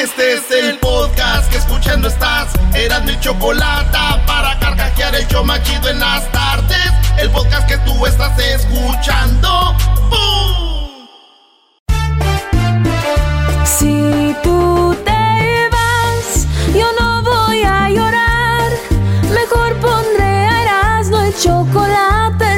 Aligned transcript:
Este 0.00 0.34
es 0.34 0.50
el 0.52 0.78
podcast 0.78 1.50
que 1.50 1.58
escuchando 1.58 2.06
estás. 2.06 2.52
Eran 2.72 3.04
mi 3.04 3.18
chocolate 3.18 3.98
para 4.28 4.56
carcajear 4.60 5.12
el 5.16 5.26
yo 5.26 5.42
machido 5.42 5.88
en 5.88 5.98
las 5.98 6.30
tardes. 6.30 6.92
El 7.18 7.28
podcast 7.30 7.66
que 7.66 7.78
tú 7.78 8.06
estás 8.06 8.38
escuchando. 8.38 9.74
¡Bum! 10.08 11.08
Si 13.64 14.36
tú 14.44 14.96
te 15.04 15.68
vas, 15.72 16.46
yo 16.72 16.86
no 17.00 17.22
voy 17.24 17.62
a 17.64 17.90
llorar. 17.90 18.70
Mejor 19.34 19.74
pondré 19.80 20.62
Erasmo 20.62 21.26
y 21.26 21.32
chocolate, 21.42 22.17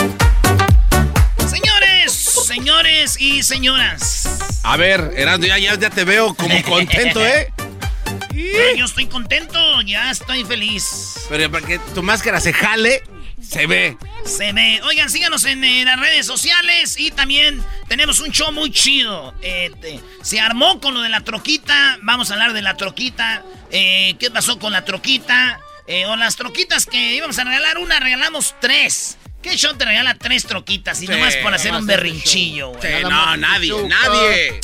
Señores, 1.48 2.12
señores 2.12 3.16
y 3.20 3.42
señoras. 3.42 4.60
A 4.62 4.76
ver, 4.76 5.12
Erasmo, 5.16 5.46
ya, 5.46 5.58
ya, 5.58 5.74
ya 5.74 5.90
te 5.90 6.04
veo 6.04 6.34
como 6.34 6.62
contento, 6.62 7.24
¿eh? 7.24 7.52
Pero 8.30 8.76
yo 8.76 8.84
estoy 8.84 9.06
contento, 9.06 9.80
ya 9.82 10.10
estoy 10.12 10.44
feliz. 10.44 11.26
Pero 11.28 11.50
para 11.50 11.66
que 11.66 11.78
tu 11.94 12.02
máscara 12.04 12.38
se 12.40 12.52
jale, 12.52 13.02
se 13.42 13.66
ve. 13.66 13.96
Se 14.24 14.52
ve. 14.52 14.80
Oigan, 14.84 15.10
síganos 15.10 15.44
en, 15.46 15.64
eh, 15.64 15.84
las 15.84 15.98
redes 15.98 16.26
sociales 16.26 16.94
y 16.98 17.10
también 17.10 17.60
tenemos 17.88 18.20
un 18.20 18.30
show 18.30 18.52
muy 18.52 18.70
chido. 18.70 19.34
Eh, 19.42 19.72
te- 19.80 20.00
se 20.22 20.38
armó 20.40 20.80
con 20.80 20.94
lo 20.94 21.00
de 21.02 21.08
la 21.08 21.22
troquita. 21.22 21.98
Vamos 22.02 22.30
a 22.30 22.34
hablar 22.34 22.52
de 22.52 22.62
la 22.62 22.76
troquita. 22.76 23.42
Eh, 23.72 24.14
¿Qué 24.20 24.30
pasó 24.30 24.58
con 24.60 24.72
la 24.72 24.84
troquita? 24.84 25.60
Eh, 25.88 26.06
o 26.06 26.16
las 26.16 26.36
troquitas 26.36 26.86
que 26.86 27.14
íbamos 27.14 27.38
a 27.38 27.44
regalar 27.44 27.78
una, 27.78 28.00
regalamos 28.00 28.54
tres. 28.60 29.18
¿Qué 29.42 29.56
show 29.56 29.74
te 29.76 29.84
regala 29.84 30.14
tres 30.14 30.44
troquitas? 30.44 31.00
Y 31.02 31.06
Sí, 31.06 31.12
nomás 31.12 31.36
por 31.36 31.54
hacer 31.54 31.70
nomás 31.70 31.82
un 31.82 31.86
berrinchillo, 31.86 32.68
güey. 32.70 32.82
Sí, 32.82 33.02
no, 33.02 33.36
nadie, 33.36 33.72
nadie. 33.88 34.60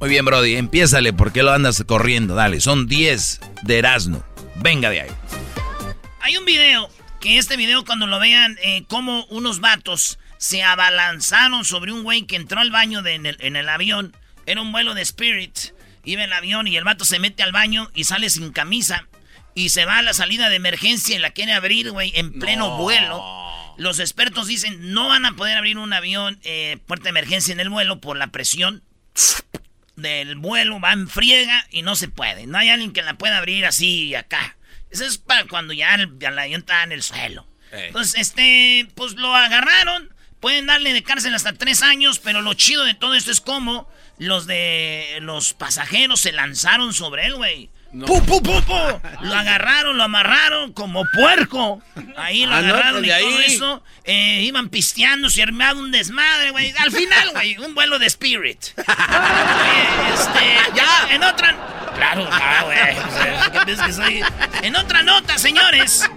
Muy 0.00 0.08
bien, 0.08 0.24
Brody, 0.24 0.56
empiézale, 0.56 1.12
¿por 1.12 1.32
qué 1.32 1.42
lo 1.44 1.52
andas 1.52 1.82
corriendo? 1.86 2.34
Dale, 2.34 2.60
son 2.60 2.88
10 2.88 3.40
de 3.62 3.78
Erasmo. 3.78 4.24
Venga 4.56 4.90
de 4.90 5.02
ahí. 5.02 5.10
Hay 6.20 6.36
un 6.36 6.44
video, 6.44 6.90
que 7.20 7.38
este 7.38 7.56
video 7.56 7.84
cuando 7.84 8.06
lo 8.06 8.18
vean, 8.18 8.58
eh, 8.62 8.84
como 8.88 9.24
unos 9.26 9.60
vatos 9.60 10.18
se 10.38 10.62
abalanzaron 10.64 11.64
sobre 11.64 11.92
un 11.92 12.02
güey 12.02 12.22
que 12.26 12.36
entró 12.36 12.60
al 12.60 12.70
baño 12.70 13.02
de- 13.02 13.14
en, 13.14 13.26
el, 13.26 13.36
en 13.40 13.56
el 13.56 13.68
avión. 13.68 14.16
Era 14.46 14.60
un 14.60 14.72
vuelo 14.72 14.94
de 14.94 15.02
Spirit. 15.02 15.56
Iba 16.04 16.22
en 16.24 16.30
el 16.30 16.34
avión 16.34 16.66
y 16.66 16.76
el 16.76 16.84
vato 16.84 17.04
se 17.04 17.18
mete 17.18 17.42
al 17.42 17.52
baño 17.52 17.90
y 17.94 18.04
sale 18.04 18.28
sin 18.28 18.52
camisa. 18.52 19.06
Y 19.54 19.68
se 19.68 19.84
va 19.84 19.98
a 19.98 20.02
la 20.02 20.14
salida 20.14 20.48
de 20.48 20.56
emergencia 20.56 21.14
y 21.14 21.18
la 21.18 21.30
quiere 21.30 21.52
abrir, 21.52 21.90
güey, 21.90 22.12
en 22.16 22.38
pleno 22.38 22.76
vuelo. 22.76 23.22
Los 23.76 23.98
expertos 23.98 24.46
dicen 24.46 24.92
no 24.92 25.08
van 25.08 25.26
a 25.26 25.32
poder 25.36 25.56
abrir 25.56 25.78
un 25.78 25.92
avión, 25.92 26.40
eh, 26.44 26.78
puerta 26.86 27.04
de 27.04 27.10
emergencia 27.10 27.52
en 27.52 27.60
el 27.60 27.70
vuelo 27.70 28.00
por 28.00 28.16
la 28.16 28.28
presión 28.28 28.82
del 29.96 30.36
vuelo, 30.36 30.80
va 30.80 30.92
en 30.92 31.08
friega 31.08 31.66
y 31.70 31.82
no 31.82 31.96
se 31.96 32.08
puede. 32.08 32.46
No 32.46 32.58
hay 32.58 32.68
alguien 32.68 32.92
que 32.92 33.02
la 33.02 33.14
pueda 33.14 33.38
abrir 33.38 33.64
así 33.66 34.14
acá. 34.14 34.56
Eso 34.90 35.04
es 35.04 35.18
para 35.18 35.44
cuando 35.46 35.72
ya 35.72 35.94
el, 35.94 36.18
ya 36.18 36.28
el 36.28 36.38
avión 36.38 36.60
está 36.60 36.82
en 36.82 36.92
el 36.92 37.02
suelo. 37.02 37.46
Entonces, 37.72 38.14
este, 38.20 38.88
pues 38.94 39.14
lo 39.14 39.34
agarraron. 39.34 40.12
Pueden 40.40 40.66
darle 40.66 40.92
de 40.92 41.02
cárcel 41.02 41.34
hasta 41.34 41.54
tres 41.54 41.82
años, 41.82 42.18
pero 42.18 42.42
lo 42.42 42.54
chido 42.54 42.84
de 42.84 42.94
todo 42.94 43.14
esto 43.14 43.30
es 43.30 43.40
como 43.40 43.88
los 44.18 44.46
de 44.46 45.18
los 45.22 45.54
pasajeros 45.54 46.20
se 46.20 46.32
lanzaron 46.32 46.92
sobre 46.92 47.26
él, 47.26 47.34
güey. 47.34 47.70
¡Pu, 47.94 48.22
pu, 48.24 48.42
pu, 48.42 48.60
pu! 48.62 49.00
Lo 49.20 49.34
agarraron, 49.34 49.96
lo 49.96 50.02
amarraron 50.02 50.72
como 50.72 51.04
puerco. 51.14 51.80
Ahí 52.16 52.44
lo 52.44 52.52
Ah, 52.52 52.60
no, 52.60 52.68
agarraron 52.74 53.04
y 53.04 53.08
de 53.08 53.20
todo 53.20 53.40
eso. 53.40 53.82
Eh, 54.04 54.42
iban 54.42 54.68
pisteando, 54.68 55.30
se 55.30 55.42
armaba 55.42 55.78
un 55.78 55.92
desmadre, 55.92 56.50
güey. 56.50 56.74
Al 56.78 56.90
final, 56.90 57.30
güey, 57.30 57.56
un 57.58 57.74
vuelo 57.74 58.00
de 58.00 58.06
Spirit. 58.06 58.58
Oye, 58.78 60.12
este, 60.12 60.74
ya, 60.74 61.14
en 61.14 61.22
otra. 61.22 61.56
Claro, 61.94 62.28
ah, 62.30 62.62
güey. 62.64 62.98
o 62.98 63.10
sea, 63.12 63.50
¿qué 63.52 63.60
piensas 63.64 63.86
que 63.86 63.92
soy? 63.92 64.22
En 64.62 64.74
otra 64.74 65.04
nota, 65.04 65.38
señores. 65.38 66.10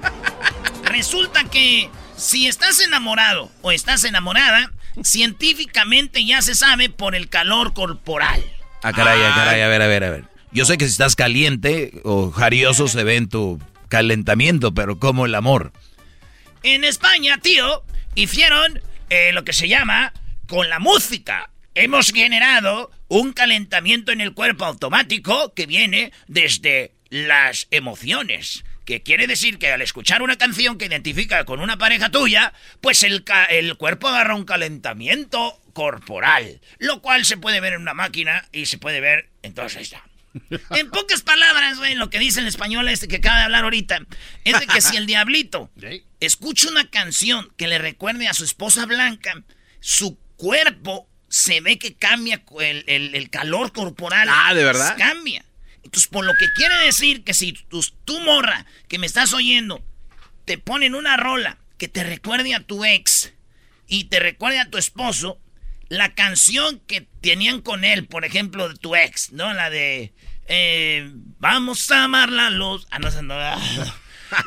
Resulta 0.85 1.43
que 1.43 1.91
si 2.15 2.47
estás 2.47 2.79
enamorado 2.79 3.51
o 3.61 3.71
estás 3.71 4.03
enamorada, 4.03 4.71
científicamente 5.03 6.25
ya 6.25 6.41
se 6.41 6.55
sabe 6.55 6.89
por 6.89 7.13
el 7.13 7.29
calor 7.29 7.73
corporal. 7.73 8.43
Ah, 8.81 8.93
caray, 8.93 9.21
ah, 9.21 9.33
caray, 9.35 9.61
a 9.61 9.67
ver, 9.67 9.81
a 9.83 9.87
ver, 9.87 10.03
a 10.03 10.09
ver. 10.09 10.36
Yo 10.57 10.65
sé 10.65 10.79
que 10.79 10.85
si 10.85 10.91
estás 10.93 11.15
caliente 11.15 12.01
o 12.03 12.31
jarioso 12.31 12.87
se 12.87 13.03
ve 13.03 13.15
en 13.15 13.29
tu 13.29 13.61
calentamiento, 13.89 14.73
pero 14.73 14.97
como 14.97 15.27
el 15.27 15.35
amor. 15.35 15.71
En 16.63 16.83
España, 16.83 17.37
tío, 17.37 17.83
hicieron 18.15 18.81
eh, 19.11 19.33
lo 19.33 19.45
que 19.45 19.53
se 19.53 19.67
llama 19.67 20.13
con 20.47 20.67
la 20.67 20.79
música. 20.79 21.51
Hemos 21.75 22.11
generado 22.11 22.89
un 23.07 23.33
calentamiento 23.33 24.11
en 24.11 24.19
el 24.19 24.33
cuerpo 24.33 24.65
automático 24.65 25.53
que 25.53 25.67
viene 25.67 26.11
desde 26.25 26.91
las 27.11 27.67
emociones. 27.69 28.65
Que 28.83 29.03
quiere 29.03 29.27
decir 29.27 29.59
que 29.59 29.71
al 29.71 29.83
escuchar 29.83 30.23
una 30.23 30.39
canción 30.39 30.79
que 30.79 30.87
identifica 30.87 31.45
con 31.45 31.59
una 31.59 31.77
pareja 31.77 32.09
tuya, 32.09 32.51
pues 32.81 33.03
el, 33.03 33.23
el 33.51 33.77
cuerpo 33.77 34.07
agarra 34.07 34.33
un 34.33 34.45
calentamiento 34.45 35.61
corporal. 35.73 36.61
Lo 36.79 37.03
cual 37.03 37.25
se 37.25 37.37
puede 37.37 37.59
ver 37.59 37.73
en 37.73 37.81
una 37.81 37.93
máquina 37.93 38.43
y 38.51 38.65
se 38.65 38.79
puede 38.79 39.01
ver 39.01 39.29
en 39.43 39.53
todas 39.53 39.75
estas. 39.75 40.01
En 40.71 40.89
pocas 40.91 41.21
palabras, 41.21 41.77
güey, 41.77 41.95
lo 41.95 42.09
que 42.09 42.19
dice 42.19 42.39
el 42.39 42.47
español 42.47 42.87
este 42.89 43.07
que 43.07 43.17
acaba 43.17 43.37
de 43.37 43.43
hablar 43.43 43.63
ahorita, 43.63 43.99
es 44.43 44.59
de 44.59 44.67
que 44.67 44.81
si 44.81 44.95
el 44.97 45.05
diablito 45.07 45.69
escucha 46.19 46.69
una 46.69 46.89
canción 46.89 47.51
que 47.57 47.67
le 47.67 47.77
recuerde 47.77 48.27
a 48.27 48.33
su 48.33 48.43
esposa 48.43 48.85
blanca, 48.85 49.43
su 49.79 50.17
cuerpo 50.37 51.07
se 51.29 51.61
ve 51.61 51.77
que 51.77 51.95
cambia 51.95 52.41
el, 52.59 52.83
el- 52.87 53.15
el 53.15 53.29
calor 53.29 53.71
corporal. 53.73 54.27
Ah, 54.31 54.53
¿de 54.53 54.63
verdad? 54.63 54.95
Cambia. 54.97 55.43
Entonces, 55.83 56.07
por 56.07 56.25
lo 56.25 56.33
que 56.35 56.47
quiere 56.55 56.75
decir 56.85 57.23
que 57.23 57.33
si 57.33 57.53
tu, 57.53 57.81
tu 58.05 58.19
morra 58.21 58.65
que 58.87 58.97
me 58.99 59.05
estás 59.07 59.33
oyendo 59.33 59.83
te 60.45 60.57
ponen 60.57 60.95
una 60.95 61.17
rola 61.17 61.57
que 61.77 61.87
te 61.87 62.03
recuerde 62.03 62.53
a 62.55 62.61
tu 62.61 62.83
ex 62.85 63.33
y 63.87 64.05
te 64.05 64.19
recuerde 64.19 64.59
a 64.59 64.69
tu 64.69 64.77
esposo, 64.77 65.39
la 65.89 66.13
canción 66.15 66.79
que 66.87 67.07
tenían 67.21 67.61
con 67.61 67.83
él, 67.85 68.05
por 68.07 68.25
ejemplo, 68.25 68.67
de 68.67 68.75
tu 68.75 68.95
ex, 68.95 69.31
¿no? 69.31 69.53
La 69.53 69.69
de 69.69 70.13
eh, 70.47 71.11
Vamos 71.39 71.89
a 71.91 72.05
amarla 72.05 72.49
los. 72.49 72.87
Ah, 72.89 72.99
no, 72.99 73.09
no, 73.21 73.33
ah. 73.35 73.59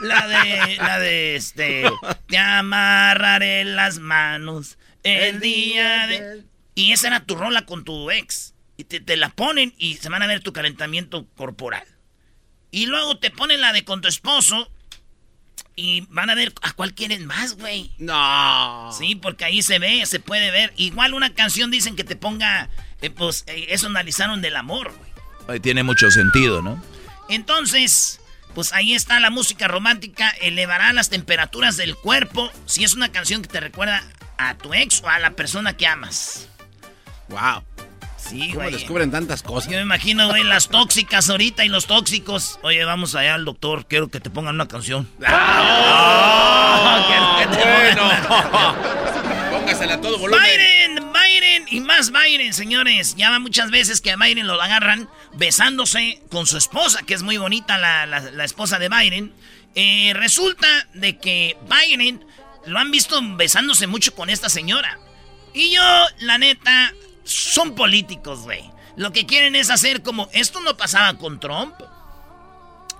La 0.02 0.26
de. 0.26 0.76
La 0.76 0.98
de 0.98 1.36
este. 1.36 1.84
Te 2.26 2.38
amarraré 2.38 3.64
las 3.64 3.98
manos 3.98 4.78
el 5.02 5.40
día 5.40 6.06
de. 6.06 6.44
Y 6.74 6.92
esa 6.92 7.08
era 7.08 7.24
tu 7.24 7.34
rola 7.36 7.66
con 7.66 7.84
tu 7.84 8.10
ex. 8.10 8.54
Y 8.76 8.84
te, 8.84 9.00
te 9.00 9.16
la 9.16 9.30
ponen 9.30 9.74
y 9.76 9.96
se 9.96 10.08
van 10.08 10.22
a 10.22 10.26
ver 10.26 10.40
tu 10.40 10.52
calentamiento 10.52 11.26
corporal. 11.36 11.86
Y 12.70 12.86
luego 12.86 13.18
te 13.18 13.30
ponen 13.30 13.60
la 13.60 13.72
de 13.72 13.84
con 13.84 14.00
tu 14.00 14.08
esposo. 14.08 14.70
Y 15.76 16.02
van 16.10 16.28
a 16.28 16.34
ver 16.34 16.52
a 16.62 16.72
cuál 16.72 16.94
quieren 16.94 17.26
más, 17.26 17.56
güey. 17.56 17.92
No. 17.98 18.90
Sí, 18.92 19.14
porque 19.14 19.44
ahí 19.44 19.62
se 19.62 19.78
ve, 19.78 20.04
se 20.04 20.20
puede 20.20 20.50
ver. 20.50 20.72
Igual 20.76 21.14
una 21.14 21.32
canción 21.34 21.70
dicen 21.70 21.96
que 21.96 22.04
te 22.04 22.16
ponga, 22.16 22.68
eh, 23.00 23.08
pues 23.10 23.44
eh, 23.46 23.66
eso 23.70 23.86
analizaron 23.86 24.42
del 24.42 24.56
amor, 24.56 24.92
güey. 24.92 25.09
Tiene 25.58 25.82
mucho 25.82 26.10
sentido, 26.10 26.62
¿no? 26.62 26.82
Entonces, 27.28 28.20
pues 28.54 28.72
ahí 28.72 28.94
está 28.94 29.20
la 29.20 29.30
música 29.30 29.68
romántica, 29.68 30.30
elevará 30.40 30.92
las 30.92 31.08
temperaturas 31.08 31.76
del 31.76 31.96
cuerpo 31.96 32.50
si 32.66 32.84
es 32.84 32.94
una 32.94 33.10
canción 33.10 33.42
que 33.42 33.48
te 33.48 33.60
recuerda 33.60 34.02
a 34.38 34.54
tu 34.56 34.74
ex 34.74 35.02
o 35.02 35.08
a 35.08 35.18
la 35.18 35.32
persona 35.32 35.76
que 35.76 35.86
amas. 35.86 36.48
Wow. 37.28 37.62
Sí, 38.16 38.48
¿Cómo 38.50 38.60
güey. 38.62 38.72
descubren 38.72 39.10
tantas 39.10 39.42
cosas? 39.42 39.70
Yo 39.70 39.78
me 39.78 39.82
imagino, 39.82 40.28
güey, 40.28 40.44
las 40.44 40.68
tóxicas 40.68 41.30
ahorita 41.30 41.64
y 41.64 41.68
los 41.68 41.86
tóxicos. 41.86 42.58
Oye, 42.62 42.84
vamos 42.84 43.14
allá 43.14 43.34
al 43.34 43.44
doctor, 43.44 43.86
quiero 43.86 44.08
que 44.08 44.20
te 44.20 44.30
pongan 44.30 44.54
una 44.56 44.68
canción. 44.68 45.08
Ah, 46.72 47.36
que 47.40 47.46
te 47.56 47.62
pongan 47.62 47.96
bueno. 47.96 49.50
Póngasela 49.58 49.94
a 49.94 50.00
todo 50.00 50.18
volumen. 50.18 50.40
Y 51.70 51.80
más 51.80 52.10
Biden, 52.12 52.52
señores. 52.52 53.14
Ya 53.16 53.30
va 53.30 53.38
muchas 53.38 53.70
veces 53.70 54.00
que 54.00 54.10
a 54.10 54.16
Biden 54.16 54.46
lo 54.46 54.60
agarran 54.60 55.08
besándose 55.34 56.20
con 56.30 56.46
su 56.46 56.56
esposa, 56.56 57.02
que 57.06 57.14
es 57.14 57.22
muy 57.22 57.36
bonita 57.38 57.78
la, 57.78 58.06
la- 58.06 58.30
la 58.30 58.44
esposa 58.44 58.78
de 58.78 58.88
Biden. 58.88 59.32
Eh, 59.74 60.12
resulta 60.14 60.66
de 60.94 61.18
que 61.18 61.56
Biden 61.68 62.24
lo 62.66 62.78
han 62.78 62.90
visto 62.90 63.20
besándose 63.36 63.86
mucho 63.86 64.14
con 64.14 64.28
esta 64.30 64.48
señora. 64.48 64.98
Y 65.54 65.70
yo, 65.74 65.82
la 66.20 66.38
neta, 66.38 66.92
son 67.24 67.74
políticos, 67.74 68.40
güey. 68.40 68.62
Lo 68.96 69.12
que 69.12 69.26
quieren 69.26 69.54
es 69.56 69.70
hacer 69.70 70.02
como, 70.02 70.28
esto 70.32 70.60
no 70.60 70.76
pasaba 70.76 71.14
con 71.18 71.40
Trump. 71.40 71.74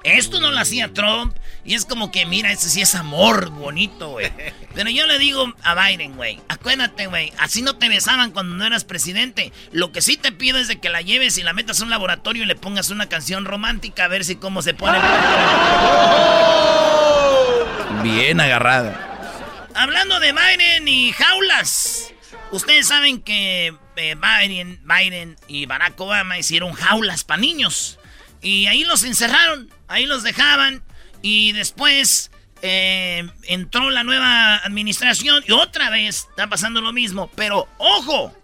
Esto 0.03 0.41
no 0.41 0.51
lo 0.51 0.59
hacía 0.59 0.93
Trump. 0.95 1.37
Y 1.71 1.75
es 1.75 1.85
como 1.85 2.11
que, 2.11 2.27
mira, 2.27 2.51
ese 2.51 2.69
sí 2.69 2.81
es 2.81 2.97
amor 2.97 3.51
bonito, 3.51 4.09
güey. 4.09 4.33
Pero 4.75 4.91
yo 4.91 5.07
le 5.07 5.21
digo 5.21 5.55
a 5.63 5.77
Biden, 5.77 6.17
güey, 6.17 6.41
acuérdate, 6.49 7.07
güey, 7.07 7.33
así 7.39 7.63
no 7.63 7.77
te 7.77 7.89
besaban 7.89 8.33
cuando 8.33 8.57
no 8.57 8.67
eras 8.67 8.83
presidente. 8.83 9.53
Lo 9.71 9.93
que 9.93 10.03
sí 10.03 10.17
te 10.17 10.33
pido 10.33 10.59
es 10.59 10.67
de 10.67 10.81
que 10.81 10.89
la 10.89 11.01
lleves 11.01 11.39
y 11.39 11.45
la 11.45 11.53
metas 11.53 11.81
a 11.81 11.85
un 11.85 11.91
laboratorio 11.91 12.43
y 12.43 12.47
le 12.47 12.57
pongas 12.57 12.91
una 12.91 13.09
canción 13.09 13.45
romántica 13.45 14.07
a 14.07 14.09
ver 14.09 14.25
si 14.25 14.35
cómo 14.35 14.63
se 14.63 14.75
pone. 14.75 14.99
Bien 18.03 18.41
agarrada. 18.41 19.69
Hablando 19.77 20.19
de 20.19 20.33
Biden 20.33 20.89
y 20.89 21.13
jaulas. 21.13 22.13
Ustedes 22.51 22.89
saben 22.89 23.23
que 23.23 23.77
eh, 23.95 24.17
Biden, 24.17 24.81
Biden 24.83 25.37
y 25.47 25.67
Barack 25.67 26.01
Obama 26.01 26.37
hicieron 26.37 26.73
jaulas 26.73 27.23
para 27.23 27.41
niños. 27.41 28.01
Y 28.43 28.67
ahí 28.67 28.83
los 28.83 29.05
encerraron, 29.05 29.73
ahí 29.87 30.07
los 30.07 30.25
dejaban. 30.25 30.83
Y 31.23 31.53
después 31.53 32.31
eh, 32.63 33.29
entró 33.45 33.91
la 33.91 34.05
nueva 34.05 34.57
administración 34.57 35.43
y 35.47 35.53
otra 35.53 35.91
vez 35.91 36.29
está 36.31 36.49
pasando 36.49 36.81
lo 36.81 36.93
mismo. 36.93 37.31
Pero 37.37 37.69
ojo, 37.79 38.35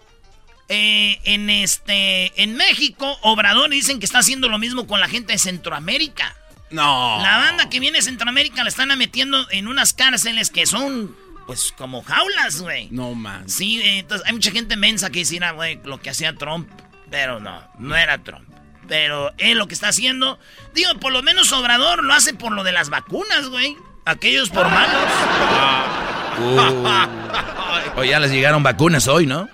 eh, 0.69 1.19
en 1.25 1.51
este, 1.51 2.43
en 2.43 2.57
México, 2.57 3.19
Obrador 3.23 3.71
dicen 3.71 3.99
que 3.99 4.07
está 4.07 4.19
haciendo 4.19 4.49
lo 4.49 4.59
mismo 4.59 4.87
con 4.87 5.01
la 5.01 5.09
gente 5.09 5.33
de 5.33 5.39
Centroamérica. 5.39 6.35
No. 6.71 7.21
La 7.23 7.39
banda 7.39 7.69
que 7.69 7.79
viene 7.79 7.99
de 7.99 8.03
Centroamérica 8.03 8.63
la 8.63 8.69
están 8.69 8.97
metiendo 8.99 9.49
en 9.51 9.69
unas 9.69 9.93
cárceles 9.93 10.51
que 10.51 10.67
son, 10.67 11.15
pues, 11.47 11.73
como 11.77 12.03
jaulas, 12.03 12.61
güey. 12.61 12.89
No, 12.91 13.15
man. 13.15 13.49
Sí, 13.49 13.81
entonces 13.85 14.27
hay 14.27 14.33
mucha 14.33 14.51
gente 14.51 14.77
mensa 14.77 15.11
que 15.11 15.21
dice, 15.21 15.39
"Ah, 15.43 15.53
güey, 15.53 15.81
lo 15.85 16.01
que 16.01 16.11
hacía 16.11 16.35
Trump. 16.35 16.69
Pero 17.09 17.39
no, 17.39 17.63
no 17.79 17.95
era 17.95 18.19
Trump. 18.19 18.46
Pero 18.89 19.33
él 19.39 19.59
lo 19.59 19.67
que 19.67 19.75
está 19.75 19.89
haciendo, 19.89 20.39
digo, 20.75 20.95
por 21.01 21.13
lo 21.13 21.23
menos 21.23 21.53
Obrador 21.53 22.05
lo 22.05 22.15
hace 22.15 22.35
por 22.35 22.53
lo 22.53 22.65
de 22.65 22.73
las 22.73 22.89
vacunas, 22.89 23.49
güey. 23.49 23.77
Aquellos 24.05 24.51
por 24.51 24.69
malos. 24.69 25.11
Uh. 26.39 27.97
O 27.97 28.05
ya 28.05 28.21
les 28.21 28.31
llegaron 28.31 28.63
vacunas 28.63 29.09
hoy, 29.09 29.27
¿no? 29.27 29.49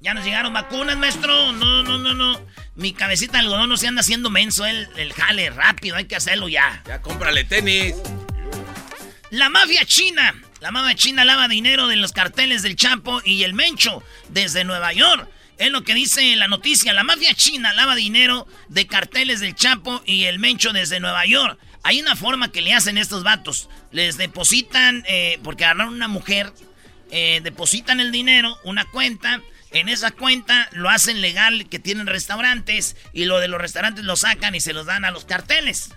Ya 0.00 0.14
nos 0.14 0.24
llegaron 0.24 0.54
vacunas, 0.54 0.96
maestro. 0.96 1.52
No, 1.52 1.82
no, 1.82 1.98
no, 1.98 2.14
no. 2.14 2.40
Mi 2.74 2.92
cabecita 2.92 3.34
de 3.34 3.40
algodón 3.40 3.68
no 3.68 3.76
se 3.76 3.86
anda 3.86 4.00
haciendo 4.00 4.30
menso. 4.30 4.64
El, 4.64 4.88
el 4.96 5.12
jale 5.12 5.50
rápido, 5.50 5.96
hay 5.96 6.06
que 6.06 6.16
hacerlo 6.16 6.48
ya. 6.48 6.82
Ya 6.86 7.02
cómprale 7.02 7.44
tenis. 7.44 7.94
La 9.30 9.48
mafia 9.48 9.84
china. 9.84 10.34
La 10.60 10.70
mafia 10.70 10.94
china 10.94 11.24
lava 11.24 11.46
dinero 11.46 11.88
de 11.88 11.96
los 11.96 12.12
carteles 12.12 12.62
del 12.62 12.74
Chapo 12.76 13.20
y 13.24 13.44
el 13.44 13.54
Mencho 13.54 14.02
desde 14.28 14.64
Nueva 14.64 14.92
York. 14.92 15.28
Es 15.62 15.70
lo 15.70 15.84
que 15.84 15.94
dice 15.94 16.34
la 16.34 16.48
noticia. 16.48 16.92
La 16.92 17.04
mafia 17.04 17.34
china 17.34 17.72
lava 17.72 17.94
dinero 17.94 18.48
de 18.66 18.88
carteles 18.88 19.38
del 19.38 19.54
Chapo 19.54 20.02
y 20.04 20.24
el 20.24 20.40
Mencho 20.40 20.72
desde 20.72 20.98
Nueva 20.98 21.24
York. 21.24 21.56
Hay 21.84 22.00
una 22.00 22.16
forma 22.16 22.50
que 22.50 22.62
le 22.62 22.74
hacen 22.74 22.98
estos 22.98 23.22
vatos. 23.22 23.68
Les 23.92 24.16
depositan, 24.16 25.04
eh, 25.06 25.38
porque 25.44 25.64
agarraron 25.64 25.94
una 25.94 26.08
mujer, 26.08 26.52
eh, 27.12 27.38
depositan 27.44 28.00
el 28.00 28.10
dinero, 28.10 28.58
una 28.64 28.86
cuenta. 28.86 29.40
En 29.70 29.88
esa 29.88 30.10
cuenta 30.10 30.68
lo 30.72 30.90
hacen 30.90 31.20
legal 31.20 31.68
que 31.68 31.78
tienen 31.78 32.08
restaurantes 32.08 32.96
y 33.12 33.26
lo 33.26 33.38
de 33.38 33.46
los 33.46 33.60
restaurantes 33.60 34.04
lo 34.04 34.16
sacan 34.16 34.56
y 34.56 34.60
se 34.60 34.72
los 34.72 34.86
dan 34.86 35.04
a 35.04 35.12
los 35.12 35.26
carteles. 35.26 35.90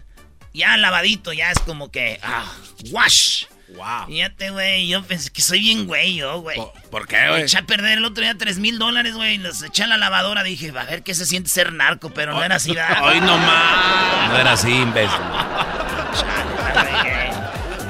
Ya 0.53 0.77
lavadito, 0.77 1.33
ya 1.33 1.49
es 1.49 1.57
como 1.57 1.89
que, 1.89 2.19
ah, 2.21 2.53
wash. 2.91 3.45
Wow. 3.75 4.07
Fíjate, 4.07 4.49
güey, 4.51 4.87
yo 4.87 5.03
pensé 5.03 5.29
que 5.31 5.41
soy 5.41 5.59
bien 5.59 5.85
güey, 5.85 6.15
yo, 6.15 6.39
güey. 6.41 6.57
¿Por, 6.57 6.73
por 6.89 7.07
qué, 7.07 7.27
güey? 7.29 7.43
Eché 7.43 7.57
a 7.57 7.63
perder 7.63 7.97
el 7.97 8.05
otro 8.05 8.23
día 8.23 8.35
3 8.37 8.57
mil 8.59 8.79
dólares, 8.79 9.15
güey. 9.15 9.37
Los 9.37 9.61
eché 9.63 9.83
a 9.83 9.87
la 9.87 9.97
lavadora. 9.97 10.43
Dije, 10.43 10.69
a 10.69 10.83
ver 10.85 11.03
qué 11.03 11.13
se 11.13 11.25
siente 11.25 11.49
ser 11.49 11.73
narco, 11.73 12.09
pero 12.11 12.33
no 12.33 12.43
era 12.43 12.55
así, 12.55 12.73
¿verdad? 12.73 13.03
Hoy 13.07 13.19
nomás. 13.21 14.29
No 14.29 14.37
era 14.37 14.53
así, 14.53 14.71
imbécil. 14.71 15.19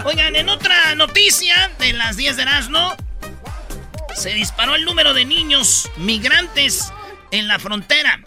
Oigan, 0.04 0.36
en 0.36 0.50
otra 0.50 0.94
noticia 0.96 1.72
de 1.80 1.94
las 1.94 2.16
10 2.18 2.38
de 2.38 2.44
Erasmo, 2.44 2.96
se 4.16 4.34
disparó 4.34 4.76
el 4.76 4.86
número 4.86 5.14
de 5.14 5.26
niños 5.26 5.90
migrantes 5.98 6.92
en 7.32 7.48
la 7.48 7.60
frontera. 7.60 8.20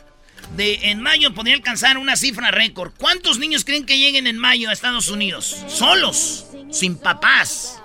De, 0.56 0.90
en 0.90 1.00
mayo 1.02 1.34
podría 1.34 1.54
alcanzar 1.54 1.98
una 1.98 2.16
cifra 2.16 2.50
récord. 2.50 2.92
¿Cuántos 2.98 3.38
niños 3.38 3.64
creen 3.64 3.86
que 3.86 3.98
lleguen 3.98 4.26
en 4.26 4.38
mayo 4.38 4.70
a 4.70 4.72
Estados 4.72 5.08
Unidos? 5.08 5.64
Solos, 5.68 6.46
sin 6.70 6.96
papás. 6.96 7.80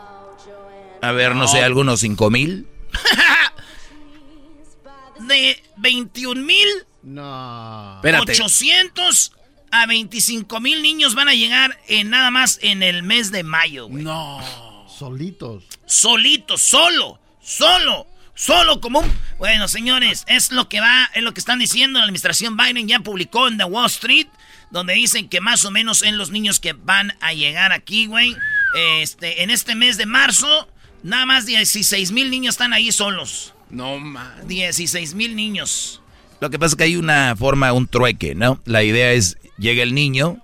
A 1.01 1.11
ver, 1.11 1.35
no 1.35 1.47
sé, 1.47 1.61
algunos 1.61 1.99
cinco 1.99 2.29
mil. 2.29 2.67
De 5.27 5.61
21 5.77 6.41
mil 6.41 6.67
No. 7.03 7.95
Espérate. 7.95 8.31
800 8.33 9.31
a 9.71 9.85
25 9.85 10.59
mil 10.59 10.81
niños 10.81 11.15
van 11.15 11.29
a 11.29 11.33
llegar 11.33 11.79
en 11.87 12.09
nada 12.09 12.31
más 12.31 12.59
en 12.61 12.83
el 12.83 13.03
mes 13.03 13.31
de 13.31 13.43
mayo, 13.43 13.87
güey. 13.87 14.03
No. 14.03 14.41
Solitos. 14.87 15.63
Solito, 15.85 16.57
solo, 16.57 17.19
solo, 17.41 18.07
solo 18.35 18.81
como 18.81 18.99
un... 18.99 19.11
Bueno, 19.37 19.67
señores, 19.67 20.23
es 20.27 20.51
lo 20.51 20.69
que 20.69 20.79
va, 20.79 21.09
es 21.13 21.23
lo 21.23 21.33
que 21.33 21.39
están 21.39 21.59
diciendo. 21.59 21.99
La 21.99 22.05
administración 22.05 22.57
Biden 22.57 22.87
ya 22.87 22.99
publicó 22.99 23.47
en 23.47 23.57
The 23.57 23.65
Wall 23.65 23.87
Street, 23.87 24.27
donde 24.71 24.93
dicen 24.93 25.29
que 25.29 25.41
más 25.41 25.65
o 25.65 25.71
menos 25.71 26.03
en 26.03 26.17
los 26.17 26.31
niños 26.31 26.59
que 26.59 26.73
van 26.73 27.13
a 27.21 27.33
llegar 27.33 27.71
aquí, 27.71 28.05
güey. 28.07 28.35
Este, 28.75 29.43
en 29.43 29.49
este 29.49 29.75
mes 29.75 29.97
de 29.97 30.05
marzo, 30.05 30.67
nada 31.03 31.25
más 31.25 31.45
16 31.45 32.11
mil 32.11 32.31
niños 32.31 32.55
están 32.55 32.73
ahí 32.73 32.91
solos. 32.91 33.53
No, 33.69 33.99
man. 33.99 34.47
16 34.47 35.13
mil 35.13 35.35
niños. 35.35 36.01
Lo 36.39 36.49
que 36.49 36.59
pasa 36.59 36.73
es 36.73 36.75
que 36.75 36.83
hay 36.83 36.95
una 36.95 37.35
forma, 37.35 37.71
un 37.71 37.87
trueque, 37.87 38.35
¿no? 38.35 38.59
La 38.65 38.83
idea 38.83 39.13
es, 39.13 39.37
llega 39.57 39.81
el 39.81 39.93
niño 39.93 40.42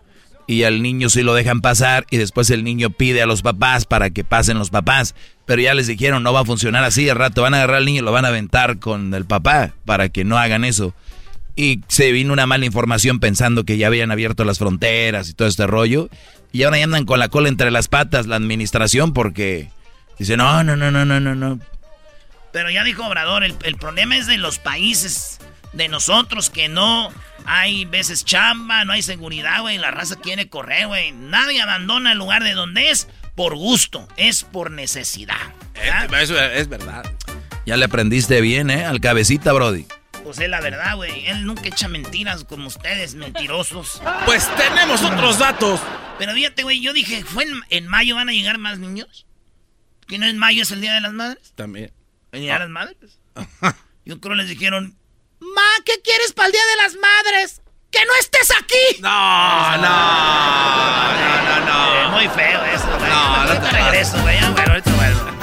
y 0.49 0.63
al 0.63 0.81
niño 0.81 1.09
sí 1.09 1.21
lo 1.21 1.35
dejan 1.35 1.61
pasar 1.61 2.07
y 2.09 2.17
después 2.17 2.49
el 2.49 2.63
niño 2.63 2.89
pide 2.89 3.21
a 3.21 3.27
los 3.27 3.43
papás 3.43 3.85
para 3.85 4.09
que 4.09 4.23
pasen 4.23 4.57
los 4.57 4.71
papás. 4.71 5.13
Pero 5.45 5.61
ya 5.61 5.75
les 5.75 5.85
dijeron, 5.85 6.23
no 6.23 6.33
va 6.33 6.39
a 6.39 6.45
funcionar 6.45 6.83
así, 6.83 7.07
al 7.07 7.17
rato 7.17 7.43
van 7.43 7.53
a 7.53 7.57
agarrar 7.57 7.77
al 7.77 7.85
niño 7.85 8.01
y 8.01 8.03
lo 8.03 8.11
van 8.11 8.25
a 8.25 8.29
aventar 8.29 8.79
con 8.79 9.13
el 9.13 9.25
papá 9.25 9.75
para 9.85 10.09
que 10.09 10.23
no 10.23 10.39
hagan 10.39 10.65
eso. 10.65 10.95
Y 11.55 11.81
se 11.87 12.11
vino 12.11 12.33
una 12.33 12.47
mala 12.47 12.65
información 12.65 13.19
pensando 13.19 13.63
que 13.63 13.77
ya 13.77 13.85
habían 13.85 14.09
abierto 14.09 14.43
las 14.43 14.57
fronteras 14.57 15.29
y 15.29 15.33
todo 15.35 15.47
este 15.47 15.67
rollo. 15.67 16.09
Y 16.51 16.63
ahora 16.63 16.79
ya 16.79 16.85
andan 16.85 17.05
con 17.05 17.19
la 17.19 17.29
cola 17.29 17.47
entre 17.47 17.69
las 17.69 17.87
patas 17.87 18.25
la 18.25 18.37
administración 18.37 19.13
porque 19.13 19.69
dice, 20.17 20.35
no, 20.35 20.63
no, 20.63 20.75
no, 20.75 20.89
no, 20.89 21.05
no, 21.05 21.19
no, 21.19 21.35
no. 21.35 21.59
Pero 22.51 22.71
ya 22.71 22.83
dijo 22.83 23.05
Obrador, 23.05 23.43
el, 23.43 23.53
el 23.61 23.75
problema 23.75 24.17
es 24.17 24.25
de 24.25 24.37
los 24.37 24.57
países, 24.57 25.37
de 25.73 25.89
nosotros, 25.89 26.49
que 26.49 26.69
no 26.69 27.11
hay 27.45 27.85
veces 27.85 28.25
chamba, 28.25 28.85
no 28.85 28.93
hay 28.93 29.01
seguridad, 29.01 29.61
güey. 29.61 29.77
La 29.77 29.91
raza 29.91 30.15
quiere 30.15 30.49
correr, 30.49 30.87
güey. 30.87 31.11
Nadie 31.11 31.61
abandona 31.61 32.11
el 32.11 32.17
lugar 32.17 32.43
de 32.43 32.53
donde 32.53 32.89
es 32.89 33.07
por 33.35 33.55
gusto, 33.55 34.07
es 34.17 34.43
por 34.43 34.71
necesidad. 34.71 35.53
¿verdad? 35.73 36.13
Eh, 36.13 36.23
Eso 36.23 36.39
es 36.39 36.67
verdad. 36.67 37.03
Ya 37.65 37.77
le 37.77 37.85
aprendiste 37.85 38.41
bien, 38.41 38.69
¿eh? 38.69 38.85
Al 38.85 38.99
cabecita, 38.99 39.53
Brody. 39.53 39.85
Pues 40.23 40.39
es 40.39 40.49
la 40.49 40.59
verdad, 40.61 40.95
güey. 40.95 41.27
Él 41.27 41.45
nunca 41.45 41.67
echa 41.67 41.87
mentiras 41.87 42.43
como 42.43 42.67
ustedes, 42.67 43.15
mentirosos. 43.15 44.01
Pues 44.25 44.49
tenemos 44.57 45.01
otros 45.01 45.39
datos. 45.39 45.79
Pero 46.17 46.33
fíjate, 46.33 46.63
güey, 46.63 46.81
yo 46.81 46.93
dije, 46.93 47.23
¿fue 47.23 47.43
en, 47.45 47.53
en 47.69 47.87
mayo 47.87 48.15
van 48.15 48.29
a 48.29 48.33
llegar 48.33 48.57
más 48.57 48.79
niños? 48.79 49.25
¿Que 50.07 50.17
no 50.17 50.25
en 50.25 50.37
mayo 50.37 50.63
es 50.63 50.71
el 50.71 50.81
Día 50.81 50.93
de 50.93 51.01
las 51.01 51.13
Madres? 51.13 51.53
También. 51.55 51.91
¿El 52.31 52.41
Día 52.41 52.53
de 52.53 52.59
las 52.59 52.69
Madres? 52.69 53.19
Yo 54.05 54.19
creo 54.19 54.35
les 54.35 54.49
dijeron, 54.49 54.97
Ma, 55.39 55.61
¿qué 55.85 56.01
quieres 56.03 56.33
para 56.33 56.47
el 56.47 56.51
Día 56.53 56.65
de 56.65 56.75
las 56.83 56.95
Madres? 56.95 57.61
¡Que 57.91 58.05
no 58.05 58.13
estés 58.19 58.51
aquí! 58.51 59.01
No, 59.01 59.77
no, 59.77 59.77
no, 59.77 61.59
no, 61.65 61.93
Eh, 61.95 62.03
no. 62.03 62.09
muy 62.11 62.27
feo 62.29 62.63
eso, 62.65 62.87
güey. 62.99 63.09
No, 63.09 63.45
no 63.45 63.61
te 63.61 63.69
regreso, 63.71 64.17
güey. 64.21 64.39
Bueno. 64.39 64.55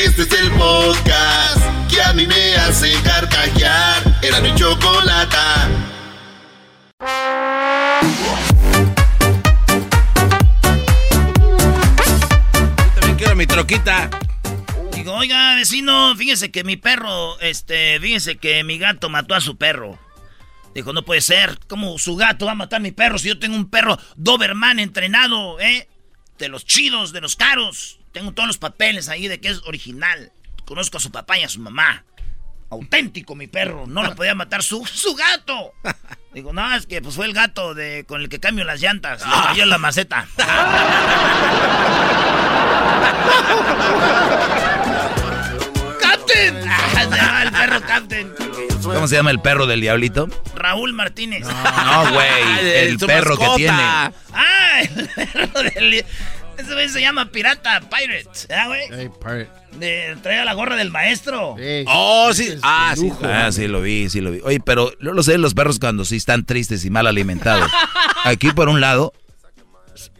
Este 0.00 0.22
es 0.22 0.32
el 0.32 0.52
podcast 0.52 1.60
que 1.90 2.00
a 2.00 2.12
mí 2.12 2.24
me 2.24 2.54
hace 2.54 2.92
carcajear. 3.02 4.20
Era 4.22 4.40
mi 4.40 4.54
chocolata. 4.54 5.68
También 12.94 13.16
quiero 13.16 13.34
mi 13.34 13.46
troquita. 13.46 14.08
Digo, 14.92 15.14
oiga, 15.14 15.56
vecino, 15.56 16.14
fíjese 16.14 16.52
que 16.52 16.62
mi 16.62 16.76
perro, 16.76 17.40
este, 17.40 17.98
fíjese 17.98 18.38
que 18.38 18.62
mi 18.62 18.78
gato 18.78 19.08
mató 19.08 19.34
a 19.34 19.40
su 19.40 19.56
perro. 19.56 19.98
Dijo, 20.76 20.92
no 20.92 21.04
puede 21.04 21.22
ser, 21.22 21.58
¿cómo 21.66 21.98
su 21.98 22.14
gato 22.14 22.46
va 22.46 22.52
a 22.52 22.54
matar 22.54 22.76
a 22.76 22.82
mi 22.82 22.92
perro 22.92 23.18
si 23.18 23.28
yo 23.28 23.40
tengo 23.40 23.56
un 23.56 23.68
perro 23.68 23.98
Doberman 24.14 24.78
entrenado, 24.78 25.58
eh? 25.58 25.88
De 26.38 26.48
los 26.48 26.64
chidos, 26.64 27.12
de 27.12 27.20
los 27.20 27.34
caros. 27.34 27.97
Tengo 28.18 28.32
todos 28.32 28.48
los 28.48 28.58
papeles 28.58 29.08
ahí 29.08 29.28
de 29.28 29.38
que 29.40 29.46
es 29.46 29.62
original. 29.64 30.32
Conozco 30.64 30.96
a 30.96 31.00
su 31.00 31.12
papá 31.12 31.38
y 31.38 31.44
a 31.44 31.48
su 31.48 31.60
mamá. 31.60 32.02
Auténtico 32.68 33.36
mi 33.36 33.46
perro, 33.46 33.86
no 33.86 34.02
lo 34.02 34.16
podía 34.16 34.34
matar 34.34 34.64
su, 34.64 34.84
su 34.92 35.14
gato. 35.14 35.72
Digo, 36.34 36.52
no, 36.52 36.74
es 36.74 36.86
que 36.86 37.00
pues 37.00 37.14
fue 37.14 37.26
el 37.26 37.32
gato 37.32 37.74
de 37.74 38.04
con 38.08 38.20
el 38.20 38.28
que 38.28 38.40
cambio 38.40 38.64
las 38.64 38.80
llantas. 38.80 39.24
Le 39.24 39.30
cayó 39.30 39.62
en 39.62 39.70
la 39.70 39.78
maceta. 39.78 40.26
¡Captain! 46.00 46.56
Ah, 46.68 47.06
se 47.08 47.16
llama 47.16 47.42
el 47.44 47.52
perro 47.52 47.80
Captain. 47.82 48.34
¿Cómo 48.82 49.06
se 49.06 49.14
llama 49.14 49.30
el 49.30 49.40
perro 49.40 49.66
del 49.66 49.80
diablito? 49.80 50.28
Raúl 50.56 50.92
Martínez. 50.92 51.46
No, 51.46 52.12
güey. 52.12 52.58
El 52.74 52.98
perro 52.98 53.36
que 53.36 53.46
tiene. 53.56 53.80
Ah, 53.80 54.80
el 54.80 55.08
perro 55.08 55.62
del... 55.62 56.04
Ese 56.58 56.72
güey 56.74 56.88
se 56.88 57.00
llama 57.00 57.30
Pirata 57.30 57.80
Pirate. 57.80 58.28
¿verdad, 58.48 58.66
güey? 58.66 58.80
Hey, 58.90 59.08
pirate. 59.20 59.48
De- 59.78 60.16
Trae 60.22 60.44
la 60.44 60.54
gorra 60.54 60.76
del 60.76 60.90
maestro. 60.90 61.54
Hey, 61.58 61.84
Oh, 61.88 62.30
sí. 62.34 62.54
Ah, 62.62 62.94
sí. 62.96 63.04
lujo. 63.08 63.20
Ah, 63.24 63.50
sí, 63.52 63.68
lo 63.68 63.80
vi, 63.80 64.10
sí 64.10 64.20
lo 64.20 64.32
vi. 64.32 64.40
Oye, 64.42 64.58
pero 64.60 64.90
yo 65.00 65.12
lo 65.12 65.22
sé 65.22 65.38
los 65.38 65.54
perros 65.54 65.78
cuando 65.78 66.04
sí 66.04 66.16
están 66.16 66.44
tristes 66.44 66.84
y 66.84 66.90
mal 66.90 67.06
alimentados. 67.06 67.70
Aquí, 68.24 68.50
por 68.50 68.68
un 68.68 68.80
lado, 68.80 69.12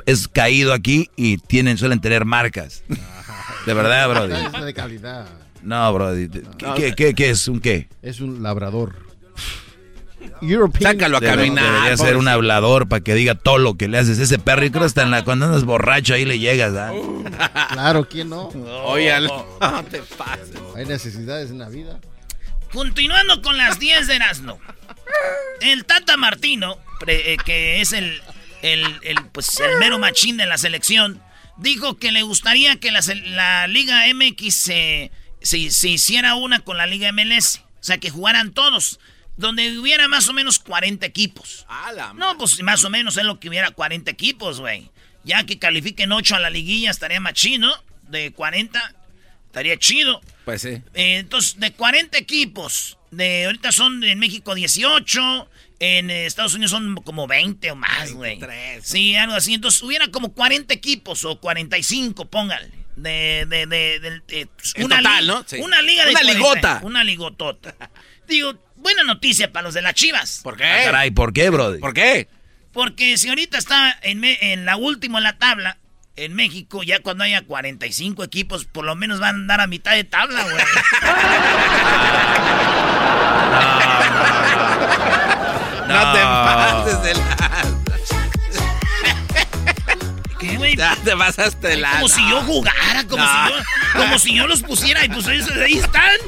es 0.06 0.28
caído 0.28 0.72
aquí 0.72 1.10
y 1.16 1.38
tienen, 1.38 1.76
suelen 1.76 2.00
tener 2.00 2.24
marcas. 2.24 2.82
De 3.66 3.74
verdad, 3.74 4.08
Brody. 4.08 4.34
Es 4.58 4.64
de 4.64 4.74
calidad. 4.74 5.26
No, 5.62 5.92
Brody. 5.92 6.28
¿Qué, 6.28 6.66
qué, 6.76 6.94
qué- 6.94 7.14
qué 7.14 7.30
es? 7.30 7.48
¿Un 7.48 7.60
qué? 7.60 7.88
Es 8.00 8.20
un 8.20 8.42
labrador. 8.44 8.94
European. 10.42 10.92
Sácalo 10.92 11.18
a 11.18 11.20
caminar. 11.20 11.64
debería 11.64 11.96
ser 11.96 12.16
un 12.16 12.28
hablador 12.28 12.88
para 12.88 13.02
que 13.02 13.14
diga 13.14 13.34
todo 13.34 13.58
lo 13.58 13.76
que 13.76 13.88
le 13.88 13.98
haces. 13.98 14.18
Ese 14.18 14.38
perro, 14.38 14.64
y 14.64 14.70
creo 14.70 14.82
que 14.82 14.86
hasta 14.86 15.02
en 15.02 15.10
la, 15.10 15.24
cuando 15.24 15.46
andas 15.46 15.64
borracho 15.64 16.14
ahí 16.14 16.24
le 16.24 16.38
llegas. 16.38 16.74
¿ah? 16.76 16.92
Claro, 17.72 18.08
¿quién 18.08 18.28
no? 18.30 18.48
Oye, 18.84 19.12
no 19.60 19.84
te 19.90 20.00
pases. 20.02 20.50
Hay 20.76 20.86
necesidades 20.86 21.50
en 21.50 21.58
la 21.58 21.68
vida. 21.68 21.98
Continuando 22.72 23.40
con 23.42 23.56
las 23.56 23.78
10 23.78 24.06
de 24.06 24.16
Erasmo. 24.16 24.58
El 25.60 25.84
Tata 25.84 26.16
Martino, 26.16 26.76
pre- 27.00 27.32
eh, 27.32 27.36
que 27.44 27.80
es 27.80 27.92
el, 27.92 28.20
el, 28.62 28.82
el, 29.02 29.16
pues, 29.32 29.58
el 29.60 29.78
mero 29.78 29.98
machín 29.98 30.36
de 30.36 30.46
la 30.46 30.58
selección, 30.58 31.22
dijo 31.56 31.96
que 31.96 32.12
le 32.12 32.22
gustaría 32.22 32.78
que 32.78 32.90
la, 32.92 33.00
la 33.24 33.66
Liga 33.66 34.02
MX 34.12 34.54
se, 34.54 35.10
se- 35.40 35.70
se 35.70 35.88
hiciera 35.88 36.34
una 36.34 36.60
con 36.60 36.76
la 36.76 36.86
Liga 36.86 37.10
MLS. 37.12 37.62
O 37.80 37.84
sea, 37.88 37.98
que 37.98 38.10
jugaran 38.10 38.52
todos. 38.52 39.00
Donde 39.38 39.78
hubiera 39.78 40.06
más 40.08 40.28
o 40.28 40.32
menos 40.34 40.58
40 40.58 41.06
equipos. 41.06 41.64
Ala, 41.68 42.12
No, 42.14 42.36
pues 42.36 42.60
más 42.62 42.84
o 42.84 42.90
menos 42.90 43.16
es 43.16 43.24
lo 43.24 43.40
que 43.40 43.48
hubiera 43.48 43.70
40 43.70 44.10
equipos, 44.10 44.60
güey. 44.60 44.90
Ya 45.24 45.44
que 45.44 45.58
califiquen 45.58 46.12
8 46.12 46.36
a 46.36 46.40
la 46.40 46.50
liguilla 46.50 46.90
estaría 46.90 47.20
machino. 47.20 47.72
De 48.08 48.32
40 48.32 48.94
estaría 49.46 49.76
chido. 49.78 50.20
Pues 50.44 50.62
sí. 50.62 50.68
Eh, 50.94 51.18
entonces, 51.18 51.58
de 51.60 51.72
40 51.72 52.18
equipos, 52.18 52.98
de 53.10 53.46
ahorita 53.46 53.70
son 53.72 54.02
en 54.04 54.18
México 54.18 54.54
18, 54.54 55.48
en 55.80 56.10
eh, 56.10 56.26
Estados 56.26 56.54
Unidos 56.54 56.70
son 56.72 56.96
como 56.96 57.26
20 57.26 57.70
o 57.70 57.76
más, 57.76 58.12
güey. 58.12 58.38
23. 58.38 58.84
Sí, 58.86 59.14
algo 59.14 59.34
así. 59.36 59.54
Entonces, 59.54 59.82
hubiera 59.82 60.08
como 60.08 60.32
40 60.32 60.74
equipos 60.74 61.24
o 61.24 61.38
45, 61.38 62.24
póngale. 62.26 62.70
De, 62.96 63.46
de, 63.48 63.66
de, 63.66 64.00
de- 64.00 64.20
de- 64.26 64.46
pues, 64.48 64.72
En 64.74 64.88
total, 64.88 65.26
¿no? 65.28 65.44
Sí. 65.46 65.58
Una 65.60 65.80
liga 65.82 66.04
de 66.04 66.10
Una 66.10 66.20
40, 66.20 66.34
ligota. 66.38 66.80
Una 66.82 67.04
ligotota. 67.04 67.74
Digo, 68.28 68.58
buena 68.78 69.02
noticia 69.04 69.52
para 69.52 69.64
los 69.64 69.74
de 69.74 69.82
las 69.82 69.94
chivas. 69.94 70.40
¿Por 70.42 70.54
Ah, 70.54 70.56
qué? 70.58 70.84
caray, 70.84 71.10
¿por 71.10 71.32
qué, 71.32 71.50
Brody? 71.50 71.78
¿Por 71.80 71.92
qué? 71.94 72.28
Porque 72.72 73.16
si 73.18 73.28
ahorita 73.28 73.58
está 73.58 73.96
en, 74.02 74.20
me- 74.20 74.38
en 74.52 74.64
la 74.64 74.76
última 74.76 75.18
en 75.18 75.24
la 75.24 75.38
tabla, 75.38 75.78
en 76.16 76.34
México, 76.34 76.82
ya 76.82 77.00
cuando 77.00 77.24
haya 77.24 77.42
45 77.42 78.24
equipos, 78.24 78.64
por 78.64 78.84
lo 78.84 78.94
menos 78.96 79.20
van 79.20 79.34
a 79.36 79.38
andar 79.38 79.60
a 79.60 79.66
mitad 79.66 79.92
de 79.94 80.04
tabla, 80.04 80.42
güey. 80.42 80.56
No, 85.88 86.12
te 86.12 86.20
pases 86.20 87.02
de 87.02 87.14
la... 87.14 87.36
¿Qué, 90.38 90.56
güey? 90.56 90.76
Ya 90.76 90.94
te 91.02 91.16
pasaste 91.16 91.68
de 91.68 91.76
la... 91.78 91.92
Como 91.92 92.08
si 92.08 92.28
yo 92.28 92.42
jugara, 92.42 93.04
como, 93.08 93.24
No. 93.24 93.28
si 93.48 93.52
yo, 93.52 94.00
como 94.02 94.18
si 94.18 94.34
yo 94.34 94.46
los 94.46 94.62
pusiera 94.62 95.04
y 95.04 95.08
pues 95.08 95.26
ellos 95.28 95.50
ahí 95.50 95.78
están. 95.78 96.18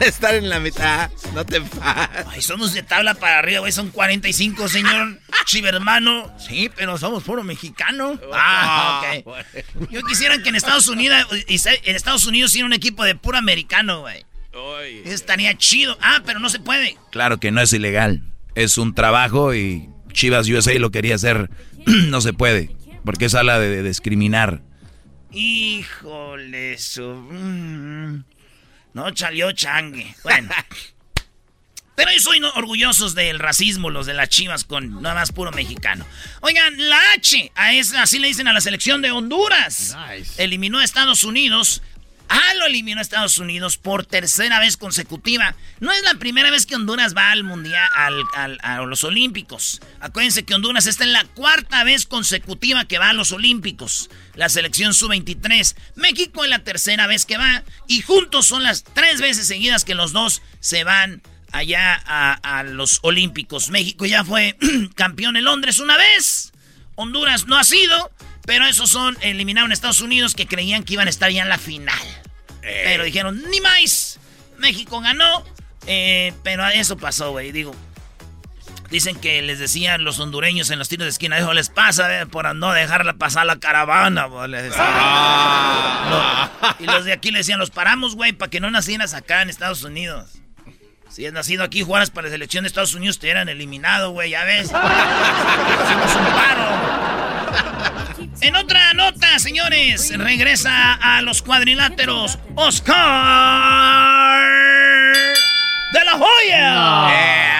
Estar 0.00 0.34
en 0.34 0.48
la 0.48 0.60
mitad. 0.60 1.10
No 1.34 1.44
te 1.44 1.60
pases. 1.60 2.26
Ay, 2.28 2.42
somos 2.42 2.72
de 2.72 2.82
tabla 2.82 3.14
para 3.14 3.38
arriba, 3.38 3.60
güey, 3.60 3.72
son 3.72 3.90
45, 3.90 4.68
señor 4.68 5.18
chivermano. 5.46 6.32
Sí, 6.38 6.70
pero 6.74 6.98
somos 6.98 7.22
puro 7.24 7.42
mexicano. 7.44 8.18
Ah, 8.32 9.02
ok. 9.24 9.34
Yo 9.90 10.02
quisiera 10.02 10.38
que 10.42 10.48
en 10.48 10.56
Estados 10.56 10.88
Unidos, 10.88 11.26
en 11.32 11.96
Estados 11.96 12.26
Unidos 12.26 12.50
hiciera 12.50 12.66
un 12.66 12.72
equipo 12.72 13.04
de 13.04 13.14
puro 13.14 13.38
americano, 13.38 14.00
güey. 14.00 14.24
Estaría 15.04 15.56
chido. 15.56 15.96
Ah, 16.00 16.22
pero 16.24 16.38
no 16.38 16.50
se 16.50 16.60
puede. 16.60 16.96
Claro 17.10 17.38
que 17.38 17.50
no 17.50 17.60
es 17.60 17.72
ilegal. 17.72 18.22
Es 18.54 18.76
un 18.78 18.94
trabajo 18.94 19.54
y 19.54 19.88
Chivas 20.12 20.48
USA 20.48 20.74
lo 20.74 20.90
quería 20.90 21.14
hacer. 21.14 21.50
no 21.86 22.20
se 22.20 22.32
puede. 22.32 22.74
Porque 23.04 23.24
es 23.26 23.34
habla 23.34 23.58
de, 23.58 23.68
de 23.68 23.82
discriminar. 23.82 24.62
Híjole, 25.32 26.76
su... 26.78 28.22
No 28.94 29.14
salió 29.14 29.52
changue. 29.52 30.14
Bueno. 30.22 30.50
Pero 31.94 32.10
yo 32.10 32.20
soy 32.20 32.42
orgullosos 32.42 33.14
del 33.14 33.38
racismo, 33.38 33.90
los 33.90 34.06
de 34.06 34.14
las 34.14 34.30
chivas, 34.30 34.64
con 34.64 35.02
nada 35.02 35.14
más 35.14 35.30
puro 35.30 35.52
mexicano. 35.52 36.06
Oigan, 36.40 36.88
la 36.88 36.98
H, 37.12 37.52
a 37.54 37.74
esa, 37.74 38.02
así 38.02 38.18
le 38.18 38.28
dicen 38.28 38.48
a 38.48 38.52
la 38.52 38.62
selección 38.62 39.02
de 39.02 39.10
Honduras. 39.10 39.96
Nice. 40.08 40.42
Eliminó 40.42 40.78
a 40.78 40.84
Estados 40.84 41.22
Unidos. 41.22 41.82
Ah, 42.28 42.54
lo 42.58 42.64
eliminó 42.66 42.98
a 42.98 43.02
Estados 43.02 43.36
Unidos 43.38 43.76
por 43.76 44.06
tercera 44.06 44.58
vez 44.58 44.76
consecutiva. 44.78 45.54
No 45.80 45.92
es 45.92 46.02
la 46.02 46.14
primera 46.14 46.50
vez 46.50 46.64
que 46.64 46.76
Honduras 46.76 47.14
va 47.14 47.30
al 47.30 47.44
mundial, 47.44 47.90
al- 48.34 48.58
a 48.62 48.80
los 48.82 49.04
Olímpicos. 49.04 49.80
Acuérdense 50.00 50.44
que 50.44 50.54
Honduras 50.54 50.86
está 50.86 51.04
en 51.04 51.12
la 51.12 51.24
cuarta 51.24 51.84
vez 51.84 52.06
consecutiva 52.06 52.86
que 52.86 52.98
va 52.98 53.10
a 53.10 53.12
los 53.12 53.32
Olímpicos. 53.32 54.08
La 54.34 54.48
selección 54.48 54.94
sub-23. 54.94 55.76
México 55.96 56.44
es 56.44 56.50
la 56.50 56.60
tercera 56.60 57.06
vez 57.06 57.26
que 57.26 57.36
va. 57.36 57.64
Y 57.86 58.00
juntos 58.00 58.46
son 58.46 58.62
las 58.62 58.82
tres 58.84 59.20
veces 59.20 59.46
seguidas 59.46 59.84
que 59.84 59.94
los 59.94 60.12
dos 60.12 60.40
se 60.60 60.84
van 60.84 61.20
allá 61.52 62.02
a, 62.06 62.32
a 62.60 62.62
los 62.62 63.00
Olímpicos. 63.02 63.68
México 63.68 64.06
ya 64.06 64.24
fue 64.24 64.56
campeón 64.94 65.36
en 65.36 65.44
Londres 65.44 65.80
una 65.80 65.98
vez. 65.98 66.52
Honduras 66.94 67.46
no 67.46 67.58
ha 67.58 67.64
sido. 67.64 68.10
Pero 68.44 68.64
esos 68.66 68.90
son, 68.90 69.16
eliminaron 69.20 69.70
a 69.70 69.74
Estados 69.74 70.00
Unidos 70.00 70.34
que 70.34 70.46
creían 70.46 70.82
que 70.82 70.94
iban 70.94 71.06
a 71.06 71.10
estar 71.10 71.30
ya 71.30 71.42
en 71.42 71.48
la 71.48 71.58
final. 71.58 71.98
Pero 72.60 73.04
dijeron, 73.04 73.42
ni 73.50 73.60
más. 73.60 74.18
México 74.58 75.00
ganó. 75.00 75.44
eh, 75.86 76.32
pero 76.42 76.66
eso 76.68 76.96
pasó, 76.96 77.30
güey. 77.32 77.50
Digo, 77.52 77.74
dicen 78.90 79.16
que 79.18 79.42
les 79.42 79.58
decían 79.58 80.04
los 80.04 80.18
hondureños 80.20 80.70
en 80.70 80.78
los 80.78 80.88
tiros 80.88 81.04
de 81.06 81.10
esquina, 81.10 81.38
eso 81.38 81.52
les 81.54 81.70
pasa 81.70 82.20
eh, 82.20 82.26
por 82.26 82.52
no 82.54 82.72
dejarla 82.72 83.14
pasar 83.14 83.46
la 83.46 83.58
caravana, 83.58 84.26
güey", 84.26 84.48
les 84.50 84.64
decían. 84.64 84.86
No. 86.10 86.50
Y 86.78 86.84
los 86.86 87.04
de 87.04 87.12
aquí 87.12 87.30
le 87.30 87.38
decían, 87.38 87.58
los 87.58 87.70
paramos, 87.70 88.14
güey, 88.16 88.32
para 88.32 88.50
que 88.50 88.60
no 88.60 88.70
nacieras 88.70 89.14
acá 89.14 89.42
en 89.42 89.50
Estados 89.50 89.82
Unidos. 89.82 90.30
Si 91.10 91.26
has 91.26 91.32
nacido 91.32 91.62
aquí, 91.64 91.82
jugaras 91.82 92.10
para 92.10 92.28
la 92.28 92.32
selección 92.32 92.64
de 92.64 92.68
Estados 92.68 92.94
Unidos, 92.94 93.18
te 93.18 93.26
hubieran 93.26 93.48
eliminado, 93.48 94.12
güey, 94.12 94.30
ya 94.30 94.44
ves. 94.44 94.66
Hicimos 94.66 96.14
un 96.16 96.24
paro. 96.32 96.91
En 98.42 98.56
otra 98.56 98.92
nota, 98.94 99.38
señores, 99.38 100.12
regresa 100.18 100.94
a 100.94 101.22
los 101.22 101.42
cuadriláteros 101.42 102.38
Oscar 102.56 102.92
Hoya. 106.20 107.08
Eh, 107.10 107.58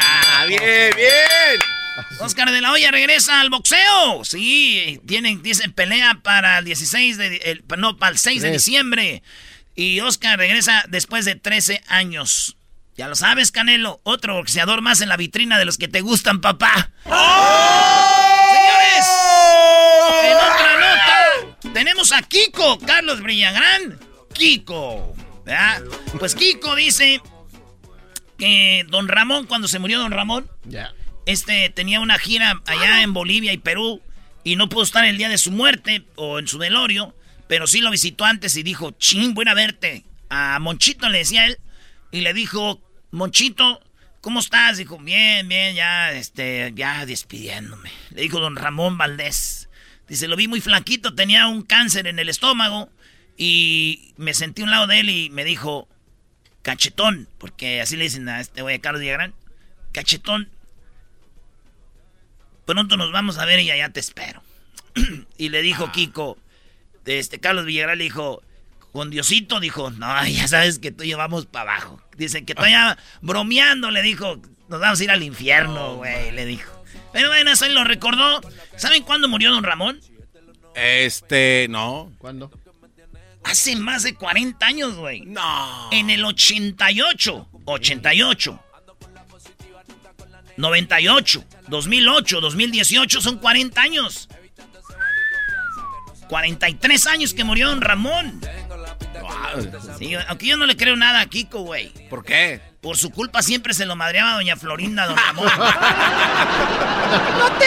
bien, 0.48 0.90
bien. 0.96 1.58
Oscar 2.20 2.50
de 2.50 2.60
la 2.60 2.72
Hoya 2.72 2.90
regresa 2.90 3.40
al 3.40 3.48
boxeo. 3.48 4.24
Sí, 4.24 5.00
tienen, 5.06 5.42
dicen 5.42 5.72
pelea 5.72 6.18
para 6.22 6.58
el 6.58 6.64
16 6.66 7.16
de, 7.16 7.36
el- 7.44 7.64
no, 7.78 7.96
para 7.96 8.12
el 8.12 8.18
6 8.18 8.42
de 8.42 8.50
diciembre. 8.50 9.22
Y 9.74 10.00
Oscar 10.00 10.38
regresa 10.38 10.84
después 10.88 11.24
de 11.24 11.34
13 11.36 11.82
años. 11.88 12.56
Ya 12.96 13.08
lo 13.08 13.14
sabes, 13.14 13.50
Canelo. 13.52 14.00
Otro 14.04 14.34
boxeador 14.34 14.82
más 14.82 15.00
en 15.00 15.08
la 15.08 15.16
vitrina 15.16 15.58
de 15.58 15.64
los 15.64 15.78
que 15.78 15.88
te 15.88 16.02
gustan, 16.02 16.42
papá. 16.42 16.90
Señores, 17.04 19.06
en 20.24 20.36
otra 20.36 20.76
nota, 20.78 21.16
tenemos 21.72 22.12
a 22.12 22.22
Kiko, 22.22 22.78
Carlos 22.78 23.20
Brillagrán. 23.22 23.98
Kiko, 24.32 25.14
¿verdad? 25.44 25.82
Pues 26.18 26.34
Kiko 26.34 26.74
dice 26.74 27.20
que 28.38 28.84
Don 28.88 29.08
Ramón, 29.08 29.46
cuando 29.46 29.68
se 29.68 29.78
murió 29.78 29.98
Don 29.98 30.12
Ramón, 30.12 30.50
este 31.26 31.70
tenía 31.70 32.00
una 32.00 32.18
gira 32.18 32.60
allá 32.66 33.02
en 33.02 33.12
Bolivia 33.12 33.52
y 33.52 33.58
Perú 33.58 34.00
y 34.44 34.56
no 34.56 34.68
pudo 34.68 34.82
estar 34.82 35.04
el 35.04 35.18
día 35.18 35.28
de 35.28 35.38
su 35.38 35.50
muerte 35.50 36.04
o 36.16 36.38
en 36.38 36.48
su 36.48 36.58
velorio, 36.58 37.14
pero 37.46 37.66
sí 37.66 37.80
lo 37.80 37.90
visitó 37.90 38.24
antes 38.24 38.56
y 38.56 38.62
dijo, 38.62 38.92
ching, 38.92 39.34
voy 39.34 39.46
a 39.48 39.54
verte. 39.54 40.04
A 40.30 40.58
Monchito 40.58 41.08
le 41.08 41.18
decía 41.18 41.46
él 41.46 41.58
y 42.10 42.22
le 42.22 42.32
dijo, 42.32 42.80
Monchito, 43.10 43.80
¿cómo 44.20 44.40
estás? 44.40 44.78
Dijo, 44.78 44.98
bien, 44.98 45.48
bien, 45.48 45.74
ya, 45.76 46.12
este, 46.12 46.72
ya 46.74 47.04
despidiéndome. 47.04 47.90
Le 48.10 48.22
dijo 48.22 48.40
don 48.40 48.56
Ramón 48.56 48.96
Valdés. 48.96 49.61
Dice, 50.12 50.28
lo 50.28 50.36
vi 50.36 50.46
muy 50.46 50.60
flaquito, 50.60 51.14
tenía 51.14 51.46
un 51.46 51.62
cáncer 51.62 52.06
en 52.06 52.18
el 52.18 52.28
estómago 52.28 52.90
y 53.38 54.12
me 54.18 54.34
sentí 54.34 54.60
a 54.60 54.66
un 54.66 54.70
lado 54.70 54.86
de 54.86 55.00
él 55.00 55.08
y 55.08 55.30
me 55.30 55.42
dijo, 55.42 55.88
cachetón, 56.60 57.30
porque 57.38 57.80
así 57.80 57.96
le 57.96 58.04
dicen 58.04 58.28
a 58.28 58.38
este 58.38 58.60
güey, 58.60 58.78
Carlos 58.78 59.00
Villagrán, 59.00 59.32
cachetón, 59.90 60.50
pronto 62.66 62.98
nos 62.98 63.10
vamos 63.10 63.38
a 63.38 63.46
ver 63.46 63.60
y 63.60 63.70
allá 63.70 63.88
te 63.88 64.00
espero. 64.00 64.42
y 65.38 65.48
le 65.48 65.62
dijo 65.62 65.90
Kiko, 65.92 66.36
este 67.06 67.40
Carlos 67.40 67.64
Villagrán 67.64 67.96
le 67.96 68.04
dijo, 68.04 68.42
con 68.92 69.08
Diosito, 69.08 69.60
dijo, 69.60 69.92
no, 69.92 70.26
ya 70.26 70.46
sabes 70.46 70.78
que 70.78 70.92
tú 70.92 71.04
y 71.04 71.08
yo 71.08 71.16
vamos 71.16 71.46
para 71.46 71.72
abajo. 71.72 72.02
Dice 72.18 72.44
que 72.44 72.54
todavía 72.54 72.98
bromeando, 73.22 73.90
le 73.90 74.02
dijo, 74.02 74.42
nos 74.68 74.78
vamos 74.78 75.00
a 75.00 75.04
ir 75.04 75.10
al 75.10 75.22
infierno, 75.22 75.96
güey, 75.96 76.32
le 76.32 76.44
dijo. 76.44 76.81
Pero 77.12 77.28
bueno, 77.28 77.50
eso 77.52 77.64
él 77.66 77.74
lo 77.74 77.84
recordó. 77.84 78.40
¿Saben 78.76 79.02
cuándo 79.02 79.28
murió 79.28 79.50
don 79.50 79.64
Ramón? 79.64 80.00
Este, 80.74 81.66
no. 81.68 82.12
¿Cuándo? 82.18 82.50
Hace 83.44 83.76
más 83.76 84.04
de 84.04 84.14
40 84.14 84.64
años, 84.64 84.94
güey. 84.96 85.22
No. 85.22 85.88
En 85.92 86.10
el 86.10 86.24
88. 86.24 87.48
88. 87.64 88.60
98. 90.56 91.44
2008. 91.68 92.40
2018. 92.40 93.20
Son 93.20 93.38
40 93.38 93.80
años. 93.80 94.28
43 96.28 97.06
años 97.08 97.34
que 97.34 97.44
murió 97.44 97.68
don 97.68 97.80
Ramón. 97.80 98.40
Sí, 99.98 100.14
aunque 100.28 100.46
yo 100.46 100.56
no 100.56 100.64
le 100.64 100.76
creo 100.76 100.96
nada 100.96 101.20
a 101.20 101.26
Kiko, 101.26 101.60
güey. 101.62 101.92
¿Por 102.08 102.24
qué? 102.24 102.71
Por 102.82 102.96
su 102.96 103.10
culpa 103.10 103.42
siempre 103.42 103.72
se 103.74 103.86
lo 103.86 103.94
madreaba 103.94 104.34
doña 104.34 104.56
Florinda, 104.56 105.06
don 105.06 105.16
Ramón. 105.16 105.46
¡No 107.38 107.52
te 107.52 107.66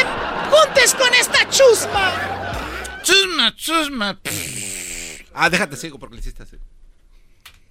juntes 0.49 0.93
con 0.93 1.13
esta 1.13 1.49
chusma! 1.49 2.11
Chusma, 3.01 3.55
chusma. 3.55 4.19
Ah, 5.33 5.49
déjate 5.49 5.77
sigo 5.77 5.97
porque 5.99 6.15
le 6.15 6.19
hiciste 6.19 6.43
así. 6.43 6.57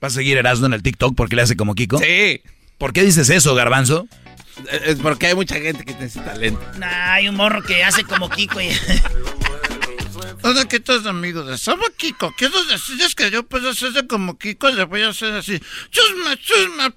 ¿Vas 0.00 0.12
a 0.12 0.16
seguir 0.16 0.38
Erasmo 0.38 0.64
en 0.66 0.72
el 0.72 0.82
TikTok 0.82 1.14
porque 1.14 1.36
le 1.36 1.42
hace 1.42 1.54
como 1.54 1.74
Kiko? 1.74 1.98
Sí. 1.98 2.40
¿Por 2.78 2.94
qué 2.94 3.02
dices 3.02 3.28
eso, 3.28 3.54
Garbanzo? 3.54 4.08
Es 4.86 4.96
porque 5.00 5.26
hay 5.26 5.34
mucha 5.34 5.56
gente 5.56 5.84
que 5.84 5.92
tiene 5.92 6.06
ese 6.06 6.20
talento. 6.20 6.62
Nah, 6.78 7.12
hay 7.12 7.28
un 7.28 7.34
morro 7.34 7.62
que 7.62 7.84
hace 7.84 8.04
como 8.04 8.30
Kiko 8.30 8.58
y... 8.62 8.70
Hola, 10.42 10.66
¿qué 10.68 10.80
tal, 10.80 11.06
amigos? 11.08 11.46
de 11.46 11.58
Saba 11.58 11.84
Kiko. 11.96 12.32
Quiero 12.36 12.64
decirles 12.64 13.14
que 13.14 13.30
yo 13.30 13.42
puedo 13.44 13.70
hacerse 13.70 14.06
como 14.06 14.38
Kiko 14.38 14.68
y 14.70 14.74
le 14.74 14.84
voy 14.84 15.02
a 15.02 15.08
hacer 15.08 15.32
así. 15.34 15.60
Chusma, 15.90 16.36
chusma. 16.36 16.94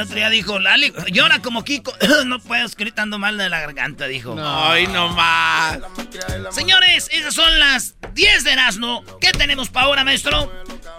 El 0.00 0.04
otro 0.04 0.16
día 0.16 0.30
dijo, 0.30 0.58
Lali, 0.58 0.94
llora 1.12 1.42
como 1.42 1.62
Kiko. 1.62 1.92
no 2.24 2.38
puedo, 2.40 2.64
estoy 2.64 2.86
gritando 2.86 3.18
mal 3.18 3.36
de 3.36 3.50
la 3.50 3.60
garganta, 3.60 4.06
dijo. 4.06 4.34
Ay, 4.42 4.86
no 4.86 5.10
más. 5.10 5.78
Señores, 6.52 7.10
esas 7.12 7.34
son 7.34 7.58
las 7.58 7.96
10 8.14 8.44
de 8.44 8.52
Erasmo. 8.52 9.04
¿Qué 9.20 9.30
tenemos 9.32 9.68
para 9.68 9.84
ahora, 9.84 10.02
maestro? 10.02 10.50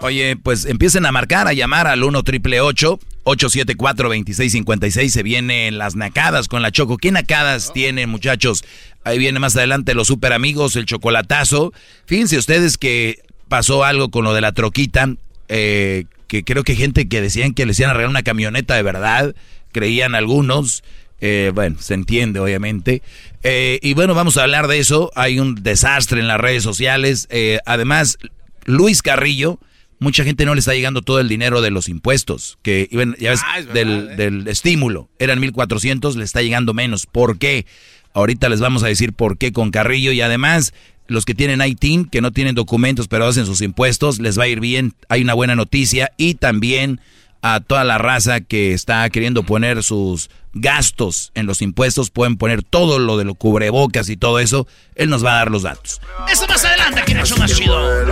Oye, 0.02 0.36
pues 0.36 0.66
empiecen 0.66 1.04
a 1.04 1.10
marcar, 1.10 1.48
a 1.48 1.52
llamar 1.52 1.88
al 1.88 2.04
1 2.04 2.22
triple 2.22 2.60
874 2.60 4.08
2656 4.08 5.12
Se 5.12 5.24
vienen 5.24 5.78
las 5.78 5.96
nacadas 5.96 6.46
con 6.46 6.62
la 6.62 6.70
Choco. 6.70 6.96
¿Qué 6.96 7.10
nacadas 7.10 7.72
tienen, 7.72 8.08
muchachos? 8.08 8.62
Ahí 9.02 9.18
viene 9.18 9.40
más 9.40 9.56
adelante 9.56 9.94
los 9.94 10.06
super 10.06 10.32
amigos, 10.32 10.76
el 10.76 10.86
chocolatazo. 10.86 11.72
Fíjense 12.06 12.38
ustedes 12.38 12.78
que 12.78 13.18
pasó 13.48 13.82
algo 13.82 14.12
con 14.12 14.22
lo 14.22 14.32
de 14.32 14.42
la 14.42 14.52
troquita. 14.52 15.08
eh, 15.48 16.04
que 16.32 16.44
creo 16.44 16.64
que 16.64 16.76
gente 16.76 17.08
que 17.08 17.20
decían 17.20 17.52
que 17.52 17.66
les 17.66 17.78
iban 17.78 17.90
a 17.90 17.92
regalar 17.92 18.08
una 18.08 18.22
camioneta 18.22 18.74
de 18.74 18.82
verdad. 18.82 19.34
Creían 19.70 20.14
algunos. 20.14 20.82
Eh, 21.20 21.52
bueno, 21.54 21.76
se 21.78 21.92
entiende, 21.92 22.40
obviamente. 22.40 23.02
Eh, 23.42 23.78
y 23.82 23.92
bueno, 23.92 24.14
vamos 24.14 24.38
a 24.38 24.44
hablar 24.44 24.66
de 24.66 24.78
eso. 24.78 25.10
Hay 25.14 25.38
un 25.38 25.56
desastre 25.56 26.20
en 26.20 26.28
las 26.28 26.40
redes 26.40 26.62
sociales. 26.62 27.28
Eh, 27.30 27.58
además, 27.66 28.16
Luis 28.64 29.02
Carrillo, 29.02 29.60
mucha 29.98 30.24
gente 30.24 30.46
no 30.46 30.54
le 30.54 30.60
está 30.60 30.72
llegando 30.72 31.02
todo 31.02 31.20
el 31.20 31.28
dinero 31.28 31.60
de 31.60 31.70
los 31.70 31.90
impuestos, 31.90 32.56
que 32.62 32.88
ya 33.18 33.30
ves, 33.32 33.40
Ah, 33.44 33.58
es 33.58 33.66
verdad, 33.66 33.74
del, 33.74 34.16
del 34.16 34.48
estímulo. 34.48 35.10
Eran 35.18 35.38
1.400, 35.38 36.14
le 36.14 36.24
está 36.24 36.40
llegando 36.40 36.72
menos. 36.72 37.04
¿Por 37.04 37.36
qué? 37.36 37.66
Ahorita 38.14 38.48
les 38.48 38.60
vamos 38.60 38.82
a 38.84 38.86
decir 38.86 39.12
por 39.12 39.36
qué 39.36 39.52
con 39.52 39.70
Carrillo. 39.70 40.12
Y 40.12 40.22
además, 40.22 40.72
los 41.06 41.24
que 41.24 41.34
tienen 41.34 41.60
ITIN, 41.60 42.06
que 42.06 42.20
no 42.20 42.32
tienen 42.32 42.54
documentos, 42.54 43.08
pero 43.08 43.26
hacen 43.26 43.46
sus 43.46 43.60
impuestos, 43.60 44.20
les 44.20 44.38
va 44.38 44.44
a 44.44 44.48
ir 44.48 44.60
bien. 44.60 44.94
Hay 45.08 45.22
una 45.22 45.34
buena 45.34 45.54
noticia. 45.54 46.12
Y 46.16 46.34
también 46.34 47.00
a 47.42 47.60
toda 47.60 47.84
la 47.84 47.98
raza 47.98 48.40
que 48.40 48.72
está 48.72 49.08
queriendo 49.10 49.42
poner 49.42 49.82
sus 49.82 50.30
gastos 50.54 51.32
en 51.34 51.46
los 51.46 51.60
impuestos, 51.60 52.10
pueden 52.10 52.36
poner 52.36 52.62
todo 52.62 52.98
lo 52.98 53.18
de 53.18 53.24
los 53.24 53.36
cubrebocas 53.36 54.08
y 54.08 54.16
todo 54.16 54.38
eso. 54.38 54.66
Él 54.94 55.10
nos 55.10 55.24
va 55.24 55.32
a 55.32 55.36
dar 55.36 55.50
los 55.50 55.62
datos. 55.62 56.00
Eso 56.30 56.46
más 56.46 56.64
adelante 56.64 57.00
aquí 57.00 57.12
en 57.12 57.18
el 57.18 57.26
show 57.26 57.38
más 57.38 57.54
chido. 57.54 58.02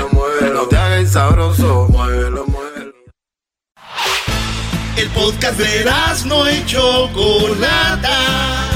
El 4.97 5.09
podcast 5.11 5.59
de 5.59 5.85
no 6.27 6.51
y 6.51 6.67
Chocolata. 6.67 8.70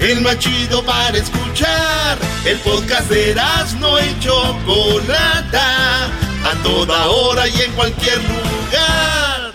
El 0.00 0.22
más 0.22 0.38
chido 0.38 0.82
para 0.82 1.16
escuchar. 1.18 2.18
El 2.46 2.58
podcast 2.60 3.08
de 3.10 3.34
no 3.78 4.00
y 4.00 4.18
Chocolata. 4.18 6.06
A 6.06 6.54
toda 6.62 7.06
hora 7.06 7.46
y 7.46 7.60
en 7.60 7.72
cualquier 7.72 8.16
lugar. 8.16 9.52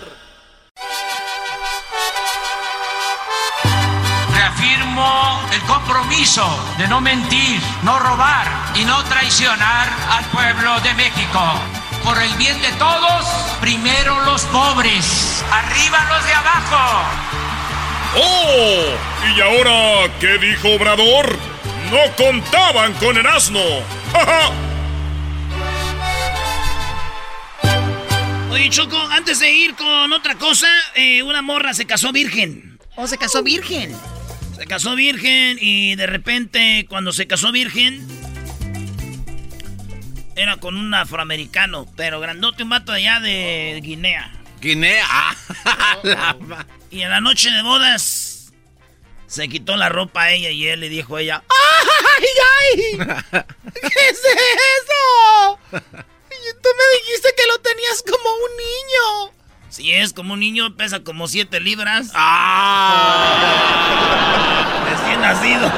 Reafirmo 4.35 5.41
el 5.51 5.61
compromiso 5.61 6.47
de 6.77 6.87
no 6.89 7.01
mentir, 7.01 7.59
no 7.81 7.97
robar 7.97 8.47
y 8.75 8.85
no 8.85 9.03
traicionar 9.05 9.89
al 10.11 10.25
pueblo 10.25 10.79
de 10.81 10.93
México. 10.93 11.41
Por 12.03 12.21
el 12.21 12.31
bien 12.35 12.61
de 12.61 12.71
todos, 12.73 13.25
primero 13.61 14.21
los 14.25 14.43
pobres, 14.43 15.43
arriba 15.51 16.05
los 16.07 16.23
de 16.23 16.33
abajo. 16.35 17.34
¡Oh! 18.17 18.83
¿Y 19.35 19.41
ahora 19.41 20.11
qué 20.19 20.37
dijo 20.37 20.69
Obrador? 20.75 21.37
No 21.91 22.15
contaban 22.15 22.93
con 22.93 23.17
el 23.17 23.25
asno. 23.27 23.61
¡Ja, 24.11 24.25
ja! 24.25 24.51
Oye, 28.51 28.69
Choco, 28.69 28.97
antes 29.11 29.39
de 29.39 29.51
ir 29.51 29.75
con 29.75 30.13
otra 30.13 30.35
cosa, 30.35 30.67
eh, 30.95 31.21
una 31.23 31.41
morra 31.41 31.73
se 31.73 31.85
casó 31.85 32.11
virgen. 32.11 32.79
¿O 32.95 33.07
se 33.07 33.17
casó 33.17 33.43
virgen? 33.43 33.93
Se 34.57 34.65
casó 34.65 34.95
virgen 34.95 35.57
y 35.59 35.95
de 35.95 36.07
repente, 36.07 36.85
cuando 36.87 37.11
se 37.11 37.27
casó 37.27 37.51
virgen, 37.51 38.07
era 40.37 40.57
con 40.57 40.77
un 40.77 40.93
afroamericano, 40.93 41.85
pero 41.95 42.19
grandote, 42.19 42.63
un 42.63 42.69
vato 42.69 42.93
de 42.93 42.99
allá 42.99 43.19
de 43.19 43.81
Guinea. 43.83 44.31
Guinea. 44.61 45.05
Ah, 45.09 45.35
la 46.03 46.33
ma- 46.39 46.65
Y 46.91 47.01
en 47.01 47.09
la 47.09 47.21
noche 47.21 47.49
de 47.51 47.61
bodas, 47.61 48.51
se 49.27 49.47
quitó 49.49 49.75
la 49.75 49.89
ropa 49.89 50.23
a 50.23 50.31
ella 50.31 50.49
y 50.51 50.67
él 50.67 50.79
le 50.81 50.89
dijo 50.89 51.15
a 51.17 51.21
ella, 51.21 51.43
¡Ay, 52.17 52.25
ay! 52.51 52.97
¿Qué 53.81 53.87
es 54.09 54.19
eso? 54.19 55.59
Y 55.71 56.51
tú 56.61 56.69
me 56.77 56.85
dijiste 56.99 57.29
que 57.35 57.47
lo 57.47 57.59
tenías 57.59 58.01
como 58.03 58.29
un 58.35 58.51
niño. 58.57 59.33
si 59.69 59.93
es 59.93 60.13
como 60.13 60.33
un 60.33 60.39
niño, 60.39 60.75
pesa 60.75 61.03
como 61.03 61.27
7 61.27 61.59
libras. 61.59 62.11
Ah. 62.13 63.41
Recién 64.89 65.21
nacido. 65.21 65.71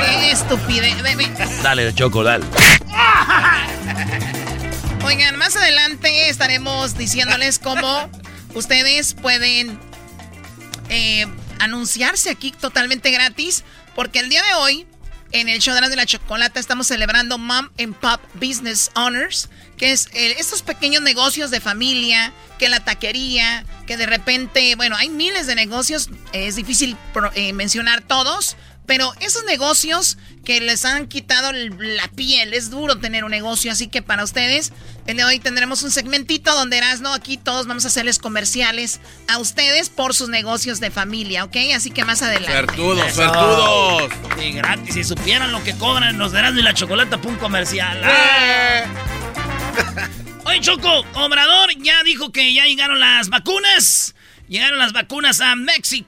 ¡Qué 0.00 0.30
estupidez! 0.30 1.62
Dale, 1.62 1.92
Choco, 1.94 2.22
dale. 2.22 2.44
Oigan, 5.14 5.36
más 5.36 5.54
adelante 5.56 6.30
estaremos 6.30 6.96
diciéndoles 6.96 7.58
cómo 7.58 8.08
ustedes 8.54 9.12
pueden 9.12 9.78
eh, 10.88 11.26
anunciarse 11.58 12.30
aquí 12.30 12.50
totalmente 12.50 13.10
gratis. 13.10 13.62
Porque 13.94 14.20
el 14.20 14.30
día 14.30 14.42
de 14.42 14.54
hoy, 14.54 14.86
en 15.32 15.50
el 15.50 15.58
show 15.58 15.74
de 15.74 15.96
la 15.96 16.06
chocolata, 16.06 16.58
estamos 16.58 16.86
celebrando 16.86 17.36
Mom 17.36 17.68
and 17.78 17.94
Pop 17.94 18.22
Business 18.36 18.90
Honors, 18.94 19.50
que 19.76 19.92
es 19.92 20.06
eh, 20.14 20.36
estos 20.38 20.62
pequeños 20.62 21.02
negocios 21.02 21.50
de 21.50 21.60
familia, 21.60 22.32
que 22.58 22.70
la 22.70 22.82
taquería, 22.82 23.66
que 23.86 23.98
de 23.98 24.06
repente, 24.06 24.76
bueno, 24.76 24.96
hay 24.96 25.10
miles 25.10 25.46
de 25.46 25.54
negocios, 25.54 26.08
es 26.32 26.56
difícil 26.56 26.96
eh, 27.34 27.52
mencionar 27.52 28.00
todos, 28.00 28.56
pero 28.86 29.12
esos 29.20 29.44
negocios 29.44 30.18
que 30.44 30.60
les 30.60 30.84
han 30.84 31.06
quitado 31.06 31.52
la 31.52 32.08
piel, 32.08 32.52
es 32.52 32.70
duro 32.70 32.98
tener 32.98 33.24
un 33.24 33.30
negocio, 33.30 33.70
así 33.70 33.86
que 33.86 34.02
para 34.02 34.24
ustedes, 34.24 34.72
el 35.06 35.16
de 35.16 35.24
hoy 35.24 35.38
tendremos 35.38 35.82
un 35.82 35.90
segmentito 35.90 36.52
donde 36.54 36.82
no 37.00 37.14
aquí 37.14 37.36
todos 37.36 37.66
vamos 37.66 37.84
a 37.84 37.88
hacerles 37.88 38.18
comerciales 38.18 39.00
a 39.28 39.38
ustedes 39.38 39.88
por 39.88 40.14
sus 40.14 40.28
negocios 40.28 40.80
de 40.80 40.90
familia, 40.90 41.44
¿ok? 41.44 41.56
Así 41.74 41.90
que 41.90 42.04
más 42.04 42.22
adelante. 42.22 42.52
Suertudos, 42.52 43.12
suertudos. 43.12 44.10
Y 44.44 44.52
gratis, 44.52 44.94
si 44.94 45.04
supieran 45.04 45.52
lo 45.52 45.62
que 45.62 45.74
cobran 45.74 46.18
los 46.18 46.32
de 46.32 46.40
Erasmo 46.40 46.60
y 46.60 46.62
la 46.62 46.74
Chocolata 46.74 47.20
por 47.20 47.32
un 47.32 47.38
comercial. 47.38 48.00
¡Eh! 48.04 48.84
Oye, 50.44 50.60
Choco, 50.60 51.04
Obrador 51.14 51.70
ya 51.78 52.02
dijo 52.02 52.32
que 52.32 52.52
ya 52.52 52.64
llegaron 52.64 52.98
las 52.98 53.28
vacunas. 53.28 54.14
Llegaron 54.52 54.78
las 54.78 54.92
vacunas 54.92 55.40
a 55.40 55.56
México 55.56 56.06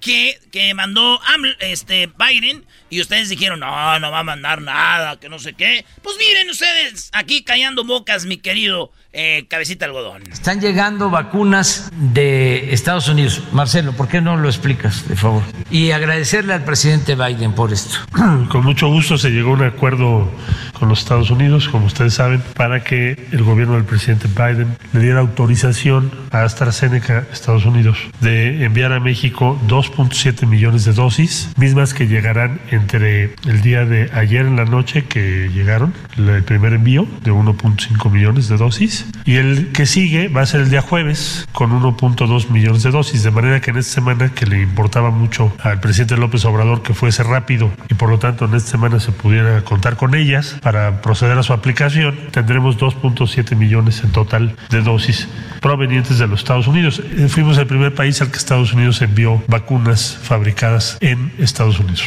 que 0.53 0.75
mandó 0.75 1.19
este, 1.61 2.11
Biden. 2.19 2.67
Y 2.91 3.01
ustedes 3.01 3.31
dijeron, 3.31 3.61
no, 3.61 3.99
no 3.99 4.11
va 4.11 4.19
a 4.19 4.23
mandar 4.23 4.61
nada, 4.61 5.19
que 5.19 5.31
no 5.31 5.39
sé 5.39 5.55
qué. 5.55 5.87
Pues 6.03 6.17
miren 6.19 6.51
ustedes, 6.51 7.09
aquí 7.15 7.43
callando 7.43 7.85
bocas, 7.85 8.27
mi 8.27 8.37
querido 8.37 8.93
eh, 9.15 9.47
cabecita 9.49 9.87
algodón. 9.87 10.25
Están 10.31 10.61
llegando 10.61 11.09
vacunas 11.09 11.91
de 11.95 12.75
Estados 12.75 13.09
Unidos. 13.09 13.41
Marcelo, 13.53 13.93
¿por 13.93 14.09
qué 14.09 14.21
no 14.21 14.37
lo 14.37 14.47
explicas, 14.47 15.09
de 15.09 15.17
favor? 15.17 15.43
Y 15.71 15.93
agradecerle 15.93 16.53
al 16.53 16.65
presidente 16.65 17.15
Biden 17.15 17.55
por 17.55 17.73
esto. 17.73 17.97
Con 18.51 18.63
mucho 18.63 18.89
gusto 18.89 19.17
se 19.17 19.31
llegó 19.31 19.53
a 19.53 19.55
un 19.55 19.65
acuerdo 19.65 20.31
con 20.79 20.89
los 20.89 21.01
Estados 21.01 21.31
Unidos, 21.31 21.69
como 21.69 21.87
ustedes 21.87 22.15
saben, 22.15 22.43
para 22.55 22.85
que 22.85 23.27
el 23.33 23.43
gobierno 23.43 23.75
del 23.75 23.85
presidente 23.85 24.29
Biden 24.29 24.77
le 24.93 25.01
diera 25.01 25.21
autorización 25.21 26.11
a 26.31 26.43
AstraZeneca, 26.43 27.25
Estados 27.33 27.65
Unidos, 27.65 27.99
de 28.21 28.65
enviar 28.65 28.93
a 28.93 29.01
México 29.01 29.59
2.7 29.67 30.47
millones 30.47 30.85
de 30.85 30.93
dosis, 30.93 31.51
mismas 31.57 31.95
que 31.95 32.07
llegarán 32.07 32.61
entre 32.71 33.35
el 33.47 33.63
día 33.63 33.85
de 33.85 34.11
ayer 34.13 34.47
en 34.47 34.57
la 34.57 34.65
noche 34.65 35.05
que 35.05 35.51
llegaron, 35.55 35.95
el 36.17 36.43
primer 36.43 36.75
envío 36.75 37.07
de 37.23 37.33
1.5 37.33 38.11
millones 38.11 38.49
de 38.49 38.57
dosis, 38.57 39.07
y 39.25 39.37
el 39.37 39.73
que 39.73 39.87
sigue 39.87 40.29
va 40.29 40.43
a 40.43 40.47
ser 40.47 40.61
el 40.61 40.71
día 40.71 40.83
jueves 40.83 41.49
con 41.53 41.71
1.2 41.71 42.51
millones 42.51 42.83
de 42.83 42.91
dosis. 42.91 43.23
De 43.23 43.31
manera 43.31 43.61
que 43.61 43.71
en 43.71 43.79
esta 43.79 43.95
semana 43.95 44.31
que 44.31 44.47
le 44.47 44.61
importaba 44.61 45.11
mucho 45.11 45.55
al 45.63 45.81
presidente 45.81 46.17
López 46.17 46.45
Obrador 46.45 46.83
que 46.83 46.95
fuese 46.95 47.23
rápido 47.23 47.71
y 47.89 47.95
por 47.95 48.11
lo 48.11 48.19
tanto 48.19 48.45
en 48.45 48.55
esta 48.55 48.73
semana 48.73 49.01
se 49.01 49.13
pudiera 49.13 49.63
contar 49.63 49.97
con 49.97 50.15
ellas 50.15 50.57
para 50.65 51.03
proceder 51.03 51.37
a 51.37 51.43
su 51.43 51.53
aplicación, 51.53 52.31
tendremos 52.33 52.79
2.7 52.79 53.55
millones 53.55 54.03
en 54.03 54.13
total 54.13 54.57
de 54.71 54.81
dosis 54.81 55.29
provenientes 55.61 56.19
de 56.19 56.27
los 56.27 56.41
Estados 56.41 56.67
Unidos. 56.67 57.01
Eh, 57.01 57.29
fuimos 57.29 57.59
el 57.59 57.67
primer 57.67 57.95
país 57.95 58.23
al 58.23 58.31
que 58.31 58.39
Estados 58.39 58.73
Unidos 58.73 59.03
envió 59.03 59.45
vacunas 59.47 60.19
fabricadas 60.23 60.97
en 61.03 61.35
Estados 61.39 61.79
Unidos. 61.79 62.03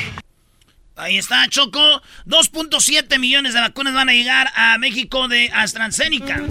Ahí 0.96 1.20
está, 1.20 1.48
Choco. 1.48 1.80
2.7 2.26 3.20
millones 3.20 3.54
de 3.54 3.62
vacunas 3.62 3.93
van 3.93 4.10
a 4.10 4.13
llegar 4.13 4.48
a 4.56 4.80
México 4.80 5.28
de 5.28 5.52
AstraZeneca. 5.54 6.41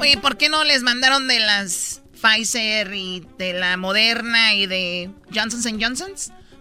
Oye, 0.00 0.18
¿por 0.18 0.36
qué 0.36 0.48
no 0.48 0.64
les 0.64 0.82
mandaron 0.82 1.28
de 1.28 1.38
las 1.38 2.02
Pfizer 2.20 2.92
y 2.92 3.24
de 3.38 3.52
la 3.52 3.76
Moderna 3.76 4.54
y 4.54 4.66
de 4.66 5.10
Johnson 5.32 5.80
Johnson? 5.80 6.10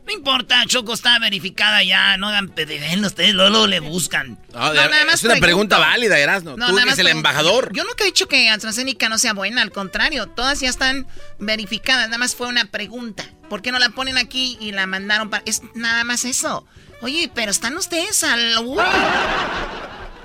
No 0.06 0.14
importa, 0.14 0.64
Choco 0.68 0.94
está 0.94 1.18
verificada 1.20 1.84
ya. 1.84 2.18
No 2.18 2.28
hagan 2.28 2.54
ven 2.56 3.04
ustedes 3.04 3.34
luego 3.34 3.66
le 3.66 3.80
buscan. 3.80 4.40
No, 4.54 4.72
es 4.74 5.24
una 5.24 5.38
pregunta 5.38 5.80
válida, 5.80 6.20
Erasno. 6.20 6.56
Tú 6.56 6.78
eres 6.78 7.00
el 7.00 7.08
embajador. 7.08 7.72
Yo 7.74 7.84
nunca 7.84 8.04
he 8.04 8.08
dicho 8.08 8.28
que 8.28 8.50
AstraZeneca 8.50 9.10
no 9.10 9.18
sea 9.18 9.34
buena, 9.34 9.62
al 9.62 9.72
contrario, 9.72 10.28
todas 10.28 10.60
ya 10.60 10.70
están 10.70 11.08
verificadas. 11.40 12.08
Nada 12.08 12.20
más 12.20 12.36
fue 12.36 12.48
una 12.48 12.66
pregunta. 12.66 13.26
¿Por 13.50 13.62
qué 13.62 13.72
no 13.72 13.80
la 13.80 13.90
ponen 13.90 14.18
aquí 14.18 14.58
y 14.60 14.72
la 14.72 14.86
mandaron 14.88 15.30
para.? 15.30 15.44
Es 15.46 15.62
nada 15.74 16.04
más 16.04 16.26
eso. 16.26 16.68
Oye, 17.02 17.30
pero 17.34 17.52
están 17.52 17.76
ustedes 17.76 18.24
al... 18.24 18.56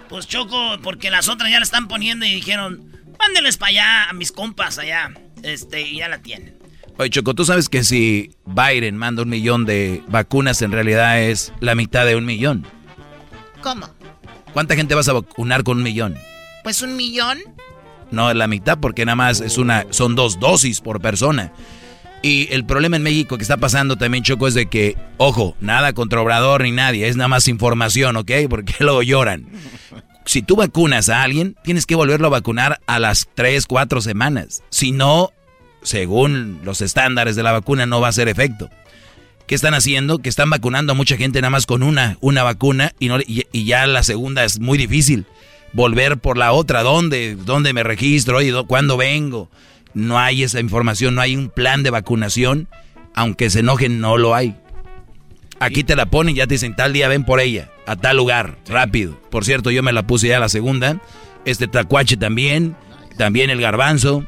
Pues 0.08 0.26
Choco, 0.26 0.78
porque 0.82 1.10
las 1.10 1.28
otras 1.28 1.50
ya 1.50 1.58
la 1.58 1.64
están 1.64 1.88
poniendo 1.88 2.26
y 2.26 2.34
dijeron, 2.34 2.90
mándenles 3.18 3.56
para 3.56 3.70
allá 3.70 4.04
a 4.10 4.12
mis 4.12 4.32
compas 4.32 4.78
allá. 4.78 5.12
Este, 5.42 5.82
y 5.82 5.98
ya 5.98 6.08
la 6.08 6.18
tienen. 6.22 6.59
Oye, 7.00 7.08
Choco, 7.08 7.32
tú 7.32 7.46
sabes 7.46 7.70
que 7.70 7.82
si 7.82 8.32
Biden 8.44 8.98
manda 8.98 9.22
un 9.22 9.30
millón 9.30 9.64
de 9.64 10.02
vacunas, 10.08 10.60
en 10.60 10.70
realidad 10.70 11.18
es 11.22 11.50
la 11.58 11.74
mitad 11.74 12.04
de 12.04 12.14
un 12.14 12.26
millón. 12.26 12.66
¿Cómo? 13.62 13.88
¿Cuánta 14.52 14.76
gente 14.76 14.94
vas 14.94 15.08
a 15.08 15.14
vacunar 15.14 15.64
con 15.64 15.78
un 15.78 15.82
millón? 15.82 16.18
Pues 16.62 16.82
un 16.82 16.96
millón. 16.96 17.38
No, 18.10 18.30
es 18.30 18.36
la 18.36 18.46
mitad, 18.48 18.80
porque 18.80 19.06
nada 19.06 19.16
más 19.16 19.40
es 19.40 19.56
una, 19.56 19.86
son 19.88 20.14
dos 20.14 20.40
dosis 20.40 20.82
por 20.82 21.00
persona. 21.00 21.54
Y 22.20 22.52
el 22.52 22.66
problema 22.66 22.96
en 22.96 23.02
México 23.02 23.38
que 23.38 23.44
está 23.44 23.56
pasando 23.56 23.96
también, 23.96 24.22
Choco, 24.22 24.46
es 24.46 24.52
de 24.52 24.66
que, 24.66 24.98
ojo, 25.16 25.56
nada 25.58 25.94
contra 25.94 26.20
Obrador 26.20 26.64
ni 26.64 26.70
nadie, 26.70 27.08
es 27.08 27.16
nada 27.16 27.28
más 27.28 27.48
información, 27.48 28.18
¿ok? 28.18 28.30
Porque 28.50 28.74
luego 28.80 29.02
lloran. 29.02 29.46
Si 30.26 30.42
tú 30.42 30.54
vacunas 30.54 31.08
a 31.08 31.22
alguien, 31.22 31.56
tienes 31.64 31.86
que 31.86 31.94
volverlo 31.94 32.26
a 32.26 32.30
vacunar 32.30 32.78
a 32.86 32.98
las 32.98 33.26
3, 33.34 33.66
4 33.66 34.02
semanas. 34.02 34.62
Si 34.68 34.92
no, 34.92 35.30
según 35.82 36.60
los 36.64 36.80
estándares 36.80 37.36
de 37.36 37.42
la 37.42 37.52
vacuna, 37.52 37.86
no 37.86 38.00
va 38.00 38.08
a 38.08 38.10
hacer 38.10 38.28
efecto. 38.28 38.70
¿Qué 39.46 39.54
están 39.54 39.74
haciendo? 39.74 40.18
Que 40.18 40.28
están 40.28 40.50
vacunando 40.50 40.92
a 40.92 40.96
mucha 40.96 41.16
gente 41.16 41.40
nada 41.40 41.50
más 41.50 41.66
con 41.66 41.82
una, 41.82 42.16
una 42.20 42.42
vacuna 42.42 42.92
y, 42.98 43.08
no, 43.08 43.18
y, 43.20 43.64
ya 43.64 43.86
la 43.86 44.02
segunda 44.02 44.44
es 44.44 44.60
muy 44.60 44.78
difícil. 44.78 45.26
Volver 45.72 46.18
por 46.18 46.36
la 46.36 46.52
otra, 46.52 46.82
¿dónde? 46.82 47.36
¿Dónde 47.36 47.72
me 47.72 47.82
registro? 47.82 48.38
Oye, 48.38 48.52
¿cuándo 48.66 48.96
vengo? 48.96 49.48
no 49.94 50.18
hay 50.18 50.42
esa 50.42 50.60
información, 50.60 51.14
no 51.14 51.20
hay 51.20 51.36
un 51.36 51.50
plan 51.50 51.82
de 51.82 51.90
vacunación, 51.90 52.68
aunque 53.14 53.50
se 53.50 53.60
enojen, 53.60 54.00
no 54.00 54.16
lo 54.18 54.34
hay. 54.34 54.56
Aquí 55.58 55.84
te 55.84 55.96
la 55.96 56.06
ponen, 56.06 56.34
ya 56.34 56.46
te 56.46 56.54
dicen, 56.54 56.74
tal 56.74 56.92
día 56.92 57.08
ven 57.08 57.24
por 57.24 57.40
ella, 57.40 57.70
a 57.86 57.96
tal 57.96 58.16
lugar, 58.16 58.56
rápido. 58.66 59.20
Por 59.30 59.44
cierto, 59.44 59.70
yo 59.70 59.82
me 59.82 59.92
la 59.92 60.06
puse 60.06 60.28
ya 60.28 60.40
la 60.40 60.48
segunda. 60.48 61.00
Este 61.44 61.68
tacuache 61.68 62.16
también, 62.16 62.76
también 63.18 63.50
el 63.50 63.60
garbanzo. 63.60 64.26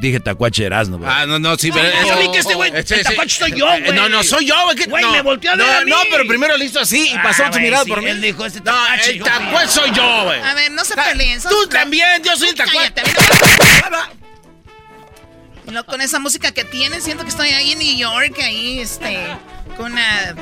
Dije 0.00 0.20
tacuache 0.20 0.64
Erasmo, 0.64 1.00
Ah, 1.06 1.26
no, 1.26 1.38
no, 1.38 1.56
sí, 1.56 1.70
pero... 1.72 1.88
Yo 2.06 2.18
vi 2.18 2.30
que 2.32 2.38
este 2.38 2.54
güey, 2.54 2.70
el 2.74 2.84
tacuache 2.84 3.28
soy 3.38 3.52
yo, 3.52 3.66
güey. 3.66 3.92
No, 3.92 4.08
no, 4.08 4.22
soy 4.22 4.46
yo, 4.46 4.54
güey. 4.64 4.76
Güey, 4.86 5.02
no, 5.04 5.12
me 5.12 5.22
volteó 5.22 5.52
a 5.52 5.56
ver 5.56 5.66
no, 5.66 5.72
a 5.72 5.84
mí. 5.84 5.90
No, 5.90 5.96
pero 6.10 6.26
primero 6.26 6.56
lo 6.56 6.64
hizo 6.64 6.80
así 6.80 7.08
y 7.10 7.14
Ah, 7.16 7.22
pasó 7.22 7.44
su 7.46 7.50
güey, 7.50 7.64
mirada 7.64 7.84
sí, 7.84 7.90
por 7.90 8.02
mí. 8.02 8.10
él 8.10 8.20
dijo, 8.20 8.44
este 8.46 8.60
No, 8.60 8.72
tacuache, 8.72 9.10
el 9.10 9.18
yo, 9.18 9.24
tacuache 9.24 9.68
soy 9.68 9.90
yo, 9.92 10.24
güey. 10.24 10.40
A 10.40 10.54
ver, 10.54 10.70
no 10.72 10.84
se 10.84 10.94
peleen. 10.94 11.40
son- 11.40 11.50
Tú 11.52 11.68
también, 11.68 12.22
yo 12.24 12.36
soy 12.36 12.48
el 12.50 12.54
tacuache. 12.54 12.92
Luego 15.66 15.86
con 15.86 16.00
esa 16.00 16.18
música 16.18 16.52
que 16.52 16.64
tienen, 16.64 17.00
siento 17.02 17.24
que 17.24 17.30
estoy 17.30 17.48
ahí 17.50 17.72
en 17.72 17.78
New 17.78 17.96
York, 17.96 18.38
ahí, 18.42 18.80
este, 18.80 19.18
con 19.76 19.92
una 19.92 20.34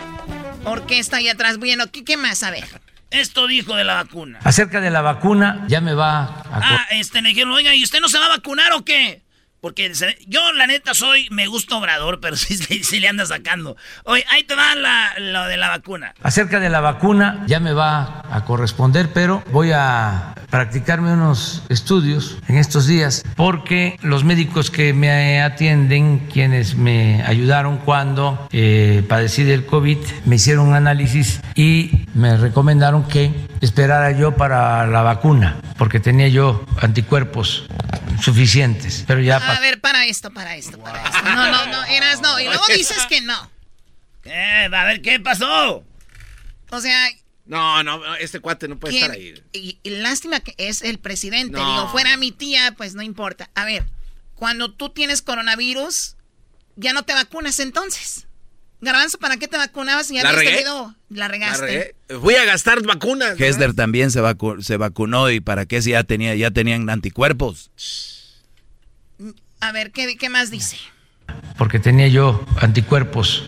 orquesta 0.64 1.16
ahí 1.18 1.28
atrás. 1.28 1.58
Bueno, 1.58 1.90
¿qué, 1.90 2.04
qué 2.04 2.16
más? 2.16 2.42
A 2.42 2.50
ver. 2.50 2.64
Esto 3.10 3.46
dijo 3.46 3.76
de 3.76 3.84
la 3.84 3.94
vacuna. 3.94 4.40
Acerca 4.42 4.80
de 4.80 4.90
la 4.90 5.00
vacuna, 5.00 5.64
ya 5.68 5.80
me 5.80 5.94
va 5.94 6.22
a... 6.24 6.42
Ah, 6.52 6.86
este, 6.90 7.22
le 7.22 7.28
dijeron, 7.30 7.52
oiga, 7.52 7.72
¿y 7.74 7.82
usted 7.84 8.00
no 8.00 8.08
se 8.08 8.18
va 8.18 8.26
a 8.26 8.30
vacunar 8.30 8.72
o 8.72 8.84
qué? 8.84 9.22
Porque 9.66 9.90
yo, 10.28 10.52
la 10.52 10.68
neta, 10.68 10.94
soy, 10.94 11.26
me 11.32 11.48
gusta 11.48 11.74
Obrador, 11.74 12.20
pero 12.22 12.36
sí, 12.36 12.56
sí, 12.56 13.00
le 13.00 13.08
anda 13.08 13.26
sacando. 13.26 13.76
Oye, 14.04 14.24
ahí 14.30 14.44
te 14.44 14.54
va 14.54 14.76
lo 15.18 15.46
de 15.46 15.56
la 15.56 15.70
vacuna. 15.70 16.14
Acerca 16.22 16.60
de 16.60 16.68
la 16.68 16.78
vacuna, 16.78 17.42
ya 17.48 17.58
me 17.58 17.72
va 17.72 18.22
a 18.30 18.44
corresponder, 18.44 19.12
pero 19.12 19.42
voy 19.50 19.72
a 19.74 20.36
practicarme 20.50 21.12
unos 21.12 21.64
estudios 21.68 22.38
en 22.46 22.58
estos 22.58 22.86
días, 22.86 23.24
porque 23.34 23.98
los 24.02 24.22
médicos 24.22 24.70
que 24.70 24.92
me 24.92 25.42
atienden, 25.42 26.28
quienes 26.32 26.76
me 26.76 27.24
ayudaron 27.24 27.78
cuando 27.78 28.46
eh, 28.52 29.04
padecí 29.08 29.42
del 29.42 29.66
COVID, 29.66 29.98
me 30.26 30.36
hicieron 30.36 30.68
un 30.68 30.74
análisis 30.74 31.40
y 31.56 32.06
me 32.14 32.36
recomendaron 32.36 33.08
que 33.08 33.34
esperara 33.60 34.12
yo 34.12 34.36
para 34.36 34.86
la 34.86 35.02
vacuna, 35.02 35.60
porque 35.78 36.00
tenía 36.00 36.28
yo 36.28 36.64
anticuerpos 36.80 37.66
suficientes, 38.22 39.04
pero 39.06 39.20
ya 39.20 39.36
A 39.36 39.60
ver, 39.60 39.80
para 39.80 40.06
esto, 40.06 40.32
para 40.32 40.56
esto, 40.56 40.78
para 40.78 41.02
esto. 41.04 41.22
No, 41.22 41.50
no, 41.50 41.66
no, 41.66 41.84
eras 41.84 42.20
no. 42.20 42.38
Y 42.40 42.44
luego 42.44 42.64
dices 42.74 43.06
que 43.08 43.20
no. 43.20 43.50
Eh, 44.24 44.68
a 44.72 44.84
ver, 44.84 45.02
¿qué 45.02 45.20
pasó? 45.20 45.84
O 46.70 46.80
sea, 46.80 47.08
No, 47.44 47.82
no, 47.84 48.16
este 48.16 48.40
cuate 48.40 48.66
no 48.68 48.78
puede 48.78 48.92
¿quién- 48.92 49.04
estar 49.04 49.16
ahí. 49.16 49.42
Y, 49.52 49.78
y 49.82 49.90
lástima 49.90 50.40
que 50.40 50.54
es 50.58 50.82
el 50.82 50.98
presidente. 50.98 51.52
No. 51.58 51.64
Digo, 51.74 51.88
fuera 51.90 52.16
mi 52.16 52.32
tía, 52.32 52.74
pues 52.76 52.94
no 52.94 53.02
importa. 53.02 53.50
A 53.54 53.64
ver, 53.64 53.84
cuando 54.34 54.72
tú 54.72 54.90
tienes 54.90 55.22
coronavirus, 55.22 56.16
ya 56.74 56.92
no 56.92 57.04
te 57.04 57.14
vacunas 57.14 57.60
entonces. 57.60 58.25
Garbanzo, 58.86 59.18
¿para 59.18 59.36
qué 59.36 59.46
te 59.48 59.58
vacunabas 59.58 60.06
si 60.06 60.14
ya 60.14 60.22
¿La 60.22 60.30
habías 60.30 60.44
regué? 60.44 60.56
tenido? 60.56 60.94
La 61.10 61.28
regaste. 61.28 61.94
Fui 62.22 62.34
a 62.36 62.44
gastar 62.46 62.82
vacunas. 62.82 63.38
Hesler 63.38 63.74
también 63.74 64.10
se, 64.10 64.22
vacu- 64.22 64.62
se 64.62 64.78
vacunó 64.78 65.30
y 65.30 65.40
para 65.40 65.66
qué 65.66 65.82
si 65.82 65.90
ya 65.90 66.02
tenía 66.04 66.34
ya 66.34 66.50
tenían 66.50 66.88
anticuerpos. 66.88 67.70
A 69.60 69.72
ver, 69.72 69.90
¿qué, 69.92 70.16
qué 70.16 70.28
más 70.30 70.50
dice? 70.50 70.76
porque 71.58 71.78
tenía 71.80 72.06
yo 72.08 72.44
anticuerpos 72.60 73.46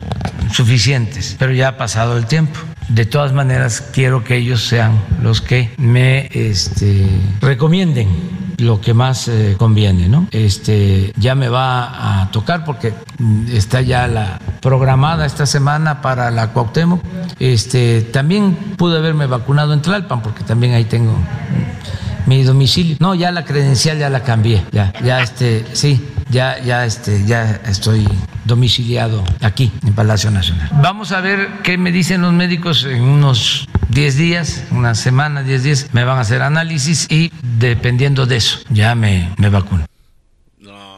suficientes, 0.53 1.37
pero 1.38 1.53
ya 1.53 1.68
ha 1.68 1.77
pasado 1.77 2.16
el 2.18 2.27
tiempo. 2.27 2.59
De 2.88 3.05
todas 3.07 3.33
maneras, 3.33 3.83
quiero 3.92 4.24
que 4.24 4.37
ellos 4.37 4.62
sean 4.62 5.01
los 5.22 5.40
que 5.42 5.70
me 5.77 6.29
este, 6.33 7.07
recomienden 7.40 8.47
lo 8.59 8.81
que 8.81 8.92
más 8.92 9.29
eh, 9.29 9.55
conviene, 9.57 10.09
¿no? 10.09 10.27
Este, 10.31 11.12
ya 11.16 11.35
me 11.35 11.49
va 11.49 12.23
a 12.23 12.31
tocar 12.31 12.64
porque 12.64 12.92
mm, 13.18 13.47
está 13.53 13.81
ya 13.81 14.07
la 14.09 14.38
programada 14.61 15.27
esta 15.27 15.47
semana 15.47 16.03
para 16.03 16.31
la 16.31 16.49
Cuauhtémoc. 16.49 17.03
Este, 17.38 18.03
también 18.03 18.55
pude 18.77 18.99
haberme 18.99 19.27
vacunado 19.27 19.73
en 19.73 19.81
Tlalpan 19.81 20.23
porque 20.23 20.42
también 20.44 20.75
ahí 20.75 20.85
tengo 20.85 21.12
mm, 21.12 22.29
mi 22.29 22.42
domicilio. 22.42 22.97
No, 22.99 23.14
ya 23.14 23.31
la 23.31 23.44
credencial 23.44 23.99
ya 23.99 24.11
la 24.11 24.23
cambié. 24.25 24.64
Ya, 24.73 24.92
ya 25.05 25.23
este, 25.23 25.64
sí, 25.73 26.05
ya, 26.29 26.59
ya 26.59 26.85
este, 26.85 27.25
ya 27.25 27.61
estoy 27.64 28.07
domiciliado 28.44 29.23
aquí 29.40 29.71
en 29.87 29.92
Palacio 29.92 30.31
Nacional. 30.31 30.68
Vamos 30.83 31.12
a 31.12 31.21
ver 31.21 31.61
qué 31.62 31.79
me 31.79 31.92
dicen 31.92 32.23
los 32.23 32.33
médicos 32.33 32.85
en 32.85 33.03
unos 33.03 33.68
10 33.90 34.16
días, 34.16 34.64
una 34.71 34.94
semana, 34.94 35.42
10 35.42 35.62
días, 35.62 35.87
me 35.92 36.05
van 36.05 36.18
a 36.18 36.21
hacer 36.23 36.42
análisis 36.42 37.07
y 37.11 37.33
dependiendo 37.59 38.27
de 38.27 38.37
eso, 38.37 38.61
ya 38.71 38.94
me, 38.94 39.35
me 39.38 39.49
vacuno. 39.49 39.87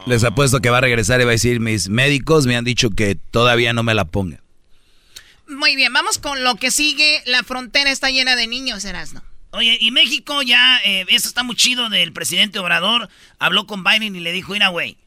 Les 0.05 0.23
apuesto 0.23 0.61
que 0.61 0.69
va 0.69 0.79
a 0.79 0.81
regresar 0.81 1.21
y 1.21 1.25
va 1.25 1.31
a 1.31 1.33
decir, 1.33 1.59
mis 1.59 1.89
médicos 1.89 2.47
me 2.47 2.55
han 2.55 2.65
dicho 2.65 2.89
que 2.89 3.15
todavía 3.15 3.71
no 3.73 3.83
me 3.83 3.93
la 3.93 4.05
ponga. 4.05 4.41
Muy 5.47 5.75
bien, 5.75 5.93
vamos 5.93 6.17
con 6.17 6.43
lo 6.43 6.55
que 6.55 6.71
sigue. 6.71 7.21
La 7.25 7.43
frontera 7.43 7.91
está 7.91 8.09
llena 8.09 8.35
de 8.35 8.47
niños, 8.47 8.83
Erasno. 8.85 9.23
Oye, 9.51 9.77
y 9.79 9.91
México 9.91 10.41
ya, 10.41 10.79
eh, 10.85 11.05
eso 11.09 11.27
está 11.27 11.43
muy 11.43 11.55
chido 11.55 11.89
del 11.89 12.13
presidente 12.13 12.57
Obrador. 12.57 13.09
Habló 13.37 13.67
con 13.67 13.83
Biden 13.83 14.15
y 14.15 14.21
le 14.21 14.31
dijo, 14.31 14.53
mira, 14.53 14.69
güey, 14.69 14.97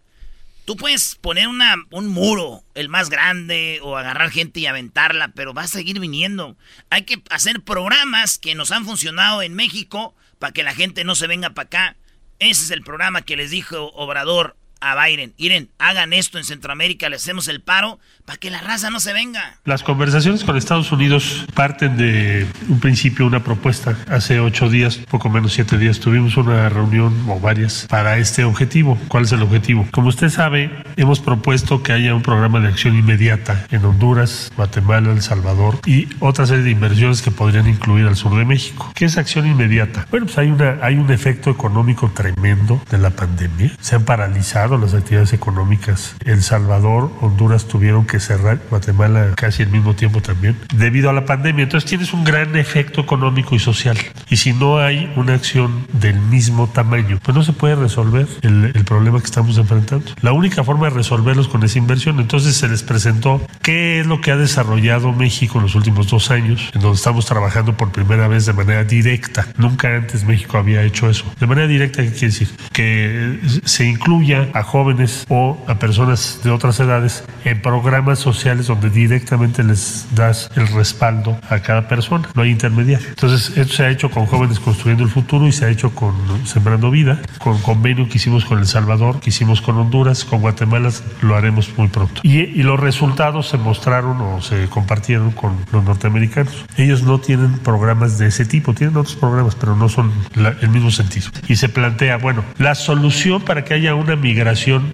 tú 0.65 0.77
puedes 0.77 1.17
poner 1.17 1.49
una, 1.49 1.75
un 1.91 2.09
muro, 2.09 2.63
el 2.75 2.89
más 2.89 3.11
grande, 3.11 3.81
o 3.83 3.97
agarrar 3.97 4.31
gente 4.31 4.61
y 4.61 4.67
aventarla, 4.67 5.29
pero 5.29 5.55
va 5.55 5.63
a 5.63 5.69
seguir 5.69 5.99
viniendo. 5.99 6.57
Hay 6.91 7.03
que 7.03 7.23
hacer 7.31 7.63
programas 7.63 8.39
que 8.39 8.55
nos 8.55 8.71
han 8.71 8.85
funcionado 8.85 9.43
en 9.43 9.55
México 9.55 10.15
para 10.39 10.53
que 10.53 10.63
la 10.63 10.75
gente 10.75 11.05
no 11.05 11.15
se 11.15 11.27
venga 11.27 11.51
para 11.51 11.67
acá. 11.67 11.97
Ese 12.39 12.65
es 12.65 12.71
el 12.71 12.83
programa 12.83 13.23
que 13.23 13.37
les 13.37 13.51
dijo 13.51 13.91
Obrador 13.95 14.57
a 14.85 15.03
Biden. 15.03 15.33
Miren, 15.39 15.71
hagan 15.79 16.13
esto 16.13 16.39
en 16.39 16.45
Centroamérica, 16.45 17.09
le 17.09 17.17
hacemos 17.17 17.49
el 17.49 17.61
paro 17.61 17.99
para 18.27 18.37
que 18.39 18.51
la 18.51 18.61
raza 18.61 18.91
no 18.91 19.01
se 19.01 19.13
venga. 19.13 19.59
Las 19.65 19.83
conversaciones 19.83 20.45
con 20.45 20.57
Estados 20.57 20.93
Unidos 20.93 21.47
parten 21.55 21.97
de 21.97 22.47
un 22.69 22.81
principio, 22.81 23.27
una 23.27 23.43
propuesta. 23.43 23.97
Hace 24.09 24.41
ocho 24.41 24.69
días, 24.69 24.97
poco 25.11 25.31
menos 25.31 25.55
siete 25.55 25.79
días, 25.79 26.01
tuvimos 26.01 26.37
una 26.37 26.69
reunión 26.69 27.15
o 27.29 27.41
varias 27.41 27.87
para 27.89 28.19
este 28.19 28.45
objetivo. 28.45 28.99
¿Cuál 29.09 29.25
es 29.25 29.33
el 29.33 29.43
objetivo? 29.43 29.87
Como 29.91 30.09
usted 30.09 30.29
sabe, 30.29 30.71
hemos 30.97 31.21
propuesto 31.21 31.83
que 31.83 31.93
haya 31.93 32.15
un 32.15 32.23
programa 32.23 32.61
de 32.61 32.69
acción 32.69 32.97
inmediata 32.97 33.67
en 33.71 33.85
Honduras, 33.85 34.53
Guatemala, 34.57 35.13
El 35.13 35.23
Salvador 35.23 35.81
y 35.87 36.09
otra 36.21 36.47
serie 36.47 36.65
de 36.65 36.71
inversiones 36.71 37.23
que 37.23 37.31
podrían 37.31 37.69
incluir 37.69 38.07
al 38.07 38.17
sur 38.17 38.37
de 38.37 38.45
México. 38.45 38.93
¿Qué 38.95 39.07
es 39.07 39.17
acción 39.17 39.47
inmediata? 39.47 40.07
Bueno, 40.11 40.27
pues 40.27 40.37
hay, 40.39 40.49
una, 40.49 40.79
hay 40.83 40.97
un 40.97 41.11
efecto 41.11 41.51
económico 41.51 42.11
tremendo 42.15 42.83
de 42.91 42.99
la 42.99 43.11
pandemia. 43.11 43.73
Se 43.81 43.97
han 43.97 44.05
paralizado 44.05 44.74
las 44.81 44.95
actividades 44.95 45.33
económicas. 45.33 46.17
El 46.25 46.43
Salvador, 46.43 47.11
Honduras 47.21 47.67
tuvieron 47.67 48.07
que 48.07 48.21
cerrar, 48.21 48.61
Guatemala 48.71 49.33
casi 49.37 49.63
al 49.63 49.71
mismo 49.71 49.95
tiempo 49.95 50.21
también, 50.21 50.57
debido 50.75 51.11
a 51.11 51.13
la 51.13 51.25
pandemia. 51.25 51.65
Entonces 51.65 51.89
tienes 51.89 52.13
un 52.13 52.25
gran 52.25 52.57
efecto 52.57 53.01
económico 53.01 53.55
y 53.55 53.59
social. 53.59 53.97
Y 54.29 54.37
si 54.37 54.53
no 54.53 54.79
hay 54.79 55.13
una 55.17 55.35
acción 55.35 55.87
del 55.93 56.19
mismo 56.19 56.69
tamaño, 56.69 57.19
pues 57.23 57.35
no 57.35 57.43
se 57.43 57.53
puede 57.53 57.75
resolver 57.75 58.27
el, 58.43 58.73
el 58.75 58.85
problema 58.85 59.19
que 59.21 59.27
estamos 59.27 59.59
enfrentando. 59.59 60.13
La 60.21 60.33
única 60.33 60.65
forma 60.65 60.89
de 60.89 60.95
resolverlos 60.95 61.49
con 61.49 61.63
esa 61.63 61.79
inversión. 61.79 62.21
Entonces 62.21 62.57
se 62.57 62.69
les 62.69 62.83
presentó 62.83 63.41
qué 63.63 64.01
es 64.01 64.07
lo 64.07 64.21
que 64.21 64.31
ha 64.31 64.37
desarrollado 64.37 65.13
México 65.13 65.59
en 65.59 65.65
los 65.65 65.75
últimos 65.75 66.09
dos 66.09 66.31
años, 66.31 66.71
en 66.75 66.81
donde 66.81 66.97
estamos 66.97 67.27
trabajando 67.27 67.77
por 67.77 67.93
primera 67.93 68.29
vez 68.29 68.47
de 68.47 68.53
manera 68.53 68.85
directa. 68.85 69.47
Nunca 69.57 69.95
antes 69.95 70.25
México 70.25 70.59
había 70.59 70.83
hecho 70.83 71.09
eso. 71.09 71.25
De 71.39 71.47
manera 71.47 71.67
directa, 71.67 72.03
¿qué 72.03 72.11
quiere 72.11 72.27
decir? 72.27 72.49
Que 72.73 73.39
se 73.65 73.87
incluya 73.87 74.49
a 74.55 74.63
jóvenes 74.63 75.27
o 75.29 75.63
a 75.69 75.75
personas 75.79 76.41
de 76.43 76.51
otras 76.51 76.81
edades 76.81 77.25
en 77.45 77.61
programas 77.61 78.19
sociales 78.21 78.69
donde 78.69 78.89
directamente 78.89 79.63
les 79.63 80.07
das 80.15 80.51
el 80.57 80.67
respaldo 80.69 81.37
a 81.51 81.59
cada 81.59 81.89
persona, 81.89 82.29
no 82.35 82.43
hay 82.43 82.51
intermediario. 82.51 83.07
Entonces, 83.09 83.57
esto 83.57 83.75
se 83.75 83.85
ha 83.85 83.91
hecho 83.91 84.11
con 84.11 84.27
jóvenes 84.27 84.61
construyendo 84.61 85.03
el 85.05 85.11
futuro 85.11 85.47
y 85.47 85.53
se 85.53 85.67
ha 85.67 85.69
hecho 85.69 85.95
con 85.95 86.15
Sembrando 86.47 86.91
Vida, 86.91 87.21
con 87.39 87.61
convenio 87.63 88.09
que 88.09 88.17
hicimos 88.19 88.45
con 88.45 88.59
El 88.61 88.67
Salvador, 88.67 89.21
que 89.21 89.31
hicimos 89.31 89.61
con 89.61 89.77
Honduras, 89.77 90.25
con 90.25 90.41
Guatemala, 90.41 90.91
lo 91.23 91.35
haremos 91.35 91.71
muy 91.77 91.89
pronto. 91.89 92.21
Y, 92.23 92.39
y 92.41 92.63
los 92.63 92.79
resultados 92.79 93.49
se 93.49 93.59
mostraron 93.59 94.21
o 94.21 94.41
se 94.41 94.69
compartieron 94.69 95.33
con 95.33 95.57
los 95.73 95.83
norteamericanos. 95.85 96.65
Ellos 96.77 97.03
no 97.03 97.19
tienen 97.19 97.59
programas 97.59 98.19
de 98.19 98.29
ese 98.29 98.45
tipo, 98.45 98.73
tienen 98.73 98.97
otros 98.97 99.17
programas, 99.17 99.55
pero 99.57 99.75
no 99.77 99.89
son 99.89 100.13
la- 100.35 100.55
el 100.61 100.69
mismo 100.69 100.91
sentido. 100.93 101.29
Y 101.49 101.57
se 101.57 101.69
plantea, 101.69 102.19
bueno, 102.19 102.45
la 102.59 102.75
solución 102.75 103.43
para 103.43 103.65
que 103.65 103.75
haya 103.75 103.95
una 103.97 104.15
migración 104.15 104.44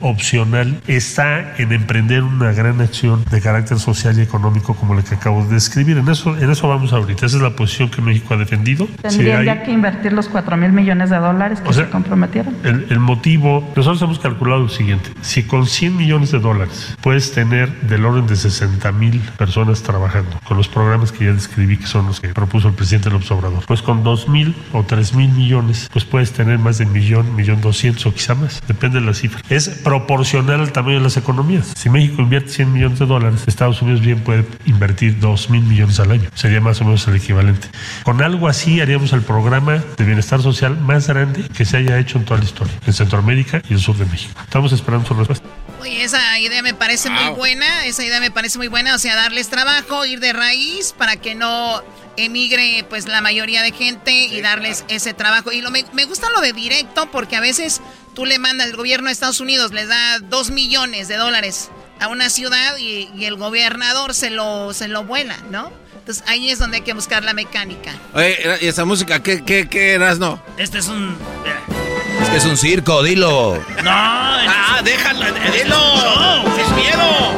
opcional 0.00 0.80
está 0.86 1.56
en 1.58 1.72
emprender 1.72 2.22
una 2.22 2.52
gran 2.52 2.80
acción 2.80 3.24
de 3.30 3.40
carácter 3.40 3.78
social 3.78 4.18
y 4.18 4.22
económico 4.22 4.74
como 4.74 4.94
la 4.94 5.02
que 5.02 5.14
acabo 5.14 5.44
de 5.44 5.54
describir. 5.54 5.98
En 5.98 6.08
eso, 6.08 6.36
en 6.36 6.50
eso 6.50 6.68
vamos 6.68 6.92
ahorita. 6.92 7.26
Esa 7.26 7.36
es 7.36 7.42
la 7.42 7.50
posición 7.50 7.90
que 7.90 8.00
México 8.02 8.34
ha 8.34 8.36
defendido. 8.36 8.86
Si 8.86 9.08
Tendrían 9.16 9.40
hay- 9.40 9.46
ya 9.46 9.62
que 9.62 9.72
invertir 9.72 10.12
los 10.12 10.28
4 10.28 10.56
mil 10.56 10.72
millones 10.72 11.10
de 11.10 11.16
dólares 11.16 11.60
que 11.60 11.68
O 11.68 11.72
sea, 11.72 11.84
se 11.86 11.90
comprometieron. 11.90 12.54
el, 12.64 12.86
el 12.90 12.98
motivo, 13.00 13.70
nosotros 13.76 14.00
hemos 14.02 14.18
calculado 14.18 14.62
lo 14.62 14.68
siguiente, 14.68 15.10
si 15.20 15.42
con 15.44 15.66
100 15.66 15.96
millones 15.96 16.30
de 16.32 16.38
dólares 16.40 16.96
puedes 17.00 17.32
tener 17.32 17.70
del 17.82 18.04
orden 18.04 18.26
de 18.26 18.36
60 18.36 18.92
mil 18.92 19.18
personas 19.38 19.82
trabajando 19.82 20.38
con 20.44 20.56
los 20.56 20.68
programas 20.68 21.12
que 21.12 21.24
ya 21.26 21.32
describí 21.32 21.76
que 21.76 21.86
son 21.86 22.06
los 22.06 22.20
que 22.20 22.28
propuso 22.28 22.68
el 22.68 22.74
presidente 22.74 23.10
López 23.10 23.30
Obrador, 23.30 23.64
pues 23.66 23.82
con 23.82 24.02
2 24.04 24.28
mil 24.28 24.54
o 24.72 24.82
3 24.84 25.14
mil 25.14 25.30
millones, 25.30 25.88
pues 25.92 26.04
puedes 26.04 26.32
tener 26.32 26.58
más 26.58 26.78
de 26.78 26.86
millón, 26.86 27.34
millón 27.36 27.60
doscientos 27.60 28.06
o 28.06 28.12
quizá 28.14 28.34
más, 28.34 28.62
depende 28.66 29.00
de 29.00 29.06
la 29.06 29.14
cifra. 29.14 29.39
Es 29.48 29.68
proporcional 29.68 30.60
al 30.60 30.72
tamaño 30.72 30.98
de 30.98 31.04
las 31.04 31.16
economías. 31.16 31.72
Si 31.76 31.88
México 31.88 32.22
invierte 32.22 32.50
100 32.50 32.72
millones 32.72 32.98
de 32.98 33.06
dólares, 33.06 33.42
Estados 33.46 33.82
Unidos 33.82 34.00
bien 34.00 34.20
puede 34.20 34.44
invertir 34.66 35.18
2 35.18 35.50
mil 35.50 35.62
millones 35.62 35.98
al 36.00 36.12
año, 36.12 36.28
sería 36.34 36.60
más 36.60 36.80
o 36.80 36.84
menos 36.84 37.06
el 37.08 37.16
equivalente. 37.16 37.68
Con 38.04 38.22
algo 38.22 38.48
así 38.48 38.80
haríamos 38.80 39.12
el 39.12 39.22
programa 39.22 39.82
de 39.96 40.04
bienestar 40.04 40.42
social 40.42 40.78
más 40.78 41.08
grande 41.08 41.42
que 41.56 41.64
se 41.64 41.78
haya 41.78 41.98
hecho 41.98 42.18
en 42.18 42.24
toda 42.24 42.38
la 42.38 42.44
historia, 42.44 42.74
en 42.86 42.92
Centroamérica 42.92 43.62
y 43.68 43.74
el 43.74 43.80
sur 43.80 43.96
de 43.96 44.06
México. 44.06 44.32
Estamos 44.42 44.72
esperando 44.72 45.06
su 45.06 45.14
respuesta. 45.14 45.46
Oye, 45.80 46.04
esa 46.04 46.38
idea 46.38 46.62
me 46.62 46.74
parece 46.74 47.08
muy 47.08 47.34
buena, 47.36 47.86
esa 47.86 48.04
idea 48.04 48.20
me 48.20 48.30
parece 48.30 48.58
muy 48.58 48.68
buena, 48.68 48.94
o 48.94 48.98
sea, 48.98 49.16
darles 49.16 49.48
trabajo, 49.48 50.04
ir 50.04 50.20
de 50.20 50.34
raíz 50.34 50.94
para 50.96 51.16
que 51.16 51.34
no 51.34 51.82
emigre 52.16 52.84
pues 52.88 53.06
la 53.06 53.20
mayoría 53.20 53.62
de 53.62 53.72
gente 53.72 54.12
y 54.12 54.40
darles 54.42 54.84
ese 54.88 55.14
trabajo. 55.14 55.52
Y 55.52 55.62
lo, 55.62 55.70
me, 55.70 55.84
me 55.92 56.04
gusta 56.04 56.28
lo 56.30 56.40
de 56.40 56.52
directo 56.52 57.10
porque 57.10 57.36
a 57.36 57.40
veces 57.40 57.80
tú 58.14 58.26
le 58.26 58.38
mandas, 58.38 58.68
el 58.68 58.76
gobierno 58.76 59.06
de 59.06 59.12
Estados 59.12 59.40
Unidos 59.40 59.72
les 59.72 59.88
da 59.88 60.18
dos 60.20 60.50
millones 60.50 61.08
de 61.08 61.16
dólares 61.16 61.70
a 62.00 62.08
una 62.08 62.30
ciudad 62.30 62.76
y, 62.78 63.10
y 63.16 63.24
el 63.26 63.36
gobernador 63.36 64.14
se 64.14 64.30
lo, 64.30 64.72
se 64.72 64.88
lo 64.88 65.04
vuela, 65.04 65.36
¿no? 65.50 65.72
Entonces 65.98 66.24
ahí 66.26 66.50
es 66.50 66.58
donde 66.58 66.78
hay 66.78 66.82
que 66.82 66.94
buscar 66.94 67.22
la 67.22 67.34
mecánica. 67.34 67.92
Oye, 68.14 68.58
¿y 68.62 68.66
esa 68.68 68.84
música 68.84 69.22
qué, 69.22 69.44
qué, 69.44 69.68
qué 69.68 69.92
eras, 69.92 70.18
no? 70.18 70.42
Este 70.56 70.78
es 70.78 70.88
un... 70.88 71.16
Es 72.22 72.28
que 72.28 72.36
es 72.36 72.44
un 72.44 72.56
circo, 72.56 73.02
dilo. 73.02 73.62
No, 73.82 73.90
ah, 73.90 74.80
déjalo, 74.84 75.24
dilo. 75.24 76.58
Es 76.58 76.68
miedo. 76.72 77.32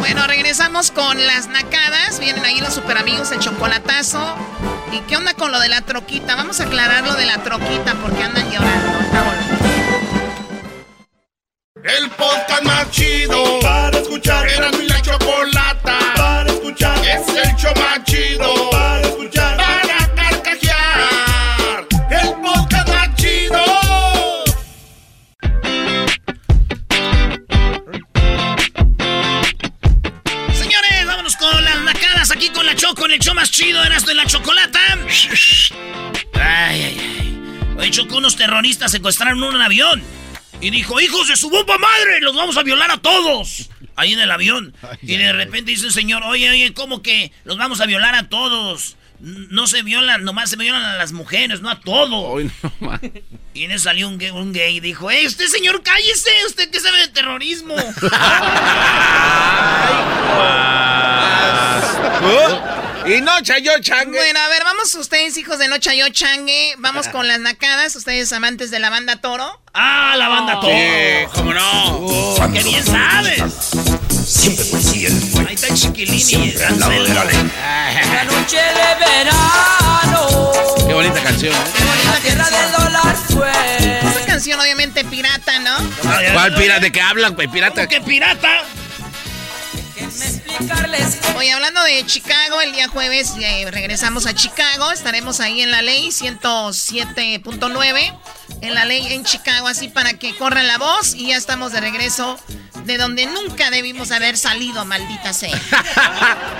Bueno, 0.00 0.26
regresamos 0.26 0.90
con 0.90 1.24
las 1.26 1.48
nacadas. 1.48 2.18
Vienen 2.18 2.44
ahí 2.44 2.60
los 2.60 2.74
super 2.74 2.98
amigos, 2.98 3.30
el 3.32 3.38
chocolatazo. 3.38 4.36
¿Y 4.92 4.98
qué 5.08 5.16
onda 5.16 5.32
con 5.34 5.50
lo 5.50 5.60
de 5.60 5.68
la 5.68 5.80
troquita? 5.82 6.34
Vamos 6.36 6.60
a 6.60 6.64
aclarar 6.64 7.04
lo 7.04 7.14
de 7.14 7.24
la 7.24 7.42
troquita 7.42 7.94
porque 8.02 8.22
andan 8.22 8.50
llorando. 8.50 8.98
Volvemos. 8.98 9.41
El 11.84 12.08
podcast 12.10 12.62
más 12.62 12.88
chido 12.92 13.58
para 13.60 13.98
escuchar. 13.98 14.48
Era 14.48 14.70
mi 14.70 14.86
la 14.86 15.02
chocolata 15.02 15.98
para 16.16 16.48
escuchar. 16.48 16.96
Es 17.04 17.26
el 17.28 17.56
show 17.56 17.72
más 17.74 18.04
chido 18.04 18.70
para 18.70 19.00
escuchar. 19.00 19.56
Para 19.56 20.14
carcajear. 20.14 21.86
El 22.08 22.34
podcast 22.40 22.88
más 22.88 23.14
chido. 23.16 23.64
Señores, 30.54 31.06
vámonos 31.06 31.36
con 31.36 31.64
las 31.64 31.80
nacadas 31.80 32.30
aquí 32.30 32.50
con 32.50 32.64
la 32.64 32.76
Choco 32.76 33.06
en 33.06 33.12
el 33.12 33.18
show 33.18 33.34
más 33.34 33.50
chido, 33.50 33.82
eras 33.82 34.06
de 34.06 34.14
la 34.14 34.24
chocolata. 34.26 34.78
Ay, 36.34 36.82
ay, 36.84 37.18
ay. 37.20 37.74
Oye, 37.76 37.90
Choco, 37.90 38.18
unos 38.18 38.36
terroristas 38.36 38.92
secuestraron 38.92 39.42
un 39.42 39.60
avión. 39.60 40.21
Y 40.62 40.70
dijo, 40.70 41.00
hijos 41.00 41.26
de 41.26 41.36
su 41.36 41.50
bomba 41.50 41.76
madre, 41.76 42.20
los 42.20 42.36
vamos 42.36 42.56
a 42.56 42.62
violar 42.62 42.88
a 42.92 42.98
todos. 42.98 43.68
ahí 43.96 44.12
en 44.12 44.20
el 44.20 44.30
avión. 44.30 44.72
y 45.02 45.16
de 45.16 45.32
repente 45.32 45.72
dice 45.72 45.86
un 45.86 45.92
señor, 45.92 46.22
oye, 46.22 46.48
oye, 46.48 46.72
¿cómo 46.72 47.02
que 47.02 47.32
los 47.44 47.58
vamos 47.58 47.80
a 47.80 47.86
violar 47.86 48.14
a 48.14 48.28
todos? 48.28 48.96
No 49.18 49.66
se 49.66 49.82
violan, 49.82 50.22
nomás 50.24 50.50
se 50.50 50.56
violan 50.56 50.84
a 50.84 50.98
las 50.98 51.10
mujeres, 51.10 51.62
no 51.62 51.70
a 51.70 51.80
todos. 51.80 52.42
y 53.54 53.64
en 53.64 53.72
eso 53.72 53.84
salió 53.84 54.08
un 54.08 54.18
gay, 54.18 54.30
un 54.30 54.52
gay 54.52 54.76
y 54.76 54.80
dijo, 54.80 55.10
¡Eh, 55.10 55.26
usted 55.26 55.46
señor, 55.46 55.82
cállese! 55.82 56.30
¿Usted 56.46 56.70
qué 56.70 56.78
sabe 56.78 56.98
de 56.98 57.08
terrorismo? 57.08 57.74
y 63.06 63.20
no 63.20 63.40
chayo 63.42 63.72
changue. 63.80 64.16
Bueno, 64.18 64.40
a 64.40 64.48
ver, 64.48 64.62
vamos 64.64 64.94
ustedes, 64.94 65.36
hijos 65.36 65.58
de 65.58 65.68
no 65.68 65.78
chayo 65.78 66.08
changue. 66.10 66.74
Vamos 66.78 67.08
con 67.08 67.26
las 67.28 67.38
nacadas, 67.40 67.94
ustedes 67.96 68.32
amantes 68.32 68.70
de 68.70 68.78
la 68.78 68.90
banda 68.90 69.20
Toro. 69.20 69.60
¡Ah, 69.74 70.14
la 70.16 70.28
banda 70.28 70.60
Toro! 70.60 70.72
Sí, 70.72 71.26
cómo 71.34 71.52
no. 71.54 72.52
¡Qué 72.52 72.62
bien 72.62 72.84
sabes! 72.84 73.42
Siempre 74.26 74.64
policía 74.66 75.08
Ahí 75.48 75.54
está 75.54 75.66
el 75.68 75.74
chiquilini. 75.74 76.54
al 76.66 76.78
lado 76.80 77.02
de 77.04 77.14
la 77.14 77.24
ley. 77.24 77.50
La 78.14 78.24
noche 78.24 78.56
de 78.56 79.04
verano. 79.04 80.52
Qué 80.86 80.94
bonita 80.94 81.20
canción. 81.22 81.52
¿eh? 81.54 81.58
La 82.04 82.20
tierra 82.20 82.50
del 82.50 82.72
dólar 82.72 83.16
fue. 83.28 83.98
Esta 84.08 84.26
canción 84.26 84.60
obviamente 84.60 85.04
pirata, 85.04 85.58
¿no? 85.58 85.76
¿Cuál 86.32 86.54
pirata? 86.54 86.80
¿De 86.80 86.92
qué 86.92 87.00
hablan, 87.00 87.34
güey? 87.34 87.48
Pirata. 87.48 87.86
¿Qué 87.88 88.00
pirata? 88.00 88.62
Oye, 91.36 91.52
hablando 91.52 91.82
de 91.82 92.04
Chicago, 92.06 92.60
el 92.60 92.72
día 92.72 92.88
jueves 92.88 93.32
eh, 93.40 93.66
regresamos 93.70 94.26
a 94.26 94.34
Chicago. 94.34 94.92
Estaremos 94.92 95.40
ahí 95.40 95.60
en 95.60 95.70
la 95.70 95.82
ley 95.82 96.08
107.9. 96.08 98.18
En 98.60 98.74
la 98.74 98.84
ley 98.84 99.12
en 99.12 99.24
Chicago, 99.24 99.66
así 99.66 99.88
para 99.88 100.14
que 100.14 100.36
corran 100.36 100.66
la 100.66 100.78
voz. 100.78 101.14
Y 101.14 101.28
ya 101.28 101.36
estamos 101.36 101.72
de 101.72 101.80
regreso 101.80 102.38
de 102.84 102.98
donde 102.98 103.26
nunca 103.26 103.70
debimos 103.70 104.10
haber 104.12 104.36
salido, 104.36 104.84
maldita 104.84 105.32
sea. 105.32 105.50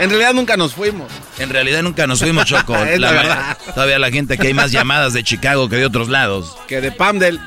en 0.00 0.10
realidad 0.10 0.34
nunca 0.34 0.56
nos 0.56 0.74
fuimos. 0.74 1.10
En 1.38 1.50
realidad 1.50 1.82
nunca 1.82 2.06
nos 2.06 2.20
fuimos, 2.20 2.46
Choco. 2.46 2.76
La 2.98 3.12
verdad. 3.12 3.58
Todavía 3.74 3.98
la 3.98 4.10
gente 4.10 4.38
que 4.38 4.48
hay 4.48 4.54
más 4.54 4.72
llamadas 4.72 5.12
de 5.12 5.22
Chicago 5.22 5.68
que 5.68 5.76
de 5.76 5.86
otros 5.86 6.08
lados. 6.08 6.56
Que 6.66 6.80
de 6.80 6.92
Pamdel. 6.92 7.40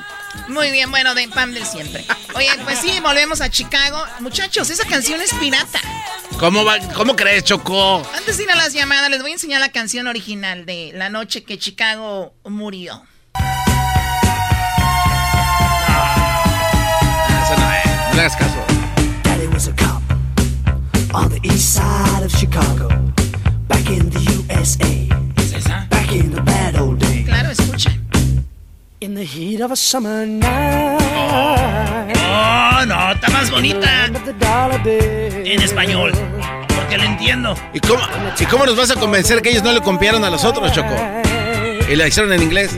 Muy 0.47 0.71
bien, 0.71 0.91
bueno, 0.91 1.15
de 1.15 1.27
Pam 1.27 1.53
del 1.53 1.65
siempre. 1.65 2.05
Oye, 2.35 2.49
pues 2.63 2.79
sí, 2.79 2.99
volvemos 3.01 3.41
a 3.41 3.49
Chicago. 3.49 4.03
Muchachos, 4.19 4.69
esa 4.69 4.85
canción 4.87 5.21
es 5.21 5.33
pirata. 5.33 5.79
¿Cómo, 6.39 6.65
va, 6.65 6.79
¿Cómo 6.95 7.15
crees, 7.15 7.43
Choco? 7.45 8.01
Antes 8.15 8.37
de 8.37 8.43
ir 8.43 8.51
a 8.51 8.55
las 8.55 8.73
llamadas, 8.73 9.09
les 9.09 9.21
voy 9.21 9.31
a 9.31 9.33
enseñar 9.33 9.61
la 9.61 9.69
canción 9.69 10.07
original 10.07 10.65
de 10.65 10.91
La 10.93 11.09
noche 11.09 11.43
que 11.43 11.57
Chicago 11.57 12.33
murió. 12.43 13.03
Eso 17.43 17.55
no 17.57 17.71
es. 17.73 17.85
No 18.09 18.13
le 18.15 18.19
hagas 18.21 18.35
caso. 18.35 18.65
Daddy 19.23 19.47
was 19.47 19.67
a 19.67 19.73
cop 19.73 20.01
on 21.13 21.29
the 21.29 21.39
east 21.43 21.75
side 21.75 22.23
of 22.23 22.31
Chicago. 22.31 22.89
Back 23.67 23.89
in 23.89 24.09
the 24.09 24.19
USA. 24.19 25.09
Back 25.89 26.11
in 26.11 26.31
the 26.31 26.41
bad 26.41 26.64
In 29.05 29.13
the 29.13 29.23
heat 29.23 29.61
of 29.61 29.71
a 29.71 29.75
summer 29.75 30.25
night. 30.25 30.97
Oh, 32.17 32.85
no, 32.87 33.11
está 33.11 33.29
más 33.29 33.51
bonita 33.51 34.05
en 35.45 35.61
español. 35.61 36.11
Porque 36.75 36.97
la 36.97 37.05
entiendo. 37.05 37.55
¿Y 37.71 37.81
cómo, 37.81 38.01
¿Y 38.39 38.45
cómo 38.45 38.65
nos 38.65 38.75
vas 38.75 38.89
a 38.89 38.95
convencer 38.95 39.43
que 39.43 39.51
ellos 39.51 39.61
no 39.61 39.73
le 39.73 39.81
copiaron 39.81 40.23
a 40.23 40.31
los 40.31 40.43
otros, 40.43 40.71
Choco? 40.71 40.95
Y 41.87 41.95
la 41.95 42.07
hicieron 42.07 42.33
en 42.33 42.41
inglés. 42.41 42.75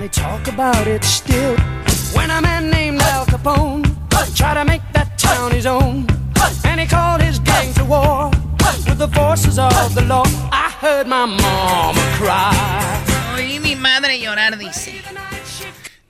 Oí 13.34 13.62
mi 13.62 13.78
madre 13.78 14.20
llorar, 14.20 14.58
dice. 14.58 15.02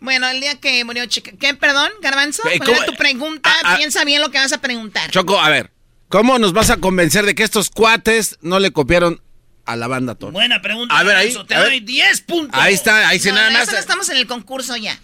Bueno, 0.08 0.30
el 0.30 0.40
día 0.40 0.56
que 0.56 0.86
murió 0.86 1.06
Chicago. 1.06 1.36
¿Qué, 1.38 1.54
perdón, 1.54 1.92
Garbanzo? 2.02 2.48
Eh, 2.48 2.60
¿Cuál 2.60 2.78
era 2.78 2.86
tu 2.86 2.96
pregunta? 2.96 3.50
Ah, 3.54 3.74
ah. 3.74 3.76
Piensa 3.78 4.06
bien 4.06 4.22
lo 4.22 4.32
que 4.32 4.38
vas 4.38 4.54
a 4.54 4.62
preguntar. 4.62 5.12
Choco, 5.12 5.38
a 5.38 5.50
ver. 5.50 5.70
¿Cómo 6.08 6.40
nos 6.40 6.54
vas 6.54 6.70
a 6.70 6.78
convencer 6.78 7.26
de 7.26 7.36
que 7.36 7.44
estos 7.44 7.70
cuates 7.70 8.38
no 8.40 8.60
le 8.62 8.72
copiaron 8.72 9.22
a 9.66 9.76
la 9.76 9.88
banda 9.88 10.16
Toro? 10.16 10.32
Buena 10.32 10.62
pregunta. 10.62 10.98
A 10.98 11.04
ver, 11.04 11.18
ahí, 11.18 11.36
Te 11.46 11.56
a 11.56 11.60
ver. 11.60 11.68
doy 11.68 11.80
10 11.82 12.22
puntos. 12.22 12.58
Ahí 12.58 12.74
está, 12.74 13.10
ahí 13.10 13.20
sí 13.20 13.28
No, 13.28 13.36
nada 13.36 13.52
más. 13.52 13.70
no 13.70 13.78
estamos 13.78 14.08
en 14.08 14.16
el 14.16 14.28
concurso 14.28 14.78
ya. 14.78 14.98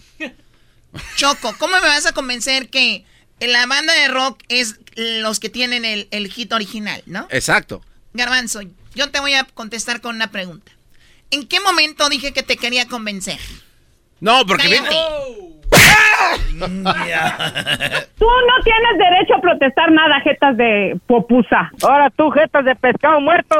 Choco, 1.18 1.54
¿cómo 1.60 1.74
me 1.74 1.82
vas 1.82 2.06
a 2.06 2.13
convencer 2.13 2.70
que 2.70 3.04
la 3.42 3.66
banda 3.66 3.92
de 3.92 4.08
rock 4.08 4.42
es 4.48 4.76
los 4.96 5.42
que 5.42 5.50
tienen 5.50 5.84
el, 5.84 6.08
el 6.12 6.32
hit 6.32 6.54
original, 6.54 7.04
no? 7.08 7.28
Exacto. 7.30 7.84
Garbanzo, 8.13 8.62
yo 8.96 9.12
te 9.12 9.20
voy 9.20 9.34
a 9.34 9.44
contestar 9.44 10.00
con 10.00 10.16
una 10.16 10.32
pregunta. 10.32 10.72
¿En 11.30 11.46
qué 11.46 11.60
momento 11.60 12.08
dije 12.08 12.32
que 12.32 12.44
te 12.44 12.56
quería 12.56 12.88
convencer? 12.88 13.39
No, 14.24 14.46
porque 14.46 14.70
viene. 14.70 14.88
Tú 18.18 18.26
no 18.26 18.64
tienes 18.64 18.98
derecho 18.98 19.36
a 19.36 19.42
protestar 19.42 19.92
nada, 19.92 20.20
jetas 20.22 20.56
de 20.58 20.98
popusa. 21.08 21.72
Ahora 21.82 22.10
tú, 22.10 22.30
jetas 22.32 22.64
de 22.66 22.76
pescado 22.76 23.20
muerto. 23.20 23.56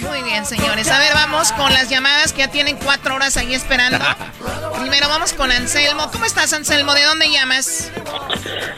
Muy 0.00 0.22
bien, 0.22 0.44
señores. 0.44 0.90
A 0.90 0.98
ver, 0.98 1.12
vamos 1.14 1.52
con 1.52 1.72
las 1.72 1.88
llamadas 1.88 2.32
que 2.32 2.40
ya 2.40 2.50
tienen 2.50 2.76
cuatro 2.76 3.14
horas 3.14 3.36
ahí 3.36 3.54
esperando. 3.54 3.98
Primero 4.80 5.08
vamos 5.08 5.32
con 5.32 5.50
Anselmo. 5.50 6.08
¿Cómo 6.12 6.24
estás, 6.24 6.52
Anselmo? 6.52 6.94
¿De 6.94 7.04
dónde 7.04 7.30
llamas? 7.30 7.92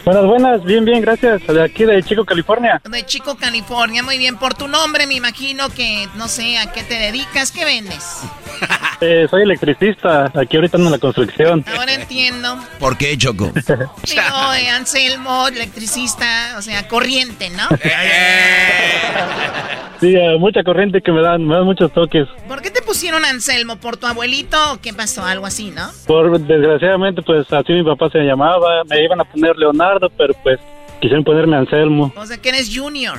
Buenas, 0.05 0.25
buenas, 0.25 0.65
bien, 0.65 0.85
bien, 0.85 1.01
gracias. 1.01 1.47
De 1.47 1.63
aquí 1.63 1.85
de 1.85 2.03
Chico, 2.03 2.25
California. 2.25 2.81
De 2.89 3.05
Chico, 3.05 3.37
California. 3.37 4.03
Muy 4.03 4.19
bien. 4.19 4.37
Por 4.37 4.55
tu 4.55 4.69
nombre 4.69 5.07
me 5.07 5.15
imagino 5.15 5.69
que 5.71 6.09
no 6.17 6.29
sé 6.29 6.59
a 6.59 6.73
qué 6.73 6.83
te 6.83 6.95
dedicas. 6.95 7.53
¿Qué 7.53 7.65
vendes? 7.65 8.23
Eh, 9.03 9.27
soy 9.31 9.45
electricista, 9.45 10.31
aquí 10.35 10.57
ahorita 10.57 10.77
en 10.77 10.91
la 10.91 10.99
construcción. 10.99 11.65
Ahora 11.75 11.95
entiendo. 11.95 12.59
¿Por 12.79 12.99
qué, 13.01 13.17
Choco? 13.17 13.47
Digo, 13.65 14.55
eh, 14.55 14.69
Anselmo, 14.69 15.49
electricista, 15.49 16.55
o 16.59 16.63
sea, 16.63 16.87
corriente, 16.87 17.51
¿no? 17.51 17.67
Sí, 20.01 20.15
eh, 20.17 20.39
mucha 20.39 20.63
corriente 20.63 21.03
que 21.03 21.13
me 21.13 21.21
dan, 21.21 21.47
me 21.47 21.57
dan 21.57 21.67
muchos 21.67 21.93
toques. 21.93 22.27
¿Por 22.49 22.63
qué 22.63 22.71
te 22.71 22.81
pusieron 22.81 23.23
Anselmo? 23.23 23.77
¿Por 23.77 23.99
tu 23.99 24.07
abuelito 24.07 24.57
o 24.73 24.81
qué 24.81 24.95
pasó? 24.95 25.27
Algo 25.27 25.45
así, 25.45 25.71
¿no? 25.73 25.91
Por 26.07 26.41
desgraciadamente, 26.41 27.21
pues 27.21 27.53
así 27.53 27.75
mi 27.75 27.85
papá 27.85 28.09
se 28.09 28.21
llamaba. 28.21 28.83
Me 28.89 29.05
iban 29.05 29.21
a 29.21 29.25
poner 29.25 29.59
Leonardo, 29.59 30.09
pero 30.17 30.33
pues 30.43 30.59
quisieron 31.03 31.23
ponerme 31.23 31.59
Anselmo. 31.59 32.15
O 32.17 32.25
sea, 32.25 32.39
que 32.39 32.49
eres 32.49 32.75
junior. 32.75 33.19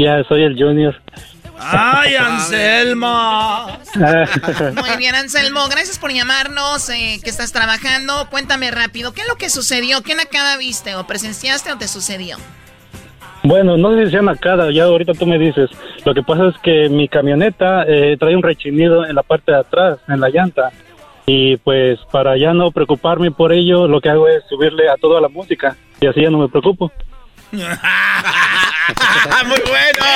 Ya 0.00 0.24
soy 0.24 0.42
el 0.42 0.60
junior. 0.60 1.00
¡Ay, 1.60 2.14
Anselmo! 2.14 3.66
Muy 3.96 4.96
bien, 4.96 5.14
Anselmo, 5.14 5.68
gracias 5.68 5.98
por 5.98 6.12
llamarnos, 6.12 6.88
eh, 6.90 7.20
que 7.22 7.30
estás 7.30 7.52
trabajando. 7.52 8.28
Cuéntame 8.30 8.70
rápido, 8.70 9.12
¿qué 9.12 9.22
es 9.22 9.28
lo 9.28 9.36
que 9.36 9.50
sucedió? 9.50 10.02
¿Qué 10.02 10.14
nacada 10.14 10.56
viste? 10.56 10.94
¿O 10.94 11.06
presenciaste 11.06 11.72
o 11.72 11.78
te 11.78 11.88
sucedió? 11.88 12.36
Bueno, 13.42 13.76
no 13.76 13.94
sé 13.94 14.06
si 14.06 14.10
sea 14.12 14.22
nacada, 14.22 14.70
ya 14.72 14.84
ahorita 14.84 15.14
tú 15.14 15.26
me 15.26 15.38
dices. 15.38 15.70
Lo 16.04 16.14
que 16.14 16.22
pasa 16.22 16.48
es 16.48 16.58
que 16.58 16.88
mi 16.88 17.08
camioneta 17.08 17.84
eh, 17.86 18.16
trae 18.18 18.36
un 18.36 18.42
rechinido 18.42 19.06
en 19.06 19.14
la 19.14 19.22
parte 19.22 19.52
de 19.52 19.58
atrás, 19.58 19.98
en 20.08 20.20
la 20.20 20.28
llanta. 20.28 20.70
Y 21.26 21.56
pues 21.58 21.98
para 22.10 22.36
ya 22.38 22.54
no 22.54 22.70
preocuparme 22.70 23.30
por 23.30 23.52
ello, 23.52 23.86
lo 23.86 24.00
que 24.00 24.08
hago 24.08 24.28
es 24.28 24.44
subirle 24.48 24.88
a 24.88 24.96
toda 24.96 25.20
la 25.20 25.28
música. 25.28 25.76
Y 26.00 26.06
así 26.06 26.22
ya 26.22 26.30
no 26.30 26.38
me 26.38 26.48
preocupo. 26.48 26.90
¡Muy 29.46 29.60
bueno! 29.66 30.06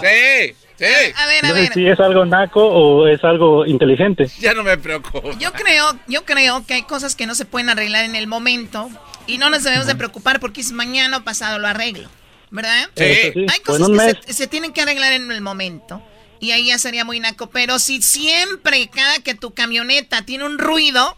Sí, 0.00 0.54
sí. 0.78 0.84
A 1.16 1.26
ver, 1.26 1.44
a 1.44 1.48
No 1.48 1.54
sé 1.54 1.60
ver. 1.62 1.72
si 1.74 1.86
es 1.88 1.98
algo 2.00 2.24
naco 2.24 2.64
o 2.64 3.06
es 3.08 3.22
algo 3.24 3.66
inteligente. 3.66 4.26
Ya 4.38 4.54
no 4.54 4.62
me 4.62 4.76
preocupo. 4.78 5.32
Yo 5.38 5.52
creo, 5.52 5.98
yo 6.06 6.24
creo 6.24 6.64
que 6.66 6.74
hay 6.74 6.82
cosas 6.82 7.14
que 7.16 7.26
no 7.26 7.34
se 7.34 7.44
pueden 7.44 7.68
arreglar 7.70 8.04
en 8.04 8.14
el 8.14 8.26
momento 8.26 8.88
y 9.26 9.38
no 9.38 9.50
nos 9.50 9.62
debemos 9.64 9.86
de 9.86 9.94
preocupar 9.96 10.40
porque 10.40 10.60
es 10.60 10.72
mañana 10.72 11.18
o 11.18 11.24
pasado 11.24 11.58
lo 11.58 11.66
arreglo, 11.66 12.08
¿verdad? 12.50 12.88
Sí. 12.96 13.04
Hay 13.52 13.60
cosas 13.64 13.88
un 13.88 13.98
que 13.98 14.16
se, 14.26 14.32
se 14.32 14.46
tienen 14.46 14.72
que 14.72 14.82
arreglar 14.82 15.12
en 15.12 15.30
el 15.32 15.40
momento 15.40 16.02
y 16.40 16.52
ahí 16.52 16.66
ya 16.68 16.78
sería 16.78 17.04
muy 17.04 17.18
naco, 17.20 17.50
pero 17.50 17.78
si 17.78 18.00
siempre 18.00 18.88
cada 18.88 19.18
que 19.18 19.34
tu 19.34 19.52
camioneta 19.52 20.22
tiene 20.22 20.44
un 20.44 20.58
ruido, 20.58 21.16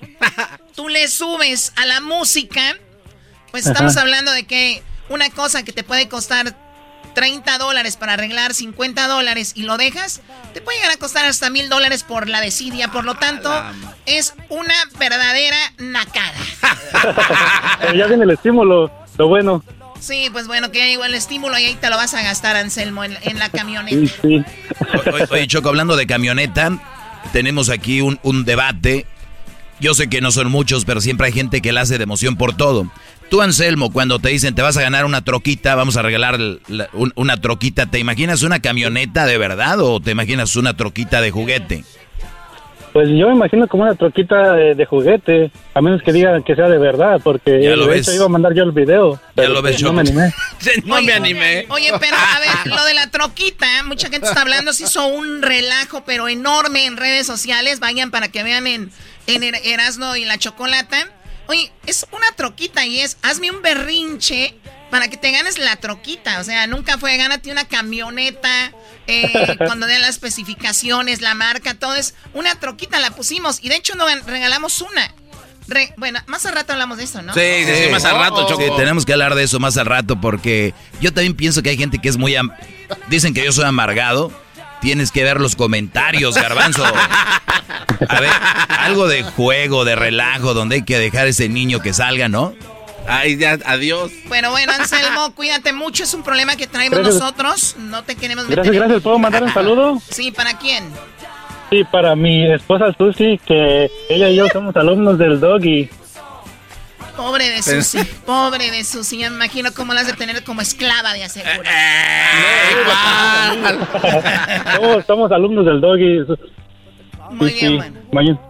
tú 0.74 0.88
le 0.88 1.06
subes 1.08 1.72
a 1.76 1.84
la 1.86 2.00
música, 2.00 2.76
pues 3.50 3.66
estamos 3.66 3.92
Ajá. 3.92 4.02
hablando 4.02 4.32
de 4.32 4.44
que 4.46 4.82
una 5.08 5.30
cosa 5.30 5.62
que 5.62 5.72
te 5.72 5.82
puede 5.84 6.08
costar 6.08 6.54
30 7.14 7.58
dólares 7.58 7.96
para 7.96 8.12
arreglar 8.12 8.54
50 8.54 9.08
dólares 9.08 9.52
y 9.56 9.62
lo 9.62 9.76
dejas, 9.76 10.20
te 10.54 10.60
puede 10.60 10.78
llegar 10.78 10.92
a 10.92 10.98
costar 10.98 11.24
hasta 11.24 11.50
mil 11.50 11.68
dólares 11.68 12.04
por 12.04 12.28
la 12.28 12.40
desidia. 12.40 12.88
Por 12.92 13.04
lo 13.04 13.14
tanto, 13.16 13.50
es 14.06 14.34
una 14.48 14.74
verdadera 14.98 15.56
nacada. 15.78 16.32
Pero 17.80 17.94
ya 17.94 18.06
viene 18.06 18.24
el 18.24 18.30
estímulo, 18.30 18.90
lo 19.16 19.28
bueno. 19.28 19.64
Sí, 20.00 20.28
pues 20.30 20.46
bueno, 20.46 20.70
que 20.70 20.78
ya 20.78 20.86
llegó 20.86 21.04
el 21.04 21.14
estímulo 21.14 21.58
y 21.58 21.64
ahí 21.64 21.74
te 21.74 21.90
lo 21.90 21.96
vas 21.96 22.14
a 22.14 22.22
gastar, 22.22 22.54
Anselmo, 22.56 23.02
en, 23.02 23.16
en 23.22 23.38
la 23.38 23.46
Sí, 23.46 23.52
camioneta. 23.52 24.12
sí. 24.22 24.44
Oye, 25.12 25.26
oye, 25.30 25.46
Choco, 25.48 25.70
hablando 25.70 25.96
de 25.96 26.06
camioneta, 26.06 26.78
tenemos 27.32 27.68
aquí 27.68 28.00
un, 28.00 28.20
un 28.22 28.44
debate. 28.44 29.06
Yo 29.80 29.94
sé 29.94 30.08
que 30.08 30.20
no 30.20 30.30
son 30.30 30.50
muchos, 30.50 30.84
pero 30.84 31.00
siempre 31.00 31.26
hay 31.26 31.32
gente 31.32 31.60
que 31.60 31.72
la 31.72 31.80
hace 31.80 31.98
de 31.98 32.04
emoción 32.04 32.36
por 32.36 32.56
todo. 32.56 32.88
Tú, 33.30 33.42
Anselmo, 33.42 33.92
cuando 33.92 34.18
te 34.18 34.30
dicen 34.30 34.54
te 34.54 34.62
vas 34.62 34.76
a 34.78 34.80
ganar 34.82 35.04
una 35.04 35.22
troquita, 35.22 35.74
vamos 35.74 35.96
a 35.98 36.02
regalar 36.02 36.38
la- 36.68 36.88
un- 36.94 37.12
una 37.14 37.36
troquita, 37.38 37.84
¿te 37.86 37.98
imaginas 37.98 38.42
una 38.42 38.60
camioneta 38.60 39.26
de 39.26 39.36
verdad 39.36 39.80
o 39.80 40.00
te 40.00 40.12
imaginas 40.12 40.56
una 40.56 40.74
troquita 40.76 41.20
de 41.20 41.30
juguete? 41.30 41.84
Pues 42.94 43.10
yo 43.10 43.28
me 43.28 43.34
imagino 43.34 43.68
como 43.68 43.82
una 43.82 43.94
troquita 43.94 44.54
de, 44.54 44.74
de 44.74 44.86
juguete, 44.86 45.52
a 45.74 45.82
menos 45.82 46.02
que 46.02 46.10
digan 46.10 46.42
que 46.42 46.54
sea 46.56 46.68
de 46.68 46.78
verdad, 46.78 47.20
porque 47.22 47.62
Ya 47.62 47.76
lo 47.76 47.84
de 47.86 47.96
ves. 47.96 48.08
hecho 48.08 48.16
iba 48.16 48.24
a 48.24 48.28
mandar 48.30 48.54
yo 48.54 48.62
el 48.64 48.72
video. 48.72 49.20
pero 49.34 49.50
lo 49.52 49.60
ves, 49.60 49.74
pues 49.74 49.82
no 49.82 49.88
Choco. 49.90 49.94
me 49.94 50.00
animé. 50.00 50.34
no 50.86 51.02
me 51.02 51.12
animé. 51.12 51.66
Oye, 51.68 51.92
pero 52.00 52.16
a 52.16 52.40
ver, 52.40 52.72
lo 52.74 52.82
de 52.86 52.94
la 52.94 53.10
troquita, 53.10 53.66
mucha 53.84 54.08
gente 54.08 54.26
está 54.26 54.40
hablando, 54.40 54.72
se 54.72 54.84
hizo 54.84 55.06
un 55.06 55.42
relajo, 55.42 56.02
pero 56.06 56.28
enorme 56.28 56.86
en 56.86 56.96
redes 56.96 57.26
sociales. 57.26 57.78
Vayan 57.78 58.10
para 58.10 58.28
que 58.28 58.42
vean 58.42 58.66
en, 58.66 58.90
en 59.26 59.42
Er- 59.42 59.60
Erasmo 59.64 60.16
y 60.16 60.24
la 60.24 60.38
Chocolata. 60.38 60.96
Oye, 61.48 61.72
es 61.86 62.06
una 62.12 62.30
troquita 62.36 62.86
y 62.86 63.00
es, 63.00 63.16
hazme 63.22 63.50
un 63.50 63.60
berrinche 63.62 64.54
para 64.90 65.08
que 65.08 65.16
te 65.16 65.30
ganes 65.32 65.58
la 65.58 65.76
troquita. 65.76 66.38
O 66.40 66.44
sea, 66.44 66.66
nunca 66.66 66.96
fue, 66.98 67.16
gánate 67.16 67.50
una 67.50 67.66
camioneta, 67.66 68.72
eh, 69.06 69.56
cuando 69.66 69.86
den 69.86 70.00
las 70.00 70.10
especificaciones, 70.10 71.20
la 71.20 71.34
marca, 71.34 71.74
todo 71.74 71.94
es 71.94 72.14
una 72.34 72.54
troquita, 72.60 73.00
la 73.00 73.10
pusimos. 73.10 73.58
Y 73.62 73.68
de 73.68 73.76
hecho, 73.76 73.94
nos 73.96 74.08
regalamos 74.26 74.80
una. 74.82 75.12
Re- 75.66 75.92
bueno, 75.98 76.18
más 76.26 76.46
al 76.46 76.54
rato 76.54 76.72
hablamos 76.72 76.96
de 76.96 77.04
eso, 77.04 77.20
¿no? 77.20 77.34
Sí, 77.34 77.40
tenemos 78.76 79.04
que 79.04 79.12
hablar 79.12 79.34
de 79.34 79.42
eso 79.42 79.60
más 79.60 79.76
al 79.76 79.84
rato 79.84 80.18
porque 80.18 80.72
yo 81.00 81.12
también 81.12 81.34
pienso 81.34 81.62
que 81.62 81.68
hay 81.70 81.76
gente 81.76 81.98
que 81.98 82.08
es 82.08 82.16
muy... 82.16 82.34
am- 82.36 82.50
Dicen 83.08 83.34
que 83.34 83.44
yo 83.44 83.52
soy 83.52 83.64
amargado. 83.66 84.32
Tienes 84.80 85.10
que 85.10 85.24
ver 85.24 85.40
los 85.40 85.56
comentarios, 85.56 86.34
garbanzo. 86.36 86.84
A 86.84 88.20
ver, 88.20 88.30
algo 88.78 89.08
de 89.08 89.22
juego, 89.22 89.84
de 89.84 89.96
relajo, 89.96 90.54
donde 90.54 90.76
hay 90.76 90.82
que 90.82 90.98
dejar 90.98 91.26
ese 91.26 91.48
niño 91.48 91.80
que 91.80 91.92
salga, 91.92 92.28
¿no? 92.28 92.54
Ay, 93.06 93.38
ya, 93.38 93.58
adiós. 93.64 94.12
Bueno, 94.28 94.50
bueno, 94.50 94.72
Anselmo, 94.72 95.32
cuídate 95.34 95.72
mucho. 95.72 96.04
Es 96.04 96.12
un 96.14 96.22
problema 96.22 96.56
que 96.56 96.66
traemos 96.66 96.98
Gracias. 96.98 97.20
nosotros. 97.20 97.76
No 97.78 98.04
te 98.04 98.16
queremos 98.16 98.44
meter. 98.44 98.56
Gracias, 98.56 98.76
gracias. 98.76 99.02
¿Puedo 99.02 99.18
mandar 99.18 99.42
un 99.42 99.52
saludo? 99.54 100.00
Sí, 100.10 100.30
¿para 100.30 100.58
quién? 100.58 100.84
Sí, 101.70 101.84
para 101.90 102.14
mi 102.14 102.50
esposa 102.52 102.94
Susi, 102.96 103.40
que 103.46 103.90
ella 104.08 104.28
y 104.28 104.36
yo 104.36 104.46
somos 104.48 104.76
alumnos 104.76 105.18
del 105.18 105.40
Doggy. 105.40 105.88
Pobre 107.18 107.50
de 107.50 107.62
Susi. 107.62 107.98
Pobre 108.24 108.70
de 108.70 108.84
Susi. 108.84 109.18
Ya 109.18 109.28
me 109.28 109.36
imagino 109.36 109.72
cómo 109.74 109.92
la 109.92 110.00
has 110.02 110.06
de 110.06 110.12
tener 110.12 110.44
como 110.44 110.60
esclava 110.62 111.12
de 111.12 111.24
aseguro. 111.24 111.52
somos, 114.76 115.04
somos 115.06 115.32
alumnos 115.32 115.66
del 115.66 115.80
Doggy. 115.80 116.24
Muy 117.32 117.50
Sí, 117.50 117.54
bien, 117.56 117.70
sí. 117.72 117.76
bueno. 117.76 118.00
Mañana- 118.12 118.40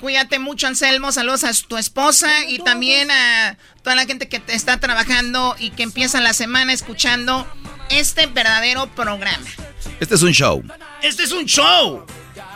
Cuídate 0.00 0.38
mucho, 0.38 0.66
Anselmo. 0.66 1.12
Saludos 1.12 1.44
a 1.44 1.50
tu 1.68 1.76
esposa 1.76 2.30
y 2.48 2.58
también 2.58 3.10
a 3.10 3.58
toda 3.82 3.94
la 3.96 4.06
gente 4.06 4.28
que 4.28 4.40
te 4.40 4.54
está 4.54 4.80
trabajando 4.80 5.54
y 5.58 5.70
que 5.70 5.82
empieza 5.82 6.20
la 6.22 6.32
semana 6.32 6.72
escuchando 6.72 7.46
este 7.90 8.26
verdadero 8.26 8.86
programa. 8.88 9.44
Este 10.00 10.14
es 10.14 10.22
un 10.22 10.32
show. 10.32 10.62
Este 11.02 11.22
es 11.24 11.32
un 11.32 11.44
show. 11.44 12.06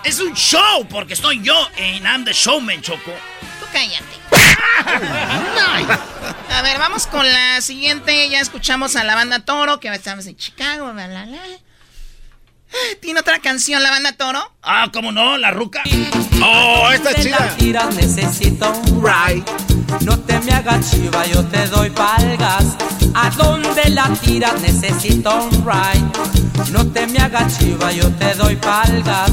Es 0.05 0.21
un 0.21 0.33
show 0.35 0.87
porque 0.89 1.13
estoy 1.13 1.43
yo 1.43 1.55
en 1.77 2.03
I'm 2.05 2.25
the 2.25 2.33
Showman, 2.33 2.81
Choco. 2.81 3.13
Tú 3.61 3.67
cállate. 3.73 4.05
A 6.51 6.63
ver, 6.63 6.79
vamos 6.79 7.07
con 7.07 7.27
la 7.31 7.61
siguiente. 7.61 8.29
Ya 8.29 8.41
escuchamos 8.41 8.97
a 8.97 9.05
la 9.05 9.15
banda 9.15 9.41
Toro, 9.41 9.81
que 9.81 9.89
estamos 9.89 10.27
en 10.27 10.37
Chicago. 10.37 10.93
¿Tiene 13.01 13.21
otra 13.21 13.39
canción 13.39 13.83
la 13.83 13.91
banda 13.91 14.13
Toro? 14.13 14.41
Ah, 14.63 14.89
¿cómo 14.93 15.13
no? 15.13 15.37
La 15.39 15.51
ruca. 15.51 15.83
Oh, 16.43 16.89
esta 16.93 17.11
es 17.11 17.17
¿Dónde 17.17 17.31
la 17.31 17.37
chida. 17.39 17.57
tiras? 17.57 17.95
necesito 17.95 18.71
un 18.73 19.03
ride. 19.05 19.45
No 20.01 20.19
te 20.19 20.39
me 20.41 20.53
hagas 20.53 20.91
chiva, 20.91 21.25
yo 21.27 21.45
te 21.47 21.67
doy 21.69 21.91
palgas. 21.91 22.65
¿A 23.15 23.31
dónde 23.31 23.91
la 23.91 24.09
tiras? 24.25 24.61
Necesito 24.61 25.35
un 25.45 25.65
ride. 25.65 26.73
No 26.73 26.87
te 26.87 27.07
me 27.07 27.19
hagas 27.19 27.59
chiva, 27.59 27.93
yo 27.93 28.11
te 28.15 28.35
doy 28.35 28.57
palgas. 28.57 29.31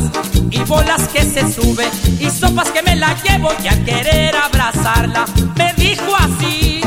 Y 0.51 0.59
bolas 0.59 1.07
que 1.07 1.23
se 1.23 1.51
sube 1.51 1.87
y 2.19 2.29
sopas 2.29 2.69
que 2.69 2.81
me 2.83 2.95
la 2.95 3.15
llevo 3.23 3.49
y 3.63 3.67
al 3.67 3.83
querer 3.85 4.35
abrazarla 4.35 5.25
me 5.55 5.73
dijo 5.73 6.15
así. 6.15 6.81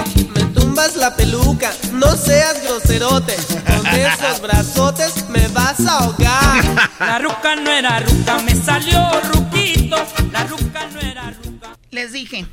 Me 0.75 0.81
tumbas 0.81 0.97
la 0.97 1.14
peluca, 1.14 1.72
no 1.93 2.16
seas 2.16 2.61
groserote. 2.64 3.37
Con 3.64 3.87
esos 3.95 4.41
brazotes 4.41 5.29
me 5.29 5.47
vas 5.49 5.79
a 5.87 5.99
ahogar. 5.99 6.91
La 6.99 7.20
ruca 7.20 7.55
no 7.55 7.70
era 7.70 8.01
ruca, 8.01 8.39
me 8.41 8.57
salió 8.57 9.09
ruquito. 9.33 9.97
La 10.33 10.43
ruca 10.43 10.89
no 10.93 10.99
era 10.99 11.31
ruca. 11.31 11.79
Les 11.93 12.11
dije. 12.11 12.47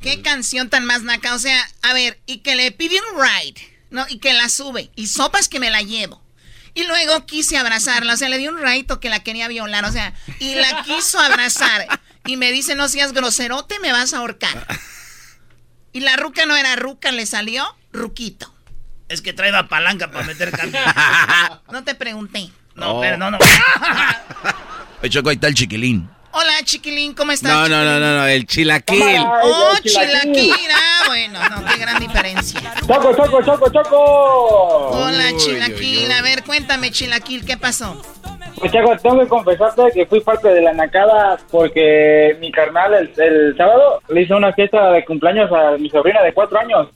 Qué 0.00 0.22
canción 0.22 0.70
tan 0.70 0.86
más 0.86 1.02
naca. 1.02 1.34
O 1.34 1.38
sea, 1.38 1.62
a 1.82 1.92
ver, 1.92 2.18
y 2.24 2.38
que 2.38 2.56
le 2.56 2.72
pide 2.72 2.96
un 3.12 3.22
ride, 3.22 3.60
¿no? 3.90 4.06
Y 4.08 4.18
que 4.18 4.32
la 4.32 4.48
sube. 4.48 4.90
Y 4.96 5.08
sopas 5.08 5.48
que 5.48 5.60
me 5.60 5.68
la 5.68 5.82
llevo. 5.82 6.22
Y 6.72 6.84
luego 6.84 7.26
quise 7.26 7.58
abrazarla. 7.58 8.14
O 8.14 8.16
sea, 8.16 8.30
le 8.30 8.38
di 8.38 8.48
un 8.48 8.58
raito 8.58 8.98
que 8.98 9.10
la 9.10 9.22
quería 9.22 9.46
violar. 9.48 9.84
O 9.84 9.92
sea, 9.92 10.14
y 10.38 10.54
la 10.54 10.84
quiso 10.84 11.20
abrazar. 11.20 12.00
Y 12.24 12.38
me 12.38 12.50
dice, 12.50 12.76
no 12.76 12.88
seas 12.88 13.12
groserote, 13.12 13.78
me 13.80 13.92
vas 13.92 14.14
a 14.14 14.18
ahorcar. 14.18 14.66
Y 15.96 16.00
la 16.00 16.14
ruca 16.16 16.44
no 16.44 16.54
era 16.54 16.76
ruca, 16.76 17.10
le 17.10 17.24
salió 17.24 17.64
ruquito. 17.90 18.52
Es 19.08 19.22
que 19.22 19.32
trae 19.32 19.50
la 19.50 19.66
palanca 19.66 20.10
para 20.10 20.26
meter 20.26 20.50
cambio. 20.50 20.78
No 21.72 21.84
te 21.84 21.94
pregunté. 21.94 22.50
No, 22.74 23.00
pero 23.00 23.16
no, 23.16 23.30
no. 23.30 23.38
Oye, 25.02 25.08
Choco, 25.08 25.30
ahí 25.30 25.36
está 25.36 25.48
el 25.48 25.54
chiquilín. 25.54 26.06
Hola, 26.32 26.52
chiquilín, 26.64 27.14
¿cómo 27.14 27.32
estás? 27.32 27.50
No, 27.50 27.66
no, 27.66 27.82
no, 27.82 27.98
no, 27.98 28.14
no, 28.18 28.26
el 28.26 28.46
chilaquil. 28.46 29.02
Oh, 29.42 29.74
chilaquil. 29.82 30.52
Ah, 30.70 31.04
bueno, 31.06 31.40
no, 31.48 31.64
qué 31.64 31.78
gran 31.78 31.98
diferencia. 31.98 32.74
Choco, 32.86 33.16
choco, 33.16 33.42
choco, 33.42 33.72
choco. 33.72 33.98
Hola, 34.98 35.34
Chilaquil. 35.38 36.12
A 36.12 36.20
ver, 36.20 36.44
cuéntame, 36.44 36.90
Chilaquil, 36.90 37.46
¿qué 37.46 37.56
pasó? 37.56 38.02
Pues 38.58 38.72
Chaco, 38.72 38.96
tengo 39.02 39.20
que 39.20 39.28
confesarte 39.28 39.82
que 39.92 40.06
fui 40.06 40.20
parte 40.20 40.48
de 40.48 40.62
la 40.62 40.72
nacada 40.72 41.36
porque 41.50 42.36
mi 42.40 42.50
carnal 42.50 42.94
el, 42.94 43.10
el 43.22 43.56
sábado 43.56 44.00
le 44.08 44.22
hizo 44.22 44.36
una 44.36 44.52
fiesta 44.52 44.92
de 44.92 45.04
cumpleaños 45.04 45.50
a 45.52 45.76
mi 45.78 45.90
sobrina 45.90 46.22
de 46.22 46.32
cuatro 46.32 46.58
años. 46.58 46.88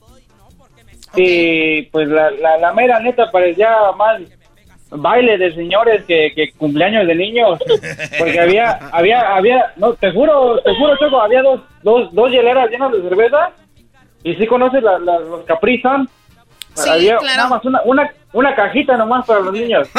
Y 1.17 1.83
pues 1.91 2.09
la, 2.09 2.31
la, 2.31 2.57
la 2.59 2.73
mera 2.73 2.99
neta 3.01 3.31
parecía 3.31 3.75
más 3.97 4.21
baile 4.91 5.37
de 5.39 5.55
señores 5.55 6.05
que, 6.05 6.33
que 6.35 6.53
cumpleaños 6.53 7.07
de 7.07 7.15
niños. 7.15 7.59
Porque 8.19 8.41
había, 8.41 8.79
había, 8.93 9.35
había, 9.35 9.73
no, 9.77 9.93
te 9.95 10.11
juro, 10.13 10.61
te 10.63 10.75
juro, 10.77 10.97
Choco, 10.97 11.21
había 11.21 11.43
dos, 11.43 11.61
dos, 11.83 12.13
dos 12.15 12.31
hieleras 12.31 12.71
llenas 12.71 12.93
de 12.93 13.03
cerveza. 13.03 13.51
Y 14.23 14.35
si 14.37 14.47
conoces 14.47 14.83
la, 14.83 14.99
la- 14.99 15.19
los 15.19 15.45
Capri. 15.45 15.83
Sí, 16.75 16.89
había 16.89 17.17
claro. 17.19 17.37
nada 17.37 17.49
más 17.49 17.65
una, 17.65 17.81
una, 17.85 18.11
una 18.33 18.55
cajita 18.55 18.97
nomás 18.97 19.27
para 19.27 19.41
los 19.41 19.53
niños. 19.53 19.89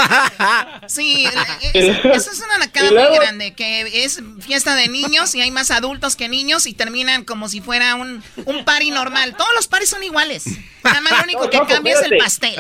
Sí, 0.87 1.25
es- 1.73 2.03
eso 2.03 2.31
es 2.31 2.43
una 2.43 2.65
luego- 2.91 3.09
muy 3.11 3.19
grande, 3.19 3.53
que 3.53 4.03
es 4.03 4.21
fiesta 4.39 4.75
de 4.75 4.87
niños 4.89 5.33
y 5.35 5.41
hay 5.41 5.51
más 5.51 5.71
adultos 5.71 6.15
que 6.15 6.27
niños 6.27 6.65
y 6.67 6.73
terminan 6.73 7.23
como 7.23 7.47
si 7.47 7.61
fuera 7.61 7.95
un, 7.95 8.21
un 8.45 8.65
party 8.65 8.91
normal. 8.91 9.35
Todos 9.37 9.51
los 9.55 9.67
paris 9.67 9.89
son 9.89 10.03
iguales. 10.03 10.45
Nada 10.83 10.99
más 11.01 11.11
lo 11.17 11.23
único 11.23 11.43
No, 11.45 11.49
que 11.49 11.57
no, 11.59 11.67
cambia 11.67 11.93
es 11.93 12.01
el 12.11 12.17
pastel. 12.17 12.55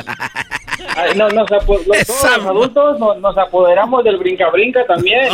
Ay, 0.95 1.11
no, 1.15 1.27
nos 1.29 1.47
todos 1.47 1.85
los 1.87 2.23
adultos 2.45 2.99
nos, 2.99 3.17
nos 3.17 3.37
apoderamos 3.37 4.03
del 4.03 4.17
brinca-brinca 4.17 4.85
también. 4.85 5.27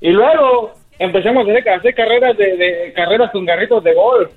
Y 0.00 0.10
luego 0.10 0.74
empezamos 0.98 1.46
a 1.48 1.50
hacer, 1.52 1.68
a 1.68 1.76
hacer 1.76 1.94
carreras 1.94 2.36
de, 2.36 2.56
de- 2.56 2.92
carreras 2.94 3.30
con 3.32 3.46
carritos 3.46 3.82
de 3.84 3.94
golf. 3.94 4.30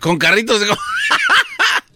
Con 0.00 0.18
carritos 0.18 0.60
de... 0.60 0.66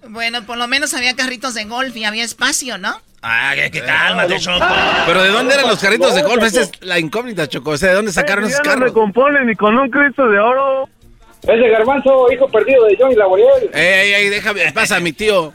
Bueno, 0.09 0.47
por 0.47 0.57
lo 0.57 0.69
menos 0.69 0.95
había 0.95 1.17
carritos 1.17 1.55
de 1.55 1.65
golf 1.65 1.95
y 1.97 2.05
había 2.05 2.23
espacio, 2.25 2.79
¿no? 2.79 3.01
Ah, 3.23 3.55
que, 3.57 3.81
cálmate, 3.83 4.39
Choco. 4.39 4.65
Pero 5.05 5.23
¿de 5.23 5.31
dónde 5.31 5.55
eran 5.55 5.67
los 5.67 5.81
carritos 5.81 6.15
de 6.15 6.23
golf? 6.23 6.45
Esa 6.45 6.63
es 6.63 6.71
la 6.81 6.99
incógnita, 7.01 7.49
Choco. 7.49 7.71
O 7.73 7.77
sea, 7.77 7.89
¿de 7.91 7.95
dónde 7.97 8.13
sacaron 8.13 8.45
esos 8.45 8.59
ya 8.59 8.63
no 8.63 8.71
carros? 8.71 8.89
recompone 8.91 9.45
ni 9.45 9.57
con 9.57 9.77
un 9.77 9.91
Cristo 9.91 10.29
de 10.29 10.39
oro. 10.39 10.89
Ese 11.43 11.69
garbanzo, 11.71 12.31
hijo 12.33 12.49
perdido 12.49 12.85
de 12.85 12.97
Johnny 12.99 13.17
Laboriel. 13.17 13.71
Ey, 13.75 13.83
ey, 13.85 14.13
ey, 14.15 14.29
déjame, 14.29 14.71
pasa 14.73 15.01
mi 15.01 15.13
tío. 15.13 15.53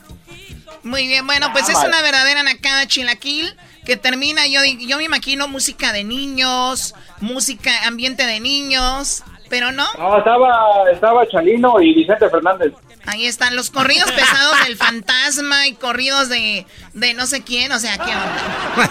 Muy 0.84 1.08
bien, 1.08 1.26
bueno, 1.26 1.52
pues 1.54 1.70
es 1.70 1.76
Ah, 1.76 1.86
una 1.88 2.02
verdadera 2.02 2.44
nacada 2.44 2.88
chilaquil 2.88 3.56
que 3.86 3.96
termina, 3.98 4.48
yo, 4.48 4.62
yo 4.66 4.98
me 4.98 5.06
imagino 5.06 5.48
música 5.48 5.94
de 5.94 6.04
niños, 6.04 6.94
música, 7.20 7.72
ambiente 7.88 8.26
de 8.28 8.40
niños, 8.40 9.24
pero 9.52 9.72
no, 9.72 9.86
No, 10.00 10.18
estaba, 10.18 10.90
estaba 10.92 11.28
Chalino 11.28 11.80
y 11.80 11.94
Vicente 11.94 12.28
Fernández. 12.30 12.74
ahí 13.06 13.28
están 13.28 13.56
los 13.56 13.70
corridos 13.70 14.10
pesados 14.12 14.66
del 14.66 14.78
fantasma 14.78 15.68
y 15.68 15.74
corridos 15.76 16.30
de, 16.30 16.66
de 16.94 17.14
no 17.14 17.28
sé 17.28 17.44
quién, 17.44 17.72
o 17.72 17.78
sea, 17.78 17.98
¿qué 18.00 18.10
onda? 18.16 18.90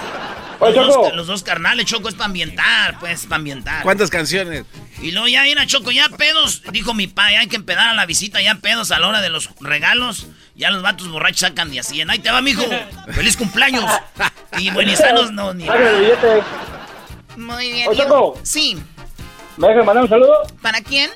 Los 0.61 0.75
dos, 0.75 1.15
los 1.15 1.27
dos 1.27 1.43
carnales, 1.43 1.87
Choco, 1.87 2.11
es 2.11 2.15
para 2.15 2.27
ambientar, 2.27 2.99
pues, 3.01 3.25
para 3.25 3.37
ambientar. 3.37 3.83
¿Cuántas 3.83 4.11
canciones? 4.11 4.67
Y 5.01 5.13
luego 5.13 5.27
ya 5.27 5.43
viene 5.43 5.63
a 5.63 5.67
Choco, 5.67 5.91
ya 5.91 6.11
pedos, 6.11 6.63
dijo 6.71 6.93
mi 6.93 7.07
pa, 7.07 7.33
ya 7.33 7.41
hay 7.41 7.47
que 7.47 7.57
empedar 7.57 7.89
a 7.89 7.95
la 7.95 8.05
visita, 8.05 8.43
ya 8.43 8.57
pedos 8.57 8.91
a 8.91 8.99
la 9.01 9.09
hora 9.09 9.23
de 9.23 9.31
los 9.31 9.49
regalos. 9.61 10.27
Ya 10.55 10.71
los 10.71 10.83
vatos 10.83 11.09
borrachos 11.09 11.41
sacan 11.41 11.71
de 11.71 11.81
así. 11.81 12.03
Ahí 12.07 12.19
te 12.19 12.31
va, 12.31 12.43
mijo. 12.43 12.63
Feliz 13.13 13.37
cumpleaños. 13.39 13.85
Y 14.59 14.69
buenizanos 14.71 15.33
no, 15.33 15.55
ni. 15.55 15.65
Muy 17.37 17.71
bien. 17.73 17.89
Oye, 17.89 17.97
Choco. 17.97 18.39
Sí, 18.43 18.77
¿Me 19.61 19.69
dejas 19.69 19.85
mandar 19.85 20.05
un 20.05 20.09
saludo? 20.09 20.43
¿para 20.63 20.81
quién? 20.81 21.11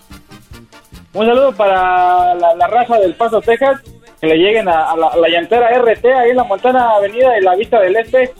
Un 1.15 1.27
saludo 1.27 1.53
para 1.55 2.35
la, 2.35 2.55
la 2.55 2.67
raza 2.67 2.99
del 2.99 3.15
Paso, 3.15 3.41
Texas. 3.41 3.81
Que 4.21 4.27
le 4.27 4.37
lleguen 4.37 4.69
a, 4.69 4.91
a 4.91 4.97
la, 4.97 5.07
a 5.09 5.17
la 5.17 5.29
llantera 5.29 5.71
RT 5.79 6.05
ahí 6.07 6.31
en 6.31 6.37
la 6.37 6.45
Montana 6.45 6.91
Avenida 6.97 7.39
y 7.39 7.43
la 7.43 7.55
Vista 7.57 7.81
del 7.81 7.97
Este. 7.97 8.35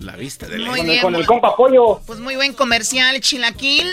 La 0.00 0.16
vista 0.16 0.46
del 0.46 0.60
Muy 0.66 0.78
con, 0.80 0.86
bien, 0.86 0.96
el, 0.98 1.02
con 1.02 1.14
el 1.14 1.26
compa 1.26 1.56
Pollo. 1.56 2.00
Pues 2.06 2.18
muy 2.18 2.34
buen 2.36 2.52
comercial, 2.54 3.20
Chilaquil. 3.20 3.88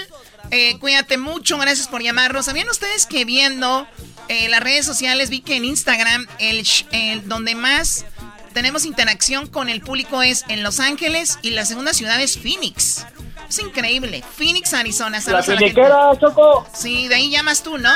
Eh, 0.49 0.77
cuídate 0.79 1.17
mucho, 1.17 1.57
gracias 1.57 1.87
por 1.87 2.01
llamarnos. 2.01 2.45
¿Sabían 2.45 2.69
ustedes 2.69 3.05
que 3.05 3.23
viendo 3.23 3.87
eh, 4.27 4.49
las 4.49 4.61
redes 4.61 4.85
sociales 4.85 5.29
vi 5.29 5.41
que 5.41 5.55
en 5.55 5.65
Instagram 5.65 6.27
el, 6.39 6.63
el 6.91 7.27
donde 7.29 7.55
más 7.55 8.05
tenemos 8.53 8.85
interacción 8.85 9.47
con 9.47 9.69
el 9.69 9.81
público 9.81 10.21
es 10.23 10.43
en 10.49 10.63
Los 10.63 10.79
Ángeles 10.79 11.39
y 11.41 11.51
la 11.51 11.65
segunda 11.65 11.93
ciudad 11.93 12.19
es 12.21 12.37
Phoenix? 12.37 13.05
Es 13.51 13.59
increíble. 13.59 14.23
Phoenix, 14.37 14.73
Arizona. 14.73 15.17
La 15.17 15.21
Saludos 15.43 15.77
a 15.77 15.89
la 15.89 16.17
Choco. 16.17 16.65
Sí, 16.73 17.09
de 17.09 17.15
ahí 17.15 17.29
llamas 17.29 17.61
tú, 17.61 17.77
¿no? 17.77 17.91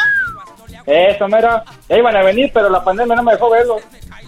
Eso, 0.86 1.30
mira. 1.30 1.64
Ya 1.88 1.98
iban 1.98 2.14
a 2.14 2.24
venir, 2.24 2.52
pero 2.54 2.70
la 2.70 2.84
pandemia 2.84 3.16
no 3.16 3.24
me 3.24 3.32
dejó 3.32 3.50
verlo. 3.50 3.78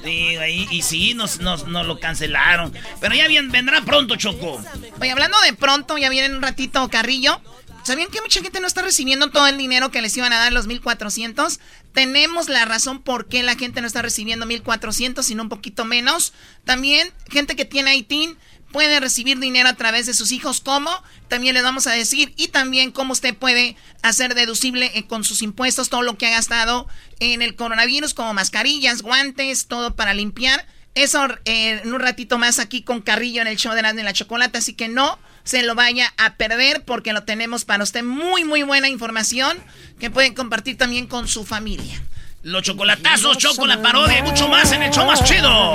Sí, 0.06 0.38
ahí, 0.38 0.70
y 0.72 0.82
sí, 0.84 1.16
nos, 1.16 1.42
nos, 1.42 1.68
nos 1.68 1.86
lo 1.86 2.00
cancelaron. 2.00 2.72
Pero 3.02 3.14
ya 3.14 3.28
bien, 3.28 3.52
vendrá 3.52 3.82
pronto, 3.82 4.16
Choco. 4.16 4.62
Oye, 5.02 5.12
hablando 5.12 5.38
de 5.42 5.52
pronto, 5.52 5.98
ya 5.98 6.10
viene 6.10 6.28
en 6.28 6.36
un 6.36 6.42
ratito 6.42 6.88
Carrillo. 6.88 7.42
¿Sabían 7.84 8.10
que 8.10 8.22
mucha 8.22 8.42
gente 8.42 8.62
no 8.62 8.68
está 8.68 8.82
recibiendo 8.82 9.30
todo 9.30 9.48
el 9.48 9.58
dinero 9.58 9.92
que 9.92 10.02
les 10.02 10.16
iban 10.16 10.32
a 10.32 10.40
dar 10.40 10.54
los 10.54 10.66
1400? 10.66 11.60
Tenemos 11.92 12.48
la 12.48 12.64
razón 12.64 13.02
por 13.02 13.28
qué 13.28 13.44
la 13.44 13.56
gente 13.56 13.82
no 13.82 13.88
está 13.88 14.02
recibiendo 14.02 14.46
1400, 14.46 15.26
sino 15.26 15.44
un 15.44 15.50
poquito 15.50 15.84
menos. 15.84 16.32
También, 16.64 17.12
gente 17.30 17.58
que 17.58 17.66
tiene 17.66 17.98
ITIN 17.98 18.38
puede 18.72 19.00
recibir 19.00 19.40
dinero 19.40 19.70
a 19.70 19.76
través 19.76 20.06
de 20.06 20.14
sus 20.14 20.32
hijos. 20.32 20.62
¿Cómo? 20.62 20.92
También 21.28 21.54
les 21.54 21.64
vamos 21.64 21.88
a 21.88 21.92
decir. 21.92 22.34
Y 22.38 22.50
también 22.50 22.92
cómo 22.92 23.14
usted 23.14 23.36
puede 23.36 23.76
hacer 24.02 24.36
deducible 24.36 24.92
eh, 24.94 25.08
con 25.08 25.24
sus 25.24 25.42
impuestos 25.42 25.90
todo 25.90 26.02
lo 26.02 26.18
que 26.18 26.28
ha 26.28 26.32
gastado 26.32 26.88
en 27.20 27.42
el 27.42 27.56
coronavirus, 27.56 28.14
como 28.14 28.34
mascarillas, 28.34 29.02
guantes, 29.02 29.68
todo 29.68 29.96
para 29.96 30.14
limpiar. 30.14 30.66
Eso 30.96 31.28
eh, 31.46 31.82
en 31.84 31.94
un 31.94 32.00
ratito 32.00 32.40
más 32.40 32.58
aquí 32.58 32.82
con 32.82 33.02
Carrillo 33.02 33.42
en 33.42 33.48
el 33.48 33.58
show 33.58 33.74
de 33.74 33.80
Erasmo 33.80 34.00
y 34.00 34.04
la 34.04 34.14
Chocolata, 34.14 34.58
así 34.58 34.74
que 34.74 34.88
no 34.88 35.20
se 35.44 35.62
lo 35.62 35.76
vaya 35.76 36.12
a 36.18 36.38
perder 36.38 36.86
porque 36.86 37.14
lo 37.14 37.24
tenemos 37.24 37.66
para 37.66 37.84
usted 37.84 38.04
muy 38.04 38.44
muy 38.44 38.64
buena 38.64 38.90
información 38.90 39.58
que 40.00 40.10
pueden 40.10 40.34
compartir 40.34 40.76
también 40.76 41.06
con 41.06 41.28
su 41.28 41.46
familia. 41.46 42.02
Los 42.48 42.62
chocolatazos, 42.62 43.38
Choco, 43.38 43.68
la 43.68 43.82
parodia 43.82 44.20
y 44.20 44.22
mucho 44.22 44.48
más 44.48 44.72
en 44.72 44.82
el 44.82 44.90
show 44.90 45.06
más 45.06 45.22
chido. 45.22 45.74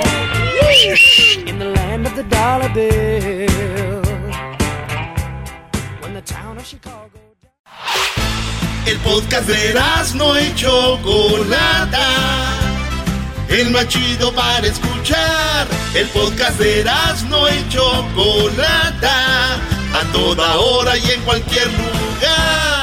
In 1.45 1.59
the 1.59 1.65
land 1.65 2.07
of 2.07 2.15
the 2.15 2.23
dollar 2.23 2.67
bill. 2.73 4.01
When 6.01 6.15
the 6.15 6.21
town 6.23 6.57
of 6.57 6.65
Chicago. 6.65 7.11
El 8.87 8.97
podcast 9.01 9.47
de 9.47 9.75
no 10.15 10.39
y 10.39 10.51
Chocolata. 10.55 12.07
El 13.49 13.69
más 13.69 13.87
chido 13.87 14.33
para 14.33 14.65
escuchar. 14.65 15.67
El 15.93 16.07
podcast 16.07 16.57
de 16.57 16.83
no 17.29 17.49
y 17.49 17.69
Chocolata. 17.69 19.57
A 19.93 20.11
toda 20.11 20.57
hora 20.57 20.97
y 20.97 21.11
en 21.11 21.21
cualquier 21.21 21.67
lugar. 21.67 22.82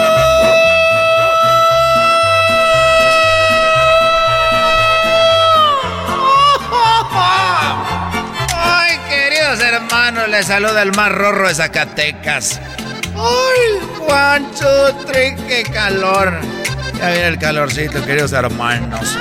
Les 10.31 10.47
saluda 10.47 10.81
el 10.81 10.93
más 10.93 11.11
rorro 11.11 11.49
de 11.49 11.55
Zacatecas. 11.55 12.59
Ay, 13.15 13.79
one, 14.07 14.47
two, 14.57 14.93
three, 15.05 15.35
qué 15.47 15.63
calor. 15.71 16.39
Ya 16.97 17.09
viene 17.09 17.27
el 17.27 17.37
calorcito, 17.37 18.03
queridos 18.05 18.31
hermanos. 18.31 19.17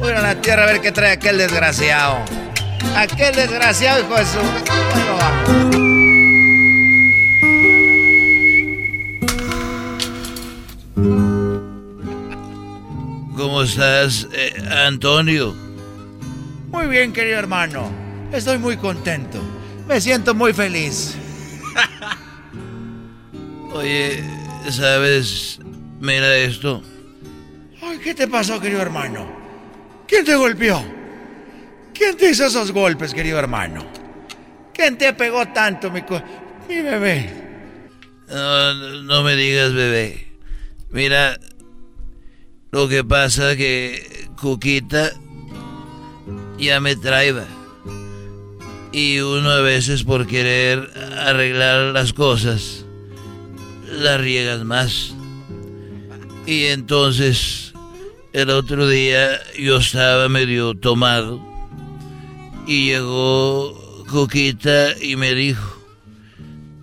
Voy 0.00 0.12
a 0.12 0.20
la 0.20 0.34
tierra 0.34 0.64
a 0.64 0.66
ver 0.66 0.80
qué 0.80 0.90
trae 0.90 1.12
aquel 1.12 1.38
desgraciado. 1.38 2.18
Aquel 2.96 3.36
desgraciado, 3.36 4.00
hijo 4.00 4.16
de 4.16 4.26
su... 4.26 4.38
Bueno. 4.96 5.94
¿Cómo 13.36 13.62
estás, 13.62 14.26
eh, 14.32 14.54
Antonio? 14.86 15.54
Muy 16.70 16.88
bien, 16.88 17.12
querido 17.12 17.38
hermano. 17.38 18.03
Estoy 18.34 18.58
muy 18.58 18.76
contento. 18.76 19.40
Me 19.86 20.00
siento 20.00 20.34
muy 20.34 20.52
feliz. 20.52 21.14
Oye, 23.72 24.24
¿sabes? 24.70 25.58
Mira 26.00 26.36
esto. 26.36 26.82
Ay, 27.82 27.98
¿qué 27.98 28.14
te 28.14 28.26
pasó, 28.28 28.60
querido 28.60 28.80
hermano? 28.82 29.26
¿Quién 30.06 30.24
te 30.24 30.34
golpeó? 30.34 30.84
¿Quién 31.92 32.16
te 32.16 32.30
hizo 32.30 32.46
esos 32.46 32.72
golpes, 32.72 33.14
querido 33.14 33.38
hermano? 33.38 33.84
¿Quién 34.72 34.98
te 34.98 35.12
pegó 35.12 35.46
tanto, 35.48 35.90
mi, 35.90 36.02
co- 36.02 36.22
mi 36.68 36.80
bebé? 36.82 37.30
No, 38.28 38.74
no 39.02 39.22
me 39.22 39.36
digas, 39.36 39.72
bebé. 39.72 40.26
Mira, 40.90 41.38
lo 42.72 42.88
que 42.88 43.04
pasa 43.04 43.54
que 43.56 44.28
Cuquita 44.40 45.12
ya 46.58 46.80
me 46.80 46.96
traiba. 46.96 47.44
Y 48.94 49.18
uno 49.18 49.50
a 49.50 49.60
veces 49.60 50.04
por 50.04 50.24
querer 50.24 50.88
arreglar 51.18 51.92
las 51.92 52.12
cosas, 52.12 52.84
las 53.90 54.20
riegas 54.20 54.62
más. 54.62 55.16
Y 56.46 56.66
entonces, 56.66 57.74
el 58.32 58.50
otro 58.50 58.86
día 58.86 59.40
yo 59.58 59.78
estaba 59.78 60.28
medio 60.28 60.74
tomado 60.76 61.40
y 62.68 62.86
llegó 62.86 64.04
Cuquita 64.08 64.96
y 65.02 65.16
me 65.16 65.34
dijo, 65.34 65.76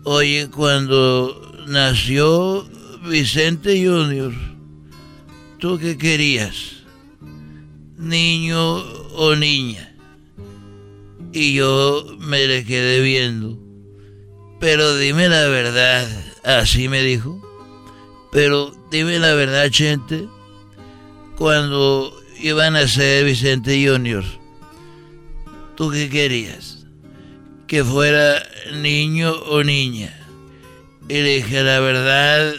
oye, 0.03 0.49
cuando 0.49 1.63
nació 1.67 2.67
Vicente 3.07 3.87
Junior, 3.87 4.33
¿tú 5.59 5.79
qué 5.79 5.97
querías? 5.97 6.83
¿Niño 7.97 8.79
o 9.15 9.33
niña? 9.37 9.90
Y 11.33 11.53
yo 11.53 12.05
me 12.19 12.45
le 12.47 12.65
quedé 12.65 12.99
viendo. 13.01 13.57
Pero 14.59 14.95
dime 14.97 15.29
la 15.29 15.47
verdad, 15.47 16.07
así 16.43 16.87
me 16.87 17.01
dijo. 17.01 17.41
Pero 18.31 18.73
dime 18.91 19.17
la 19.19 19.33
verdad, 19.33 19.69
gente. 19.71 20.27
Cuando 21.37 22.13
iban 22.39 22.75
a 22.75 22.87
ser 22.87 23.25
Vicente 23.25 23.87
Junior, 23.87 24.23
¿tú 25.75 25.89
qué 25.89 26.09
querías? 26.09 26.85
¿Que 27.67 27.83
fuera 27.83 28.43
niño 28.73 29.31
o 29.31 29.63
niña? 29.63 30.17
Y 31.09 31.13
le 31.15 31.37
dije, 31.37 31.63
la 31.63 31.79
verdad, 31.79 32.53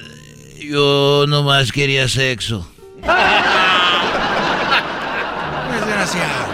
yo 0.58 1.26
nomás 1.28 1.70
quería 1.72 2.08
sexo. 2.08 2.68
Desgraciado. 5.72 6.51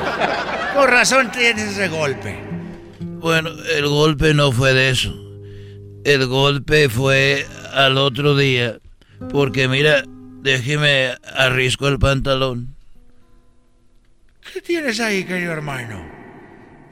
Por 0.79 0.91
razón 0.91 1.33
tienes 1.33 1.73
ese 1.73 1.89
golpe. 1.89 2.39
Bueno, 3.01 3.51
el 3.51 3.89
golpe 3.89 4.33
no 4.33 4.53
fue 4.53 4.75
de 4.75 4.91
eso. 4.91 5.13
El 6.05 6.29
golpe 6.29 6.89
fue 6.89 7.45
al 7.73 7.99
otro 7.99 8.37
día. 8.37 8.79
Porque 9.33 9.67
mira, 9.67 10.05
déjeme 10.07 11.17
arrisco 11.35 11.89
el 11.89 11.99
pantalón. 11.99 12.77
¿Qué 14.53 14.61
tienes 14.61 15.01
ahí, 15.01 15.25
querido 15.25 15.51
hermano? 15.51 16.01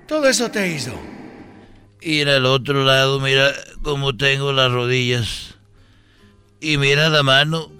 Todo 0.08 0.28
eso 0.28 0.50
te 0.50 0.68
hizo. 0.68 0.92
Ir 2.00 2.28
al 2.28 2.44
otro 2.44 2.84
lado, 2.84 3.20
mira 3.20 3.52
cómo 3.82 4.16
tengo 4.16 4.52
las 4.52 4.72
rodillas. 4.72 5.54
Y 6.60 6.76
mira 6.76 7.08
la 7.08 7.22
mano. 7.22 7.70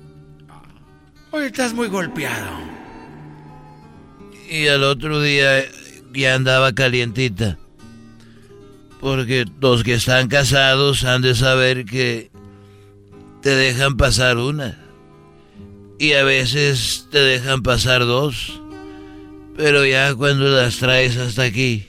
Hoy 1.33 1.47
estás 1.47 1.75
muy 1.75 1.89
golpeado. 1.89 2.61
Y 4.49 4.69
al 4.69 4.85
otro 4.85 5.21
día 5.21 5.65
ya 6.17 6.35
andaba 6.35 6.75
calientita. 6.75 7.59
Porque 9.01 9.45
los 9.61 9.85
que 9.85 9.95
están 9.95 10.29
casados 10.29 11.05
han 11.05 11.23
de 11.23 11.35
saber 11.35 11.85
que 11.85 12.31
te 13.43 13.51
dejan 13.51 13.97
pasar 13.97 14.39
una. 14.39 14.79
Y 15.99 16.12
a 16.12 16.25
veces 16.25 17.07
te 17.11 17.19
dejan 17.19 17.62
pasar 17.62 18.01
dos. 18.05 18.61
Pero 19.57 19.87
ya 19.87 20.14
cuando 20.14 20.49
las 20.49 20.79
traes 20.79 21.17
hasta 21.17 21.43
aquí, 21.43 21.87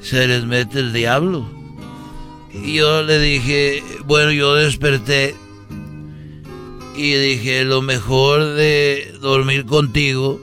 se 0.00 0.26
les 0.26 0.44
mete 0.44 0.80
el 0.80 0.92
diablo. 0.92 1.48
Y 2.52 2.74
yo 2.74 3.02
le 3.02 3.18
dije, 3.18 3.82
bueno, 4.04 4.32
yo 4.32 4.54
desperté 4.54 5.34
y 6.96 7.12
dije, 7.14 7.64
lo 7.64 7.82
mejor 7.82 8.44
de 8.54 9.14
dormir 9.20 9.64
contigo 9.64 10.40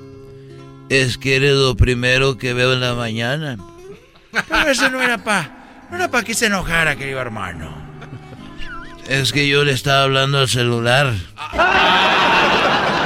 es 0.89 1.17
que 1.17 1.35
eres 1.35 1.53
lo 1.53 1.75
primero 1.75 2.37
que 2.37 2.53
veo 2.53 2.73
en 2.73 2.81
la 2.81 2.95
mañana. 2.95 3.57
Pero 4.31 4.69
eso 4.69 4.89
no 4.89 5.01
era 5.01 5.17
pa, 5.17 5.49
no 5.89 5.97
era 5.97 6.09
para 6.09 6.23
que 6.23 6.33
se 6.33 6.47
enojara, 6.47 6.95
querido 6.95 7.19
hermano. 7.19 7.89
Es 9.07 9.31
que 9.33 9.47
yo 9.47 9.63
le 9.63 9.71
estaba 9.71 10.03
hablando 10.03 10.39
al 10.39 10.47
celular. 10.47 11.13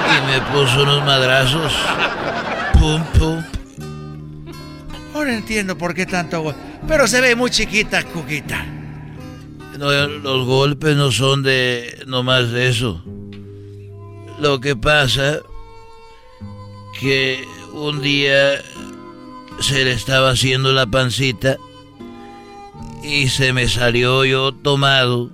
Y 0.09 0.31
me 0.31 0.41
puso 0.51 0.83
unos 0.83 1.05
madrazos. 1.05 1.73
Pum, 2.73 3.03
pum. 3.17 3.43
Ahora 5.13 5.33
entiendo 5.33 5.77
por 5.77 5.93
qué 5.93 6.05
tanto... 6.05 6.53
Pero 6.87 7.07
se 7.07 7.21
ve 7.21 7.35
muy 7.35 7.49
chiquita, 7.49 8.03
Cuquita. 8.03 8.65
No, 9.77 9.91
los 10.07 10.45
golpes 10.45 10.95
no 10.97 11.11
son 11.11 11.41
de 11.43 12.03
nomás 12.05 12.51
de 12.51 12.67
eso. 12.67 13.01
Lo 14.39 14.59
que 14.59 14.75
pasa 14.75 15.39
que 16.99 17.45
un 17.73 18.01
día 18.01 18.61
se 19.59 19.83
le 19.83 19.91
estaba 19.91 20.31
haciendo 20.31 20.71
la 20.73 20.85
pancita 20.85 21.57
y 23.03 23.27
se 23.27 23.53
me 23.53 23.67
salió 23.67 24.23
yo 24.25 24.53
tomado. 24.53 25.31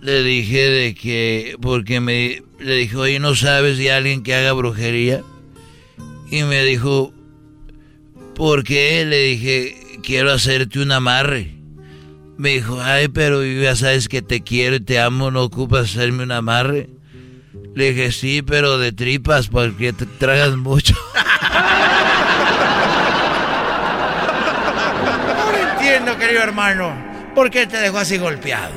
Le 0.00 0.22
dije 0.22 0.70
de 0.70 0.94
que 0.94 1.56
porque 1.60 2.00
me 2.00 2.42
le 2.58 2.76
dije, 2.76 2.96
"Oye, 2.96 3.18
¿no 3.18 3.34
sabes 3.34 3.76
de 3.76 3.92
alguien 3.92 4.22
que 4.22 4.34
haga 4.34 4.52
brujería?" 4.52 5.22
Y 6.30 6.44
me 6.44 6.64
dijo, 6.64 7.12
¿por 8.36 8.62
qué? 8.62 9.04
Le 9.04 9.18
dije, 9.24 9.98
quiero 10.02 10.32
hacerte 10.32 10.78
un 10.78 10.92
amarre. 10.92 11.56
Me 12.38 12.50
dijo, 12.50 12.80
ay, 12.80 13.08
pero 13.08 13.44
ya 13.44 13.76
sabes 13.76 14.08
que 14.08 14.22
te 14.22 14.42
quiero 14.42 14.76
y 14.76 14.80
te 14.80 14.98
amo, 14.98 15.30
no 15.30 15.42
ocupas 15.42 15.90
hacerme 15.90 16.22
un 16.22 16.32
amarre. 16.32 16.88
Le 17.74 17.92
dije, 17.92 18.12
sí, 18.12 18.42
pero 18.42 18.78
de 18.78 18.92
tripas, 18.92 19.48
porque 19.48 19.92
te 19.92 20.06
tragas 20.06 20.56
mucho. 20.56 20.94
Ahora 25.44 25.72
entiendo, 25.72 26.16
querido 26.18 26.42
hermano, 26.42 26.92
por 27.34 27.50
qué 27.50 27.66
te 27.66 27.78
dejó 27.78 27.98
así 27.98 28.18
golpeado. 28.18 28.72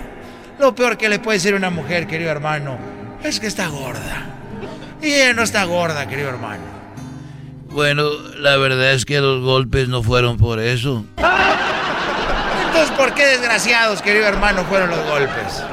Lo 0.59 0.76
peor 0.76 0.97
que 0.97 1.09
le 1.09 1.19
puede 1.19 1.38
decir 1.38 1.53
a 1.53 1.57
una 1.57 1.69
mujer, 1.69 2.07
querido 2.07 2.32
hermano, 2.32 2.78
es 3.24 3.39
que 3.39 3.47
está 3.47 3.67
gorda. 3.67 4.26
Y 5.01 5.07
ella 5.13 5.34
no 5.34 5.43
está 5.43 5.63
gorda, 5.65 6.07
querido 6.07 6.30
hermano. 6.30 6.63
Bueno, 7.69 8.09
la 8.38 8.55
verdad 8.57 8.93
es 8.93 9.03
que 9.03 9.19
los 9.19 9.41
golpes 9.41 9.89
no 9.89 10.03
fueron 10.03 10.38
por 10.38 10.59
eso. 10.59 11.05
Entonces, 11.17 12.91
¿por 12.95 13.13
qué 13.13 13.26
desgraciados, 13.26 14.01
querido 14.01 14.28
hermano, 14.28 14.63
fueron 14.65 14.91
los 14.91 15.05
golpes? 15.07 15.63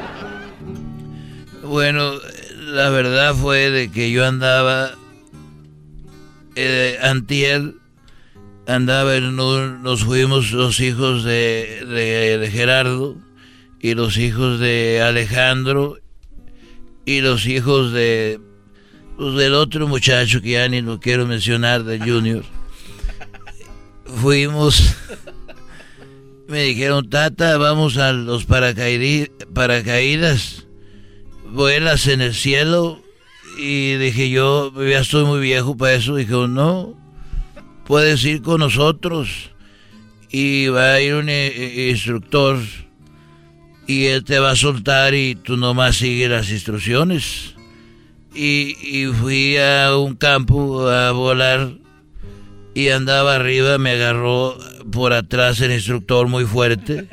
Bueno, 1.62 2.12
la 2.59 2.88
verdad 2.88 3.34
fue 3.34 3.70
de 3.70 3.90
que 3.90 4.11
yo 4.11 4.26
andaba, 4.26 4.92
eh, 6.57 6.98
antier, 7.03 7.74
andaba 8.66 9.16
en 9.16 9.38
un- 9.40 9.82
nos 9.82 10.05
fuimos 10.05 10.53
los 10.53 10.78
hijos 10.80 11.24
de, 11.24 11.84
de- 11.86 12.38
de 12.38 12.51
Gerardo 12.51 13.16
y 13.80 13.94
los 13.94 14.16
hijos 14.18 14.61
de 14.61 15.01
Alejandro 15.03 15.98
y 17.07 17.20
los 17.22 17.46
hijos 17.46 17.92
de 17.92 18.38
pues, 19.16 19.34
del 19.34 19.55
otro 19.55 19.88
muchacho 19.88 20.40
que 20.40 20.51
ya 20.53 20.68
ni 20.68 20.80
lo 20.82 21.01
quiero 21.01 21.26
mencionar, 21.26 21.82
del 21.84 22.01
Junior. 22.01 22.44
Fuimos, 24.22 24.94
me 26.48 26.62
dijeron, 26.64 27.09
Tata, 27.11 27.57
vamos 27.59 27.96
a 27.96 28.12
los 28.12 28.44
paracaídas 28.44 30.66
vuelas 31.53 32.07
en 32.09 32.20
el 32.20 32.34
cielo 32.34 33.03
y 33.61 33.97
dije 33.97 34.31
yo 34.31 34.73
ya 34.85 35.01
estoy 35.01 35.25
muy 35.25 35.41
viejo 35.41 35.77
para 35.77 35.95
eso. 35.95 36.17
Dijo 36.17 36.49
no 36.49 36.95
puedes 37.85 38.25
ir 38.25 38.41
con 38.43 38.61
nosotros 38.61 39.51
y 40.31 40.69
va 40.69 40.93
a 40.95 41.01
ir 41.01 41.15
un 41.15 41.29
eh, 41.29 41.91
instructor 41.91 42.59
y 43.87 44.07
él 44.07 44.25
te 44.25 44.39
va 44.39 44.53
a 44.53 44.57
soltar 44.57 45.15
y 45.15 45.35
tú 45.35 45.57
nomás 45.57 45.97
sigues 45.97 46.31
las 46.31 46.51
instrucciones. 46.51 47.57
Y, 48.33 48.77
y 48.81 49.07
fui 49.07 49.57
a 49.57 49.97
un 49.97 50.15
campo 50.15 50.89
a 50.89 51.11
volar 51.11 51.73
y 52.75 52.91
andaba 52.91 53.35
arriba 53.35 53.79
me 53.79 53.91
agarró 53.91 54.57
por 54.93 55.13
atrás 55.13 55.61
el 55.61 55.73
instructor 55.73 56.29
muy 56.29 56.45
fuerte 56.45 57.09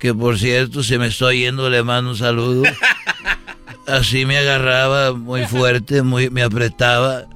que 0.00 0.12
por 0.12 0.38
cierto 0.38 0.82
se 0.82 0.98
me 0.98 1.06
está 1.06 1.32
yendo 1.32 1.70
le 1.70 1.84
mando 1.84 2.10
un 2.10 2.16
saludo 2.16 2.64
así 3.92 4.26
me 4.26 4.38
agarraba 4.38 5.12
muy 5.12 5.44
fuerte, 5.46 6.02
muy, 6.02 6.30
me 6.30 6.42
apretaba 6.42 7.26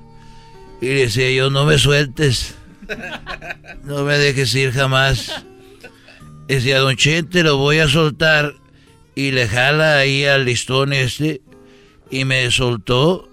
y 0.80 0.86
decía 0.88 1.30
yo, 1.30 1.50
no 1.50 1.64
me 1.64 1.78
sueltes, 1.78 2.54
no 3.84 4.04
me 4.04 4.18
dejes 4.18 4.54
ir 4.54 4.72
jamás. 4.72 5.44
Decía, 6.46 6.78
don 6.78 6.96
Chente, 6.96 7.42
lo 7.42 7.56
voy 7.56 7.78
a 7.78 7.88
soltar 7.88 8.54
y 9.14 9.30
le 9.30 9.48
jala 9.48 9.98
ahí 9.98 10.24
al 10.24 10.44
listón 10.44 10.92
este 10.92 11.40
y 12.10 12.24
me 12.24 12.50
soltó 12.50 13.28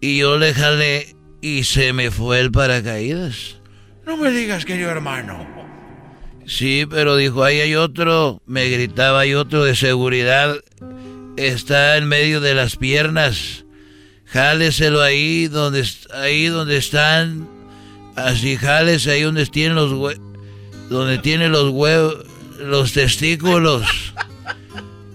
y 0.00 0.18
yo 0.18 0.38
le 0.38 0.54
jalé 0.54 1.14
y 1.40 1.64
se 1.64 1.92
me 1.92 2.10
fue 2.10 2.40
el 2.40 2.50
paracaídas. 2.50 3.60
No 4.06 4.16
me 4.16 4.30
digas, 4.30 4.64
querido 4.64 4.90
hermano. 4.90 5.46
Sí, 6.46 6.86
pero 6.88 7.16
dijo, 7.16 7.44
ahí 7.44 7.60
hay 7.60 7.74
otro, 7.76 8.42
me 8.46 8.68
gritaba, 8.68 9.20
hay 9.20 9.34
otro 9.34 9.64
de 9.64 9.76
seguridad, 9.76 10.56
está 11.36 11.96
en 11.96 12.06
medio 12.08 12.40
de 12.40 12.54
las 12.54 12.76
piernas, 12.76 13.64
jáleselo 14.26 15.02
ahí 15.02 15.48
donde, 15.48 15.86
ahí 16.14 16.46
donde 16.46 16.76
están, 16.76 17.48
así 18.16 18.56
jálese 18.56 19.12
ahí 19.12 19.22
donde 19.22 19.46
tienen 19.46 19.76
los 19.76 19.92
hue- 19.92 20.20
donde 20.88 21.18
tiene 21.18 21.48
los 21.48 21.70
huevos, 21.70 22.16
los 22.60 22.92
testículos. 22.92 23.86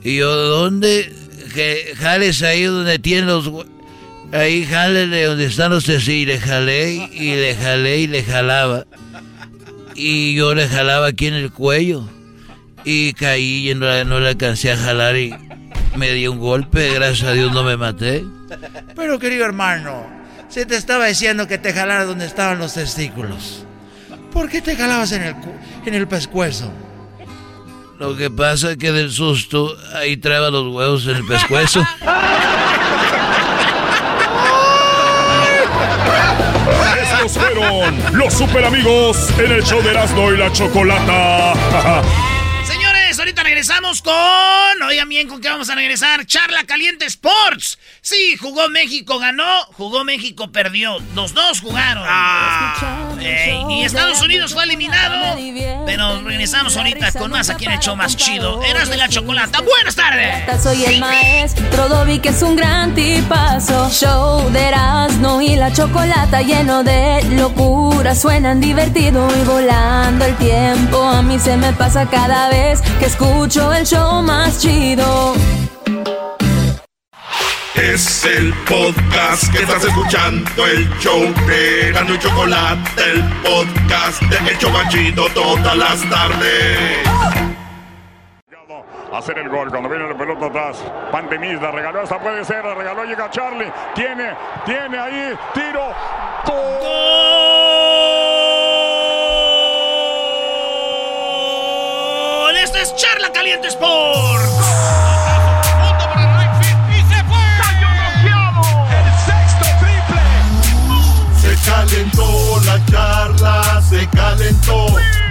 Y 0.03 0.17
yo, 0.17 0.35
¿dónde? 0.35 1.13
Jálese 1.97 2.47
ahí 2.47 2.63
donde 2.63 2.99
tiene 2.99 3.27
los 3.27 3.47
hue- 3.47 3.67
ahí 4.31 4.65
jálele 4.65 5.23
donde 5.25 5.45
están 5.45 5.71
los 5.71 5.85
testículos, 5.85 6.15
y 6.21 6.25
le 6.25 6.39
jalé, 6.39 7.09
y 7.13 7.35
le 7.35 7.55
jalé, 7.55 7.99
y 7.99 8.07
le 8.07 8.23
jalaba 8.23 8.85
y 9.99 10.35
yo 10.35 10.53
le 10.53 10.67
jalaba 10.67 11.07
aquí 11.07 11.25
en 11.25 11.33
el 11.33 11.51
cuello 11.51 12.07
y 12.85 13.13
caí 13.13 13.71
y 13.71 13.73
no, 13.73 14.03
no 14.05 14.19
le 14.19 14.27
alcancé 14.29 14.71
a 14.71 14.77
jalar 14.77 15.17
y 15.17 15.33
me 15.97 16.11
dio 16.11 16.31
un 16.31 16.39
golpe, 16.39 16.93
gracias 16.93 17.27
a 17.27 17.33
Dios 17.33 17.51
no 17.51 17.63
me 17.63 17.75
maté. 17.75 18.23
Pero, 18.95 19.19
querido 19.19 19.45
hermano, 19.45 20.05
se 20.47 20.65
te 20.65 20.75
estaba 20.75 21.05
diciendo 21.07 21.47
que 21.47 21.57
te 21.57 21.73
jalara 21.73 22.05
donde 22.05 22.25
estaban 22.25 22.59
los 22.59 22.75
testículos. 22.75 23.65
¿Por 24.31 24.49
qué 24.49 24.61
te 24.61 24.75
jalabas 24.75 25.11
en 25.11 25.23
el, 25.23 25.35
en 25.85 25.93
el 25.93 26.07
pescuezo? 26.07 26.71
Lo 27.99 28.15
que 28.15 28.29
pasa 28.29 28.71
es 28.71 28.77
que 28.77 28.91
del 28.91 29.11
susto 29.11 29.75
ahí 29.95 30.17
traba 30.17 30.51
los 30.51 30.71
huevos 30.73 31.07
en 31.07 31.15
el 31.15 31.25
pescuezo. 31.25 31.83
Estos 37.01 37.31
fueron 37.31 37.95
los 38.13 38.33
super 38.33 38.63
amigos 38.65 39.17
en 39.39 39.51
el 39.51 39.63
show 39.63 39.81
de 39.81 39.89
Erasmo 39.89 40.31
y 40.31 40.37
la 40.37 40.51
Chocolata. 40.51 41.53
Señores, 42.67 43.17
ahorita 43.17 43.41
regresamos 43.43 44.03
con. 44.03 44.13
Oigan 44.85 45.09
bien, 45.09 45.27
¿con 45.27 45.41
qué 45.41 45.49
vamos 45.49 45.69
a 45.69 45.75
regresar? 45.75 46.25
Charla 46.25 46.63
Caliente 46.65 47.05
Sports. 47.05 47.79
Sí, 48.01 48.37
jugó 48.37 48.69
México, 48.69 49.17
ganó. 49.17 49.65
Jugó 49.73 50.03
México, 50.03 50.51
perdió. 50.51 50.97
Los 51.15 51.33
dos 51.33 51.61
jugaron. 51.61 52.05
Ey, 53.19 53.63
y 53.69 53.83
Estados 53.83 54.21
Unidos 54.21 54.53
fue 54.53 54.63
eliminado. 54.63 55.37
Pero 55.85 56.21
regresamos 56.21 56.77
ahorita 56.77 57.11
con 57.13 57.31
más 57.31 57.49
aquí 57.49 57.65
en 57.65 57.71
el 57.71 57.79
show 57.79 57.95
más 57.95 58.15
chido. 58.15 58.61
Eras 58.63 58.89
de 58.89 58.97
la 58.97 59.09
Chocolata. 59.09 59.61
Buenas 59.61 59.95
tardes. 59.95 60.61
Soy 60.61 60.85
el 60.85 60.99
maestro 60.99 61.89
Dobby 61.89 62.19
que 62.19 62.29
es 62.29 62.41
un 62.41 62.55
gran 62.55 62.93
tipazo 62.93 63.89
Show 63.89 64.49
de 64.51 64.59
Erasmo 64.59 65.41
y 65.41 65.55
la 65.55 65.71
chocolata 65.71 66.41
lleno 66.41 66.83
de 66.83 67.23
locura 67.31 68.15
Suenan 68.15 68.59
divertido 68.59 69.27
y 69.39 69.45
volando 69.45 70.25
el 70.25 70.35
tiempo 70.37 71.03
A 71.03 71.21
mí 71.21 71.39
se 71.39 71.55
me 71.57 71.73
pasa 71.73 72.09
cada 72.09 72.49
vez 72.49 72.81
que 72.99 73.05
escucho 73.05 73.73
el 73.73 73.85
show 73.85 74.21
más 74.21 74.59
chido 74.59 74.66
chido. 74.67 75.33
Es 77.75 78.25
el 78.25 78.53
podcast 78.67 79.51
que 79.53 79.59
estás 79.63 79.85
escuchando, 79.85 80.65
el 80.65 80.89
show 80.99 81.21
de 81.47 81.91
Gano 81.93 82.15
y 82.15 82.19
Chocolate, 82.19 83.03
el 83.11 83.23
podcast 83.43 84.21
de 84.23 84.51
El 84.51 84.57
Chobachito 84.57 85.29
todas 85.29 85.77
las 85.77 86.01
tardes. 86.09 87.07
Hacer 89.13 89.37
el 89.39 89.47
gol 89.49 89.69
cuando 89.69 89.87
viene 89.89 90.09
el 90.09 90.15
pelota 90.17 90.47
atrás. 90.47 90.83
Pantemis 91.11 91.61
la 91.61 91.71
regaló, 91.71 92.01
esta 92.03 92.19
puede 92.19 92.43
ser, 92.43 92.65
la 92.65 92.75
regaló, 92.75 93.05
llega 93.05 93.29
Charlie. 93.31 93.71
Tiene, 93.95 94.35
tiene 94.65 94.99
ahí, 94.99 95.33
tiro. 95.53 95.93
¡Gol! 96.45 96.79
¡Gol! 102.41 102.57
Este 102.57 102.81
es 102.81 102.95
Charla 102.95 103.31
Caliente 103.31 103.69
Sport. 103.69 104.56
Calentó 111.87 112.59
la 112.65 112.85
charla, 112.85 113.81
se 113.81 114.07
calentó. 114.09 114.87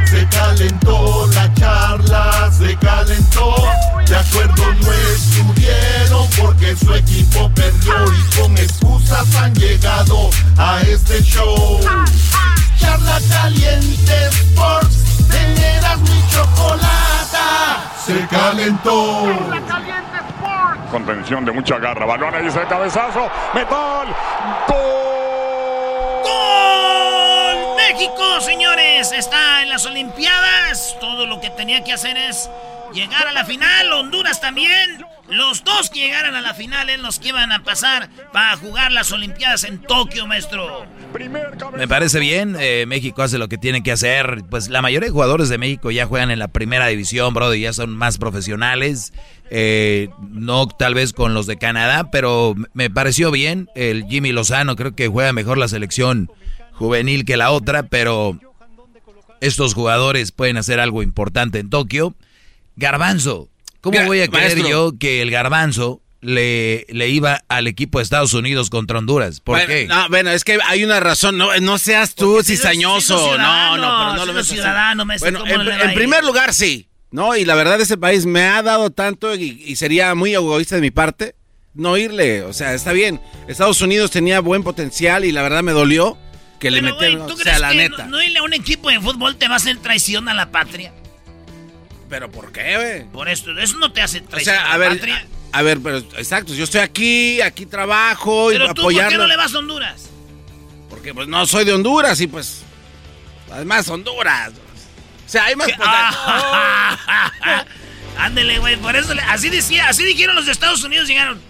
Se 0.07 0.27
calentó 0.29 1.27
la 1.35 1.53
charla, 1.55 2.51
se 2.53 2.77
calentó. 2.77 3.55
De 4.07 4.17
acuerdo 4.17 4.65
no 4.81 4.93
estuvieron 4.93 6.29
porque 6.41 6.77
su 6.77 6.95
equipo 6.95 7.51
perdió 7.51 7.95
y 8.13 8.41
con 8.41 8.57
excusas 8.57 9.35
han 9.37 9.55
llegado 9.55 10.31
a 10.57 10.81
este 10.83 11.23
show. 11.23 11.81
Charla 12.79 13.21
caliente 13.29 14.29
Sports, 14.29 15.29
teneras 15.29 15.99
mi 16.01 16.23
chocolata. 16.31 17.93
Se 18.05 18.27
calentó. 18.29 19.25
Contención 20.91 21.45
de 21.45 21.53
mucha 21.53 21.79
garra. 21.79 22.07
Balón 22.07 22.35
ahí 22.35 22.47
ese 22.47 22.65
cabezazo. 22.69 23.29
Metal. 23.55 24.07
¡Gol! 24.69 25.16
México, 27.93 28.41
señores, 28.41 29.13
está 29.13 29.63
en 29.63 29.69
las 29.69 29.87
Olimpiadas. 29.87 30.97
Todo 31.01 31.25
lo 31.25 31.41
que 31.41 31.51
tenía 31.51 31.85
que 31.85 31.93
hacer 31.93 32.17
es 32.17 32.51
llegar 32.93 33.29
a 33.29 33.33
la 33.33 33.45
final. 33.45 33.93
Honduras 33.93 34.41
también. 34.41 35.05
Los 35.29 35.63
dos 35.63 35.91
que 35.91 36.01
llegaran 36.01 36.35
a 36.35 36.41
la 36.41 36.53
final 36.55 36.91
en 36.91 37.03
los 37.03 37.21
que 37.21 37.29
iban 37.29 37.53
a 37.53 37.63
pasar 37.63 38.09
para 38.33 38.57
jugar 38.57 38.91
las 38.91 39.13
Olimpiadas 39.13 39.63
en 39.63 39.81
Tokio, 39.83 40.27
maestro. 40.27 40.85
Me 41.77 41.87
parece 41.87 42.19
bien, 42.19 42.57
eh, 42.59 42.87
México 42.89 43.23
hace 43.23 43.39
lo 43.39 43.49
que 43.49 43.57
tiene 43.57 43.85
que 43.85 43.93
hacer. 43.93 44.43
Pues 44.51 44.69
la 44.69 44.83
mayoría 44.83 45.07
de 45.07 45.13
jugadores 45.13 45.49
de 45.49 45.59
México 45.59 45.93
ya 45.93 46.07
juegan 46.07 46.33
en 46.33 46.41
la 46.41 46.49
primera 46.49 46.89
división, 46.89 47.35
bro, 47.35 47.55
y 47.55 47.63
ya 47.63 47.73
son 47.73 47.97
más 47.97 48.19
profesionales. 48.19 49.13
Eh, 49.51 50.09
no 50.31 50.67
tal 50.67 50.95
vez 50.95 51.13
con 51.13 51.35
los 51.35 51.47
de 51.47 51.57
Canadá, 51.57 52.11
pero 52.11 52.57
me 52.73 52.91
pareció 52.91 53.31
bien. 53.31 53.69
El 53.77 54.07
Jimmy 54.07 54.33
Lozano 54.33 54.75
creo 54.75 54.97
que 54.97 55.07
juega 55.07 55.33
mejor 55.33 55.57
la 55.57 55.69
selección 55.69 56.31
juvenil 56.77 57.25
que 57.25 57.37
la 57.37 57.51
otra, 57.51 57.85
pero 57.85 58.39
estos 59.41 59.75
jugadores 59.75 60.33
pueden 60.33 60.57
hacer 60.57 60.81
algo 60.81 61.03
importante 61.03 61.59
en 61.59 61.71
Tokio. 61.71 62.15
Garbanzo, 62.77 63.49
¿cómo 63.81 63.99
voy 64.05 64.21
a 64.21 64.29
creer 64.29 64.53
maestro. 64.53 64.69
yo 64.69 64.99
que 64.99 65.23
el 65.23 65.31
Garbanzo 65.31 66.03
le, 66.21 66.87
le 66.89 67.09
iba 67.09 67.43
al 67.49 67.67
equipo 67.67 67.99
de 67.99 68.05
Estados 68.05 68.35
Unidos 68.35 68.69
contra 68.69 68.99
Honduras? 68.99 69.41
¿Por 69.41 69.57
bueno, 69.57 69.69
qué? 69.69 69.87
No, 69.87 70.09
bueno, 70.11 70.31
es 70.31 70.45
que 70.45 70.59
hay 70.65 70.85
una 70.85 71.01
razón. 71.01 71.39
No, 71.39 71.57
no 71.61 71.79
seas 71.79 72.15
tú 72.15 72.43
cizañoso. 72.43 73.39
No, 73.39 73.77
no, 73.79 73.83
pero 73.83 73.89
no 73.89 74.13
lo 74.13 74.17
siendo 74.17 74.35
ves 74.35 74.47
ciudadano, 74.47 75.05
maestro, 75.07 75.31
Bueno, 75.31 75.41
¿cómo 75.41 75.71
en, 75.71 75.81
en 75.81 75.95
primer 75.95 76.25
lugar, 76.25 76.53
sí. 76.53 76.89
No, 77.11 77.35
y 77.37 77.45
la 77.47 77.55
verdad, 77.55 77.81
ese 77.81 77.97
país 77.97 78.27
me 78.27 78.43
ha 78.43 78.63
dado 78.63 78.91
tanto 78.91 79.35
y, 79.35 79.63
y 79.65 79.77
sería 79.77 80.15
muy 80.15 80.35
egoísta 80.35 80.75
de 80.75 80.83
mi 80.83 80.91
parte 80.91 81.35
no 81.77 81.97
irle. 81.97 82.43
O 82.43 82.53
sea, 82.53 82.75
está 82.75 82.93
bien. 82.93 83.21
Estados 83.49 83.81
Unidos 83.81 84.11
tenía 84.11 84.41
buen 84.41 84.63
potencial 84.63 85.25
y 85.25 85.33
la 85.33 85.43
verdad 85.43 85.63
me 85.63 85.73
dolió 85.73 86.19
que 86.59 86.71
le. 86.71 86.81
¿tú 86.83 86.95
O 86.95 87.27
sea, 87.29 87.37
crees 87.37 87.61
la 87.61 87.71
que 87.71 87.77
neta. 87.77 88.05
no, 88.05 88.11
no 88.17 88.23
irle 88.23 88.39
a 88.39 88.43
un 88.43 88.53
equipo 88.53 88.89
de 88.91 89.01
fútbol 89.01 89.37
te 89.37 89.49
va 89.49 89.55
a 89.55 89.57
hacer 89.57 89.77
traición 89.79 90.29
a 90.29 90.35
la 90.35 90.51
patria? 90.51 90.93
¿Pero 92.09 92.31
por 92.31 92.53
qué, 92.53 92.77
güey? 92.77 93.05
Por 93.13 93.29
esto, 93.29 93.51
eso 93.59 93.79
no 93.79 93.93
te 93.93 94.01
hace 94.03 94.19
O 94.21 94.25
traición 94.25 94.55
sea, 94.55 94.65
a 94.65 94.69
a 94.69 94.73
la 94.73 94.77
ver, 94.79 94.89
patria. 94.91 95.27
a, 95.53 95.59
a 95.59 95.63
ver, 95.63 95.79
pero 95.83 95.99
exacto, 95.99 96.55
yo 96.55 96.65
estoy 96.65 96.81
aquí, 96.81 97.41
aquí 97.41 97.67
trabajo 97.67 98.53
y 98.53 98.55
Pero 98.55 98.73
tú, 98.75 98.83
¿por 98.83 98.93
qué 98.95 99.17
no 99.17 99.27
le 99.27 99.37
vas 99.37 99.55
a 99.55 99.59
Honduras? 99.59 100.09
Porque 100.89 101.13
pues 101.13 101.27
no 101.27 101.45
soy 101.47 101.65
de 101.65 101.73
Honduras 101.73 102.21
y 102.21 102.27
pues 102.29 102.63
además 103.53 103.89
Honduras. 103.89 104.51
O 104.51 105.29
sea, 105.29 105.45
hay 105.47 105.57
más 105.57 105.69
Ah. 105.81 107.65
Ándele, 108.19 108.59
güey, 108.61 108.77
por 108.77 108.95
eso, 108.97 109.13
le- 109.13 109.23
así 109.23 109.51
decía, 109.51 109.89
así 109.89 110.05
dijeron 110.05 110.37
los 110.37 110.47
de 110.47 110.53
Estados 110.53 110.83
Unidos, 110.85 111.07
llegaron. 111.09 111.41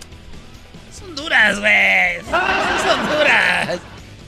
Es 0.90 1.00
Honduras, 1.02 1.60
güey. 1.60 2.16
Es 2.16 2.92
Honduras. 2.92 3.78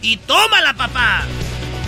Y 0.02 0.16
tómala, 0.18 0.74
papá. 0.74 1.26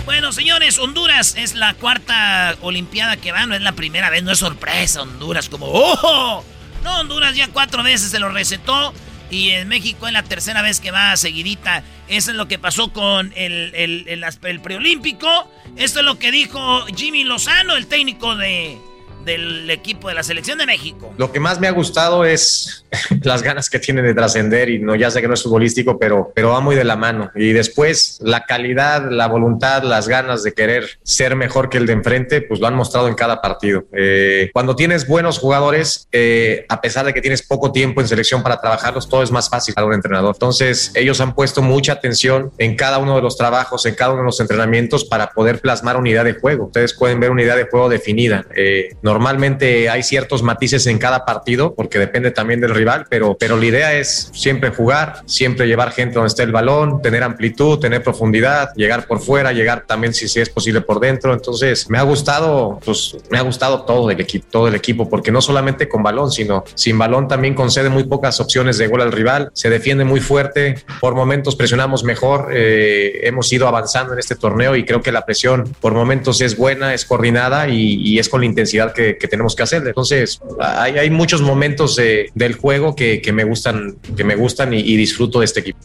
Bueno, 0.05 0.31
señores, 0.31 0.79
Honduras 0.79 1.35
es 1.37 1.53
la 1.55 1.73
cuarta 1.75 2.55
Olimpiada 2.61 3.17
que 3.17 3.31
va, 3.31 3.45
no 3.45 3.55
es 3.55 3.61
la 3.61 3.73
primera 3.73 4.09
vez, 4.09 4.23
no 4.23 4.31
es 4.31 4.39
sorpresa, 4.39 5.03
Honduras, 5.03 5.47
como, 5.47 5.67
¡oh! 5.67 6.43
No, 6.83 6.99
Honduras 6.99 7.35
ya 7.35 7.47
cuatro 7.49 7.83
veces 7.83 8.11
se 8.11 8.19
lo 8.19 8.29
recetó 8.29 8.93
y 9.29 9.51
en 9.51 9.67
México 9.67 10.07
es 10.07 10.13
la 10.13 10.23
tercera 10.23 10.61
vez 10.61 10.79
que 10.79 10.91
va 10.91 11.15
seguidita. 11.15 11.83
Eso 12.07 12.31
es 12.31 12.37
lo 12.37 12.47
que 12.47 12.59
pasó 12.59 12.91
con 12.91 13.31
el, 13.35 13.73
el 13.75 14.61
preolímpico. 14.61 15.49
Esto 15.77 15.99
es 15.99 16.05
lo 16.05 16.19
que 16.19 16.31
dijo 16.31 16.85
Jimmy 16.87 17.23
Lozano, 17.23 17.77
el 17.77 17.87
técnico 17.87 18.35
de, 18.35 18.77
del 19.25 19.69
equipo 19.69 20.09
de 20.09 20.15
la 20.15 20.23
selección 20.23 20.57
de 20.57 20.65
México. 20.65 21.13
Lo 21.17 21.31
que 21.31 21.39
más 21.39 21.59
me 21.59 21.67
ha 21.67 21.71
gustado 21.71 22.25
es 22.25 22.85
las 23.23 23.43
ganas 23.43 23.69
que 23.69 23.79
tiene 23.79 24.01
de 24.01 24.13
trascender 24.13 24.69
y 24.69 24.79
no 24.79 24.95
ya 24.95 25.11
sé 25.11 25.21
que 25.21 25.27
no 25.27 25.33
es 25.33 25.43
futbolístico, 25.43 25.97
pero, 25.97 26.31
pero 26.35 26.49
va 26.49 26.59
muy 26.59 26.75
de 26.75 26.83
la 26.83 26.95
mano. 26.95 27.31
Y 27.35 27.53
después 27.53 28.19
la 28.21 28.45
calidad, 28.45 29.09
la 29.09 29.27
voluntad, 29.27 29.83
las 29.83 30.07
ganas 30.07 30.43
de 30.43 30.53
querer 30.53 30.99
ser 31.03 31.35
mejor 31.35 31.69
que 31.69 31.77
el 31.77 31.85
de 31.85 31.93
enfrente, 31.93 32.41
pues 32.41 32.59
lo 32.59 32.67
han 32.67 32.75
mostrado 32.75 33.07
en 33.07 33.15
cada 33.15 33.41
partido. 33.41 33.85
Eh, 33.93 34.49
cuando 34.53 34.75
tienes 34.75 35.07
buenos 35.07 35.39
jugadores, 35.39 36.07
eh, 36.11 36.65
a 36.69 36.81
pesar 36.81 37.05
de 37.05 37.13
que 37.13 37.21
tienes 37.21 37.41
poco 37.41 37.71
tiempo 37.71 38.01
en 38.01 38.07
selección 38.07 38.43
para 38.43 38.59
trabajarlos, 38.59 39.07
todo 39.07 39.23
es 39.23 39.31
más 39.31 39.49
fácil 39.49 39.73
para 39.73 39.87
un 39.87 39.93
entrenador. 39.93 40.35
Entonces 40.35 40.91
ellos 40.95 41.21
han 41.21 41.35
puesto 41.35 41.61
mucha 41.61 41.93
atención 41.93 42.51
en 42.57 42.75
cada 42.75 42.97
uno 42.97 43.15
de 43.15 43.21
los 43.21 43.37
trabajos, 43.37 43.85
en 43.85 43.95
cada 43.95 44.11
uno 44.11 44.21
de 44.21 44.25
los 44.25 44.39
entrenamientos 44.39 45.05
para 45.05 45.31
poder 45.31 45.59
plasmar 45.59 45.97
una 45.97 46.09
idea 46.09 46.23
de 46.23 46.33
juego. 46.33 46.65
Ustedes 46.65 46.93
pueden 46.93 47.19
ver 47.19 47.31
una 47.31 47.43
idea 47.43 47.55
de 47.55 47.65
juego 47.65 47.89
definida. 47.89 48.45
Eh, 48.55 48.95
normalmente 49.13 49.89
hay 49.89 50.03
ciertos 50.03 50.41
matices 50.41 50.87
en 50.87 50.97
cada 50.97 51.25
partido 51.25 51.73
porque 51.75 51.99
depende 51.99 52.31
también 52.31 52.61
del 52.61 52.73
rival, 52.73 53.05
pero, 53.09 53.35
pero 53.37 53.57
la 53.57 53.65
idea 53.65 53.93
es 53.93 54.31
siempre 54.33 54.69
jugar, 54.69 55.21
siempre 55.25 55.67
llevar 55.67 55.91
gente 55.91 56.15
donde 56.15 56.29
esté 56.29 56.43
el 56.43 56.53
balón, 56.53 57.01
tener 57.01 57.21
amplitud, 57.21 57.77
tener 57.77 58.03
profundidad, 58.03 58.73
llegar 58.75 59.07
por 59.07 59.19
fuera, 59.19 59.51
llegar 59.51 59.83
también 59.85 60.13
si, 60.13 60.29
si 60.29 60.39
es 60.39 60.49
posible 60.49 60.79
por 60.79 61.01
dentro. 61.01 61.33
Entonces 61.33 61.89
me 61.89 61.97
ha 61.97 62.03
gustado, 62.03 62.79
pues 62.85 63.17
me 63.29 63.37
ha 63.37 63.41
gustado 63.41 63.83
todo 63.83 64.09
el 64.09 64.19
equipo, 64.21 64.47
todo 64.49 64.67
el 64.69 64.75
equipo, 64.75 65.09
porque 65.09 65.29
no 65.29 65.41
solamente 65.41 65.89
con 65.89 66.03
balón, 66.03 66.31
sino 66.31 66.63
sin 66.73 66.97
balón 66.97 67.27
también 67.27 67.53
concede 67.53 67.89
muy 67.89 68.05
pocas 68.05 68.39
opciones 68.39 68.77
de 68.77 68.87
gol 68.87 69.01
al 69.01 69.11
rival, 69.11 69.51
se 69.53 69.69
defiende 69.69 70.05
muy 70.05 70.21
fuerte, 70.21 70.75
por 71.01 71.15
momentos 71.15 71.57
presionamos 71.57 72.05
mejor, 72.05 72.49
eh, 72.53 73.19
hemos 73.23 73.51
ido 73.51 73.67
avanzando 73.67 74.13
en 74.13 74.19
este 74.19 74.35
torneo 74.35 74.77
y 74.77 74.85
creo 74.85 75.01
que 75.01 75.11
la 75.11 75.25
presión 75.25 75.75
por 75.81 75.93
momentos 75.93 76.39
es 76.39 76.55
buena, 76.55 76.93
es 76.93 77.03
coordinada 77.03 77.67
y, 77.67 77.95
y 77.95 78.19
es 78.19 78.29
con 78.29 78.39
la 78.39 78.45
intensidad 78.45 78.93
que, 78.93 79.00
que 79.19 79.27
tenemos 79.27 79.55
que 79.55 79.63
hacer. 79.63 79.83
Entonces 79.85 80.39
hay, 80.59 80.97
hay 80.97 81.09
muchos 81.09 81.41
momentos 81.41 81.95
de- 81.95 82.29
del 82.35 82.53
juego 82.55 82.95
que, 82.95 83.21
que 83.21 83.31
me 83.31 83.43
gustan, 83.43 83.95
que 84.15 84.23
me 84.23 84.35
gustan 84.35 84.73
y, 84.73 84.79
y 84.79 84.95
disfruto 84.97 85.39
de 85.39 85.45
este 85.45 85.59
equipo. 85.61 85.79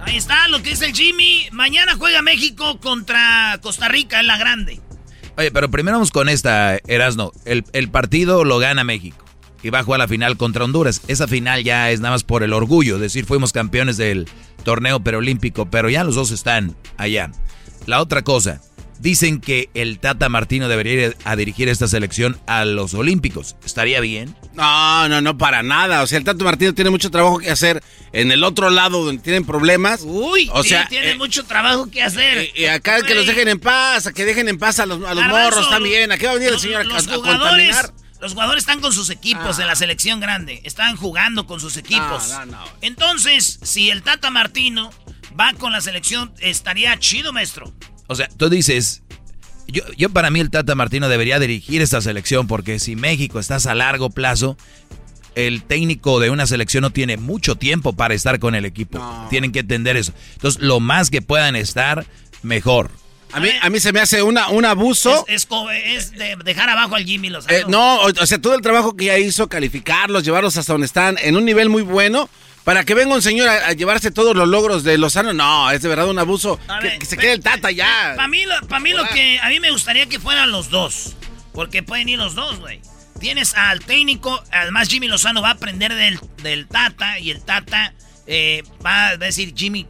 Ahí 0.00 0.16
está 0.16 0.46
lo 0.48 0.62
que 0.62 0.70
dice 0.70 0.86
el 0.86 0.92
Jimmy. 0.94 1.48
Mañana 1.52 1.96
juega 1.98 2.22
México 2.22 2.78
contra 2.80 3.58
Costa 3.62 3.88
Rica 3.88 4.20
en 4.20 4.26
la 4.28 4.38
grande. 4.38 4.80
Oye, 5.36 5.50
pero 5.50 5.70
primero 5.70 5.96
vamos 5.96 6.12
con 6.12 6.28
esta, 6.28 6.78
Erasno. 6.86 7.32
El, 7.44 7.64
el 7.72 7.90
partido 7.90 8.44
lo 8.44 8.58
gana 8.58 8.84
México 8.84 9.24
y 9.62 9.70
va 9.70 9.80
a 9.80 9.82
jugar 9.82 9.98
la 9.98 10.08
final 10.08 10.36
contra 10.36 10.64
Honduras. 10.64 11.02
Esa 11.08 11.26
final 11.26 11.64
ya 11.64 11.90
es 11.90 12.00
nada 12.00 12.14
más 12.14 12.22
por 12.24 12.42
el 12.42 12.52
orgullo, 12.52 12.94
es 12.96 13.00
decir, 13.02 13.26
fuimos 13.26 13.52
campeones 13.52 13.96
del 13.96 14.28
torneo 14.64 15.00
perolímpico, 15.00 15.66
pero 15.68 15.90
ya 15.90 16.04
los 16.04 16.14
dos 16.14 16.30
están 16.30 16.76
allá. 16.96 17.32
La 17.86 18.00
otra 18.00 18.22
cosa, 18.22 18.60
dicen 18.98 19.40
que 19.40 19.70
el 19.74 19.98
Tata 19.98 20.28
Martino 20.28 20.68
debería 20.68 21.08
ir 21.08 21.16
a 21.24 21.36
dirigir 21.36 21.68
esta 21.68 21.88
selección 21.88 22.38
a 22.46 22.64
los 22.64 22.94
Olímpicos. 22.94 23.56
¿Estaría 23.64 24.00
bien? 24.00 24.34
No, 24.54 25.08
no, 25.08 25.20
no, 25.20 25.36
para 25.38 25.62
nada. 25.62 26.02
O 26.02 26.06
sea, 26.06 26.18
el 26.18 26.24
Tato 26.24 26.44
Martino 26.44 26.74
tiene 26.74 26.90
mucho 26.90 27.10
trabajo 27.10 27.38
que 27.38 27.50
hacer 27.50 27.82
en 28.12 28.32
el 28.32 28.44
otro 28.44 28.70
lado 28.70 29.04
donde 29.04 29.22
tienen 29.22 29.44
problemas. 29.44 30.02
Uy, 30.04 30.48
o 30.52 30.62
sí, 30.62 30.70
sea, 30.70 30.88
tiene 30.88 31.10
eh, 31.10 31.14
mucho 31.16 31.44
trabajo 31.44 31.90
que 31.90 32.02
hacer. 32.02 32.50
y 32.54 32.64
acá 32.66 33.02
que 33.02 33.14
los 33.14 33.26
dejen 33.26 33.48
en 33.48 33.60
paz, 33.60 34.06
a 34.06 34.12
que 34.12 34.24
dejen 34.24 34.48
en 34.48 34.58
paz 34.58 34.80
a 34.80 34.86
los, 34.86 34.98
a 35.04 35.14
los 35.14 35.24
Garbanzo, 35.24 35.50
morros 35.56 35.70
también. 35.70 36.12
Aquí 36.12 36.24
va 36.24 36.32
a 36.32 36.34
venir 36.34 36.50
el 36.50 36.60
señor 36.60 36.80
a, 36.82 36.84
los 36.84 37.06
a 37.08 37.14
jugadores, 37.14 37.76
contaminar. 37.76 37.92
los 38.20 38.32
jugadores 38.32 38.62
están 38.62 38.80
con 38.80 38.92
sus 38.92 39.10
equipos 39.10 39.58
en 39.58 39.66
la 39.66 39.76
selección 39.76 40.20
grande. 40.20 40.60
Están 40.64 40.96
jugando 40.96 41.46
con 41.46 41.60
sus 41.60 41.76
equipos. 41.76 42.30
No, 42.30 42.46
no, 42.46 42.52
no. 42.52 42.64
Entonces, 42.80 43.58
si 43.62 43.90
el 43.90 44.02
Tata 44.02 44.30
Martino 44.30 44.90
va 45.38 45.52
con 45.52 45.72
la 45.72 45.80
selección, 45.80 46.32
estaría 46.40 46.98
chido, 46.98 47.32
maestro. 47.32 47.72
O 48.06 48.14
sea, 48.14 48.28
tú 48.36 48.48
dices, 48.48 49.02
yo, 49.66 49.82
yo 49.96 50.10
para 50.10 50.30
mí 50.30 50.40
el 50.40 50.50
Tata 50.50 50.74
Martino 50.74 51.08
debería 51.08 51.38
dirigir 51.38 51.82
esta 51.82 52.00
selección 52.00 52.46
porque 52.46 52.78
si 52.78 52.96
México 52.96 53.38
estás 53.38 53.66
a 53.66 53.74
largo 53.74 54.10
plazo, 54.10 54.56
el 55.34 55.62
técnico 55.62 56.18
de 56.18 56.30
una 56.30 56.46
selección 56.46 56.82
no 56.82 56.90
tiene 56.90 57.16
mucho 57.16 57.56
tiempo 57.56 57.92
para 57.92 58.14
estar 58.14 58.38
con 58.38 58.54
el 58.54 58.64
equipo. 58.64 58.98
Tienen 59.28 59.52
que 59.52 59.60
entender 59.60 59.96
eso. 59.96 60.12
Entonces, 60.34 60.62
lo 60.62 60.80
más 60.80 61.10
que 61.10 61.20
puedan 61.20 61.56
estar, 61.56 62.06
mejor. 62.42 62.90
A 63.32 63.40
mí, 63.40 63.50
a 63.60 63.68
mí 63.68 63.80
se 63.80 63.92
me 63.92 64.00
hace 64.00 64.22
una, 64.22 64.48
un 64.48 64.64
abuso. 64.64 65.26
Es, 65.28 65.46
es 65.46 65.48
es 65.84 66.10
de 66.12 66.36
dejar 66.42 66.70
abajo 66.70 66.94
al 66.94 67.04
Jimmy 67.04 67.28
Lozano. 67.28 67.54
Eh, 67.54 67.64
no, 67.68 68.00
o, 68.00 68.06
o 68.08 68.26
sea, 68.26 68.40
todo 68.40 68.54
el 68.54 68.62
trabajo 68.62 68.96
que 68.96 69.06
ya 69.06 69.18
hizo, 69.18 69.48
calificarlos, 69.48 70.22
llevarlos 70.22 70.56
hasta 70.56 70.72
donde 70.72 70.86
están, 70.86 71.16
en 71.20 71.36
un 71.36 71.44
nivel 71.44 71.68
muy 71.68 71.82
bueno, 71.82 72.30
para 72.66 72.84
que 72.84 72.94
venga 72.94 73.14
un 73.14 73.22
señor 73.22 73.48
a, 73.48 73.68
a 73.68 73.72
llevarse 73.74 74.10
todos 74.10 74.34
los 74.34 74.48
logros 74.48 74.82
de 74.82 74.98
Lozano, 74.98 75.32
no, 75.32 75.70
es 75.70 75.82
de 75.82 75.88
verdad 75.88 76.08
un 76.08 76.18
abuso. 76.18 76.58
Que, 76.80 76.98
que 76.98 77.06
se 77.06 77.16
quede 77.16 77.34
el 77.34 77.40
Tata 77.40 77.70
ya. 77.70 78.14
Para 78.16 78.26
mí, 78.26 78.44
lo, 78.44 78.60
pa' 78.66 78.80
mí 78.80 78.90
lo 78.90 79.06
que 79.06 79.38
a 79.38 79.50
mí 79.50 79.60
me 79.60 79.70
gustaría 79.70 80.06
que 80.06 80.18
fueran 80.18 80.50
los 80.50 80.68
dos. 80.68 81.14
Porque 81.52 81.84
pueden 81.84 82.08
ir 82.08 82.18
los 82.18 82.34
dos, 82.34 82.58
güey. 82.58 82.80
Tienes 83.20 83.54
al 83.54 83.84
técnico, 83.84 84.42
además 84.50 84.88
Jimmy 84.88 85.06
Lozano 85.06 85.42
va 85.42 85.50
a 85.50 85.52
aprender 85.52 85.94
del, 85.94 86.18
del 86.42 86.66
Tata 86.66 87.20
y 87.20 87.30
el 87.30 87.40
Tata 87.44 87.94
eh, 88.26 88.64
va 88.84 89.10
a 89.10 89.16
decir 89.16 89.54
Jimmy, 89.56 89.86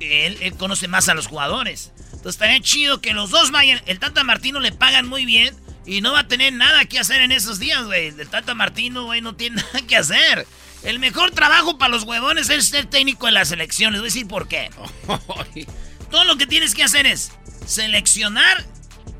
él, 0.00 0.36
él 0.42 0.52
conoce 0.58 0.86
más 0.86 1.08
a 1.08 1.14
los 1.14 1.28
jugadores. 1.28 1.92
Entonces 2.12 2.34
estaría 2.34 2.60
chido 2.60 3.00
que 3.00 3.14
los 3.14 3.30
dos 3.30 3.52
vayan. 3.52 3.80
El 3.86 4.00
Tata 4.00 4.22
Martino 4.22 4.60
le 4.60 4.72
pagan 4.72 5.08
muy 5.08 5.24
bien 5.24 5.56
y 5.86 6.02
no 6.02 6.12
va 6.12 6.20
a 6.20 6.28
tener 6.28 6.52
nada 6.52 6.84
que 6.84 6.98
hacer 6.98 7.22
en 7.22 7.32
esos 7.32 7.58
días, 7.58 7.86
güey. 7.86 8.08
El 8.08 8.28
Tata 8.28 8.54
Martino, 8.54 9.04
güey, 9.04 9.22
no 9.22 9.34
tiene 9.34 9.56
nada 9.72 9.80
que 9.86 9.96
hacer. 9.96 10.46
El 10.82 10.98
mejor 10.98 11.32
trabajo 11.32 11.78
para 11.78 11.90
los 11.90 12.04
huevones 12.04 12.50
es 12.50 12.68
ser 12.68 12.86
técnico 12.86 13.26
de 13.26 13.32
la 13.32 13.44
selección. 13.44 13.92
Les 13.92 14.00
voy 14.00 14.08
a 14.08 14.12
decir 14.12 14.28
por 14.28 14.48
qué. 14.48 14.70
Todo 16.10 16.24
lo 16.24 16.36
que 16.36 16.46
tienes 16.46 16.74
que 16.74 16.84
hacer 16.84 17.06
es 17.06 17.32
seleccionar, 17.66 18.64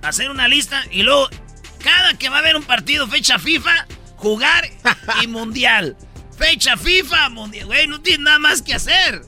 hacer 0.03 0.31
una 0.31 0.49
lista 0.49 0.85
y 0.91 1.03
luego, 1.03 1.29
cada 1.83 2.15
que 2.15 2.29
va 2.29 2.37
a 2.37 2.39
haber 2.41 2.57
un 2.57 2.63
partido, 2.63 3.07
fecha 3.09 3.39
FIFA, 3.39 3.87
jugar 4.17 4.71
y 5.23 5.27
mundial. 5.29 5.97
Fecha 6.39 6.77
FIFA, 6.77 7.31
mundial. 7.31 7.67
Güey, 7.67 7.87
no 7.89 8.01
tiene 8.01 8.25
nada 8.25 8.39
más 8.39 8.63
que 8.63 8.75
hacer. 8.75 9.23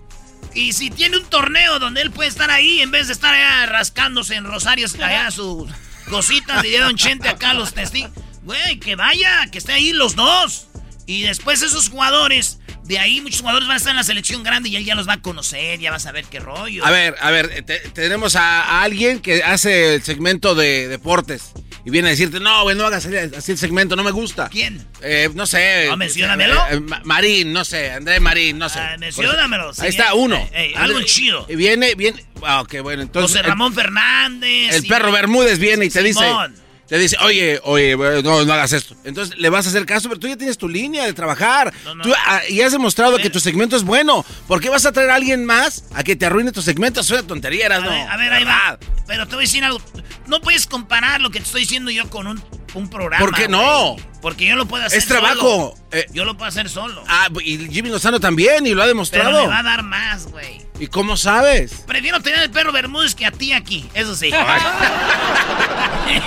Y 0.55 0.73
si 0.73 0.91
tiene 0.91 1.19
un 1.19 1.25
torneo 1.27 1.79
donde 1.79 2.01
él 2.01 2.11
puede 2.11 2.29
estar 2.29 2.51
ahí, 2.51 2.81
en 2.81 2.91
vez 2.91 3.09
de 3.09 3.13
estar 3.13 3.35
allá 3.35 3.67
rascándose 3.67 4.35
en 4.35 4.45
Rosarios, 4.45 4.95
allá 4.95 5.31
sus 5.31 5.71
cositas 6.09 6.63
de 6.63 6.79
Don 6.79 6.97
Chente 6.97 7.29
acá, 7.29 7.55
los 7.55 7.73
testigos. 7.75 8.11
Güey, 8.43 8.81
que 8.81 8.97
vaya, 8.97 9.47
que 9.51 9.59
esté 9.59 9.73
ahí 9.73 9.93
los 9.93 10.17
dos. 10.17 10.69
Y 11.11 11.23
después 11.23 11.61
esos 11.63 11.89
jugadores, 11.89 12.61
de 12.85 12.99
ahí 13.01 13.21
muchos 13.21 13.41
jugadores 13.41 13.67
van 13.67 13.75
a 13.75 13.79
estar 13.79 13.91
en 13.91 13.97
la 13.97 14.05
selección 14.05 14.43
grande 14.45 14.69
y 14.69 14.77
él 14.77 14.85
ya 14.85 14.95
los 14.95 15.09
va 15.09 15.15
a 15.15 15.21
conocer, 15.23 15.81
ya 15.81 15.91
va 15.91 15.97
a 15.97 16.01
saber 16.01 16.25
qué 16.27 16.39
rollo. 16.39 16.85
A 16.87 16.91
ver, 16.91 17.17
a 17.21 17.31
ver, 17.33 17.65
te- 17.65 17.81
tenemos 17.91 18.37
a, 18.37 18.63
a 18.63 18.83
alguien 18.83 19.19
que 19.21 19.43
hace 19.43 19.97
el 19.97 20.03
segmento 20.05 20.55
de 20.55 20.87
deportes. 20.87 21.51
Y 21.85 21.91
viene 21.91 22.09
a 22.09 22.11
decirte, 22.11 22.39
no, 22.41 22.63
güey, 22.63 22.77
no 22.77 22.85
hagas 22.87 23.07
así 23.37 23.53
el 23.53 23.59
segmento, 23.59 23.97
no 23.97 24.05
me 24.05 24.11
gusta. 24.11 24.51
¿Quién? 24.51 24.87
Eh, 25.03 25.31
no 25.35 25.47
sé. 25.47 25.87
No, 25.89 25.97
menciónamelo. 25.97 26.55
Eh, 26.55 26.75
eh, 26.75 26.81
Ma- 26.81 27.01
Marín, 27.05 27.53
no 27.55 27.65
sé, 27.65 27.91
Andrés 27.91 28.21
Marín, 28.21 28.59
no 28.59 28.69
sé. 28.69 28.79
Ah, 28.79 28.97
menciónamelo, 28.99 29.73
sí, 29.75 29.81
Ahí 29.83 29.89
está, 29.89 30.11
eh, 30.11 30.15
uno. 30.15 30.37
eh, 30.37 30.51
eh, 30.53 30.73
algo 30.77 31.01
chido. 31.03 31.47
Y 31.49 31.57
viene, 31.57 31.95
viene. 31.95 32.25
Ah, 32.45 32.61
ok, 32.61 32.83
bueno, 32.83 33.03
entonces. 33.03 33.35
José 33.37 33.43
Ramón 33.49 33.73
Fernández. 33.75 34.75
El 34.77 34.85
y- 34.85 34.89
perro 34.89 35.11
Bermúdez 35.11 35.59
viene 35.59 35.87
y 35.87 35.91
te 35.91 36.03
Simón. 36.13 36.53
dice. 36.53 36.63
Te 36.91 36.99
dice, 36.99 37.17
oye, 37.23 37.61
oye, 37.63 37.97
no, 37.97 38.45
no 38.45 38.53
hagas 38.53 38.73
esto. 38.73 38.97
Entonces 39.05 39.39
le 39.39 39.49
vas 39.49 39.65
a 39.65 39.69
hacer 39.69 39.87
caso, 39.87 40.09
pero 40.09 40.19
tú 40.19 40.27
ya 40.27 40.37
tienes 40.37 40.59
tu 40.59 40.69
línea 40.69 41.05
de 41.07 41.13
trabajar. 41.13 41.73
Tú, 42.03 42.13
ah, 42.27 42.41
y 42.49 42.61
has 42.63 42.73
demostrado 42.73 43.17
que 43.19 43.31
tu 43.31 43.39
segmento 43.39 43.77
es 43.77 43.85
bueno. 43.85 44.27
¿Por 44.49 44.61
qué 44.61 44.71
vas 44.71 44.85
a 44.87 44.91
traer 44.91 45.11
a 45.11 45.15
alguien 45.15 45.45
más 45.45 45.85
a 45.95 46.03
que 46.03 46.17
te 46.17 46.27
arruine 46.27 46.51
tu 46.51 46.63
segmento? 46.63 47.01
Es 47.01 47.11
una 47.11 47.23
tontería, 47.23 47.67
A 47.67 47.79
¿no? 47.79 47.89
ver, 47.89 48.09
a 48.09 48.17
ver, 48.17 48.33
ahí 48.33 48.43
va. 48.45 48.77
Pero 49.07 49.29
te 49.29 49.37
voy 49.37 49.45
a 49.45 49.47
decir 49.47 49.63
algo. 49.63 49.81
No 50.27 50.41
puedes 50.41 50.67
comparar 50.67 51.21
lo 51.21 51.31
que 51.31 51.39
te 51.39 51.45
estoy 51.45 51.61
diciendo 51.61 51.93
yo 51.93 52.11
con 52.11 52.27
un, 52.27 52.43
un 52.75 52.89
programa. 52.89 53.25
¿Por 53.25 53.35
qué 53.35 53.49
no? 53.49 53.97
Porque 54.23 54.47
yo 54.47 54.57
lo 54.57 54.67
puedo 54.67 54.85
hacer 54.85 54.99
Es 54.99 55.07
trabajo. 55.07 55.75
Eh. 55.93 56.07
Yo 56.13 56.25
lo 56.25 56.37
puedo 56.37 56.49
hacer 56.49 56.69
solo. 56.69 57.03
Ah, 57.09 57.29
y 57.43 57.69
Jimmy 57.69 57.89
Lozano 57.89 58.21
también, 58.21 58.67
y 58.67 58.71
lo 58.75 58.83
ha 58.83 58.85
pero 58.85 58.89
demostrado. 58.89 59.43
me 59.43 59.49
va 59.49 59.59
a 59.59 59.63
dar 59.63 59.83
más, 59.83 60.27
güey. 60.27 60.61
¿Y 60.79 60.87
cómo 60.87 61.17
sabes? 61.17 61.85
Prefiero 61.87 62.21
tener 62.21 62.43
el 62.43 62.51
perro 62.51 62.73
Bermúdez 62.73 63.15
que 63.15 63.27
a 63.27 63.31
ti 63.31 63.53
aquí. 63.53 63.89
Eso 63.95 64.15
sí. 64.15 64.31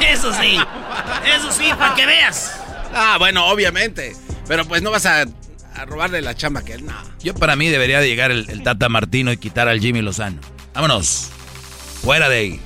Eso 0.09 0.33
sí. 0.33 0.57
Eso 1.35 1.51
sí, 1.51 1.69
para 1.77 1.95
que 1.95 2.05
veas. 2.05 2.53
Ah, 2.93 3.17
bueno, 3.19 3.47
obviamente. 3.47 4.15
Pero 4.47 4.65
pues 4.65 4.81
no 4.81 4.91
vas 4.91 5.05
a, 5.05 5.21
a 5.75 5.85
robarle 5.85 6.21
la 6.21 6.35
chamba 6.35 6.63
que 6.63 6.73
él, 6.73 6.85
no. 6.85 6.93
Yo 7.23 7.33
para 7.33 7.55
mí 7.55 7.69
debería 7.69 7.99
de 7.99 8.07
llegar 8.07 8.31
el, 8.31 8.49
el 8.49 8.63
Tata 8.63 8.89
Martino 8.89 9.31
y 9.31 9.37
quitar 9.37 9.67
al 9.67 9.79
Jimmy 9.79 10.01
Lozano. 10.01 10.39
Vámonos. 10.73 11.29
Fuera 12.01 12.29
de 12.29 12.37
ahí. 12.37 12.61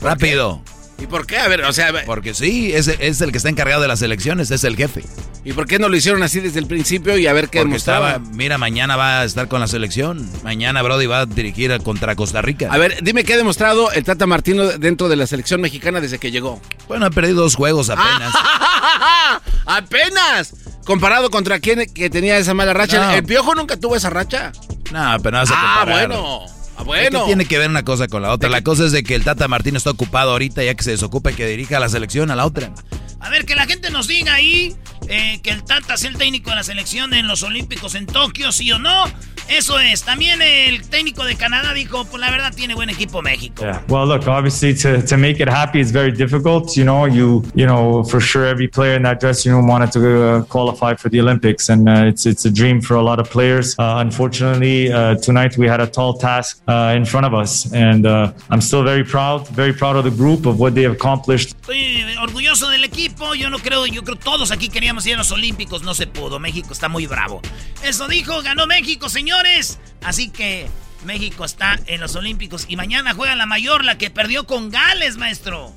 Rápido. 0.00 0.62
¿Y 1.00 1.06
por 1.06 1.26
qué? 1.26 1.38
A 1.38 1.48
ver, 1.48 1.64
o 1.64 1.72
sea, 1.72 1.92
Porque 2.04 2.34
sí, 2.34 2.72
es, 2.74 2.86
es 2.88 3.20
el 3.22 3.30
que 3.32 3.38
está 3.38 3.48
encargado 3.48 3.80
de 3.80 3.88
las 3.88 4.02
elecciones, 4.02 4.50
es 4.50 4.64
el 4.64 4.76
jefe. 4.76 5.02
¿y 5.42 5.54
por 5.54 5.66
qué 5.66 5.78
no 5.78 5.88
lo 5.88 5.96
hicieron 5.96 6.22
así 6.22 6.38
desde 6.40 6.58
el 6.58 6.66
principio 6.66 7.16
y 7.16 7.26
a 7.26 7.32
ver 7.32 7.44
qué 7.48 7.60
Porque 7.60 7.68
demostraba? 7.70 8.10
estaba, 8.10 8.30
mira, 8.34 8.58
mañana 8.58 8.96
va 8.96 9.20
a 9.20 9.24
estar 9.24 9.48
con 9.48 9.58
la 9.60 9.66
selección. 9.66 10.30
Mañana 10.44 10.82
Brody 10.82 11.06
va 11.06 11.20
a 11.20 11.26
dirigir 11.26 11.74
contra 11.82 12.14
Costa 12.14 12.42
Rica. 12.42 12.68
A 12.70 12.76
ver, 12.76 12.98
dime 13.02 13.24
qué 13.24 13.32
ha 13.32 13.36
demostrado 13.38 13.90
el 13.92 14.04
Tata 14.04 14.26
Martino 14.26 14.64
dentro 14.66 15.08
de 15.08 15.16
la 15.16 15.26
selección 15.26 15.62
mexicana 15.62 16.00
desde 16.02 16.18
que 16.18 16.30
llegó. 16.30 16.60
Bueno, 16.88 17.06
ha 17.06 17.10
perdido 17.10 17.40
dos 17.40 17.54
juegos 17.54 17.88
apenas. 17.88 18.34
¡Apenas! 19.66 20.54
Comparado 20.84 21.30
contra 21.30 21.58
quién 21.60 21.86
que 21.94 22.10
tenía 22.10 22.36
esa 22.38 22.52
mala 22.54 22.72
racha. 22.74 23.06
No. 23.06 23.12
El 23.12 23.24
Piojo 23.24 23.54
nunca 23.54 23.76
tuvo 23.78 23.96
esa 23.96 24.10
racha. 24.10 24.52
No, 24.92 25.16
pero 25.22 25.32
no 25.32 25.38
vas 25.38 25.50
a 25.50 25.54
Ah, 25.56 25.78
comparar. 25.80 26.08
bueno. 26.08 26.40
Ah, 26.80 26.84
bueno. 26.84 27.20
que 27.20 27.26
tiene 27.26 27.44
que 27.44 27.58
ver 27.58 27.68
una 27.68 27.84
cosa 27.84 28.08
con 28.08 28.22
la 28.22 28.32
otra. 28.32 28.48
La 28.48 28.62
cosa 28.62 28.86
es 28.86 28.92
de 28.92 29.02
que 29.02 29.14
el 29.14 29.24
Tata 29.24 29.48
Martino 29.48 29.76
está 29.76 29.90
ocupado 29.90 30.30
ahorita, 30.30 30.64
ya 30.64 30.74
que 30.74 30.82
se 30.82 30.92
desocupa 30.92 31.30
y 31.30 31.34
que 31.34 31.46
dirija 31.46 31.76
a 31.76 31.80
la 31.80 31.88
selección 31.88 32.30
a 32.30 32.36
la 32.36 32.46
otra. 32.46 32.72
A 33.20 33.28
ver, 33.28 33.44
que 33.44 33.54
la 33.54 33.66
gente 33.66 33.90
nos 33.90 34.08
diga 34.08 34.34
ahí 34.34 34.74
eh, 35.10 35.40
que 35.42 35.50
el 35.50 35.64
Tata 35.64 35.94
es 35.94 36.04
el 36.04 36.16
técnico 36.16 36.50
de 36.50 36.56
la 36.56 36.62
selección 36.62 37.12
en 37.14 37.26
los 37.26 37.42
Olímpicos 37.42 37.94
en 37.94 38.06
Tokio, 38.06 38.52
sí 38.52 38.70
o 38.72 38.78
no. 38.78 39.06
Eso 39.48 39.80
es. 39.80 40.04
También 40.04 40.40
el 40.40 40.88
técnico 40.88 41.24
de 41.24 41.34
Canadá 41.34 41.74
dijo, 41.74 42.04
pues 42.04 42.20
la 42.20 42.30
verdad 42.30 42.54
tiene 42.54 42.76
buen 42.76 42.88
equipo 42.88 43.20
México. 43.20 43.64
Yeah. 43.64 43.82
Well, 43.88 44.06
look, 44.06 44.28
obviously 44.28 44.72
to, 44.74 45.02
to 45.02 45.16
make 45.16 45.40
it 45.40 45.48
happy 45.48 45.80
is 45.80 45.90
very 45.90 46.12
difficult. 46.12 46.76
You 46.76 46.84
know, 46.84 47.06
you 47.06 47.42
you 47.56 47.66
know 47.66 48.04
for 48.04 48.20
sure 48.20 48.46
every 48.46 48.68
player 48.68 48.94
in 48.94 49.02
that 49.02 49.18
dressing 49.18 49.52
room 49.52 49.66
wanted 49.66 49.90
to 49.92 50.00
uh, 50.00 50.42
qualify 50.44 50.94
for 50.94 51.08
the 51.08 51.20
Olympics, 51.20 51.68
and 51.68 51.88
uh, 51.88 52.04
it's 52.06 52.26
it's 52.26 52.44
a 52.44 52.50
dream 52.50 52.80
for 52.80 52.94
a 52.94 53.02
lot 53.02 53.18
of 53.18 53.28
players. 53.28 53.74
Uh, 53.76 53.96
unfortunately, 53.98 54.92
uh, 54.92 55.16
tonight 55.16 55.58
we 55.58 55.66
had 55.66 55.80
a 55.80 55.86
tall 55.88 56.14
task 56.14 56.62
uh, 56.68 56.94
in 56.96 57.04
front 57.04 57.26
of 57.26 57.34
us, 57.34 57.72
and 57.72 58.06
uh, 58.06 58.32
I'm 58.50 58.60
still 58.60 58.84
very 58.84 59.02
proud, 59.02 59.48
very 59.48 59.72
proud 59.72 59.96
of 59.96 60.04
the 60.04 60.12
group 60.12 60.46
of 60.46 60.60
what 60.60 60.76
they 60.76 60.82
have 60.82 60.92
accomplished. 60.92 61.56
Estoy 61.60 62.04
orgulloso 62.22 62.68
del 62.70 62.84
equipo. 62.84 63.34
Yo 63.34 63.50
no 63.50 63.58
creo, 63.58 63.84
yo 63.86 64.04
creo 64.04 64.16
todos 64.16 64.52
aquí 64.52 64.68
queríamos 64.68 64.99
ir 65.06 65.14
a 65.14 65.18
los 65.18 65.30
Olímpicos, 65.32 65.82
no 65.82 65.94
se 65.94 66.06
pudo. 66.06 66.38
México 66.38 66.72
está 66.72 66.88
muy 66.88 67.06
bravo. 67.06 67.40
Eso 67.82 68.08
dijo, 68.08 68.42
ganó 68.42 68.66
México, 68.66 69.08
señores. 69.08 69.78
Así 70.02 70.30
que 70.30 70.68
México 71.04 71.44
está 71.44 71.78
en 71.86 72.00
los 72.00 72.14
Olímpicos 72.16 72.66
y 72.68 72.76
mañana 72.76 73.14
juega 73.14 73.34
la 73.34 73.46
mayor, 73.46 73.84
la 73.84 73.98
que 73.98 74.10
perdió 74.10 74.44
con 74.46 74.70
Gales, 74.70 75.16
maestro. 75.16 75.72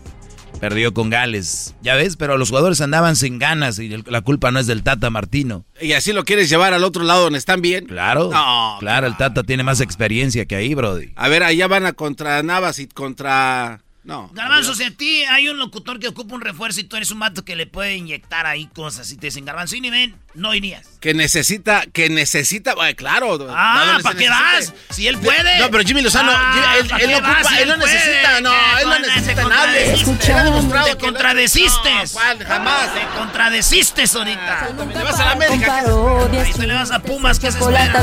Perdió 0.60 0.94
con 0.94 1.10
Gales. 1.10 1.76
Ya 1.82 1.96
ves, 1.96 2.16
pero 2.16 2.38
los 2.38 2.50
jugadores 2.50 2.80
andaban 2.80 3.16
sin 3.16 3.38
ganas 3.40 3.80
y 3.80 3.90
la 3.90 4.22
culpa 4.22 4.52
no 4.52 4.60
es 4.60 4.68
del 4.68 4.84
Tata 4.84 5.10
Martino. 5.10 5.66
¿Y 5.82 5.94
así 5.94 6.14
lo 6.14 6.24
quieres 6.24 6.50
llevar 6.50 6.74
al 6.74 6.84
otro 6.84 7.04
lado 7.04 7.24
donde 7.24 7.40
están 7.40 7.62
bien? 7.62 7.86
Claro. 7.86 8.30
No, 8.32 8.78
claro, 8.80 9.08
el 9.08 9.18
Tata 9.18 9.44
tiene 9.44 9.64
más 9.64 9.82
experiencia 9.82 10.46
que 10.46 10.56
ahí, 10.56 10.74
Brody. 10.74 11.12
A 11.16 11.28
ver, 11.28 11.44
allá 11.44 11.68
van 11.68 11.86
a 11.86 11.94
contra 11.94 12.42
Navas 12.44 12.80
y 12.80 12.88
contra... 12.88 13.82
No. 14.04 14.30
Garbanzo, 14.34 14.76
si 14.76 14.84
a 14.84 14.92
ti 14.92 15.24
hay 15.24 15.48
un 15.48 15.58
locutor 15.58 15.98
que 16.00 16.10
ocupa 16.10 16.36
un 16.36 16.42
refuerzo 16.42 16.82
y 16.82 16.84
tú 16.84 16.98
eres 16.98 17.10
un 17.12 17.20
vato 17.20 17.46
que 17.46 17.56
le 17.56 17.68
puede 17.68 17.96
inyectar 17.96 18.46
ahí 18.46 18.68
cosas 18.68 19.10
y 19.12 19.18
te 19.18 19.28
dicen, 19.28 19.46
Garbanzo, 19.46 19.78
y 19.78 19.82
ni 19.82 19.90
ven, 19.90 20.16
no 20.34 20.54
irías. 20.54 20.88
Que 21.00 21.14
necesita, 21.14 21.86
que 21.94 22.10
necesita, 22.10 22.76
bueno, 22.76 22.94
claro. 22.98 23.48
Ah, 23.50 23.82
¿a 23.82 23.86
dónde 23.86 24.04
¿para 24.04 24.18
qué 24.18 24.28
necesite? 24.30 24.74
vas? 24.74 24.96
Si 24.96 25.08
él 25.08 25.18
puede. 25.20 25.60
No, 25.60 25.72
pero 25.72 25.84
Jimmy 25.86 26.02
Lozano, 26.02 26.32
Ah, 26.36 26.76
él, 26.80 26.88
¿pa' 26.88 26.98
él 26.98 27.12
vas 27.12 27.20
ocupa, 27.22 27.44
si 27.50 27.56
él 27.56 27.62
él 27.62 27.68
no 27.70 27.76
puede? 27.80 27.94
necesita, 27.94 28.42
no, 28.42 28.54
él 28.80 28.90
no 28.90 28.96
Te 28.96 29.02
necesita 29.02 29.44
nadie. 29.48 30.04
contradeciste. 30.04 30.32
Él 30.32 30.38
ha 30.38 30.44
demostrado 30.44 30.86
Te 30.88 30.92
que 30.92 30.98
contradeciste. 31.06 31.94
No, 31.94 32.04
¿cuál? 32.12 32.44
Jamás. 32.46 32.94
Te 32.94 33.18
contradeciste 33.18 34.04
ahorita. 34.14 34.70
Le 34.94 35.04
vas 35.04 35.20
a 35.20 35.26
la 35.26 35.32
América. 35.32 35.78
Ahí 35.78 36.52
te 36.54 36.68
le 36.68 36.74
vas 36.74 36.92
a 36.92 37.00
Pumas, 37.00 37.40
¿qué 37.40 37.52
se 37.52 37.60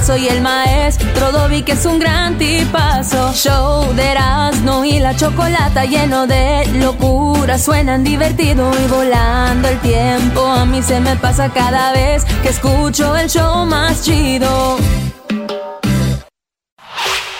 soy 0.06 0.28
el 0.28 0.40
maestro 0.40 1.32
Dobby 1.32 1.62
que 1.62 1.72
es 1.72 1.84
un 1.84 1.98
gran 1.98 2.38
tipazo 2.38 3.32
Show 3.34 3.92
de 3.94 4.02
Erasmo 4.12 4.84
y 4.84 4.98
la 4.98 5.14
chocolata 5.16 5.84
lleno 5.90 6.26
de 6.26 6.64
locura 6.74 7.58
Suenan 7.58 8.04
divertido 8.04 8.70
y 8.82 8.88
volando 8.88 9.68
el 9.68 9.78
tiempo 9.80 10.46
A 10.46 10.64
mí 10.64 10.82
se 10.82 11.00
me 11.00 11.16
pasa 11.16 11.50
cada 11.50 11.92
vez 11.92 12.24
que 12.42 12.48
escucho 12.48 13.16
el 13.16 13.28
show 13.28 13.66
más 13.66 14.02
chido 14.02 14.78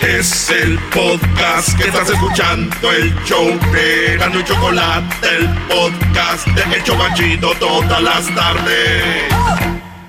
Es 0.01 0.51
el 0.51 0.78
podcast 0.92 1.78
que 1.78 1.84
estás 1.84 2.11
escuchando, 2.11 2.90
el 2.90 3.14
show 3.24 3.46
de 3.72 4.16
y 4.16 4.44
Chocolate, 4.44 5.28
el 5.36 5.48
podcast 5.68 6.46
de 6.48 6.76
El 6.76 6.82
Chobachito 6.82 7.53
todas 7.61 8.03
las 8.03 8.34
tardes. 8.34 9.80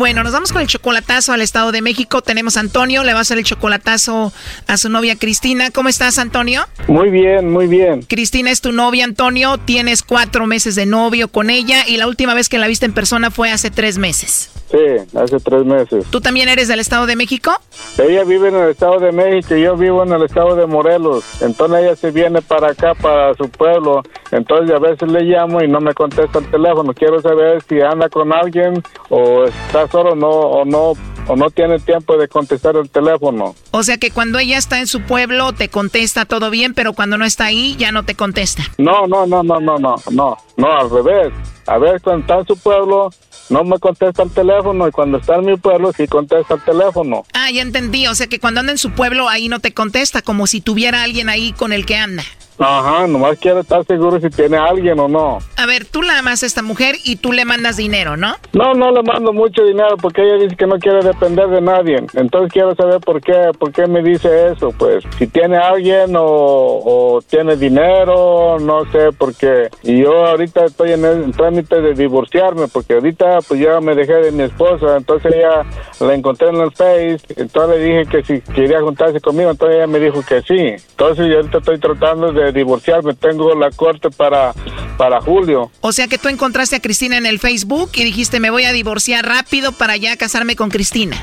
Bueno, 0.00 0.22
nos 0.22 0.32
vamos 0.32 0.50
con 0.50 0.62
el 0.62 0.66
chocolatazo 0.66 1.34
al 1.34 1.42
Estado 1.42 1.72
de 1.72 1.82
México. 1.82 2.22
Tenemos 2.22 2.56
a 2.56 2.60
Antonio, 2.60 3.04
le 3.04 3.12
va 3.12 3.18
a 3.18 3.20
hacer 3.20 3.36
el 3.36 3.44
chocolatazo 3.44 4.32
a 4.66 4.78
su 4.78 4.88
novia 4.88 5.16
Cristina. 5.16 5.70
¿Cómo 5.70 5.90
estás, 5.90 6.18
Antonio? 6.18 6.62
Muy 6.88 7.10
bien, 7.10 7.52
muy 7.52 7.66
bien. 7.66 8.00
Cristina 8.00 8.50
es 8.50 8.62
tu 8.62 8.72
novia, 8.72 9.04
Antonio. 9.04 9.58
Tienes 9.58 10.02
cuatro 10.02 10.46
meses 10.46 10.74
de 10.74 10.86
novio 10.86 11.28
con 11.28 11.50
ella 11.50 11.86
y 11.86 11.98
la 11.98 12.06
última 12.06 12.32
vez 12.32 12.48
que 12.48 12.56
la 12.56 12.66
viste 12.66 12.86
en 12.86 12.94
persona 12.94 13.30
fue 13.30 13.50
hace 13.50 13.70
tres 13.70 13.98
meses. 13.98 14.50
Sí, 14.70 14.78
hace 15.18 15.38
tres 15.40 15.64
meses. 15.64 16.06
¿Tú 16.10 16.20
también 16.20 16.48
eres 16.48 16.68
del 16.68 16.78
Estado 16.78 17.04
de 17.06 17.16
México? 17.16 17.50
Ella 17.98 18.22
vive 18.22 18.48
en 18.48 18.54
el 18.54 18.70
Estado 18.70 19.00
de 19.00 19.10
México 19.10 19.56
y 19.56 19.62
yo 19.62 19.76
vivo 19.76 20.04
en 20.04 20.12
el 20.12 20.22
Estado 20.22 20.54
de 20.54 20.64
Morelos. 20.66 21.24
Entonces 21.42 21.80
ella 21.80 21.96
se 21.96 22.12
viene 22.12 22.40
para 22.40 22.70
acá, 22.70 22.94
para 22.94 23.34
su 23.34 23.50
pueblo. 23.50 24.02
Entonces 24.30 24.74
a 24.74 24.78
veces 24.78 25.10
le 25.10 25.22
llamo 25.24 25.60
y 25.60 25.66
no 25.66 25.80
me 25.80 25.92
contesta 25.92 26.38
el 26.38 26.48
teléfono. 26.52 26.94
Quiero 26.94 27.20
saber 27.20 27.60
si 27.68 27.80
anda 27.80 28.08
con 28.08 28.32
alguien 28.32 28.80
o 29.08 29.44
está 29.44 29.88
solo 29.90 30.14
no, 30.14 30.28
o 30.28 30.64
no 30.64 30.94
o 31.26 31.36
no 31.36 31.50
tiene 31.50 31.78
tiempo 31.78 32.16
de 32.16 32.28
contestar 32.28 32.76
el 32.76 32.90
teléfono. 32.90 33.54
O 33.70 33.82
sea 33.82 33.98
que 33.98 34.10
cuando 34.10 34.38
ella 34.38 34.58
está 34.58 34.80
en 34.80 34.86
su 34.86 35.02
pueblo 35.02 35.52
te 35.52 35.68
contesta 35.68 36.24
todo 36.24 36.50
bien, 36.50 36.74
pero 36.74 36.92
cuando 36.92 37.18
no 37.18 37.24
está 37.24 37.46
ahí 37.46 37.76
ya 37.76 37.92
no 37.92 38.04
te 38.04 38.14
contesta. 38.14 38.62
No, 38.78 39.06
no, 39.06 39.26
no, 39.26 39.42
no, 39.42 39.60
no, 39.60 39.78
no, 39.78 39.96
no, 40.10 40.36
no, 40.56 40.76
al 40.76 40.90
revés. 40.90 41.32
A 41.66 41.78
ver, 41.78 42.00
cuando 42.00 42.22
está 42.22 42.38
en 42.40 42.46
su 42.46 42.56
pueblo, 42.56 43.10
no 43.48 43.64
me 43.64 43.78
contesta 43.78 44.24
el 44.24 44.30
teléfono 44.30 44.88
y 44.88 44.90
cuando 44.90 45.18
está 45.18 45.36
en 45.36 45.46
mi 45.46 45.56
pueblo 45.56 45.92
sí 45.92 46.08
contesta 46.08 46.54
el 46.54 46.64
teléfono. 46.64 47.24
Ah, 47.32 47.50
ya 47.50 47.62
entendí. 47.62 48.06
O 48.08 48.14
sea 48.14 48.26
que 48.26 48.40
cuando 48.40 48.60
anda 48.60 48.72
en 48.72 48.78
su 48.78 48.90
pueblo 48.90 49.28
ahí 49.28 49.48
no 49.48 49.60
te 49.60 49.72
contesta, 49.72 50.22
como 50.22 50.46
si 50.46 50.60
tuviera 50.60 51.02
alguien 51.02 51.28
ahí 51.28 51.52
con 51.52 51.72
el 51.72 51.86
que 51.86 51.96
anda. 51.96 52.24
Ajá, 52.60 53.06
nomás 53.06 53.38
quiero 53.38 53.60
estar 53.60 53.84
seguro 53.86 54.20
si 54.20 54.28
tiene 54.28 54.58
alguien 54.58 55.00
o 55.00 55.08
no. 55.08 55.38
A 55.56 55.66
ver, 55.66 55.86
tú 55.86 56.02
la 56.02 56.18
amas 56.18 56.42
a 56.42 56.46
esta 56.46 56.62
mujer 56.62 56.96
y 57.04 57.16
tú 57.16 57.32
le 57.32 57.46
mandas 57.46 57.78
dinero, 57.78 58.18
¿no? 58.18 58.34
No, 58.52 58.74
no 58.74 58.92
le 58.92 59.02
mando 59.02 59.32
mucho 59.32 59.64
dinero 59.64 59.96
porque 59.96 60.22
ella 60.22 60.42
dice 60.42 60.56
que 60.56 60.66
no 60.66 60.78
quiere 60.78 61.02
depender 61.02 61.48
de 61.48 61.60
nadie. 61.62 62.04
Entonces 62.14 62.52
quiero 62.52 62.74
saber 62.74 63.00
por 63.00 63.22
qué, 63.22 63.50
por 63.58 63.72
qué 63.72 63.86
me 63.86 64.02
dice 64.02 64.52
eso. 64.52 64.72
Pues 64.78 65.04
si 65.18 65.26
tiene 65.26 65.56
alguien 65.56 66.14
o, 66.16 66.22
o 66.22 67.22
tiene 67.22 67.56
dinero, 67.56 68.58
no 68.60 68.84
sé, 68.92 69.10
porque 69.16 69.70
y 69.82 70.02
yo 70.02 70.26
ahorita 70.26 70.66
estoy 70.66 70.92
en 70.92 71.04
el 71.04 71.32
trámite 71.32 71.80
de 71.80 71.94
divorciarme 71.94 72.68
porque 72.68 72.94
ahorita 72.94 73.38
pues 73.48 73.60
ya 73.60 73.80
me 73.80 73.94
dejé 73.94 74.14
de 74.14 74.32
mi 74.32 74.42
esposa, 74.42 74.96
entonces 74.96 75.32
ella 75.34 75.62
la 76.00 76.14
encontré 76.14 76.48
en 76.48 76.56
el 76.56 76.70
Face, 76.72 77.20
entonces 77.36 77.78
le 77.78 77.84
dije 77.84 78.06
que 78.06 78.22
si 78.22 78.52
quería 78.52 78.80
juntarse 78.80 79.20
conmigo, 79.20 79.50
entonces 79.50 79.76
ella 79.76 79.86
me 79.86 79.98
dijo 79.98 80.22
que 80.26 80.42
sí. 80.42 80.84
Entonces 80.90 81.26
yo 81.28 81.36
ahorita 81.36 81.58
estoy 81.58 81.78
tratando 81.78 82.32
de 82.32 82.49
divorciarme. 82.52 83.14
Tengo 83.14 83.54
la 83.54 83.70
corte 83.70 84.10
para, 84.10 84.52
para 84.96 85.20
julio. 85.20 85.70
O 85.80 85.92
sea 85.92 86.08
que 86.08 86.18
tú 86.18 86.28
encontraste 86.28 86.76
a 86.76 86.80
Cristina 86.80 87.16
en 87.16 87.26
el 87.26 87.38
Facebook 87.38 87.90
y 87.94 88.04
dijiste 88.04 88.40
me 88.40 88.50
voy 88.50 88.64
a 88.64 88.72
divorciar 88.72 89.26
rápido 89.26 89.72
para 89.72 89.96
ya 89.96 90.16
casarme 90.16 90.56
con 90.56 90.70
Cristina. 90.70 91.16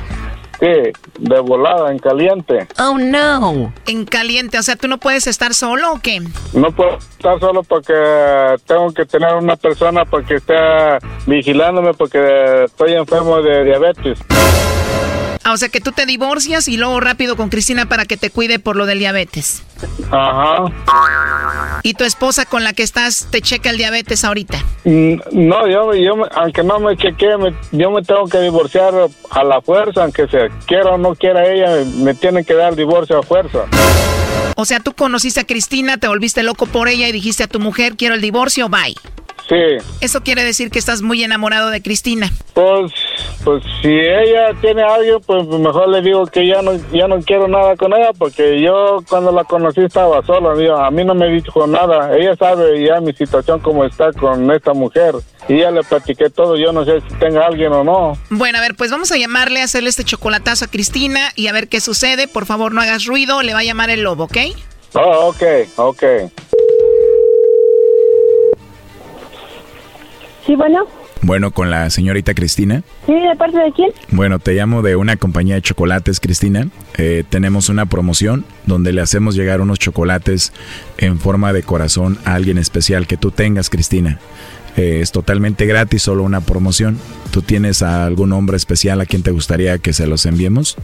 Sí, 0.60 0.66
de 1.20 1.40
volada, 1.40 1.92
en 1.92 2.00
caliente. 2.00 2.68
Oh, 2.80 2.98
no. 2.98 3.72
En 3.86 4.06
caliente, 4.06 4.58
o 4.58 4.64
sea, 4.64 4.76
¿tú 4.76 4.88
no 4.88 4.98
puedes 4.98 5.28
estar 5.28 5.54
solo 5.54 5.94
o 5.94 6.00
qué? 6.00 6.20
No 6.54 6.72
puedo 6.72 6.98
estar 6.98 7.40
solo 7.40 7.62
porque 7.62 7.94
tengo 8.66 8.92
que 8.92 9.06
tener 9.06 9.36
una 9.36 9.56
persona 9.56 10.04
porque 10.06 10.36
esté 10.36 10.56
vigilándome 11.28 11.94
porque 11.94 12.64
estoy 12.66 12.94
enfermo 12.94 13.40
de 13.42 13.66
diabetes. 13.66 14.20
Ah, 15.48 15.54
o 15.54 15.58
sea 15.58 15.70
que 15.70 15.80
tú 15.80 15.94
te 15.94 16.06
divorcias 16.06 16.68
y 16.68 16.76
luego 16.76 17.00
rápido 17.00 17.38
con 17.38 17.48
Cristina 17.48 17.86
para 17.88 18.04
que 18.04 18.18
te 18.18 18.30
cuide 18.30 18.60
por 18.60 18.76
lo 18.76 18.86
del 18.86 19.00
diabetes. 19.00 19.64
Ajá. 20.12 20.66
¿Y 21.84 21.94
tu 21.94 22.04
esposa 22.04 22.44
con 22.44 22.66
la 22.66 22.74
que 22.74 22.84
estás 22.84 23.28
te 23.32 23.42
checa 23.42 23.70
el 23.70 23.78
diabetes 23.78 24.26
ahorita? 24.26 24.58
Mm, 24.84 25.14
No, 25.32 25.66
yo, 25.70 25.94
yo 25.94 26.16
aunque 26.36 26.64
no 26.66 26.82
me 26.82 26.98
chequee, 26.98 27.38
me- 27.38 27.54
yo 27.72 27.92
me 27.92 28.02
tengo 28.02 28.28
que 28.28 28.42
divorciar 28.42 28.94
a 29.30 29.44
la 29.46 29.62
fuerza, 29.62 30.04
aunque 30.04 30.28
se 30.28 30.50
quiera 30.66 30.90
o 30.90 30.98
no 30.98 31.16
quiera 31.16 31.46
ella, 31.48 31.82
me 31.96 32.14
tienen 32.14 32.44
que 32.44 32.54
dar 32.54 32.76
divorcio 32.76 33.18
a 33.20 33.24
fuerza. 33.24 33.60
O 34.58 34.66
sea, 34.66 34.82
tú 34.82 34.92
conociste 34.92 35.40
a 35.40 35.46
Cristina, 35.46 35.96
te 35.98 36.10
volviste 36.10 36.44
loco 36.44 36.66
por 36.66 36.90
ella 36.90 37.08
y 37.08 37.14
dijiste 37.14 37.44
a 37.44 37.48
tu 37.48 37.62
mujer, 37.62 37.96
quiero 37.96 38.16
el 38.16 38.22
divorcio, 38.22 38.68
bye. 38.68 38.96
Sí. 39.50 39.78
Eso 40.02 40.22
quiere 40.22 40.44
decir 40.44 40.70
que 40.70 40.80
estás 40.80 41.02
muy 41.02 41.24
enamorado 41.24 41.70
de 41.70 41.82
Cristina. 41.82 42.30
Pues, 42.54 42.92
pues 43.44 43.64
si 43.82 43.88
ella 43.88 44.50
tiene 44.60 44.84
algo, 44.84 45.22
pues 45.22 45.48
mejor 45.48 45.88
le 45.90 46.02
digo 46.02 46.26
que 46.26 46.46
ya 46.46 46.62
no, 46.62 46.74
ya 46.92 47.08
no 47.08 47.22
quiero 47.22 47.48
nada 47.48 47.76
con 47.78 47.94
ella, 47.94 48.12
porque 48.18 48.62
yo 48.62 48.98
cuando 49.08 49.32
la 49.32 49.46
conocí 49.46 49.82
estaba 49.82 50.26
sola, 50.26 50.52
amigo. 50.52 50.76
a 50.76 50.92
mí 50.92 51.06
no 51.06 51.16
me 51.16 51.30
dijo 51.30 51.66
nada. 51.66 52.18
Ella 52.18 52.36
sabe 52.36 52.86
ya 52.86 53.00
mi 53.00 53.14
situación 53.14 53.60
como 53.60 53.86
está 53.86 54.12
con 54.12 54.52
esta 54.52 54.74
mujer. 54.74 55.16
Y 55.48 55.60
ya 55.60 55.72
le 55.72 55.82
platiqué 55.82 56.30
todo, 56.30 56.58
yo 56.58 56.74
no 56.74 56.84
sé 56.84 57.00
si 57.08 57.16
tenga 57.20 57.46
alguien 57.46 57.72
o 57.72 57.84
no. 57.84 58.18
Bueno, 58.30 58.58
a 58.58 58.62
ver, 58.62 58.76
pues 58.76 58.92
vamos 58.92 59.14
a 59.14 59.18
llamarle, 59.18 59.62
a 59.62 59.64
hacerle 59.64 59.90
este 59.90 60.04
chocolatazo 60.04 60.66
a 60.66 60.68
Cristina 60.68 61.32
y 61.36 61.48
a 61.48 61.54
ver 61.54 61.70
qué 61.70 61.80
sucede. 61.80 62.28
Por 62.28 62.46
favor, 62.46 62.74
no 62.74 62.82
hagas 62.82 63.06
ruido, 63.06 63.42
le 63.44 63.54
va 63.54 63.60
a 63.60 63.64
llamar 63.64 63.90
el 63.90 64.02
lobo, 64.02 64.26
¿ok? 64.26 64.38
Oh, 64.94 65.28
ok, 65.30 65.44
ok. 65.78 66.04
Sí, 70.48 70.56
bueno. 70.56 70.86
Bueno, 71.24 71.52
con 71.52 71.70
la 71.70 71.90
señorita 71.90 72.34
Cristina. 72.34 72.82
Sí, 73.06 73.14
¿de 73.14 73.36
parte 73.36 73.58
de 73.58 73.74
quién? 73.74 73.92
Bueno, 74.12 74.40
te 74.40 74.54
llamo 74.54 74.82
de 74.82 74.96
una 74.96 75.18
compañía 75.18 75.56
de 75.56 75.62
chocolates, 75.62 76.22
Cristina. 76.22 76.70
Eh, 76.98 77.26
tenemos 77.30 77.68
una 77.68 77.86
promoción 77.86 78.46
donde 78.66 78.94
le 78.94 79.02
hacemos 79.02 79.36
llegar 79.36 79.60
unos 79.60 79.78
chocolates 79.78 80.54
en 80.98 81.20
forma 81.20 81.52
de 81.52 81.64
corazón 81.64 82.18
a 82.24 82.36
alguien 82.36 82.58
especial 82.58 83.08
que 83.08 83.18
tú 83.18 83.32
tengas, 83.32 83.70
Cristina. 83.70 84.20
Eh, 84.78 85.00
es 85.02 85.12
totalmente 85.12 85.66
gratis, 85.66 86.04
solo 86.04 86.24
una 86.24 86.40
promoción. 86.40 86.98
¿Tú 87.32 87.42
tienes 87.42 87.82
a 87.82 88.06
algún 88.06 88.32
hombre 88.32 88.56
especial 88.56 89.02
a 89.02 89.06
quien 89.06 89.24
te 89.24 89.32
gustaría 89.32 89.80
que 89.80 89.92
se 89.92 90.08
los 90.08 90.26
enviemos? 90.26 90.78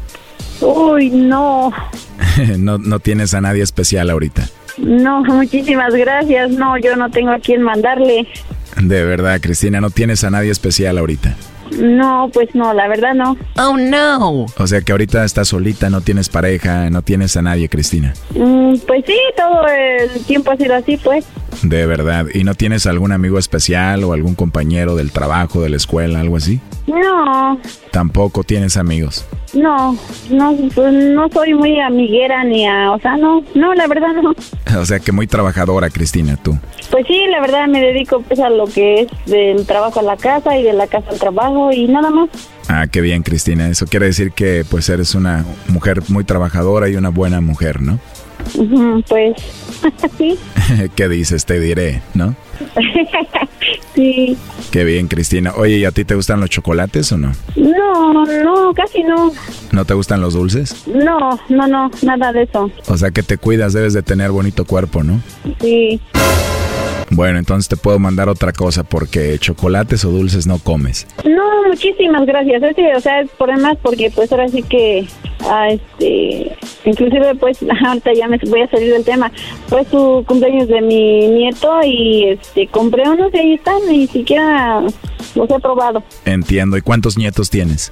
Uy, 0.59 1.09
no. 1.09 1.71
no, 2.57 2.79
no 2.79 2.99
tienes 2.99 3.33
a 3.33 3.39
nadie 3.39 3.63
especial 3.63 4.09
ahorita. 4.09 4.49
No, 4.77 5.23
muchísimas 5.23 5.93
gracias. 5.93 6.51
No, 6.51 6.77
yo 6.77 6.95
no 6.95 7.09
tengo 7.09 7.31
a 7.31 7.39
quién 7.39 7.61
mandarle. 7.61 8.27
De 8.81 9.03
verdad, 9.05 9.39
Cristina, 9.41 9.79
no 9.81 9.89
tienes 9.89 10.23
a 10.23 10.29
nadie 10.31 10.51
especial 10.51 10.97
ahorita. 10.97 11.35
No, 11.79 12.29
pues 12.33 12.53
no, 12.53 12.73
la 12.73 12.87
verdad 12.87 13.13
no. 13.13 13.37
Oh, 13.57 13.77
no. 13.77 14.45
O 14.57 14.67
sea 14.67 14.81
que 14.81 14.91
ahorita 14.91 15.23
estás 15.23 15.47
solita, 15.47 15.89
no 15.89 16.01
tienes 16.01 16.29
pareja, 16.29 16.89
no 16.89 17.01
tienes 17.01 17.35
a 17.37 17.41
nadie, 17.41 17.69
Cristina. 17.69 18.13
Mm, 18.35 18.75
pues 18.87 19.03
sí, 19.07 19.17
todo 19.35 19.65
el 19.67 20.23
tiempo 20.25 20.51
ha 20.51 20.57
sido 20.57 20.75
así, 20.75 20.97
pues. 20.97 21.25
De 21.61 21.85
verdad. 21.85 22.27
¿Y 22.33 22.43
no 22.43 22.53
tienes 22.55 22.85
algún 22.85 23.11
amigo 23.11 23.39
especial 23.39 24.03
o 24.03 24.13
algún 24.13 24.35
compañero 24.35 24.95
del 24.95 25.11
trabajo, 25.11 25.61
de 25.61 25.69
la 25.69 25.77
escuela, 25.77 26.19
algo 26.19 26.37
así? 26.37 26.59
No, 26.87 27.59
Tampoco 27.91 28.43
tienes 28.43 28.77
amigos. 28.77 29.25
No, 29.53 29.97
no, 30.29 30.57
pues 30.73 30.93
no 30.93 31.29
soy 31.29 31.53
muy 31.53 31.79
amiguera 31.79 32.43
ni 32.43 32.67
a, 32.67 32.91
o 32.91 32.99
sea, 32.99 33.17
no, 33.17 33.43
no, 33.55 33.73
la 33.73 33.87
verdad 33.87 34.09
no. 34.21 34.33
O 34.79 34.85
sea 34.85 34.99
que 34.99 35.11
muy 35.11 35.27
trabajadora, 35.27 35.89
Cristina, 35.89 36.35
tú. 36.35 36.57
Pues 36.89 37.05
sí, 37.07 37.27
la 37.29 37.41
verdad 37.41 37.67
me 37.67 37.79
dedico 37.79 38.21
pues 38.21 38.39
a 38.39 38.49
lo 38.49 38.65
que 38.65 39.01
es 39.01 39.07
del 39.25 39.65
trabajo 39.67 39.99
a 39.99 40.03
la 40.03 40.17
casa 40.17 40.57
y 40.57 40.63
de 40.63 40.73
la 40.73 40.87
casa 40.87 41.11
al 41.11 41.19
trabajo 41.19 41.71
y 41.71 41.87
nada 41.87 42.09
más. 42.09 42.29
Ah, 42.69 42.87
qué 42.91 43.01
bien, 43.01 43.21
Cristina. 43.23 43.69
Eso 43.69 43.85
quiere 43.85 44.07
decir 44.07 44.31
que 44.31 44.65
pues 44.69 44.89
eres 44.89 45.13
una 45.13 45.45
mujer 45.67 46.01
muy 46.09 46.23
trabajadora 46.23 46.89
y 46.89 46.95
una 46.95 47.09
buena 47.09 47.39
mujer, 47.39 47.81
¿no? 47.81 47.99
Pues 49.07 49.35
sí, 50.17 50.37
¿Qué 50.95 51.09
dices? 51.09 51.45
Te 51.45 51.59
diré, 51.59 52.01
¿no? 52.13 52.35
sí. 53.95 54.37
Qué 54.71 54.83
bien, 54.83 55.07
Cristina. 55.07 55.53
Oye, 55.55 55.77
¿y 55.77 55.85
a 55.85 55.91
ti 55.91 56.05
te 56.05 56.15
gustan 56.15 56.39
los 56.39 56.49
chocolates 56.49 57.11
o 57.11 57.17
no? 57.17 57.31
No, 57.55 58.25
no, 58.25 58.73
casi 58.73 59.03
no. 59.03 59.31
¿No 59.71 59.85
te 59.85 59.93
gustan 59.93 60.21
los 60.21 60.33
dulces? 60.33 60.87
No, 60.87 61.39
no, 61.49 61.67
no, 61.67 61.91
nada 62.01 62.31
de 62.31 62.43
eso. 62.43 62.71
O 62.87 62.97
sea 62.97 63.11
que 63.11 63.23
te 63.23 63.37
cuidas, 63.37 63.73
debes 63.73 63.93
de 63.93 64.03
tener 64.03 64.31
bonito 64.31 64.65
cuerpo, 64.65 65.03
¿no? 65.03 65.21
Sí. 65.61 65.99
Bueno, 67.15 67.37
entonces 67.37 67.69
te 67.69 67.77
puedo 67.77 67.99
mandar 67.99 68.27
otra 68.27 68.51
cosa 68.51 68.83
porque 68.83 69.37
chocolates 69.37 70.03
o 70.03 70.09
dulces 70.09 70.47
no 70.47 70.57
comes. 70.57 71.05
No, 71.23 71.67
muchísimas 71.67 72.25
gracias. 72.25 72.63
Es 72.63 72.75
que, 72.75 72.95
o 72.95 72.99
sea, 72.99 73.21
es 73.21 73.29
por 73.31 73.53
demás 73.53 73.77
porque 73.83 74.09
pues 74.09 74.31
ahora 74.31 74.47
sí 74.47 74.63
que, 74.63 75.07
ah, 75.41 75.69
este, 75.69 76.55
inclusive 76.85 77.35
pues 77.35 77.59
ahorita 77.85 78.13
ya 78.13 78.27
me 78.27 78.39
voy 78.47 78.61
a 78.61 78.69
salir 78.69 78.93
del 78.93 79.03
tema. 79.03 79.31
Fue 79.67 79.85
su 79.85 80.23
cumpleaños 80.27 80.67
de 80.67 80.81
mi 80.81 81.27
nieto 81.27 81.71
y 81.85 82.29
este 82.29 82.67
compré 82.67 83.07
unos 83.07 83.31
y 83.33 83.37
ahí 83.37 83.53
están, 83.53 83.77
ni 83.87 84.07
siquiera 84.07 84.81
los 85.35 85.49
he 85.51 85.59
probado. 85.59 86.03
Entiendo. 86.25 86.77
¿Y 86.77 86.81
cuántos 86.81 87.15
nietos 87.15 87.51
tienes? 87.51 87.91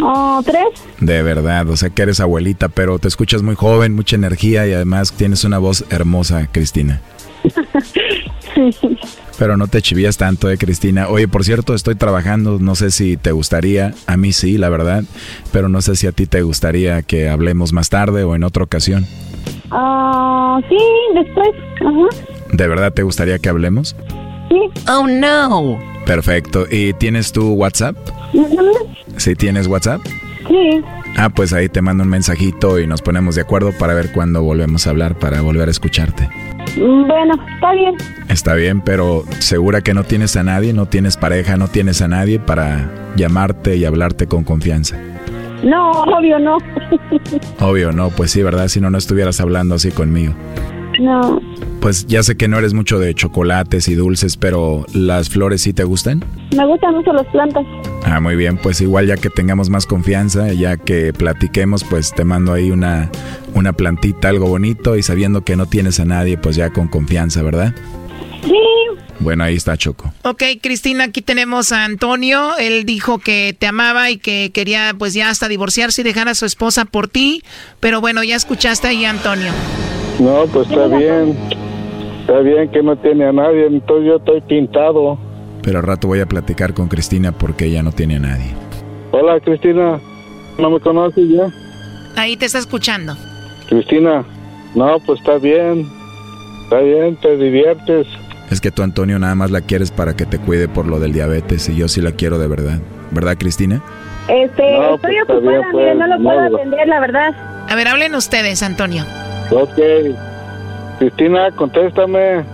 Oh, 0.00 0.40
tres. 0.44 0.64
De 0.98 1.22
verdad, 1.22 1.68
o 1.68 1.76
sea 1.76 1.90
que 1.90 2.02
eres 2.02 2.20
abuelita, 2.20 2.70
pero 2.70 2.98
te 2.98 3.08
escuchas 3.08 3.42
muy 3.42 3.54
joven, 3.54 3.94
mucha 3.94 4.16
energía 4.16 4.66
y 4.66 4.72
además 4.72 5.12
tienes 5.12 5.44
una 5.44 5.58
voz 5.58 5.84
hermosa, 5.90 6.48
Cristina. 6.50 7.02
Pero 9.38 9.56
no 9.56 9.66
te 9.66 9.82
chivías 9.82 10.16
tanto, 10.16 10.50
eh, 10.50 10.58
Cristina. 10.58 11.08
Oye, 11.08 11.26
por 11.26 11.44
cierto, 11.44 11.74
estoy 11.74 11.94
trabajando, 11.94 12.58
no 12.60 12.74
sé 12.74 12.90
si 12.90 13.16
te 13.16 13.32
gustaría, 13.32 13.94
a 14.06 14.16
mí 14.16 14.32
sí, 14.32 14.58
la 14.58 14.68
verdad, 14.68 15.04
pero 15.50 15.68
no 15.68 15.80
sé 15.82 15.96
si 15.96 16.06
a 16.06 16.12
ti 16.12 16.26
te 16.26 16.42
gustaría 16.42 17.02
que 17.02 17.28
hablemos 17.28 17.72
más 17.72 17.88
tarde 17.88 18.24
o 18.24 18.36
en 18.36 18.44
otra 18.44 18.62
ocasión. 18.62 19.06
Ah, 19.70 20.60
sí, 20.68 20.78
después. 21.14 21.48
Ajá. 21.80 22.32
¿De 22.52 22.68
verdad 22.68 22.92
te 22.92 23.02
gustaría 23.02 23.38
que 23.38 23.48
hablemos? 23.48 23.96
Sí. 24.48 24.60
Oh, 24.88 25.06
no. 25.06 25.78
Perfecto. 26.04 26.66
¿Y 26.70 26.92
tienes 26.94 27.32
tu 27.32 27.54
WhatsApp? 27.54 27.96
¿Sí 29.16 29.34
tienes 29.34 29.66
WhatsApp? 29.66 30.02
Sí. 30.48 30.82
Ah, 31.16 31.30
pues 31.30 31.52
ahí 31.52 31.68
te 31.68 31.82
mando 31.82 32.04
un 32.04 32.10
mensajito 32.10 32.78
y 32.78 32.86
nos 32.86 33.02
ponemos 33.02 33.34
de 33.34 33.42
acuerdo 33.42 33.72
para 33.78 33.94
ver 33.94 34.12
cuándo 34.12 34.42
volvemos 34.42 34.86
a 34.86 34.90
hablar, 34.90 35.18
para 35.18 35.40
volver 35.40 35.68
a 35.68 35.70
escucharte. 35.70 36.28
Bueno, 36.76 37.34
está 37.54 37.72
bien. 37.72 37.96
Está 38.28 38.54
bien, 38.54 38.80
pero 38.80 39.24
segura 39.38 39.82
que 39.82 39.94
no 39.94 40.04
tienes 40.04 40.36
a 40.36 40.42
nadie, 40.42 40.72
no 40.72 40.86
tienes 40.86 41.16
pareja, 41.16 41.56
no 41.56 41.68
tienes 41.68 42.00
a 42.02 42.08
nadie 42.08 42.38
para 42.38 42.90
llamarte 43.16 43.76
y 43.76 43.84
hablarte 43.84 44.26
con 44.26 44.44
confianza. 44.44 44.96
No, 45.62 45.90
obvio 45.92 46.38
no. 46.38 46.58
Obvio, 47.60 47.92
no, 47.92 48.10
pues 48.10 48.32
sí, 48.32 48.42
¿verdad? 48.42 48.68
Si 48.68 48.80
no, 48.80 48.90
no 48.90 48.98
estuvieras 48.98 49.40
hablando 49.40 49.76
así 49.76 49.92
conmigo. 49.92 50.34
No. 51.00 51.40
Pues 51.80 52.06
ya 52.06 52.22
sé 52.22 52.36
que 52.36 52.48
no 52.48 52.58
eres 52.58 52.74
mucho 52.74 52.98
de 52.98 53.14
chocolates 53.14 53.88
y 53.88 53.94
dulces, 53.94 54.36
pero 54.36 54.86
¿las 54.92 55.28
flores 55.28 55.62
sí 55.62 55.72
te 55.72 55.84
gustan? 55.84 56.24
Me 56.56 56.64
gustan 56.66 56.94
mucho 56.94 57.12
las 57.12 57.26
plantas. 57.28 57.64
Ah, 58.04 58.20
muy 58.20 58.36
bien, 58.36 58.56
pues 58.56 58.80
igual 58.80 59.06
ya 59.06 59.16
que 59.16 59.30
tengamos 59.30 59.70
más 59.70 59.86
confianza, 59.86 60.52
ya 60.52 60.76
que 60.76 61.12
platiquemos, 61.12 61.84
pues 61.84 62.12
te 62.14 62.24
mando 62.24 62.52
ahí 62.52 62.70
una, 62.70 63.10
una 63.54 63.72
plantita, 63.72 64.28
algo 64.28 64.46
bonito 64.46 64.96
y 64.96 65.02
sabiendo 65.02 65.42
que 65.44 65.56
no 65.56 65.66
tienes 65.66 65.98
a 66.00 66.04
nadie, 66.04 66.38
pues 66.38 66.56
ya 66.56 66.70
con 66.70 66.88
confianza, 66.88 67.42
¿verdad? 67.42 67.74
Sí. 68.44 68.52
Bueno, 69.20 69.44
ahí 69.44 69.54
está 69.54 69.76
Choco. 69.76 70.12
Ok, 70.22 70.42
Cristina, 70.60 71.04
aquí 71.04 71.22
tenemos 71.22 71.70
a 71.70 71.84
Antonio. 71.84 72.56
Él 72.58 72.84
dijo 72.84 73.18
que 73.18 73.54
te 73.56 73.66
amaba 73.68 74.10
y 74.10 74.16
que 74.16 74.50
quería 74.52 74.94
pues 74.98 75.14
ya 75.14 75.30
hasta 75.30 75.46
divorciarse 75.46 76.00
y 76.00 76.04
dejar 76.04 76.28
a 76.28 76.34
su 76.34 76.44
esposa 76.44 76.84
por 76.84 77.06
ti. 77.06 77.44
Pero 77.78 78.00
bueno, 78.00 78.24
ya 78.24 78.34
escuchaste 78.34 78.88
ahí 78.88 79.04
a 79.04 79.10
Antonio. 79.10 79.52
No, 80.22 80.46
pues 80.52 80.68
está 80.70 80.86
bien. 80.86 81.36
Está 82.20 82.38
bien 82.40 82.68
que 82.70 82.82
no 82.82 82.94
tiene 82.96 83.24
a 83.26 83.32
nadie, 83.32 83.66
entonces 83.66 84.06
yo 84.06 84.16
estoy 84.16 84.40
pintado. 84.42 85.18
Pero 85.62 85.78
al 85.80 85.84
rato 85.84 86.06
voy 86.08 86.20
a 86.20 86.26
platicar 86.26 86.72
con 86.74 86.88
Cristina 86.88 87.32
porque 87.32 87.66
ella 87.66 87.82
no 87.82 87.92
tiene 87.92 88.16
a 88.16 88.20
nadie. 88.20 88.52
Hola, 89.10 89.40
Cristina. 89.40 89.98
¿No 90.58 90.70
me 90.70 90.80
conoces 90.80 91.28
ya? 91.28 91.48
Ahí 92.16 92.36
te 92.36 92.46
está 92.46 92.58
escuchando. 92.58 93.16
Cristina. 93.68 94.24
No, 94.74 94.98
pues 95.04 95.18
está 95.20 95.38
bien. 95.38 95.88
Está 96.64 96.78
bien, 96.80 97.16
te 97.16 97.36
diviertes. 97.36 98.06
Es 98.50 98.60
que 98.60 98.70
tú, 98.70 98.82
Antonio, 98.82 99.18
nada 99.18 99.34
más 99.34 99.50
la 99.50 99.60
quieres 99.60 99.90
para 99.90 100.14
que 100.14 100.24
te 100.26 100.38
cuide 100.38 100.68
por 100.68 100.86
lo 100.86 101.00
del 101.00 101.12
diabetes 101.12 101.68
y 101.68 101.76
yo 101.76 101.88
sí 101.88 102.00
la 102.00 102.12
quiero 102.12 102.38
de 102.38 102.46
verdad. 102.48 102.78
¿Verdad, 103.10 103.36
Cristina? 103.38 103.82
Este, 104.28 104.72
No, 104.78 104.94
estoy 104.94 105.16
pues, 105.26 105.38
ocupada, 105.38 105.40
bien, 105.40 105.62
mire, 105.72 105.72
pues, 105.72 105.96
no 105.98 106.06
lo 106.06 106.22
puedo 106.22 106.48
no. 106.50 106.56
atender, 106.56 106.88
la 106.88 107.00
verdad. 107.00 107.66
A 107.68 107.74
ver, 107.74 107.88
hablen 107.88 108.14
ustedes, 108.14 108.62
Antonio. 108.62 109.04
Ok. 109.52 109.78
Cristina, 110.98 111.50
contéstame. 111.52 112.44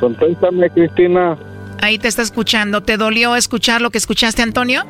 Contéstame, 0.00 0.70
Cristina. 0.70 1.36
Ahí 1.82 1.98
te 1.98 2.08
está 2.08 2.22
escuchando. 2.22 2.82
¿Te 2.82 2.96
dolió 2.96 3.36
escuchar 3.36 3.80
lo 3.80 3.90
que 3.90 3.98
escuchaste, 3.98 4.42
Antonio? 4.42 4.82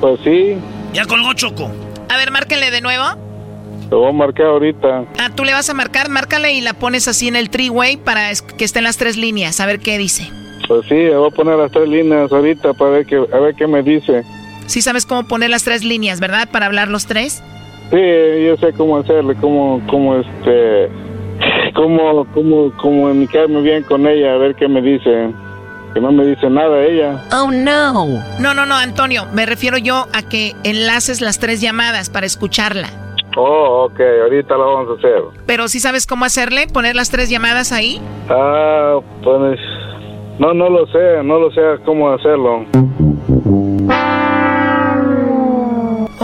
Pues 0.00 0.20
sí, 0.24 0.56
Ya 0.92 1.06
colgó 1.06 1.32
Choco. 1.34 1.70
A 2.08 2.16
ver, 2.16 2.30
márquenle 2.30 2.70
de 2.70 2.80
nuevo. 2.80 3.04
te 3.88 3.94
voy 3.94 4.08
a 4.08 4.12
marcar 4.12 4.46
ahorita. 4.46 5.04
Ah, 5.18 5.30
tú 5.34 5.44
le 5.44 5.52
vas 5.52 5.68
a 5.70 5.74
marcar, 5.74 6.08
márcale 6.08 6.52
y 6.52 6.60
la 6.60 6.74
pones 6.74 7.08
así 7.08 7.28
en 7.28 7.36
el 7.36 7.50
three-way 7.50 7.96
para 7.96 8.30
que 8.56 8.64
estén 8.64 8.84
las 8.84 8.96
tres 8.96 9.16
líneas, 9.16 9.60
a 9.60 9.66
ver 9.66 9.78
qué 9.80 9.96
dice. 9.98 10.28
Pues 10.68 10.86
sí, 10.88 10.94
le 10.94 11.16
voy 11.16 11.28
a 11.30 11.34
poner 11.34 11.56
las 11.56 11.70
tres 11.70 11.88
líneas 11.88 12.30
ahorita 12.32 12.72
para 12.74 12.90
ver 12.90 13.06
qué, 13.06 13.16
a 13.16 13.38
ver 13.38 13.54
qué 13.54 13.66
me 13.66 13.82
dice. 13.82 14.22
Sí 14.66 14.82
sabes 14.82 15.06
cómo 15.06 15.24
poner 15.26 15.50
las 15.50 15.62
tres 15.64 15.84
líneas, 15.84 16.20
¿verdad? 16.20 16.48
Para 16.50 16.66
hablar 16.66 16.88
los 16.88 17.06
tres. 17.06 17.42
Sí, 17.90 18.44
yo 18.46 18.56
sé 18.56 18.72
cómo 18.72 18.98
hacerle, 18.98 19.34
cómo, 19.40 19.80
cómo 19.88 20.16
este, 20.16 20.88
cómo, 21.74 22.26
cómo, 22.32 22.72
comunicarme 22.76 23.60
bien 23.60 23.82
con 23.82 24.06
ella, 24.06 24.34
a 24.34 24.38
ver 24.38 24.54
qué 24.54 24.68
me 24.68 24.80
dice. 24.80 25.30
Que 25.92 26.00
no 26.00 26.10
me 26.10 26.26
dice 26.26 26.50
nada 26.50 26.84
ella. 26.84 27.22
Oh, 27.32 27.52
no. 27.52 28.06
No, 28.40 28.52
no, 28.52 28.66
no, 28.66 28.74
Antonio. 28.74 29.26
Me 29.32 29.46
refiero 29.46 29.78
yo 29.78 30.06
a 30.12 30.22
que 30.22 30.52
enlaces 30.64 31.20
las 31.20 31.38
tres 31.38 31.60
llamadas 31.60 32.10
para 32.10 32.26
escucharla. 32.26 32.88
Oh, 33.36 33.84
ok, 33.84 34.00
ahorita 34.22 34.56
lo 34.56 34.74
vamos 34.74 34.90
a 34.90 34.98
hacer. 34.98 35.22
Pero 35.46 35.68
sí 35.68 35.78
sabes 35.78 36.06
cómo 36.06 36.24
hacerle, 36.24 36.66
poner 36.66 36.96
las 36.96 37.10
tres 37.10 37.30
llamadas 37.30 37.70
ahí. 37.70 38.00
Ah, 38.28 38.98
pues, 39.22 39.60
no, 40.38 40.52
no 40.52 40.68
lo 40.68 40.86
sé, 40.88 41.22
no 41.22 41.38
lo 41.38 41.50
sé 41.52 41.60
cómo 41.84 42.10
hacerlo. 42.10 42.64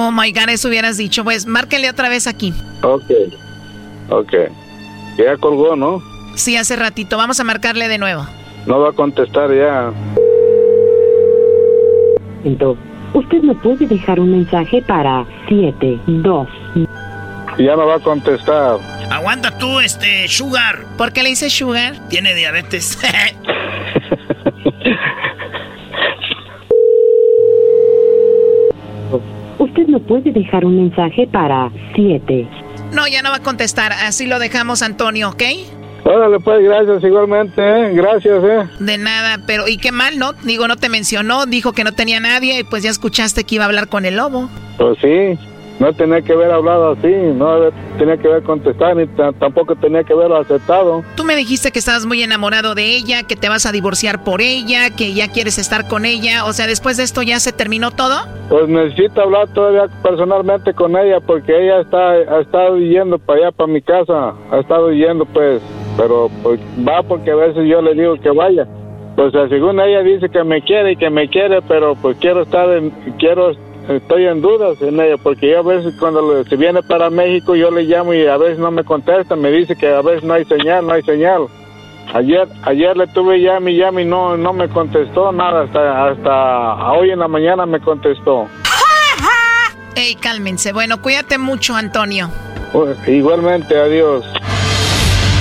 Oh 0.02 0.10
my 0.10 0.32
god, 0.32 0.48
eso 0.48 0.68
hubieras 0.68 0.96
dicho. 0.96 1.24
Pues 1.24 1.44
márquenle 1.44 1.90
otra 1.90 2.08
vez 2.08 2.26
aquí. 2.26 2.54
Ok, 2.82 3.04
ok. 4.08 4.32
Ya 5.18 5.36
colgó, 5.36 5.76
¿no? 5.76 6.02
Sí, 6.36 6.56
hace 6.56 6.74
ratito. 6.74 7.18
Vamos 7.18 7.38
a 7.38 7.44
marcarle 7.44 7.86
de 7.86 7.98
nuevo. 7.98 8.26
No 8.66 8.80
va 8.80 8.88
a 8.88 8.92
contestar 8.92 9.54
ya. 9.54 9.92
Usted 13.12 13.42
me 13.42 13.54
puede 13.56 13.86
dejar 13.86 14.20
un 14.20 14.30
mensaje 14.30 14.80
para 14.80 15.26
72. 15.50 16.48
Ya 17.58 17.76
no 17.76 17.86
va 17.86 17.96
a 17.96 18.00
contestar. 18.00 18.78
Aguanta 19.10 19.58
tú, 19.58 19.80
este, 19.80 20.26
Sugar. 20.28 20.86
¿Por 20.96 21.12
qué 21.12 21.22
le 21.22 21.28
dice 21.28 21.50
Sugar? 21.50 22.08
Tiene 22.08 22.34
diabetes. 22.34 22.98
Usted 29.60 29.88
me 29.88 30.00
puede 30.00 30.32
dejar 30.32 30.64
un 30.64 30.76
mensaje 30.76 31.28
para 31.30 31.70
7. 31.94 32.48
No, 32.94 33.06
ya 33.06 33.20
no 33.20 33.28
va 33.28 33.36
a 33.36 33.42
contestar. 33.42 33.92
Así 33.92 34.26
lo 34.26 34.38
dejamos, 34.38 34.80
Antonio, 34.80 35.28
¿ok? 35.28 35.42
Órale, 36.02 36.40
pues, 36.40 36.64
gracias 36.64 37.04
igualmente, 37.04 37.60
¿eh? 37.60 37.92
Gracias, 37.92 38.42
¿eh? 38.42 38.66
De 38.80 38.96
nada, 38.96 39.38
pero 39.46 39.68
y 39.68 39.76
qué 39.76 39.92
mal, 39.92 40.18
¿no? 40.18 40.32
Digo, 40.32 40.66
no 40.66 40.76
te 40.76 40.88
mencionó, 40.88 41.44
dijo 41.44 41.72
que 41.72 41.84
no 41.84 41.92
tenía 41.92 42.20
nadie 42.20 42.60
y 42.60 42.64
pues 42.64 42.82
ya 42.82 42.88
escuchaste 42.88 43.44
que 43.44 43.56
iba 43.56 43.64
a 43.64 43.66
hablar 43.66 43.88
con 43.88 44.06
el 44.06 44.16
lobo. 44.16 44.48
Pues 44.78 44.96
sí, 45.02 45.38
no 45.80 45.92
tenía 45.94 46.20
que 46.22 46.32
haber 46.34 46.50
hablado 46.52 46.90
así, 46.92 47.08
no 47.08 47.70
tenía 47.98 48.16
que 48.18 48.28
haber 48.28 48.42
contestado, 48.44 48.94
ni 48.96 49.06
ta- 49.08 49.32
tampoco 49.32 49.74
tenía 49.74 50.04
que 50.04 50.12
haberlo 50.12 50.36
aceptado. 50.36 51.02
Tú 51.16 51.24
me 51.24 51.34
dijiste 51.34 51.72
que 51.72 51.78
estabas 51.80 52.06
muy 52.06 52.22
enamorado 52.22 52.74
de 52.74 52.94
ella, 52.94 53.22
que 53.24 53.34
te 53.34 53.48
vas 53.48 53.66
a 53.66 53.72
divorciar 53.72 54.22
por 54.22 54.42
ella, 54.42 54.90
que 54.90 55.14
ya 55.14 55.28
quieres 55.28 55.58
estar 55.58 55.88
con 55.88 56.04
ella. 56.04 56.44
O 56.44 56.52
sea, 56.52 56.66
después 56.66 56.96
de 56.98 57.02
esto 57.02 57.22
ya 57.22 57.40
se 57.40 57.52
terminó 57.52 57.90
todo. 57.90 58.14
Pues 58.50 58.68
necesito 58.68 59.22
hablar 59.22 59.48
todavía 59.54 59.86
personalmente 60.02 60.74
con 60.74 60.96
ella 60.96 61.18
porque 61.20 61.50
ella 61.64 61.80
está 61.80 62.10
ha 62.10 62.40
estado 62.40 62.76
yendo 62.78 63.18
para 63.18 63.38
allá, 63.40 63.52
para 63.52 63.72
mi 63.72 63.80
casa, 63.80 64.34
ha 64.52 64.58
estado 64.60 64.92
yendo 64.92 65.24
pues, 65.24 65.62
pero 65.96 66.30
pues, 66.42 66.60
va 66.86 67.02
porque 67.02 67.30
a 67.30 67.36
veces 67.36 67.66
yo 67.66 67.80
le 67.80 67.94
digo 67.94 68.16
que 68.20 68.30
vaya. 68.30 68.66
Pues 69.16 69.32
según 69.50 69.80
ella 69.80 70.02
dice 70.02 70.28
que 70.28 70.44
me 70.44 70.62
quiere 70.62 70.92
y 70.92 70.96
que 70.96 71.10
me 71.10 71.28
quiere, 71.28 71.60
pero 71.62 71.94
pues 71.94 72.16
quiero 72.20 72.42
estar 72.42 72.70
en, 72.70 72.90
quiero, 73.18 73.52
estoy 73.88 74.26
en 74.26 74.40
dudas 74.40 74.80
en 74.82 75.00
ella 75.00 75.16
porque 75.16 75.50
yo 75.50 75.58
a 75.60 75.62
veces 75.62 75.94
cuando 75.98 76.44
se 76.44 76.56
viene 76.56 76.82
para 76.82 77.10
México 77.10 77.54
yo 77.54 77.70
le 77.70 77.82
llamo 77.82 78.14
y 78.14 78.26
a 78.26 78.36
veces 78.36 78.58
no 78.58 78.70
me 78.70 78.84
contesta, 78.84 79.36
me 79.36 79.50
dice 79.50 79.76
que 79.76 79.88
a 79.88 80.02
veces 80.02 80.24
no 80.24 80.34
hay 80.34 80.44
señal, 80.44 80.86
no 80.86 80.92
hay 80.92 81.02
señal. 81.02 81.46
Ayer, 82.12 82.48
ayer 82.62 82.96
le 82.96 83.06
tuve 83.08 83.40
llame 83.40 83.72
y 83.72 83.76
llame 83.76 84.02
y 84.02 84.04
no, 84.04 84.36
no 84.36 84.52
me 84.52 84.68
contestó 84.68 85.30
nada, 85.30 85.62
hasta, 85.62 86.08
hasta 86.08 86.92
hoy 86.92 87.10
en 87.10 87.20
la 87.20 87.28
mañana 87.28 87.66
me 87.66 87.80
contestó. 87.80 88.48
Ey, 89.94 90.14
cálmense. 90.14 90.72
Bueno, 90.72 91.02
cuídate 91.02 91.38
mucho, 91.38 91.74
Antonio. 91.74 92.30
Pues, 92.72 92.96
igualmente, 93.08 93.76
adiós. 93.76 94.24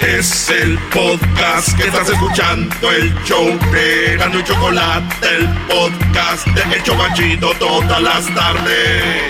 Es 0.00 0.48
el 0.48 0.78
podcast 0.90 1.76
que 1.76 1.84
estás 1.88 2.08
escuchando, 2.08 2.90
el 2.90 3.14
show 3.24 3.46
de 3.70 4.14
Erasmo 4.14 4.38
y 4.38 4.44
Chocolate, 4.44 5.36
el 5.36 5.48
podcast 5.68 6.46
de 6.46 6.74
El 6.74 6.82
Chobachito 6.82 7.50
todas 7.58 8.00
las 8.00 8.34
tardes. 8.34 9.22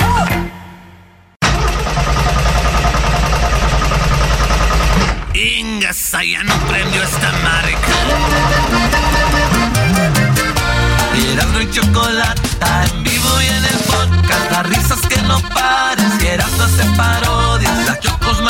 Ingas, 5.34 6.12
no 6.44 6.54
prendió 6.68 7.02
esta 7.02 7.32
marca. 7.42 8.40
Erasmo 11.32 11.60
y 11.60 11.70
chocolata 11.72 12.84
en 12.84 13.02
vivo 13.02 13.42
y 13.42 13.46
en 13.46 13.64
el 13.64 13.78
podcast. 13.80 14.50
Las 14.52 14.68
risas 14.68 15.00
que 15.08 15.20
no 15.22 15.40
pares. 15.52 16.22
Erasmo 16.22 16.62
hace 16.62 16.84
parodias. 16.96 17.86
La 17.86 17.98
chocos 17.98 18.40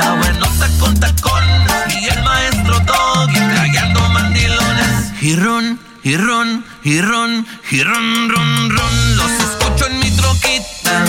mamacita. 0.00 0.14
Buenota 0.14 0.68
con 0.78 0.98
tacones. 0.98 1.94
Y 2.00 2.08
el 2.08 2.22
maestro 2.22 2.80
Doggy. 2.80 3.40
Trayendo 3.54 4.00
mandilones. 4.08 5.22
Y 5.22 5.36
ron, 5.36 5.78
y 6.02 6.16
ron, 6.16 6.64
y 6.84 7.00
ron, 7.00 7.46
y 7.70 7.82
ron, 7.82 8.28
ron, 8.28 8.70
ron. 8.70 9.16
Los 9.16 9.30
escucho 9.30 9.86
en 9.86 9.98
mi 9.98 10.10
troquita. 10.12 11.04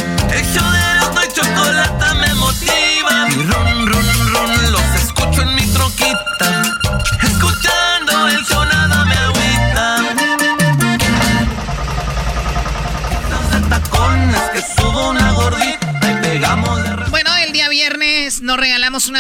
Show 0.54 0.72
de 0.72 1.34
chocolate. 1.34 2.11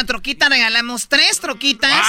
Troquita, 0.05 0.49
regalamos 0.49 1.07
tres 1.07 1.39
troquitas. 1.39 2.05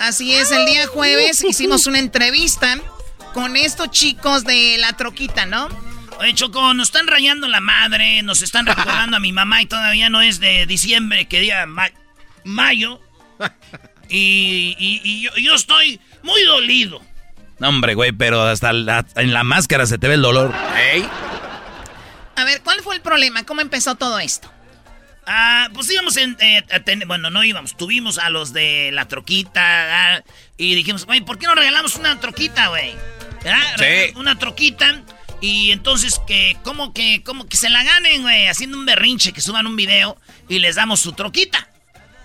Así 0.00 0.34
es, 0.34 0.50
el 0.52 0.66
día 0.66 0.86
jueves 0.86 1.42
hicimos 1.44 1.86
una 1.86 1.98
entrevista 1.98 2.78
con 3.34 3.56
estos 3.56 3.90
chicos 3.90 4.44
de 4.44 4.76
la 4.78 4.92
troquita, 4.94 5.46
¿no? 5.46 5.68
Oye, 6.18 6.34
Choco, 6.34 6.74
nos 6.74 6.88
están 6.88 7.06
rayando 7.06 7.48
la 7.48 7.60
madre, 7.60 8.22
nos 8.22 8.42
están 8.42 8.66
recordando 8.66 9.16
a 9.16 9.20
mi 9.20 9.32
mamá 9.32 9.62
y 9.62 9.66
todavía 9.66 10.08
no 10.08 10.22
es 10.22 10.38
de 10.40 10.66
diciembre, 10.66 11.26
que 11.26 11.40
día 11.40 11.66
mayo. 12.44 13.00
Y, 14.14 15.26
yo, 15.42 15.54
estoy 15.54 15.98
muy 16.22 16.42
dolido. 16.42 17.00
No, 17.58 17.70
hombre, 17.70 17.94
güey, 17.94 18.12
pero 18.12 18.42
hasta 18.42 18.70
en 18.70 19.32
la 19.32 19.42
máscara 19.42 19.86
se 19.86 19.96
te 19.96 20.06
ve 20.06 20.14
el 20.14 20.22
dolor. 20.22 20.52
A 22.36 22.44
ver, 22.44 22.60
¿cuál 22.60 22.82
fue 22.82 22.94
el 22.94 23.00
problema? 23.00 23.44
¿Cómo 23.44 23.62
empezó 23.62 23.94
todo 23.94 24.18
esto? 24.18 24.52
Ah, 25.26 25.68
pues 25.72 25.90
íbamos 25.90 26.16
en, 26.16 26.36
eh, 26.40 26.64
a 26.72 26.80
tener, 26.80 27.06
bueno, 27.06 27.30
no 27.30 27.44
íbamos, 27.44 27.76
tuvimos 27.76 28.18
a 28.18 28.28
los 28.28 28.52
de 28.52 28.90
la 28.92 29.06
troquita 29.06 30.16
ah, 30.16 30.22
y 30.56 30.74
dijimos, 30.74 31.06
güey, 31.06 31.20
¿por 31.20 31.38
qué 31.38 31.46
no 31.46 31.54
regalamos 31.54 31.94
una 31.96 32.18
troquita, 32.18 32.68
güey? 32.68 32.94
Sí. 33.78 34.12
Una 34.16 34.36
troquita 34.38 35.02
y 35.40 35.72
entonces 35.72 36.20
que, 36.26 36.56
¿cómo 36.62 36.92
que, 36.92 37.22
cómo 37.24 37.48
que 37.48 37.56
se 37.56 37.68
la 37.68 37.82
ganen, 37.82 38.22
güey? 38.22 38.48
Haciendo 38.48 38.78
un 38.78 38.86
berrinche, 38.86 39.32
que 39.32 39.40
suban 39.40 39.66
un 39.66 39.76
video 39.76 40.16
y 40.48 40.60
les 40.60 40.76
damos 40.76 41.00
su 41.00 41.12
troquita. 41.12 41.68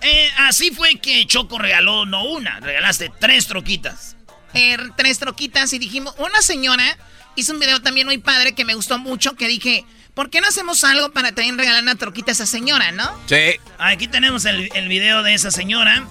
Eh, 0.02 0.30
así 0.38 0.72
fue 0.72 0.96
que 1.00 1.26
Choco 1.26 1.58
regaló, 1.58 2.06
no 2.06 2.24
una, 2.26 2.60
regalaste 2.60 3.12
tres 3.20 3.48
troquitas. 3.48 4.16
Eh, 4.54 4.78
tres 4.96 5.20
troquitas 5.20 5.74
y 5.74 5.80
dijimos, 5.80 6.14
una 6.20 6.42
señora 6.42 6.98
hizo 7.36 7.54
un 7.54 7.60
video 7.60 7.82
también 7.82 8.08
muy 8.08 8.18
padre 8.20 8.54
que 8.54 8.66
me 8.66 8.76
gustó 8.76 9.00
mucho, 9.00 9.36
que 9.36 9.48
dije, 9.48 9.86
¿por 10.18 10.32
qué 10.32 10.42
no 10.42 10.48
hacemos 10.48 10.84
algo 10.84 11.12
para 11.12 11.32
también 11.32 11.60
regalar 11.60 11.84
una 11.84 11.94
troquita 11.94 12.32
a 12.32 12.34
esa 12.34 12.48
señora, 12.48 12.92
no? 12.92 13.08
Sí. 13.28 13.60
Aquí 13.78 14.08
tenemos 14.08 14.46
el, 14.46 14.68
el 14.74 14.88
video 14.88 15.22
de 15.22 15.36
esa 15.36 15.52
señora. 15.52 16.08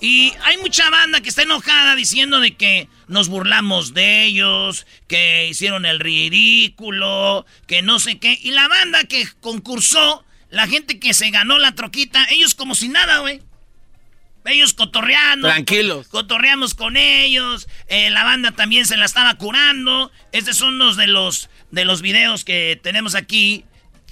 Y 0.00 0.32
hay 0.44 0.58
mucha 0.58 0.88
banda 0.90 1.20
que 1.20 1.28
está 1.28 1.42
enojada 1.42 1.96
diciendo 1.96 2.38
de 2.38 2.54
que 2.54 2.88
nos 3.08 3.26
burlamos 3.26 3.94
de 3.94 4.26
ellos, 4.26 4.86
que 5.08 5.48
hicieron 5.48 5.86
el 5.86 5.98
ridículo, 5.98 7.46
que 7.66 7.82
no 7.82 7.98
sé 7.98 8.20
qué. 8.20 8.38
Y 8.40 8.52
la 8.52 8.68
banda 8.68 9.02
que 9.02 9.26
concursó 9.40 10.24
la 10.50 10.68
gente 10.68 11.00
que 11.00 11.12
se 11.12 11.28
ganó 11.30 11.58
la 11.58 11.74
troquita, 11.74 12.28
ellos 12.30 12.54
como 12.54 12.76
si 12.76 12.88
nada, 12.88 13.18
güey. 13.18 13.42
Ellos 14.48 14.74
cotorreando. 14.74 15.48
Tranquilos. 15.48 16.08
Cotorreamos 16.08 16.74
con 16.74 16.96
ellos. 16.96 17.68
Eh, 17.88 18.10
la 18.10 18.24
banda 18.24 18.52
también 18.52 18.86
se 18.86 18.96
la 18.96 19.04
estaba 19.04 19.34
curando. 19.36 20.10
Estos 20.32 20.56
son 20.56 20.74
unos 20.74 20.96
de 20.96 21.06
los, 21.06 21.50
de 21.70 21.84
los 21.84 22.02
videos 22.02 22.44
que 22.44 22.80
tenemos 22.82 23.14
aquí. 23.14 23.64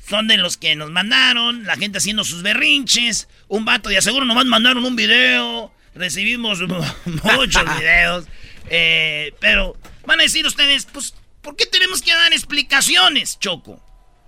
Son 0.08 0.28
de 0.28 0.36
los 0.36 0.56
que 0.56 0.76
nos 0.76 0.90
mandaron. 0.90 1.64
La 1.64 1.76
gente 1.76 1.98
haciendo 1.98 2.24
sus 2.24 2.42
berrinches. 2.42 3.28
Un 3.48 3.64
vato 3.64 3.88
de 3.88 3.98
aseguro 3.98 4.24
nomás 4.26 4.44
mandaron 4.44 4.84
un 4.84 4.94
video. 4.94 5.72
Recibimos 5.94 6.60
muchos 7.06 7.78
videos. 7.78 8.26
Eh, 8.68 9.34
pero 9.40 9.76
van 10.04 10.20
a 10.20 10.24
decir 10.24 10.46
ustedes, 10.46 10.86
pues, 10.86 11.14
¿por 11.40 11.56
qué 11.56 11.66
tenemos 11.66 12.02
que 12.02 12.12
dar 12.12 12.32
explicaciones, 12.32 13.38
Choco? 13.38 13.82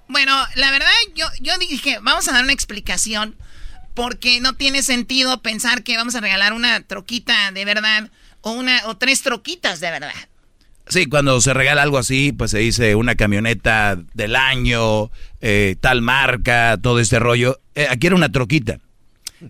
Bueno, 0.09 0.35
la 0.55 0.71
verdad, 0.71 0.89
yo, 1.15 1.27
yo 1.41 1.59
dije, 1.59 1.99
vamos 2.01 2.29
a 2.29 2.33
dar 2.33 2.45
una 2.45 2.55
explicación. 2.55 3.37
Porque 3.99 4.41
no 4.41 4.55
tiene 4.55 4.83
sentido 4.83 5.43
pensar 5.43 5.83
que 5.83 5.97
vamos 5.97 6.15
a 6.15 6.21
regalar 6.21 6.53
una 6.53 6.81
troquita 6.83 7.51
de 7.51 7.65
verdad 7.65 8.11
o 8.43 8.53
una 8.53 8.81
o 8.87 8.97
tres 8.97 9.23
troquitas 9.23 9.81
de 9.81 9.91
verdad. 9.91 10.15
Sí, 10.87 11.07
cuando 11.07 11.41
se 11.41 11.53
regala 11.53 11.83
algo 11.83 11.99
así, 11.99 12.33
pues 12.33 12.53
se 12.53 12.59
dice 12.59 12.95
una 12.95 13.17
camioneta 13.17 13.99
del 14.15 14.37
año, 14.37 15.11
eh, 15.41 15.77
tal 15.81 16.01
marca, 16.01 16.79
todo 16.81 17.01
este 17.01 17.19
rollo. 17.19 17.61
Eh, 17.75 17.89
aquí 17.91 18.07
era 18.07 18.17
una 18.17 18.31
troquita. 18.31 18.79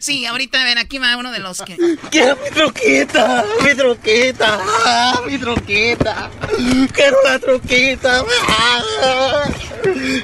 Sí, 0.01 0.27
ahorita, 0.27 0.65
ven, 0.65 0.77
aquí 0.77 0.99
va 0.99 1.17
uno 1.17 1.33
de 1.33 1.39
los 1.39 1.63
que... 1.63 1.77
¡Quiero 2.11 2.37
mi 2.37 2.51
troquita! 2.51 3.45
¡Mi 3.65 3.75
troquita! 3.75 4.61
¡Ah, 4.85 5.23
¡Mi 5.27 5.39
troquita! 5.39 6.31
¡Quiero 6.93 7.17
la 7.25 7.39
troquita! 7.39 8.23
¡Ah! 8.49 9.45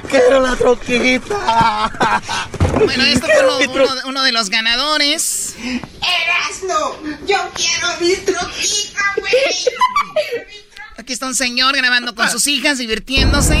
¡Quiero 0.09 0.41
la 0.41 0.55
troquita! 0.55 2.21
Bueno, 2.75 3.03
esto 3.05 3.25
fue 3.25 3.67
uno, 3.67 3.85
uno, 4.05 4.23
de 4.23 4.31
los 4.31 4.49
ganadores. 4.51 5.55
¡Erasno! 5.57 6.97
¡Yo 7.25 7.37
quiero 7.55 7.87
mi 8.01 8.15
troquita, 8.17 9.01
güey! 9.17 9.33
Aquí 10.97 11.13
está 11.13 11.25
un 11.25 11.35
señor 11.35 11.75
grabando 11.75 12.13
con 12.13 12.29
sus 12.29 12.45
hijas, 12.47 12.77
divirtiéndose. 12.77 13.57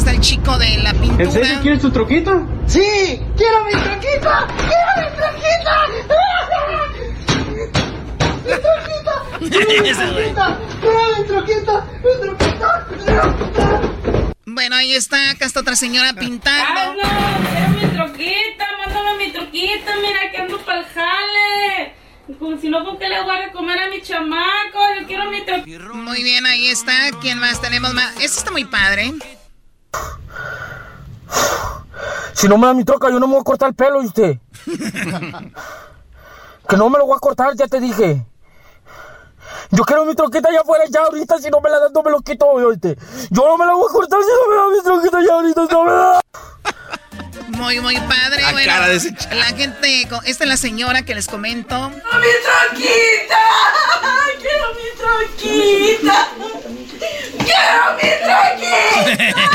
Está 0.00 0.12
el 0.12 0.20
chico 0.20 0.56
de 0.56 0.78
la 0.78 0.94
pintura. 0.94 1.24
¿En 1.24 1.30
serio 1.30 1.58
quieres 1.60 1.82
tu 1.82 1.90
troquita? 1.90 2.40
Sí, 2.66 3.20
quiero 3.36 3.62
mi 3.66 3.72
troquita. 3.72 4.46
Quiero 4.56 4.92
mi 4.96 5.10
troquita. 5.14 5.86
Mi 5.92 6.00
troquita. 6.08 6.58
Mi 9.40 9.50
troquita. 9.50 10.58
Quiero 10.80 11.00
mi 11.18 11.24
troquita. 11.26 11.84
Mi 12.02 12.12
troquita. 12.18 12.86
Bueno, 14.46 14.76
ahí 14.76 14.94
está, 14.94 15.32
acá 15.32 15.44
está 15.44 15.60
otra 15.60 15.76
señora 15.76 16.14
pintando. 16.14 16.64
¡Carlos! 16.74 17.06
¡Quiero 17.52 17.68
mi 17.68 17.84
troquita! 17.94 18.66
¡Mándame 18.78 19.12
mi 19.26 19.32
troquita! 19.32 19.96
¡Mira 20.00 20.30
que 20.32 20.38
ando 20.38 20.56
pa'l 20.64 20.82
jale! 20.94 21.92
Como 22.38 22.56
si 22.58 22.70
no, 22.70 22.82
¿con 22.86 22.96
qué 22.98 23.06
le 23.06 23.20
voy 23.22 23.36
a 23.36 23.52
comer 23.52 23.78
a 23.78 23.88
mi 23.88 24.00
chamaco? 24.00 24.78
Yo 24.98 25.06
quiero 25.06 25.30
mi 25.30 25.42
troquita. 25.42 25.88
Muy 25.92 26.22
bien, 26.22 26.46
ahí 26.46 26.68
está. 26.68 27.10
¿Quién 27.20 27.38
más 27.38 27.60
tenemos 27.60 27.92
más? 27.92 28.16
Esto 28.16 28.38
está 28.38 28.50
muy 28.50 28.64
padre. 28.64 29.12
Si 32.32 32.48
no 32.48 32.56
me 32.56 32.66
da 32.66 32.74
mi 32.74 32.84
troca, 32.84 33.10
yo 33.10 33.20
no 33.20 33.26
me 33.26 33.34
voy 33.34 33.42
a 33.42 33.44
cortar 33.44 33.68
el 33.68 33.74
pelo, 33.74 34.00
¿viste? 34.00 34.40
que 36.68 36.76
no 36.76 36.88
me 36.88 36.98
lo 36.98 37.06
voy 37.06 37.16
a 37.16 37.20
cortar, 37.20 37.54
ya 37.54 37.66
te 37.66 37.80
dije. 37.80 38.24
Yo 39.72 39.84
quiero 39.84 40.04
mi 40.04 40.14
troquita 40.14 40.48
allá 40.48 40.60
afuera 40.60 40.84
ya 40.88 41.02
ahorita, 41.02 41.38
si 41.38 41.50
no 41.50 41.60
me 41.60 41.70
la 41.70 41.80
das, 41.80 41.92
no 41.92 42.02
me 42.02 42.10
lo 42.10 42.20
quito, 42.20 42.46
¿oíste? 42.46 42.96
Yo 43.30 43.44
no 43.46 43.58
me 43.58 43.66
la 43.66 43.74
voy 43.74 43.86
a 43.88 43.92
cortar 43.92 44.20
si 44.20 44.28
no 44.28 44.48
me 44.48 44.56
da 44.56 44.68
mi 44.76 44.82
troquita 44.82 45.20
ya 45.26 45.34
ahorita, 45.34 45.66
no 45.70 45.84
me 45.84 45.90
da. 45.92 46.20
Muy, 47.50 47.80
muy 47.80 47.96
padre. 47.96 48.42
La 48.42 48.52
bueno, 48.52 48.72
la 49.32 49.44
gente, 49.46 50.08
esta 50.24 50.44
es 50.44 50.48
la 50.48 50.56
señora 50.56 51.02
que 51.02 51.14
les 51.14 51.26
comento. 51.26 51.90
¡Mi 51.90 51.98
troquita! 51.98 53.38
¡Quiero 54.40 54.74
mi 54.74 54.88
troquita! 54.96 56.28
¡Quiero 57.44 57.82
mi 57.96 58.10
troquita! 58.24 59.50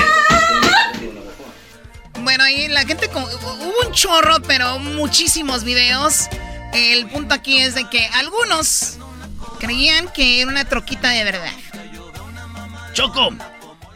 Bueno, 2.19 2.43
ahí 2.43 2.67
la 2.67 2.85
gente, 2.85 3.09
hubo 3.13 3.87
un 3.87 3.91
chorro, 3.93 4.41
pero 4.47 4.79
muchísimos 4.79 5.63
videos. 5.63 6.27
El 6.73 7.07
punto 7.07 7.33
aquí 7.35 7.59
es 7.61 7.75
de 7.75 7.89
que 7.89 8.05
algunos 8.15 8.97
creían 9.59 10.09
que 10.09 10.41
era 10.41 10.49
una 10.49 10.65
troquita 10.65 11.09
de 11.09 11.23
verdad. 11.23 11.53
Choco, 12.93 13.33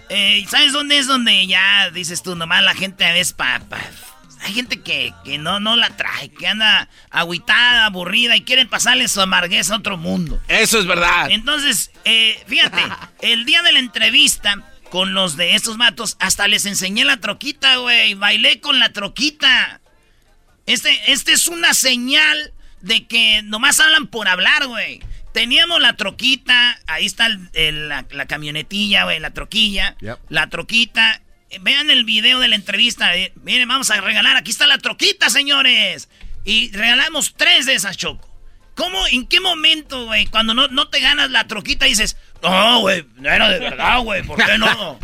eh, 0.10 0.45
¿sabes 0.49 0.73
dónde 0.73 0.98
es 0.98 1.07
donde 1.07 1.48
ya 1.48 1.90
dices 1.91 2.23
tú, 2.23 2.36
nomás 2.36 2.64
la 2.64 2.73
gente 2.73 3.06
a 3.06 3.14
veces? 3.14 3.36
Hay 4.41 4.53
gente 4.53 4.81
que, 4.81 5.14
no, 5.38 5.60
no 5.60 5.76
la 5.76 5.90
trae, 5.98 6.30
que 6.30 6.48
anda 6.48 6.88
agüitada, 7.10 7.86
aburrida 7.86 8.36
y 8.36 8.44
quieren 8.44 8.69
pasarle 8.69 9.07
su 9.07 9.22
amarguez 9.22 9.69
a 9.69 9.76
otro 9.76 9.98
mundo. 9.98 10.41
Eso 10.48 10.80
es 10.80 10.86
verdad. 10.86 11.30
Entonces, 11.30 11.91
eh, 12.06 12.41
fíjate, 12.48 12.81
el 13.22 13.45
día 13.45 13.61
de 13.61 13.73
la 13.73 13.80
entrevista 13.80 14.64
con 14.90 15.14
los 15.14 15.36
de 15.36 15.56
estos 15.56 15.77
matos, 15.77 16.15
hasta 16.19 16.48
les 16.48 16.65
enseñé 16.65 17.06
la 17.06 17.18
troquita, 17.18 17.77
güey. 17.77 18.14
Bailé 18.15 18.60
con 18.60 18.80
la 18.80 18.91
troquita. 18.91 19.81
Este, 20.65 21.11
este 21.11 21.34
es 21.34 21.48
una 21.48 21.73
señal 21.73 22.53
de 22.81 23.07
que 23.07 23.41
nomás 23.44 23.80
hablan 23.80 24.07
por 24.07 24.27
hablar, 24.27 24.68
güey. 24.68 25.02
Teníamos 25.34 25.80
la 25.81 25.95
troquita, 25.95 26.80
ahí 26.88 27.06
está 27.06 27.30
la, 27.30 28.26
camionetilla, 28.27 29.03
güey, 29.03 29.19
la 29.19 29.31
troquilla. 29.31 29.95
La 30.30 30.49
troquita. 30.49 31.22
Vean 31.61 31.89
el 31.89 32.03
video 32.03 32.39
de 32.39 32.47
la 32.47 32.56
entrevista. 32.56 33.15
Eh, 33.15 33.34
miren, 33.43 33.68
vamos 33.68 33.89
a 33.89 34.01
regalar. 34.01 34.35
Aquí 34.38 34.51
está 34.51 34.68
la 34.68 34.77
troquita, 34.77 35.30
señores. 35.30 36.10
Y 36.45 36.72
regalamos 36.72 37.34
tres 37.35 37.65
de 37.65 37.76
esas, 37.76 37.97
Choco. 37.97 38.27
¿Cómo, 38.76 38.97
en 39.11 39.27
qué 39.27 39.41
momento, 39.41 40.06
güey, 40.06 40.26
cuando 40.27 40.53
no, 40.53 40.69
no 40.69 40.88
te 40.88 41.01
ganas 41.01 41.30
la 41.31 41.47
troquita 41.47 41.85
dices, 41.85 42.15
no, 42.41 42.80
güey, 42.80 43.06
no 43.18 43.30
era 43.30 43.49
de 43.49 43.60
verdad, 43.60 43.99
güey, 43.99 44.23
¿por 44.23 44.38
qué 44.38 44.57
no? 44.57 44.97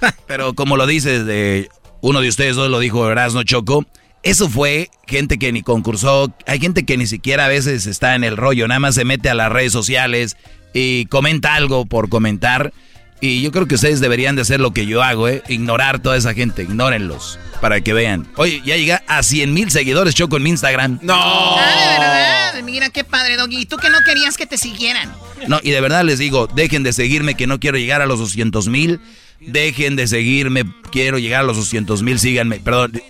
Pero 0.26 0.54
como 0.54 0.78
lo 0.78 0.86
dices, 0.86 1.26
de 1.26 1.68
uno 2.00 2.22
de 2.22 2.28
ustedes 2.28 2.56
dos 2.56 2.70
lo 2.70 2.78
dijo 2.78 3.10
Erasno 3.10 3.42
Choco, 3.42 3.84
eso 4.28 4.50
fue 4.50 4.90
gente 5.06 5.38
que 5.38 5.52
ni 5.52 5.62
concursó, 5.62 6.34
hay 6.46 6.60
gente 6.60 6.84
que 6.84 6.98
ni 6.98 7.06
siquiera 7.06 7.46
a 7.46 7.48
veces 7.48 7.86
está 7.86 8.14
en 8.14 8.24
el 8.24 8.36
rollo, 8.36 8.68
nada 8.68 8.78
más 8.78 8.94
se 8.94 9.06
mete 9.06 9.30
a 9.30 9.34
las 9.34 9.50
redes 9.50 9.72
sociales 9.72 10.36
y 10.74 11.06
comenta 11.06 11.54
algo 11.54 11.86
por 11.86 12.10
comentar. 12.10 12.72
Y 13.20 13.42
yo 13.42 13.50
creo 13.50 13.66
que 13.66 13.74
ustedes 13.74 14.00
deberían 14.00 14.36
de 14.36 14.42
hacer 14.42 14.60
lo 14.60 14.72
que 14.72 14.86
yo 14.86 15.02
hago, 15.02 15.28
¿eh? 15.28 15.42
Ignorar 15.48 15.98
toda 16.00 16.16
esa 16.16 16.34
gente, 16.34 16.62
ignórenlos, 16.62 17.38
para 17.60 17.80
que 17.80 17.92
vean. 17.92 18.28
Oye, 18.36 18.62
ya 18.64 18.76
llega 18.76 19.02
a 19.08 19.22
100 19.22 19.52
mil 19.52 19.70
seguidores 19.70 20.14
Choco 20.14 20.36
en 20.36 20.44
mi 20.44 20.50
Instagram. 20.50 21.00
¡No! 21.02 21.16
Ah, 21.16 21.80
de 21.80 21.98
verdad, 21.98 22.62
mira 22.64 22.90
qué 22.90 23.02
padre, 23.02 23.36
Doggy. 23.36 23.62
¿Y 23.62 23.66
tú 23.66 23.76
que 23.78 23.90
no 23.90 23.98
querías 24.04 24.36
que 24.36 24.46
te 24.46 24.56
siguieran? 24.56 25.12
No, 25.48 25.58
y 25.62 25.70
de 25.70 25.80
verdad 25.80 26.04
les 26.04 26.18
digo, 26.18 26.46
dejen 26.46 26.84
de 26.84 26.92
seguirme 26.92 27.34
que 27.34 27.48
no 27.48 27.58
quiero 27.58 27.78
llegar 27.78 28.02
a 28.02 28.06
los 28.06 28.20
200 28.20 28.68
mil. 28.68 29.00
Dejen 29.40 29.96
de 29.96 30.06
seguirme, 30.06 30.64
quiero 30.90 31.18
llegar 31.18 31.40
a 31.40 31.44
los 31.44 31.56
200 31.56 32.02
mil, 32.02 32.18
síganme. 32.18 32.58
Perdón, 32.58 33.00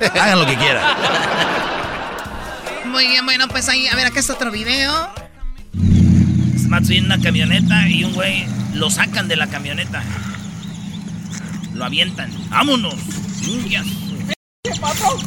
hagan 0.00 0.38
lo 0.38 0.46
que 0.46 0.56
quieran. 0.56 0.96
Muy 2.86 3.06
bien, 3.08 3.24
bueno, 3.26 3.46
pues 3.48 3.68
ahí, 3.68 3.86
a 3.88 3.94
ver, 3.94 4.06
acá 4.06 4.20
está 4.20 4.32
otro 4.32 4.50
video. 4.50 5.10
Este 6.54 6.68
vato 6.68 6.92
en 6.92 7.04
una 7.04 7.20
camioneta 7.20 7.88
y 7.88 8.04
un 8.04 8.14
güey 8.14 8.46
lo 8.74 8.90
sacan 8.90 9.28
de 9.28 9.36
la 9.36 9.48
camioneta. 9.48 10.02
Lo 11.74 11.84
avientan. 11.84 12.30
¡Vámonos! 12.48 12.94
¿Qué 14.62 14.72
pasó, 14.80 15.18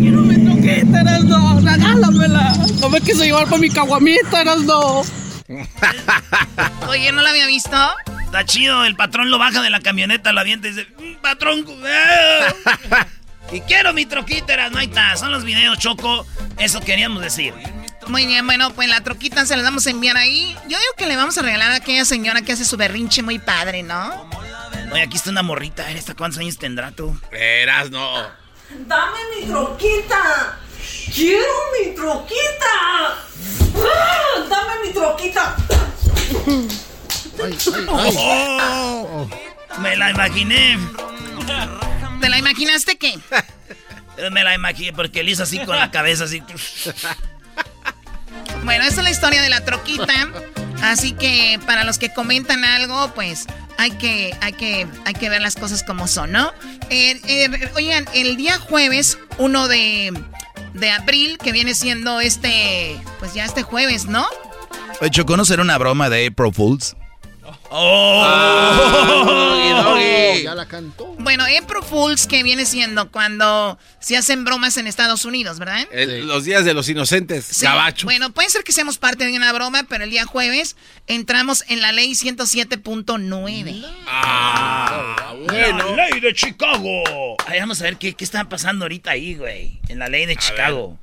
quiero 0.00 0.22
mi 0.22 0.34
Erasno. 0.34 1.60
Regálamela. 1.60 2.56
No 2.80 2.90
me 2.90 3.00
quiso 3.00 3.24
llevar 3.24 3.46
por 3.46 3.60
mi 3.60 3.70
caguamita, 3.70 4.40
Erasno. 4.40 5.02
Oye, 6.88 7.12
¿no 7.12 7.22
la 7.22 7.30
había 7.30 7.46
visto? 7.46 7.76
Está 8.24 8.44
chido, 8.44 8.84
el 8.84 8.96
patrón 8.96 9.30
lo 9.30 9.38
baja 9.38 9.62
de 9.62 9.70
la 9.70 9.80
camioneta, 9.80 10.32
lo 10.32 10.40
avienta 10.40 10.68
y 10.68 10.72
dice, 10.72 10.88
"Mm, 10.98 11.14
patrón, 11.22 11.62
cuidado". 11.64 12.54
y 13.52 13.60
quiero 13.62 13.92
mi 13.92 14.04
troquita, 14.04 14.68
no 14.68 14.78
ahí 14.78 14.86
está, 14.86 15.16
son 15.16 15.32
los 15.32 15.44
videos, 15.44 15.78
Choco, 15.78 16.26
eso 16.58 16.80
queríamos 16.80 17.22
decir. 17.22 17.54
Muy 18.06 18.26
bien, 18.26 18.46
bueno, 18.46 18.72
pues 18.72 18.88
la 18.88 19.02
troquita 19.02 19.44
se 19.44 19.56
la 19.56 19.62
vamos 19.62 19.86
a 19.86 19.90
enviar 19.90 20.16
ahí. 20.16 20.54
Yo 20.62 20.78
digo 20.78 20.92
que 20.96 21.06
le 21.06 21.16
vamos 21.16 21.36
a 21.36 21.42
regalar 21.42 21.72
a 21.72 21.76
aquella 21.76 22.04
señora 22.04 22.40
que 22.42 22.52
hace 22.52 22.64
su 22.64 22.76
berrinche 22.76 23.22
muy 23.22 23.38
padre, 23.38 23.82
¿no? 23.82 24.30
Oye, 24.92 25.02
aquí 25.02 25.16
está 25.16 25.30
una 25.30 25.42
morrita, 25.42 25.90
¿esta 25.90 26.14
cuántos 26.14 26.38
años 26.40 26.56
tendrá 26.56 26.90
tú? 26.90 27.18
Verás, 27.30 27.90
no. 27.90 28.26
Dame 28.86 29.18
mi 29.36 29.46
troquita. 29.46 30.58
Quiero 31.14 31.52
mi 31.78 31.94
troquita. 31.94 33.18
¡Ah! 33.76 34.46
Dame 34.48 34.86
mi 34.86 34.92
troquita. 34.92 35.56
Oh, 37.88 39.28
me 39.80 39.96
la 39.96 40.10
imaginé. 40.10 40.78
¿Te 42.20 42.28
la 42.28 42.38
imaginaste 42.38 42.96
qué? 42.96 43.18
Me 44.32 44.42
la 44.42 44.54
imaginé 44.54 44.92
porque 44.92 45.20
él 45.20 45.28
hizo 45.28 45.44
así 45.44 45.58
con 45.60 45.76
la 45.76 45.90
cabeza, 45.90 46.24
así. 46.24 46.42
Bueno, 48.64 48.84
esa 48.84 48.96
es 49.00 49.04
la 49.04 49.10
historia 49.10 49.40
de 49.40 49.48
la 49.48 49.64
troquita. 49.64 50.28
Así 50.82 51.12
que 51.12 51.60
para 51.66 51.84
los 51.84 51.98
que 51.98 52.12
comentan 52.12 52.64
algo, 52.64 53.12
pues 53.14 53.46
hay 53.78 53.92
que, 53.92 54.36
hay 54.40 54.52
que, 54.52 54.86
hay 55.04 55.14
que 55.14 55.28
ver 55.28 55.40
las 55.40 55.54
cosas 55.54 55.82
como 55.82 56.08
son, 56.08 56.32
¿no? 56.32 56.52
Eh, 56.90 57.20
eh, 57.28 57.70
oigan, 57.76 58.06
el 58.14 58.36
día 58.36 58.58
jueves, 58.58 59.18
1 59.38 59.68
de, 59.68 60.12
de 60.74 60.90
abril, 60.90 61.38
que 61.38 61.52
viene 61.52 61.74
siendo 61.74 62.20
este, 62.20 63.00
pues 63.18 63.34
ya 63.34 63.44
este 63.44 63.62
jueves, 63.62 64.06
¿no? 64.06 64.26
Choco, 65.10 65.36
¿no 65.36 65.44
será 65.44 65.62
una 65.62 65.78
broma 65.78 66.10
de 66.10 66.26
April 66.26 66.52
Fools? 66.52 66.96
Oh. 67.70 69.54
Ya 70.42 70.54
la 70.54 70.66
cantó. 70.66 71.04
Bueno, 71.18 71.44
April 71.44 71.82
Fools, 71.82 72.26
que 72.26 72.42
viene 72.42 72.64
siendo 72.64 73.10
cuando 73.10 73.78
se 73.98 74.16
hacen 74.16 74.44
bromas 74.44 74.76
en 74.78 74.86
Estados 74.86 75.24
Unidos, 75.26 75.58
¿verdad? 75.58 75.86
El- 75.92 76.26
Los 76.26 76.44
días 76.44 76.64
de 76.64 76.72
los 76.72 76.88
inocentes, 76.88 77.44
Sí, 77.44 77.64
gabacho. 77.66 78.06
Bueno, 78.06 78.30
puede 78.30 78.48
ser 78.48 78.64
que 78.64 78.72
seamos 78.72 78.96
parte 78.98 79.26
de 79.26 79.36
una 79.36 79.52
broma, 79.52 79.84
pero 79.88 80.04
el 80.04 80.10
día 80.10 80.24
jueves 80.24 80.76
entramos 81.06 81.64
en 81.68 81.82
la 81.82 81.92
ley 81.92 82.12
107.9. 82.14 83.84
Ah, 84.06 85.34
bueno. 85.46 85.96
La 85.96 86.08
ley 86.08 86.20
de 86.20 86.32
Chicago. 86.32 87.36
Ay, 87.46 87.60
vamos 87.60 87.80
a 87.80 87.84
ver 87.84 87.96
qué, 87.96 88.14
qué 88.14 88.24
está 88.24 88.48
pasando 88.48 88.84
ahorita 88.86 89.10
ahí, 89.10 89.34
güey. 89.34 89.80
En 89.88 89.98
la 89.98 90.08
ley 90.08 90.24
de 90.24 90.36
Chicago. 90.36 90.98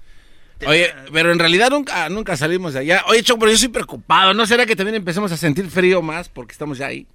Oye, 0.65 0.93
pero 1.11 1.31
en 1.31 1.39
realidad 1.39 1.69
nunca, 1.69 2.07
nunca 2.09 2.37
salimos 2.37 2.73
de 2.73 2.79
allá. 2.79 3.03
Oye, 3.07 3.21
Choco, 3.23 3.39
pero 3.41 3.51
yo 3.51 3.55
estoy 3.55 3.69
preocupado. 3.69 4.33
¿No 4.33 4.45
será 4.45 4.65
que 4.65 4.75
también 4.75 4.95
empecemos 4.95 5.31
a 5.31 5.37
sentir 5.37 5.69
frío 5.69 6.01
más 6.01 6.29
porque 6.29 6.53
estamos 6.53 6.77
ya 6.77 6.87
ahí? 6.87 7.07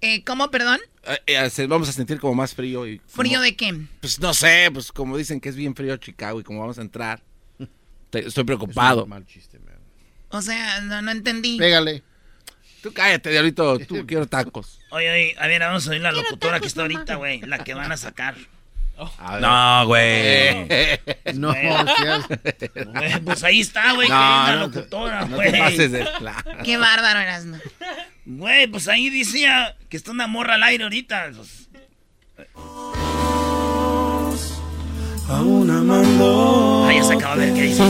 Eh, 0.00 0.22
¿Cómo, 0.24 0.50
perdón? 0.50 0.80
Eh, 1.04 1.18
eh, 1.56 1.66
vamos 1.66 1.88
a 1.88 1.92
sentir 1.92 2.18
como 2.20 2.34
más 2.34 2.54
frío. 2.54 2.86
Y 2.86 3.00
¿Frío 3.06 3.40
de 3.40 3.54
qué? 3.56 3.74
Pues 4.00 4.18
no 4.18 4.34
sé, 4.34 4.70
pues 4.72 4.92
como 4.92 5.16
dicen 5.16 5.40
que 5.40 5.48
es 5.50 5.56
bien 5.56 5.74
frío 5.74 5.96
Chicago 5.98 6.40
y 6.40 6.44
como 6.44 6.60
vamos 6.60 6.78
a 6.78 6.82
entrar. 6.82 7.22
te- 8.10 8.26
estoy 8.26 8.44
preocupado. 8.44 9.06
O 10.30 10.42
sea, 10.42 10.80
no, 10.80 11.00
no 11.02 11.10
entendí. 11.10 11.58
Pégale. 11.58 12.02
Tú 12.82 12.92
cállate, 12.92 13.30
diablito. 13.30 13.78
Tú 13.78 14.04
quiero 14.06 14.26
tacos. 14.26 14.80
Oye, 14.90 15.10
oye, 15.10 15.34
a 15.38 15.46
ver, 15.46 15.60
vamos 15.60 15.86
a 15.86 15.90
oír 15.90 16.00
la 16.00 16.12
locutora 16.12 16.60
que 16.60 16.66
está 16.66 16.82
ahorita, 16.82 17.14
güey. 17.16 17.40
La 17.42 17.62
que 17.64 17.72
van 17.74 17.92
a 17.92 17.96
sacar. 17.96 18.36
No, 19.40 19.86
güey. 19.86 20.68
No, 21.34 21.52
Güey, 21.52 23.20
Pues 23.24 23.42
ahí 23.42 23.60
está, 23.60 23.92
güey, 23.92 24.08
No, 24.08 24.46
no 24.46 24.66
locutora, 24.66 25.24
no 25.26 25.36
te 25.38 25.58
pases 25.58 25.90
de 25.92 26.06
Qué 26.62 26.76
bárbaro 26.76 27.18
eras, 27.18 27.44
¿no? 27.44 27.58
Güey, 28.26 28.66
pues 28.68 28.88
ahí 28.88 29.10
decía 29.10 29.76
que 29.88 29.96
está 29.96 30.10
una 30.10 30.26
morra 30.26 30.54
al 30.54 30.62
aire 30.62 30.84
ahorita. 30.84 31.30
Pues, 31.36 31.68
Aún 35.28 35.70
amando. 35.70 36.86
Ah, 36.86 36.92
ya 36.92 37.02
se 37.02 37.14
acaba 37.14 37.32
a 37.32 37.36
ver 37.36 37.54
qué 37.54 37.62
dice. 37.62 37.82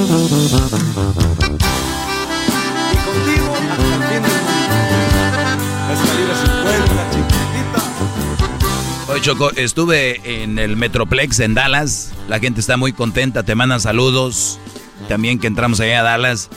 Oye, 9.08 9.20
Choco, 9.20 9.50
estuve 9.52 10.42
en 10.42 10.58
el 10.58 10.76
Metroplex 10.76 11.40
en 11.40 11.54
Dallas. 11.54 12.12
La 12.28 12.40
gente 12.40 12.60
está 12.60 12.76
muy 12.76 12.92
contenta, 12.92 13.42
te 13.42 13.54
mandan 13.54 13.80
saludos. 13.80 14.58
También 15.08 15.38
que 15.38 15.46
entramos 15.46 15.80
allá 15.80 16.00
a 16.00 16.02
Dallas, 16.02 16.48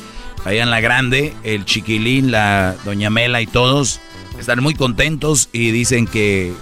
allá 0.45 0.63
en 0.63 0.69
la 0.69 0.79
grande, 0.79 1.35
el 1.43 1.65
chiquilín, 1.65 2.31
la 2.31 2.75
doña 2.85 3.09
Mela 3.09 3.41
y 3.41 3.47
todos 3.47 3.99
están 4.39 4.61
muy 4.61 4.75
contentos 4.75 5.49
y 5.51 5.71
dicen 5.71 6.07
que 6.07 6.53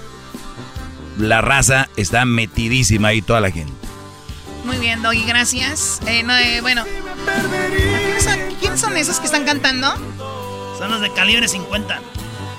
la 1.17 1.41
raza 1.41 1.89
está 1.97 2.25
metidísima 2.25 3.09
ahí, 3.09 3.21
toda 3.21 3.41
la 3.41 3.51
gente. 3.51 3.73
Muy 4.65 4.77
bien, 4.77 5.01
Doggy, 5.03 5.25
gracias. 5.25 5.99
Eh, 6.07 6.23
no, 6.23 6.35
eh, 6.35 6.61
bueno. 6.61 6.83
¿quiénes 8.03 8.23
son, 8.23 8.39
quiénes 8.59 8.79
son 8.79 8.97
esos 8.97 9.19
que 9.19 9.27
están 9.27 9.45
cantando? 9.45 9.93
Son 10.79 10.89
los 10.89 11.01
de 11.01 11.13
calibre 11.13 11.47
50. 11.47 12.01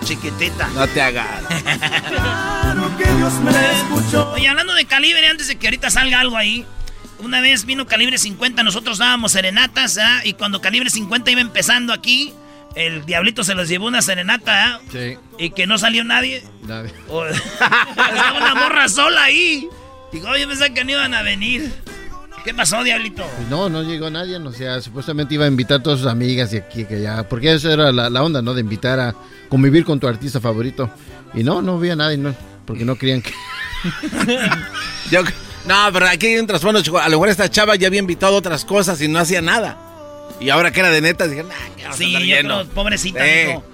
Chiquitita. 0.06 0.68
No 0.68 0.86
te 0.86 1.02
hagas. 1.02 1.42
Oye, 4.34 4.48
hablando 4.48 4.74
de 4.74 4.84
calibre, 4.84 5.26
antes 5.26 5.48
de 5.48 5.56
que 5.56 5.66
ahorita 5.66 5.90
salga 5.90 6.20
algo 6.20 6.36
ahí. 6.36 6.64
Una 7.18 7.40
vez 7.40 7.64
vino 7.64 7.86
calibre 7.86 8.18
50, 8.18 8.62
nosotros 8.62 8.98
dábamos 8.98 9.32
serenatas, 9.32 9.98
¿ah? 9.98 10.20
Y 10.24 10.34
cuando 10.34 10.60
calibre 10.60 10.90
50 10.90 11.30
iba 11.30 11.40
empezando 11.40 11.92
aquí, 11.92 12.32
el 12.74 13.04
diablito 13.06 13.42
se 13.42 13.54
los 13.54 13.68
llevó 13.68 13.86
una 13.86 14.02
serenata, 14.02 14.74
¿ah? 14.74 14.80
Sí. 14.92 15.16
Y 15.38 15.50
que 15.50 15.66
no 15.66 15.78
salió 15.78 16.04
nadie. 16.04 16.44
Nadie. 16.62 16.92
O- 17.08 17.24
Estaba 17.26 18.32
una 18.38 18.54
morra 18.54 18.88
sola 18.88 19.24
ahí. 19.24 19.66
Digo, 20.12 20.36
yo 20.36 20.46
pensé 20.46 20.72
que 20.74 20.84
no 20.84 20.92
iban 20.92 21.14
a 21.14 21.22
venir. 21.22 21.72
¿Qué 22.46 22.54
pasó, 22.54 22.82
diablito? 22.84 23.26
Pues 23.36 23.48
no, 23.50 23.68
no 23.68 23.82
llegó 23.82 24.08
nadie, 24.08 24.36
o 24.36 24.52
sea, 24.52 24.80
supuestamente 24.80 25.34
iba 25.34 25.44
a 25.44 25.48
invitar 25.48 25.80
a 25.80 25.82
todas 25.82 25.98
sus 25.98 26.08
amigas 26.08 26.52
y 26.54 26.58
aquí, 26.58 26.84
que 26.84 26.94
allá, 26.96 27.28
porque 27.28 27.52
esa 27.52 27.72
era 27.72 27.90
la, 27.92 28.08
la 28.08 28.22
onda, 28.22 28.40
¿no? 28.40 28.54
De 28.54 28.60
invitar 28.60 29.00
a 29.00 29.14
convivir 29.48 29.84
con 29.84 29.98
tu 30.00 30.06
artista 30.06 30.40
favorito. 30.40 30.88
Y 31.34 31.42
no, 31.42 31.60
no 31.60 31.74
había 31.76 31.96
nadie, 31.96 32.16
no, 32.16 32.34
porque 32.64 32.84
no 32.84 32.96
creían 32.96 33.20
que... 33.20 33.32
Yo- 35.10 35.22
no, 35.66 35.74
pero 35.92 36.06
aquí 36.06 36.26
hay 36.26 36.38
un 36.38 36.46
trasfondo, 36.46 36.80
chico. 36.82 36.98
A 36.98 37.08
lo 37.08 37.16
mejor 37.16 37.28
esta 37.28 37.50
chava 37.50 37.74
ya 37.74 37.88
había 37.88 37.98
invitado 37.98 38.36
otras 38.36 38.64
cosas 38.64 39.00
y 39.02 39.08
no 39.08 39.18
hacía 39.18 39.42
nada. 39.42 39.76
Y 40.40 40.50
ahora 40.50 40.70
que 40.70 40.78
era 40.80 40.90
de 40.90 41.00
neta, 41.00 41.26
dije, 41.26 41.42
nah, 41.42 41.54
que 41.76 41.82
vamos 41.82 41.96
a 41.96 41.98
Sí, 41.98 42.12
yo 42.12 42.18
lleno". 42.20 42.60
creo, 42.60 42.68
pobrecita, 42.74 43.24
Sí. 43.24 43.30
dijo. 43.48 43.64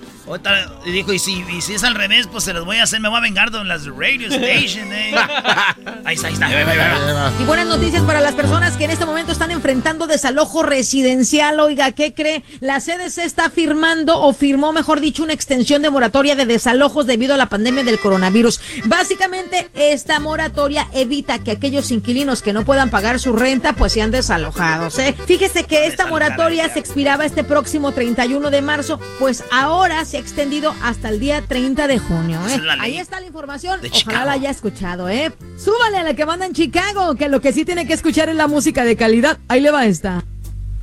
Y 0.85 0.91
dijo, 0.93 1.13
y 1.13 1.19
si, 1.19 1.45
y 1.53 1.61
si 1.61 1.75
es 1.75 1.85
al 1.85 1.95
revés, 1.95 2.29
pues 2.31 2.45
se 2.45 2.53
los 2.53 2.65
voy 2.65 2.79
a 2.79 2.85
hacer, 2.85 3.01
me 3.01 3.09
voy 3.09 3.19
a 3.19 3.21
vengar 3.21 3.51
de 3.51 3.63
las 3.65 3.87
radio 3.87 4.29
station, 4.29 4.93
eh. 4.93 5.15
Ahí 6.05 6.17
está, 6.17 6.29
ahí 6.29 6.35
está. 6.35 6.47
Ahí 6.47 6.65
va. 6.65 7.33
Y 7.41 7.45
buenas 7.45 7.67
noticias 7.67 8.03
para 8.03 8.21
las 8.21 8.35
personas 8.35 8.77
que 8.77 8.85
en 8.85 8.91
este 8.91 9.07
momento 9.07 9.33
están 9.33 9.51
enfrentando 9.51 10.07
desalojo 10.07 10.63
residencial. 10.63 11.61
Oiga, 11.61 11.93
¿qué 11.93 12.13
cree? 12.13 12.43
La 12.61 12.81
CDC 12.81 13.19
está 13.19 13.51
firmando 13.51 14.21
o 14.21 14.33
firmó, 14.33 14.73
mejor 14.73 15.01
dicho, 15.01 15.23
una 15.23 15.33
extensión 15.33 15.83
de 15.83 15.91
moratoria 15.91 16.35
de 16.35 16.47
desalojos 16.47 17.07
debido 17.07 17.35
a 17.35 17.37
la 17.37 17.47
pandemia 17.47 17.85
del 17.85 18.01
coronavirus. 18.01 18.61
Básicamente, 18.87 19.71
esta 19.75 20.19
moratoria 20.19 20.89
evita 20.93 21.39
que 21.39 21.53
aquellos 21.53 21.91
inquilinos 21.91 22.43
que 22.43 22.53
no 22.53 22.65
puedan 22.65 22.91
pagar 22.91 23.21
su 23.21 23.33
renta, 23.33 23.75
pues 23.75 23.93
sean 23.93 24.11
desalojados. 24.11 24.99
¿eh? 24.99 25.15
Fíjese 25.27 25.65
que 25.65 25.87
esta 25.87 26.07
moratoria 26.07 26.73
se 26.73 26.79
expiraba 26.79 27.25
este 27.25 27.45
próximo 27.45 27.93
31 27.93 28.51
de 28.51 28.63
marzo, 28.63 28.99
pues 29.19 29.45
ahora 29.51 30.05
se 30.13 30.19
ha 30.19 30.21
extendido 30.21 30.75
hasta 30.83 31.09
el 31.09 31.21
día 31.21 31.41
30 31.41 31.87
de 31.87 31.99
junio. 31.99 32.39
¿eh? 32.47 32.57
Es 32.57 32.61
Ahí 32.81 32.99
está 32.99 33.19
la 33.19 33.27
información. 33.27 33.81
de 33.81 33.89
Ojalá 33.89 33.99
Chicago. 33.99 34.25
la 34.27 34.33
haya 34.33 34.51
escuchado, 34.51 35.09
¿eh? 35.09 35.33
Súbale 35.57 35.97
a 35.97 36.03
la 36.03 36.13
que 36.13 36.27
manda 36.27 36.45
en 36.45 36.53
Chicago, 36.53 37.15
que 37.15 37.31
lo 37.31 37.41
que 37.41 37.51
sí 37.55 37.65
tiene 37.65 37.87
que 37.87 37.95
escuchar 37.95 38.29
es 38.29 38.37
la 38.37 38.47
música 38.47 38.85
de 38.85 38.95
calidad. 38.95 39.39
Ahí 39.49 39.63
le 39.63 39.71
va 39.71 39.87
esta. 39.87 40.23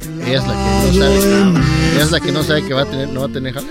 Ella 0.01 0.37
es 0.39 0.43
la 0.47 0.53
que 0.53 0.61
no 0.61 0.93
sabe. 0.93 1.63
Ella 1.93 2.03
es 2.03 2.11
la 2.11 2.19
que 2.19 2.31
no 2.31 2.43
sabe 2.43 2.63
que 2.65 2.73
va 2.73 2.81
a 2.83 2.85
tener, 2.85 3.09
no 3.09 3.21
va 3.21 3.27
a 3.27 3.31
tener 3.31 3.53
jale. 3.53 3.67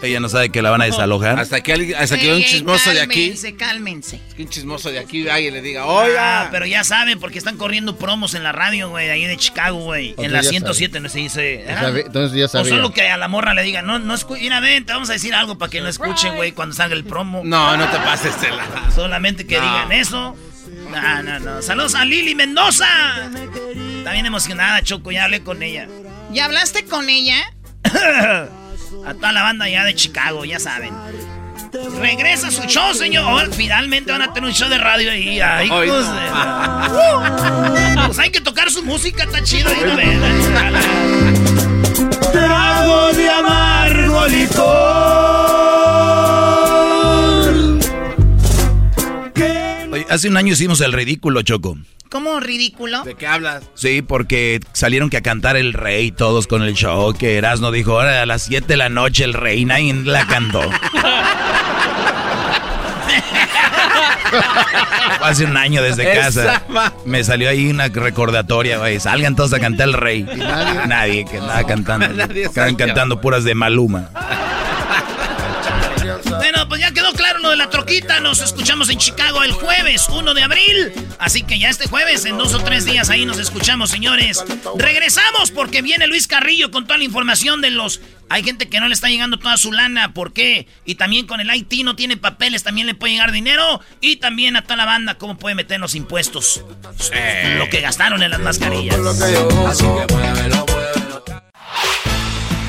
Ella 0.00 0.20
no 0.20 0.28
sabe 0.28 0.50
que 0.50 0.62
la 0.62 0.70
van 0.70 0.80
a 0.80 0.84
desalojar. 0.84 1.38
Hasta 1.40 1.60
que, 1.60 1.72
alguien- 1.72 1.96
hasta 1.98 2.16
que 2.18 2.32
un 2.32 2.40
chismoso 2.42 2.90
de 2.90 3.00
aquí, 3.00 3.22
Cálmense, 3.30 3.56
cálmense. 3.56 4.20
que 4.36 4.42
un 4.44 4.48
chismoso 4.48 4.90
de 4.90 5.00
aquí 5.00 5.28
y 5.28 5.50
le 5.50 5.60
diga, 5.60 5.86
oiga. 5.86 6.42
Ah, 6.42 6.48
pero 6.52 6.66
ya 6.66 6.84
saben, 6.84 7.18
porque 7.18 7.38
están 7.38 7.56
corriendo 7.56 7.96
promos 7.96 8.34
en 8.34 8.44
la 8.44 8.52
radio, 8.52 8.88
güey, 8.90 9.06
de 9.06 9.12
ahí 9.12 9.24
de 9.24 9.36
Chicago, 9.36 9.78
güey. 9.80 10.14
En 10.18 10.32
la 10.32 10.42
ya 10.42 10.50
107, 10.50 11.00
no 11.00 11.08
se 11.08 11.18
dice. 11.18 11.64
Ya 11.66 11.80
sabe- 11.80 12.02
entonces 12.06 12.38
ya 12.38 12.44
O 12.44 12.48
sabía. 12.48 12.70
solo 12.70 12.92
que 12.92 13.08
a 13.08 13.16
la 13.16 13.26
morra 13.28 13.54
le 13.54 13.62
digan, 13.62 13.86
no, 13.86 13.98
no 13.98 14.14
escuchen, 14.14 14.44
mira, 14.44 14.60
ven, 14.60 14.86
te 14.86 14.92
vamos 14.92 15.10
a 15.10 15.14
decir 15.14 15.34
algo 15.34 15.58
para 15.58 15.70
que 15.70 15.80
no 15.80 15.88
escuchen, 15.88 16.36
güey, 16.36 16.52
cuando 16.52 16.74
salga 16.76 16.94
el 16.94 17.04
promo. 17.04 17.42
No, 17.44 17.76
no 17.76 17.88
te 17.90 17.96
pases 17.98 18.40
de 18.40 18.50
la... 18.50 18.90
Solamente 18.94 19.46
que 19.46 19.56
No. 19.56 19.62
digan 19.62 19.92
eso. 19.92 20.36
No, 20.90 21.22
no, 21.22 21.40
no. 21.40 21.62
Saludos 21.62 21.94
a 21.94 22.04
Lili 22.04 22.34
Mendoza. 22.34 22.86
Está 23.98 24.12
bien 24.12 24.26
emocionada, 24.26 24.82
Choco. 24.82 25.10
Ya 25.10 25.24
hablé 25.24 25.42
con 25.42 25.62
ella. 25.62 25.88
¿Ya 26.32 26.46
hablaste 26.46 26.84
con 26.84 27.08
ella? 27.08 27.36
a 27.84 29.14
toda 29.14 29.32
la 29.32 29.42
banda 29.42 29.68
ya 29.68 29.84
de 29.84 29.94
Chicago, 29.94 30.44
ya 30.44 30.58
saben. 30.58 30.92
Regresa 32.00 32.50
su 32.50 32.62
show, 32.62 32.94
señor. 32.94 33.52
Finalmente 33.52 34.12
van 34.12 34.22
a 34.22 34.32
tener 34.32 34.48
un 34.48 34.54
show 34.54 34.68
de 34.68 34.78
radio 34.78 35.10
ahí. 35.10 35.40
Ay, 35.40 35.68
pues, 35.68 35.90
pues 38.06 38.18
hay 38.18 38.30
que 38.30 38.40
tocar 38.40 38.70
su 38.70 38.82
música, 38.82 39.24
está 39.24 39.42
chido. 39.42 39.68
Ahí, 39.68 40.18
Trago 42.32 43.12
de 43.12 43.30
amargo 43.30 44.26
hace 50.08 50.28
un 50.28 50.36
año 50.36 50.52
hicimos 50.52 50.80
el 50.80 50.92
ridículo, 50.92 51.42
Choco. 51.42 51.76
¿Cómo 52.10 52.40
ridículo? 52.40 53.02
¿De 53.04 53.14
qué 53.14 53.26
hablas? 53.26 53.64
Sí, 53.74 54.00
porque 54.00 54.60
salieron 54.72 55.10
que 55.10 55.18
a 55.18 55.22
cantar 55.22 55.56
el 55.56 55.74
rey 55.74 56.10
todos 56.10 56.46
con 56.46 56.62
el 56.62 56.72
show, 56.74 57.12
que 57.12 57.36
Erasno 57.36 57.70
dijo, 57.70 57.92
ahora 57.92 58.22
a 58.22 58.26
las 58.26 58.42
7 58.42 58.66
de 58.66 58.76
la 58.78 58.88
noche 58.88 59.24
el 59.24 59.34
rey, 59.34 59.64
nadie 59.66 59.92
la 59.92 60.26
cantó. 60.26 60.62
Hace 65.22 65.44
un 65.44 65.56
año 65.56 65.82
desde 65.82 66.14
casa. 66.14 66.62
Me 67.04 67.24
salió 67.24 67.48
ahí 67.50 67.68
una 67.68 67.88
recordatoria, 67.88 68.78
güey. 68.78 69.00
Salgan 69.00 69.36
todos 69.36 69.52
a 69.52 69.60
cantar 69.60 69.88
el 69.88 69.94
rey. 69.94 70.22
nadie? 70.22 70.86
Nadie 70.86 71.24
que 71.24 71.38
andaba 71.38 71.64
cantando. 71.64 72.06
Estaban 72.34 72.76
cantando 72.76 73.20
puras 73.20 73.44
de 73.44 73.54
Maluma. 73.54 74.10
Nos 78.22 78.40
escuchamos 78.42 78.90
en 78.90 78.98
Chicago 78.98 79.42
el 79.42 79.52
jueves 79.52 80.06
1 80.10 80.34
de 80.34 80.42
abril. 80.42 80.92
Así 81.18 81.42
que 81.42 81.58
ya 81.58 81.70
este 81.70 81.88
jueves, 81.88 82.26
en 82.26 82.36
dos 82.36 82.52
o 82.52 82.58
tres 82.62 82.84
días, 82.84 83.08
ahí 83.08 83.24
nos 83.24 83.38
escuchamos, 83.38 83.88
señores. 83.88 84.44
Regresamos 84.76 85.50
porque 85.50 85.80
viene 85.80 86.06
Luis 86.06 86.26
Carrillo 86.26 86.70
con 86.70 86.86
toda 86.86 86.98
la 86.98 87.04
información 87.04 87.62
de 87.62 87.70
los. 87.70 88.02
Hay 88.28 88.44
gente 88.44 88.68
que 88.68 88.80
no 88.80 88.88
le 88.88 88.94
está 88.94 89.08
llegando 89.08 89.38
toda 89.38 89.56
su 89.56 89.72
lana. 89.72 90.12
¿Por 90.12 90.34
qué? 90.34 90.66
Y 90.84 90.96
también 90.96 91.26
con 91.26 91.40
el 91.40 91.54
IT 91.54 91.84
no 91.84 91.96
tiene 91.96 92.18
papeles, 92.18 92.62
también 92.62 92.86
le 92.86 92.94
puede 92.94 93.14
llegar 93.14 93.32
dinero. 93.32 93.80
Y 94.02 94.16
también 94.16 94.56
a 94.56 94.62
toda 94.62 94.76
la 94.76 94.84
banda, 94.84 95.14
cómo 95.14 95.38
puede 95.38 95.54
meter 95.54 95.80
los 95.80 95.94
impuestos. 95.94 96.62
Lo 97.56 97.70
que 97.70 97.80
gastaron 97.80 98.22
en 98.22 98.30
las 98.30 98.40
mascarillas. 98.40 98.96
Así 99.66 99.84
que 99.84 100.14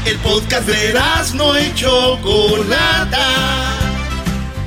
el 0.10 0.18
podcast 0.20 0.68
de 0.68 0.94
no 1.36 1.56
hecho 1.56 2.18
Chocolata. 2.18 3.79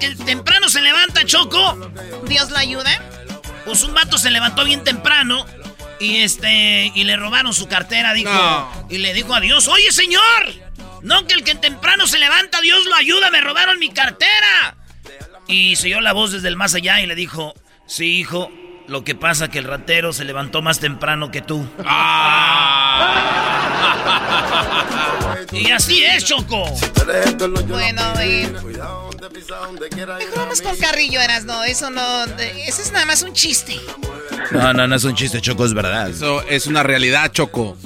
El, 0.00 0.16
que 0.16 0.24
temprano 0.24 0.68
se 0.68 0.80
levanta, 0.80 1.24
Choco. 1.24 1.90
¿Dios 2.26 2.50
lo 2.50 2.58
ayuda? 2.58 2.90
Pues 3.64 3.82
un 3.82 3.94
vato 3.94 4.18
se 4.18 4.30
levantó 4.30 4.64
bien 4.64 4.84
temprano 4.84 5.44
y 6.00 6.18
este 6.18 6.92
y 6.94 7.04
le 7.04 7.16
robaron 7.16 7.52
su 7.52 7.68
cartera, 7.68 8.12
dijo. 8.12 8.86
Y 8.88 8.98
le 8.98 9.12
dijo 9.14 9.34
a 9.34 9.40
Dios, 9.40 9.68
oye 9.68 9.92
señor, 9.92 10.22
no 11.02 11.26
que 11.26 11.34
el 11.34 11.44
que 11.44 11.54
temprano 11.54 12.06
se 12.06 12.18
levanta, 12.18 12.60
Dios 12.60 12.84
lo 12.86 12.94
ayuda, 12.94 13.30
me 13.30 13.40
robaron 13.40 13.78
mi 13.78 13.90
cartera. 13.90 14.76
Y 15.46 15.76
se 15.76 15.88
oyó 15.88 16.00
la 16.00 16.12
voz 16.12 16.32
desde 16.32 16.48
el 16.48 16.56
más 16.56 16.74
allá 16.74 17.00
y 17.00 17.06
le 17.06 17.14
dijo, 17.14 17.54
sí, 17.86 18.18
hijo, 18.18 18.50
lo 18.86 19.04
que 19.04 19.14
pasa 19.14 19.48
que 19.48 19.58
el 19.58 19.64
ratero 19.64 20.12
se 20.12 20.24
levantó 20.24 20.62
más 20.62 20.80
temprano 20.80 21.30
que 21.30 21.42
tú. 21.42 21.66
Ah. 21.84 23.08
y 25.52 25.70
así 25.70 26.04
es, 26.04 26.24
Choco. 26.24 26.64
Bueno, 27.68 28.02
eh, 28.20 28.52
vamos 30.36 30.62
con 30.62 30.76
Carrillo, 30.76 31.20
eras, 31.20 31.44
no, 31.44 31.64
eso 31.64 31.90
no, 31.90 32.24
eso 32.24 32.82
es 32.82 32.92
nada 32.92 33.04
más 33.04 33.22
un 33.22 33.32
chiste. 33.32 33.76
No, 34.50 34.72
no, 34.72 34.86
no 34.86 34.96
es 34.96 35.04
un 35.04 35.14
chiste, 35.14 35.40
Choco, 35.40 35.64
es 35.64 35.74
verdad. 35.74 36.08
Eso 36.08 36.42
es 36.42 36.66
una 36.66 36.82
realidad, 36.82 37.30
Choco. 37.32 37.76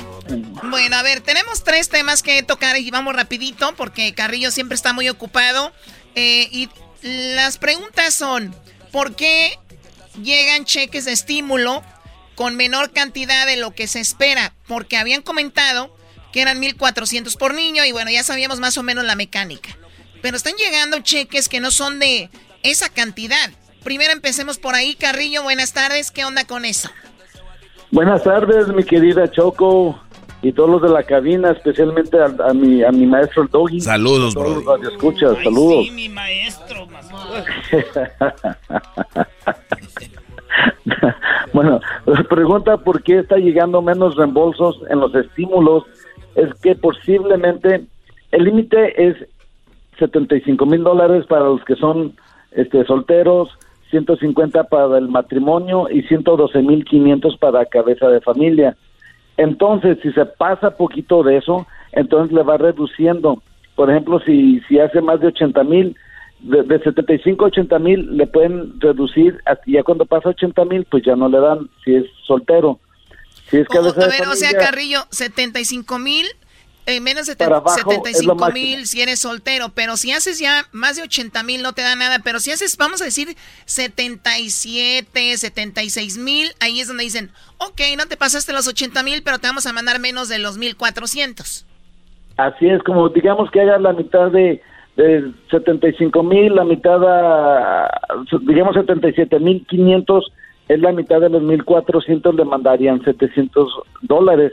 Bueno, 0.65 0.97
a 0.97 1.03
ver, 1.03 1.21
tenemos 1.21 1.65
tres 1.65 1.89
temas 1.89 2.23
que 2.23 2.43
tocar 2.43 2.77
y 2.79 2.91
vamos 2.91 3.15
rapidito 3.15 3.75
porque 3.77 4.15
Carrillo 4.15 4.51
siempre 4.51 4.75
está 4.75 4.93
muy 4.93 5.09
ocupado. 5.09 5.73
Eh, 6.15 6.49
y 6.53 6.69
las 7.03 7.59
preguntas 7.59 8.15
son, 8.15 8.55
¿por 8.91 9.17
qué 9.17 9.59
llegan 10.23 10.65
cheques 10.65 11.05
de 11.05 11.13
estímulo 11.13 11.83
con 12.35 12.57
menor 12.57 12.93
cantidad 12.93 13.47
de 13.47 13.57
lo 13.57 13.75
que 13.75 13.87
se 13.87 14.01
espera, 14.01 14.55
porque 14.67 14.97
habían 14.97 15.23
comentado 15.23 15.97
que 16.33 16.41
eran 16.41 16.61
1.400 16.63 17.37
por 17.37 17.55
niño 17.55 17.85
y 17.85 17.93
bueno, 17.93 18.11
ya 18.11 18.25
sabíamos 18.25 18.59
más 18.59 18.79
o 18.79 18.83
menos 18.83 19.05
la 19.05 19.17
mecánica. 19.17 19.77
Pero 20.23 20.37
están 20.37 20.55
llegando 20.55 21.01
cheques 21.01 21.49
que 21.49 21.61
no 21.61 21.71
son 21.71 21.99
de 21.99 22.31
esa 22.63 22.89
cantidad. 22.89 23.51
Primero 23.85 24.13
empecemos 24.13 24.59
por 24.59 24.75
ahí, 24.75 24.95
Carrillo, 24.95 25.43
buenas 25.43 25.75
tardes, 25.75 26.11
¿qué 26.11 26.25
onda 26.25 26.47
con 26.47 26.65
eso? 26.65 26.89
Buenas 27.91 28.23
tardes, 28.23 28.69
mi 28.69 28.85
querida 28.85 29.31
Choco 29.31 30.01
y 30.41 30.53
todos 30.53 30.71
los 30.71 30.83
de 30.83 30.89
la 30.89 31.03
cabina, 31.03 31.51
especialmente 31.51 32.17
a, 32.21 32.55
mi, 32.55 32.83
a 32.83 32.91
mi 32.91 33.07
maestro 33.07 33.43
el 33.43 33.49
Doggy. 33.49 33.81
Saludos, 33.81 34.35
bro. 34.35 34.77
Escucha, 34.89 35.35
saludos. 35.43 35.87
Sí, 35.87 35.91
mi 35.93 36.09
maestro. 36.09 36.89
bueno, 41.53 41.81
la 42.07 42.25
pregunta 42.25 42.77
por 42.79 43.03
qué 43.03 43.21
está 43.21 43.37
llegando 43.37 43.83
menos 43.83 44.17
reembolsos 44.17 44.81
en 44.91 44.99
los 44.99 45.15
estímulos 45.15 45.85
es 46.35 46.53
que 46.61 46.75
posiblemente 46.75 47.87
el 48.33 48.45
límite 48.45 49.09
es 49.09 49.17
75 49.99 50.67
mil 50.67 50.83
dólares 50.83 51.27
para 51.27 51.45
los 51.45 51.65
que 51.65 51.77
son 51.77 52.15
este, 52.53 52.85
solteros, 52.85 53.51
150 53.91 54.65
para 54.65 54.99
el 54.99 55.09
matrimonio 55.09 55.89
y 55.91 56.03
112 56.03 56.63
mil 56.63 56.85
500 56.85 57.37
para 57.39 57.67
cabeza 57.67 58.09
de 58.09 58.21
familia. 58.21 58.77
Entonces, 59.37 59.99
si 60.03 60.13
se 60.13 60.25
pasa 60.25 60.77
poquito 60.77 61.23
de 61.23 61.37
eso, 61.37 61.67
entonces 61.93 62.35
le 62.35 62.43
va 62.43 62.57
reduciendo. 62.57 63.43
Por 63.75 63.91
ejemplo, 63.91 64.21
si, 64.21 64.61
si 64.69 64.79
hace 64.79 65.01
más 65.01 65.21
de 65.21 65.29
80 65.29 65.65
mil, 65.65 65.97
de, 66.41 66.79
75 66.79 67.45
a 67.45 67.49
80 67.49 67.79
mil 67.79 68.17
le 68.17 68.27
pueden 68.27 68.81
reducir, 68.81 69.39
ya 69.67 69.83
cuando 69.83 70.07
pasa 70.07 70.31
80 70.31 70.65
mil, 70.65 70.85
pues 70.91 71.05
ya 71.05 71.17
no 71.17 71.29
le 71.29 71.39
dan 71.39 71.69
si 71.85 71.95
es 71.95 72.05
soltero. 72.27 72.79
Si 73.49 73.59
es 73.59 73.69
cabeza 73.69 74.05
a 74.05 74.09
ver, 74.09 74.29
o 74.29 74.35
sea, 74.35 74.53
Carrillo, 74.53 75.01
75 75.11 75.99
mil, 75.99 76.27
eh, 76.87 77.01
menos 77.01 77.27
de 77.27 77.35
75 77.35 78.51
mil 78.53 78.87
si 78.87 79.01
eres 79.03 79.21
soltero, 79.21 79.71
pero 79.75 79.97
si 79.97 80.13
haces 80.13 80.39
ya 80.39 80.67
más 80.73 80.97
de 80.97 81.03
80 81.03 81.43
mil 81.43 81.63
no 81.63 81.73
te 81.73 81.83
da 81.83 81.95
nada, 81.97 82.19
pero 82.25 82.41
si 82.41 82.51
haces, 82.51 82.77
vamos 82.77 83.01
a 83.03 83.05
decir, 83.05 83.29
77, 83.65 85.37
76 85.37 86.19
mil, 86.19 86.49
ahí 86.61 86.81
es 86.81 86.89
donde 86.89 87.05
dicen, 87.05 87.31
ok, 87.59 87.81
no 87.97 88.07
te 88.07 88.17
pasaste 88.17 88.53
los 88.53 88.67
80 88.67 89.03
mil, 89.03 89.23
pero 89.23 89.39
te 89.39 89.47
vamos 89.47 89.67
a 89.67 89.73
mandar 89.73 90.01
menos 90.01 90.29
de 90.29 90.39
los 90.39 90.59
1400. 90.59 91.67
Así 92.37 92.69
es, 92.69 92.83
como 92.83 93.09
digamos 93.11 93.51
que 93.51 93.61
hagas 93.61 93.81
la 93.81 93.93
mitad 93.93 94.31
de 94.31 94.63
de 94.97 95.33
75 95.51 96.23
mil, 96.23 96.55
la 96.55 96.65
mitad, 96.65 97.01
digamos 98.43 98.75
77 98.75 99.39
mil 99.41 99.65
500 99.67 100.33
es 100.69 100.81
la 100.81 100.93
mitad 100.93 101.21
de 101.21 101.31
los 101.31 101.43
1400, 101.43 102.35
le 102.35 102.45
mandarían 102.45 103.03
700 103.03 103.69
dólares 104.03 104.53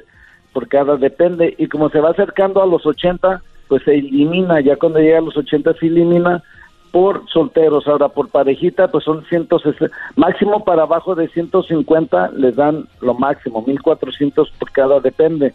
por 0.54 0.68
cada, 0.68 0.98
depende. 0.98 1.56
Y 1.58 1.68
como 1.68 1.90
se 1.90 2.00
va 2.00 2.12
acercando 2.12 2.62
a 2.62 2.66
los 2.66 2.86
80, 2.86 3.42
pues 3.68 3.84
se 3.84 3.96
elimina, 3.96 4.60
ya 4.62 4.76
cuando 4.76 5.00
llega 5.00 5.20
a 5.20 5.22
los 5.22 5.38
80 5.38 5.74
se 5.76 5.88
elimina 5.88 6.44
por 6.92 7.28
solteros. 7.30 7.88
Ahora, 7.88 8.10
por 8.10 8.30
parejita, 8.30 8.88
pues 8.90 9.04
son 9.04 9.24
160, 9.26 9.96
máximo 10.16 10.64
para 10.64 10.84
abajo 10.84 11.16
de 11.16 11.28
150 11.28 12.32
les 12.32 12.56
dan 12.56 12.86
lo 13.02 13.14
máximo, 13.14 13.64
1400 13.66 14.52
por 14.52 14.72
cada, 14.72 15.00
depende. 15.00 15.54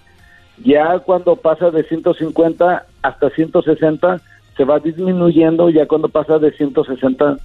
Ya 0.64 0.98
cuando 1.00 1.34
pasa 1.36 1.70
de 1.70 1.82
150 1.82 2.86
hasta 3.02 3.30
160, 3.30 4.20
se 4.56 4.64
va 4.64 4.78
disminuyendo, 4.78 5.68
ya 5.70 5.86
cuando 5.86 6.08
pasa 6.08 6.38
de 6.38 6.52
160 6.52 7.38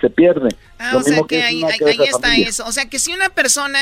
se 0.00 0.10
pierde. 0.10 0.48
Ah, 0.78 0.90
Lo 0.92 1.00
o 1.00 1.02
sea 1.02 1.22
que 1.28 1.42
ahí, 1.42 1.62
está 1.62 2.20
familia. 2.20 2.48
eso. 2.48 2.64
O 2.66 2.72
sea 2.72 2.88
que 2.88 2.98
si 2.98 3.12
una 3.12 3.28
persona, 3.28 3.78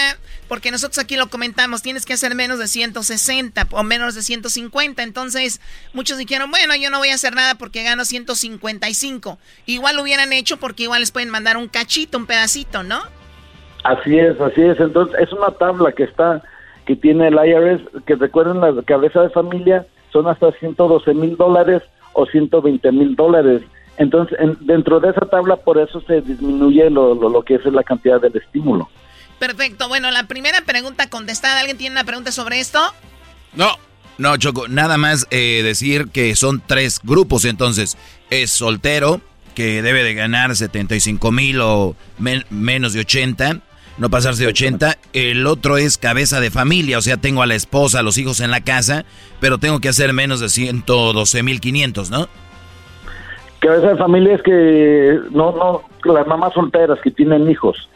porque 0.48 0.70
nosotros 0.70 0.98
aquí 0.98 1.16
lo 1.16 1.28
comentamos, 1.28 1.82
tienes 1.82 2.04
que 2.04 2.14
hacer 2.14 2.34
menos 2.34 2.58
de 2.58 2.66
160 2.66 3.68
o 3.70 3.82
menos 3.82 4.14
de 4.14 4.22
150, 4.22 5.02
entonces 5.02 5.60
muchos 5.92 6.18
dijeron, 6.18 6.50
bueno, 6.50 6.74
yo 6.76 6.90
no 6.90 6.98
voy 6.98 7.10
a 7.10 7.14
hacer 7.14 7.34
nada 7.34 7.54
porque 7.54 7.82
gano 7.82 8.04
155. 8.04 9.38
Igual 9.66 9.96
lo 9.96 10.02
hubieran 10.02 10.32
hecho 10.32 10.56
porque 10.56 10.84
igual 10.84 11.00
les 11.00 11.12
pueden 11.12 11.30
mandar 11.30 11.56
un 11.56 11.68
cachito, 11.68 12.18
un 12.18 12.26
pedacito, 12.26 12.82
¿no? 12.82 13.00
Así 13.84 14.18
es, 14.18 14.40
así 14.40 14.62
es. 14.62 14.80
Entonces, 14.80 15.18
es 15.20 15.32
una 15.32 15.50
tabla 15.52 15.92
que 15.92 16.04
está, 16.04 16.42
que 16.86 16.96
tiene 16.96 17.28
el 17.28 17.34
IRS, 17.34 17.82
que 18.06 18.16
recuerden 18.16 18.60
la 18.60 18.82
cabeza 18.82 19.22
de 19.22 19.30
familia, 19.30 19.86
son 20.12 20.26
hasta 20.26 20.50
112 20.52 21.14
mil 21.14 21.36
dólares 21.36 21.82
o 22.12 22.26
120 22.26 22.90
mil 22.92 23.14
dólares. 23.14 23.62
Entonces, 23.98 24.38
en- 24.40 24.56
dentro 24.60 25.00
de 25.00 25.10
esa 25.10 25.26
tabla, 25.26 25.56
por 25.56 25.78
eso 25.78 26.00
se 26.06 26.20
disminuye 26.22 26.88
lo, 26.90 27.14
lo, 27.14 27.28
lo 27.28 27.42
que 27.42 27.56
es 27.56 27.64
la 27.66 27.82
cantidad 27.82 28.20
del 28.20 28.36
estímulo. 28.36 28.88
Perfecto. 29.38 29.88
Bueno, 29.88 30.10
la 30.10 30.24
primera 30.24 30.60
pregunta 30.62 31.08
contestada. 31.10 31.60
¿Alguien 31.60 31.76
tiene 31.78 31.92
una 31.94 32.04
pregunta 32.04 32.32
sobre 32.32 32.60
esto? 32.60 32.80
No. 33.54 33.76
No, 34.18 34.36
Choco, 34.36 34.66
nada 34.66 34.98
más 34.98 35.28
eh, 35.30 35.60
decir 35.62 36.08
que 36.12 36.34
son 36.34 36.60
tres 36.66 36.98
grupos, 37.04 37.44
entonces 37.44 37.96
es 38.30 38.50
soltero, 38.50 39.20
que 39.54 39.80
debe 39.80 40.02
de 40.02 40.14
ganar 40.14 40.56
75 40.56 41.30
mil 41.30 41.60
o 41.60 41.94
men- 42.18 42.44
menos 42.50 42.92
de 42.94 43.00
80, 43.00 43.60
no 43.96 44.10
pasarse 44.10 44.42
de 44.42 44.48
80. 44.48 44.98
El 45.12 45.46
otro 45.46 45.78
es 45.78 45.98
cabeza 45.98 46.40
de 46.40 46.50
familia, 46.50 46.98
o 46.98 47.02
sea, 47.02 47.16
tengo 47.16 47.42
a 47.42 47.46
la 47.46 47.54
esposa, 47.54 48.00
a 48.00 48.02
los 48.02 48.18
hijos 48.18 48.40
en 48.40 48.50
la 48.50 48.60
casa, 48.60 49.04
pero 49.38 49.58
tengo 49.58 49.78
que 49.78 49.88
hacer 49.88 50.12
menos 50.12 50.40
de 50.40 50.48
112 50.48 51.42
mil 51.44 51.60
500, 51.60 52.10
¿no? 52.10 52.28
Cabeza 53.60 53.88
de 53.88 53.96
familia 53.96 54.34
es 54.36 54.42
que 54.42 55.18
no, 55.30 55.52
no, 55.52 55.82
las 56.14 56.26
mamás 56.26 56.52
solteras 56.54 56.98
que 57.02 57.10
tienen 57.10 57.50
hijos. 57.50 57.88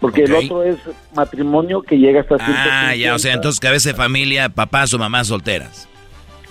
Porque 0.00 0.24
el 0.24 0.34
otro 0.34 0.62
es 0.62 0.78
matrimonio 1.14 1.82
que 1.82 1.98
llega 1.98 2.22
hasta 2.22 2.36
Ah, 2.40 2.94
ya, 2.94 3.14
o 3.14 3.18
sea, 3.18 3.32
150. 3.32 3.32
entonces 3.34 3.60
cabeza 3.60 3.88
de 3.90 3.94
familia, 3.94 4.48
papás 4.48 4.94
o 4.94 4.98
mamás 4.98 5.26
solteras. 5.26 5.86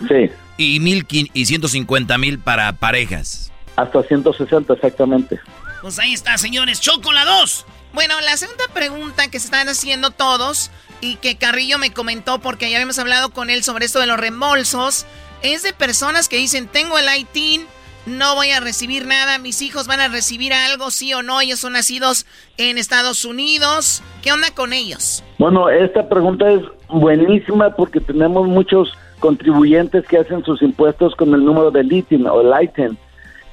Sí, 0.07 0.29
Y, 0.57 0.79
mil, 0.79 1.07
quin- 1.07 1.31
y 1.33 1.45
150 1.45 2.17
mil 2.19 2.37
para 2.39 2.71
parejas. 2.73 3.51
hasta 3.75 4.03
160 4.03 4.73
exactamente. 4.73 5.39
Pues 5.81 5.97
ahí 5.97 6.13
está, 6.13 6.37
señores. 6.37 6.79
Choco 6.81 7.11
la 7.13 7.25
2. 7.25 7.65
Bueno, 7.93 8.13
la 8.21 8.37
segunda 8.37 8.65
pregunta 8.73 9.29
que 9.31 9.39
se 9.39 9.45
están 9.45 9.67
haciendo 9.67 10.11
todos 10.11 10.69
y 11.01 11.15
que 11.15 11.37
Carrillo 11.37 11.79
me 11.79 11.91
comentó 11.91 12.39
porque 12.39 12.69
ya 12.69 12.75
habíamos 12.77 12.99
hablado 12.99 13.31
con 13.31 13.49
él 13.49 13.63
sobre 13.63 13.85
esto 13.85 13.99
de 13.99 14.05
los 14.05 14.19
reembolsos 14.19 15.05
es 15.41 15.63
de 15.63 15.73
personas 15.73 16.27
que 16.29 16.35
dicen, 16.37 16.67
tengo 16.67 16.97
el 16.99 17.05
ITIN, 17.17 17.65
no 18.09 18.35
voy 18.35 18.51
a 18.51 18.59
recibir 18.59 19.05
nada, 19.05 19.37
mis 19.37 19.61
hijos 19.61 19.87
van 19.87 19.99
a 19.99 20.07
recibir 20.07 20.53
algo, 20.53 20.91
sí 20.91 21.13
o 21.13 21.21
no, 21.21 21.41
ellos 21.41 21.59
son 21.59 21.73
nacidos 21.73 22.25
en 22.57 22.77
Estados 22.77 23.25
Unidos. 23.25 24.03
¿Qué 24.21 24.31
onda 24.31 24.47
con 24.53 24.73
ellos? 24.73 25.23
Bueno, 25.37 25.69
esta 25.69 26.09
pregunta 26.09 26.49
es 26.51 26.61
buenísima 26.89 27.75
porque 27.75 27.99
tenemos 28.01 28.47
muchos 28.47 28.91
contribuyentes 29.19 30.05
que 30.07 30.17
hacen 30.17 30.43
sus 30.43 30.61
impuestos 30.61 31.15
con 31.15 31.33
el 31.33 31.45
número 31.45 31.71
del 31.71 31.91
ITIN 31.91 32.27
o 32.27 32.41
el 32.41 32.63
ITIN. 32.63 32.97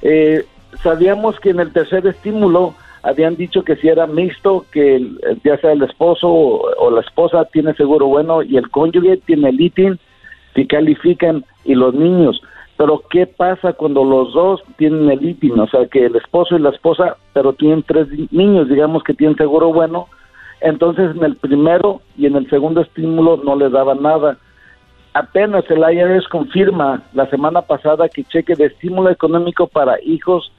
Eh, 0.01 0.45
sabíamos 0.83 1.39
que 1.39 1.51
en 1.51 1.59
el 1.59 1.71
tercer 1.71 2.05
estímulo 2.07 2.73
habían 3.03 3.35
dicho 3.35 3.63
que 3.63 3.75
si 3.77 3.87
era 3.87 4.07
mixto, 4.07 4.65
que 4.71 5.05
ya 5.43 5.57
sea 5.57 5.71
el 5.71 5.83
esposo 5.83 6.27
o, 6.27 6.71
o 6.77 6.91
la 6.91 7.01
esposa 7.01 7.45
tiene 7.45 7.73
seguro 7.75 8.07
bueno 8.07 8.43
y 8.43 8.57
el 8.57 8.69
cónyuge 8.69 9.17
tiene 9.25 9.49
el 9.49 9.61
ITIN, 9.61 9.99
si 10.55 10.65
califican, 10.65 11.45
y 11.67 11.75
los 11.75 11.93
niños. 11.93 12.41
Pero 12.77 13.01
¿qué 13.09 13.25
pasa 13.25 13.73
cuando 13.73 14.03
los 14.03 14.33
dos 14.33 14.61
tienen 14.77 15.09
el 15.09 15.25
ITIN? 15.25 15.59
O 15.59 15.67
sea, 15.67 15.87
que 15.87 16.05
el 16.05 16.15
esposo 16.15 16.55
y 16.55 16.59
la 16.59 16.69
esposa, 16.69 17.17
pero 17.33 17.53
tienen 17.53 17.83
tres 17.83 18.07
niños, 18.31 18.69
digamos 18.69 19.03
que 19.03 19.15
tienen 19.15 19.35
seguro 19.35 19.73
bueno, 19.73 20.07
entonces 20.61 21.15
en 21.15 21.23
el 21.23 21.35
primero 21.35 22.01
y 22.17 22.27
en 22.27 22.35
el 22.35 22.49
segundo 22.49 22.81
estímulo 22.81 23.41
no 23.43 23.55
le 23.55 23.69
daba 23.69 23.95
nada. 23.95 24.37
Apenas 25.13 25.65
el 25.69 25.79
IRS 25.79 26.27
confirma 26.27 27.01
la 27.13 27.27
semana 27.29 27.63
pasada 27.63 28.07
que 28.09 28.23
cheque 28.23 28.55
de 28.55 28.65
estímulo 28.65 29.09
económico 29.09 29.65
para 29.65 29.99
hijos 30.03 30.51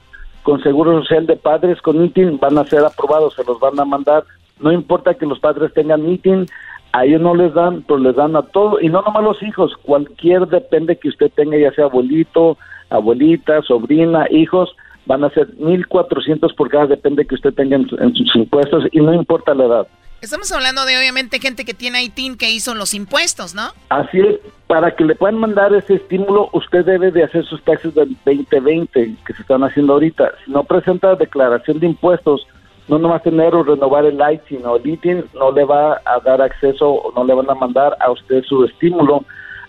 con 0.43 0.61
seguro 0.61 0.99
social 1.01 1.25
de 1.25 1.35
padres 1.35 1.81
con 1.81 2.03
ITIN 2.03 2.39
van 2.39 2.57
a 2.57 2.65
ser 2.65 2.83
aprobados, 2.83 3.35
se 3.35 3.43
los 3.43 3.59
van 3.59 3.79
a 3.79 3.85
mandar. 3.85 4.23
No 4.59 4.71
importa 4.71 5.13
que 5.13 5.25
los 5.25 5.39
padres 5.39 5.73
tengan 5.73 6.09
ITIN, 6.09 6.47
a 6.91 7.05
ellos 7.05 7.21
no 7.21 7.35
les 7.35 7.53
dan, 7.53 7.83
pero 7.87 7.99
les 7.99 8.15
dan 8.15 8.35
a 8.35 8.41
todo, 8.41 8.79
y 8.81 8.89
no 8.89 9.01
nomás 9.01 9.23
los 9.23 9.43
hijos, 9.43 9.73
cualquier 9.83 10.47
depende 10.47 10.97
que 10.97 11.09
usted 11.09 11.31
tenga, 11.35 11.57
ya 11.57 11.71
sea 11.73 11.85
abuelito, 11.85 12.57
abuelita, 12.89 13.61
sobrina, 13.63 14.25
hijos, 14.31 14.75
van 15.05 15.23
a 15.23 15.29
ser 15.29 15.47
1.400 15.57 16.55
por 16.55 16.69
cada 16.69 16.87
depende 16.87 17.25
que 17.25 17.35
usted 17.35 17.53
tenga 17.53 17.75
en, 17.75 17.87
en 17.99 18.15
sus 18.15 18.35
impuestos, 18.35 18.85
y 18.91 18.99
no 18.99 19.13
importa 19.13 19.53
la 19.53 19.65
edad. 19.65 19.87
Estamos 20.21 20.51
hablando 20.51 20.83
de 20.83 20.97
obviamente 20.97 21.39
gente 21.39 21.63
que 21.63 21.73
tiene 21.73 22.03
ITIN 22.03 22.35
que 22.35 22.51
hizo 22.51 22.75
los 22.75 22.93
impuestos, 22.93 23.55
¿no? 23.55 23.71
Así 23.87 24.19
es, 24.19 24.37
para 24.67 24.93
que 24.93 25.05
le 25.05 25.15
puedan 25.15 25.37
mandar 25.37 25.73
ese 25.73 25.95
estímulo, 25.95 26.49
usted 26.51 26.83
debe 26.83 27.09
de 27.09 27.23
hacer 27.23 27.45
sus 27.45 27.63
taxes 27.63 27.95
del 27.95 28.17
2020 28.25 29.15
que 29.25 29.33
se 29.33 29.41
están 29.41 29.63
haciendo 29.63 29.93
ahorita. 29.93 30.31
Si 30.43 30.51
no 30.51 30.65
presenta 30.65 31.15
declaración 31.15 31.79
de 31.79 31.87
impuestos, 31.87 32.45
no 32.89 32.97
nomás 32.99 33.23
tener 33.23 33.53
o 33.55 33.63
renovar 33.63 34.05
el 34.05 34.19
ITIN 34.19 34.65
o 34.65 34.75
el 34.77 34.87
ITIN, 34.87 35.23
no 35.35 35.51
le 35.51 35.63
va 35.63 36.01
a 36.05 36.19
dar 36.25 36.41
acceso 36.41 36.89
o 36.89 37.13
no 37.15 37.23
le 37.23 37.33
van 37.33 37.49
a 37.49 37.55
mandar 37.55 37.95
a 37.99 38.11
usted 38.11 38.43
su 38.43 38.65
estímulo. 38.65 39.23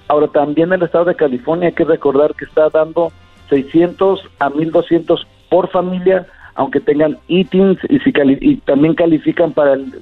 Ahora 0.09 0.27
también 0.27 0.73
el 0.73 0.83
estado 0.83 1.05
de 1.05 1.15
California 1.15 1.69
hay 1.69 1.75
que 1.75 1.85
recordar 1.85 2.35
que 2.35 2.47
está 2.47 2.69
dando 2.71 3.13
600 3.51 4.27
a 4.39 4.51
1200 4.51 5.27
por 5.51 5.69
familia, 5.69 6.27
aunque 6.55 6.81
tengan 6.81 7.19
ITINs 7.29 7.79
y, 7.89 7.99
si 8.01 8.13
cali- 8.13 8.39
y 8.41 8.57
también 8.57 8.95
califican 8.95 9.53
para 9.53 9.75
el 9.75 9.93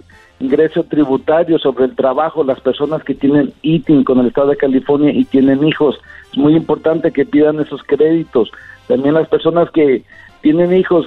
ingreso 0.40 0.84
tributario 0.84 1.58
sobre 1.58 1.86
el 1.86 1.96
trabajo, 1.96 2.44
las 2.44 2.60
personas 2.60 3.02
que 3.02 3.14
tienen 3.14 3.52
ITIN 3.62 4.04
con 4.04 4.20
el 4.20 4.28
estado 4.28 4.48
de 4.48 4.56
California 4.56 5.10
y 5.10 5.24
tienen 5.24 5.66
hijos. 5.66 5.98
Es 6.30 6.38
muy 6.38 6.54
importante 6.54 7.10
que 7.10 7.26
pidan 7.26 7.58
esos 7.58 7.82
créditos. 7.82 8.50
También 8.86 9.14
las 9.14 9.28
personas 9.28 9.70
que 9.72 10.04
tienen 10.40 10.72
hijos 10.72 11.06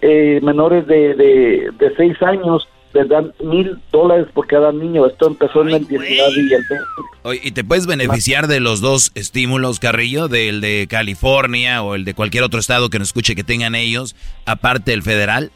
eh, 0.00 0.40
menores 0.42 0.86
de, 0.86 1.14
de, 1.14 1.70
de 1.78 1.96
seis 1.96 2.20
años 2.22 2.68
les 2.94 3.08
dan 3.08 3.32
mil 3.42 3.78
dólares 3.92 4.26
por 4.32 4.46
cada 4.46 4.72
niño. 4.72 5.06
Esto 5.06 5.26
empezó 5.26 5.62
en 5.62 5.70
el 5.70 5.86
19 5.86 6.08
y 6.36 6.54
el 6.54 6.64
20. 6.68 6.84
Oye, 7.22 7.40
¿Y 7.44 7.52
te 7.52 7.62
puedes 7.64 7.86
beneficiar 7.86 8.46
de 8.46 8.60
los 8.60 8.80
dos 8.80 9.12
estímulos, 9.14 9.78
Carrillo? 9.78 10.28
Del 10.28 10.60
de 10.60 10.86
California 10.88 11.82
o 11.82 11.94
el 11.94 12.04
de 12.04 12.14
cualquier 12.14 12.44
otro 12.44 12.58
estado 12.58 12.88
que 12.88 12.98
nos 12.98 13.08
escuche 13.08 13.34
que 13.34 13.44
tengan 13.44 13.74
ellos, 13.74 14.16
aparte 14.46 14.92
del 14.92 15.02
federal. 15.02 15.50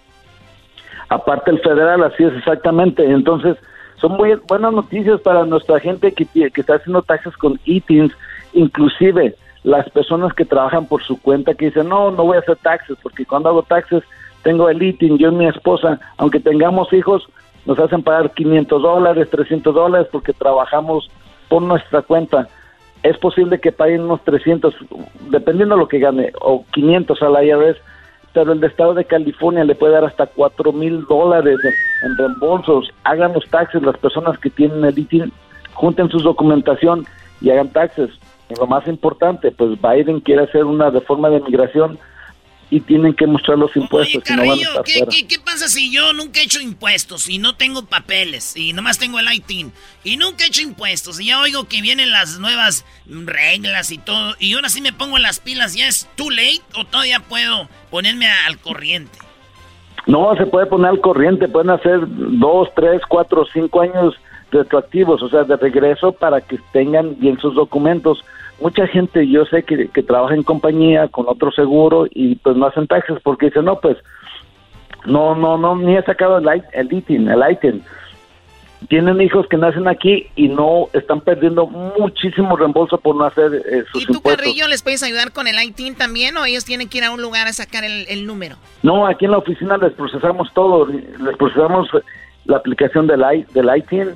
aparte 1.09 1.51
el 1.51 1.61
federal, 1.61 2.03
así 2.05 2.23
es 2.25 2.33
exactamente. 2.35 3.05
Entonces, 3.05 3.57
son 4.01 4.13
muy 4.13 4.35
buenas 4.49 4.73
noticias 4.73 5.21
para 5.21 5.45
nuestra 5.47 5.81
gente 5.81 6.13
que, 6.13 6.27
que 6.27 6.61
está 6.61 6.75
haciendo 6.75 7.03
taxes 7.03 7.37
con 7.37 7.59
ITINs, 7.65 8.13
inclusive 8.53 9.35
las 9.65 9.89
personas 9.91 10.33
que 10.33 10.45
trabajan 10.45 10.87
por 10.87 11.03
su 11.03 11.21
cuenta 11.21 11.55
que 11.55 11.67
dicen, 11.67 11.89
no, 11.89 12.11
no 12.11 12.25
voy 12.25 12.37
a 12.37 12.41
hacer 12.41 12.57
taxes, 12.57 12.97
porque 13.03 13.25
cuando 13.25 13.49
hago 13.49 13.63
taxes 13.63 14.03
tengo 14.43 14.69
el 14.69 14.83
ITIN, 14.83 15.19
yo 15.19 15.29
y 15.29 15.35
mi 15.35 15.47
esposa, 15.47 16.01
aunque 16.17 16.41
tengamos 16.41 16.93
hijos, 16.93 17.29
nos 17.65 17.79
hacen 17.79 18.03
pagar 18.03 18.33
500 18.33 18.83
dólares, 18.83 19.29
300 19.31 19.75
dólares, 19.75 20.09
porque 20.11 20.33
trabajamos 20.33 21.09
por 21.49 21.63
nuestra 21.63 22.03
cuenta. 22.03 22.49
Es 23.03 23.19
posible 23.19 23.61
que 23.61 23.73
paguen 23.73 24.03
unos 24.03 24.23
300, 24.25 24.75
dependiendo 25.31 25.77
de 25.77 25.81
lo 25.81 25.89
que 25.89 25.99
gane, 25.99 26.33
o 26.41 26.65
500 26.73 27.23
al 27.23 27.45
IRS, 27.45 27.77
pero 28.33 28.53
el 28.53 28.65
estado 28.65 28.95
de 28.95 29.05
California 29.05 29.65
le 29.65 29.75
puede 29.75 29.93
dar 29.93 30.05
hasta 30.05 30.27
4 30.27 30.73
mil 30.73 31.05
dólares 31.07 31.59
en, 32.03 32.17
reembolsos. 32.17 32.91
Hagan 33.05 33.35
los 33.35 33.47
taxes, 33.49 33.83
las 33.83 33.99
personas 33.99 34.39
que 34.39 34.51
tienen 34.51 34.85
el 34.85 34.99
ITIN, 34.99 35.33
junten 35.75 36.09
su 36.09 36.19
documentación 36.19 37.05
y 37.41 37.51
hagan 37.51 37.69
taxes. 37.69 38.11
Y 38.53 38.61
lo 38.61 38.67
más 38.67 38.87
importante, 38.87 39.51
pues 39.51 39.81
Biden 39.81 40.21
quiere 40.21 40.45
hacer 40.45 40.65
una 40.65 40.91
reforma 40.91 41.31
de 41.31 41.41
migración 41.41 41.99
y 42.71 42.81
tienen 42.81 43.13
que 43.15 43.27
mostrar 43.27 43.59
los 43.59 43.75
impuestos. 43.77 44.23
si 44.25 44.35
no 44.35 44.47
van 44.47 44.51
a 44.51 44.63
Carrillo, 44.63 44.83
¿qué, 44.85 45.05
qué, 45.11 45.27
qué 45.27 45.39
pasa 45.39 45.69
si 45.69 45.93
yo 45.93 46.13
nunca 46.15 46.41
he 46.41 46.45
hecho 46.45 46.61
impuestos 46.61 47.29
y 47.29 47.39
no 47.39 47.55
tengo 47.55 47.85
papeles 47.85 48.57
y 48.57 48.73
nomás 48.73 48.99
tengo 48.99 49.19
el 49.19 49.31
ITIN 49.31 49.73
y 50.05 50.17
nunca 50.17 50.45
he 50.45 50.47
hecho 50.49 50.63
impuestos 50.63 51.21
y 51.21 51.27
ya 51.27 51.41
oigo 51.41 51.65
que 51.65 51.83
vienen 51.83 52.11
las 52.11 52.39
nuevas 52.39 52.87
reglas 53.07 53.91
y 53.91 53.99
todo 53.99 54.35
y 54.39 54.55
ahora 54.55 54.71
sí 54.71 54.81
me 54.81 54.95
pongo 54.95 55.19
las 55.19 55.39
pilas, 55.39 55.75
¿ya 55.75 55.87
es 55.87 56.09
too 56.17 56.31
late 56.31 56.63
o 56.75 56.87
todavía 56.87 57.21
puedo 57.21 57.69
ponerme 57.91 58.27
al 58.47 58.59
corriente? 58.59 59.19
No, 60.07 60.35
se 60.37 60.47
puede 60.47 60.65
poner 60.65 60.93
al 60.93 61.01
corriente, 61.01 61.49
pueden 61.49 61.71
hacer 61.71 62.01
dos, 62.07 62.71
tres, 62.75 63.03
cuatro, 63.07 63.45
cinco 63.53 63.83
años 63.83 64.15
retroactivos, 64.51 65.23
o 65.23 65.29
sea, 65.29 65.45
de 65.45 65.57
regreso 65.57 66.13
para 66.13 66.41
que 66.41 66.59
tengan 66.73 67.19
bien 67.19 67.39
sus 67.39 67.55
documentos. 67.55 68.25
Mucha 68.63 68.87
gente, 68.87 69.29
yo 69.29 69.45
sé 69.47 69.65
que, 69.65 69.89
que 69.89 70.03
trabaja 70.05 70.35
en 70.35 70.45
compañía 70.45 71.09
con 71.09 71.27
otro 71.29 71.51
seguro 71.51 72.07
y 72.09 72.37
pues 72.37 72.57
no 72.57 72.67
hacen 72.67 72.87
taxes 72.87 73.19
porque 73.25 73.47
dicen, 73.47 73.65
no, 73.65 73.81
pues 73.81 73.97
no, 75.05 75.35
no, 75.35 75.59
no, 75.59 75.75
ni 75.75 75.97
he 75.97 76.03
sacado 76.05 76.39
el, 76.39 76.63
el 76.73 76.93
ITIN, 76.93 77.29
el 77.29 77.43
ITIN. 77.51 77.83
tienen 78.89 79.21
hijos 79.21 79.49
que 79.49 79.57
nacen 79.57 79.89
aquí 79.89 80.29
y 80.37 80.47
no 80.49 80.89
están 80.93 81.21
perdiendo 81.21 81.67
muchísimo 81.67 82.57
reembolso 82.57 82.99
por 82.99 83.17
no 83.17 83.25
hacer 83.25 83.53
eh, 83.55 83.85
sus 83.91 84.03
¿Y 84.03 84.07
tú, 84.07 84.13
impuestos. 84.15 84.45
Carrillo, 84.45 84.69
les 84.69 84.83
puedes 84.85 85.03
ayudar 85.03 85.33
con 85.33 85.49
el 85.49 85.61
ITIN 85.61 85.97
también 85.97 86.37
o 86.37 86.45
ellos 86.45 86.65
tienen 86.65 86.89
que 86.89 86.99
ir 86.99 87.05
a 87.05 87.11
un 87.11 87.21
lugar 87.21 87.49
a 87.49 87.53
sacar 87.53 87.83
el, 87.83 88.07
el 88.09 88.27
número? 88.27 88.55
No, 88.85 89.09
aquí 89.09 89.25
en 89.25 89.33
la 89.33 89.39
oficina 89.39 89.77
les 89.77 89.93
procesamos 89.95 90.53
todo, 90.55 90.87
les 90.87 91.37
procesamos 91.37 91.89
la 92.45 92.59
aplicación 92.59 93.09
del, 93.09 93.23
I, 93.23 93.45
del 93.55 93.77
ITIN, 93.77 94.11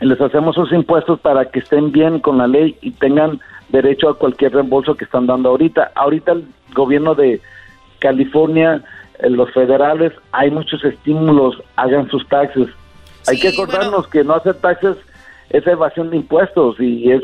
y 0.00 0.06
les 0.06 0.20
hacemos 0.20 0.54
sus 0.54 0.72
impuestos 0.72 1.20
para 1.20 1.44
que 1.46 1.60
estén 1.60 1.92
bien 1.92 2.18
con 2.18 2.38
la 2.38 2.46
ley 2.46 2.76
y 2.82 2.90
tengan 2.90 3.40
derecho 3.74 4.08
a 4.08 4.18
cualquier 4.18 4.52
reembolso 4.54 4.94
que 4.96 5.04
están 5.04 5.26
dando 5.26 5.50
ahorita. 5.50 5.92
Ahorita 5.94 6.32
el 6.32 6.46
gobierno 6.74 7.14
de 7.14 7.40
California, 7.98 8.82
eh, 9.18 9.28
los 9.30 9.52
federales, 9.52 10.12
hay 10.32 10.50
muchos 10.50 10.82
estímulos, 10.84 11.56
hagan 11.76 12.08
sus 12.10 12.26
taxes. 12.28 12.68
hay 13.26 13.38
que 13.38 13.48
acordarnos 13.48 14.06
que 14.08 14.24
no 14.24 14.34
hacer 14.34 14.54
taxes 14.54 14.96
es 15.50 15.66
evasión 15.66 16.10
de 16.10 16.16
impuestos 16.16 16.76
y 16.80 17.10
es... 17.12 17.22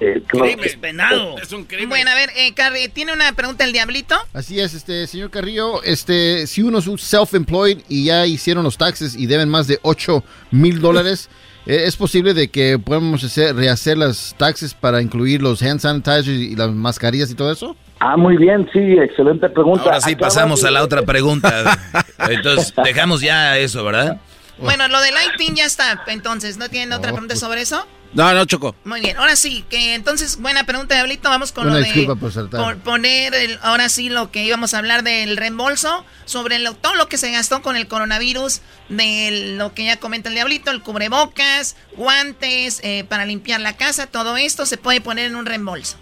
eh, 0.00 0.22
Es 0.64 0.76
penado. 0.76 1.38
Es 1.38 1.52
un 1.52 1.64
crimen. 1.64 1.88
Bueno, 1.88 2.10
a 2.10 2.14
ver, 2.14 2.30
eh, 2.36 2.52
Carri, 2.54 2.88
¿tiene 2.88 3.12
una 3.12 3.32
pregunta 3.32 3.64
el 3.64 3.72
Diablito? 3.72 4.14
Así 4.32 4.60
es, 4.60 4.74
este 4.74 5.06
señor 5.06 5.30
Carrillo, 5.30 5.82
este, 5.82 6.46
si 6.46 6.62
uno 6.62 6.78
es 6.78 6.86
un 6.86 6.98
self-employed 6.98 7.78
y 7.88 8.06
ya 8.06 8.26
hicieron 8.26 8.64
los 8.64 8.76
taxes 8.78 9.16
y 9.16 9.26
deben 9.26 9.48
más 9.48 9.66
de 9.66 9.78
8 9.82 10.22
mil 10.50 10.80
dólares, 10.80 11.28
¿es 11.66 11.96
posible 11.96 12.34
de 12.34 12.48
que 12.48 12.78
podamos 12.78 13.22
hacer, 13.24 13.54
rehacer 13.54 13.98
las 13.98 14.34
taxes 14.38 14.74
para 14.74 15.02
incluir 15.02 15.42
los 15.42 15.62
hand 15.62 15.80
sanitizers 15.80 16.28
y 16.28 16.56
las 16.56 16.70
mascarillas 16.70 17.30
y 17.30 17.34
todo 17.34 17.52
eso? 17.52 17.76
Ah, 18.00 18.16
muy 18.16 18.36
bien, 18.36 18.68
sí, 18.72 18.78
excelente 18.78 19.48
pregunta. 19.48 19.82
Ahora 19.84 20.00
sí 20.00 20.12
Acaba 20.12 20.28
pasamos 20.28 20.62
de- 20.62 20.68
a 20.68 20.70
la 20.70 20.82
otra 20.84 21.02
pregunta. 21.02 21.78
Entonces, 22.30 22.72
dejamos 22.84 23.20
ya 23.20 23.58
eso, 23.58 23.84
¿verdad? 23.84 24.20
Bueno, 24.58 24.88
lo 24.88 25.00
del 25.00 25.14
ITIN 25.34 25.54
ya 25.54 25.64
está, 25.66 26.02
entonces, 26.08 26.58
¿no 26.58 26.68
tienen 26.68 26.92
otra 26.92 27.12
pregunta 27.12 27.36
sobre 27.36 27.60
eso? 27.60 27.86
No, 28.14 28.32
no, 28.32 28.44
Choco. 28.46 28.74
Muy 28.84 29.00
bien, 29.00 29.16
ahora 29.18 29.36
sí, 29.36 29.64
que 29.68 29.94
entonces, 29.94 30.40
buena 30.40 30.64
pregunta, 30.64 30.94
Diablito, 30.94 31.28
vamos 31.28 31.52
con 31.52 31.66
Una 31.66 31.74
lo 31.78 31.84
disculpa 31.84 32.14
de 32.14 32.20
por 32.20 32.32
saltar. 32.32 32.64
por 32.64 32.78
poner, 32.78 33.34
el- 33.34 33.58
ahora 33.62 33.88
sí, 33.90 34.08
lo 34.08 34.30
que 34.30 34.44
íbamos 34.44 34.72
a 34.72 34.78
hablar 34.78 35.02
del 35.02 35.36
reembolso, 35.36 36.04
sobre 36.24 36.58
lo- 36.58 36.72
todo 36.74 36.94
lo 36.94 37.06
que 37.08 37.18
se 37.18 37.30
gastó 37.30 37.60
con 37.60 37.76
el 37.76 37.86
coronavirus, 37.86 38.62
de 38.88 39.54
lo 39.58 39.74
que 39.74 39.84
ya 39.84 39.98
comenta 39.98 40.30
el 40.30 40.34
Diablito, 40.36 40.70
el 40.70 40.80
cubrebocas, 40.82 41.76
guantes, 41.96 42.80
eh, 42.82 43.04
para 43.08 43.26
limpiar 43.26 43.60
la 43.60 43.76
casa, 43.76 44.06
todo 44.06 44.38
esto 44.38 44.64
se 44.64 44.78
puede 44.78 45.00
poner 45.02 45.26
en 45.26 45.36
un 45.36 45.44
reembolso. 45.44 45.98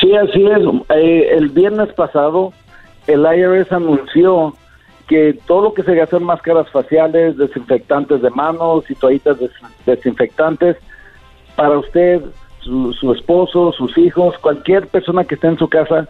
Sí, 0.00 0.14
así 0.16 0.44
es. 0.46 0.96
Eh, 0.96 1.28
el 1.36 1.50
viernes 1.50 1.92
pasado, 1.94 2.54
el 3.06 3.20
IRS 3.20 3.70
anunció 3.74 4.56
que 5.08 5.38
todo 5.46 5.62
lo 5.62 5.74
que 5.74 5.82
se 5.82 5.94
gastó 5.94 6.16
en 6.18 6.24
máscaras 6.24 6.70
faciales, 6.70 7.36
desinfectantes 7.36 8.20
de 8.22 8.30
manos 8.30 8.84
y 8.90 8.94
toallitas 8.94 9.38
des- 9.38 9.50
desinfectantes, 9.86 10.76
para 11.58 11.76
usted, 11.76 12.22
su, 12.60 12.92
su 12.92 13.12
esposo, 13.12 13.72
sus 13.72 13.98
hijos, 13.98 14.38
cualquier 14.38 14.86
persona 14.86 15.24
que 15.24 15.34
esté 15.34 15.48
en 15.48 15.58
su 15.58 15.68
casa, 15.68 16.06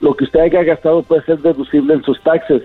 lo 0.00 0.14
que 0.14 0.22
usted 0.22 0.38
haya 0.38 0.62
gastado 0.62 1.02
puede 1.02 1.24
ser 1.24 1.38
deducible 1.40 1.94
en 1.94 2.04
sus 2.04 2.22
taxes. 2.22 2.62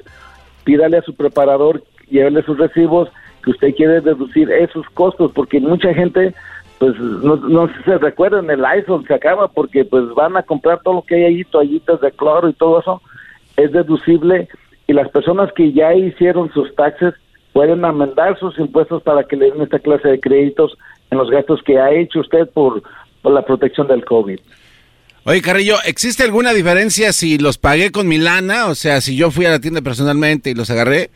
Pídale 0.64 0.98
a 0.98 1.02
su 1.02 1.16
preparador, 1.16 1.84
llévele 2.12 2.44
sus 2.44 2.60
recibos, 2.60 3.10
que 3.44 3.50
usted 3.50 3.74
quiere 3.74 4.02
deducir 4.02 4.52
esos 4.52 4.88
costos, 4.92 5.32
porque 5.34 5.60
mucha 5.60 5.92
gente 5.96 6.36
pues 6.78 6.96
no, 7.00 7.38
no 7.38 7.70
se 7.86 7.98
recuerdan, 7.98 8.52
el 8.52 8.64
iPhone 8.64 9.04
se 9.08 9.16
acaba 9.16 9.48
porque 9.48 9.84
pues 9.84 10.14
van 10.14 10.38
a 10.38 10.44
comprar 10.44 10.80
todo 10.84 10.94
lo 10.96 11.02
que 11.02 11.16
hay 11.16 11.24
ahí, 11.24 11.44
toallitas 11.44 12.00
de 12.02 12.12
cloro 12.12 12.50
y 12.50 12.54
todo 12.54 12.82
eso, 12.82 13.02
es 13.56 13.72
deducible 13.72 14.48
y 14.86 14.94
las 14.94 15.10
personas 15.10 15.52
que 15.54 15.74
ya 15.74 15.96
hicieron 15.96 16.54
sus 16.54 16.76
taxes 16.76 17.16
pueden 17.54 17.84
amendar 17.86 18.38
sus 18.40 18.58
impuestos 18.60 19.02
para 19.04 19.24
que 19.24 19.36
le 19.36 19.52
den 19.52 19.62
esta 19.62 19.80
clase 19.80 20.08
de 20.08 20.20
créditos 20.20 20.78
en 21.12 21.18
los 21.18 21.30
gastos 21.30 21.62
que 21.64 21.80
ha 21.80 21.92
hecho 21.92 22.20
usted 22.20 22.50
por, 22.50 22.84
por 23.22 23.34
la 23.34 23.44
protección 23.44 23.88
del 23.88 24.06
COVID. 24.06 24.40
Oye, 25.26 25.42
Carrillo, 25.42 25.76
¿existe 25.86 26.24
alguna 26.24 26.54
diferencia 26.54 27.12
si 27.12 27.38
los 27.38 27.58
pagué 27.58 27.92
con 27.92 28.08
mi 28.08 28.18
lana? 28.18 28.68
O 28.68 28.76
sea, 28.76 29.02
si 29.02 29.18
yo 29.18 29.30
fui 29.30 29.46
a 29.46 29.50
la 29.50 29.60
tienda 29.60 29.82
personalmente 29.82 30.50
y 30.50 30.54
los 30.54 30.70
agarré, 30.70 31.10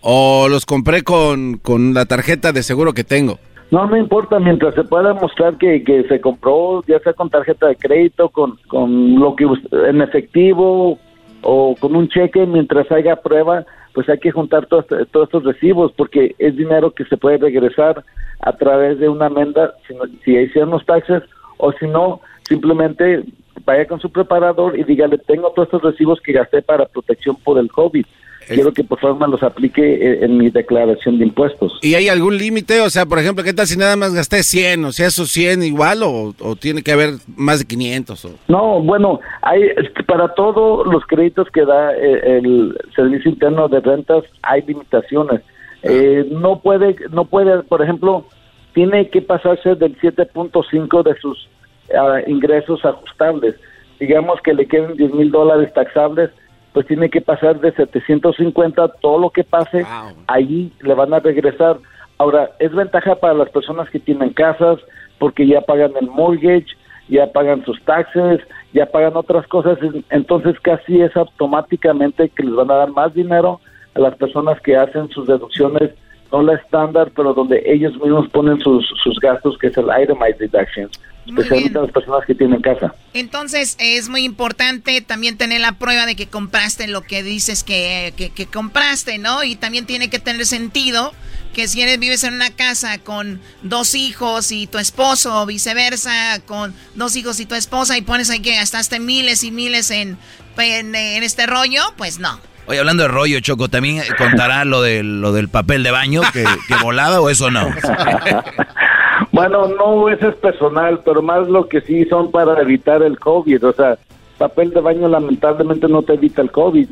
o 0.00 0.46
los 0.48 0.66
compré 0.66 1.02
con, 1.02 1.58
con 1.58 1.92
la 1.92 2.04
tarjeta 2.04 2.52
de 2.52 2.62
seguro 2.62 2.92
que 2.92 3.02
tengo. 3.02 3.38
No, 3.72 3.84
no 3.86 3.96
importa, 3.96 4.38
mientras 4.38 4.74
se 4.76 4.84
pueda 4.84 5.12
mostrar 5.14 5.58
que, 5.58 5.82
que 5.82 6.04
se 6.04 6.20
compró, 6.20 6.84
ya 6.86 7.00
sea 7.00 7.12
con 7.14 7.28
tarjeta 7.28 7.66
de 7.66 7.74
crédito, 7.74 8.28
con, 8.28 8.56
con 8.68 9.16
lo 9.18 9.34
que 9.34 9.44
en 9.88 10.00
efectivo 10.00 10.98
o 11.42 11.74
con 11.80 11.96
un 11.96 12.08
cheque, 12.08 12.46
mientras 12.46 12.90
haya 12.92 13.16
prueba, 13.16 13.64
pues 13.96 14.10
hay 14.10 14.18
que 14.18 14.30
juntar 14.30 14.66
todos, 14.66 14.84
todos 15.10 15.26
estos 15.26 15.42
recibos 15.42 15.90
porque 15.92 16.34
es 16.38 16.54
dinero 16.54 16.90
que 16.90 17.06
se 17.06 17.16
puede 17.16 17.38
regresar 17.38 18.04
a 18.40 18.52
través 18.52 18.98
de 18.98 19.08
una 19.08 19.24
amenda 19.24 19.72
si, 19.88 19.94
si 20.22 20.36
hicieron 20.36 20.68
los 20.68 20.84
taxes 20.84 21.22
o 21.56 21.72
si 21.72 21.86
no, 21.86 22.20
simplemente 22.46 23.24
vaya 23.64 23.86
con 23.86 23.98
su 23.98 24.12
preparador 24.12 24.78
y 24.78 24.84
dígale, 24.84 25.16
tengo 25.16 25.50
todos 25.52 25.68
estos 25.68 25.82
recibos 25.82 26.20
que 26.20 26.32
gasté 26.32 26.60
para 26.60 26.84
protección 26.84 27.36
por 27.36 27.56
el 27.56 27.72
COVID. 27.72 28.04
Quiero 28.46 28.72
que 28.72 28.84
por 28.84 29.00
favor 29.00 29.20
me 29.20 29.28
los 29.28 29.42
aplique 29.42 29.82
eh, 29.82 30.24
en 30.24 30.36
mi 30.38 30.50
declaración 30.50 31.18
de 31.18 31.26
impuestos. 31.26 31.78
¿Y 31.82 31.94
hay 31.94 32.08
algún 32.08 32.36
límite? 32.36 32.80
O 32.80 32.90
sea, 32.90 33.06
por 33.06 33.18
ejemplo, 33.18 33.42
¿qué 33.42 33.52
tal 33.52 33.66
si 33.66 33.76
nada 33.76 33.96
más 33.96 34.14
gasté 34.14 34.42
100? 34.42 34.84
O 34.84 34.92
sea, 34.92 35.08
esos 35.08 35.30
100 35.30 35.62
igual 35.62 36.02
o, 36.02 36.34
o 36.38 36.56
tiene 36.56 36.82
que 36.82 36.92
haber 36.92 37.14
más 37.36 37.58
de 37.58 37.66
500? 37.66 38.24
O... 38.24 38.30
No, 38.48 38.80
bueno, 38.80 39.20
hay 39.42 39.62
para 40.06 40.34
todos 40.34 40.86
los 40.86 41.04
créditos 41.06 41.48
que 41.50 41.64
da 41.64 41.92
eh, 41.94 42.38
el 42.38 42.78
Servicio 42.94 43.30
Interno 43.30 43.68
de 43.68 43.80
Rentas 43.80 44.24
hay 44.42 44.62
limitaciones. 44.62 45.42
Eh, 45.82 46.26
no 46.30 46.60
puede, 46.60 46.96
no 47.10 47.26
puede, 47.26 47.62
por 47.62 47.82
ejemplo, 47.82 48.26
tiene 48.74 49.08
que 49.08 49.22
pasarse 49.22 49.74
del 49.74 49.98
7.5 49.98 51.02
de 51.02 51.14
sus 51.20 51.48
ah, 51.96 52.20
ingresos 52.26 52.84
ajustables. 52.84 53.54
Digamos 54.00 54.40
que 54.42 54.54
le 54.54 54.66
queden 54.66 54.96
10 54.96 55.14
mil 55.14 55.30
dólares 55.30 55.72
taxables, 55.74 56.30
pues 56.76 56.86
tiene 56.88 57.08
que 57.08 57.22
pasar 57.22 57.58
de 57.58 57.72
750, 57.72 58.86
todo 59.00 59.18
lo 59.18 59.30
que 59.30 59.44
pase, 59.44 59.80
ahí 60.26 60.70
le 60.82 60.92
van 60.92 61.14
a 61.14 61.20
regresar. 61.20 61.78
Ahora, 62.18 62.50
es 62.58 62.70
ventaja 62.74 63.14
para 63.14 63.32
las 63.32 63.48
personas 63.48 63.88
que 63.88 63.98
tienen 63.98 64.34
casas, 64.34 64.78
porque 65.18 65.46
ya 65.46 65.62
pagan 65.62 65.92
el 65.98 66.06
mortgage, 66.10 66.66
ya 67.08 67.32
pagan 67.32 67.64
sus 67.64 67.82
taxes, 67.84 68.40
ya 68.74 68.84
pagan 68.84 69.16
otras 69.16 69.46
cosas, 69.46 69.78
en- 69.80 70.04
entonces 70.10 70.60
casi 70.60 71.00
es 71.00 71.16
automáticamente 71.16 72.28
que 72.28 72.42
les 72.42 72.54
van 72.54 72.70
a 72.70 72.74
dar 72.74 72.90
más 72.90 73.14
dinero 73.14 73.58
a 73.94 74.00
las 74.00 74.14
personas 74.16 74.60
que 74.60 74.76
hacen 74.76 75.08
sus 75.08 75.26
deducciones, 75.26 75.92
no 76.36 76.42
la 76.42 76.58
estándar, 76.58 77.12
pero 77.14 77.34
donde 77.34 77.62
ellos 77.66 77.92
mismos 77.94 78.28
ponen 78.30 78.58
sus, 78.60 78.86
sus 79.02 79.18
gastos, 79.20 79.56
que 79.58 79.68
es 79.68 79.76
el 79.76 79.86
itemized 79.86 80.38
deductions, 80.38 80.92
especialmente 81.26 81.78
a 81.78 81.82
las 81.82 81.92
personas 81.92 82.24
que 82.26 82.34
tienen 82.34 82.60
casa. 82.60 82.94
Entonces 83.14 83.76
es 83.80 84.08
muy 84.08 84.24
importante 84.24 85.00
también 85.00 85.38
tener 85.38 85.60
la 85.60 85.72
prueba 85.72 86.06
de 86.06 86.16
que 86.16 86.26
compraste 86.26 86.86
lo 86.88 87.02
que 87.02 87.22
dices 87.22 87.64
que, 87.64 88.12
que, 88.16 88.30
que 88.30 88.46
compraste, 88.46 89.18
¿no? 89.18 89.44
Y 89.44 89.56
también 89.56 89.86
tiene 89.86 90.10
que 90.10 90.18
tener 90.18 90.46
sentido 90.46 91.12
que 91.54 91.68
si 91.68 91.80
eres, 91.80 91.98
vives 91.98 92.22
en 92.22 92.34
una 92.34 92.50
casa 92.50 92.98
con 92.98 93.40
dos 93.62 93.94
hijos 93.94 94.52
y 94.52 94.66
tu 94.66 94.76
esposo 94.76 95.40
o 95.40 95.46
viceversa, 95.46 96.40
con 96.44 96.74
dos 96.94 97.16
hijos 97.16 97.40
y 97.40 97.46
tu 97.46 97.54
esposa 97.54 97.96
y 97.96 98.02
pones 98.02 98.28
ahí 98.28 98.40
que 98.40 98.54
gastaste 98.54 99.00
miles 99.00 99.42
y 99.42 99.50
miles 99.50 99.90
en, 99.90 100.18
en, 100.58 100.94
en 100.94 101.22
este 101.22 101.46
rollo, 101.46 101.80
pues 101.96 102.18
no. 102.18 102.38
Oye, 102.66 102.78
hablando 102.80 103.04
de 103.04 103.08
rollo, 103.08 103.38
Choco, 103.40 103.68
¿también 103.68 104.02
contará 104.18 104.64
lo, 104.64 104.82
del 104.82 105.20
lo 105.20 105.32
del 105.32 105.48
papel 105.48 105.82
de 105.82 105.90
baño 105.92 106.22
que, 106.32 106.44
que 106.66 106.74
volaba 106.82 107.20
o 107.20 107.30
eso 107.30 107.50
no? 107.50 107.68
Bueno, 109.32 109.68
no, 109.68 110.08
eso 110.08 110.28
es 110.28 110.34
personal, 110.36 111.00
pero 111.04 111.20
más 111.22 111.46
lo 111.48 111.68
que 111.68 111.80
sí 111.82 112.04
son 112.06 112.30
para 112.30 112.60
evitar 112.62 113.02
el 113.02 113.18
COVID. 113.18 113.66
O 113.66 113.72
sea, 113.72 113.96
papel 114.38 114.70
de 114.70 114.80
baño 114.80 115.08
lamentablemente 115.08 115.88
no 115.88 116.02
te 116.02 116.14
evita 116.14 116.40
el 116.42 116.50
COVID. 116.50 116.88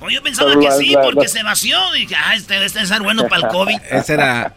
Oye, 0.00 0.14
yo 0.14 0.22
pensaba 0.22 0.50
Pero 0.50 0.60
que 0.60 0.66
la- 0.68 0.72
sí, 0.76 0.90
la- 0.90 1.00
porque 1.02 1.22
la- 1.22 1.28
se 1.28 1.42
vació. 1.42 1.78
Dije, 1.94 2.14
ah, 2.16 2.34
este 2.34 2.54
debe 2.54 2.68
ser 2.68 3.02
bueno 3.02 3.26
para 3.28 3.46
el 3.46 3.48
COVID. 3.48 3.78
Ese 3.90 4.14
era... 4.14 4.52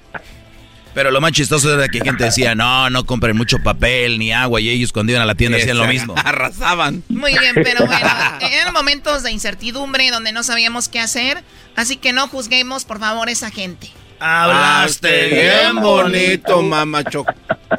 Pero 0.94 1.12
lo 1.12 1.22
más 1.22 1.32
chistoso 1.32 1.74
era 1.74 1.88
que 1.88 2.02
gente 2.02 2.24
decía, 2.24 2.56
no, 2.56 2.90
no 2.90 3.06
compren 3.06 3.38
mucho 3.38 3.60
papel 3.60 4.18
ni 4.20 4.32
agua. 4.32 4.60
Y 4.60 4.70
ellos 4.70 4.92
cuando 4.92 5.12
iban 5.12 5.22
a 5.22 5.26
la 5.26 5.36
tienda 5.36 5.58
hacían 5.58 5.78
lo 5.78 5.86
mismo. 5.88 6.16
Arrasaban. 6.24 7.04
Muy 7.10 7.38
bien, 7.38 7.56
pero 7.56 7.86
bueno, 7.88 8.10
eran 8.42 8.74
momentos 8.74 9.24
de 9.24 9.32
incertidumbre 9.32 10.10
donde 10.10 10.32
no 10.32 10.44
sabíamos 10.44 10.90
qué 10.90 11.00
hacer, 11.00 11.44
así 11.76 11.98
que 11.98 12.14
no 12.14 12.28
juzguemos, 12.28 12.86
por 12.86 13.00
favor, 13.00 13.30
esa 13.30 13.52
gente. 13.52 13.92
Hablaste 14.20 15.28
bien 15.28 15.76
bonito, 15.82 16.62
mamá. 16.62 17.04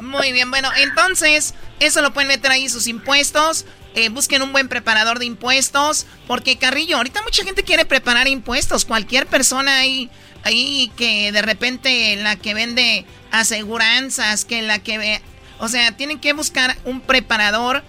Muy 0.01 0.31
bien, 0.31 0.49
bueno, 0.49 0.69
entonces, 0.77 1.53
eso 1.79 2.01
lo 2.01 2.13
pueden 2.13 2.29
meter 2.29 2.51
ahí 2.51 2.67
sus 2.69 2.87
impuestos. 2.87 3.65
eh, 3.93 4.09
busquen 4.09 4.41
un 4.41 4.51
buen 4.53 4.67
preparador 4.69 5.19
de 5.19 5.25
impuestos. 5.25 6.07
Porque, 6.27 6.57
Carrillo, 6.57 6.97
ahorita 6.97 7.21
mucha 7.23 7.43
gente 7.43 7.63
quiere 7.63 7.85
preparar 7.85 8.27
impuestos. 8.27 8.85
Cualquier 8.85 9.27
persona 9.27 9.79
ahí, 9.79 10.09
ahí 10.43 10.91
que 10.95 11.31
de 11.31 11.41
repente 11.41 12.15
la 12.17 12.35
que 12.35 12.53
vende 12.53 13.05
aseguranzas, 13.31 14.45
que 14.45 14.61
la 14.61 14.79
que. 14.79 15.21
O 15.59 15.67
sea, 15.67 15.95
tienen 15.95 16.19
que 16.19 16.33
buscar 16.33 16.71
un 16.85 17.01
preparador 17.01 17.83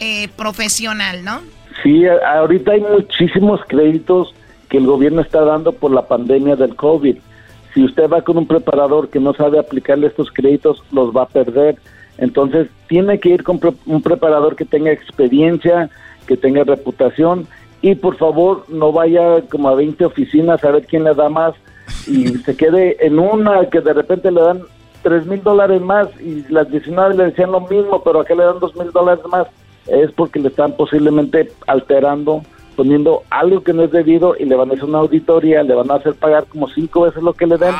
eh, 0.00 0.28
profesional, 0.36 1.24
¿no? 1.24 1.40
Sí, 1.82 2.04
ahorita 2.06 2.72
hay 2.72 2.80
muchísimos 2.80 3.60
créditos 3.66 4.34
que 4.68 4.78
el 4.78 4.86
gobierno 4.86 5.22
está 5.22 5.42
dando 5.42 5.72
por 5.72 5.90
la 5.92 6.06
pandemia 6.06 6.56
del 6.56 6.76
COVID. 6.76 7.16
si 7.72 7.84
usted 7.84 8.08
va 8.08 8.22
con 8.22 8.38
un 8.38 8.46
preparador 8.46 9.08
que 9.08 9.18
no 9.18 9.34
sabe 9.34 9.58
aplicarle 9.58 10.06
estos 10.06 10.30
créditos, 10.30 10.82
los 10.92 11.14
va 11.14 11.22
a 11.22 11.28
perder. 11.28 11.76
Entonces, 12.18 12.68
tiene 12.88 13.18
que 13.18 13.30
ir 13.30 13.42
con 13.42 13.58
un 13.86 14.00
preparador 14.00 14.54
que 14.54 14.64
tenga 14.64 14.92
experiencia, 14.92 15.90
que 16.28 16.36
tenga 16.36 16.62
reputación 16.62 17.48
y 17.82 17.94
por 17.96 18.16
favor 18.16 18.64
no 18.68 18.92
vaya 18.92 19.42
como 19.50 19.68
a 19.68 19.74
20 19.74 20.04
oficinas 20.04 20.62
a 20.64 20.70
ver 20.70 20.86
quién 20.86 21.04
le 21.04 21.14
da 21.14 21.28
más 21.28 21.54
y 22.06 22.28
se 22.38 22.56
quede 22.56 22.96
en 23.04 23.18
una 23.18 23.68
que 23.70 23.80
de 23.80 23.92
repente 23.92 24.30
le 24.30 24.40
dan 24.40 24.62
3 25.02 25.26
mil 25.26 25.42
dólares 25.42 25.80
más 25.82 26.08
y 26.20 26.44
las 26.52 26.70
19 26.70 27.14
le 27.16 27.24
decían 27.24 27.52
lo 27.52 27.60
mismo, 27.60 28.02
pero 28.02 28.20
acá 28.20 28.34
le 28.34 28.44
dan 28.44 28.58
2 28.58 28.76
mil 28.76 28.90
dólares 28.90 29.24
más. 29.30 29.46
Es 29.86 30.10
porque 30.12 30.38
le 30.40 30.48
están 30.48 30.72
posiblemente 30.76 31.52
alterando, 31.66 32.42
poniendo 32.74 33.22
algo 33.28 33.62
que 33.62 33.74
no 33.74 33.84
es 33.84 33.92
debido 33.92 34.34
y 34.38 34.46
le 34.46 34.56
van 34.56 34.70
a 34.70 34.72
hacer 34.74 34.86
una 34.86 34.98
auditoría, 35.00 35.62
le 35.62 35.74
van 35.74 35.90
a 35.90 35.96
hacer 35.96 36.14
pagar 36.14 36.46
como 36.46 36.68
cinco 36.70 37.02
veces 37.02 37.22
lo 37.22 37.34
que 37.34 37.46
le 37.46 37.58
den 37.58 37.74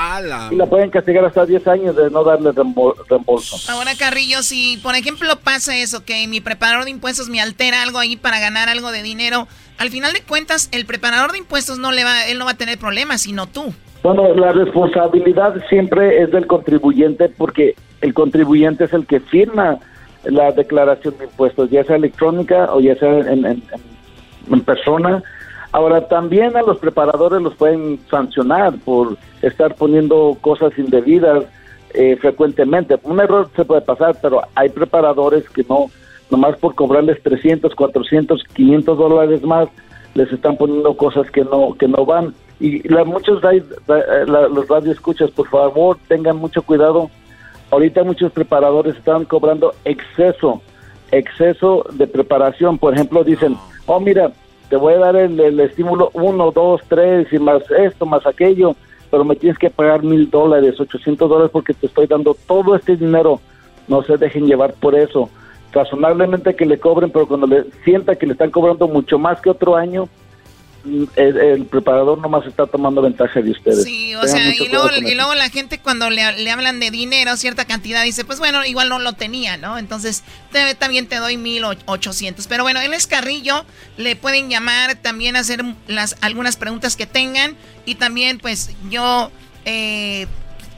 y 0.52 0.56
la 0.56 0.66
pueden 0.66 0.90
castigar 0.90 1.24
hasta 1.24 1.46
10 1.46 1.66
años 1.66 1.96
de 1.96 2.10
no 2.10 2.22
darle 2.22 2.50
reembo- 2.50 2.94
reembolso. 3.08 3.56
Ahora, 3.72 3.92
Carrillo, 3.98 4.42
si 4.42 4.76
por 4.82 4.94
ejemplo 4.94 5.34
pasa 5.42 5.74
eso, 5.78 6.04
que 6.04 6.28
mi 6.28 6.42
preparador 6.42 6.84
de 6.84 6.90
impuestos 6.90 7.30
me 7.30 7.40
altera 7.40 7.82
algo 7.82 7.98
ahí 7.98 8.16
para 8.16 8.38
ganar 8.38 8.68
algo 8.68 8.92
de 8.92 9.02
dinero, 9.02 9.48
al 9.78 9.88
final 9.90 10.12
de 10.12 10.20
cuentas, 10.20 10.68
el 10.72 10.84
preparador 10.84 11.32
de 11.32 11.38
impuestos 11.38 11.78
no 11.78 11.90
le 11.90 12.04
va, 12.04 12.26
él 12.26 12.38
no 12.38 12.44
va 12.44 12.50
a 12.52 12.56
tener 12.58 12.78
problemas, 12.78 13.22
sino 13.22 13.46
tú. 13.48 13.72
Bueno, 14.04 14.34
la 14.34 14.52
responsabilidad 14.52 15.54
siempre 15.70 16.20
es 16.20 16.30
del 16.30 16.46
contribuyente 16.46 17.30
porque 17.30 17.74
el 18.02 18.12
contribuyente 18.12 18.84
es 18.84 18.92
el 18.92 19.06
que 19.06 19.18
firma 19.18 19.78
la 20.24 20.52
declaración 20.52 21.14
de 21.16 21.24
impuestos, 21.24 21.70
ya 21.70 21.84
sea 21.84 21.96
electrónica 21.96 22.68
o 22.74 22.80
ya 22.80 22.96
sea 22.96 23.20
en, 23.20 23.62
persona. 24.66 25.22
Ahora, 25.72 26.06
también 26.06 26.54
a 26.54 26.60
los 26.60 26.76
preparadores 26.80 27.40
los 27.40 27.54
pueden 27.54 27.98
sancionar 28.10 28.74
por 28.84 29.16
estar 29.40 29.74
poniendo 29.74 30.36
cosas 30.42 30.78
indebidas 30.78 31.46
eh, 31.94 32.16
frecuentemente. 32.20 32.98
Un 33.04 33.20
error 33.20 33.48
se 33.56 33.64
puede 33.64 33.80
pasar, 33.80 34.18
pero 34.20 34.42
hay 34.54 34.68
preparadores 34.68 35.48
que 35.48 35.64
no, 35.66 35.86
nomás 36.30 36.58
por 36.58 36.74
cobrarles 36.74 37.22
300, 37.22 37.74
400, 37.74 38.44
500 38.52 38.98
dólares 38.98 39.42
más, 39.44 39.70
les 40.12 40.30
están 40.30 40.58
poniendo 40.58 40.94
cosas 40.94 41.30
que 41.30 41.42
no 41.42 41.72
que 41.72 41.88
no 41.88 42.04
van. 42.04 42.34
Y 42.66 42.88
la, 42.88 43.04
muchos 43.04 43.42
ra- 43.42 43.52
la- 44.26 44.48
los 44.48 44.66
radioescuchas, 44.68 45.30
por 45.32 45.48
favor, 45.48 45.98
tengan 46.08 46.36
mucho 46.36 46.62
cuidado. 46.62 47.10
Ahorita 47.70 48.04
muchos 48.04 48.32
preparadores 48.32 48.96
están 48.96 49.24
cobrando 49.26 49.74
exceso, 49.84 50.62
exceso 51.12 51.84
de 51.92 52.06
preparación. 52.06 52.78
Por 52.78 52.94
ejemplo, 52.94 53.22
dicen, 53.22 53.56
oh, 53.86 54.00
mira, 54.00 54.32
te 54.70 54.76
voy 54.76 54.94
a 54.94 54.98
dar 54.98 55.16
el, 55.16 55.38
el 55.40 55.60
estímulo 55.60 56.10
1, 56.14 56.52
2, 56.52 56.80
3 56.88 57.32
y 57.32 57.38
más 57.38 57.62
esto, 57.78 58.06
más 58.06 58.26
aquello, 58.26 58.74
pero 59.10 59.24
me 59.24 59.36
tienes 59.36 59.58
que 59.58 59.68
pagar 59.70 60.02
mil 60.02 60.30
dólares, 60.30 60.80
800 60.80 61.28
dólares 61.28 61.50
porque 61.52 61.74
te 61.74 61.86
estoy 61.86 62.06
dando 62.06 62.34
todo 62.46 62.74
este 62.76 62.96
dinero. 62.96 63.40
No 63.88 64.02
se 64.02 64.16
dejen 64.16 64.46
llevar 64.46 64.72
por 64.74 64.94
eso. 64.94 65.28
Razonablemente 65.72 66.54
que 66.56 66.64
le 66.64 66.78
cobren, 66.78 67.10
pero 67.10 67.26
cuando 67.26 67.46
le 67.46 67.64
sienta 67.84 68.14
que 68.16 68.26
le 68.26 68.32
están 68.32 68.50
cobrando 68.50 68.88
mucho 68.88 69.18
más 69.18 69.40
que 69.40 69.50
otro 69.50 69.76
año, 69.76 70.08
el, 70.84 71.36
el 71.38 71.66
preparador 71.66 72.18
nomás 72.18 72.46
está 72.46 72.66
tomando 72.66 73.00
ventaja 73.02 73.40
de 73.40 73.50
ustedes. 73.50 73.84
Sí, 73.84 74.14
o 74.14 74.20
Tengan 74.20 74.36
sea, 74.38 74.54
y 74.54 74.68
luego, 74.68 74.88
y 74.96 75.14
luego 75.14 75.34
la 75.34 75.48
gente 75.50 75.78
cuando 75.80 76.10
le, 76.10 76.32
le 76.38 76.50
hablan 76.50 76.80
de 76.80 76.90
dinero, 76.90 77.36
cierta 77.36 77.64
cantidad, 77.64 78.02
dice, 78.04 78.24
pues 78.24 78.38
bueno, 78.38 78.64
igual 78.64 78.88
no 78.88 78.98
lo 78.98 79.14
tenía, 79.14 79.56
¿no? 79.56 79.78
Entonces, 79.78 80.22
te- 80.52 80.74
también 80.74 81.06
te 81.08 81.16
doy 81.16 81.36
mil 81.36 81.64
och- 81.64 81.78
ochocientos. 81.86 82.46
Pero 82.46 82.62
bueno, 82.62 82.80
él 82.80 82.92
es 82.92 83.06
Carrillo, 83.06 83.64
le 83.96 84.16
pueden 84.16 84.50
llamar, 84.50 84.96
también 84.96 85.36
hacer 85.36 85.64
las 85.88 86.16
algunas 86.20 86.56
preguntas 86.56 86.96
que 86.96 87.06
tengan. 87.06 87.56
Y 87.86 87.94
también, 87.96 88.38
pues, 88.38 88.70
yo, 88.90 89.30
eh, 89.64 90.26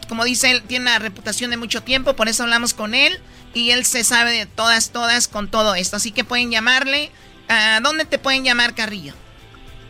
como 0.08 0.24
dice 0.24 0.50
él, 0.52 0.62
tiene 0.62 0.84
una 0.84 0.98
reputación 0.98 1.50
de 1.50 1.56
mucho 1.56 1.82
tiempo, 1.82 2.14
por 2.14 2.28
eso 2.28 2.44
hablamos 2.44 2.74
con 2.74 2.94
él. 2.94 3.18
Y 3.54 3.70
él 3.70 3.84
se 3.86 4.04
sabe 4.04 4.32
de 4.32 4.44
todas, 4.46 4.90
todas 4.90 5.28
con 5.28 5.48
todo 5.50 5.74
esto. 5.74 5.96
Así 5.96 6.12
que 6.12 6.24
pueden 6.24 6.50
llamarle. 6.50 7.10
¿A 7.48 7.80
dónde 7.80 8.04
te 8.04 8.18
pueden 8.18 8.44
llamar, 8.44 8.74
Carrillo? 8.74 9.14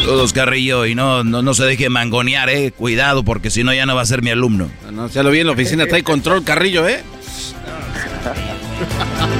Saludos, 0.00 0.32
Carrillo, 0.34 0.84
y 0.86 0.94
no, 0.94 1.24
no, 1.24 1.40
no 1.42 1.54
se 1.54 1.64
deje 1.64 1.88
mangonear, 1.88 2.50
eh. 2.50 2.72
Cuidado, 2.72 3.22
porque 3.24 3.50
si 3.50 3.64
no 3.64 3.72
ya 3.72 3.86
no 3.86 3.94
va 3.94 4.02
a 4.02 4.06
ser 4.06 4.20
mi 4.22 4.28
alumno. 4.30 4.70
No, 4.92 5.08
ya 5.08 5.22
lo 5.22 5.30
vi 5.30 5.40
en 5.40 5.46
la 5.46 5.52
oficina, 5.54 5.86
trae 5.86 6.02
control 6.02 6.44
Carrillo, 6.44 6.86
¿eh? 6.88 7.02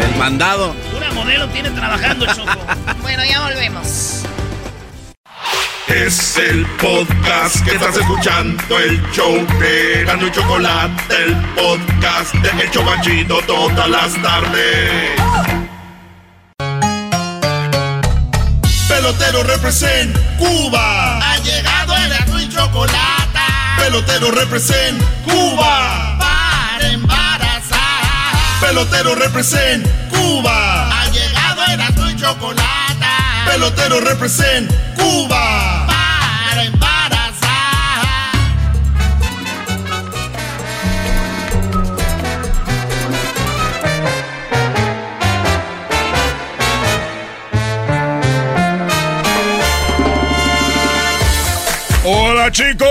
El 0.00 0.16
mandado. 0.16 0.74
Una 0.96 1.10
modelo 1.12 1.48
tiene 1.48 1.70
trabajando, 1.70 2.26
Choco. 2.26 2.52
bueno, 3.02 3.24
ya 3.24 3.40
volvemos. 3.40 4.22
Es 5.88 6.38
el 6.38 6.64
podcast 6.80 7.62
que 7.64 7.72
estás 7.72 7.96
escuchando, 7.96 8.78
el 8.78 9.02
show 9.12 9.34
de 9.58 10.04
Gano 10.06 10.26
y 10.26 10.30
Chocolate, 10.30 11.14
el 11.14 11.36
podcast 11.54 12.34
de 12.36 12.62
El 12.62 12.70
Chocachito 12.70 13.40
todas 13.46 13.88
las 13.90 14.22
tardes. 14.22 15.20
Pelotero 18.88 19.42
represent 19.42 20.16
Cuba. 20.38 21.18
Ha 21.18 21.38
llegado 21.38 21.94
el 21.96 22.08
Gano 22.08 22.40
y 22.40 22.48
Chocolate. 22.48 23.40
Pelotero 23.76 24.30
represent 24.30 25.02
Cuba. 25.24 26.16
Para 26.18 26.88
embarazar. 26.88 27.31
Pelotero 28.62 29.16
represent 29.16 29.84
Cuba. 30.08 30.88
Ha 30.88 31.10
llegado 31.10 31.62
el 31.68 31.76
Gano 31.76 32.10
y 32.10 32.16
Chocolate. 32.16 33.06
Pelotero 33.44 34.00
represent 34.00 34.72
Cuba. 34.94 35.81
Hola 52.42 52.50
chicos, 52.50 52.88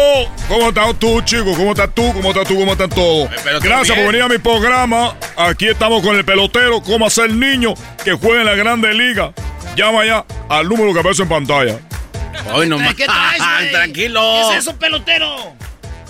¿cómo 0.48 0.69
estás 0.69 0.98
tú 0.98 1.19
chicos? 1.23 1.57
¿Cómo 1.57 1.72
estás 1.72 1.94
tú? 1.94 2.14
¿Cómo 2.14 2.30
estás 2.30 2.48
tú? 2.48 2.56
¿Cómo 2.56 2.72
están 2.72 2.90
todos? 2.90 3.30
Gracias 3.61 3.98
por 3.98 4.07
venir 4.07 4.22
a 4.22 4.30
mi 4.30 4.38
programa. 4.38 5.14
Aquí 5.36 5.68
estamos 5.68 6.02
con 6.02 6.15
el 6.15 6.23
pelotero, 6.23 6.80
cómo 6.82 7.06
hacer 7.06 7.34
niño 7.34 7.73
que 8.02 8.14
juegue 8.14 8.40
en 8.40 8.45
la 8.45 8.56
Grande 8.56 8.94
Liga. 8.94 9.34
Llama 9.76 10.06
ya 10.06 10.26
al 10.48 10.69
número 10.69 10.94
que 10.94 11.02
aparece 11.02 11.23
en 11.23 11.28
pantalla. 11.28 11.80
Hoy 12.53 12.69
no 12.69 12.78
¿Qué 12.95 13.03
traes, 13.03 13.44
güey? 13.60 13.72
Tranquilo. 13.73 14.22
¿Qué 14.22 14.56
es 14.56 14.64
eso, 14.64 14.78
pelotero? 14.78 15.36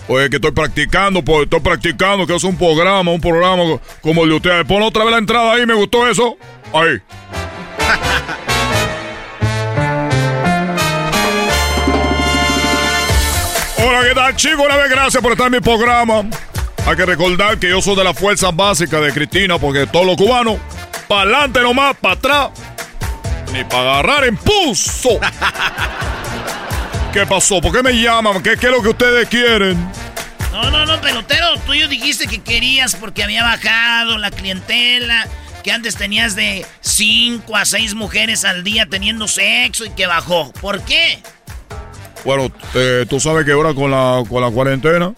Oye, 0.07 0.29
que 0.29 0.35
estoy 0.35 0.51
practicando, 0.51 1.23
pues 1.23 1.45
estoy 1.45 1.61
practicando, 1.61 2.27
que 2.27 2.35
es 2.35 2.43
un 2.43 2.55
programa, 2.55 3.09
un 3.09 3.21
programa 3.21 3.63
como 4.01 4.23
el 4.23 4.29
de 4.29 4.35
ustedes. 4.35 4.65
Pon 4.67 4.83
otra 4.83 5.03
vez 5.03 5.13
la 5.13 5.17
entrada 5.17 5.53
ahí, 5.53 5.65
me 5.65 5.73
gustó 5.73 6.07
eso. 6.07 6.37
Ahí. 6.71 7.01
Hola, 14.01 14.09
¿qué 14.09 14.15
tal, 14.15 14.35
chicos? 14.35 14.65
Una 14.65 14.77
vez 14.77 14.89
gracias 14.89 15.21
por 15.21 15.31
estar 15.31 15.45
en 15.45 15.53
mi 15.53 15.59
programa. 15.59 16.23
Hay 16.87 16.95
que 16.95 17.05
recordar 17.05 17.59
que 17.59 17.69
yo 17.69 17.83
soy 17.83 17.95
de 17.95 18.03
la 18.03 18.15
fuerza 18.15 18.49
básica 18.49 18.99
de 18.99 19.13
Cristina, 19.13 19.59
porque 19.59 19.85
todos 19.85 20.07
los 20.07 20.17
cubanos, 20.17 20.57
para 21.07 21.21
adelante 21.21 21.61
nomás, 21.61 21.95
para 21.97 22.15
atrás, 22.15 22.49
ni 23.53 23.63
para 23.63 23.99
agarrar 23.99 24.27
impulso. 24.27 25.19
¿Qué 27.13 27.27
pasó? 27.27 27.61
¿Por 27.61 27.71
qué 27.71 27.83
me 27.83 27.93
llaman? 27.93 28.41
¿Qué, 28.41 28.57
qué 28.57 28.67
es 28.67 28.71
lo 28.71 28.81
que 28.81 28.89
ustedes 28.89 29.29
quieren? 29.29 29.77
No, 30.51 30.71
no, 30.71 30.83
no, 30.87 30.99
pelotero. 30.99 31.57
Tú 31.67 31.75
yo 31.75 31.87
dijiste 31.87 32.25
que 32.25 32.41
querías 32.41 32.95
porque 32.95 33.23
había 33.23 33.43
bajado 33.43 34.17
la 34.17 34.31
clientela. 34.31 35.27
Que 35.63 35.71
antes 35.71 35.95
tenías 35.95 36.35
de 36.35 36.65
5 36.79 37.55
a 37.55 37.65
6 37.65 37.93
mujeres 37.93 38.45
al 38.45 38.63
día 38.63 38.87
teniendo 38.87 39.27
sexo 39.27 39.85
y 39.85 39.91
que 39.91 40.07
bajó. 40.07 40.51
¿Por 40.53 40.81
qué? 40.81 41.21
Bueno, 42.23 42.51
eh, 42.75 43.05
tú 43.09 43.19
sabes 43.19 43.45
que 43.45 43.51
ahora 43.51 43.73
con 43.73 43.91
la, 43.91 44.23
con 44.29 44.41
la 44.41 44.51
cuarentena, 44.51 45.13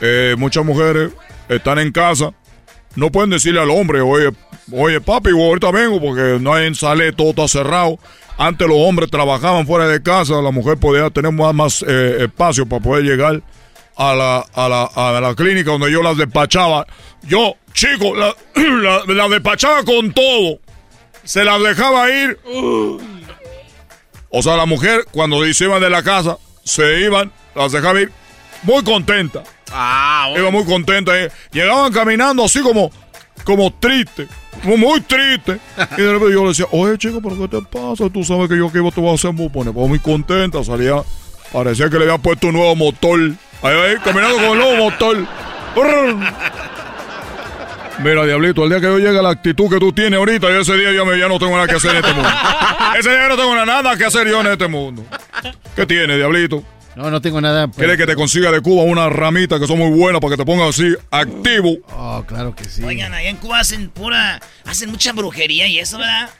eh, 0.00 0.34
muchas 0.38 0.64
mujeres 0.64 1.12
están 1.48 1.78
en 1.78 1.92
casa, 1.92 2.32
no 2.96 3.10
pueden 3.10 3.30
decirle 3.30 3.60
al 3.60 3.70
hombre, 3.70 4.00
oye, 4.00 4.32
Oye, 4.72 5.00
papi, 5.00 5.30
ahorita 5.30 5.70
vengo 5.70 6.00
porque 6.00 6.38
no 6.40 6.52
hay 6.52 6.74
sale, 6.74 7.12
todo 7.12 7.30
está 7.30 7.46
cerrado. 7.46 7.98
Antes 8.36 8.66
los 8.66 8.76
hombres 8.78 9.10
trabajaban 9.10 9.66
fuera 9.66 9.86
de 9.86 10.02
casa, 10.02 10.42
la 10.42 10.50
mujer 10.50 10.76
podía 10.76 11.08
tener 11.10 11.32
más, 11.32 11.54
más 11.54 11.84
eh, 11.86 12.16
espacio 12.20 12.66
para 12.66 12.82
poder 12.82 13.04
llegar 13.04 13.42
a 13.96 14.14
la, 14.14 14.44
a, 14.52 14.68
la, 14.68 14.84
a 14.84 15.20
la 15.20 15.34
clínica 15.34 15.70
donde 15.70 15.90
yo 15.92 16.02
las 16.02 16.16
despachaba. 16.16 16.86
Yo, 17.22 17.54
chico, 17.72 18.16
la, 18.16 18.34
la, 19.06 19.28
despachaba 19.28 19.84
con 19.84 20.12
todo. 20.12 20.58
Se 21.22 21.44
las 21.44 21.62
dejaba 21.62 22.10
ir. 22.10 22.38
O 24.30 24.42
sea, 24.42 24.56
la 24.56 24.66
mujer, 24.66 25.06
cuando 25.12 25.42
se 25.52 25.64
iban 25.64 25.80
de 25.80 25.90
la 25.90 26.02
casa, 26.02 26.36
se 26.64 27.00
iban, 27.00 27.30
las 27.54 27.72
dejaba 27.72 28.00
ir 28.00 28.10
muy 28.62 28.82
contenta. 28.82 29.42
Ah, 29.72 30.32
Iba 30.36 30.50
muy 30.50 30.64
contenta. 30.64 31.18
eh. 31.18 31.30
Llegaban 31.52 31.92
caminando 31.92 32.44
así 32.44 32.60
como, 32.60 32.90
como 33.44 33.72
triste, 33.72 34.26
como 34.62 34.76
muy 34.76 35.00
triste. 35.00 35.58
Y 35.96 36.02
de 36.02 36.12
repente 36.12 36.32
yo 36.34 36.42
le 36.42 36.48
decía, 36.48 36.66
oye 36.72 36.96
chico, 36.98 37.20
¿pero 37.22 37.36
qué 37.38 37.48
te 37.48 37.62
pasa? 37.62 38.08
Tú 38.10 38.24
sabes 38.24 38.48
que 38.48 38.56
yo 38.56 38.70
que 38.70 38.78
iba 38.78 38.90
te 38.90 39.00
voy 39.00 39.10
a 39.10 39.14
hacer 39.14 39.32
muy, 39.32 39.48
pone, 39.48 39.72
pues, 39.72 39.88
muy 39.88 39.98
contenta. 39.98 40.62
Salía, 40.64 41.02
parecía 41.52 41.88
que 41.88 41.98
le 41.98 42.04
había 42.04 42.18
puesto 42.18 42.48
un 42.48 42.54
nuevo 42.54 42.74
motor. 42.76 43.18
Ahí, 43.62 43.74
ahí, 43.74 43.96
caminando 44.04 44.36
con 44.36 44.44
el 44.46 44.58
nuevo 44.58 44.76
motor. 44.90 45.26
Mira, 48.02 48.26
Diablito, 48.26 48.62
el 48.64 48.70
día 48.70 48.80
que 48.80 48.86
yo 48.86 48.98
llegue 48.98 49.18
a 49.18 49.22
la 49.22 49.30
actitud 49.30 49.70
que 49.70 49.78
tú 49.78 49.92
tienes 49.92 50.18
ahorita, 50.18 50.50
y 50.50 50.60
ese 50.60 50.76
día 50.76 50.92
ya, 50.92 51.04
me, 51.04 51.18
ya 51.18 51.28
no 51.28 51.38
tengo 51.38 51.52
nada 51.52 51.66
que 51.66 51.76
hacer 51.76 51.92
en 51.92 51.96
este 51.96 52.12
mundo. 52.12 52.28
Ese 52.98 53.10
día 53.10 53.28
no 53.28 53.36
tengo 53.36 53.54
nada 53.66 53.96
que 53.96 54.04
hacer 54.04 54.26
yo 54.28 54.40
en 54.40 54.46
este 54.46 54.68
mundo. 54.68 55.04
¿Qué 55.74 55.84
tiene, 55.86 56.16
Diablito? 56.16 56.62
No, 56.94 57.10
no 57.10 57.20
tengo 57.20 57.40
nada. 57.42 57.66
pues. 57.66 57.76
¿Quieres 57.76 57.98
que 57.98 58.06
te 58.06 58.14
consiga 58.14 58.50
de 58.50 58.62
Cuba 58.62 58.84
una 58.84 59.10
ramita 59.10 59.58
que 59.60 59.66
son 59.66 59.78
muy 59.78 59.90
buenas 59.90 60.20
para 60.20 60.30
que 60.32 60.36
te 60.38 60.46
pongas 60.46 60.70
así 60.70 60.94
activo? 61.10 61.76
Oh, 61.90 62.24
claro 62.26 62.54
que 62.54 62.64
sí. 62.64 62.82
Oigan, 62.82 63.12
allá 63.12 63.28
en 63.28 63.36
Cuba 63.36 63.60
hacen 63.60 63.90
pura. 63.90 64.40
Hacen 64.64 64.90
mucha 64.90 65.12
brujería 65.12 65.66
y 65.66 65.78
eso, 65.78 65.98
¿verdad? 65.98 66.30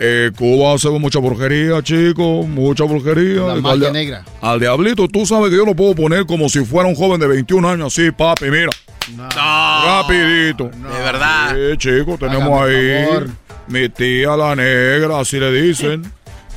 Eh, 0.00 0.30
Cuba 0.36 0.74
hace 0.74 0.90
mucha 0.90 1.18
brujería, 1.20 1.82
chicos, 1.82 2.46
mucha 2.46 2.84
brujería. 2.84 3.42
La 3.42 3.54
magia 3.56 3.90
negra. 3.90 4.24
Al 4.42 4.60
diablito, 4.60 5.08
tú 5.08 5.24
sabes 5.24 5.50
que 5.50 5.56
yo 5.56 5.64
lo 5.64 5.74
puedo 5.74 5.94
poner 5.94 6.26
como 6.26 6.48
si 6.50 6.64
fuera 6.64 6.86
un 6.88 6.94
joven 6.94 7.18
de 7.18 7.26
21 7.28 7.66
años, 7.68 7.86
así, 7.94 8.10
papi, 8.10 8.50
mira. 8.50 8.70
Rapidito. 9.16 10.64
De 10.70 11.02
verdad. 11.02 11.54
Sí, 11.54 11.76
chicos, 11.78 12.18
tenemos 12.18 12.60
Hágame 12.62 12.96
ahí 12.96 13.24
mi 13.68 13.88
tía 13.90 14.36
la 14.36 14.56
negra, 14.56 15.20
así 15.20 15.38
le 15.38 15.52
dicen. 15.52 16.10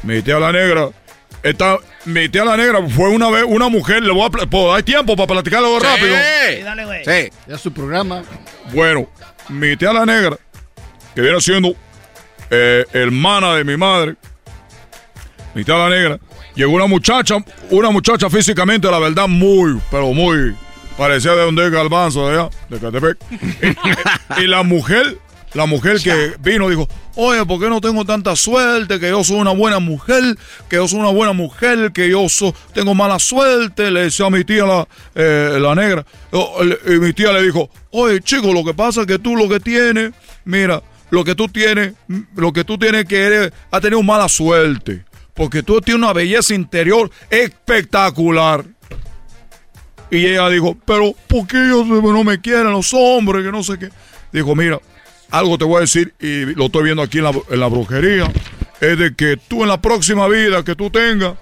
Mi 0.03 0.21
tía 0.21 0.39
la 0.39 0.51
negra. 0.51 0.89
Esta, 1.43 1.77
mi 2.05 2.29
tía 2.29 2.45
la 2.45 2.55
negra 2.55 2.79
fue 2.87 3.09
una 3.09 3.29
vez 3.29 3.43
una 3.47 3.67
mujer, 3.67 4.03
le 4.03 4.11
voy 4.13 4.25
a 4.25 4.29
¿puedo- 4.47 4.73
¿Hay 4.73 4.83
tiempo 4.83 5.15
para 5.15 5.27
platicarlo 5.27 5.77
rápido? 5.79 6.15
Sí, 6.15 6.61
dale, 6.61 6.85
güey. 6.85 7.03
Sí. 7.03 7.31
Ya 7.47 7.55
es 7.55 7.61
su 7.61 7.73
programa. 7.73 8.21
Bueno, 8.73 9.09
mi 9.49 9.75
tía 9.75 9.91
la 9.91 10.05
negra, 10.05 10.37
que 11.15 11.21
viene 11.21 11.41
siendo 11.41 11.73
eh, 12.49 12.85
hermana 12.93 13.55
de 13.55 13.63
mi 13.63 13.75
madre, 13.75 14.15
mi 15.55 15.63
tía 15.63 15.75
la 15.77 15.89
negra, 15.89 16.19
llegó 16.55 16.73
una 16.73 16.85
muchacha, 16.87 17.37
una 17.71 17.89
muchacha 17.89 18.29
físicamente, 18.29 18.89
la 18.89 18.99
verdad, 18.99 19.27
muy, 19.27 19.81
pero 19.89 20.13
muy, 20.13 20.55
parecía 21.01 21.31
de 21.31 21.41
donde 21.41 21.65
es 21.65 21.71
Galbanzo, 21.71 22.29
de 22.29 22.37
allá, 22.37 22.49
de 22.69 22.77
Catepec. 22.79 23.17
y, 24.37 24.41
y 24.43 24.47
la 24.47 24.61
mujer, 24.61 25.17
la 25.55 25.65
mujer 25.65 25.99
que 25.99 26.33
vino 26.41 26.69
dijo, 26.69 26.87
oye, 27.15 27.43
¿por 27.43 27.59
qué 27.59 27.69
no 27.69 27.81
tengo 27.81 28.05
tanta 28.05 28.35
suerte? 28.35 28.99
Que 28.99 29.09
yo 29.09 29.23
soy 29.23 29.37
una 29.37 29.49
buena 29.49 29.79
mujer, 29.79 30.37
que 30.69 30.75
yo 30.75 30.87
soy 30.87 30.99
una 30.99 31.09
buena 31.09 31.33
mujer, 31.33 31.91
que 31.91 32.07
yo 32.07 32.29
so- 32.29 32.53
tengo 32.75 32.93
mala 32.93 33.17
suerte, 33.17 33.89
le 33.89 34.01
decía 34.03 34.27
a 34.27 34.29
mi 34.29 34.43
tía 34.43 34.63
la, 34.65 34.87
eh, 35.15 35.57
la 35.59 35.73
negra. 35.73 36.05
Y 36.87 36.91
mi 36.99 37.13
tía 37.13 37.31
le 37.31 37.41
dijo, 37.41 37.71
oye, 37.89 38.21
chico, 38.21 38.53
lo 38.53 38.63
que 38.63 38.75
pasa 38.75 39.01
es 39.01 39.07
que 39.07 39.17
tú 39.17 39.35
lo 39.35 39.49
que 39.49 39.59
tienes, 39.59 40.11
mira, 40.45 40.83
lo 41.09 41.23
que 41.23 41.33
tú 41.33 41.47
tienes, 41.47 41.93
lo 42.35 42.53
que 42.53 42.63
tú 42.63 42.77
tienes 42.77 43.05
que 43.05 43.17
eres, 43.23 43.51
ha 43.71 43.81
tenido 43.81 44.03
mala 44.03 44.29
suerte. 44.29 45.03
Porque 45.33 45.63
tú 45.63 45.81
tienes 45.81 46.03
una 46.03 46.13
belleza 46.13 46.53
interior 46.53 47.09
espectacular. 47.31 48.63
Y 50.11 50.27
ella 50.27 50.49
dijo, 50.49 50.77
pero 50.85 51.13
¿por 51.27 51.47
qué 51.47 51.57
ellos 51.57 51.87
no 51.87 52.23
me 52.23 52.41
quieren 52.41 52.71
los 52.71 52.93
hombres? 52.93 53.45
Que 53.45 53.51
no 53.51 53.63
sé 53.63 53.79
qué. 53.79 53.89
Dijo, 54.33 54.55
mira, 54.55 54.79
algo 55.31 55.57
te 55.57 55.63
voy 55.63 55.77
a 55.77 55.81
decir 55.81 56.13
y 56.19 56.45
lo 56.53 56.65
estoy 56.65 56.83
viendo 56.83 57.01
aquí 57.01 57.19
en 57.19 57.23
la, 57.23 57.33
en 57.49 57.59
la 57.59 57.67
brujería. 57.67 58.29
Es 58.81 58.99
de 58.99 59.15
que 59.15 59.37
tú 59.37 59.63
en 59.63 59.69
la 59.69 59.81
próxima 59.81 60.27
vida 60.27 60.63
que 60.65 60.75
tú 60.75 60.89
tengas, 60.89 61.35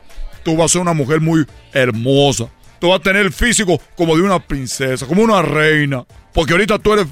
tú 0.44 0.56
vas 0.56 0.66
a 0.66 0.74
ser 0.74 0.82
una 0.82 0.94
mujer 0.94 1.20
muy 1.20 1.46
hermosa. 1.74 2.48
Tú 2.80 2.90
vas 2.90 3.00
a 3.00 3.04
tener 3.04 3.26
el 3.26 3.34
físico 3.34 3.82
como 3.98 4.16
de 4.16 4.22
una 4.22 4.40
princesa, 4.40 5.08
como 5.08 5.24
una 5.24 5.42
reina. 5.42 6.06
Porque 6.32 6.54
ahorita 6.54 6.78
tú 6.78 6.94
eres 6.94 7.08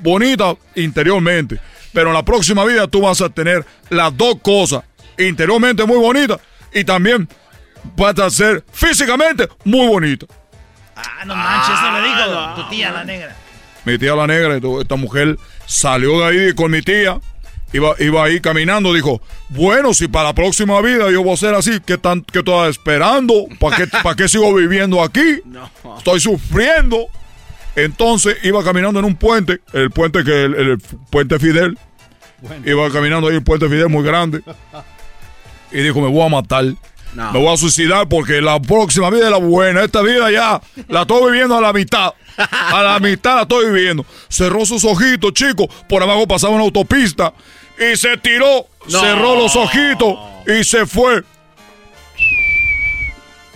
bonita 0.00 0.56
interiormente. 0.74 1.60
Pero 1.92 2.08
en 2.08 2.14
la 2.14 2.24
próxima 2.24 2.64
vida 2.64 2.88
tú 2.88 3.02
vas 3.02 3.20
a 3.20 3.28
tener 3.28 3.66
las 3.90 4.16
dos 4.16 4.36
cosas. 4.40 4.82
Interiormente 5.18 5.84
muy 5.84 5.98
bonita 5.98 6.40
y 6.72 6.84
también 6.84 7.28
vas 7.96 8.18
a 8.18 8.30
ser 8.30 8.64
físicamente 8.72 9.46
muy 9.64 9.86
bonita. 9.86 10.26
Ah, 10.96 11.24
no 11.24 11.34
manches, 11.34 11.74
eso 11.74 11.92
le 11.92 12.08
dijo 12.08 12.54
tu 12.56 12.68
tía, 12.70 12.90
la 12.92 13.04
negra. 13.04 13.36
mi 13.84 13.98
tía 13.98 14.14
la 14.14 14.26
negra, 14.26 14.58
esta 14.80 14.96
mujer 14.96 15.36
salió 15.66 16.20
de 16.20 16.26
ahí 16.26 16.54
con 16.54 16.70
mi 16.70 16.82
tía, 16.82 17.18
iba, 17.72 17.94
iba 17.98 18.24
ahí 18.24 18.40
caminando, 18.40 18.92
dijo, 18.92 19.20
bueno, 19.48 19.94
si 19.94 20.08
para 20.08 20.28
la 20.28 20.34
próxima 20.34 20.80
vida 20.82 21.10
yo 21.10 21.22
voy 21.22 21.34
a 21.34 21.36
ser 21.36 21.54
así, 21.54 21.80
¿qué, 21.84 21.98
tan, 21.98 22.22
qué 22.22 22.40
estoy 22.40 22.70
esperando? 22.70 23.46
¿Para 23.58 23.76
qué, 23.76 23.86
¿Para 23.86 24.14
qué 24.14 24.28
sigo 24.28 24.52
viviendo 24.54 25.02
aquí? 25.02 25.40
Estoy 25.98 26.20
sufriendo. 26.20 27.06
Entonces 27.74 28.36
iba 28.42 28.62
caminando 28.62 28.98
en 28.98 29.06
un 29.06 29.16
puente, 29.16 29.60
el 29.72 29.90
puente 29.90 30.22
que 30.24 30.44
el, 30.44 30.54
el 30.54 30.78
puente 31.08 31.38
Fidel, 31.38 31.78
iba 32.66 32.90
caminando 32.90 33.28
ahí 33.28 33.36
el 33.36 33.42
puente 33.42 33.66
Fidel 33.68 33.88
muy 33.88 34.04
grande, 34.04 34.42
y 35.70 35.80
dijo, 35.80 36.00
me 36.02 36.08
voy 36.08 36.26
a 36.26 36.28
matar. 36.28 36.66
No. 37.14 37.32
Me 37.32 37.38
voy 37.38 37.52
a 37.52 37.56
suicidar 37.56 38.08
porque 38.08 38.40
la 38.40 38.60
próxima 38.60 39.10
vida 39.10 39.24
es 39.26 39.30
la 39.30 39.38
buena. 39.38 39.84
Esta 39.84 40.02
vida 40.02 40.30
ya 40.30 40.60
la 40.88 41.02
estoy 41.02 41.30
viviendo 41.32 41.56
a 41.56 41.60
la 41.60 41.72
mitad. 41.72 42.14
A 42.36 42.82
la 42.82 42.98
mitad 43.00 43.36
la 43.36 43.42
estoy 43.42 43.66
viviendo. 43.70 44.06
Cerró 44.28 44.64
sus 44.64 44.84
ojitos, 44.84 45.32
chicos. 45.34 45.68
Por 45.88 46.02
abajo 46.02 46.26
pasaba 46.26 46.54
una 46.54 46.64
autopista. 46.64 47.34
Y 47.78 47.96
se 47.96 48.16
tiró. 48.16 48.66
No. 48.88 49.00
Cerró 49.00 49.36
los 49.36 49.54
ojitos. 49.56 50.16
Y 50.46 50.64
se 50.64 50.86
fue. 50.86 51.22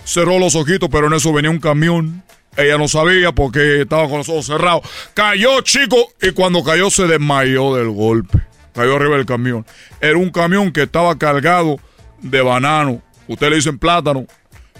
Cerró 0.03 0.39
los 0.39 0.55
ojitos, 0.55 0.89
pero 0.89 1.07
en 1.07 1.13
eso 1.13 1.33
venía 1.33 1.51
un 1.51 1.59
camión. 1.59 2.23
Ella 2.55 2.77
no 2.77 2.87
sabía 2.87 3.31
porque 3.31 3.81
estaba 3.81 4.07
con 4.07 4.19
los 4.19 4.29
ojos 4.29 4.45
cerrados. 4.45 4.81
Cayó, 5.13 5.61
chico. 5.61 5.97
Y 6.21 6.31
cuando 6.31 6.63
cayó 6.63 6.89
se 6.89 7.07
desmayó 7.07 7.75
del 7.75 7.89
golpe. 7.89 8.39
Cayó 8.73 8.95
arriba 8.95 9.17
del 9.17 9.25
camión. 9.25 9.65
Era 10.01 10.17
un 10.17 10.29
camión 10.31 10.71
que 10.71 10.83
estaba 10.83 11.17
cargado 11.17 11.77
de 12.21 12.41
banano. 12.41 13.01
Usted 13.27 13.49
le 13.49 13.55
dicen 13.57 13.79
plátano. 13.79 14.25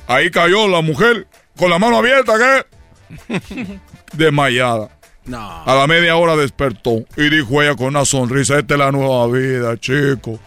Ahí 0.08 0.32
cayó 0.32 0.68
la 0.68 0.82
mujer 0.82 1.28
con 1.58 1.70
la 1.70 1.80
mano 1.80 1.98
abierta, 1.98 2.34
¿qué? 2.38 3.80
Desmayada. 4.14 4.90
No. 5.26 5.64
A 5.66 5.76
la 5.76 5.88
media 5.88 6.16
hora 6.16 6.38
despertó 6.38 7.04
y 7.18 7.30
dijo 7.30 7.62
ella 7.62 7.76
con 7.76 7.88
una 7.88 8.06
sonrisa, 8.06 8.58
esta 8.58 8.76
es 8.76 8.80
la 8.80 8.92
nueva 8.92 9.28
vida, 9.28 9.76
chico. 9.78 10.40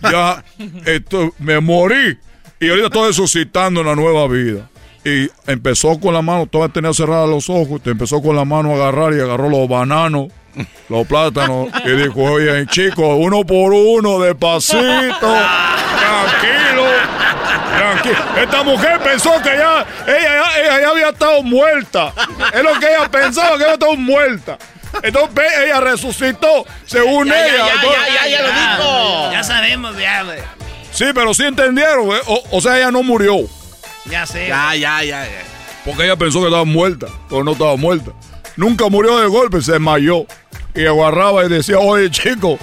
Ya 0.00 0.44
esto, 0.86 1.32
me 1.38 1.58
morí 1.60 2.18
y 2.60 2.68
ahorita 2.68 2.86
estoy 2.86 3.08
resucitando 3.08 3.80
en 3.80 3.86
la 3.86 3.94
nueva 3.96 4.28
vida. 4.28 4.68
Y 5.04 5.30
empezó 5.46 5.98
con 5.98 6.12
la 6.12 6.22
mano, 6.22 6.46
todavía 6.46 6.72
tenía 6.72 6.92
cerrados 6.92 7.30
los 7.30 7.48
ojos, 7.48 7.82
te 7.82 7.90
empezó 7.90 8.20
con 8.20 8.36
la 8.36 8.44
mano 8.44 8.72
a 8.72 8.74
agarrar 8.74 9.14
y 9.14 9.20
agarró 9.20 9.48
los 9.48 9.68
bananos, 9.68 10.28
los 10.88 11.06
plátanos 11.06 11.68
y 11.84 11.90
dijo, 11.90 12.22
oye, 12.22 12.66
chico, 12.66 13.16
uno 13.16 13.44
por 13.44 13.72
uno, 13.72 14.20
despacito, 14.20 14.80
tranquilo. 15.20 16.67
Tranquilo. 17.76 18.16
Esta 18.42 18.62
mujer 18.62 19.00
pensó 19.00 19.32
que 19.42 19.50
ya 19.56 19.84
ella, 20.06 20.20
ya- 20.22 20.60
ella 20.60 20.80
ya 20.80 20.88
había 20.90 21.08
estado 21.10 21.42
muerta. 21.42 22.12
Es 22.52 22.62
lo 22.62 22.78
que 22.78 22.86
ella 22.86 23.08
pensaba, 23.10 23.48
que 23.56 23.64
había 23.64 23.74
estado 23.74 23.96
muerta. 23.96 24.58
Entonces 25.02 25.44
ella 25.64 25.80
resucitó, 25.80 26.64
según 26.86 27.28
Ya, 27.28 27.46
ella. 27.46 27.56
ya, 27.66 27.74
Entonces- 27.74 28.00
ya, 28.06 28.26
ya, 28.26 28.28
ya 28.28 28.42
lo 28.42 28.48
dijo. 28.48 29.32
Ya 29.32 29.44
sabemos, 29.44 29.96
ya, 29.98 30.22
güey. 30.22 30.38
Sí, 30.92 31.04
pero 31.14 31.34
sí 31.34 31.44
entendieron. 31.44 32.08
¿eh? 32.10 32.20
O, 32.26 32.42
o 32.52 32.60
sea, 32.60 32.76
ella 32.78 32.90
no 32.90 33.02
murió. 33.02 33.36
Ya 34.06 34.26
sé. 34.26 34.48
Ya, 34.48 34.74
ya, 34.74 35.02
ya, 35.04 35.24
ya. 35.24 35.42
Porque 35.84 36.04
ella 36.04 36.16
pensó 36.16 36.40
que 36.40 36.46
estaba 36.46 36.64
muerta, 36.64 37.06
pero 37.28 37.44
no 37.44 37.52
estaba 37.52 37.76
muerta. 37.76 38.10
Nunca 38.56 38.88
murió 38.88 39.18
de 39.18 39.26
golpe, 39.28 39.60
se 39.62 39.72
desmayó. 39.72 40.26
Y 40.74 40.86
agarraba 40.86 41.44
y 41.44 41.48
decía, 41.48 41.78
oye, 41.78 42.10
chico, 42.10 42.58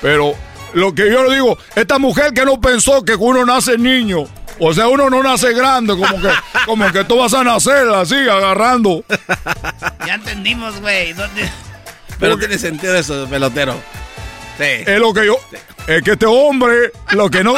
pero 0.00 0.34
lo 0.74 0.94
que 0.94 1.10
yo 1.10 1.24
le 1.24 1.34
digo, 1.34 1.58
esta 1.74 1.98
mujer 1.98 2.32
que 2.32 2.44
no 2.44 2.60
pensó 2.60 3.04
que 3.04 3.14
uno 3.14 3.44
nace 3.44 3.78
niño, 3.78 4.24
o 4.58 4.72
sea, 4.74 4.88
uno 4.88 5.08
no 5.10 5.22
nace 5.22 5.52
grande, 5.52 5.94
como 5.94 6.20
que, 6.20 6.28
como 6.66 6.90
que 6.92 7.04
tú 7.04 7.18
vas 7.18 7.32
a 7.34 7.44
nacer 7.44 7.88
así, 7.90 8.16
agarrando. 8.16 9.04
Ya 10.06 10.14
entendimos, 10.14 10.80
güey. 10.80 11.14
Pero 12.18 12.36
tiene 12.38 12.58
sentido 12.58 12.96
eso, 12.96 13.26
pelotero. 13.28 13.74
Sí. 14.58 14.64
Es 14.86 14.98
lo 14.98 15.12
que 15.14 15.26
yo, 15.26 15.38
es 15.86 16.02
que 16.02 16.12
este 16.12 16.26
hombre, 16.26 16.92
lo 17.12 17.30
que 17.30 17.44
no... 17.44 17.54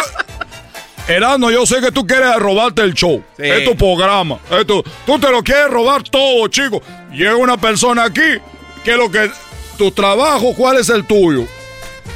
Erasmo, 1.08 1.50
yo 1.50 1.66
sé 1.66 1.80
que 1.80 1.90
tú 1.90 2.06
quieres 2.06 2.36
robarte 2.36 2.82
el 2.82 2.94
show. 2.94 3.24
Sí. 3.36 3.42
Es 3.44 3.64
tu 3.64 3.74
programa. 3.76 4.38
Es 4.50 4.64
tu- 4.66 4.84
tú 5.06 5.18
te 5.18 5.28
lo 5.30 5.42
quieres 5.42 5.68
robar 5.68 6.02
todo, 6.04 6.46
chico. 6.46 6.80
Llega 7.10 7.34
una 7.34 7.56
persona 7.56 8.04
aquí 8.04 8.38
que 8.84 8.96
lo 8.96 9.10
que... 9.10 9.30
Tu 9.76 9.90
trabajo, 9.92 10.54
¿cuál 10.54 10.76
es 10.76 10.88
el 10.90 11.06
tuyo? 11.06 11.46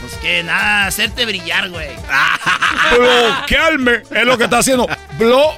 Pues 0.00 0.14
que 0.20 0.42
nada, 0.42 0.86
hacerte 0.86 1.24
brillar, 1.24 1.70
güey. 1.70 1.90
Bloquearme 2.96 4.02
es 4.10 4.24
lo 4.26 4.38
que 4.38 4.44
está 4.44 4.58
haciendo. 4.58 4.86
Blo 5.18 5.54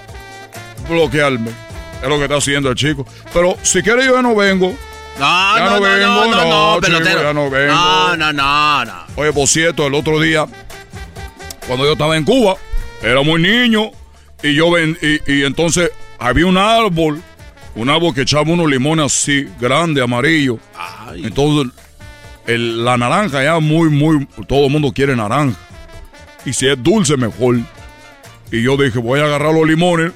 bloquearme. 0.88 1.50
Es 2.02 2.08
lo 2.08 2.18
que 2.18 2.24
está 2.24 2.36
haciendo 2.36 2.70
el 2.70 2.76
chico. 2.76 3.06
Pero 3.32 3.56
si 3.62 3.82
quiere 3.82 4.04
yo 4.04 4.14
ya 4.14 4.22
no 4.22 4.34
vengo. 4.34 4.74
No, 5.18 5.56
ya 5.56 5.64
no, 5.64 5.70
no, 5.76 5.80
vengo, 5.80 6.06
no, 6.06 6.26
no, 6.26 6.44
no, 6.44 6.74
chico, 6.74 6.80
pelotero. 6.98 7.22
ya 7.22 7.32
no 7.32 7.50
vengo. 7.50 7.74
No, 7.74 8.16
no, 8.16 8.32
no, 8.32 8.84
no. 8.84 8.92
Oye, 9.16 9.32
por 9.32 9.48
cierto, 9.48 9.86
el 9.86 9.94
otro 9.94 10.20
día, 10.20 10.46
cuando 11.66 11.86
yo 11.86 11.92
estaba 11.92 12.16
en 12.16 12.24
Cuba, 12.24 12.56
era 13.02 13.22
muy 13.22 13.40
niño, 13.40 13.92
y 14.42 14.54
yo 14.54 14.70
ven, 14.70 14.98
y, 15.00 15.32
y 15.32 15.44
entonces 15.44 15.90
había 16.18 16.44
un 16.44 16.58
árbol, 16.58 17.22
un 17.74 17.88
árbol 17.88 18.14
que 18.14 18.22
echaba 18.22 18.42
unos 18.42 18.68
limones 18.68 19.06
así, 19.06 19.48
grande, 19.58 20.02
amarillo. 20.02 20.58
Entonces, 21.14 21.72
el- 22.46 22.84
la 22.84 22.96
naranja 22.96 23.42
ya 23.42 23.58
muy, 23.60 23.88
muy, 23.90 24.26
todo 24.48 24.66
el 24.66 24.70
mundo 24.72 24.92
quiere 24.92 25.14
naranja. 25.16 25.58
Y 26.44 26.52
si 26.52 26.66
es 26.68 26.80
dulce, 26.82 27.16
mejor. 27.16 27.56
Y 28.52 28.62
yo 28.62 28.76
dije, 28.76 28.98
voy 28.98 29.20
a 29.20 29.24
agarrar 29.24 29.52
los 29.52 29.66
limones, 29.66 30.12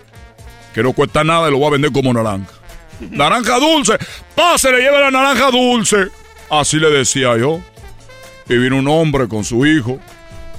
que 0.75 0.83
no 0.83 0.93
cuesta 0.93 1.25
nada, 1.25 1.49
y 1.49 1.51
lo 1.51 1.59
voy 1.59 1.69
a 1.69 1.71
vender 1.71 1.91
como 1.93 2.13
naranja. 2.13 2.47
Naranja 3.11 3.59
dulce, 3.59 3.95
pásele, 4.35 4.79
lleve 4.79 5.01
la 5.01 5.11
naranja 5.11 5.51
dulce. 5.51 6.09
Así 6.51 6.79
le 6.79 6.91
decía 6.91 7.37
yo. 7.39 7.61
Y 8.49 8.57
vino 8.59 8.77
un 8.79 8.89
hombre 8.89 9.27
con 9.29 9.45
su 9.45 9.65
hijo. 9.67 9.99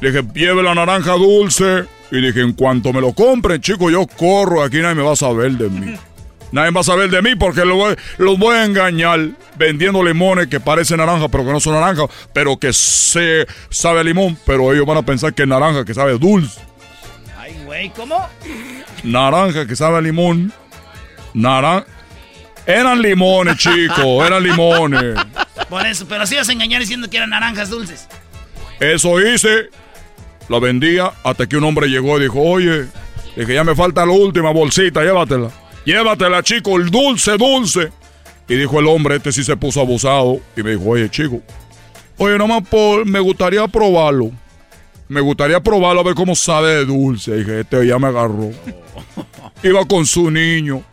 Le 0.02 0.12
dije, 0.12 0.26
lleve 0.34 0.64
la 0.64 0.74
naranja 0.74 1.14
dulce. 1.14 1.86
Y 2.12 2.20
dije, 2.22 2.42
en 2.42 2.54
cuanto 2.54 2.92
me 2.92 3.00
lo 3.00 3.14
compren, 3.14 3.62
chico, 3.62 3.90
yo 3.90 4.06
corro. 4.08 4.64
Aquí 4.64 4.78
nadie 4.80 4.96
me 4.96 5.04
va 5.04 5.14
a 5.14 5.16
saber 5.16 5.52
de 5.54 5.70
mí. 5.70 5.96
Nadie 6.52 6.72
va 6.72 6.82
a 6.82 6.84
saber 6.84 7.10
de 7.10 7.22
mí 7.22 7.36
porque 7.36 7.64
lo 7.66 7.76
voy- 7.76 7.96
los 8.18 8.38
voy 8.38 8.56
a 8.58 8.66
engañar 8.66 9.20
vendiendo 9.58 10.04
limones 10.04 10.48
que 10.48 10.60
parecen 10.60 10.98
naranja, 10.98 11.28
pero 11.30 11.46
que 11.46 11.52
no 11.52 11.60
son 11.60 11.74
naranja, 11.74 12.04
pero 12.34 12.58
que 12.58 12.74
se 12.74 13.48
sabe 13.70 14.02
a 14.02 14.04
limón. 14.04 14.38
Pero 14.46 14.74
ellos 14.74 14.86
van 14.86 14.98
a 14.98 15.02
pensar 15.04 15.34
que 15.34 15.44
es 15.44 15.48
naranja, 15.48 15.86
que 15.86 15.94
sabe 15.94 16.18
dulce. 16.18 16.60
Ay, 17.38 17.56
güey, 17.66 17.90
¿cómo? 17.92 18.28
Naranja, 19.04 19.66
que 19.66 19.76
sabe 19.76 19.98
a 19.98 20.02
limón. 20.02 20.52
Naranja. 21.34 21.86
Eran 22.66 23.02
limones, 23.02 23.58
chicos, 23.58 24.26
eran 24.26 24.44
limones. 24.44 25.16
Por 25.70 25.86
eso, 25.88 26.06
pero 26.08 26.28
sí 26.28 26.36
vas 26.36 26.48
a 26.48 26.52
engañar 26.54 26.80
diciendo 26.80 27.10
que 27.10 27.18
eran 27.18 27.32
naranjas 27.32 27.70
dulces. 27.70 28.08
Eso 28.80 29.20
hice. 29.20 29.70
La 30.50 30.60
vendía 30.60 31.12
hasta 31.24 31.48
que 31.48 31.56
un 31.58 31.64
hombre 31.64 31.88
llegó 31.88 32.20
y 32.20 32.24
dijo, 32.24 32.40
oye, 32.42 32.86
dije, 33.38 33.54
ya 33.54 33.64
me 33.64 33.74
falta 33.74 34.06
la 34.06 34.12
última 34.12 34.52
bolsita, 34.52 35.02
llévatela. 35.02 35.50
Llévatela, 35.86 36.44
chico, 36.44 36.78
el 36.78 36.90
dulce, 36.90 37.38
dulce. 37.38 37.92
Y 38.48 38.56
dijo 38.56 38.80
el 38.80 38.88
hombre, 38.88 39.16
este 39.16 39.32
sí 39.32 39.44
se 39.44 39.56
puso 39.58 39.82
abusado. 39.82 40.40
Y 40.56 40.64
me 40.64 40.72
dijo, 40.72 40.90
oye, 40.90 41.10
chico, 41.10 41.42
oye, 42.18 42.38
nomás 42.38 42.68
por, 42.68 43.06
me 43.06 43.20
gustaría 43.20 43.68
probarlo. 43.68 44.32
Me 45.08 45.22
gustaría 45.22 45.60
probarlo 45.60 46.02
a 46.02 46.04
ver 46.04 46.16
cómo 46.16 46.36
sabe 46.36 46.76
de 46.76 46.86
dulce. 46.86 47.36
dije, 47.36 47.62
este 47.62 47.86
ya 47.86 48.00
me 48.00 48.08
agarró. 48.08 48.52
Iba 49.64 49.86
con 49.86 50.06
su 50.06 50.30
niño. 50.32 50.84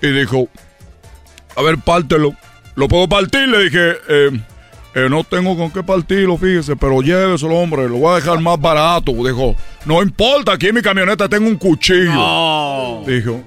Y 0.00 0.08
dijo, 0.08 0.48
a 1.56 1.62
ver, 1.62 1.78
pártelo. 1.78 2.34
¿Lo 2.76 2.86
puedo 2.86 3.08
partir? 3.08 3.48
Le 3.48 3.64
dije, 3.64 3.90
eh, 4.08 4.30
eh, 4.94 5.08
no 5.10 5.24
tengo 5.24 5.56
con 5.56 5.70
qué 5.70 5.82
partirlo, 5.82 6.36
fíjese, 6.36 6.74
pero 6.76 7.02
lléveselo, 7.02 7.56
hombre, 7.56 7.88
lo 7.88 7.98
voy 7.98 8.12
a 8.12 8.16
dejar 8.16 8.40
más 8.40 8.60
barato. 8.60 9.12
Dijo, 9.12 9.54
no 9.84 10.02
importa, 10.02 10.52
aquí 10.52 10.68
en 10.68 10.76
mi 10.76 10.82
camioneta 10.82 11.28
tengo 11.28 11.48
un 11.48 11.56
cuchillo. 11.56 13.02
Dijo, 13.06 13.42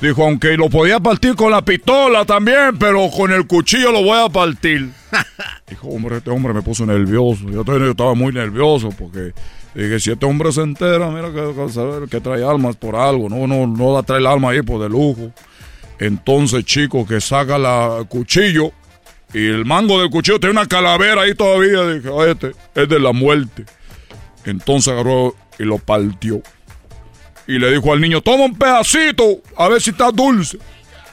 dijo, 0.00 0.24
aunque 0.24 0.56
lo 0.56 0.68
podía 0.68 1.00
partir 1.00 1.34
con 1.34 1.50
la 1.50 1.62
pistola 1.62 2.24
también, 2.24 2.78
pero 2.78 3.08
con 3.10 3.32
el 3.32 3.46
cuchillo 3.46 3.92
lo 3.92 4.02
voy 4.02 4.18
a 4.18 4.28
partir. 4.28 4.90
Dijo, 5.68 5.88
hombre, 5.88 6.16
este 6.18 6.30
hombre 6.30 6.52
me 6.52 6.62
puso 6.62 6.84
nervioso. 6.86 7.48
Yo, 7.50 7.64
yo 7.64 7.90
estaba 7.90 8.14
muy 8.14 8.32
nervioso 8.32 8.90
porque 8.90 9.32
dije, 9.74 10.00
si 10.00 10.10
este 10.10 10.26
hombre 10.26 10.52
se 10.52 10.62
entera, 10.62 11.10
mira 11.10 11.30
que, 11.32 12.08
que, 12.10 12.20
trae 12.20 12.44
armas 12.44 12.76
por 12.76 12.96
algo, 12.96 13.28
no, 13.28 13.46
no, 13.46 13.66
no 13.66 13.94
da 13.94 14.02
trae 14.02 14.18
el 14.18 14.26
alma 14.26 14.50
ahí 14.50 14.62
por 14.62 14.82
de 14.82 14.88
lujo. 14.88 15.32
Entonces, 16.00 16.64
chico, 16.64 17.06
que 17.06 17.20
saca 17.20 17.58
la 17.58 18.04
cuchillo 18.08 18.72
y 19.32 19.46
el 19.46 19.64
mango 19.64 20.00
del 20.00 20.10
cuchillo 20.10 20.40
tiene 20.40 20.52
una 20.52 20.66
calavera 20.66 21.22
ahí 21.22 21.34
todavía. 21.34 21.86
Dije, 21.86 22.08
"Ah, 22.08 22.26
este 22.26 22.52
es 22.74 22.88
de 22.88 22.98
la 22.98 23.12
muerte. 23.12 23.64
Entonces 24.44 24.92
agarró 24.92 25.34
y 25.58 25.64
lo 25.64 25.78
partió. 25.78 26.42
Y 27.46 27.58
le 27.58 27.70
dijo 27.72 27.92
al 27.92 28.00
niño, 28.00 28.20
toma 28.20 28.44
un 28.44 28.56
pedacito, 28.56 29.24
a 29.56 29.68
ver 29.68 29.80
si 29.82 29.90
está 29.90 30.10
dulce. 30.10 30.58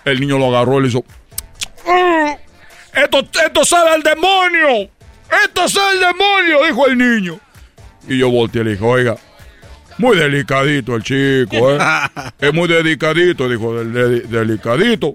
El 0.06 0.20
niño 0.20 0.38
lo 0.38 0.48
agarró 0.48 0.80
y 0.80 0.84
le 0.84 0.88
hizo, 0.90 1.04
"Ah, 1.88 2.36
esto, 2.94 3.20
esto 3.46 3.66
sabe 3.66 3.90
al 3.92 4.04
demonio. 4.04 4.90
Esto 5.44 5.68
sabe 5.68 5.92
al 6.06 6.14
demonio, 6.14 6.66
dijo 6.66 6.88
el 6.88 6.98
niño. 6.98 7.40
Y 8.08 8.20
yo 8.20 8.30
volteé 8.30 8.62
y 8.62 8.66
le 8.66 8.72
dije, 8.72 8.84
oiga, 8.86 9.18
muy 9.98 10.16
delicadito 10.16 10.96
el 10.96 11.04
chico, 11.04 11.72
¿eh? 11.74 11.78
es 12.40 12.54
muy 12.54 12.68
delicadito, 12.68 13.50
dijo, 13.50 13.76
"del- 13.76 13.92
de- 13.94 14.22
delicadito. 14.22 15.14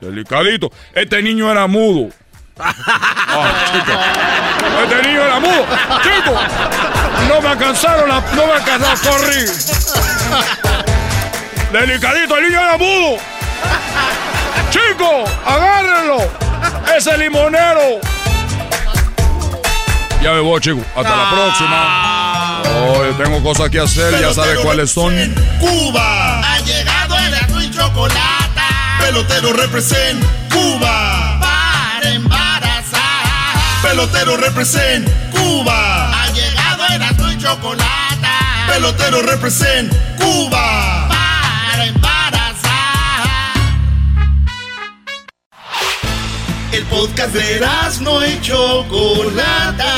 Delicadito. 0.00 0.70
Este 0.94 1.22
niño 1.22 1.50
era 1.50 1.66
mudo. 1.66 2.08
Ah, 2.60 3.52
chico. 3.72 3.92
Este 4.82 5.08
niño 5.08 5.22
era 5.22 5.38
mudo. 5.38 5.64
Chico, 6.02 6.34
no 7.26 7.40
me 7.40 7.48
alcanzaron, 7.48 8.08
la- 8.08 8.20
no 8.34 8.46
me 8.46 8.52
alcanzaron, 8.52 8.98
corrí. 9.00 9.44
Delicadito, 11.72 12.36
el 12.38 12.44
niño 12.44 12.60
era 12.60 12.76
mudo. 12.78 13.16
Chico, 14.70 15.24
agárrenlo. 15.46 16.18
Ese 16.96 17.16
limonero. 17.18 18.00
Ya 20.22 20.32
me 20.32 20.40
voy, 20.40 20.60
chico. 20.60 20.80
Hasta 20.96 21.16
la 21.16 21.30
próxima. 21.30 22.62
Oye, 22.98 23.12
tengo 23.22 23.42
cosas 23.42 23.70
que 23.70 23.78
hacer, 23.80 24.18
ya 24.20 24.32
sabes 24.34 24.58
cuáles 24.60 24.90
son. 24.90 25.14
Cuba. 25.60 26.40
Ha 26.40 26.58
llegado 26.60 27.16
el 27.18 27.34
azul 27.34 27.62
y 27.62 27.70
chocolate. 27.70 28.18
Pelotero 29.00 29.52
represent 29.52 30.22
Cuba. 30.52 31.38
Para 31.40 32.10
embarazar. 32.10 33.00
Pelotero 33.82 34.36
represent 34.36 35.08
Cuba. 35.30 35.87
Chocolate. 37.48 38.28
Pelotero 38.68 39.22
represent 39.22 39.90
Cuba. 40.18 41.08
Para 41.08 41.86
embarazar. 41.86 43.56
El 46.72 46.84
podcast 46.84 47.32
de 47.32 47.66
no 48.02 48.26
y 48.26 48.38
Chocolata. 48.42 49.94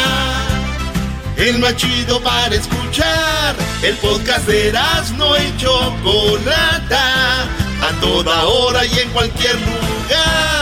El 1.37 1.59
más 1.59 1.75
chido 1.75 2.21
para 2.23 2.55
escuchar. 2.55 3.57
El 3.83 3.97
podcast 3.97 4.47
de 4.47 4.73
no 5.17 5.37
y 5.37 5.57
Chocolata. 5.57 7.43
A 7.83 8.01
toda 8.01 8.45
hora 8.45 8.87
y 8.87 8.97
en 8.97 9.11
cualquier 9.11 9.57
lugar. 9.57 10.60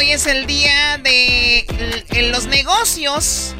Hoy 0.00 0.12
es 0.12 0.26
el 0.26 0.46
día 0.46 0.96
de 0.96 1.66
los 2.32 2.46
negocios 2.46 3.54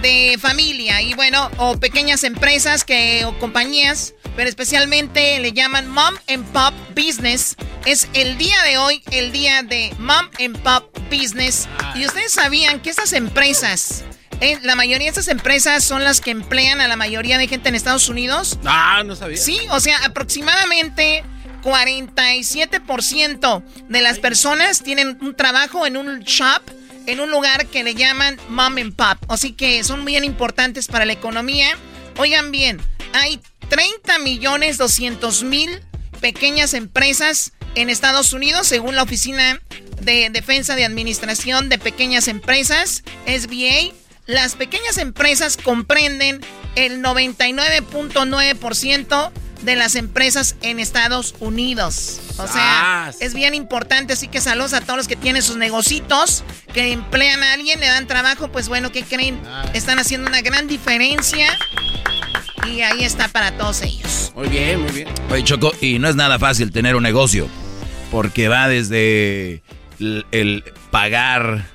de 0.00 0.38
familia 0.40 1.02
y 1.02 1.12
bueno, 1.12 1.50
o 1.58 1.78
pequeñas 1.78 2.24
empresas 2.24 2.84
que 2.84 3.26
o 3.26 3.38
compañías, 3.38 4.14
pero 4.34 4.48
especialmente 4.48 5.38
le 5.40 5.52
llaman 5.52 5.86
Mom 5.86 6.14
and 6.26 6.46
Pop 6.52 6.72
Business. 6.96 7.56
Es 7.84 8.08
el 8.14 8.38
día 8.38 8.56
de 8.62 8.78
hoy, 8.78 9.02
el 9.10 9.30
día 9.30 9.62
de 9.62 9.92
Mom 9.98 10.30
and 10.42 10.58
Pop 10.60 10.88
Business. 11.10 11.68
Y 11.94 12.06
ustedes 12.06 12.32
sabían 12.32 12.80
que 12.80 12.88
estas 12.88 13.12
empresas, 13.12 14.04
eh, 14.40 14.58
la 14.62 14.76
mayoría 14.76 15.04
de 15.04 15.10
estas 15.10 15.28
empresas 15.28 15.84
son 15.84 16.02
las 16.02 16.22
que 16.22 16.30
emplean 16.30 16.80
a 16.80 16.88
la 16.88 16.96
mayoría 16.96 17.36
de 17.36 17.46
gente 17.46 17.68
en 17.68 17.74
Estados 17.74 18.08
Unidos. 18.08 18.58
Ah, 18.64 19.02
no 19.04 19.16
sabía. 19.16 19.36
Sí, 19.36 19.60
o 19.70 19.80
sea, 19.80 19.98
aproximadamente 20.06 21.24
47% 21.64 23.64
de 23.88 24.02
las 24.02 24.18
personas 24.18 24.82
tienen 24.82 25.16
un 25.22 25.34
trabajo 25.34 25.86
en 25.86 25.96
un 25.96 26.20
shop, 26.20 26.60
en 27.06 27.20
un 27.20 27.30
lugar 27.30 27.64
que 27.66 27.82
le 27.82 27.94
llaman 27.94 28.38
mom 28.50 28.76
and 28.76 28.94
pop. 28.94 29.16
Así 29.28 29.52
que 29.52 29.82
son 29.82 30.04
bien 30.04 30.24
importantes 30.24 30.88
para 30.88 31.06
la 31.06 31.14
economía. 31.14 31.68
Oigan 32.18 32.52
bien, 32.52 32.82
hay 33.14 33.40
30 33.70 34.18
millones 34.18 34.76
200 34.76 35.42
mil 35.44 35.80
pequeñas 36.20 36.74
empresas 36.74 37.52
en 37.74 37.88
Estados 37.90 38.32
Unidos, 38.32 38.66
según 38.66 38.94
la 38.94 39.02
Oficina 39.02 39.60
de 40.02 40.30
Defensa 40.30 40.76
de 40.76 40.84
Administración 40.84 41.70
de 41.70 41.78
Pequeñas 41.78 42.28
Empresas, 42.28 43.02
SBA. 43.26 43.92
Las 44.26 44.54
pequeñas 44.54 44.98
empresas 44.98 45.56
comprenden 45.56 46.40
el 46.76 47.02
99.9% 47.02 49.32
de 49.64 49.76
las 49.76 49.94
empresas 49.94 50.56
en 50.62 50.80
Estados 50.80 51.34
Unidos. 51.40 52.20
O 52.38 52.46
sea, 52.46 53.12
es 53.20 53.34
bien 53.34 53.54
importante, 53.54 54.12
así 54.12 54.28
que 54.28 54.40
saludos 54.40 54.72
a 54.74 54.80
todos 54.80 54.96
los 54.96 55.08
que 55.08 55.16
tienen 55.16 55.42
sus 55.42 55.56
negocitos, 55.56 56.44
que 56.72 56.92
emplean 56.92 57.42
a 57.42 57.52
alguien, 57.52 57.80
le 57.80 57.86
dan 57.86 58.06
trabajo, 58.06 58.50
pues 58.50 58.68
bueno, 58.68 58.92
¿qué 58.92 59.02
creen? 59.02 59.40
Están 59.72 59.98
haciendo 59.98 60.28
una 60.28 60.42
gran 60.42 60.66
diferencia 60.66 61.46
y 62.66 62.80
ahí 62.82 63.04
está 63.04 63.28
para 63.28 63.56
todos 63.56 63.82
ellos. 63.82 64.32
Muy 64.34 64.48
bien, 64.48 64.80
muy 64.80 64.92
bien. 64.92 65.08
Oye, 65.30 65.44
Choco, 65.44 65.72
y 65.80 65.98
no 65.98 66.08
es 66.08 66.16
nada 66.16 66.38
fácil 66.38 66.72
tener 66.72 66.96
un 66.96 67.02
negocio, 67.02 67.48
porque 68.10 68.48
va 68.48 68.68
desde 68.68 69.62
el, 70.00 70.26
el 70.32 70.64
pagar 70.90 71.66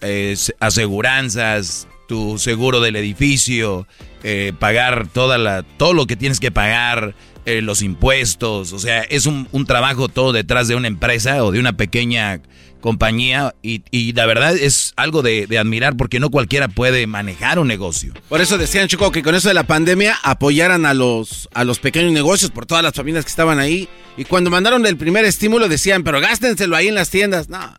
eh, 0.00 0.36
aseguranzas, 0.58 1.86
tu 2.08 2.38
seguro 2.38 2.80
del 2.80 2.96
edificio, 2.96 3.86
eh, 4.22 4.52
pagar 4.58 5.08
toda 5.08 5.38
la, 5.38 5.62
todo 5.62 5.94
lo 5.94 6.06
que 6.06 6.16
tienes 6.16 6.40
que 6.40 6.50
pagar, 6.50 7.14
eh, 7.44 7.60
los 7.60 7.82
impuestos, 7.82 8.72
o 8.72 8.78
sea, 8.78 9.00
es 9.02 9.26
un, 9.26 9.48
un, 9.50 9.66
trabajo 9.66 10.08
todo 10.08 10.32
detrás 10.32 10.68
de 10.68 10.76
una 10.76 10.86
empresa 10.86 11.42
o 11.44 11.50
de 11.50 11.58
una 11.58 11.76
pequeña 11.76 12.40
compañía 12.82 13.54
y, 13.62 13.82
y 13.90 14.12
la 14.12 14.26
verdad 14.26 14.54
es 14.54 14.92
algo 14.96 15.22
de, 15.22 15.46
admirar 15.58 15.96
porque 15.96 16.20
no 16.20 16.30
cualquiera 16.30 16.68
puede 16.68 17.06
manejar 17.06 17.58
un 17.58 17.68
negocio. 17.68 18.12
Por 18.28 18.42
eso 18.42 18.58
decían, 18.58 18.88
Chico, 18.88 19.10
que 19.10 19.22
con 19.22 19.34
eso 19.34 19.48
de 19.48 19.54
la 19.54 19.66
pandemia 19.66 20.18
apoyaran 20.22 20.84
a 20.84 20.92
los, 20.92 21.48
a 21.54 21.64
los 21.64 21.78
pequeños 21.78 22.12
negocios 22.12 22.50
por 22.50 22.66
todas 22.66 22.84
las 22.84 22.92
familias 22.92 23.24
que 23.24 23.30
estaban 23.30 23.58
ahí. 23.58 23.88
Y 24.18 24.26
cuando 24.26 24.50
mandaron 24.50 24.84
el 24.84 24.98
primer 24.98 25.24
estímulo 25.24 25.68
decían, 25.68 26.04
pero 26.04 26.20
gástenselo 26.20 26.76
ahí 26.76 26.88
en 26.88 26.94
las 26.94 27.08
tiendas. 27.08 27.48
No, 27.48 27.74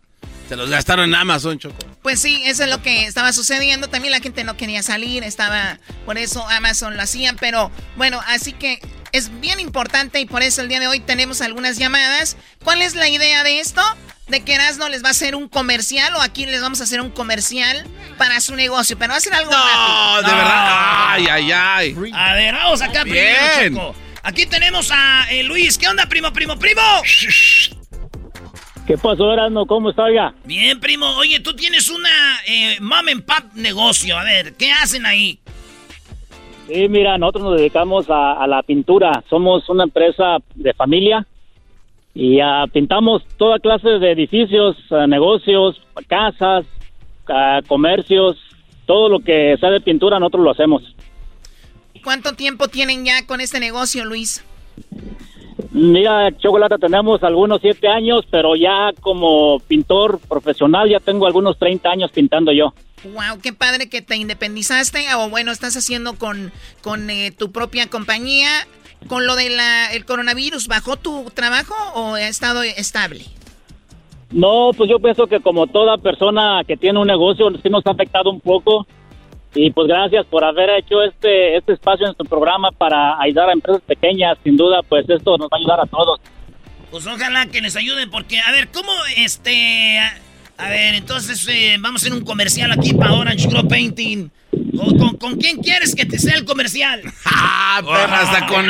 se 0.54 0.58
los 0.58 0.70
gastaron 0.70 1.06
en 1.10 1.16
Amazon, 1.16 1.58
Choco. 1.58 1.76
Pues 2.04 2.20
sí, 2.20 2.44
eso 2.46 2.64
es 2.64 2.70
lo 2.70 2.82
que 2.84 3.06
estaba 3.06 3.34
sucediendo. 3.34 3.88
También 3.88 4.12
la 4.12 4.20
gente 4.20 4.44
no 4.44 4.56
quería 4.56 4.84
salir, 4.84 5.24
estaba, 5.24 5.80
por 6.06 6.20
eso 6.20 6.48
Amazon 6.48 6.96
lo 6.96 7.02
hacía. 7.02 7.34
Pero 7.40 7.72
bueno, 7.96 8.22
así 8.28 8.54
que 8.54 8.80
es 9.12 9.40
bien 9.40 9.60
importante 9.60 10.20
y 10.20 10.26
por 10.28 10.44
eso 10.44 10.62
el 10.62 10.68
día 10.68 10.80
de 10.80 10.86
hoy 10.86 11.00
tenemos 11.00 11.42
algunas 11.42 11.78
llamadas. 11.78 12.38
¿Cuál 12.64 12.84
es 12.84 12.94
la 12.94 13.10
idea 13.10 13.44
de 13.44 13.62
esto? 13.62 13.82
De 14.28 14.42
que 14.42 14.54
Erasmo 14.54 14.88
les 14.90 15.04
va 15.04 15.08
a 15.08 15.12
hacer 15.12 15.36
un 15.36 15.50
comercial 15.50 16.14
o 16.16 16.22
aquí 16.22 16.46
les 16.46 16.62
vamos 16.62 16.82
a 16.82 16.84
hacer 16.84 17.02
un 17.02 17.10
comercial 17.10 17.88
para 18.20 18.40
su 18.40 18.56
negocio, 18.56 18.96
pero 18.98 19.12
va 19.12 19.18
a 19.18 19.22
ser 19.22 19.34
algo 19.34 19.52
no, 19.52 19.58
rápido. 19.58 20.30
de 20.30 20.38
verdad. 20.38 21.06
Ay, 21.08 21.28
ay, 21.32 21.52
ay. 21.52 21.96
A 22.14 22.34
ver, 22.36 22.54
vamos 22.54 22.82
acá 22.82 23.04
Bien. 23.04 23.36
primero, 23.56 23.92
Choco. 23.92 24.04
Aquí 24.22 24.46
tenemos 24.46 24.92
a 24.92 25.26
eh, 25.32 25.42
Luis. 25.42 25.80
¿Qué 25.80 25.88
onda, 25.88 26.06
primo, 26.06 26.32
primo, 26.32 26.60
primo? 26.60 26.82
¿Qué 28.86 28.98
pasó, 28.98 29.32
Erasmo? 29.32 29.66
¿Cómo 29.66 29.92
está 29.92 30.12
ya? 30.14 30.34
Bien, 30.46 30.80
primo. 30.80 31.08
Oye, 31.18 31.40
tú 31.40 31.54
tienes 31.56 31.90
una 31.90 32.10
eh, 32.46 32.78
mom 32.82 33.08
and 33.08 33.24
pop 33.24 33.54
negocio. 33.56 34.18
A 34.18 34.24
ver, 34.24 34.56
¿qué 34.56 34.72
hacen 34.72 35.06
ahí? 35.06 35.40
Sí, 36.68 36.88
mira, 36.90 37.18
nosotros 37.18 37.44
nos 37.44 37.58
dedicamos 37.58 38.10
a, 38.10 38.34
a 38.34 38.48
la 38.48 38.62
pintura. 38.62 39.24
Somos 39.30 39.70
una 39.70 39.86
empresa 39.86 40.38
de 40.56 40.74
familia 40.74 41.26
y 42.14 42.42
uh, 42.42 42.68
pintamos 42.72 43.24
toda 43.38 43.60
clase 43.60 43.88
de 43.88 44.12
edificios, 44.12 44.76
uh, 44.92 45.08
negocios, 45.08 45.82
casas, 46.08 46.66
uh, 47.30 47.66
comercios, 47.68 48.38
todo 48.86 49.10
lo 49.10 49.20
que 49.20 49.56
sea 49.60 49.70
de 49.72 49.82
pintura 49.82 50.20
nosotros 50.20 50.44
lo 50.44 50.52
hacemos. 50.52 50.84
¿Cuánto 52.04 52.34
tiempo 52.34 52.68
tienen 52.68 53.06
ya 53.06 53.26
con 53.26 53.40
este 53.40 53.60
negocio, 53.60 54.04
Luis? 54.04 54.44
Mira, 55.72 56.32
Chocolata, 56.38 56.78
tenemos 56.78 57.24
algunos 57.24 57.60
siete 57.62 57.88
años, 57.88 58.26
pero 58.30 58.56
ya 58.56 58.92
como 59.02 59.60
pintor 59.60 60.20
profesional 60.28 60.90
ya 60.90 61.00
tengo 61.00 61.26
algunos 61.26 61.58
30 61.58 61.90
años 61.90 62.12
pintando 62.12 62.52
yo. 62.52 62.74
Wow, 63.04 63.40
qué 63.42 63.52
padre 63.52 63.90
que 63.90 64.02
te 64.02 64.16
independizaste 64.16 65.06
o 65.16 65.30
bueno, 65.30 65.52
estás 65.52 65.76
haciendo 65.76 66.14
con, 66.16 66.52
con 66.82 67.10
eh, 67.10 67.32
tu 67.32 67.52
propia 67.52 67.90
compañía. 67.90 68.50
Con 69.08 69.28
lo 69.28 69.36
del 69.36 69.60
el 69.92 70.06
coronavirus, 70.06 70.70
¿bajó 70.70 70.96
tu 70.96 71.26
trabajo 71.34 71.76
o 71.94 72.14
ha 72.14 72.28
estado 72.30 72.64
estable? 72.64 73.26
No, 74.32 74.72
pues 74.76 74.90
yo 74.90 74.98
pienso 75.00 75.28
que 75.28 75.42
como 75.42 75.68
toda 75.68 75.98
persona 75.98 76.64
que 76.66 76.78
tiene 76.78 77.00
un 77.00 77.08
negocio, 77.08 77.52
sí 77.62 77.70
nos 77.70 77.86
ha 77.86 77.92
afectado 77.92 78.32
un 78.32 78.40
poco. 78.40 78.88
Y 79.56 79.72
pues 79.72 79.88
gracias 79.88 80.26
por 80.26 80.44
haber 80.44 80.70
hecho 80.72 81.04
este, 81.04 81.58
este 81.58 81.74
espacio 81.74 82.08
en 82.08 82.16
tu 82.16 82.26
programa 82.26 82.72
para 82.72 83.20
ayudar 83.22 83.50
a 83.50 83.54
empresas 83.54 83.82
pequeñas. 83.84 84.38
Sin 84.44 84.58
duda, 84.58 84.82
pues 84.88 85.08
esto 85.08 85.38
nos 85.38 85.48
va 85.48 85.58
a 85.58 85.58
ayudar 85.58 85.80
a 85.82 85.86
todos. 85.86 86.20
Pues 86.90 87.06
ojalá 87.08 87.46
que 87.48 87.62
les 87.62 87.76
ayuden 87.76 88.10
porque, 88.10 88.40
a 88.40 88.52
ver, 88.52 88.70
¿cómo 88.70 88.92
este... 89.18 90.00
A 90.56 90.70
ver, 90.70 90.94
entonces 90.94 91.48
eh, 91.50 91.78
vamos 91.80 92.04
a 92.04 92.06
hacer 92.06 92.18
un 92.18 92.24
comercial 92.24 92.72
aquí 92.72 92.94
para 92.94 93.14
Orange 93.14 93.48
Glow 93.48 93.68
Painting. 93.68 94.30
¿Con, 94.78 94.98
con, 94.98 95.18
con 95.18 95.36
quién 95.38 95.58
quieres 95.58 95.96
que 95.96 96.06
te 96.06 96.20
sea 96.20 96.36
el 96.36 96.46
comercial? 96.46 97.02
Ah, 97.26 97.82
perra, 97.82 98.20
hasta 98.20 98.46
con, 98.46 98.66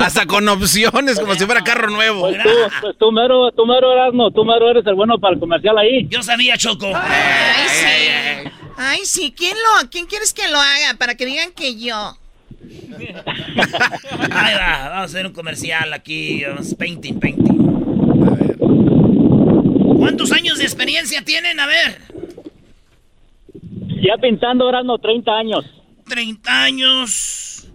hasta 0.00 0.26
con 0.26 0.48
opciones, 0.48 1.20
como 1.20 1.36
si 1.36 1.46
fuera 1.46 1.62
carro 1.62 1.90
nuevo. 1.90 2.22
Pues 2.22 2.42
tú, 2.42 2.48
pues 2.80 2.98
tú 2.98 3.12
mero, 3.12 3.52
tú 3.52 3.64
mero 3.66 3.92
Erasmo, 3.92 4.32
tú 4.32 4.44
mero 4.44 4.68
eres 4.68 4.84
el 4.84 4.94
bueno 4.94 5.16
para 5.20 5.34
el 5.34 5.40
comercial 5.40 5.78
ahí. 5.78 6.08
Yo 6.08 6.24
sabía, 6.24 6.56
Choco. 6.56 6.90
Ay, 6.92 7.68
sí. 7.68 8.50
Ay, 8.80 9.00
sí. 9.04 9.34
¿Quién, 9.36 9.56
lo, 9.56 9.90
¿Quién 9.90 10.06
quieres 10.06 10.32
que 10.32 10.48
lo 10.48 10.58
haga? 10.58 10.94
Para 10.98 11.16
que 11.16 11.26
digan 11.26 11.52
que 11.52 11.76
yo. 11.76 12.16
Ahí 14.30 14.54
va, 14.54 14.88
vamos 14.88 14.94
a 14.94 15.02
hacer 15.02 15.26
un 15.26 15.32
comercial 15.32 15.92
aquí. 15.92 16.44
Vamos, 16.44 16.74
painting, 16.76 17.18
painting. 17.18 17.58
¿Cuántos 19.98 20.30
años 20.30 20.58
de 20.58 20.64
experiencia 20.64 21.24
tienen? 21.24 21.58
A 21.58 21.66
ver. 21.66 21.98
Ya 24.00 24.16
pintando 24.22 24.68
Erasmo 24.68 24.98
30 24.98 25.32
años. 25.32 25.64
30 26.08 26.62
años. 26.62 27.68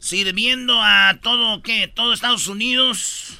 Sirviendo 0.00 0.74
a 0.82 1.18
todo, 1.22 1.62
¿qué? 1.62 1.86
¿Todo 1.86 2.12
Estados 2.12 2.48
Unidos? 2.48 3.38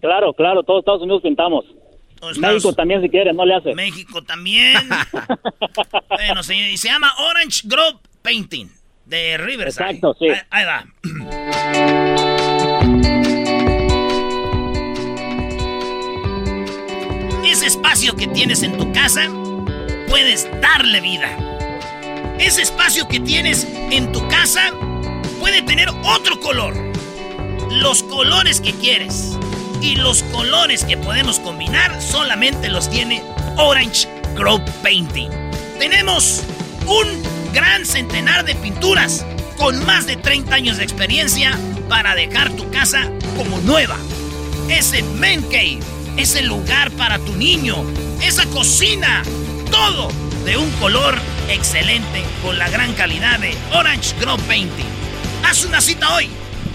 Claro, 0.00 0.32
claro, 0.34 0.64
todos 0.64 0.80
Estados 0.80 1.02
Unidos 1.02 1.22
pintamos. 1.22 1.64
México 2.38 2.72
también 2.74 3.02
si 3.02 3.08
quiere, 3.08 3.32
no 3.32 3.44
le 3.44 3.54
hace. 3.54 3.74
México 3.74 4.22
también. 4.22 4.76
bueno, 6.08 6.42
señor, 6.42 6.68
y 6.68 6.76
se 6.76 6.88
llama 6.88 7.12
Orange 7.18 7.62
Grove 7.64 7.98
Painting 8.22 8.70
de 9.06 9.38
Riverside. 9.38 9.84
Exacto, 9.84 10.14
sí. 10.18 10.28
Ahí, 10.28 10.38
ahí 10.50 10.64
va. 10.64 10.86
Ese 17.44 17.66
espacio 17.66 18.14
que 18.14 18.26
tienes 18.28 18.62
en 18.62 18.76
tu 18.76 18.92
casa, 18.92 19.22
puedes 20.08 20.48
darle 20.60 21.00
vida. 21.00 21.28
Ese 22.38 22.62
espacio 22.62 23.08
que 23.08 23.20
tienes 23.20 23.66
en 23.90 24.12
tu 24.12 24.26
casa 24.28 24.72
puede 25.40 25.62
tener 25.62 25.88
otro 26.04 26.38
color. 26.40 26.74
Los 27.70 28.02
colores 28.02 28.60
que 28.60 28.72
quieres 28.72 29.38
y 29.82 29.96
los 29.96 30.22
colores 30.24 30.84
que 30.84 30.96
podemos 30.96 31.38
combinar 31.40 32.00
solamente 32.00 32.68
los 32.68 32.90
tiene 32.90 33.22
Orange 33.56 34.08
Grove 34.34 34.64
Painting. 34.82 35.30
Tenemos 35.78 36.42
un 36.86 37.52
gran 37.52 37.86
centenar 37.86 38.44
de 38.44 38.54
pinturas 38.54 39.24
con 39.56 39.84
más 39.84 40.06
de 40.06 40.16
30 40.16 40.54
años 40.54 40.76
de 40.76 40.84
experiencia 40.84 41.58
para 41.88 42.14
dejar 42.14 42.50
tu 42.52 42.70
casa 42.70 43.10
como 43.36 43.58
nueva. 43.60 43.96
Ese 44.68 45.02
man 45.02 45.42
cave, 45.42 45.80
ese 46.16 46.42
lugar 46.42 46.90
para 46.92 47.18
tu 47.18 47.34
niño, 47.34 47.76
esa 48.22 48.46
cocina, 48.46 49.22
todo 49.70 50.10
de 50.44 50.56
un 50.56 50.70
color 50.72 51.16
excelente 51.48 52.24
con 52.42 52.58
la 52.58 52.68
gran 52.68 52.92
calidad 52.94 53.38
de 53.38 53.56
Orange 53.72 54.14
Grove 54.20 54.42
Painting. 54.44 54.86
Haz 55.44 55.64
una 55.64 55.80
cita 55.80 56.14
hoy. 56.14 56.30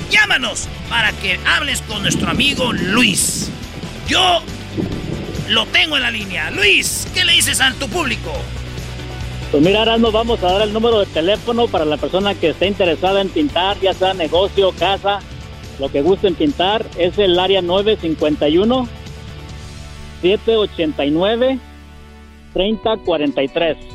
Llámanos 0.10 0.68
para 0.90 1.11
que 1.14 1.40
hables 1.45 1.82
con 1.82 2.02
nuestro 2.02 2.30
amigo 2.30 2.73
Luis. 2.73 3.49
Yo 4.07 4.41
lo 5.49 5.65
tengo 5.68 5.95
en 5.98 6.03
la 6.03 6.11
línea. 6.11 6.52
Luis, 6.52 7.07
¿qué 7.14 7.26
le 7.26 7.34
dices 7.34 7.61
a 7.61 7.73
tu 7.73 7.88
público? 7.88 8.32
Pues 9.52 9.64
mira, 9.64 9.84
Erasmo, 9.84 10.11
vamos 10.11 10.44
a 10.44 10.52
dar 10.52 10.61
el 10.64 10.73
número 10.73 10.99
de 10.99 11.06
teléfono 11.07 11.68
para 11.68 11.86
la 11.86 11.98
persona 11.98 12.36
que 12.36 12.49
esté 12.49 12.68
interesada 12.68 13.22
en 13.22 13.30
pintar, 13.30 13.80
ya 13.80 13.94
sea 13.94 14.14
negocio, 14.14 14.72
casa, 14.73 15.19
lo 15.80 15.91
que 15.91 16.02
gusten 16.02 16.36
pintar. 16.36 16.86
Es 16.98 17.18
el 17.18 17.40
área 17.40 17.61
951 17.61 18.88
789 20.22 21.60
3043. 22.53 23.95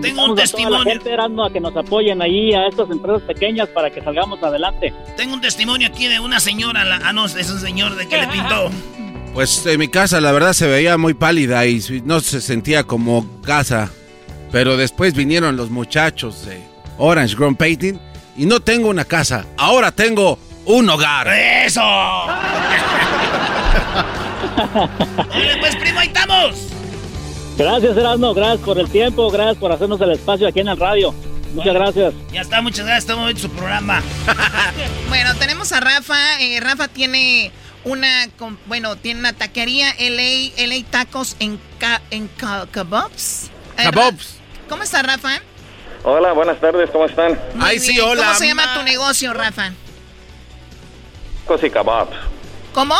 Tengo 0.00 0.24
un 0.24 0.30
Invitamos 0.30 0.32
a 0.32 0.34
toda 0.34 0.36
testimonio. 0.36 0.84
la 0.84 0.90
gente, 0.90 1.14
a 1.44 1.50
que 1.52 1.60
nos 1.60 1.76
apoyen 1.76 2.22
ahí 2.22 2.52
a 2.54 2.66
estas 2.66 2.90
empresas 2.90 3.22
pequeñas 3.22 3.68
para 3.68 3.90
que 3.90 4.02
salgamos 4.02 4.42
adelante. 4.42 4.92
Tengo 5.16 5.34
un 5.34 5.40
testimonio 5.40 5.88
aquí 5.88 6.06
de 6.08 6.18
una 6.20 6.40
señora. 6.40 6.84
la- 6.84 7.00
ah, 7.04 7.12
no, 7.12 7.26
es 7.26 7.50
un 7.50 7.60
señor 7.60 7.94
de 7.96 8.08
que 8.08 8.16
le 8.18 8.26
pintó. 8.28 8.70
Pues 9.32 9.64
en 9.64 9.78
mi 9.78 9.88
casa 9.88 10.20
la 10.20 10.30
verdad 10.30 10.52
se 10.52 10.66
veía 10.66 10.98
muy 10.98 11.14
pálida 11.14 11.64
y 11.64 11.80
no 12.04 12.20
se 12.20 12.42
sentía 12.42 12.84
como 12.84 13.24
casa. 13.40 13.90
Pero 14.50 14.76
después 14.76 15.14
vinieron 15.14 15.56
los 15.56 15.70
muchachos 15.70 16.44
de 16.44 16.60
Orange 16.98 17.34
Grown 17.36 17.56
Painting 17.56 17.98
y 18.36 18.44
no 18.44 18.60
tengo 18.60 18.90
una 18.90 19.06
casa, 19.06 19.46
ahora 19.56 19.90
tengo 19.90 20.38
un 20.66 20.90
hogar. 20.90 21.28
¡Eso! 21.28 21.80
Oye, 25.34 25.56
pues 25.60 25.76
primo, 25.76 25.98
ahí 26.00 26.08
estamos. 26.08 26.54
Gracias, 27.56 27.96
Erasmo, 27.96 28.34
gracias 28.34 28.60
por 28.60 28.78
el 28.78 28.90
tiempo, 28.90 29.30
gracias 29.30 29.56
por 29.58 29.70
hacernos 29.72 30.00
el 30.00 30.12
espacio 30.12 30.48
aquí 30.48 30.60
en 30.60 30.68
el 30.68 30.76
radio. 30.78 31.14
Muchas 31.54 31.74
gracias. 31.74 32.14
Ya 32.32 32.40
está, 32.40 32.62
muchas 32.62 32.86
gracias. 32.86 33.04
Estamos 33.04 33.30
en 33.30 33.36
su 33.38 33.50
programa. 33.50 34.02
Bueno, 35.08 35.34
tenemos 35.36 35.70
a 35.72 35.80
Rafa. 35.80 36.40
eh, 36.40 36.58
Rafa 36.60 36.88
tiene 36.88 37.52
una, 37.84 38.26
bueno, 38.66 38.96
tiene 38.96 39.20
una 39.20 39.34
taquería 39.34 39.88
LA, 39.98 40.52
LA 40.66 40.84
Tacos 40.90 41.36
en, 41.38 41.60
ca, 41.78 42.00
en 42.10 42.28
ca- 42.28 42.66
Kebabs. 42.72 43.50
Eh, 43.76 43.82
Kebabs. 43.90 44.36
¿Cómo 44.70 44.82
está, 44.82 45.02
Rafa? 45.02 45.42
Hola, 46.04 46.32
buenas 46.32 46.58
tardes, 46.58 46.88
¿cómo 46.90 47.04
están? 47.04 47.38
Muy 47.54 47.78
bien. 47.78 48.00
¿Cómo 48.16 48.34
se 48.34 48.46
llama 48.46 48.74
tu 48.74 48.82
negocio, 48.84 49.34
Rafa? 49.34 49.72
Tacos 51.42 51.62
y 51.62 51.70
kebabs. 51.70 52.16
¿Cómo? 52.72 52.94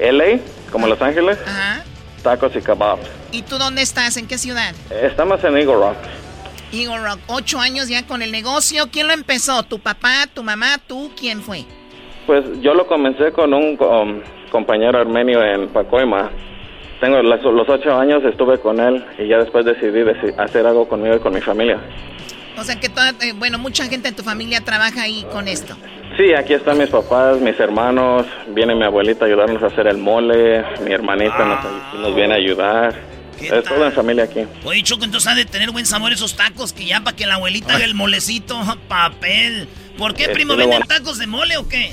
LA, 0.00 0.38
como 0.72 0.86
Los 0.86 1.00
Ángeles. 1.02 1.36
Ajá. 1.46 1.84
Tacos 2.24 2.56
y 2.56 2.60
kebabs. 2.60 3.06
¿Y 3.30 3.42
tú 3.42 3.58
dónde 3.58 3.82
estás? 3.82 4.16
¿En 4.16 4.26
qué 4.26 4.38
ciudad? 4.38 4.74
Estamos 4.90 5.44
en 5.44 5.56
Eagle 5.56 5.74
Rock. 5.74 5.96
Eagle 6.72 6.98
Rock, 6.98 7.20
ocho 7.28 7.60
años 7.60 7.88
ya 7.88 8.04
con 8.04 8.22
el 8.22 8.32
negocio. 8.32 8.86
¿Quién 8.90 9.06
lo 9.06 9.12
empezó? 9.12 9.62
¿Tu 9.62 9.78
papá, 9.78 10.26
tu 10.34 10.42
mamá, 10.42 10.78
tú? 10.88 11.12
¿Quién 11.16 11.40
fue? 11.40 11.64
Pues 12.26 12.42
yo 12.62 12.74
lo 12.74 12.86
comencé 12.88 13.30
con 13.30 13.54
un 13.54 13.78
um, 13.80 14.20
compañero 14.50 14.98
armenio 14.98 15.44
en 15.44 15.68
Pacoima. 15.68 16.30
Tengo 17.00 17.22
los 17.22 17.68
ocho 17.68 17.94
años, 17.96 18.24
estuve 18.24 18.58
con 18.58 18.80
él 18.80 19.04
y 19.18 19.28
ya 19.28 19.38
después 19.38 19.64
decidí 19.66 20.00
deci- 20.00 20.34
hacer 20.38 20.66
algo 20.66 20.88
conmigo 20.88 21.16
y 21.16 21.18
con 21.18 21.34
mi 21.34 21.40
familia. 21.42 21.78
O 22.56 22.64
sea 22.64 22.78
que 22.78 22.88
toda, 22.88 23.10
eh, 23.20 23.32
bueno, 23.36 23.58
mucha 23.58 23.86
gente 23.86 24.08
en 24.08 24.16
tu 24.16 24.22
familia 24.22 24.60
trabaja 24.60 25.02
ahí 25.02 25.26
con 25.32 25.48
esto. 25.48 25.76
Sí, 26.16 26.32
aquí 26.32 26.54
están 26.54 26.78
mis 26.78 26.90
papás, 26.90 27.40
mis 27.40 27.58
hermanos, 27.58 28.26
viene 28.48 28.74
mi 28.74 28.84
abuelita 28.84 29.24
a 29.24 29.28
ayudarnos 29.28 29.62
a 29.62 29.66
hacer 29.66 29.88
el 29.88 29.98
mole, 29.98 30.64
mi 30.84 30.92
hermanita 30.92 31.44
nos, 31.44 32.00
nos 32.00 32.14
viene 32.14 32.34
a 32.34 32.36
ayudar. 32.36 32.94
Es 33.40 33.64
todo 33.64 33.84
en 33.84 33.92
familia 33.92 34.24
aquí. 34.24 34.44
Oye, 34.64 34.82
Choco, 34.84 35.04
entonces 35.04 35.28
han 35.28 35.36
de 35.36 35.44
tener 35.44 35.72
buen 35.72 35.86
sabor 35.86 36.12
esos 36.12 36.36
tacos 36.36 36.72
que 36.72 36.84
ya 36.84 37.00
para 37.00 37.16
que 37.16 37.26
la 37.26 37.34
abuelita 37.34 37.74
haga 37.74 37.84
el 37.84 37.94
molecito, 37.94 38.56
papel. 38.88 39.68
¿Por 39.98 40.14
qué, 40.14 40.28
primo? 40.28 40.56
¿Venden 40.56 40.78
bueno. 40.78 40.86
tacos 40.86 41.18
de 41.18 41.26
mole 41.26 41.56
o 41.56 41.68
qué? 41.68 41.92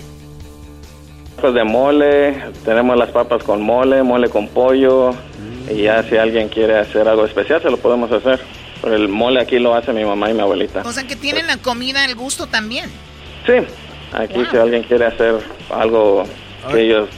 Tacos 1.36 1.56
de 1.56 1.64
mole, 1.64 2.44
tenemos 2.64 2.96
las 2.98 3.10
papas 3.10 3.44
con 3.44 3.64
mole, 3.64 4.04
mole 4.04 4.30
con 4.30 4.48
pollo, 4.50 5.16
y 5.70 5.84
ya 5.84 6.04
si 6.04 6.18
alguien 6.18 6.50
quiere 6.50 6.78
hacer 6.78 7.08
algo 7.08 7.26
especial 7.26 7.62
se 7.62 7.72
lo 7.72 7.78
podemos 7.78 8.12
hacer. 8.12 8.40
Pero 8.82 8.96
el 8.96 9.08
mole 9.10 9.42
aquí 9.42 9.60
lo 9.60 9.76
hace 9.76 9.94
mi 9.94 10.04
mamá 10.04 10.30
y 10.30 10.34
mi 10.34 10.42
abuelita. 10.42 10.82
O 10.86 10.92
sea 10.92 11.06
que 11.06 11.16
tienen 11.16 11.48
la 11.48 11.58
comida 11.58 12.04
al 12.04 12.16
gusto 12.16 12.48
también. 12.48 12.90
Sí, 13.46 13.54
aquí 14.14 14.44
si 14.50 14.58
alguien 14.58 14.84
quiere 14.84 15.06
hacer 15.06 15.36
algo 15.70 16.24
que 16.72 16.82
ellos 16.82 17.10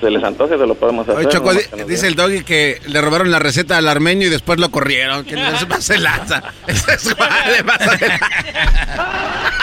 se 0.00 0.10
les 0.10 0.22
antoje, 0.22 0.56
se 0.56 0.66
lo 0.66 0.74
podemos 0.74 1.08
hacer. 1.08 1.18
Oye, 1.18 1.28
Choco, 1.28 1.52
di- 1.52 1.60
dice 1.88 2.06
el 2.06 2.14
doggy 2.14 2.44
que 2.44 2.80
le 2.86 3.00
robaron 3.00 3.30
la 3.30 3.38
receta 3.40 3.78
al 3.78 3.88
armenio 3.88 4.28
y 4.28 4.30
después 4.30 4.60
lo 4.60 4.70
corrieron. 4.70 5.24
Que 5.24 5.34
no 5.34 5.58
se 5.58 5.66
pase 5.66 5.98
lanza. 5.98 6.42
Eso 6.68 6.90
es 6.92 7.16
vale, 7.16 7.64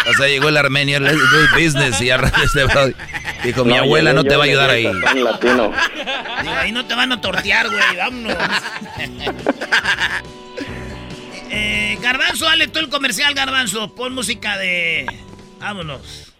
O 0.09 0.13
sea, 0.13 0.27
llegó 0.27 0.49
el 0.49 0.57
armenio, 0.57 0.99
let's 0.99 1.17
do 1.17 1.47
business, 1.55 2.01
y 2.01 2.09
este 2.09 2.63
bro 2.65 2.89
dijo, 3.43 3.63
mi 3.65 3.73
No, 3.75 3.83
abuela 3.83 4.13
no 4.13 4.23
te 4.23 4.31
yo, 4.31 4.37
va 4.37 4.43
a 4.43 4.47
ayudar 4.47 4.69
ahí. 4.71 4.83
latino. 4.83 5.71
Digo, 6.41 6.53
ahí 6.59 6.71
no 6.71 6.85
te 6.85 6.95
van 6.95 7.11
a 7.11 7.21
tortear, 7.21 7.67
güey, 7.69 7.95
vámonos. 7.97 8.37
eh, 11.49 11.97
Garbanzo, 12.01 12.45
dale 12.45 12.67
tú 12.67 12.79
el 12.79 12.89
comercial, 12.89 13.33
Garbanzo. 13.33 13.93
Pon 13.95 14.13
música 14.13 14.57
de... 14.57 15.05
Vámonos. 15.59 16.33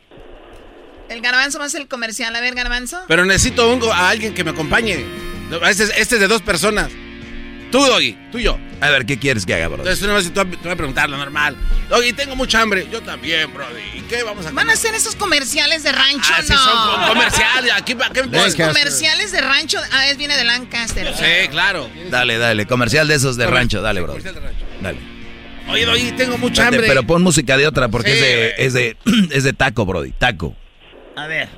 El 1.09 1.21
garbanzo 1.21 1.59
va 1.59 1.65
a 1.65 1.69
ser 1.69 1.81
el 1.81 1.87
comercial. 1.87 2.35
A 2.35 2.41
ver, 2.41 2.55
garbanzo. 2.55 2.99
Pero 3.07 3.25
necesito 3.25 3.71
un- 3.71 3.83
a 3.91 4.09
alguien 4.09 4.33
que 4.33 4.43
me 4.43 4.51
acompañe. 4.51 5.05
Este 5.69 5.83
es, 5.83 5.89
este 5.97 6.15
es 6.15 6.21
de 6.21 6.27
dos 6.27 6.41
personas. 6.41 6.89
Tú, 7.75 7.85
Doggy, 7.85 8.17
tú 8.31 8.37
y 8.37 8.43
yo. 8.43 8.57
A 8.79 8.89
ver, 8.89 9.05
¿qué 9.05 9.19
quieres 9.19 9.45
que 9.45 9.53
haga, 9.53 9.67
bro? 9.67 9.77
Entonces, 9.79 10.01
una 10.03 10.13
vez 10.13 10.31
te 10.33 10.43
voy 10.43 10.71
a- 10.71 10.75
preguntar 10.77 11.09
lo 11.09 11.17
normal. 11.17 11.57
Doggy, 11.89 12.13
tengo 12.13 12.33
mucha 12.35 12.61
hambre. 12.61 12.87
Yo 12.89 13.01
también, 13.01 13.53
Brody. 13.53 13.81
¿Y 13.97 14.01
qué 14.03 14.23
vamos 14.23 14.45
a 14.45 14.51
¿Van 14.51 14.69
a 14.69 14.73
hacer 14.73 14.95
esos 14.95 15.15
comerciales 15.17 15.83
de 15.83 15.91
rancho? 15.91 16.31
Ah, 16.33 16.41
sí, 16.41 16.53
no. 16.53 16.57
son 16.57 17.07
comerciales. 17.09 17.73
Aquí, 17.73 17.95
¿qué 18.13 18.23
me 18.23 18.37
Los 18.37 18.55
comerciales 18.55 19.33
de 19.33 19.41
rancho. 19.41 19.77
Ah, 19.91 20.07
es 20.07 20.17
viene 20.17 20.37
de 20.37 20.45
Lancaster. 20.45 21.13
Sí, 21.17 21.49
claro. 21.49 21.89
Dale, 22.09 22.37
dale, 22.37 22.65
comercial 22.65 23.09
de 23.09 23.15
esos 23.15 23.35
de 23.35 23.43
Comer- 23.43 23.59
rancho, 23.59 23.81
dale, 23.81 23.99
bro. 23.99 24.11
comercial 24.13 24.35
de 24.35 24.39
rancho. 24.41 24.65
Dale. 24.81 24.97
Oye, 25.69 25.85
Doggy, 25.85 26.11
tengo 26.13 26.37
mucha 26.37 26.67
hambre. 26.67 26.85
pero 26.87 27.03
pon 27.03 27.21
música 27.23 27.57
de 27.57 27.67
otra 27.67 27.89
porque 27.89 28.13
Sí, 28.13 28.17
es 28.63 28.73
de 28.73 28.95
es 28.95 28.97
de 29.29 29.35
es 29.35 29.43
de 29.43 29.51
taco, 29.51 29.85
brody, 29.85 30.11
taco. 30.11 30.55
A 31.17 31.27
ver. 31.27 31.49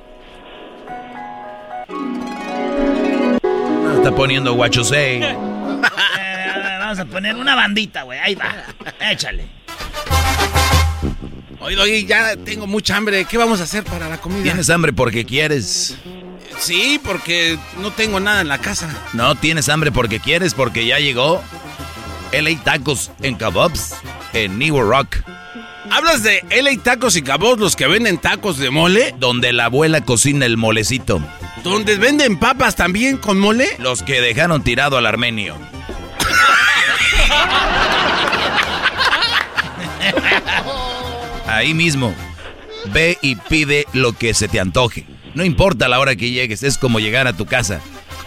No 3.84 3.94
está 3.96 4.14
poniendo 4.14 4.56
say. 4.84 5.22
Eh, 5.22 5.36
vamos 6.98 7.10
a 7.10 7.16
poner 7.16 7.36
una 7.36 7.54
bandita, 7.54 8.02
güey. 8.02 8.18
Ahí 8.18 8.34
va. 8.34 8.54
Échale. 9.10 9.46
Oye, 11.60 11.76
Doggy, 11.76 12.06
ya 12.06 12.36
tengo 12.36 12.66
mucha 12.66 12.96
hambre. 12.96 13.24
¿Qué 13.24 13.36
vamos 13.36 13.60
a 13.60 13.64
hacer 13.64 13.84
para 13.84 14.08
la 14.08 14.20
comida? 14.20 14.42
Tienes 14.42 14.70
hambre 14.70 14.92
porque 14.92 15.24
quieres. 15.24 15.96
Sí, 16.58 17.00
porque 17.04 17.58
no 17.80 17.92
tengo 17.92 18.20
nada 18.20 18.40
en 18.40 18.48
la 18.48 18.58
casa. 18.58 18.88
No, 19.12 19.34
tienes 19.36 19.68
hambre 19.68 19.92
porque 19.92 20.18
quieres, 20.20 20.54
porque 20.54 20.86
ya 20.86 20.98
llegó 20.98 21.42
LA 22.32 22.62
Tacos 22.62 23.10
en 23.22 23.36
Kebabs 23.36 23.94
en 24.32 24.58
New 24.58 24.80
Rock. 24.80 25.16
¿Hablas 25.90 26.22
de 26.22 26.44
LA 26.50 26.82
Tacos 26.82 27.16
y 27.16 27.22
Cabos, 27.22 27.58
los 27.58 27.74
que 27.74 27.86
venden 27.86 28.18
tacos 28.18 28.58
de 28.58 28.70
mole? 28.70 29.14
Donde 29.18 29.52
la 29.54 29.66
abuela 29.66 30.02
cocina 30.02 30.44
el 30.44 30.58
molecito. 30.58 31.20
¿Donde 31.64 31.96
venden 31.96 32.38
papas 32.38 32.76
también 32.76 33.16
con 33.16 33.38
mole? 33.38 33.68
Los 33.78 34.02
que 34.02 34.20
dejaron 34.20 34.62
tirado 34.62 34.98
al 34.98 35.06
armenio. 35.06 35.56
Ahí 41.46 41.74
mismo. 41.74 42.14
Ve 42.92 43.18
y 43.20 43.36
pide 43.36 43.86
lo 43.92 44.12
que 44.12 44.34
se 44.34 44.48
te 44.48 44.60
antoje. 44.60 45.06
No 45.34 45.44
importa 45.44 45.88
la 45.88 45.98
hora 45.98 46.16
que 46.16 46.30
llegues, 46.30 46.62
es 46.62 46.78
como 46.78 47.00
llegar 47.00 47.26
a 47.26 47.32
tu 47.36 47.46
casa. 47.46 47.80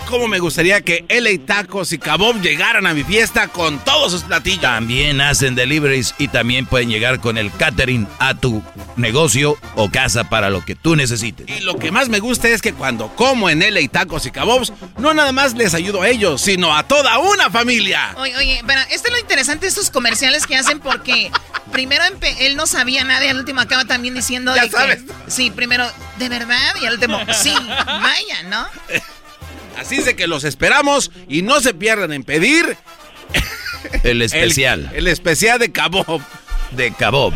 ¿Cómo 0.07 0.27
me 0.27 0.39
gustaría 0.39 0.81
que 0.81 1.05
LA 1.07 1.45
Tacos 1.45 1.93
y 1.93 1.97
Kabob 1.97 2.41
llegaran 2.41 2.85
a 2.85 2.93
mi 2.93 3.01
fiesta 3.03 3.47
con 3.47 3.79
todos 3.79 4.11
sus 4.11 4.23
platillos? 4.23 4.59
También 4.61 5.21
hacen 5.21 5.55
deliveries 5.55 6.13
y 6.17 6.27
también 6.27 6.65
pueden 6.65 6.89
llegar 6.89 7.21
con 7.21 7.37
el 7.37 7.49
catering 7.49 8.05
a 8.19 8.33
tu 8.33 8.61
negocio 8.97 9.57
o 9.75 9.89
casa 9.89 10.25
para 10.25 10.49
lo 10.49 10.65
que 10.65 10.75
tú 10.75 10.97
necesites. 10.97 11.47
Y 11.47 11.61
lo 11.61 11.77
que 11.79 11.91
más 11.93 12.09
me 12.09 12.19
gusta 12.19 12.49
es 12.49 12.61
que 12.61 12.73
cuando 12.73 13.07
como 13.15 13.49
en 13.49 13.59
LA 13.61 13.87
Tacos 13.89 14.25
y 14.25 14.31
Kabobs, 14.31 14.73
no 14.97 15.13
nada 15.13 15.31
más 15.31 15.53
les 15.53 15.73
ayudo 15.73 16.01
a 16.01 16.09
ellos, 16.09 16.41
sino 16.41 16.75
a 16.75 16.83
toda 16.83 17.17
una 17.19 17.49
familia. 17.49 18.13
Oye, 18.17 18.35
oye, 18.35 18.61
pero 18.67 18.81
esto 18.91 19.07
es 19.07 19.13
lo 19.13 19.19
interesante 19.19 19.61
de 19.61 19.69
estos 19.69 19.89
comerciales 19.91 20.45
que 20.45 20.57
hacen 20.57 20.81
porque 20.81 21.31
primero 21.71 22.03
él 22.39 22.57
no 22.57 22.67
sabía 22.67 23.05
nada 23.05 23.25
y 23.25 23.29
al 23.29 23.37
último 23.37 23.61
acaba 23.61 23.85
también 23.85 24.13
diciendo 24.13 24.53
Ya 24.55 24.63
de 24.63 24.69
que- 24.69 24.75
sabes. 24.75 24.99
sí, 25.27 25.51
primero, 25.51 25.89
de 26.19 26.27
verdad, 26.27 26.73
y 26.81 26.85
al 26.85 26.95
último, 26.95 27.17
sí, 27.41 27.53
vaya, 27.85 28.43
¿no? 28.49 28.67
Así 29.77 29.95
es 29.95 30.05
de 30.05 30.15
que 30.15 30.27
los 30.27 30.43
esperamos 30.43 31.11
y 31.27 31.41
no 31.41 31.59
se 31.61 31.73
pierdan 31.73 32.13
en 32.13 32.23
pedir 32.23 32.77
El 34.03 34.21
especial. 34.21 34.89
el, 34.91 34.97
el 34.99 35.07
especial 35.07 35.57
de 35.59 35.71
Kabob. 35.71 36.21
de 36.71 36.91
Kabob. 36.93 37.33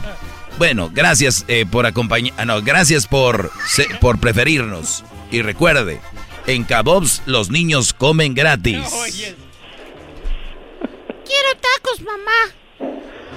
Bueno, 0.58 0.90
gracias 0.94 1.44
eh, 1.48 1.66
por 1.70 1.86
acompañar. 1.86 2.34
ah, 2.38 2.46
no, 2.46 2.62
gracias 2.62 3.08
por, 3.08 3.52
se- 3.68 3.90
por 4.00 4.20
preferirnos. 4.20 5.04
Y 5.32 5.42
recuerde, 5.42 6.00
en 6.48 6.64
Kabobs 6.64 7.22
los 7.26 7.50
niños 7.50 7.94
comen 7.94 8.34
gratis. 8.36 8.78
Quiero 11.26 11.50
tacos, 11.60 12.02
mamá. 12.02 12.54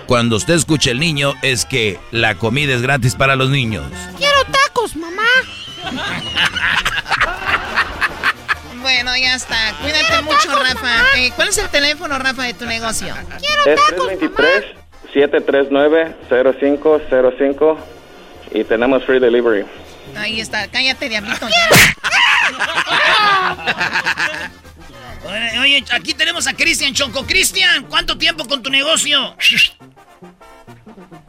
Cuando 0.07 0.37
usted 0.37 0.55
escuche 0.55 0.91
el 0.91 1.01
niño, 1.01 1.35
es 1.43 1.65
que 1.65 1.99
la 2.13 2.35
comida 2.37 2.75
es 2.75 2.83
gratis 2.83 3.15
para 3.15 3.35
los 3.37 3.51
niños. 3.51 3.87
Quiero 4.17 4.45
tacos, 4.45 4.95
mamá. 4.97 5.23
Bueno, 8.89 9.13
ya 9.19 9.35
está. 9.35 9.75
Cuídate 9.83 10.23
mucho, 10.23 10.49
Rafa. 10.49 11.05
Eh, 11.19 11.31
¿Cuál 11.37 11.49
es 11.49 11.59
el 11.59 11.69
teléfono, 11.69 12.19
Rafa, 12.19 12.45
de 12.45 12.55
tu 12.55 12.65
negocio? 12.65 13.15
Quiero 13.39 13.67
Es 13.67 13.79
323-739-0505 15.13 17.77
y 18.53 18.65
tenemos 18.65 19.05
free 19.05 19.21
delivery. 19.21 19.67
Ahí 20.17 20.41
está. 20.41 20.69
Cállate, 20.69 21.11
diablito, 21.11 21.47
ya. 21.47 21.69
Oye, 25.27 25.59
oye, 25.61 25.85
aquí 25.93 26.15
tenemos 26.15 26.47
a 26.47 26.55
Cristian 26.55 26.95
Choco. 26.95 27.27
Cristian, 27.27 27.85
¿cuánto 27.91 28.17
tiempo 28.17 28.49
con 28.49 28.63
tu 28.63 28.71
negocio? 28.71 29.37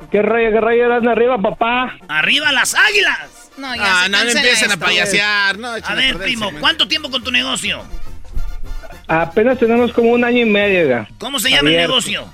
¿Qué 0.09 0.21
rollo, 0.21 0.51
qué 0.51 0.61
rollo 0.61 0.85
eras 0.85 1.01
de 1.01 1.11
arriba, 1.11 1.37
papá? 1.37 1.97
¡Arriba 2.07 2.53
las 2.53 2.73
águilas! 2.73 3.48
No, 3.59 3.75
ya 3.75 3.81
Ah, 3.83 4.03
se 4.05 4.09
no, 4.09 4.23
no 4.23 4.73
a 4.73 4.77
payasear. 4.77 5.57
No, 5.57 5.69
A 5.83 5.93
ver, 5.95 6.17
primo. 6.17 6.51
¿cuánto 6.59 6.87
tiempo 6.87 7.09
con 7.11 7.23
tu 7.23 7.31
negocio? 7.31 7.83
Apenas 9.07 9.57
tenemos 9.57 9.91
como 9.91 10.11
un 10.11 10.23
año 10.23 10.39
y 10.39 10.45
medio, 10.45 10.87
ya. 10.87 11.07
¿Cómo 11.17 11.39
se 11.39 11.49
llama 11.49 11.69
el 11.69 11.77
negocio? 11.77 12.31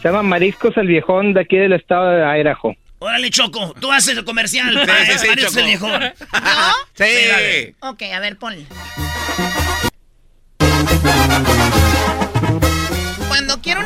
Se 0.00 0.08
llama 0.08 0.22
Mariscos 0.22 0.76
El 0.76 0.88
Viejón 0.88 1.32
de 1.32 1.40
aquí 1.40 1.56
del 1.56 1.72
estado 1.72 2.10
de 2.10 2.40
Idaho. 2.40 2.74
Órale, 2.98 3.30
Choco, 3.30 3.74
tú 3.80 3.92
haces 3.92 4.16
el 4.16 4.24
comercial. 4.24 4.74
Sí, 4.74 5.12
sí, 5.12 5.18
sí, 5.48 5.58
el 5.60 5.64
viejón. 5.66 6.00
¿No? 6.00 6.06
Sí. 6.94 7.04
dale. 7.28 7.74
Ok, 7.80 8.02
a 8.14 8.20
ver, 8.20 8.36
ponle. 8.36 8.66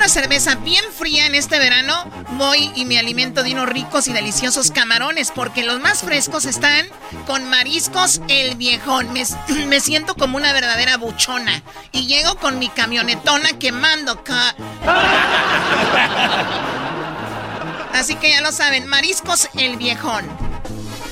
Una 0.00 0.08
cerveza 0.08 0.54
bien 0.54 0.82
fría 0.98 1.26
en 1.26 1.34
este 1.34 1.58
verano, 1.58 1.92
voy 2.38 2.72
y 2.74 2.86
me 2.86 2.98
alimento 2.98 3.42
de 3.42 3.52
unos 3.52 3.68
ricos 3.68 4.08
y 4.08 4.14
deliciosos 4.14 4.70
camarones, 4.70 5.30
porque 5.30 5.62
los 5.62 5.78
más 5.78 6.00
frescos 6.00 6.46
están 6.46 6.86
con 7.26 7.46
mariscos 7.50 8.22
el 8.28 8.54
viejón. 8.54 9.12
Me, 9.12 9.26
me 9.66 9.78
siento 9.78 10.14
como 10.14 10.38
una 10.38 10.54
verdadera 10.54 10.96
buchona. 10.96 11.62
Y 11.92 12.06
llego 12.06 12.36
con 12.36 12.58
mi 12.58 12.70
camionetona 12.70 13.58
quemando. 13.58 14.24
ca- 14.24 14.56
Así 17.92 18.14
que 18.14 18.30
ya 18.30 18.40
lo 18.40 18.52
saben, 18.52 18.86
mariscos 18.86 19.50
el 19.58 19.76
viejón. 19.76 20.24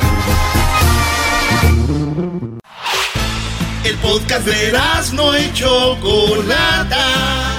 El 3.86 3.96
podcast 3.98 4.46
de 4.46 4.74
no 5.14 5.38
y 5.38 5.54
Chocolata. 5.54 7.59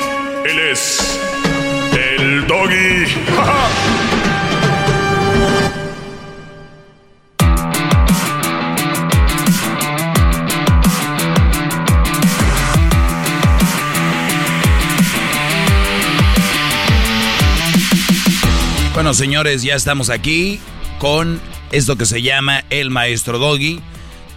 Él 0.45 0.59
es. 0.71 1.19
El 1.93 2.47
doggy. 2.47 3.05
Bueno, 18.93 19.15
señores, 19.15 19.63
ya 19.63 19.73
estamos 19.73 20.11
aquí 20.11 20.59
con 20.99 21.41
esto 21.71 21.95
que 21.95 22.05
se 22.05 22.21
llama 22.21 22.63
El 22.69 22.91
Maestro 22.91 23.39
Doggy. 23.39 23.79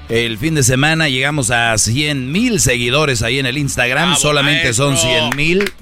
El 0.09 0.39
fin 0.39 0.55
de 0.55 0.63
semana 0.63 1.09
llegamos 1.09 1.51
a 1.51 1.77
100 1.77 2.33
mil 2.33 2.61
seguidores 2.61 3.23
ahí 3.23 3.39
en 3.39 3.45
el 3.45 3.59
Instagram. 3.59 4.11
Bravo, 4.11 4.21
Solamente 4.21 4.73
son 4.73 4.95
maestro. 4.95 5.11
100 5.11 5.37
mil. 5.37 5.73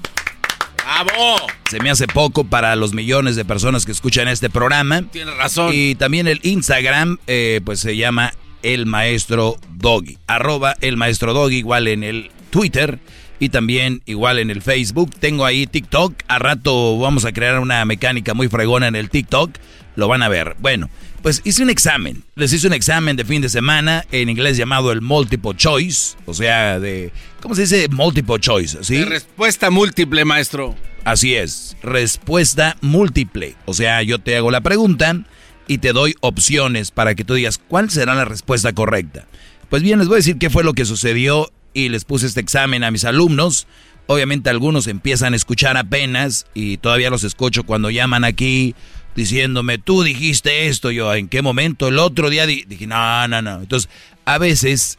¡Bravo! 0.83 1.37
Se 1.69 1.79
me 1.79 1.89
hace 1.89 2.07
poco 2.07 2.43
para 2.43 2.75
los 2.75 2.93
millones 2.93 3.35
de 3.35 3.45
personas 3.45 3.85
que 3.85 3.91
escuchan 3.91 4.27
este 4.27 4.49
programa. 4.49 5.03
Tienes 5.11 5.35
razón. 5.37 5.71
Y 5.73 5.95
también 5.95 6.27
el 6.27 6.39
Instagram, 6.43 7.17
eh, 7.27 7.61
pues 7.63 7.79
se 7.79 7.95
llama 7.95 8.33
El 8.63 8.85
Maestro 8.85 9.57
Doggy. 9.75 10.17
Arroba 10.27 10.75
El 10.81 10.97
Maestro 10.97 11.33
Doggy, 11.33 11.57
igual 11.57 11.87
en 11.87 12.03
el 12.03 12.31
Twitter 12.49 12.99
y 13.39 13.49
también 13.49 14.01
igual 14.05 14.39
en 14.39 14.49
el 14.49 14.61
Facebook. 14.61 15.11
Tengo 15.19 15.45
ahí 15.45 15.67
TikTok. 15.67 16.13
A 16.27 16.39
rato 16.39 16.97
vamos 16.99 17.25
a 17.25 17.31
crear 17.31 17.59
una 17.59 17.83
mecánica 17.85 18.33
muy 18.33 18.49
fregona 18.49 18.87
en 18.87 18.95
el 18.95 19.09
TikTok. 19.09 19.51
Lo 19.95 20.07
van 20.07 20.21
a 20.21 20.29
ver. 20.29 20.55
Bueno, 20.59 20.89
pues 21.23 21.41
hice 21.45 21.63
un 21.63 21.69
examen. 21.69 22.21
Les 22.35 22.51
hice 22.51 22.67
un 22.67 22.73
examen 22.73 23.15
de 23.15 23.23
fin 23.23 23.41
de 23.41 23.47
semana 23.47 24.05
en 24.11 24.29
inglés 24.29 24.57
llamado 24.57 24.91
el 24.91 25.01
Multiple 25.01 25.53
Choice. 25.55 26.17
O 26.25 26.33
sea, 26.33 26.81
de... 26.81 27.13
¿Cómo 27.41 27.55
se 27.55 27.61
dice 27.61 27.87
Multiple 27.89 28.39
Choice? 28.39 28.83
¿Sí? 28.83 28.97
De 28.97 29.05
respuesta 29.05 29.71
múltiple, 29.71 30.25
maestro. 30.25 30.75
Así 31.05 31.33
es, 31.33 31.77
respuesta 31.81 32.75
múltiple. 32.81 33.55
O 33.65 33.73
sea, 33.73 34.03
yo 34.03 34.19
te 34.19 34.35
hago 34.35 34.51
la 34.51 34.59
pregunta 34.59 35.23
y 35.65 35.77
te 35.77 35.93
doy 35.93 36.13
opciones 36.19 36.91
para 36.91 37.15
que 37.15 37.23
tú 37.23 37.35
digas 37.35 37.57
cuál 37.57 37.89
será 37.89 38.15
la 38.15 38.25
respuesta 38.25 38.73
correcta. 38.73 39.25
Pues 39.69 39.81
bien, 39.81 39.99
les 39.99 40.09
voy 40.09 40.15
a 40.15 40.17
decir 40.17 40.37
qué 40.37 40.49
fue 40.49 40.65
lo 40.65 40.73
que 40.73 40.83
sucedió 40.83 41.51
y 41.73 41.87
les 41.87 42.03
puse 42.03 42.27
este 42.27 42.41
examen 42.41 42.83
a 42.83 42.91
mis 42.91 43.05
alumnos. 43.05 43.65
Obviamente 44.07 44.49
algunos 44.49 44.87
empiezan 44.87 45.31
a 45.31 45.37
escuchar 45.37 45.77
apenas 45.77 46.47
y 46.53 46.77
todavía 46.77 47.09
los 47.09 47.23
escucho 47.23 47.63
cuando 47.63 47.89
llaman 47.89 48.25
aquí 48.25 48.75
diciéndome, 49.15 49.77
tú 49.77 50.03
dijiste 50.03 50.67
esto, 50.67 50.91
yo, 50.91 51.13
¿en 51.13 51.27
qué 51.27 51.41
momento? 51.41 51.87
El 51.87 51.99
otro 51.99 52.29
día 52.29 52.45
di- 52.47 52.65
dije, 52.67 52.87
no, 52.87 53.27
no, 53.27 53.41
no. 53.41 53.61
Entonces, 53.61 53.89
a 54.25 54.37
veces, 54.37 54.97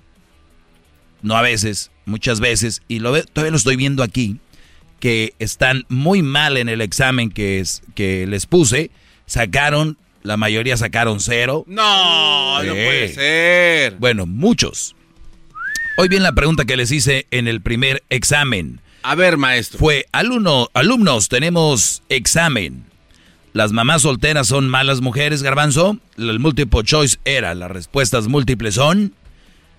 no 1.23 1.36
a 1.36 1.43
veces, 1.43 1.91
muchas 2.07 2.41
veces, 2.41 2.82
y 2.89 2.99
lo 3.01 3.23
todavía 3.24 3.51
lo 3.51 3.57
estoy 3.57 3.77
viendo 3.77 4.03
aquí, 4.03 4.39
que 5.01 5.35
están 5.39 5.85
muy 5.89 6.23
mal 6.23 6.57
en 6.57 6.69
el 6.69 6.81
examen 6.81 7.31
que, 7.31 7.61
es, 7.61 7.82
que 7.95 8.27
les 8.27 8.47
puse, 8.47 8.91
sacaron, 9.27 9.99
la 10.23 10.36
mayoría 10.36 10.77
sacaron 10.77 11.20
cero. 11.20 11.65
No, 11.66 12.62
no 12.62 12.73
puede 12.73 13.12
ser. 13.12 13.97
Bueno, 13.99 14.24
muchos. 14.27 14.97
Hoy 15.99 16.09
bien 16.09 16.23
la 16.23 16.32
pregunta 16.32 16.65
que 16.65 16.77
les 16.77 16.91
hice 16.91 17.27
en 17.31 17.47
el 17.49 17.61
primer 17.61 18.03
examen. 18.09 18.81
A 19.03 19.15
ver, 19.15 19.36
maestro. 19.36 19.78
Fue, 19.78 20.07
alumno, 20.12 20.69
alumnos, 20.73 21.28
tenemos 21.28 22.03
examen. 22.09 22.85
¿Las 23.55 23.70
mamás 23.70 24.02
solteras 24.02 24.48
son 24.48 24.68
malas 24.68 25.01
mujeres, 25.01 25.44
garbanzo? 25.44 25.97
El 26.18 26.40
multiple 26.40 26.82
choice 26.82 27.18
era, 27.24 27.55
las 27.55 27.70
respuestas 27.70 28.26
múltiples 28.26 28.74
son, 28.74 29.14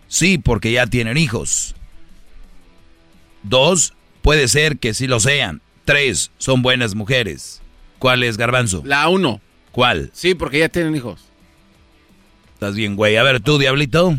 sí, 0.07 0.37
porque 0.37 0.71
ya 0.71 0.87
tienen 0.87 1.17
hijos. 1.17 1.75
Dos, 3.43 3.93
puede 4.21 4.47
ser 4.47 4.77
que 4.77 4.93
sí 4.93 5.07
lo 5.07 5.19
sean. 5.19 5.61
Tres, 5.83 6.31
son 6.37 6.61
buenas 6.61 6.95
mujeres. 6.95 7.61
¿Cuál 7.99 8.23
es, 8.23 8.37
garbanzo? 8.37 8.81
La 8.85 9.09
uno. 9.09 9.41
¿Cuál? 9.73 10.09
Sí, 10.13 10.35
porque 10.35 10.59
ya 10.59 10.69
tienen 10.69 10.95
hijos. 10.95 11.25
Estás 12.53 12.75
bien, 12.75 12.95
güey. 12.95 13.17
A 13.17 13.23
ver, 13.23 13.41
tú, 13.41 13.57
diablito. 13.57 14.17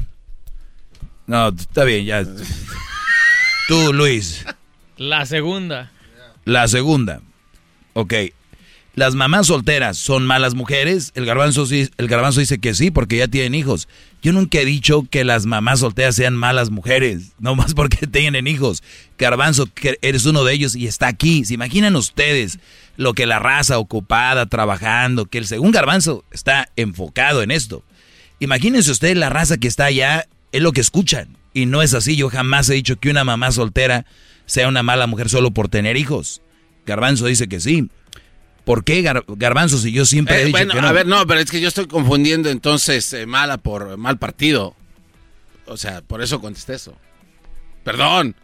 No, 1.27 1.49
está 1.49 1.85
bien, 1.85 2.05
ya. 2.05 2.27
Tú, 3.69 3.95
Luis. 3.95 4.45
La 4.99 5.25
segunda. 5.25 5.91
La 6.45 6.69
segunda. 6.69 7.23
Ok. 7.95 8.13
¿Las 8.97 9.15
mamás 9.15 9.49
solteras 9.49 9.99
son 9.99 10.25
malas 10.25 10.55
mujeres? 10.55 11.13
El 11.15 11.27
garbanzo, 11.27 11.67
el 11.71 12.09
garbanzo 12.09 12.41
dice 12.41 12.57
que 12.57 12.73
sí, 12.73 12.91
porque 12.91 13.19
ya 13.19 13.29
tienen 13.29 13.55
hijos. 13.55 13.89
Yo 14.23 14.33
nunca 14.33 14.59
he 14.59 14.65
dicho 14.65 15.07
que 15.11 15.23
las 15.23 15.45
mamás 15.45 15.81
solteras 15.81 16.17
sean 16.17 16.35
malas 16.35 16.71
mujeres, 16.71 17.33
no 17.39 17.55
más 17.55 17.75
porque 17.75 18.07
tienen 18.07 18.47
hijos. 18.47 18.83
Garbanzo, 19.19 19.69
eres 20.01 20.25
uno 20.25 20.45
de 20.45 20.55
ellos 20.55 20.75
y 20.75 20.87
está 20.87 21.09
aquí. 21.09 21.45
¿Se 21.45 21.53
imaginan 21.53 21.95
ustedes 21.95 22.59
lo 22.97 23.13
que 23.13 23.27
la 23.27 23.39
raza 23.39 23.79
ocupada, 23.79 24.47
trabajando, 24.47 25.27
que 25.27 25.37
el 25.37 25.47
según 25.47 25.73
garbanzo 25.73 26.25
está 26.31 26.71
enfocado 26.77 27.43
en 27.43 27.51
esto? 27.51 27.85
Imagínense 28.41 28.91
ustedes 28.91 29.19
la 29.19 29.29
raza 29.29 29.59
que 29.59 29.69
está 29.69 29.85
allá, 29.85 30.27
es 30.53 30.63
lo 30.63 30.73
que 30.73 30.81
escuchan. 30.81 31.37
Y 31.53 31.67
no 31.67 31.83
es 31.83 31.93
así, 31.93 32.17
yo 32.17 32.31
jamás 32.31 32.71
he 32.71 32.75
dicho 32.75 32.97
que 32.97 33.11
una 33.11 33.25
mamá 33.25 33.53
soltera 33.53 34.07
sea 34.47 34.69
una 34.69 34.83
mala 34.83 35.07
mujer 35.07 35.29
solo 35.29 35.51
por 35.51 35.69
tener 35.69 35.99
hijos. 35.99 36.41
Garbanzo 36.87 37.27
dice 37.27 37.47
que 37.47 37.61
sí. 37.61 37.91
¿Por 38.67 38.83
qué 38.83 39.01
Gar- 39.01 39.25
Garbanzo 39.29 39.79
si 39.79 39.93
yo 39.93 40.05
siempre 40.05 40.39
he 40.39 40.43
Eh, 40.43 40.45
dicho 40.47 40.59
bueno, 40.59 40.75
que 40.75 40.81
no? 40.83 40.89
a 40.89 40.93
ver, 40.93 41.07
no, 41.07 41.25
pero 41.25 41.39
es 41.39 41.49
que 41.51 41.61
yo 41.61 41.69
estoy 41.69 41.87
confundiendo 41.87 42.51
entonces 42.51 43.11
eh, 43.13 43.25
mala 43.25 43.59
por 43.59 43.97
mal 43.97 44.19
partido. 44.19 44.75
O 45.67 45.77
sea, 45.77 46.03
por 46.03 46.21
eso 46.21 46.41
contesté 46.41 46.75
eso. 46.75 46.97
Perdón. 47.85 48.35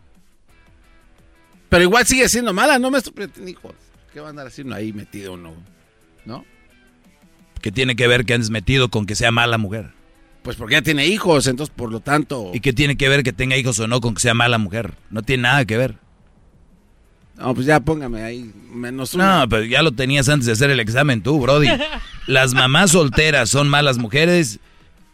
Pero 1.69 1.82
igual 1.82 2.07
sigue 2.07 2.28
siendo 2.28 2.53
mala, 2.53 2.78
no 2.78 2.90
me 2.93 2.99
estoy 2.99 3.12
hijos. 3.49 3.74
¿Qué 4.12 4.20
va 4.20 4.28
a 4.28 4.31
andar 4.31 4.47
haciendo 4.47 4.77
ahí 4.77 4.93
metido 4.93 5.32
uno? 5.32 5.55
¿No? 6.24 6.44
¿Qué 7.61 7.73
tiene 7.73 7.97
que 7.97 8.07
ver 8.07 8.24
que 8.24 8.35
andes 8.35 8.51
metido 8.51 8.90
con 8.90 9.07
que 9.07 9.16
sea 9.16 9.32
mala 9.32 9.59
mujer? 9.59 9.90
Pues 10.44 10.57
porque 10.57 10.74
ya 10.74 10.82
tiene 10.82 11.07
hijos, 11.07 11.49
entonces 11.49 11.74
por 11.77 11.90
lo 11.90 11.99
tanto. 11.99 12.53
¿Y 12.55 12.61
qué 12.61 12.73
tiene 12.73 12.97
que 12.97 13.09
ver 13.09 13.24
que 13.24 13.32
tenga 13.32 13.57
hijos 13.57 13.78
o 13.81 13.89
no 13.89 14.01
con 14.01 14.15
que 14.15 14.20
sea 14.20 14.35
mala 14.35 14.59
mujer? 14.59 14.94
No 15.11 15.23
tiene 15.23 15.43
nada 15.44 15.65
que 15.65 15.77
ver. 15.77 15.97
No, 17.36 17.54
pues 17.54 17.66
ya 17.66 17.80
póngame 17.80 18.22
ahí 18.22 18.52
menos 18.70 19.14
uno. 19.14 19.40
No, 19.40 19.48
pero 19.48 19.64
ya 19.64 19.82
lo 19.82 19.92
tenías 19.92 20.28
antes 20.28 20.46
de 20.46 20.52
hacer 20.52 20.70
el 20.70 20.80
examen 20.80 21.22
tú, 21.22 21.40
Brody. 21.40 21.68
¿Las 22.26 22.54
mamás 22.54 22.92
solteras 22.92 23.50
son 23.50 23.68
malas 23.68 23.98
mujeres? 23.98 24.60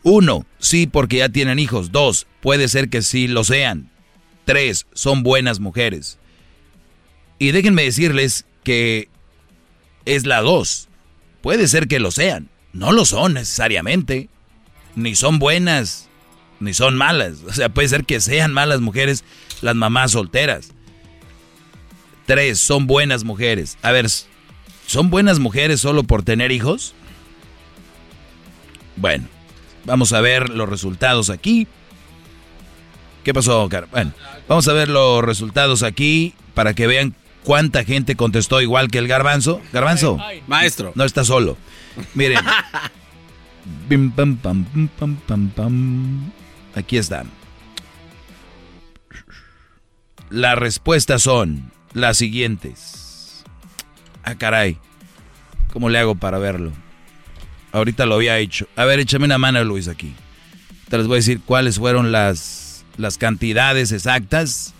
Uno, 0.02 0.46
sí, 0.58 0.86
porque 0.86 1.18
ya 1.18 1.28
tienen 1.28 1.58
hijos. 1.58 1.92
Dos, 1.92 2.26
puede 2.40 2.68
ser 2.68 2.88
que 2.88 3.02
sí 3.02 3.28
lo 3.28 3.44
sean. 3.44 3.90
Tres, 4.44 4.86
son 4.92 5.22
buenas 5.22 5.60
mujeres. 5.60 6.18
Y 7.38 7.52
déjenme 7.52 7.84
decirles 7.84 8.46
que 8.64 9.08
es 10.04 10.26
la 10.26 10.40
dos. 10.40 10.88
Puede 11.40 11.68
ser 11.68 11.88
que 11.88 12.00
lo 12.00 12.10
sean. 12.10 12.48
No 12.72 12.92
lo 12.92 13.04
son 13.04 13.34
necesariamente. 13.34 14.28
Ni 14.96 15.14
son 15.14 15.38
buenas, 15.38 16.08
ni 16.60 16.74
son 16.74 16.96
malas. 16.96 17.38
O 17.46 17.52
sea, 17.52 17.68
puede 17.68 17.88
ser 17.88 18.04
que 18.04 18.20
sean 18.20 18.52
malas 18.52 18.80
mujeres 18.80 19.24
las 19.60 19.76
mamás 19.76 20.12
solteras. 20.12 20.72
Tres, 22.28 22.60
son 22.60 22.86
buenas 22.86 23.24
mujeres. 23.24 23.78
A 23.80 23.90
ver, 23.90 24.06
¿son 24.86 25.08
buenas 25.08 25.38
mujeres 25.38 25.80
solo 25.80 26.02
por 26.02 26.22
tener 26.22 26.52
hijos? 26.52 26.92
Bueno, 28.96 29.26
vamos 29.86 30.12
a 30.12 30.20
ver 30.20 30.50
los 30.50 30.68
resultados 30.68 31.30
aquí. 31.30 31.66
¿Qué 33.24 33.32
pasó, 33.32 33.66
Car? 33.70 33.88
Bueno, 33.90 34.12
vamos 34.46 34.68
a 34.68 34.74
ver 34.74 34.90
los 34.90 35.24
resultados 35.24 35.82
aquí 35.82 36.34
para 36.52 36.74
que 36.74 36.86
vean 36.86 37.14
cuánta 37.44 37.82
gente 37.82 38.14
contestó 38.14 38.60
igual 38.60 38.90
que 38.90 38.98
el 38.98 39.08
garbanzo. 39.08 39.62
Garbanzo, 39.72 40.18
maestro, 40.46 40.92
no 40.96 41.04
está 41.04 41.24
solo. 41.24 41.56
Miren. 42.12 42.44
Aquí 46.74 46.98
están. 46.98 47.30
Las 50.28 50.58
respuestas 50.58 51.22
son 51.22 51.72
las 51.94 52.16
siguientes. 52.16 53.44
Ah, 54.22 54.34
caray. 54.34 54.78
¿Cómo 55.72 55.88
le 55.88 55.98
hago 55.98 56.14
para 56.14 56.38
verlo? 56.38 56.72
Ahorita 57.72 58.06
lo 58.06 58.16
había 58.16 58.38
hecho. 58.38 58.66
A 58.76 58.84
ver, 58.84 58.98
échame 58.98 59.26
una 59.26 59.38
mano, 59.38 59.62
Luis, 59.64 59.88
aquí. 59.88 60.14
Te 60.88 60.98
les 60.98 61.06
voy 61.06 61.16
a 61.16 61.18
decir 61.18 61.40
cuáles 61.44 61.78
fueron 61.78 62.12
las, 62.12 62.84
las 62.96 63.18
cantidades 63.18 63.92
exactas 63.92 64.74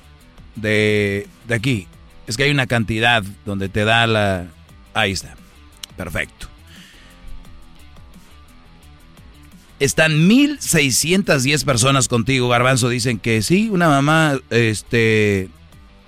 de, 0.57 1.27
de 1.47 1.55
aquí. 1.55 1.87
Es 2.27 2.37
que 2.37 2.45
hay 2.45 2.51
una 2.51 2.67
cantidad 2.67 3.23
donde 3.45 3.69
te 3.69 3.85
da 3.85 4.07
la... 4.07 4.47
Ahí 4.95 5.13
está. 5.13 5.35
Perfecto. 5.97 6.49
Están 9.81 10.27
1610 10.27 11.65
personas 11.65 12.09
contigo, 12.09 12.49
Garbanzo. 12.49 12.89
Dicen 12.89 13.19
que 13.19 13.43
sí, 13.43 13.69
una 13.71 13.89
mamá, 13.89 14.39
este, 14.51 15.49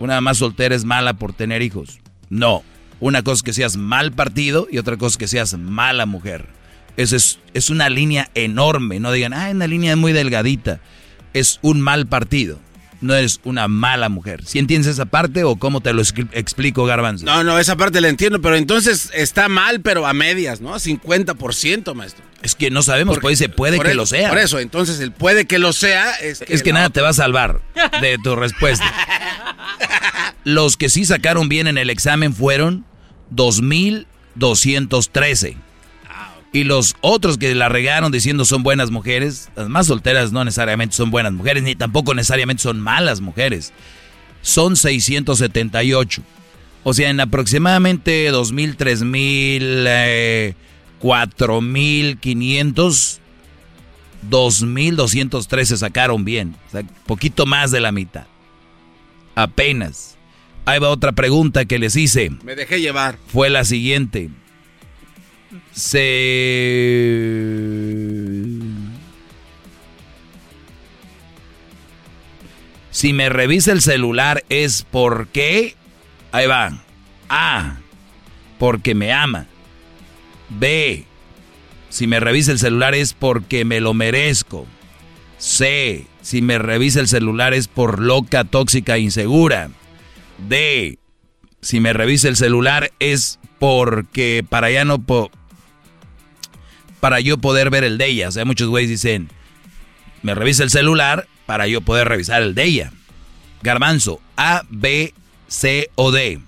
una 0.00 0.14
mamá 0.14 0.34
soltera 0.34 0.74
es 0.74 0.84
mala 0.84 1.14
por 1.14 1.32
tener 1.32 1.62
hijos. 1.62 2.00
No. 2.28 2.64
Una 2.98 3.22
cosa 3.22 3.36
es 3.36 3.42
que 3.42 3.52
seas 3.52 3.76
mal 3.76 4.12
partido 4.12 4.66
y 4.70 4.78
otra 4.78 4.96
cosa 4.96 5.14
es 5.14 5.18
que 5.18 5.28
seas 5.28 5.56
mala 5.56 6.06
mujer. 6.06 6.46
Eso 6.96 7.16
es, 7.16 7.38
es 7.54 7.70
una 7.70 7.88
línea 7.88 8.30
enorme. 8.34 8.98
No 8.98 9.12
digan, 9.12 9.32
ah, 9.32 9.50
una 9.50 9.66
línea 9.66 9.96
muy 9.96 10.12
delgadita. 10.12 10.80
Es 11.32 11.60
un 11.62 11.80
mal 11.80 12.06
partido. 12.06 12.58
No 13.00 13.14
eres 13.14 13.40
una 13.44 13.68
mala 13.68 14.08
mujer. 14.08 14.44
¿Sí 14.44 14.58
entiendes 14.58 14.92
esa 14.92 15.06
parte 15.06 15.44
o 15.44 15.56
cómo 15.56 15.80
te 15.80 15.92
lo 15.94 16.02
explico, 16.02 16.84
Garbanzo? 16.84 17.24
No, 17.24 17.42
no, 17.44 17.58
esa 17.58 17.76
parte 17.76 18.00
la 18.00 18.08
entiendo, 18.08 18.42
pero 18.42 18.56
entonces 18.56 19.10
está 19.14 19.48
mal, 19.48 19.80
pero 19.80 20.06
a 20.06 20.12
medias, 20.12 20.60
¿no? 20.60 20.74
50%, 20.74 21.94
maestro. 21.94 22.24
Es 22.42 22.54
que 22.54 22.70
no 22.70 22.82
sabemos, 22.82 23.18
pues 23.20 23.38
dice 23.38 23.50
puede 23.50 23.78
que 23.78 23.94
lo 23.94 24.06
sea. 24.06 24.30
Por 24.30 24.38
eso, 24.38 24.58
entonces 24.58 25.00
el 25.00 25.12
puede 25.12 25.44
que 25.44 25.58
lo 25.58 25.72
sea 25.72 26.12
es 26.14 26.40
que, 26.40 26.54
es 26.54 26.62
que 26.62 26.72
nada 26.72 26.88
te 26.88 27.00
va 27.00 27.10
a 27.10 27.14
salvar 27.14 27.60
de 28.00 28.16
tu 28.22 28.36
respuesta. 28.36 28.84
Los 30.44 30.78
que 30.78 30.88
sí 30.88 31.04
sacaron 31.04 31.50
bien 31.50 31.66
en 31.66 31.76
el 31.76 31.90
examen 31.90 32.34
fueron 32.34 32.86
2213. 33.30 35.56
Y 36.52 36.64
los 36.64 36.96
otros 37.00 37.38
que 37.38 37.54
la 37.54 37.68
regaron 37.68 38.10
diciendo 38.10 38.44
son 38.44 38.64
buenas 38.64 38.90
mujeres, 38.90 39.50
las 39.54 39.68
más 39.68 39.86
solteras 39.86 40.32
no 40.32 40.44
necesariamente 40.44 40.96
son 40.96 41.12
buenas 41.12 41.32
mujeres, 41.32 41.62
ni 41.62 41.76
tampoco 41.76 42.12
necesariamente 42.12 42.60
son 42.62 42.80
malas 42.80 43.20
mujeres. 43.20 43.72
Son 44.42 44.76
678. 44.76 46.22
O 46.82 46.92
sea, 46.92 47.10
en 47.10 47.20
aproximadamente 47.20 48.28
2000, 48.30 48.76
3000, 48.76 49.84
eh, 49.86 50.54
4.500, 51.00 53.20
2.213 54.28 55.76
sacaron 55.76 56.24
bien. 56.24 56.56
O 56.68 56.70
sea, 56.70 56.82
poquito 57.06 57.46
más 57.46 57.70
de 57.70 57.80
la 57.80 57.92
mitad. 57.92 58.26
Apenas. 59.34 60.16
Ahí 60.66 60.78
va 60.78 60.90
otra 60.90 61.12
pregunta 61.12 61.64
que 61.64 61.78
les 61.78 61.96
hice. 61.96 62.30
Me 62.44 62.54
dejé 62.54 62.80
llevar. 62.80 63.18
Fue 63.28 63.50
la 63.50 63.64
siguiente. 63.64 64.30
Se... 65.72 66.06
Si 72.90 73.12
me 73.12 73.28
revisa 73.28 73.72
el 73.72 73.80
celular 73.80 74.44
es 74.48 74.84
porque... 74.90 75.76
Ahí 76.32 76.46
va. 76.46 76.82
A. 77.28 77.78
Porque 78.58 78.94
me 78.94 79.12
ama. 79.12 79.46
B. 80.50 81.04
Si 81.88 82.06
me 82.06 82.20
revisa 82.20 82.52
el 82.52 82.58
celular 82.58 82.94
es 82.94 83.12
porque 83.12 83.64
me 83.64 83.80
lo 83.80 83.94
merezco. 83.94 84.66
C. 85.38 86.06
Si 86.22 86.42
me 86.42 86.58
revisa 86.58 87.00
el 87.00 87.08
celular 87.08 87.54
es 87.54 87.68
por 87.68 88.00
loca, 88.00 88.44
tóxica, 88.44 88.98
insegura. 88.98 89.70
D. 90.48 90.98
Si 91.60 91.80
me 91.80 91.92
revisa 91.92 92.28
el 92.28 92.36
celular 92.36 92.92
es 93.00 93.38
porque 93.58 94.44
para 94.48 94.70
ya 94.70 94.84
no 94.84 95.04
para 97.00 97.20
yo 97.20 97.38
poder 97.38 97.70
ver 97.70 97.84
el 97.84 97.98
de 97.98 98.06
ella. 98.06 98.28
O 98.28 98.32
sea, 98.32 98.44
muchos 98.44 98.68
güeyes 98.68 98.90
dicen, 98.90 99.28
me 100.22 100.34
revisa 100.34 100.62
el 100.62 100.70
celular 100.70 101.26
para 101.46 101.66
yo 101.66 101.80
poder 101.80 102.08
revisar 102.08 102.42
el 102.42 102.54
de 102.54 102.64
ella. 102.64 102.92
Garbanzo, 103.62 104.20
A, 104.36 104.62
B, 104.68 105.12
C 105.48 105.90
o 105.96 106.12
D. 106.12 106.40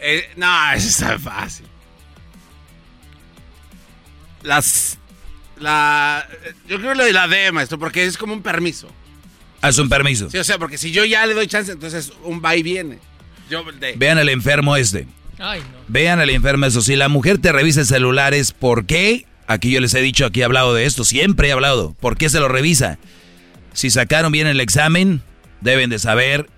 Eh, 0.00 0.24
no, 0.36 0.72
eso 0.74 0.88
está 0.88 1.18
fácil 1.18 1.66
las. 4.44 4.98
La. 5.58 6.28
Yo 6.68 6.78
creo 6.78 6.94
lo 6.94 7.04
de 7.04 7.12
la 7.12 7.26
D, 7.26 7.50
maestro, 7.50 7.78
porque 7.78 8.04
es 8.04 8.16
como 8.16 8.32
un 8.32 8.42
permiso. 8.42 8.88
Ah, 9.60 9.70
es 9.70 9.78
un 9.78 9.88
permiso. 9.88 10.30
Sí, 10.30 10.38
o 10.38 10.44
sea, 10.44 10.58
porque 10.58 10.78
si 10.78 10.92
yo 10.92 11.04
ya 11.04 11.26
le 11.26 11.34
doy 11.34 11.46
chance, 11.46 11.72
entonces 11.72 12.12
un 12.22 12.42
va 12.44 12.54
y 12.54 12.62
viene. 12.62 12.98
Vean 13.96 14.18
al 14.18 14.28
enfermo 14.28 14.76
este. 14.76 15.06
Ay, 15.38 15.60
no. 15.60 15.78
Vean 15.88 16.20
al 16.20 16.30
enfermo 16.30 16.66
eso. 16.66 16.80
Si 16.82 16.96
la 16.96 17.08
mujer 17.08 17.38
te 17.38 17.50
revisa 17.50 17.80
el 17.80 17.86
celular 17.86 18.34
es 18.34 18.52
por 18.52 18.86
qué. 18.86 19.26
Aquí 19.46 19.70
yo 19.70 19.80
les 19.80 19.92
he 19.94 20.00
dicho, 20.00 20.24
aquí 20.24 20.40
he 20.40 20.44
hablado 20.44 20.72
de 20.72 20.86
esto, 20.86 21.04
siempre 21.04 21.48
he 21.48 21.52
hablado. 21.52 21.94
¿Por 22.00 22.16
qué 22.16 22.30
se 22.30 22.40
lo 22.40 22.48
revisa? 22.48 22.98
Si 23.74 23.90
sacaron 23.90 24.32
bien 24.32 24.46
el 24.46 24.60
examen, 24.60 25.22
deben 25.60 25.90
de 25.90 25.98
saber 25.98 26.48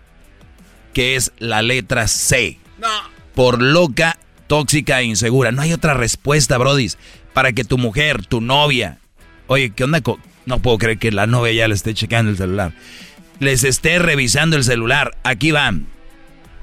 que 0.92 1.16
es 1.16 1.32
la 1.38 1.62
letra 1.62 2.06
C. 2.06 2.58
No. 2.78 2.88
Por 3.34 3.60
loca, 3.60 4.18
tóxica 4.46 5.00
e 5.00 5.04
insegura. 5.04 5.50
No 5.50 5.62
hay 5.62 5.72
otra 5.72 5.94
respuesta, 5.94 6.58
brodis 6.58 6.96
para 7.36 7.52
que 7.52 7.64
tu 7.64 7.76
mujer, 7.76 8.24
tu 8.24 8.40
novia, 8.40 8.96
oye, 9.46 9.68
¿qué 9.68 9.84
onda? 9.84 10.00
No 10.46 10.62
puedo 10.62 10.78
creer 10.78 10.96
que 10.96 11.12
la 11.12 11.26
novia 11.26 11.52
ya 11.52 11.68
le 11.68 11.74
esté 11.74 11.92
checando 11.92 12.30
el 12.30 12.38
celular. 12.38 12.72
Les 13.40 13.62
esté 13.62 13.98
revisando 13.98 14.56
el 14.56 14.64
celular. 14.64 15.18
Aquí 15.22 15.50
van. 15.50 15.86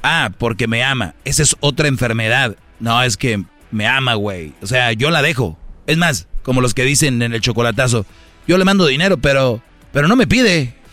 Ah, 0.01 0.31
porque 0.35 0.65
me 0.67 0.83
ama. 0.83 1.13
Esa 1.25 1.43
es 1.43 1.55
otra 1.59 1.87
enfermedad. 1.87 2.57
No, 2.79 3.03
es 3.03 3.17
que 3.17 3.43
me 3.69 3.85
ama, 3.85 4.15
güey. 4.15 4.53
O 4.63 4.65
sea, 4.65 4.93
yo 4.93 5.11
la 5.11 5.21
dejo. 5.21 5.59
Es 5.85 5.97
más, 5.97 6.27
como 6.41 6.59
los 6.59 6.73
que 6.73 6.85
dicen 6.85 7.21
en 7.21 7.35
el 7.35 7.41
chocolatazo, 7.41 8.07
yo 8.47 8.57
le 8.57 8.65
mando 8.65 8.87
dinero, 8.87 9.17
pero, 9.17 9.61
pero 9.91 10.07
no 10.07 10.15
me 10.15 10.25
pide. 10.25 10.73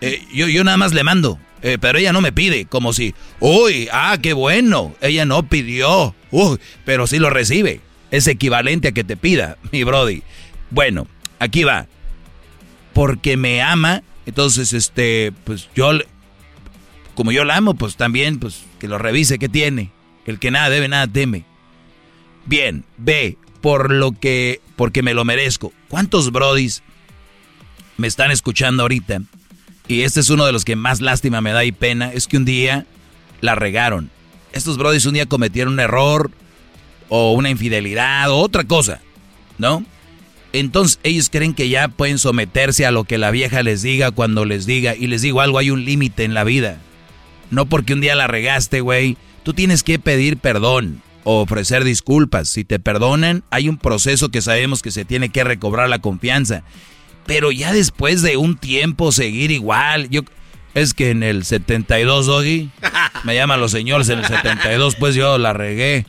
Eh, 0.00 0.20
yo, 0.34 0.48
yo 0.48 0.64
nada 0.64 0.76
más 0.76 0.92
le 0.92 1.04
mando. 1.04 1.38
Eh, 1.62 1.78
pero 1.80 1.96
ella 1.96 2.12
no 2.12 2.20
me 2.20 2.32
pide, 2.32 2.66
como 2.66 2.92
si, 2.92 3.14
uy, 3.38 3.88
ah, 3.92 4.18
qué 4.20 4.32
bueno, 4.32 4.94
ella 5.00 5.24
no 5.24 5.48
pidió, 5.48 6.14
uy, 6.30 6.58
pero 6.84 7.06
sí 7.06 7.18
lo 7.18 7.30
recibe 7.30 7.80
es 8.10 8.26
equivalente 8.26 8.88
a 8.88 8.92
que 8.92 9.04
te 9.04 9.16
pida, 9.16 9.56
mi 9.72 9.84
Brody. 9.84 10.22
Bueno, 10.70 11.06
aquí 11.38 11.64
va. 11.64 11.86
Porque 12.92 13.36
me 13.36 13.62
ama, 13.62 14.02
entonces, 14.26 14.72
este, 14.72 15.32
pues 15.44 15.68
yo, 15.74 15.92
como 17.14 17.32
yo 17.32 17.44
la 17.44 17.56
amo, 17.56 17.74
pues 17.74 17.96
también, 17.96 18.38
pues 18.38 18.64
que 18.78 18.88
lo 18.88 18.98
revise, 18.98 19.38
¿qué 19.38 19.48
tiene? 19.48 19.90
El 20.26 20.38
que 20.38 20.50
nada 20.50 20.68
debe, 20.68 20.88
nada 20.88 21.06
teme. 21.06 21.44
Bien, 22.44 22.84
ve, 22.96 23.36
por 23.60 23.92
lo 23.92 24.12
que, 24.12 24.60
porque 24.76 25.02
me 25.02 25.14
lo 25.14 25.24
merezco. 25.24 25.72
¿Cuántos 25.88 26.32
Brodis 26.32 26.82
me 27.96 28.06
están 28.06 28.30
escuchando 28.30 28.82
ahorita? 28.82 29.22
Y 29.86 30.02
este 30.02 30.20
es 30.20 30.30
uno 30.30 30.44
de 30.44 30.52
los 30.52 30.64
que 30.64 30.76
más 30.76 31.00
lástima 31.00 31.40
me 31.40 31.52
da 31.52 31.64
y 31.64 31.72
pena, 31.72 32.12
es 32.12 32.26
que 32.26 32.36
un 32.36 32.44
día 32.44 32.86
la 33.40 33.54
regaron. 33.54 34.10
Estos 34.52 34.76
Brodis 34.76 35.06
un 35.06 35.14
día 35.14 35.26
cometieron 35.26 35.74
un 35.74 35.80
error, 35.80 36.30
o 37.08 37.32
una 37.32 37.50
infidelidad 37.50 38.30
o 38.30 38.38
otra 38.38 38.64
cosa, 38.64 39.00
¿no? 39.58 39.84
Entonces 40.52 40.98
ellos 41.02 41.28
creen 41.30 41.54
que 41.54 41.68
ya 41.68 41.88
pueden 41.88 42.18
someterse 42.18 42.86
a 42.86 42.90
lo 42.90 43.04
que 43.04 43.18
la 43.18 43.30
vieja 43.30 43.62
les 43.62 43.82
diga 43.82 44.10
cuando 44.10 44.44
les 44.44 44.66
diga. 44.66 44.94
Y 44.94 45.06
les 45.06 45.22
digo 45.22 45.40
algo, 45.40 45.58
hay 45.58 45.70
un 45.70 45.84
límite 45.84 46.24
en 46.24 46.34
la 46.34 46.44
vida. 46.44 46.78
No 47.50 47.66
porque 47.66 47.92
un 47.92 48.00
día 48.00 48.14
la 48.14 48.26
regaste, 48.26 48.80
güey. 48.80 49.16
Tú 49.42 49.52
tienes 49.52 49.82
que 49.82 49.98
pedir 49.98 50.38
perdón 50.38 51.02
o 51.24 51.42
ofrecer 51.42 51.84
disculpas. 51.84 52.48
Si 52.48 52.64
te 52.64 52.78
perdonan, 52.78 53.44
hay 53.50 53.68
un 53.68 53.76
proceso 53.76 54.30
que 54.30 54.40
sabemos 54.40 54.82
que 54.82 54.90
se 54.90 55.04
tiene 55.04 55.28
que 55.28 55.44
recobrar 55.44 55.88
la 55.88 55.98
confianza. 55.98 56.62
Pero 57.26 57.52
ya 57.52 57.72
después 57.72 58.22
de 58.22 58.38
un 58.38 58.56
tiempo 58.56 59.12
seguir 59.12 59.50
igual, 59.50 60.08
yo... 60.08 60.22
Es 60.74 60.94
que 60.94 61.10
en 61.10 61.22
el 61.22 61.44
72, 61.44 62.26
Doggy, 62.26 62.70
me 63.24 63.34
llaman 63.34 63.60
los 63.60 63.72
señores 63.72 64.08
en 64.10 64.20
el 64.20 64.26
72, 64.26 64.96
pues 64.96 65.14
yo 65.14 65.36
la 65.36 65.52
regué. 65.52 66.06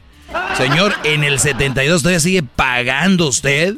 Señor, 0.57 0.93
en 1.03 1.23
el 1.23 1.39
72 1.39 2.01
todavía 2.01 2.19
sigue 2.19 2.43
pagando 2.43 3.27
usted. 3.27 3.75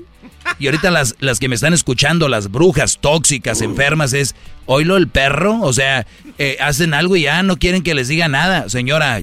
Y 0.60 0.66
ahorita 0.66 0.92
las, 0.92 1.16
las 1.20 1.40
que 1.40 1.48
me 1.48 1.56
están 1.56 1.74
escuchando, 1.74 2.28
las 2.28 2.52
brujas 2.52 2.98
tóxicas, 3.00 3.62
enfermas, 3.62 4.14
es, 4.14 4.36
oílo 4.66 4.98
el 4.98 5.08
perro, 5.08 5.60
o 5.62 5.72
sea, 5.72 6.06
eh, 6.38 6.58
hacen 6.60 6.94
algo 6.94 7.16
y 7.16 7.24
ya 7.24 7.44
no 7.44 7.58
quieren 7.58 7.84
que 7.84 7.94
les 7.94 8.08
diga 8.08 8.28
nada. 8.28 8.68
Señora, 8.70 9.22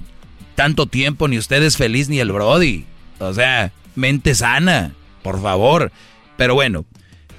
tanto 0.54 0.86
tiempo, 0.86 1.28
ni 1.28 1.38
usted 1.38 1.62
es 1.62 1.76
feliz 1.76 2.08
ni 2.08 2.20
el 2.20 2.32
Brody. 2.32 2.84
O 3.18 3.34
sea, 3.34 3.72
mente 3.94 4.34
sana, 4.34 4.94
por 5.22 5.42
favor. 5.42 5.92
Pero 6.36 6.54
bueno, 6.54 6.84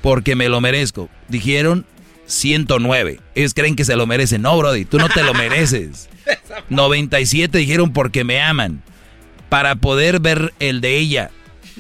porque 0.02 0.36
me 0.36 0.50
lo 0.50 0.62
merezco. 0.62 1.10
Dijeron 1.30 1.86
109. 2.26 3.20
Ellos 3.36 3.54
creen 3.54 3.76
que 3.76 3.86
se 3.86 3.96
lo 3.96 4.06
merecen. 4.06 4.42
No, 4.42 4.58
Brody, 4.58 4.86
tú 4.86 5.00
no 5.00 5.10
te 5.10 5.24
lo 5.24 5.34
mereces. 5.34 6.10
97 6.70 7.58
dijeron 7.58 7.94
porque 7.94 8.24
me 8.24 8.42
aman. 8.42 8.84
Para 9.50 9.76
poder 9.76 10.20
ver 10.20 10.54
el 10.60 10.80
de 10.82 10.98
ella, 10.98 11.32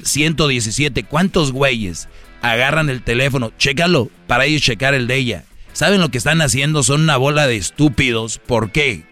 117. 0.04 1.04
¿Cuántos 1.04 1.52
güeyes 1.52 2.08
agarran 2.42 2.90
el 2.90 3.02
teléfono? 3.04 3.52
Chécalo 3.58 4.10
para 4.28 4.46
ellos 4.46 4.62
checar 4.62 4.94
el 4.94 5.08
de 5.08 5.16
ella. 5.16 5.44
¿Saben 5.74 6.02
lo 6.02 6.10
que 6.10 6.18
están 6.18 6.42
haciendo? 6.42 6.84
Son 6.84 7.02
una 7.02 7.18
bola 7.18 7.48
de 7.48 7.58
estúpidos. 7.58 8.40
¿Por 8.40 8.72
qué? 8.72 9.04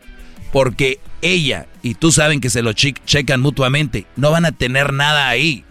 Porque 0.52 1.00
ella 1.22 1.68
y 1.82 1.96
tú 1.96 2.12
saben 2.12 2.42
que 2.42 2.50
se 2.50 2.62
lo 2.62 2.74
checan 2.74 3.42
mutuamente. 3.42 4.06
No 4.16 4.32
van 4.32 4.46
a 4.46 4.52
tener 4.52 4.94
nada 4.94 5.30
ahí. 5.30 5.64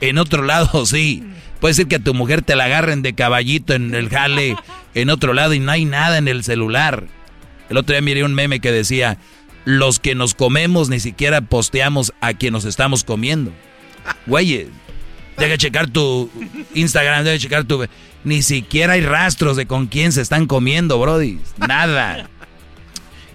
En 0.00 0.18
otro 0.18 0.42
lado 0.42 0.86
sí. 0.86 1.22
Puede 1.60 1.74
ser 1.74 1.86
que 1.86 1.96
a 1.96 2.00
tu 2.00 2.14
mujer 2.14 2.42
te 2.42 2.54
la 2.54 2.64
agarren 2.64 3.02
de 3.02 3.14
caballito 3.14 3.74
en 3.74 3.94
el 3.94 4.08
jale 4.08 4.56
en 4.94 5.10
otro 5.10 5.34
lado 5.34 5.54
y 5.54 5.60
no 5.60 5.72
hay 5.72 5.84
nada 5.84 6.18
en 6.18 6.28
el 6.28 6.44
celular. 6.44 7.06
El 7.68 7.76
otro 7.76 7.94
día 7.94 8.00
miré 8.00 8.24
un 8.24 8.34
meme 8.34 8.60
que 8.60 8.72
decía, 8.72 9.18
los 9.64 9.98
que 9.98 10.14
nos 10.14 10.34
comemos 10.34 10.88
ni 10.88 11.00
siquiera 11.00 11.40
posteamos 11.40 12.12
a 12.20 12.34
quien 12.34 12.52
nos 12.52 12.64
estamos 12.64 13.04
comiendo. 13.04 13.52
Güey, 14.26 14.68
deja 15.36 15.56
checar 15.58 15.90
tu 15.90 16.30
Instagram, 16.74 17.24
deja 17.24 17.38
checar 17.38 17.64
tu... 17.64 17.86
Ni 18.24 18.42
siquiera 18.42 18.94
hay 18.94 19.00
rastros 19.00 19.56
de 19.56 19.66
con 19.66 19.86
quién 19.86 20.12
se 20.12 20.22
están 20.22 20.46
comiendo, 20.46 20.98
Brody. 20.98 21.38
Nada. 21.56 22.28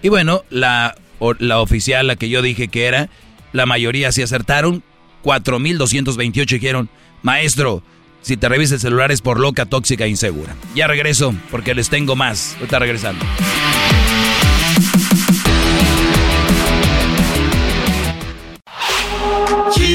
Y 0.02 0.10
bueno, 0.10 0.44
la, 0.50 0.96
la 1.40 1.62
oficial, 1.62 2.08
la 2.08 2.16
que 2.16 2.30
yo 2.30 2.42
dije 2.42 2.68
que 2.68 2.86
era, 2.86 3.10
la 3.54 3.66
mayoría 3.66 4.12
se 4.12 4.24
acertaron. 4.24 4.84
4.228 5.24 6.46
dijeron, 6.48 6.90
maestro, 7.22 7.82
si 8.22 8.38
te 8.38 8.50
revisa 8.50 8.76
el 8.76 8.82
celular 8.82 9.12
es 9.12 9.22
por 9.22 9.40
loca, 9.40 9.66
tóxica 9.66 10.06
e 10.06 10.10
insegura. 10.10 10.56
Ya 10.76 10.88
regreso 10.88 11.34
porque 11.52 11.74
les 11.74 11.90
tengo 11.90 12.16
más. 12.16 12.58
Está 12.62 12.80
regresando. 12.80 13.24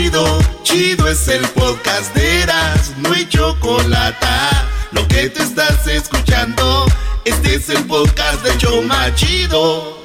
Chido, 0.09 0.39
chido 0.63 1.07
es 1.07 1.29
el 1.29 1.43
podcast 1.49 2.15
de 2.15 2.41
Eras, 2.41 2.95
no 2.97 3.13
hay 3.13 3.29
chocolate. 3.29 4.27
Lo 4.91 5.07
que 5.07 5.29
te 5.29 5.43
estás 5.43 5.87
escuchando, 5.87 6.87
este 7.27 7.57
es 7.57 7.69
el 7.69 7.85
podcast 7.85 8.43
de 8.43 8.57
Choma 8.57 9.15
Chido. 9.15 9.99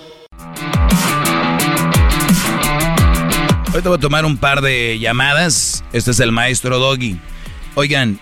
Hoy 3.73 3.81
te 3.81 3.87
voy 3.87 3.97
a 3.97 4.01
tomar 4.01 4.25
un 4.25 4.35
par 4.35 4.59
de 4.59 4.99
llamadas. 4.99 5.85
Este 5.93 6.11
es 6.11 6.19
el 6.19 6.33
maestro 6.33 6.79
Doggy. 6.79 7.17
Oigan, 7.75 8.19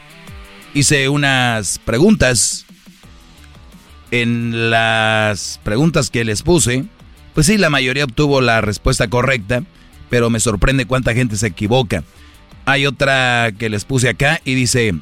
hice 0.76 1.10
unas 1.10 1.80
preguntas. 1.80 2.68
En 4.12 4.70
las 4.70 5.60
preguntas 5.64 6.12
que 6.12 6.26
les 6.26 6.44
puse, 6.44 6.86
pues 7.34 7.48
sí, 7.48 7.58
la 7.58 7.72
mayoría 7.72 8.04
obtuvo 8.04 8.40
la 8.40 8.62
respuesta 8.62 9.08
correcta, 9.08 9.64
pero 10.12 10.30
me 10.30 10.42
sorprende 10.42 10.86
cuánta 10.86 11.14
gente 11.14 11.38
se 11.38 11.48
equivoca. 11.48 12.04
Hay 12.66 12.86
otra 12.86 13.52
que 13.58 13.70
les 13.70 13.86
puse 13.86 14.10
acá 14.10 14.42
y 14.46 14.54
dice, 14.54 14.94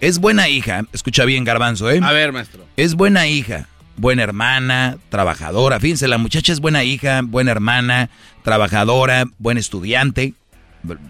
es 0.00 0.18
buena 0.18 0.48
hija, 0.48 0.84
escucha 0.92 1.24
bien 1.24 1.44
garbanzo, 1.44 1.88
¿eh? 1.88 2.00
A 2.02 2.10
ver, 2.12 2.32
maestro. 2.32 2.66
Es 2.76 2.94
buena 2.94 3.28
hija, 3.28 3.68
buena 3.96 4.24
hermana, 4.24 4.98
trabajadora. 5.08 5.78
Fíjense, 5.78 6.08
la 6.08 6.18
muchacha 6.18 6.52
es 6.52 6.58
buena 6.58 6.82
hija, 6.82 7.22
buena 7.22 7.52
hermana, 7.52 8.10
trabajadora, 8.42 9.24
buen 9.38 9.56
estudiante, 9.56 10.34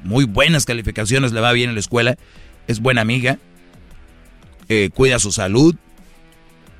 muy 0.04 0.26
buenas 0.26 0.66
calificaciones, 0.66 1.32
le 1.32 1.40
va 1.40 1.52
bien 1.52 1.70
en 1.70 1.76
la 1.76 1.80
escuela 1.80 2.16
es 2.66 2.80
buena 2.80 3.00
amiga, 3.00 3.38
eh, 4.68 4.90
cuida 4.94 5.18
su 5.18 5.32
salud, 5.32 5.74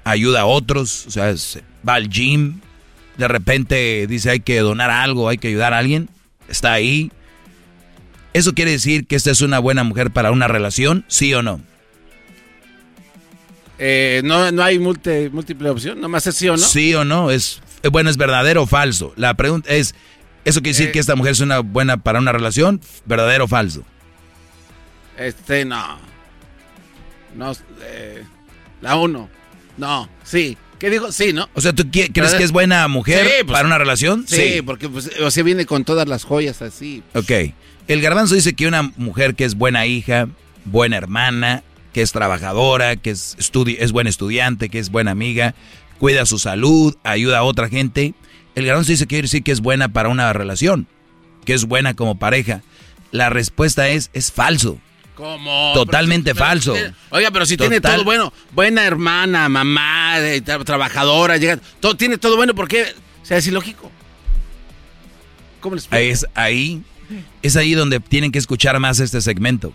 ayuda 0.05 0.43
a 0.43 0.47
otros, 0.47 1.07
o 1.07 1.11
sea, 1.11 1.35
va 1.89 1.95
al 1.95 2.09
gym, 2.09 2.61
de 3.16 3.28
repente 3.28 4.07
dice 4.07 4.31
hay 4.31 4.41
que 4.41 4.61
donar 4.61 4.91
algo, 4.91 5.28
hay 5.28 5.39
que 5.39 5.49
ayudar 5.49 5.74
a 5.74 5.78
alguien, 5.78 6.09
está 6.51 6.72
ahí. 6.72 7.10
¿Eso 8.32 8.52
quiere 8.55 8.70
decir 8.72 9.06
que 9.06 9.16
esta 9.16 9.31
es 9.31 9.40
una 9.40 9.59
buena 9.59 9.82
mujer 9.85 10.10
para 10.10 10.31
una 10.31 10.47
relación? 10.48 11.05
¿Sí 11.09 11.32
o 11.35 11.43
no? 11.43 11.60
Eh, 13.78 14.20
no, 14.24 14.52
no 14.52 14.62
hay 14.62 14.78
múltiple 14.78 15.70
opción, 15.70 16.01
nomás 16.01 16.27
es 16.27 16.36
sí 16.36 16.48
o 16.48 16.52
no. 16.52 16.59
Sí 16.59 16.94
o 16.94 17.05
no, 17.05 17.31
es 17.31 17.62
bueno, 17.90 18.10
es 18.10 18.18
verdadero 18.18 18.62
o 18.64 18.66
falso. 18.66 19.14
La 19.16 19.35
pregunta 19.35 19.70
es, 19.70 19.94
¿eso 20.44 20.60
quiere 20.60 20.74
decir 20.77 20.89
Eh. 20.89 20.93
que 20.93 20.98
esta 20.98 21.16
mujer 21.16 21.32
es 21.32 21.40
una 21.40 21.60
buena 21.60 21.97
para 21.97 22.18
una 22.18 22.31
relación? 22.32 22.81
¿Verdadero 23.06 23.44
o 23.44 23.48
falso? 23.48 23.82
Este, 25.16 25.64
no. 25.64 25.98
No, 27.36 27.52
eh, 27.82 28.22
la 28.82 28.97
uno. 28.97 29.31
No, 29.78 30.09
sí. 30.24 30.59
¿Qué 30.81 30.89
digo? 30.89 31.12
Sí, 31.12 31.35
¿no? 31.35 31.48
O 31.55 31.61
sea, 31.61 31.74
¿tú 31.74 31.85
crees 31.90 32.35
que 32.35 32.43
es 32.43 32.52
buena 32.52 32.89
mujer 32.89 33.27
Sí, 33.27 33.32
pues, 33.44 33.52
para 33.52 33.66
una 33.66 33.77
relación? 33.77 34.24
Sí, 34.27 34.62
porque 34.65 34.89
pues, 34.89 35.11
o 35.20 35.31
sea, 35.31 35.43
viene 35.43 35.66
con 35.66 35.85
todas 35.85 36.09
las 36.09 36.24
joyas 36.24 36.62
así. 36.62 37.02
Ok. 37.15 37.31
El 37.86 38.01
garbanzo 38.01 38.35
dice 38.35 38.55
que 38.55 38.66
una 38.66 38.82
mujer 38.97 39.35
que 39.35 39.44
es 39.44 39.57
buena 39.57 39.85
hija, 39.85 40.28
buena 40.65 40.97
hermana, 40.97 41.62
que 41.93 42.01
es 42.01 42.12
trabajadora, 42.12 42.97
que 42.97 43.11
es, 43.11 43.36
estudi 43.39 43.77
es 43.78 43.93
buena 43.93 44.09
estudiante, 44.09 44.70
que 44.70 44.78
es 44.78 44.90
buena 44.90 45.11
amiga, 45.11 45.55
cuida 45.98 46.24
su 46.24 46.39
salud, 46.39 46.97
ayuda 47.05 47.39
a 47.39 47.43
otra 47.43 47.69
gente. 47.69 48.15
El 48.55 48.65
garbanzo 48.65 48.93
dice 48.93 49.05
que 49.05 49.09
quiere 49.09 49.27
decir 49.27 49.43
que 49.43 49.52
es 49.52 49.61
buena 49.61 49.93
para 49.93 50.09
una 50.09 50.32
relación, 50.32 50.86
que 51.44 51.52
es 51.52 51.66
buena 51.66 51.93
como 51.93 52.19
pareja. 52.19 52.62
La 53.11 53.28
respuesta 53.28 53.90
es, 53.90 54.09
es 54.15 54.32
falso. 54.32 54.78
¿Cómo? 55.20 55.72
Totalmente 55.74 56.34
Pero- 56.34 56.47
falso. 56.47 56.72
pero- 56.72 56.94
oiga, 57.10 57.30
pero 57.30 57.44
si 57.47 57.56
tiene 57.56 57.80
todo 57.80 58.02
bueno, 58.05 58.32
buena 58.52 58.84
hermana, 58.84 59.48
mamá, 59.51 60.18
eh, 60.18 60.42
tra- 60.42 60.64
trabajadora, 60.64 61.36
llega, 61.36 61.59
todo, 61.80 61.94
tiene 61.94 62.16
todo 62.16 62.36
bueno, 62.36 62.55
¿por 62.55 62.66
qué? 62.68 62.86
O 63.22 63.26
sea, 63.26 63.36
es 63.36 63.47
ilógico. 63.47 63.90
¿Cómo 65.60 65.74
les 65.74 65.84
explico? 65.84 66.02
Es 66.02 66.26
ahí, 66.34 66.82
es 67.42 67.56
ahí 67.56 67.74
donde 67.74 68.01
tienen 68.01 68.32
que 68.32 68.38
escuchar 68.38 68.78
más 68.80 68.98
este 69.01 69.20
segmento. 69.20 69.74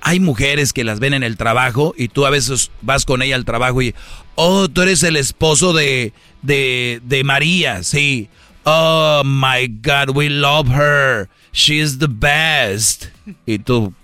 Hay 0.00 0.20
mujeres 0.20 0.72
que 0.72 0.84
las 0.84 0.98
ven 1.00 1.14
en 1.14 1.22
el 1.22 1.36
trabajo 1.36 1.94
y 1.96 2.08
tú 2.08 2.26
a 2.26 2.30
veces 2.30 2.70
vas 2.82 3.04
con 3.04 3.22
ella 3.22 3.36
al 3.36 3.44
trabajo 3.44 3.80
y, 3.82 3.94
oh, 4.34 4.68
tú 4.68 4.82
eres 4.82 5.02
el 5.04 5.16
esposo 5.16 5.72
de, 5.72 6.12
de, 6.42 7.00
de 7.04 7.24
María, 7.24 7.82
sí. 7.84 8.28
Oh, 8.64 9.22
my 9.24 9.68
God, 9.82 10.14
we 10.14 10.28
love 10.28 10.68
her. 10.70 11.28
She's 11.52 11.98
the 11.98 12.08
best. 12.08 13.06
Y 13.46 13.58
tú, 13.60 13.94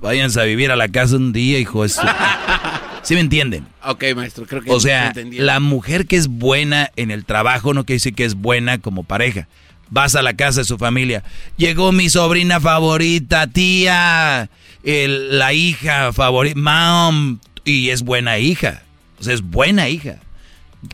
váyanse 0.00 0.40
a 0.40 0.44
vivir 0.44 0.70
a 0.70 0.76
la 0.76 0.88
casa 0.88 1.16
un 1.16 1.32
día, 1.32 1.58
hijo 1.58 1.82
de 1.82 1.88
su... 1.90 2.00
¿Sí 3.02 3.14
me 3.14 3.20
entienden? 3.20 3.66
Ok, 3.84 4.02
maestro, 4.16 4.46
creo 4.46 4.62
que 4.62 4.70
O 4.70 4.80
sea, 4.80 5.08
entendí. 5.08 5.38
la 5.38 5.60
mujer 5.60 6.06
que 6.06 6.16
es 6.16 6.26
buena 6.28 6.90
en 6.96 7.10
el 7.10 7.24
trabajo 7.26 7.74
no 7.74 7.84
quiere 7.84 7.96
decir 7.96 8.14
que 8.14 8.24
es 8.24 8.34
buena 8.34 8.78
como 8.78 9.04
pareja. 9.04 9.46
Vas 9.90 10.14
a 10.16 10.22
la 10.22 10.32
casa 10.34 10.60
de 10.60 10.64
su 10.64 10.78
familia. 10.78 11.22
Llegó 11.58 11.92
mi 11.92 12.08
sobrina 12.08 12.60
favorita, 12.60 13.46
tía, 13.46 14.48
el- 14.82 15.38
la 15.38 15.52
hija 15.52 16.12
favorita, 16.14 16.58
mom, 16.58 17.40
y 17.66 17.90
es 17.90 18.02
buena 18.02 18.38
hija. 18.38 18.82
O 19.20 19.22
sea, 19.22 19.34
es 19.34 19.42
buena 19.42 19.90
hija. 19.90 20.16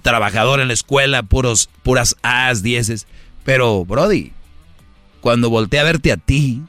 Trabajadora 0.03 0.63
en 0.63 0.69
la 0.69 0.75
escuela, 0.75 1.23
puros, 1.23 1.69
puras 1.85 2.17
A's, 2.23 2.63
dieces. 2.65 3.07
Pero, 3.45 3.85
Brody, 3.85 4.33
cuando 5.21 5.49
voltea 5.51 5.83
a 5.83 5.85
verte 5.85 6.11
a 6.13 6.17
ti, 6.17 6.63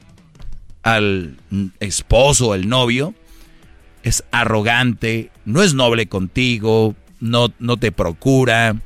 al 0.82 1.36
esposo, 1.80 2.54
el 2.54 2.68
novio, 2.68 3.14
es 4.02 4.24
arrogante, 4.32 5.30
no 5.44 5.62
es 5.62 5.74
noble 5.74 6.06
contigo, 6.06 6.94
no, 7.20 7.52
no 7.58 7.76
te 7.76 7.92
procura. 7.92 8.76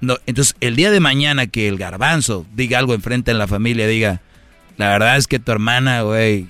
No, 0.00 0.18
entonces, 0.26 0.56
el 0.60 0.76
día 0.76 0.90
de 0.90 1.00
mañana 1.00 1.46
que 1.46 1.68
el 1.68 1.78
garbanzo 1.78 2.46
diga 2.54 2.78
algo 2.78 2.94
enfrente 2.94 3.30
en 3.30 3.38
la 3.38 3.46
familia, 3.46 3.86
diga, 3.86 4.20
la 4.76 4.88
verdad 4.88 5.16
es 5.16 5.26
que 5.26 5.38
tu 5.38 5.52
hermana, 5.52 6.02
güey, 6.02 6.48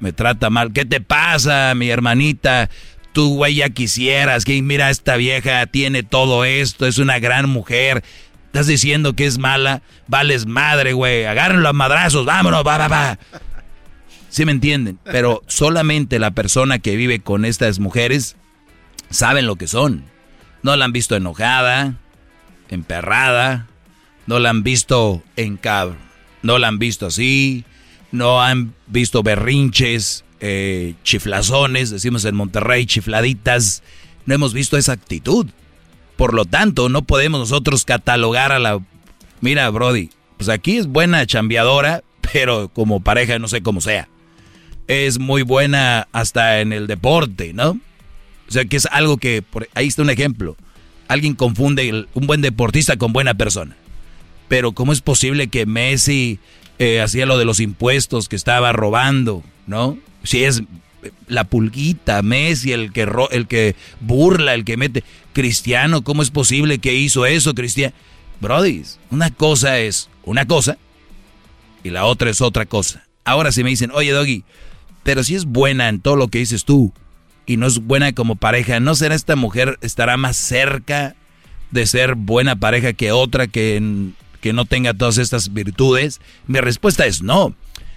me 0.00 0.12
trata 0.12 0.50
mal. 0.50 0.72
¿Qué 0.72 0.84
te 0.84 1.00
pasa, 1.00 1.72
mi 1.76 1.88
hermanita? 1.88 2.68
Tú, 3.12 3.36
güey, 3.36 3.56
ya 3.56 3.70
quisieras 3.70 4.44
que, 4.44 4.60
mira, 4.62 4.90
esta 4.90 5.16
vieja 5.16 5.66
tiene 5.66 6.02
todo 6.02 6.44
esto, 6.44 6.86
es 6.86 6.98
una 6.98 7.18
gran 7.18 7.48
mujer. 7.48 8.02
Estás 8.46 8.66
diciendo 8.66 9.14
que 9.14 9.26
es 9.26 9.38
mala, 9.38 9.82
vales 10.08 10.46
madre, 10.46 10.92
güey. 10.92 11.24
Agárrenlo 11.24 11.68
a 11.68 11.72
madrazos, 11.72 12.26
vámonos, 12.26 12.66
va, 12.66 12.78
va, 12.78 12.88
va. 12.88 13.18
¿Sí 14.30 14.44
me 14.44 14.52
entienden? 14.52 14.98
Pero 15.04 15.42
solamente 15.48 16.20
la 16.20 16.30
persona 16.30 16.78
que 16.78 16.94
vive 16.94 17.20
con 17.20 17.44
estas 17.44 17.80
mujeres 17.80 18.36
saben 19.10 19.46
lo 19.46 19.56
que 19.56 19.66
son. 19.66 20.04
No 20.62 20.76
la 20.76 20.84
han 20.84 20.92
visto 20.92 21.16
enojada, 21.16 21.98
emperrada, 22.68 23.66
no 24.26 24.38
la 24.38 24.50
han 24.50 24.62
visto 24.62 25.22
en 25.36 25.56
cabro, 25.56 25.96
no 26.42 26.58
la 26.58 26.68
han 26.68 26.78
visto 26.78 27.06
así, 27.06 27.64
no 28.12 28.40
han 28.40 28.74
visto 28.86 29.24
berrinches, 29.24 30.24
eh, 30.38 30.94
chiflazones, 31.02 31.90
decimos 31.90 32.24
en 32.24 32.36
Monterrey, 32.36 32.86
chifladitas, 32.86 33.82
no 34.26 34.34
hemos 34.34 34.54
visto 34.54 34.76
esa 34.76 34.92
actitud. 34.92 35.46
Por 36.16 36.34
lo 36.34 36.44
tanto, 36.44 36.88
no 36.88 37.02
podemos 37.02 37.40
nosotros 37.40 37.84
catalogar 37.84 38.52
a 38.52 38.58
la... 38.60 38.78
Mira, 39.40 39.68
Brody, 39.70 40.10
pues 40.36 40.48
aquí 40.50 40.76
es 40.76 40.86
buena 40.86 41.26
chambeadora, 41.26 42.04
pero 42.32 42.68
como 42.68 43.00
pareja 43.00 43.38
no 43.40 43.48
sé 43.48 43.62
cómo 43.62 43.80
sea. 43.80 44.08
Es 44.90 45.20
muy 45.20 45.42
buena 45.42 46.08
hasta 46.10 46.60
en 46.60 46.72
el 46.72 46.88
deporte, 46.88 47.52
¿no? 47.52 47.78
O 48.48 48.52
sea 48.52 48.64
que 48.64 48.76
es 48.76 48.86
algo 48.86 49.18
que... 49.18 49.44
ahí 49.74 49.86
está 49.86 50.02
un 50.02 50.10
ejemplo. 50.10 50.56
Alguien 51.06 51.34
confunde 51.34 52.06
un 52.14 52.26
buen 52.26 52.40
deportista 52.40 52.96
con 52.96 53.12
buena 53.12 53.34
persona. 53.34 53.76
Pero 54.48 54.72
¿cómo 54.72 54.92
es 54.92 55.00
posible 55.00 55.46
que 55.46 55.64
Messi 55.64 56.40
eh, 56.80 57.00
hacía 57.00 57.24
lo 57.24 57.38
de 57.38 57.44
los 57.44 57.60
impuestos, 57.60 58.28
que 58.28 58.34
estaba 58.34 58.72
robando, 58.72 59.44
¿no? 59.68 59.96
Si 60.24 60.42
es 60.42 60.62
la 61.28 61.44
pulguita, 61.44 62.22
Messi, 62.22 62.72
el 62.72 62.92
que, 62.92 63.06
el 63.30 63.46
que 63.46 63.76
burla, 64.00 64.54
el 64.54 64.64
que 64.64 64.76
mete. 64.76 65.04
Cristiano, 65.32 66.02
¿cómo 66.02 66.22
es 66.22 66.30
posible 66.30 66.78
que 66.78 66.94
hizo 66.94 67.26
eso, 67.26 67.54
Cristiano? 67.54 67.94
Brody, 68.40 68.82
una 69.10 69.30
cosa 69.30 69.78
es 69.78 70.08
una 70.24 70.46
cosa 70.46 70.78
y 71.84 71.90
la 71.90 72.06
otra 72.06 72.30
es 72.30 72.40
otra 72.40 72.66
cosa. 72.66 73.06
Ahora 73.24 73.52
si 73.52 73.62
me 73.62 73.70
dicen, 73.70 73.90
oye 73.92 74.10
Doggy, 74.10 74.42
pero 75.10 75.24
si 75.24 75.34
es 75.34 75.44
buena 75.44 75.88
en 75.88 76.00
todo 76.00 76.14
lo 76.14 76.28
que 76.28 76.38
dices 76.38 76.64
tú 76.64 76.92
y 77.44 77.56
no 77.56 77.66
es 77.66 77.80
buena 77.80 78.12
como 78.12 78.36
pareja, 78.36 78.78
¿no 78.78 78.94
será 78.94 79.16
esta 79.16 79.34
mujer, 79.34 79.76
estará 79.80 80.16
más 80.16 80.36
cerca 80.36 81.16
de 81.72 81.84
ser 81.88 82.14
buena 82.14 82.54
pareja 82.54 82.92
que 82.92 83.10
otra 83.10 83.48
que, 83.48 84.12
que 84.40 84.52
no 84.52 84.66
tenga 84.66 84.94
todas 84.94 85.18
estas 85.18 85.52
virtudes? 85.52 86.20
Mi 86.46 86.60
respuesta 86.60 87.06
es 87.06 87.22
no, 87.22 87.56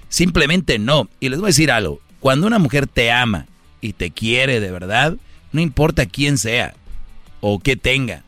simplemente 0.09 0.79
no. 0.79 1.07
Y 1.19 1.29
les 1.29 1.37
voy 1.37 1.45
a 1.45 1.53
decir 1.53 1.69
algo, 1.69 2.01
cuando 2.19 2.47
una 2.47 2.57
mujer 2.57 2.87
te 2.87 3.11
ama 3.11 3.45
y 3.79 3.93
te 3.93 4.09
quiere 4.09 4.59
de 4.59 4.71
verdad, 4.71 5.15
no 5.51 5.61
importa 5.61 6.07
quién 6.07 6.39
sea 6.39 6.73
o 7.41 7.59
qué 7.59 7.75
tenga. 7.75 8.23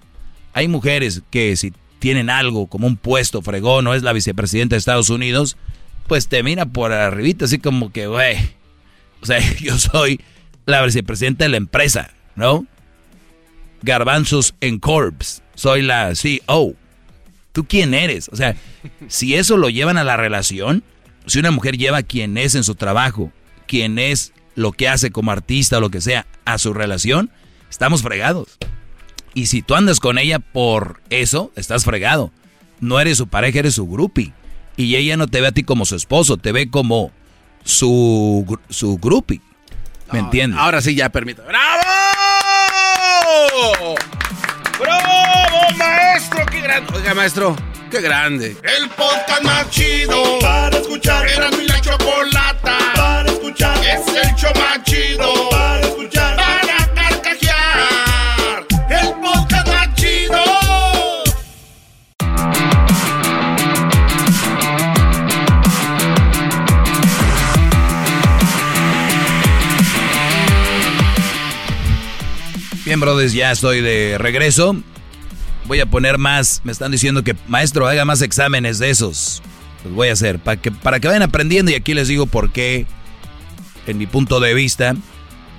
Hay 0.54 0.68
mujeres 0.68 1.24
que 1.32 1.56
si 1.56 1.74
tienen 1.98 2.30
algo 2.30 2.68
como 2.68 2.86
un 2.86 2.98
puesto 2.98 3.42
fregón 3.42 3.88
o 3.88 3.96
es 3.96 4.04
la 4.04 4.14
vicepresidenta 4.14 4.76
de 4.76 4.78
Estados 4.78 5.10
Unidos, 5.10 5.58
pues 6.06 6.28
te 6.28 6.44
mira 6.44 6.68
por 6.68 6.94
arribita 6.94 7.46
así 7.46 7.58
como 7.58 7.92
que, 7.92 8.06
güey, 8.06 8.38
o 9.22 9.26
sea, 9.26 9.40
yo 9.60 9.78
soy 9.78 10.20
la 10.66 10.84
vicepresidenta 10.84 11.46
de 11.46 11.50
la 11.50 11.58
empresa, 11.58 12.12
¿no? 12.36 12.66
Garbanzos 13.82 14.56
en 14.62 14.80
Corps, 14.80 15.42
soy 15.54 15.82
la 15.82 16.16
CEO. 16.16 16.74
¿Tú 17.52 17.66
quién 17.66 17.94
eres? 17.94 18.30
O 18.30 18.36
sea, 18.36 18.56
si 19.08 19.36
eso 19.36 19.58
lo 19.58 19.70
llevan 19.70 19.98
a 19.98 20.04
la 20.04 20.18
relación, 20.18 20.84
si 21.28 21.40
una 21.40 21.52
mujer 21.52 21.78
lleva 21.78 22.04
quien 22.04 22.38
es 22.38 22.56
en 22.56 22.64
su 22.64 22.76
trabajo 22.76 23.32
quien 23.68 24.00
es 24.00 24.34
lo 24.56 24.72
que 24.72 24.88
hace 24.88 25.12
como 25.12 25.32
artista 25.32 25.78
o 25.78 25.82
lo 25.82 25.90
que 25.90 26.02
sea 26.02 26.26
a 26.46 26.58
su 26.58 26.74
relación, 26.74 27.30
estamos 27.70 28.02
fregados. 28.02 28.58
Y 29.34 29.48
si 29.48 29.62
tú 29.62 29.76
andas 29.76 30.00
con 30.00 30.18
ella 30.18 30.40
por 30.40 31.02
eso, 31.10 31.52
estás 31.56 31.84
fregado. 31.84 32.32
No 32.80 33.00
eres 33.00 33.18
su 33.18 33.28
pareja, 33.28 33.60
eres 33.60 33.76
su 33.76 33.88
groupie. 33.88 34.34
Y 34.78 34.96
ella 34.96 35.18
no 35.18 35.28
te 35.28 35.42
ve 35.42 35.48
a 35.48 35.52
ti 35.52 35.64
como 35.64 35.86
su 35.86 35.96
esposo, 35.96 36.38
te 36.38 36.52
ve 36.52 36.70
como 36.70 37.12
su, 37.66 38.60
su 38.70 38.98
groupie. 38.98 39.42
¿Me 40.12 40.20
entiendes? 40.20 40.60
Ahora 40.60 40.82
sí, 40.82 40.96
ya 40.96 41.10
permito. 41.10 41.44
¡Bravo! 41.44 41.82
¡Bravo, 44.80 45.78
maestro! 45.78 46.46
¡Qué 46.46 46.62
grande! 46.62 46.94
Oiga, 46.96 47.14
maestro, 47.14 47.56
qué 47.92 48.02
grande. 48.02 48.56
El 48.64 48.90
podcast 48.90 49.42
más 49.44 49.70
chido 49.72 50.40
para 50.40 50.78
escuchar. 50.78 51.28
Era 51.28 51.50
mi 51.52 51.66
la 51.68 51.82
chocolata 51.82 52.78
para 52.96 53.30
escuchar. 53.30 53.78
Es 53.84 54.08
el 54.08 54.36
show 54.36 54.52
más 54.56 54.84
chido 54.84 55.55
Bien, 72.96 73.02
brothers, 73.02 73.34
ya 73.34 73.52
estoy 73.52 73.82
de 73.82 74.18
regreso. 74.18 74.74
Voy 75.66 75.82
a 75.82 75.86
poner 75.86 76.18
más. 76.18 76.62
Me 76.64 76.72
están 76.72 76.94
diciendo 76.94 77.26
que, 77.26 77.36
maestro, 77.46 77.88
haga 77.88 78.06
más 78.06 78.22
exámenes 78.22 78.80
de 78.80 78.90
esos. 78.90 79.44
Los 79.84 79.94
voy 79.94 80.08
a 80.08 80.14
hacer 80.14 80.40
para 80.40 80.62
que, 80.62 80.72
para 80.72 81.02
que 81.02 81.10
vayan 81.10 81.24
aprendiendo. 81.24 81.74
Y 81.74 81.76
aquí 81.76 81.94
les 81.94 82.08
digo 82.08 82.26
por 82.26 82.54
qué, 82.54 82.86
en 83.86 83.98
mi 83.98 84.08
punto 84.08 84.40
de 84.40 84.54
vista, 84.54 84.96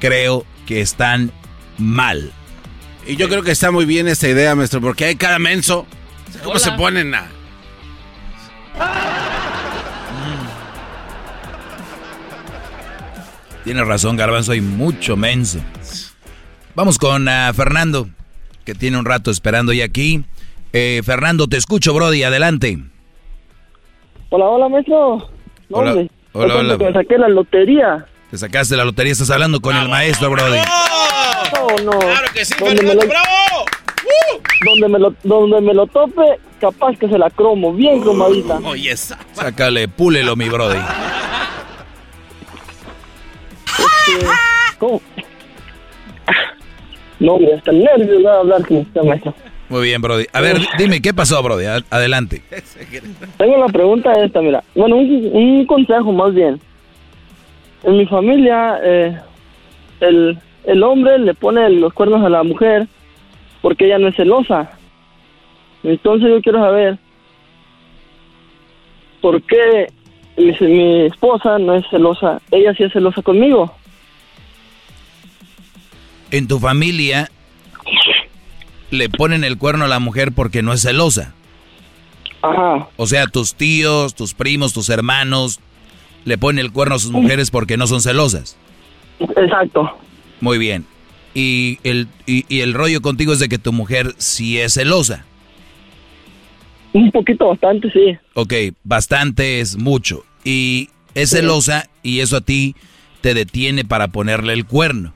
creo 0.00 0.46
que 0.66 0.80
están 0.80 1.30
mal. 1.76 2.32
Y 3.06 3.16
yo 3.16 3.28
creo 3.28 3.42
que 3.42 3.50
está 3.50 3.70
muy 3.70 3.84
bien 3.84 4.08
esta 4.08 4.28
idea, 4.28 4.54
maestro, 4.54 4.80
porque 4.80 5.04
hay 5.04 5.16
cada 5.16 5.38
menso. 5.38 5.86
¿Cómo 6.42 6.58
se 6.58 6.72
ponen 6.72 7.14
a.? 7.14 7.26
Tiene 13.62 13.84
razón, 13.84 14.16
Garbanzo, 14.16 14.52
hay 14.52 14.62
mucho 14.62 15.18
menso. 15.18 15.60
Vamos 16.76 16.98
con 16.98 17.26
ah, 17.28 17.50
Fernando, 17.54 18.06
que 18.64 18.74
tiene 18.74 18.98
un 18.98 19.06
rato 19.06 19.30
esperando 19.30 19.72
ya 19.72 19.86
aquí. 19.86 20.24
Eh, 20.74 21.00
Fernando, 21.04 21.46
te 21.46 21.56
escucho, 21.56 21.94
Brody, 21.94 22.22
adelante. 22.22 22.78
Hola, 24.28 24.44
hola, 24.44 24.68
maestro. 24.68 25.30
No, 25.70 25.78
Hola, 25.78 25.90
hombre, 25.92 26.10
hola, 26.32 26.54
hola. 26.56 26.76
me 26.76 26.92
saqué 26.92 27.16
la 27.18 27.28
lotería. 27.28 28.06
Te 28.30 28.36
sacaste 28.36 28.76
la 28.76 28.84
lotería, 28.84 29.12
estás 29.12 29.30
hablando 29.30 29.60
con 29.60 29.74
el 29.74 29.88
maestro, 29.88 30.30
Brody. 30.30 30.58
No, 30.58 31.84
no. 31.92 31.98
Claro 31.98 32.28
que 32.34 32.44
sí, 32.44 32.54
Donde 32.60 32.74
me 32.82 32.88
Fernando, 32.90 33.04
lo- 33.04 33.08
bravo. 33.08 33.64
Donde 34.64 34.88
me, 34.88 34.98
lo, 34.98 35.14
donde 35.22 35.60
me 35.60 35.74
lo 35.74 35.86
tope, 35.86 36.22
capaz 36.60 36.96
que 36.98 37.08
se 37.08 37.16
la 37.18 37.30
cromo, 37.30 37.72
bien 37.72 38.00
cromadita. 38.02 38.58
Oye, 38.64 38.90
esa. 38.90 39.18
Sácale, 39.32 39.88
púlelo, 39.88 40.36
mi 40.36 40.48
Brody. 40.48 40.78
Este, 43.66 44.26
¿Cómo? 44.78 45.00
No, 47.20 47.34
hombre, 47.34 47.54
hasta 47.54 47.72
nervios 47.72 48.22
de 48.22 48.28
hablar 48.28 48.66
con 48.66 48.76
usted, 48.78 49.02
maestro. 49.02 49.34
Muy 49.68 49.82
bien, 49.84 50.00
Brody. 50.00 50.26
A 50.32 50.40
ver, 50.40 50.58
di- 50.60 50.66
dime, 50.78 51.00
¿qué 51.02 51.12
pasó, 51.14 51.42
Brody? 51.42 51.64
Ad- 51.64 51.84
Adelante. 51.90 52.42
Tengo 53.38 53.56
la 53.58 53.66
pregunta 53.68 54.12
esta, 54.22 54.40
mira. 54.40 54.62
Bueno, 54.74 54.96
un, 54.96 55.30
un 55.32 55.66
consejo 55.66 56.12
más 56.12 56.34
bien. 56.34 56.60
En 57.82 57.96
mi 57.96 58.06
familia, 58.06 58.78
eh, 58.82 59.16
el, 60.00 60.38
el 60.64 60.82
hombre 60.82 61.18
le 61.18 61.34
pone 61.34 61.68
los 61.70 61.92
cuernos 61.94 62.24
a 62.24 62.28
la 62.28 62.42
mujer 62.42 62.86
porque 63.62 63.86
ella 63.86 63.98
no 63.98 64.08
es 64.08 64.16
celosa. 64.16 64.70
Entonces 65.82 66.28
yo 66.28 66.40
quiero 66.42 66.60
saber 66.60 66.98
por 69.20 69.42
qué 69.42 69.88
mi, 70.36 70.52
mi 70.68 71.00
esposa 71.06 71.58
no 71.58 71.74
es 71.74 71.84
celosa. 71.90 72.40
Ella 72.50 72.74
sí 72.74 72.84
es 72.84 72.92
celosa 72.92 73.22
conmigo. 73.22 73.72
En 76.36 76.48
tu 76.48 76.58
familia 76.58 77.30
le 78.90 79.08
ponen 79.08 79.42
el 79.42 79.56
cuerno 79.56 79.86
a 79.86 79.88
la 79.88 80.00
mujer 80.00 80.32
porque 80.32 80.60
no 80.60 80.74
es 80.74 80.82
celosa. 80.82 81.32
Ajá. 82.42 82.88
O 82.96 83.06
sea, 83.06 83.26
tus 83.26 83.54
tíos, 83.54 84.14
tus 84.14 84.34
primos, 84.34 84.74
tus 84.74 84.90
hermanos 84.90 85.60
le 86.26 86.36
ponen 86.36 86.62
el 86.62 86.72
cuerno 86.72 86.96
a 86.96 86.98
sus 86.98 87.10
mujeres 87.10 87.50
porque 87.50 87.78
no 87.78 87.86
son 87.86 88.02
celosas. 88.02 88.58
Exacto. 89.18 89.96
Muy 90.42 90.58
bien. 90.58 90.84
Y 91.32 91.78
el, 91.84 92.06
y, 92.26 92.44
y 92.54 92.60
el 92.60 92.74
rollo 92.74 93.00
contigo 93.00 93.32
es 93.32 93.38
de 93.38 93.48
que 93.48 93.56
tu 93.56 93.72
mujer 93.72 94.14
sí 94.18 94.58
es 94.58 94.74
celosa. 94.74 95.24
Un 96.92 97.10
poquito 97.12 97.48
bastante, 97.48 97.90
sí. 97.90 98.14
Ok, 98.34 98.52
bastante 98.84 99.60
es 99.60 99.78
mucho. 99.78 100.26
Y 100.44 100.90
es 101.14 101.30
celosa 101.30 101.88
y 102.02 102.20
eso 102.20 102.36
a 102.36 102.40
ti 102.42 102.76
te 103.22 103.32
detiene 103.32 103.86
para 103.86 104.08
ponerle 104.08 104.52
el 104.52 104.66
cuerno. 104.66 105.15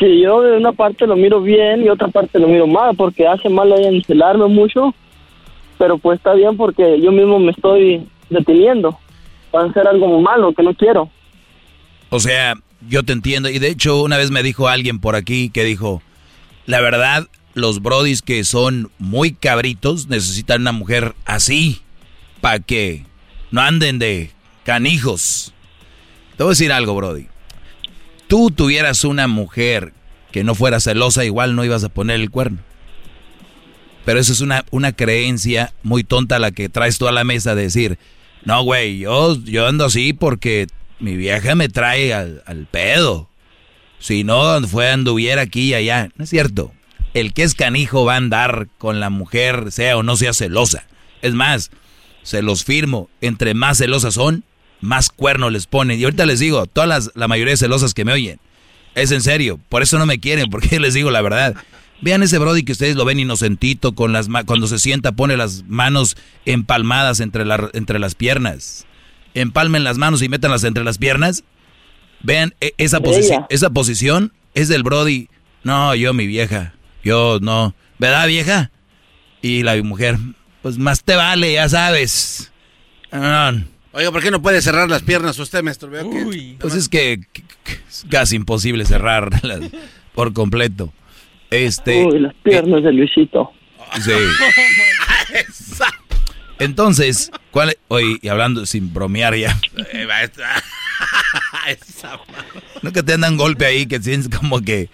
Que 0.00 0.20
yo 0.20 0.40
de 0.40 0.56
una 0.56 0.72
parte 0.72 1.06
lo 1.06 1.14
miro 1.14 1.40
bien 1.42 1.84
y 1.84 1.88
otra 1.88 2.08
parte 2.08 2.40
lo 2.40 2.48
miro 2.48 2.66
mal 2.66 2.96
porque 2.96 3.28
hace 3.28 3.48
mal 3.48 3.70
a 3.70 3.76
ella 3.76 3.90
en 3.90 4.02
celarme 4.02 4.46
mucho. 4.46 4.94
Pero 5.78 5.98
pues 5.98 6.16
está 6.16 6.32
bien 6.34 6.56
porque 6.56 7.00
yo 7.00 7.12
mismo 7.12 7.38
me 7.38 7.52
estoy 7.52 8.08
deteniendo 8.30 8.98
para 9.50 9.68
hacer 9.68 9.86
algo 9.86 10.20
malo 10.20 10.54
que 10.54 10.62
no 10.62 10.74
quiero. 10.74 11.10
O 12.08 12.18
sea, 12.18 12.54
yo 12.88 13.02
te 13.02 13.12
entiendo. 13.12 13.50
Y 13.50 13.58
de 13.58 13.68
hecho, 13.68 14.02
una 14.02 14.16
vez 14.16 14.30
me 14.30 14.42
dijo 14.42 14.68
alguien 14.68 15.00
por 15.00 15.16
aquí 15.16 15.50
que 15.50 15.64
dijo, 15.64 16.02
la 16.66 16.80
verdad, 16.80 17.28
los 17.54 17.82
brodis 17.82 18.22
que 18.22 18.42
son 18.44 18.90
muy 18.98 19.32
cabritos 19.32 20.08
necesitan 20.08 20.62
una 20.62 20.72
mujer 20.72 21.14
así 21.24 21.82
para 22.40 22.60
que 22.60 23.04
no 23.50 23.60
anden 23.60 23.98
de 23.98 24.30
canijos. 24.64 25.52
Te 26.36 26.44
voy 26.44 26.50
a 26.50 26.52
decir 26.52 26.72
algo, 26.72 26.94
brody. 26.94 27.29
Tú 28.30 28.52
tuvieras 28.52 29.02
una 29.02 29.26
mujer 29.26 29.92
que 30.30 30.44
no 30.44 30.54
fuera 30.54 30.78
celosa, 30.78 31.24
igual 31.24 31.56
no 31.56 31.64
ibas 31.64 31.82
a 31.82 31.88
poner 31.88 32.20
el 32.20 32.30
cuerno. 32.30 32.58
Pero 34.04 34.20
eso 34.20 34.32
es 34.32 34.40
una, 34.40 34.64
una 34.70 34.92
creencia 34.92 35.74
muy 35.82 36.04
tonta 36.04 36.38
la 36.38 36.52
que 36.52 36.68
traes 36.68 36.96
tú 36.96 37.08
a 37.08 37.12
la 37.12 37.24
mesa 37.24 37.56
de 37.56 37.62
decir, 37.62 37.98
no, 38.44 38.62
güey, 38.62 39.00
yo, 39.00 39.34
yo 39.42 39.66
ando 39.66 39.86
así 39.86 40.12
porque 40.12 40.68
mi 41.00 41.16
vieja 41.16 41.56
me 41.56 41.68
trae 41.68 42.14
al, 42.14 42.44
al 42.46 42.66
pedo. 42.66 43.28
Si 43.98 44.22
no, 44.22 44.62
fue 44.68 44.92
anduviera 44.92 45.42
aquí 45.42 45.70
y 45.70 45.74
allá. 45.74 46.10
No 46.14 46.22
es 46.22 46.30
cierto. 46.30 46.72
El 47.14 47.34
que 47.34 47.42
es 47.42 47.56
canijo 47.56 48.04
va 48.04 48.14
a 48.14 48.18
andar 48.18 48.68
con 48.78 49.00
la 49.00 49.10
mujer, 49.10 49.72
sea 49.72 49.96
o 49.96 50.04
no 50.04 50.14
sea 50.14 50.34
celosa. 50.34 50.86
Es 51.20 51.34
más, 51.34 51.72
se 52.22 52.42
los 52.42 52.62
firmo. 52.62 53.10
Entre 53.20 53.54
más 53.54 53.78
celosas 53.78 54.14
son, 54.14 54.44
más 54.80 55.10
cuernos 55.10 55.52
les 55.52 55.66
ponen. 55.66 55.98
Y 55.98 56.04
ahorita 56.04 56.26
les 56.26 56.40
digo, 56.40 56.66
todas 56.66 56.88
las, 56.88 57.10
la 57.14 57.28
mayoría 57.28 57.52
de 57.52 57.58
celosas 57.58 57.94
que 57.94 58.04
me 58.04 58.12
oyen, 58.12 58.38
es 58.94 59.12
en 59.12 59.22
serio. 59.22 59.58
Por 59.68 59.82
eso 59.82 59.98
no 59.98 60.06
me 60.06 60.20
quieren, 60.20 60.50
porque 60.50 60.80
les 60.80 60.94
digo 60.94 61.10
la 61.10 61.22
verdad. 61.22 61.54
Vean 62.02 62.22
ese 62.22 62.38
Brody 62.38 62.62
que 62.62 62.72
ustedes 62.72 62.96
lo 62.96 63.04
ven 63.04 63.20
inocentito, 63.20 63.94
con 63.94 64.12
las 64.12 64.28
cuando 64.46 64.66
se 64.66 64.78
sienta 64.78 65.12
pone 65.12 65.36
las 65.36 65.64
manos 65.68 66.16
empalmadas 66.46 67.20
entre, 67.20 67.44
la, 67.44 67.68
entre 67.74 67.98
las 67.98 68.14
piernas. 68.14 68.86
Empalmen 69.34 69.84
las 69.84 69.98
manos 69.98 70.22
y 70.22 70.28
métanlas 70.28 70.64
entre 70.64 70.82
las 70.82 70.98
piernas. 70.98 71.44
Vean, 72.22 72.54
e, 72.60 72.74
esa, 72.78 73.00
posición 73.00 73.46
esa 73.50 73.70
posición 73.70 74.32
es 74.54 74.68
del 74.68 74.82
Brody. 74.82 75.28
No, 75.62 75.94
yo 75.94 76.14
mi 76.14 76.26
vieja. 76.26 76.74
Yo 77.04 77.38
no. 77.40 77.74
¿Verdad, 77.98 78.26
vieja? 78.26 78.70
Y 79.42 79.62
la 79.62 79.76
mujer, 79.82 80.18
pues 80.62 80.78
más 80.78 81.04
te 81.04 81.16
vale, 81.16 81.52
ya 81.52 81.68
sabes. 81.68 82.50
Oiga, 83.92 84.12
¿por 84.12 84.22
qué 84.22 84.30
no 84.30 84.40
puede 84.40 84.62
cerrar 84.62 84.88
las 84.88 85.02
piernas 85.02 85.38
usted, 85.38 85.62
maestro? 85.62 85.90
Veo 85.90 86.08
pues 86.60 86.74
es 86.74 86.88
que, 86.88 87.20
es 87.88 88.06
casi 88.08 88.36
imposible 88.36 88.84
cerrarlas 88.84 89.60
por 90.14 90.32
completo. 90.32 90.92
Este, 91.50 92.04
Uy, 92.04 92.20
las 92.20 92.34
piernas 92.34 92.84
de 92.84 92.92
Luisito. 92.92 93.52
Sí. 94.00 94.12
Entonces, 96.60 97.32
¿cuál? 97.50 97.76
Oye, 97.88 98.18
y 98.22 98.28
hablando 98.28 98.64
sin 98.66 98.92
bromear 98.92 99.34
ya. 99.34 99.58
no 102.82 102.92
que 102.92 103.02
te 103.02 103.14
andan 103.14 103.36
golpe 103.36 103.64
ahí, 103.66 103.86
que 103.86 104.00
sientes 104.00 104.28
como 104.38 104.60
que. 104.60 104.88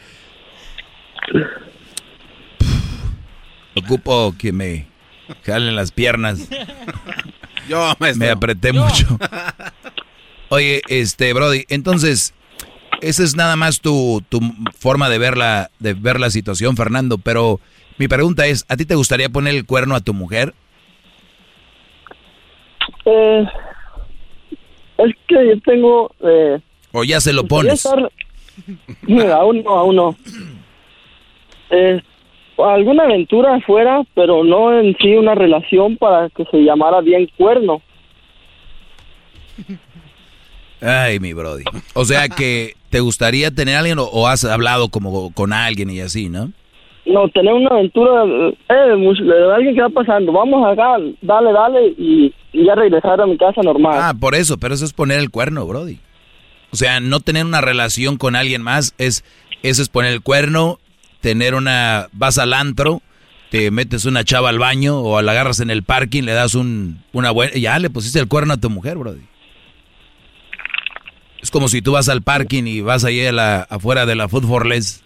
Ocupo 3.75 4.35
que 4.39 4.53
me 4.53 4.87
jalen 5.45 5.77
las 5.77 5.91
piernas. 5.91 6.49
Yo, 7.69 7.95
Me 8.17 8.31
apreté 8.31 8.73
mucho. 8.73 9.19
Oye, 10.49 10.83
este, 10.89 11.33
Brody, 11.33 11.65
entonces, 11.69 12.35
esa 13.01 13.23
es 13.25 13.37
nada 13.37 13.57
más 13.57 13.81
tu, 13.81 14.23
tu 14.29 14.41
forma 14.79 15.09
de 15.09 15.19
ver, 15.19 15.37
la, 15.37 15.71
de 15.79 15.95
ver 15.95 16.21
la 16.21 16.31
situación, 16.31 16.77
Fernando. 16.77 17.19
Pero 17.19 17.61
mi 17.99 18.09
pregunta 18.09 18.47
es, 18.47 18.65
¿a 18.69 18.77
ti 18.77 18.85
te 18.85 18.95
gustaría 18.95 19.29
poner 19.29 19.55
el 19.55 19.67
cuerno 19.67 19.97
a 19.97 20.01
tu 20.01 20.15
mujer? 20.15 20.55
Eh, 23.05 23.47
es 24.99 25.15
que 25.27 25.35
yo 25.49 25.61
tengo... 25.65 26.15
Eh, 26.21 26.61
¿O 26.93 27.05
ya 27.05 27.21
se 27.21 27.33
lo 27.33 27.47
pones? 27.47 27.85
Estar... 27.85 28.11
aún 29.33 29.63
no, 29.63 29.71
aún 29.71 29.97
no. 29.97 30.17
Eh, 31.69 32.01
alguna 32.59 33.05
aventura 33.05 33.57
afuera, 33.57 34.03
pero 34.15 34.45
no 34.45 34.79
en 34.79 34.97
sí 34.99 35.15
una 35.15 35.35
relación 35.35 35.97
para 35.97 36.29
que 36.31 36.45
se 36.47 36.59
llamara 36.59 37.01
bien 37.01 37.29
cuerno. 37.37 37.83
Ay, 40.81 41.21
mi 41.21 41.33
Brody. 41.33 41.65
O 41.95 42.05
sea 42.05 42.29
que 42.29 42.75
te 42.91 43.01
gustaría 43.01 43.51
tener 43.51 43.77
a 43.77 43.81
alguien 43.81 43.99
o, 43.99 44.29
has 44.29 44.45
hablado 44.45 44.89
como 44.89 45.33
con 45.33 45.53
alguien 45.53 45.91
y 45.91 46.01
así, 46.01 46.29
¿no? 46.29 46.53
No, 47.07 47.29
tener 47.29 47.53
una 47.53 47.71
aventura 47.71 48.25
eh, 48.69 49.53
alguien 49.55 49.75
que 49.75 49.83
va 49.83 49.89
pasando. 49.89 50.33
Vamos 50.33 50.67
acá, 50.67 50.97
dale, 51.23 51.53
dale 51.53 51.95
y, 51.97 52.35
y, 52.53 52.65
ya 52.67 52.75
regresar 52.75 53.21
a 53.21 53.27
mi 53.27 53.39
casa 53.39 53.63
normal. 53.63 53.95
Ah, 53.97 54.13
por 54.19 54.35
eso, 54.35 54.59
pero 54.59 54.75
eso 54.75 54.85
es 54.85 54.93
poner 54.93 55.21
el 55.21 55.31
cuerno, 55.31 55.67
Brody. 55.67 56.01
O 56.73 56.77
sea, 56.77 56.99
no 57.01 57.21
tener 57.21 57.45
una 57.45 57.61
relación 57.61 58.17
con 58.17 58.35
alguien 58.35 58.61
más 58.61 58.95
es 58.99 59.25
eso 59.63 59.83
es 59.83 59.89
poner 59.89 60.13
el 60.13 60.21
cuerno, 60.21 60.79
tener 61.27 61.57
una 61.57 62.07
vas 62.13 62.39
al 62.39 62.53
antro, 62.53 63.03
te 63.51 63.73
metes 63.73 64.05
una 64.05 64.23
chava 64.23 64.49
al 64.49 64.61
baño 64.61 65.01
o 65.01 65.21
la 65.23 65.33
agarras 65.33 65.59
en 65.59 65.71
el 65.71 65.83
parking, 65.83 66.23
le 66.23 66.31
das 66.31 66.55
un 66.55 67.03
una 67.13 67.33
buena 67.33 67.53
ya 67.55 67.81
le 67.81 67.91
pusiste 67.91 68.21
el 68.21 68.29
cuerno 68.29 68.55
a 68.55 68.59
tu 68.59 68.71
mujer, 68.71 68.97
Brody. 68.97 69.23
Es 71.43 71.51
como 71.51 71.69
si 71.69 71.83
tú 71.83 71.91
vas 71.91 72.09
al 72.09 72.23
parking 72.23 72.63
y 72.69 72.81
vas 72.81 73.03
ahí 73.03 73.27
a 73.27 73.33
la, 73.33 73.63
afuera 73.63 74.07
de 74.07 74.15
la 74.15 74.29
Food 74.29 74.47
for 74.47 74.67
Less, 74.67 75.03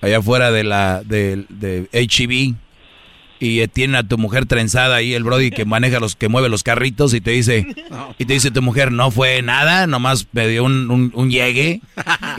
allá 0.00 0.20
afuera 0.20 0.50
de 0.50 0.64
la 0.64 1.02
de, 1.04 1.44
de 1.50 1.86
HEB, 1.92 2.54
y 3.38 3.68
tiene 3.68 3.98
a 3.98 4.04
tu 4.04 4.16
mujer 4.16 4.46
trenzada 4.46 4.96
ahí, 4.96 5.12
el 5.12 5.24
Brody 5.24 5.50
que 5.50 5.66
maneja 5.66 6.00
los, 6.00 6.16
que 6.16 6.28
mueve 6.28 6.48
los 6.48 6.62
carritos, 6.62 7.12
y 7.12 7.20
te 7.20 7.32
dice, 7.32 7.66
y 8.18 8.24
te 8.24 8.32
dice 8.32 8.50
tu 8.50 8.62
mujer, 8.62 8.90
no 8.90 9.10
fue 9.10 9.42
nada, 9.42 9.86
nomás 9.86 10.28
me 10.32 10.48
dio 10.48 10.64
un, 10.64 10.90
un, 10.90 11.10
un 11.12 11.30
llegue, 11.30 11.82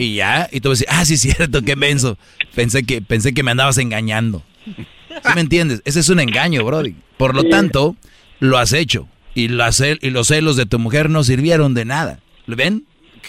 y 0.00 0.16
ya, 0.16 0.48
y 0.50 0.60
tú 0.60 0.70
decir, 0.70 0.88
ah, 0.90 1.04
sí, 1.04 1.16
cierto, 1.16 1.62
qué 1.62 1.76
menso. 1.76 2.18
Pensé 2.54 2.84
que, 2.84 3.02
pensé 3.02 3.34
que 3.34 3.42
me 3.42 3.50
andabas 3.50 3.78
engañando. 3.78 4.42
¿Sí 4.64 5.30
me 5.34 5.40
entiendes? 5.40 5.82
Ese 5.84 6.00
es 6.00 6.08
un 6.08 6.20
engaño, 6.20 6.64
Brody. 6.64 6.94
Por 7.16 7.34
lo 7.34 7.44
tanto, 7.44 7.96
lo 8.40 8.58
has 8.58 8.72
hecho. 8.72 9.08
Y, 9.34 9.48
las, 9.48 9.80
y 9.80 10.10
los 10.10 10.28
celos 10.28 10.56
de 10.56 10.66
tu 10.66 10.78
mujer 10.78 11.10
no 11.10 11.24
sirvieron 11.24 11.74
de 11.74 11.84
nada. 11.84 12.20
¿Lo 12.46 12.56
ven? 12.56 12.84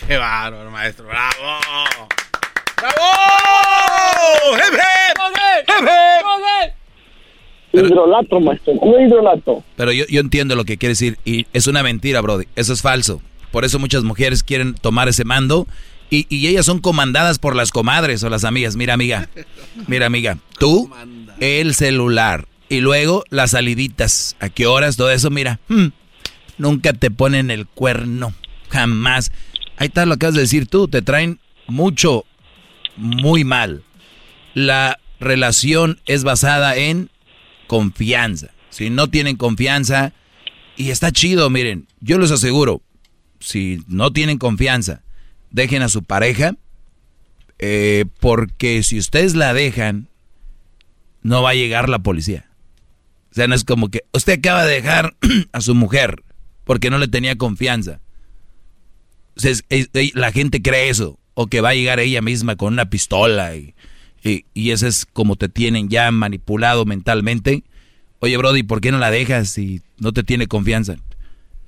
¡Qué 0.08 0.18
bárbaro, 0.18 0.70
maestro! 0.72 1.06
¡Bravo! 1.06 1.60
¡Bravo! 2.78 3.16
hidrolato, 7.74 8.40
maestro, 8.40 8.74
hidrolato. 8.74 9.64
Pero 9.76 9.92
yo, 9.92 10.06
yo 10.08 10.22
entiendo 10.22 10.56
lo 10.56 10.66
que 10.66 10.78
quiere 10.78 10.92
decir 10.92 11.18
y 11.26 11.46
es 11.54 11.68
una 11.68 11.84
mentira, 11.84 12.22
Brody. 12.22 12.46
Eso 12.56 12.74
es 12.74 12.82
falso. 12.82 13.22
Por 13.52 13.66
eso 13.66 13.80
muchas 13.80 14.04
mujeres 14.04 14.44
quieren 14.44 14.74
tomar 14.76 15.08
ese 15.08 15.24
mando 15.24 15.68
y, 16.30 16.48
ellas 16.48 16.66
son 16.66 16.80
comandadas 16.80 17.40
por 17.40 17.56
las 17.56 17.72
comadres 17.72 18.24
o 18.24 18.30
las 18.30 18.44
amigas. 18.44 18.76
Mira, 18.76 18.94
amiga, 18.94 19.30
mira, 19.88 20.06
amiga, 20.06 20.38
tú, 20.60 20.92
el 21.40 21.74
celular 21.74 22.48
y 22.70 22.82
luego 22.82 23.24
las 23.30 23.52
saliditas. 23.52 24.36
¿A 24.40 24.50
qué 24.50 24.68
horas? 24.68 24.98
Todo 24.98 25.12
eso, 25.12 25.30
mira, 25.30 25.60
hmm, 25.68 25.88
nunca 26.58 26.94
te 26.94 27.12
ponen 27.12 27.52
el 27.52 27.68
cuerno, 27.68 28.34
jamás. 28.70 29.32
Ahí 29.78 29.88
está 29.88 30.06
lo 30.06 30.18
que 30.18 30.28
has 30.28 30.34
de 30.34 30.42
decir 30.42 30.68
tú, 30.68 30.88
te 30.88 31.02
traen 31.02 31.40
mucho, 31.68 32.26
muy 32.98 33.44
mal. 33.44 33.84
La 34.54 35.00
relación 35.20 36.00
es 36.06 36.24
basada 36.24 36.78
en 36.78 37.10
confianza. 37.68 38.52
Si 38.70 38.90
no 38.90 39.10
tienen 39.10 39.38
confianza, 39.38 40.14
y 40.78 40.92
está 40.92 41.12
chido, 41.12 41.50
miren, 41.50 41.88
yo 42.02 42.18
les 42.18 42.32
aseguro, 42.32 42.82
si 43.40 43.82
no 43.88 44.12
tienen 44.12 44.38
confianza, 44.38 45.02
dejen 45.56 45.82
a 45.82 45.90
su 45.90 46.04
pareja, 46.04 46.56
eh, 47.60 48.06
porque 48.20 48.84
si 48.84 49.00
ustedes 49.00 49.36
la 49.36 49.54
dejan, 49.54 50.10
no 51.24 51.42
va 51.42 51.52
a 51.52 51.56
llegar 51.56 51.88
la 51.88 52.00
policía. 52.00 52.50
O 53.32 53.36
sea, 53.36 53.48
no 53.48 53.56
es 53.56 53.64
como 53.64 53.90
que 53.90 54.04
usted 54.14 54.34
acaba 54.34 54.66
de 54.66 54.76
dejar 54.76 55.16
a 55.54 55.62
su 55.62 55.74
mujer 55.74 56.24
porque 56.66 56.90
no 56.90 56.98
le 56.98 57.08
tenía 57.08 57.38
confianza. 57.38 58.02
O 59.38 59.40
sea, 59.40 59.52
es, 59.52 59.64
es, 59.70 59.90
la 60.14 60.32
gente 60.32 60.62
cree 60.62 60.90
eso, 60.90 61.20
o 61.34 61.48
que 61.48 61.62
va 61.62 61.70
a 61.70 61.76
llegar 61.76 62.00
ella 62.00 62.22
misma 62.22 62.58
con 62.58 62.74
una 62.74 62.90
pistola 62.90 63.56
y, 63.56 63.76
y, 64.24 64.46
y 64.54 64.72
eso 64.72 64.88
es 64.88 65.06
como 65.06 65.38
te 65.38 65.48
tienen 65.48 65.90
ya 65.90 66.12
manipulado 66.12 66.86
mentalmente. 66.86 67.64
Oye, 68.20 68.36
Brody, 68.36 68.64
¿por 68.64 68.82
qué 68.82 68.92
no 68.92 68.98
la 68.98 69.12
dejas 69.12 69.50
si 69.50 69.82
no 70.00 70.12
te 70.12 70.24
tiene 70.24 70.48
confianza? 70.48 70.98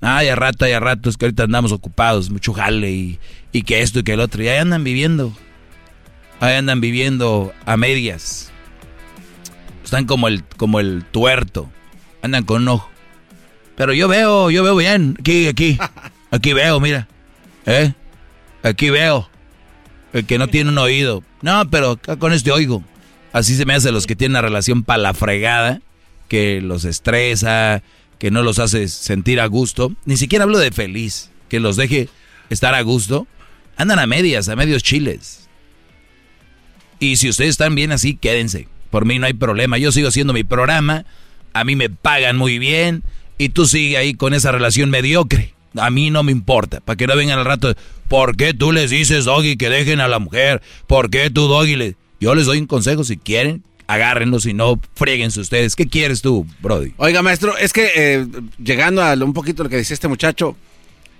Ay, 0.00 0.28
a 0.28 0.36
rato, 0.36 0.64
ay, 0.64 0.72
a 0.72 0.80
rato, 0.80 1.10
es 1.10 1.16
que 1.16 1.26
ahorita 1.26 1.44
andamos 1.44 1.72
ocupados, 1.72 2.30
mucho 2.30 2.52
jale 2.52 2.90
y, 2.90 3.18
y 3.52 3.62
que 3.62 3.80
esto 3.82 4.00
y 4.00 4.02
que 4.04 4.12
el 4.12 4.20
otro. 4.20 4.42
Y 4.42 4.48
ahí 4.48 4.58
andan 4.58 4.84
viviendo. 4.84 5.32
Ahí 6.40 6.54
andan 6.54 6.80
viviendo 6.80 7.52
a 7.66 7.76
medias. 7.76 8.52
Están 9.84 10.06
como 10.06 10.28
el, 10.28 10.44
como 10.44 10.80
el 10.80 11.04
tuerto. 11.10 11.68
Andan 12.22 12.44
con 12.44 12.62
un 12.62 12.68
ojo. 12.68 12.90
Pero 13.76 13.92
yo 13.92 14.06
veo, 14.08 14.50
yo 14.50 14.62
veo 14.62 14.76
bien. 14.76 15.16
Aquí, 15.18 15.48
aquí. 15.48 15.78
Aquí 16.30 16.52
veo, 16.52 16.78
mira. 16.78 17.08
¿Eh? 17.64 17.92
Aquí 18.62 18.90
veo. 18.90 19.28
El 20.12 20.26
que 20.26 20.38
no 20.38 20.48
tiene 20.48 20.70
un 20.70 20.78
oído. 20.78 21.22
No, 21.42 21.68
pero 21.70 21.98
con 22.18 22.32
este 22.32 22.52
oigo. 22.52 22.82
Así 23.32 23.56
se 23.56 23.66
me 23.66 23.74
hace 23.74 23.92
los 23.92 24.06
que 24.06 24.16
tienen 24.16 24.32
una 24.32 24.42
relación 24.42 24.82
para 24.82 25.02
la 25.02 25.14
fregada, 25.14 25.80
que 26.28 26.60
los 26.60 26.84
estresa, 26.84 27.82
que 28.18 28.30
no 28.30 28.42
los 28.42 28.58
hace 28.58 28.88
sentir 28.88 29.40
a 29.40 29.46
gusto. 29.46 29.92
Ni 30.04 30.16
siquiera 30.16 30.44
hablo 30.44 30.58
de 30.58 30.70
feliz, 30.70 31.30
que 31.48 31.60
los 31.60 31.76
deje 31.76 32.08
estar 32.50 32.74
a 32.74 32.82
gusto. 32.82 33.26
Andan 33.76 33.98
a 33.98 34.06
medias, 34.06 34.48
a 34.48 34.56
medios 34.56 34.82
chiles. 34.82 35.48
Y 36.98 37.16
si 37.16 37.28
ustedes 37.28 37.50
están 37.50 37.74
bien 37.74 37.92
así, 37.92 38.14
quédense. 38.14 38.68
Por 38.90 39.04
mí 39.04 39.18
no 39.18 39.26
hay 39.26 39.34
problema. 39.34 39.78
Yo 39.78 39.92
sigo 39.92 40.08
haciendo 40.08 40.32
mi 40.32 40.44
programa. 40.44 41.04
A 41.52 41.64
mí 41.64 41.76
me 41.76 41.90
pagan 41.90 42.36
muy 42.36 42.58
bien. 42.58 43.04
Y 43.38 43.50
tú 43.50 43.66
sigue 43.66 43.96
ahí 43.96 44.14
con 44.14 44.34
esa 44.34 44.50
relación 44.50 44.90
mediocre. 44.90 45.54
A 45.76 45.90
mí 45.90 46.10
no 46.10 46.24
me 46.24 46.32
importa. 46.32 46.80
Para 46.80 46.96
que 46.96 47.06
no 47.06 47.14
vengan 47.14 47.38
al 47.38 47.44
rato. 47.44 47.74
¿Por 48.08 48.36
qué 48.36 48.52
tú 48.52 48.72
les 48.72 48.90
dices, 48.90 49.26
Doggy, 49.26 49.56
que 49.56 49.68
dejen 49.68 50.00
a 50.00 50.08
la 50.08 50.18
mujer? 50.18 50.60
¿Por 50.86 51.10
qué 51.10 51.30
tú, 51.30 51.46
Doggy, 51.46 51.76
le... 51.76 51.96
Yo 52.20 52.34
les 52.34 52.46
doy 52.46 52.58
un 52.58 52.66
consejo, 52.66 53.04
si 53.04 53.16
quieren, 53.16 53.62
agárrenlo, 53.88 54.38
si 54.38 54.52
no, 54.52 54.80
frieguense 54.94 55.40
ustedes. 55.40 55.74
¿Qué 55.74 55.88
quieres 55.88 56.22
tú, 56.22 56.46
Brody? 56.60 56.92
Oiga, 56.98 57.22
maestro, 57.22 57.56
es 57.56 57.72
que 57.72 57.90
eh, 57.96 58.26
llegando 58.62 59.02
a 59.02 59.14
un 59.14 59.32
poquito 59.32 59.64
lo 59.64 59.68
que 59.68 59.76
decía 59.76 59.94
este 59.94 60.06
muchacho, 60.06 60.56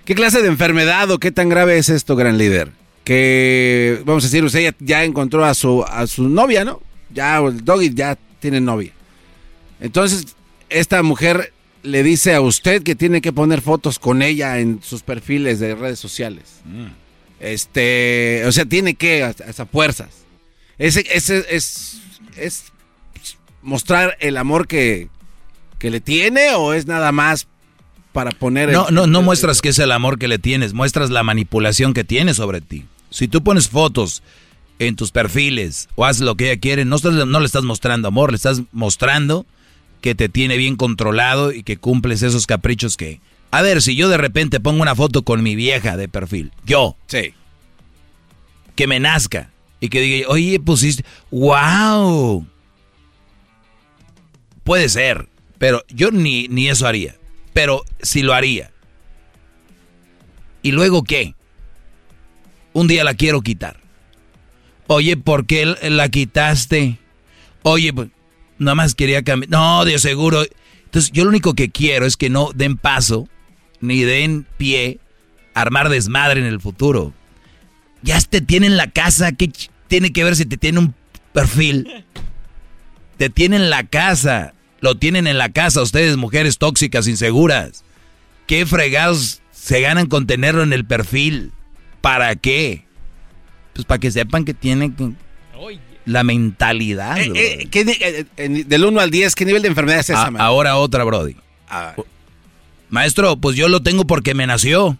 ¿qué 0.04 0.14
clase 0.14 0.42
de 0.42 0.48
enfermedad 0.48 1.10
o 1.10 1.18
qué 1.18 1.32
tan 1.32 1.48
grave 1.48 1.78
es 1.78 1.88
esto, 1.88 2.14
gran 2.14 2.38
líder? 2.38 2.70
Que, 3.02 4.02
vamos 4.04 4.22
a 4.22 4.26
decir, 4.28 4.44
usted 4.44 4.60
ya, 4.60 4.74
ya 4.78 5.04
encontró 5.04 5.44
a 5.44 5.54
su, 5.54 5.82
a 5.82 6.06
su 6.06 6.28
novia, 6.28 6.64
¿no? 6.64 6.82
Ya, 7.12 7.38
el 7.38 7.64
doggy 7.64 7.94
ya 7.94 8.18
tiene 8.38 8.60
novia. 8.60 8.92
Entonces, 9.80 10.36
esta 10.68 11.02
mujer 11.02 11.54
le 11.82 12.02
dice 12.02 12.34
a 12.34 12.42
usted 12.42 12.82
que 12.82 12.94
tiene 12.94 13.22
que 13.22 13.32
poner 13.32 13.62
fotos 13.62 13.98
con 13.98 14.20
ella 14.20 14.58
en 14.58 14.82
sus 14.82 15.02
perfiles 15.02 15.58
de 15.58 15.74
redes 15.74 15.98
sociales. 15.98 16.60
Este, 17.40 18.42
o 18.44 18.52
sea, 18.52 18.66
tiene 18.66 18.94
que, 18.94 19.22
hasta 19.22 19.64
fuerzas. 19.64 20.10
Ese, 20.76 21.06
ese 21.10 21.46
es, 21.48 21.98
es 22.40 22.72
mostrar 23.62 24.16
el 24.20 24.36
amor 24.36 24.66
que, 24.66 25.08
que 25.78 25.90
le 25.90 26.00
tiene 26.00 26.54
o 26.54 26.72
es 26.72 26.86
nada 26.86 27.12
más 27.12 27.46
para 28.12 28.30
poner... 28.30 28.70
No, 28.72 28.88
el- 28.88 28.94
no, 28.94 29.06
no 29.06 29.22
muestras 29.22 29.60
que 29.60 29.68
es 29.70 29.78
el 29.78 29.92
amor 29.92 30.18
que 30.18 30.28
le 30.28 30.38
tienes, 30.38 30.72
muestras 30.74 31.10
la 31.10 31.22
manipulación 31.22 31.94
que 31.94 32.04
tiene 32.04 32.34
sobre 32.34 32.60
ti. 32.60 32.84
Si 33.10 33.28
tú 33.28 33.42
pones 33.42 33.68
fotos 33.68 34.22
en 34.78 34.96
tus 34.96 35.10
perfiles 35.10 35.88
o 35.96 36.04
haces 36.04 36.22
lo 36.22 36.36
que 36.36 36.50
ella 36.50 36.60
quiere, 36.60 36.84
no, 36.84 36.96
estás, 36.96 37.14
no 37.14 37.40
le 37.40 37.46
estás 37.46 37.64
mostrando 37.64 38.08
amor, 38.08 38.30
le 38.30 38.36
estás 38.36 38.62
mostrando 38.72 39.44
que 40.00 40.14
te 40.14 40.28
tiene 40.28 40.56
bien 40.56 40.76
controlado 40.76 41.52
y 41.52 41.62
que 41.64 41.76
cumples 41.76 42.22
esos 42.22 42.46
caprichos 42.46 42.96
que... 42.96 43.20
A 43.50 43.62
ver, 43.62 43.80
si 43.82 43.96
yo 43.96 44.08
de 44.08 44.18
repente 44.18 44.60
pongo 44.60 44.82
una 44.82 44.94
foto 44.94 45.22
con 45.22 45.42
mi 45.42 45.56
vieja 45.56 45.96
de 45.96 46.06
perfil, 46.08 46.52
yo, 46.66 46.96
Sí. 47.06 47.32
que 48.76 48.86
me 48.86 49.00
nazca 49.00 49.50
y 49.80 49.88
que 49.88 50.00
diga, 50.00 50.28
oye, 50.28 50.58
pusiste, 50.60 51.04
wow. 51.30 52.46
Puede 54.64 54.88
ser, 54.88 55.28
pero 55.58 55.84
yo 55.88 56.10
ni, 56.10 56.48
ni 56.48 56.68
eso 56.68 56.86
haría. 56.86 57.16
Pero 57.52 57.84
si 58.02 58.22
lo 58.22 58.34
haría. 58.34 58.70
¿Y 60.62 60.72
luego 60.72 61.02
qué? 61.02 61.34
Un 62.72 62.86
día 62.86 63.04
la 63.04 63.14
quiero 63.14 63.40
quitar. 63.40 63.80
Oye, 64.86 65.16
¿por 65.16 65.46
qué 65.46 65.66
la 65.66 66.08
quitaste? 66.08 66.98
Oye, 67.62 67.92
pues, 67.92 68.08
nada 68.58 68.74
más 68.74 68.94
quería 68.94 69.22
cambiar. 69.22 69.50
No, 69.50 69.84
de 69.84 69.98
seguro. 69.98 70.44
Entonces, 70.84 71.10
yo 71.12 71.24
lo 71.24 71.30
único 71.30 71.54
que 71.54 71.70
quiero 71.70 72.06
es 72.06 72.16
que 72.16 72.30
no 72.30 72.50
den 72.54 72.76
paso 72.76 73.28
ni 73.80 74.02
den 74.02 74.46
pie 74.56 74.98
a 75.54 75.60
armar 75.62 75.88
desmadre 75.88 76.40
en 76.40 76.46
el 76.46 76.60
futuro. 76.60 77.12
Ya 78.02 78.20
te 78.20 78.40
tienen 78.40 78.76
la 78.76 78.88
casa, 78.90 79.32
¿qué 79.32 79.50
tiene 79.88 80.12
que 80.12 80.24
ver 80.24 80.36
si 80.36 80.46
te 80.46 80.56
tiene 80.56 80.78
un 80.78 80.94
perfil? 81.32 82.04
Te 83.16 83.28
tienen 83.30 83.70
la 83.70 83.84
casa, 83.84 84.54
lo 84.80 84.96
tienen 84.96 85.26
en 85.26 85.38
la 85.38 85.48
casa 85.50 85.82
ustedes, 85.82 86.16
mujeres 86.16 86.58
tóxicas, 86.58 87.08
inseguras. 87.08 87.84
¿Qué 88.46 88.64
fregados 88.66 89.40
se 89.52 89.80
ganan 89.80 90.06
con 90.06 90.26
tenerlo 90.26 90.62
en 90.62 90.72
el 90.72 90.84
perfil? 90.84 91.52
¿Para 92.00 92.36
qué? 92.36 92.84
Pues 93.74 93.84
para 93.84 93.98
que 93.98 94.10
sepan 94.10 94.44
que 94.44 94.54
tienen 94.54 94.92
que- 94.94 95.12
la 96.06 96.22
mentalidad. 96.22 97.18
Eh, 97.18 97.32
eh, 97.34 97.68
¿qué 97.70 97.80
eh, 97.80 98.24
eh, 98.38 98.64
del 98.66 98.84
1 98.84 99.00
al 99.00 99.10
10, 99.10 99.34
¿qué 99.34 99.44
nivel 99.44 99.60
de 99.62 99.68
enfermedad 99.68 99.98
es 100.00 100.08
esa, 100.10 100.26
A- 100.26 100.30
man? 100.30 100.40
ahora 100.40 100.76
otra, 100.76 101.04
Brody. 101.04 101.36
Ah, 101.68 101.94
Maestro, 102.88 103.36
pues 103.36 103.56
yo 103.56 103.68
lo 103.68 103.82
tengo 103.82 104.06
porque 104.06 104.32
me 104.34 104.46
nació. 104.46 104.96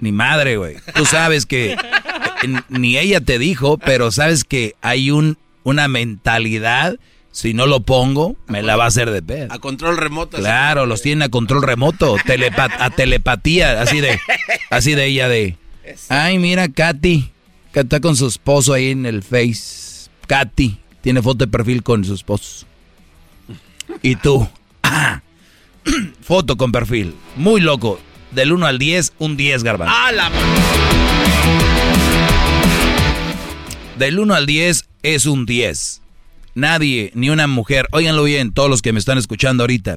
Ni 0.00 0.12
madre, 0.12 0.56
güey. 0.56 0.76
Tú 0.94 1.04
sabes 1.06 1.46
que 1.46 1.76
ni 2.68 2.98
ella 2.98 3.20
te 3.20 3.38
dijo, 3.38 3.78
pero 3.78 4.10
sabes 4.10 4.44
que 4.44 4.74
hay 4.82 5.10
un, 5.10 5.38
una 5.64 5.88
mentalidad. 5.88 6.96
Si 7.32 7.52
no 7.52 7.66
lo 7.66 7.80
pongo, 7.80 8.34
me 8.46 8.62
la 8.62 8.76
va 8.76 8.84
a 8.84 8.88
hacer 8.88 9.10
de 9.10 9.20
pedo. 9.22 9.52
a 9.52 9.58
control 9.58 9.98
remoto. 9.98 10.38
Claro, 10.38 10.86
los 10.86 11.02
tienen 11.02 11.22
a 11.22 11.28
control 11.28 11.62
remoto, 11.62 12.16
telepa- 12.18 12.74
a 12.78 12.88
telepatía, 12.90 13.82
así 13.82 14.00
de, 14.00 14.18
así 14.70 14.94
de 14.94 15.04
ella 15.06 15.28
de. 15.28 15.56
Ay, 16.08 16.38
mira, 16.38 16.68
Katy, 16.68 17.30
que 17.74 17.80
está 17.80 18.00
con 18.00 18.16
su 18.16 18.26
esposo 18.26 18.72
ahí 18.72 18.90
en 18.90 19.04
el 19.04 19.22
Face. 19.22 20.08
Katy 20.26 20.78
tiene 21.02 21.20
foto 21.20 21.44
de 21.44 21.50
perfil 21.50 21.82
con 21.82 22.04
su 22.06 22.14
esposo. 22.14 22.64
Y 24.02 24.16
tú, 24.16 24.48
ah, 24.82 25.20
foto 26.22 26.56
con 26.56 26.72
perfil, 26.72 27.14
muy 27.36 27.60
loco. 27.60 28.00
Del 28.36 28.52
1 28.52 28.66
al 28.66 28.78
10, 28.78 29.14
un 29.18 29.38
10, 29.38 29.62
Garbanzo. 29.62 29.94
¡Ah, 29.96 30.12
la 30.12 30.30
Del 33.98 34.18
1 34.18 34.34
al 34.34 34.44
10 34.44 34.84
es 35.02 35.24
un 35.24 35.46
10. 35.46 36.02
Nadie, 36.54 37.10
ni 37.14 37.30
una 37.30 37.46
mujer, 37.46 37.88
óiganlo 37.92 38.24
bien, 38.24 38.52
todos 38.52 38.68
los 38.68 38.82
que 38.82 38.92
me 38.92 38.98
están 38.98 39.16
escuchando 39.16 39.62
ahorita, 39.62 39.96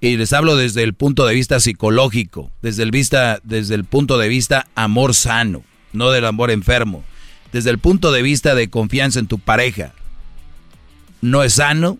y 0.00 0.16
les 0.16 0.32
hablo 0.32 0.56
desde 0.56 0.82
el 0.82 0.94
punto 0.94 1.26
de 1.26 1.34
vista 1.34 1.60
psicológico, 1.60 2.50
desde 2.62 2.84
el, 2.84 2.90
vista, 2.90 3.38
desde 3.42 3.74
el 3.74 3.84
punto 3.84 4.16
de 4.16 4.28
vista 4.28 4.66
amor 4.74 5.14
sano, 5.14 5.62
no 5.92 6.10
del 6.10 6.24
amor 6.24 6.50
enfermo, 6.50 7.04
desde 7.52 7.68
el 7.68 7.78
punto 7.78 8.12
de 8.12 8.22
vista 8.22 8.54
de 8.54 8.70
confianza 8.70 9.18
en 9.18 9.26
tu 9.26 9.38
pareja. 9.38 9.92
No 11.20 11.42
es 11.42 11.52
sano 11.52 11.98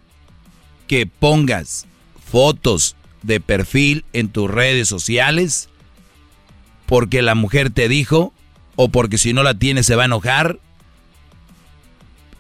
que 0.87 1.05
pongas 1.05 1.87
fotos 2.25 2.97
de 3.21 3.39
perfil 3.39 4.07
en 4.15 4.31
tus 4.31 4.51
redes 4.51 4.89
sociales 4.89 5.69
porque 6.87 7.23
la 7.23 7.35
mujer 7.35 7.71
te 7.71 7.89
dijo 7.89 8.33
o 8.77 8.89
porque 8.89 9.19
si 9.19 9.33
no 9.33 9.43
la 9.43 9.55
tienes 9.55 9.87
se 9.87 9.97
va 9.97 10.03
a 10.03 10.07
enojar 10.07 10.59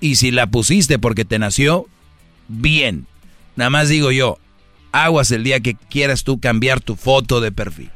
y 0.01 0.17
si 0.17 0.31
la 0.31 0.47
pusiste 0.47 0.99
porque 0.99 1.25
te 1.25 1.39
nació, 1.39 1.87
bien. 2.49 3.07
Nada 3.57 3.71
más 3.71 3.89
digo 3.89 4.13
yo, 4.13 4.39
aguas 4.93 5.31
el 5.31 5.45
día 5.45 5.61
que 5.61 5.75
quieras 5.75 6.25
tú 6.25 6.41
cambiar 6.41 6.81
tu 6.81 6.97
foto 6.97 7.41
de 7.41 7.53
perfil. 7.53 7.91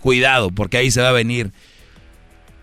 Cuidado, 0.00 0.50
porque 0.50 0.78
ahí 0.78 0.90
se 0.90 1.02
va 1.02 1.10
a 1.10 1.12
venir. 1.12 1.52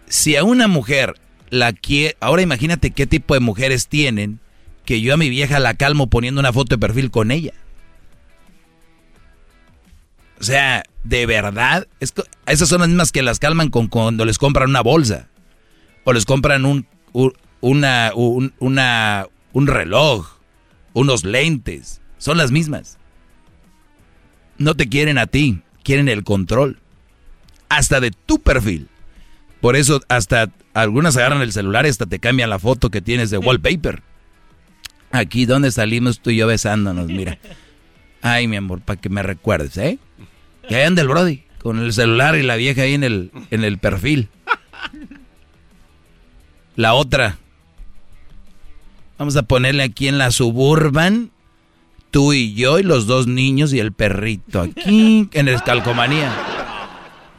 Si 0.07 0.35
a 0.35 0.43
una 0.43 0.67
mujer 0.67 1.15
la 1.49 1.73
quiere... 1.73 2.17
Ahora 2.19 2.41
imagínate 2.41 2.91
qué 2.91 3.05
tipo 3.05 3.33
de 3.33 3.39
mujeres 3.41 3.87
tienen 3.87 4.39
que 4.85 5.01
yo 5.01 5.13
a 5.13 5.17
mi 5.17 5.29
vieja 5.29 5.59
la 5.59 5.75
calmo 5.75 6.07
poniendo 6.07 6.39
una 6.39 6.53
foto 6.53 6.75
de 6.75 6.79
perfil 6.79 7.11
con 7.11 7.31
ella. 7.31 7.53
O 10.39 10.43
sea, 10.43 10.83
de 11.03 11.25
verdad, 11.25 11.87
es 11.99 12.13
esas 12.45 12.69
son 12.69 12.79
las 12.81 12.89
mismas 12.89 13.11
que 13.11 13.21
las 13.21 13.39
calman 13.39 13.69
con 13.69 13.87
cuando 13.87 14.25
les 14.25 14.37
compran 14.37 14.69
una 14.69 14.81
bolsa. 14.81 15.27
O 16.05 16.13
les 16.13 16.25
compran 16.25 16.65
un, 16.65 16.85
un- 17.13 17.33
una, 17.61 18.11
un, 18.15 18.53
una- 18.59 19.27
un 19.53 19.67
reloj, 19.67 20.37
unos 20.93 21.23
lentes. 21.23 22.01
Son 22.17 22.37
las 22.37 22.51
mismas. 22.51 22.97
No 24.57 24.75
te 24.75 24.87
quieren 24.89 25.17
a 25.17 25.27
ti, 25.27 25.61
quieren 25.83 26.07
el 26.09 26.23
control. 26.23 26.79
Hasta 27.69 27.99
de 27.99 28.11
tu 28.11 28.39
perfil. 28.39 28.87
Por 29.61 29.75
eso 29.75 30.01
hasta 30.09 30.49
algunas 30.73 31.15
agarran 31.17 31.41
el 31.41 31.51
celular 31.53 31.85
y 31.85 31.89
hasta 31.89 32.05
te 32.05 32.19
cambian 32.19 32.49
la 32.49 32.59
foto 32.59 32.89
que 32.89 33.01
tienes 33.01 33.29
de 33.29 33.37
wallpaper. 33.37 34.01
Aquí 35.11 35.45
donde 35.45 35.71
salimos 35.71 36.19
tú 36.19 36.31
y 36.31 36.37
yo 36.37 36.47
besándonos, 36.47 37.07
mira. 37.07 37.37
Ay, 38.21 38.47
mi 38.47 38.55
amor, 38.57 38.81
para 38.81 38.99
que 38.99 39.09
me 39.09 39.21
recuerdes, 39.23 39.77
¿eh? 39.77 39.99
Que 40.67 40.75
ahí 40.75 40.83
anda 40.83 41.01
el 41.01 41.07
Brody, 41.07 41.43
con 41.59 41.79
el 41.79 41.93
celular 41.93 42.35
y 42.35 42.43
la 42.43 42.55
vieja 42.55 42.83
ahí 42.83 42.93
en 42.93 43.03
el, 43.03 43.31
en 43.51 43.63
el 43.63 43.77
perfil. 43.77 44.29
La 46.75 46.93
otra. 46.93 47.37
Vamos 49.17 49.35
a 49.35 49.43
ponerle 49.43 49.83
aquí 49.83 50.07
en 50.07 50.17
la 50.17 50.31
suburban, 50.31 51.31
tú 52.11 52.33
y 52.33 52.53
yo 52.53 52.79
y 52.79 52.83
los 52.83 53.05
dos 53.05 53.27
niños 53.27 53.73
y 53.73 53.79
el 53.79 53.91
perrito. 53.91 54.61
Aquí 54.61 55.29
en 55.33 55.47
el 55.47 55.61
calcomanía. 55.63 56.31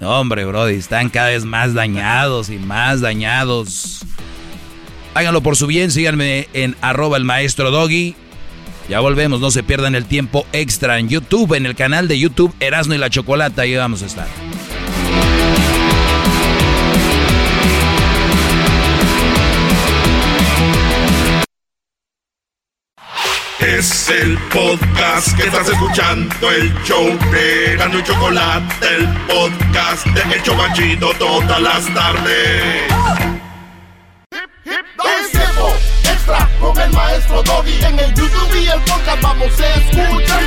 No, 0.01 0.21
hombre, 0.21 0.45
Brody, 0.45 0.75
están 0.75 1.09
cada 1.09 1.29
vez 1.29 1.45
más 1.45 1.75
dañados 1.75 2.51
y 2.51 2.59
más 2.59 3.01
dañados. 3.01 4.05
Háganlo 5.15 5.43
por 5.43 5.57
su 5.57 5.67
bien, 5.67 5.91
síganme 5.91 6.49
en 6.53 6.77
arroba 6.81 7.17
el 7.17 7.25
maestro 7.25 7.71
Doggy. 7.71 8.15
Ya 8.89 9.01
volvemos, 9.01 9.41
no 9.41 9.51
se 9.51 9.63
pierdan 9.63 9.95
el 9.95 10.05
tiempo 10.05 10.47
extra 10.53 10.99
en 10.99 11.09
YouTube, 11.09 11.55
en 11.55 11.67
el 11.67 11.75
canal 11.75 12.07
de 12.07 12.19
YouTube 12.19 12.55
Erasmo 12.61 12.95
y 12.95 12.99
la 12.99 13.11
Chocolata, 13.11 13.63
ahí 13.63 13.75
vamos 13.75 14.03
a 14.03 14.07
estar. 14.07 14.27
Es 23.61 24.11
el 24.11 24.37
podcast 24.53 25.35
que 25.37 25.45
estás 25.45 25.69
escuchando, 25.69 26.51
el 26.51 26.73
show 26.85 27.07
de 27.33 27.77
Gano 27.77 27.99
y 27.99 28.03
Chocolate, 28.03 28.87
el 28.95 29.09
podcast 29.27 30.07
de 30.07 30.35
El 30.35 30.43
Chobachito 30.43 31.13
todas 31.19 31.61
las 31.63 31.95
tardes. 31.95 33.34
con 36.61 36.81
el 36.81 36.93
maestro 36.93 37.43
Doggy. 37.43 37.85
En 37.85 37.99
el 37.99 38.15
YouTube 38.15 38.63
y 38.63 38.67
el 38.69 38.81
podcast 38.81 39.23
vamos 39.23 39.61
a 39.61 39.75
escuchar. 39.75 40.41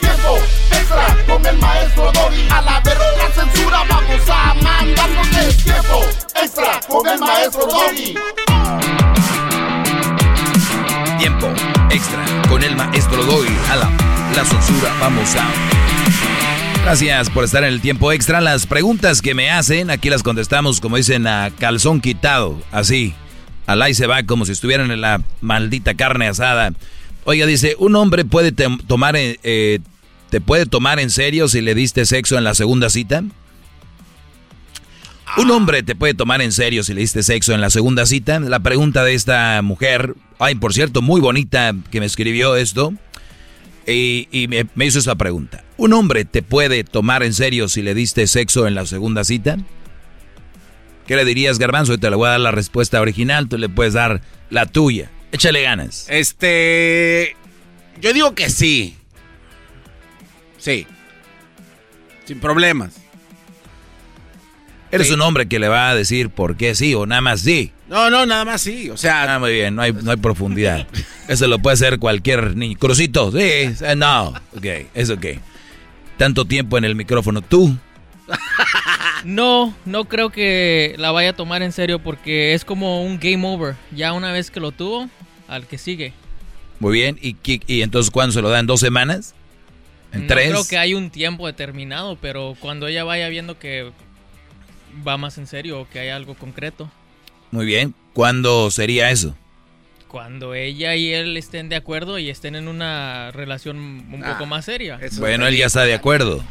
Tiempo 0.00 0.38
extra 0.70 1.16
con 1.26 1.46
el 1.46 1.58
maestro 1.58 2.12
Doggy. 2.12 2.48
A 2.50 2.60
la 2.62 2.80
verga 2.80 3.04
la 3.18 3.34
censura 3.34 3.84
vamos 3.88 4.28
a 4.28 4.54
mandarnos. 4.54 5.28
Es 5.36 5.56
tiempo 5.64 6.04
extra 6.42 6.80
con 6.88 7.08
el 7.08 7.18
maestro 7.18 7.66
Doggy. 7.66 8.14
Tiempo 11.18 11.48
extra 11.90 12.24
con 12.48 12.62
el 12.62 12.76
maestro 12.76 13.24
Doggy. 13.24 13.56
A 13.70 13.76
la, 13.76 13.90
la 14.36 14.44
censura 14.44 14.92
vamos 15.00 15.34
a 15.36 15.78
Gracias 16.88 17.28
por 17.28 17.44
estar 17.44 17.64
en 17.64 17.68
el 17.68 17.80
tiempo 17.82 18.12
extra. 18.12 18.40
Las 18.40 18.66
preguntas 18.66 19.20
que 19.20 19.34
me 19.34 19.50
hacen, 19.50 19.90
aquí 19.90 20.08
las 20.08 20.22
contestamos 20.22 20.80
como 20.80 20.96
dicen 20.96 21.26
a 21.26 21.50
calzón 21.58 22.00
quitado, 22.00 22.58
así. 22.72 23.14
Al 23.68 23.82
ahí 23.82 23.92
se 23.92 24.06
va 24.06 24.22
como 24.22 24.46
si 24.46 24.52
estuvieran 24.52 24.90
en 24.90 25.02
la 25.02 25.20
maldita 25.42 25.92
carne 25.92 26.26
asada. 26.26 26.72
Oiga, 27.24 27.44
dice, 27.44 27.76
un 27.78 27.96
hombre 27.96 28.24
puede 28.24 28.50
tomar, 28.50 29.14
eh, 29.14 29.80
te 30.30 30.40
puede 30.40 30.64
tomar 30.64 30.98
en 30.98 31.10
serio 31.10 31.48
si 31.48 31.60
le 31.60 31.74
diste 31.74 32.06
sexo 32.06 32.38
en 32.38 32.44
la 32.44 32.54
segunda 32.54 32.88
cita. 32.88 33.22
Un 35.36 35.50
hombre 35.50 35.82
te 35.82 35.94
puede 35.94 36.14
tomar 36.14 36.40
en 36.40 36.52
serio 36.52 36.82
si 36.82 36.94
le 36.94 37.02
diste 37.02 37.22
sexo 37.22 37.52
en 37.52 37.60
la 37.60 37.68
segunda 37.68 38.06
cita. 38.06 38.40
La 38.40 38.60
pregunta 38.60 39.04
de 39.04 39.12
esta 39.12 39.60
mujer, 39.60 40.14
ay, 40.38 40.54
por 40.54 40.72
cierto, 40.72 41.02
muy 41.02 41.20
bonita 41.20 41.74
que 41.90 42.00
me 42.00 42.06
escribió 42.06 42.56
esto. 42.56 42.94
Y, 43.86 44.46
me, 44.48 44.86
hizo 44.86 44.98
esa 44.98 45.16
pregunta. 45.16 45.62
¿Un 45.76 45.92
hombre 45.92 46.24
te 46.24 46.42
puede 46.42 46.84
tomar 46.84 47.22
en 47.22 47.34
serio 47.34 47.68
si 47.68 47.82
le 47.82 47.94
diste 47.94 48.26
sexo 48.28 48.66
en 48.66 48.74
la 48.74 48.86
segunda 48.86 49.24
cita? 49.24 49.58
¿Qué 51.08 51.16
le 51.16 51.24
dirías, 51.24 51.58
Garbanzo? 51.58 51.96
Te 51.96 52.10
le 52.10 52.16
voy 52.16 52.26
a 52.28 52.32
dar 52.32 52.40
la 52.40 52.50
respuesta 52.50 53.00
original, 53.00 53.48
tú 53.48 53.56
le 53.56 53.70
puedes 53.70 53.94
dar 53.94 54.20
la 54.50 54.66
tuya. 54.66 55.10
Échale 55.32 55.62
ganas. 55.62 56.06
Este. 56.10 57.34
Yo 57.98 58.12
digo 58.12 58.34
que 58.34 58.50
sí. 58.50 58.94
Sí. 60.58 60.86
Sin 62.26 62.38
problemas. 62.40 63.00
Eres 64.90 65.10
un 65.10 65.22
hombre 65.22 65.48
que 65.48 65.58
le 65.58 65.68
va 65.68 65.88
a 65.88 65.94
decir 65.94 66.28
por 66.28 66.56
qué 66.56 66.74
sí 66.74 66.94
o 66.94 67.06
nada 67.06 67.22
más 67.22 67.40
sí. 67.40 67.72
No, 67.88 68.10
no, 68.10 68.26
nada 68.26 68.44
más 68.44 68.60
sí. 68.60 68.90
O 68.90 68.98
sea. 68.98 69.34
Ah, 69.34 69.38
muy 69.38 69.54
bien, 69.54 69.76
no 69.76 69.80
hay, 69.80 69.94
no 69.94 70.10
hay 70.10 70.18
profundidad. 70.18 70.86
Eso 71.28 71.46
lo 71.46 71.58
puede 71.58 71.72
hacer 71.72 71.98
cualquier 71.98 72.54
niño. 72.54 72.76
Crucito, 72.78 73.32
sí, 73.32 73.74
no. 73.96 74.34
Ok, 74.54 74.66
es 74.92 75.08
ok. 75.08 75.24
Tanto 76.18 76.44
tiempo 76.44 76.76
en 76.76 76.84
el 76.84 76.94
micrófono. 76.94 77.40
¿Tú? 77.40 77.78
No, 79.24 79.74
no 79.84 80.04
creo 80.04 80.30
que 80.30 80.94
la 80.96 81.10
vaya 81.10 81.30
a 81.30 81.32
tomar 81.32 81.62
en 81.62 81.72
serio 81.72 81.98
porque 81.98 82.54
es 82.54 82.64
como 82.64 83.02
un 83.02 83.18
game 83.18 83.46
over. 83.46 83.74
Ya 83.90 84.12
una 84.12 84.30
vez 84.30 84.50
que 84.50 84.60
lo 84.60 84.70
tuvo, 84.70 85.08
al 85.48 85.66
que 85.66 85.76
sigue. 85.76 86.12
Muy 86.78 86.92
bien, 86.92 87.18
¿y, 87.20 87.36
y 87.66 87.82
entonces 87.82 88.12
cuándo 88.12 88.32
se 88.32 88.42
lo 88.42 88.48
dan? 88.48 88.66
¿Dos 88.66 88.78
semanas? 88.78 89.34
¿En 90.12 90.22
no 90.22 90.26
tres? 90.28 90.50
creo 90.50 90.64
que 90.64 90.78
hay 90.78 90.94
un 90.94 91.10
tiempo 91.10 91.46
determinado, 91.46 92.16
pero 92.20 92.56
cuando 92.60 92.86
ella 92.86 93.02
vaya 93.02 93.28
viendo 93.28 93.58
que 93.58 93.90
va 95.06 95.16
más 95.16 95.38
en 95.38 95.46
serio 95.46 95.80
o 95.80 95.88
que 95.88 95.98
hay 95.98 96.08
algo 96.08 96.34
concreto. 96.34 96.90
Muy 97.50 97.66
bien. 97.66 97.94
¿Cuándo 98.12 98.70
sería 98.70 99.10
eso? 99.10 99.36
Cuando 100.06 100.54
ella 100.54 100.94
y 100.94 101.12
él 101.12 101.36
estén 101.36 101.68
de 101.68 101.76
acuerdo 101.76 102.18
y 102.18 102.30
estén 102.30 102.56
en 102.56 102.68
una 102.68 103.30
relación 103.32 103.78
un 103.78 104.22
poco 104.22 104.44
ah, 104.44 104.46
más 104.46 104.64
seria. 104.64 104.98
Bueno, 105.18 105.46
él 105.46 105.56
ya 105.56 105.66
está 105.66 105.84
de 105.84 105.94
acuerdo. 105.94 106.42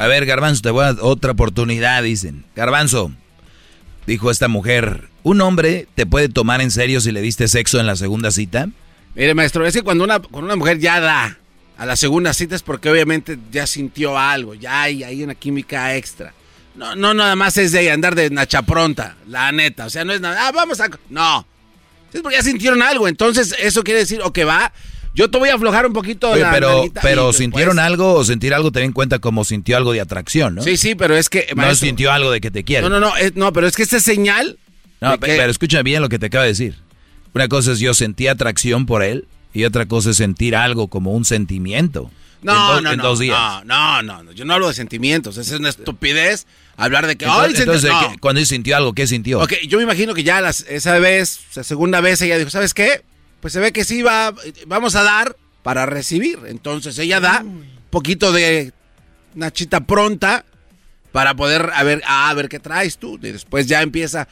A 0.00 0.06
ver, 0.06 0.24
Garbanzo, 0.24 0.62
te 0.62 0.70
voy 0.70 0.82
a 0.82 0.94
dar 0.94 1.04
otra 1.04 1.32
oportunidad, 1.32 2.02
dicen. 2.02 2.46
Garbanzo, 2.56 3.12
dijo 4.06 4.30
esta 4.30 4.48
mujer, 4.48 5.10
¿un 5.24 5.42
hombre 5.42 5.88
te 5.94 6.06
puede 6.06 6.30
tomar 6.30 6.62
en 6.62 6.70
serio 6.70 7.02
si 7.02 7.12
le 7.12 7.20
diste 7.20 7.48
sexo 7.48 7.78
en 7.78 7.86
la 7.86 7.96
segunda 7.96 8.30
cita? 8.30 8.70
Mire, 9.14 9.34
maestro, 9.34 9.66
es 9.66 9.74
que 9.74 9.82
cuando 9.82 10.04
una, 10.04 10.22
una 10.30 10.56
mujer 10.56 10.78
ya 10.78 11.00
da 11.00 11.36
a 11.76 11.84
la 11.84 11.96
segunda 11.96 12.32
cita 12.32 12.56
es 12.56 12.62
porque 12.62 12.88
obviamente 12.88 13.38
ya 13.52 13.66
sintió 13.66 14.18
algo, 14.18 14.54
ya 14.54 14.80
hay, 14.80 15.04
hay 15.04 15.22
una 15.22 15.34
química 15.34 15.94
extra. 15.94 16.32
No, 16.76 16.96
no, 16.96 17.12
nada 17.12 17.36
más 17.36 17.58
es 17.58 17.70
de 17.72 17.90
andar 17.90 18.14
de 18.14 18.30
nacha 18.30 18.62
pronta, 18.62 19.16
la 19.28 19.52
neta. 19.52 19.84
O 19.84 19.90
sea, 19.90 20.06
no 20.06 20.14
es 20.14 20.22
nada, 20.22 20.48
ah, 20.48 20.50
vamos 20.50 20.80
a... 20.80 20.88
No. 21.10 21.46
Es 22.10 22.22
porque 22.22 22.38
ya 22.38 22.42
sintieron 22.42 22.80
algo, 22.80 23.06
entonces 23.06 23.54
eso 23.58 23.84
quiere 23.84 24.00
decir, 24.00 24.22
o 24.22 24.32
que 24.32 24.46
va, 24.46 24.72
yo 25.20 25.30
te 25.30 25.38
voy 25.38 25.50
a 25.50 25.54
aflojar 25.54 25.86
un 25.86 25.92
poquito 25.92 26.34
la 26.34 26.50
Pero, 26.50 26.84
pero 27.02 27.32
sintieron 27.34 27.78
algo 27.78 28.14
o 28.14 28.24
sentir 28.24 28.54
algo 28.54 28.72
te 28.72 28.82
en 28.82 28.92
cuenta 28.92 29.18
como 29.18 29.44
sintió 29.44 29.76
algo 29.76 29.92
de 29.92 30.00
atracción, 30.00 30.54
¿no? 30.54 30.62
Sí, 30.62 30.78
sí, 30.78 30.94
pero 30.94 31.14
es 31.14 31.28
que... 31.28 31.48
no 31.54 31.74
sintió 31.74 32.10
algo 32.10 32.30
de 32.30 32.40
que 32.40 32.50
te 32.50 32.64
quiere. 32.64 32.88
No, 32.88 32.88
no, 32.88 33.00
no, 33.00 33.12
no, 33.34 33.52
pero 33.52 33.66
es 33.66 33.76
que 33.76 33.82
esta 33.82 34.00
señal... 34.00 34.58
No, 35.02 35.20
pero 35.20 35.50
escucha 35.50 35.82
bien 35.82 36.00
lo 36.00 36.08
que 36.08 36.18
te 36.18 36.26
acabo 36.26 36.42
de 36.42 36.48
decir. 36.48 36.76
Una 37.34 37.48
cosa 37.48 37.72
es 37.72 37.80
yo 37.80 37.92
sentí 37.92 38.28
atracción 38.28 38.86
por 38.86 39.02
él 39.02 39.26
y 39.52 39.64
otra 39.64 39.86
cosa 39.86 40.10
es 40.10 40.16
sentir 40.16 40.56
algo 40.56 40.88
como 40.88 41.12
un 41.12 41.26
sentimiento. 41.26 42.10
No, 42.42 42.78
en 42.78 42.84
no, 42.84 42.92
en 42.92 42.98
dos 43.00 43.18
días. 43.18 43.64
no, 43.66 44.02
no, 44.02 44.22
no, 44.22 44.32
yo 44.32 44.46
no 44.46 44.54
hablo 44.54 44.68
de 44.68 44.74
sentimientos, 44.74 45.36
esa 45.36 45.54
es 45.54 45.60
una 45.60 45.68
estupidez 45.68 46.46
hablar 46.78 47.06
de 47.06 47.16
que... 47.16 47.26
Entonces, 47.26 47.90
cuando 48.20 48.40
él 48.40 48.46
sintió 48.46 48.74
algo, 48.74 48.94
¿qué 48.94 49.06
sintió? 49.06 49.40
Ok, 49.40 49.52
yo 49.68 49.76
me 49.76 49.84
imagino 49.84 50.14
que 50.14 50.22
ya 50.22 50.40
las, 50.40 50.62
esa 50.62 50.98
vez, 50.98 51.40
la 51.54 51.64
segunda 51.64 52.00
vez, 52.00 52.22
ella 52.22 52.38
dijo, 52.38 52.48
¿sabes 52.48 52.72
qué? 52.72 53.02
Pues 53.40 53.52
se 53.52 53.60
ve 53.60 53.72
que 53.72 53.84
sí 53.84 54.02
va, 54.02 54.34
vamos 54.66 54.94
a 54.94 55.02
dar 55.02 55.36
para 55.62 55.86
recibir. 55.86 56.38
Entonces 56.46 56.98
ella 56.98 57.20
da 57.20 57.40
un 57.42 57.66
poquito 57.90 58.32
de 58.32 58.72
nachita 59.34 59.80
pronta 59.80 60.44
para 61.12 61.34
poder 61.34 61.70
a 61.74 61.82
ver, 61.82 62.02
a 62.06 62.32
ver 62.34 62.48
qué 62.48 62.58
traes 62.58 62.98
tú. 62.98 63.18
Y 63.22 63.32
después 63.32 63.66
ya 63.66 63.82
empieza. 63.82 64.28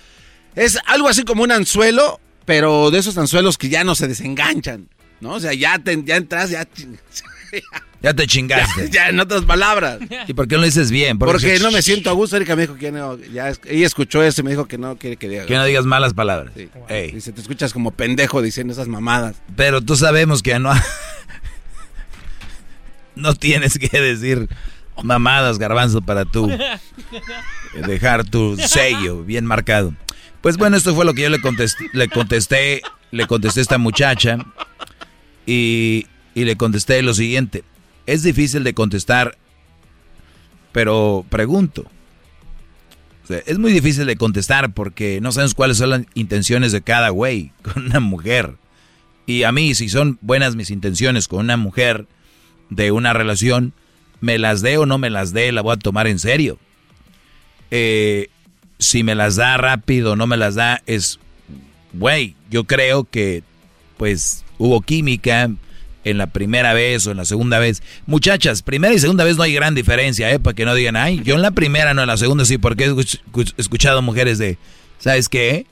Es 0.54 0.78
algo 0.86 1.08
así 1.08 1.24
como 1.24 1.42
un 1.42 1.52
anzuelo, 1.52 2.20
pero 2.44 2.90
de 2.90 2.98
esos 2.98 3.16
anzuelos 3.18 3.58
que 3.58 3.68
ya 3.68 3.84
no 3.84 3.94
se 3.94 4.08
desenganchan. 4.08 4.88
¿No? 5.20 5.32
O 5.32 5.40
sea, 5.40 5.52
ya, 5.52 5.78
te, 5.78 6.00
ya 6.04 6.16
entras, 6.16 6.50
ya. 6.50 6.66
Ya 8.02 8.14
te 8.14 8.26
chingaste. 8.26 8.88
Ya, 8.90 9.08
en 9.08 9.20
otras 9.20 9.42
palabras. 9.42 9.98
¿Y 10.26 10.34
por 10.34 10.46
qué 10.46 10.54
no 10.54 10.60
lo 10.60 10.66
dices 10.66 10.90
bien? 10.90 11.18
Porque, 11.18 11.58
no 11.58 11.70
me 11.70 11.82
siento 11.82 12.10
a 12.10 12.12
gusto. 12.12 12.36
Erika 12.36 12.54
me 12.54 12.62
dijo 12.62 12.76
que 12.76 12.92
no, 12.92 13.18
ya, 13.18 13.52
ella 13.66 13.86
escuchó 13.86 14.22
eso 14.22 14.40
y 14.40 14.44
me 14.44 14.50
dijo 14.50 14.66
que 14.66 14.78
no 14.78 14.96
quiere 14.96 15.16
que 15.16 15.28
diga. 15.28 15.46
Que 15.46 15.54
no 15.54 15.64
digas 15.64 15.84
malas 15.84 16.14
palabras. 16.14 16.52
Sí. 16.56 16.68
Dice, 17.12 17.32
te 17.32 17.40
escuchas 17.40 17.72
como 17.72 17.90
pendejo 17.90 18.40
diciendo 18.40 18.72
esas 18.72 18.88
mamadas. 18.88 19.36
Pero 19.56 19.82
tú 19.82 19.96
sabemos 19.96 20.42
que 20.42 20.58
no. 20.58 20.72
no 23.16 23.34
tienes 23.34 23.78
que 23.78 24.00
decir 24.00 24.48
mamadas, 25.02 25.58
garbanzo, 25.58 26.02
para 26.02 26.24
tú 26.24 26.50
dejar 27.86 28.24
tu 28.24 28.56
sello 28.56 29.24
bien 29.24 29.44
marcado. 29.44 29.94
Pues 30.40 30.56
bueno, 30.56 30.76
esto 30.76 30.94
fue 30.94 31.04
lo 31.04 31.14
que 31.14 31.22
yo 31.22 31.30
le 31.30 31.40
contesté, 31.40 31.90
le 31.92 32.08
contesté, 32.08 32.82
le 33.10 33.26
contesté 33.26 33.60
a 33.60 33.62
esta 33.62 33.78
muchacha 33.78 34.38
y, 35.46 36.06
y 36.34 36.44
le 36.44 36.56
contesté 36.56 37.02
lo 37.02 37.12
siguiente. 37.12 37.64
Es 38.08 38.22
difícil 38.22 38.64
de 38.64 38.72
contestar, 38.72 39.36
pero 40.72 41.26
pregunto. 41.28 41.84
es 43.28 43.58
muy 43.58 43.70
difícil 43.70 44.06
de 44.06 44.16
contestar 44.16 44.72
porque 44.72 45.20
no 45.20 45.30
sabemos 45.30 45.54
cuáles 45.54 45.76
son 45.76 45.90
las 45.90 46.02
intenciones 46.14 46.72
de 46.72 46.80
cada 46.80 47.10
güey 47.10 47.52
con 47.62 47.84
una 47.84 48.00
mujer. 48.00 48.54
Y 49.26 49.42
a 49.42 49.52
mí, 49.52 49.74
si 49.74 49.90
son 49.90 50.16
buenas 50.22 50.56
mis 50.56 50.70
intenciones 50.70 51.28
con 51.28 51.40
una 51.40 51.58
mujer 51.58 52.06
de 52.70 52.92
una 52.92 53.12
relación, 53.12 53.74
me 54.22 54.38
las 54.38 54.62
dé 54.62 54.78
o 54.78 54.86
no 54.86 54.96
me 54.96 55.10
las 55.10 55.34
dé, 55.34 55.52
la 55.52 55.60
voy 55.60 55.74
a 55.74 55.76
tomar 55.76 56.06
en 56.06 56.18
serio. 56.18 56.58
Eh, 57.70 58.30
si 58.78 59.02
me 59.02 59.16
las 59.16 59.36
da 59.36 59.58
rápido 59.58 60.12
o 60.12 60.16
no 60.16 60.26
me 60.26 60.38
las 60.38 60.54
da, 60.54 60.80
es, 60.86 61.20
güey, 61.92 62.36
yo 62.48 62.64
creo 62.64 63.04
que 63.04 63.42
pues 63.98 64.46
hubo 64.56 64.80
química, 64.80 65.50
en 66.04 66.18
la 66.18 66.28
primera 66.28 66.72
vez 66.74 67.06
o 67.06 67.10
en 67.10 67.16
la 67.16 67.24
segunda 67.24 67.58
vez. 67.58 67.82
Muchachas, 68.06 68.62
primera 68.62 68.94
y 68.94 68.98
segunda 68.98 69.24
vez 69.24 69.36
no 69.36 69.42
hay 69.42 69.52
gran 69.52 69.74
diferencia, 69.74 70.30
¿eh? 70.30 70.38
Para 70.38 70.54
que 70.54 70.64
no 70.64 70.74
digan, 70.74 70.96
ay, 70.96 71.20
yo 71.24 71.34
en 71.34 71.42
la 71.42 71.50
primera, 71.50 71.94
no 71.94 72.02
en 72.02 72.08
la 72.08 72.16
segunda 72.16 72.44
sí, 72.44 72.58
porque 72.58 72.84
he 72.84 73.50
escuchado 73.56 74.02
mujeres 74.02 74.38
de, 74.38 74.58
¿sabes 74.98 75.28
qué? 75.28 75.66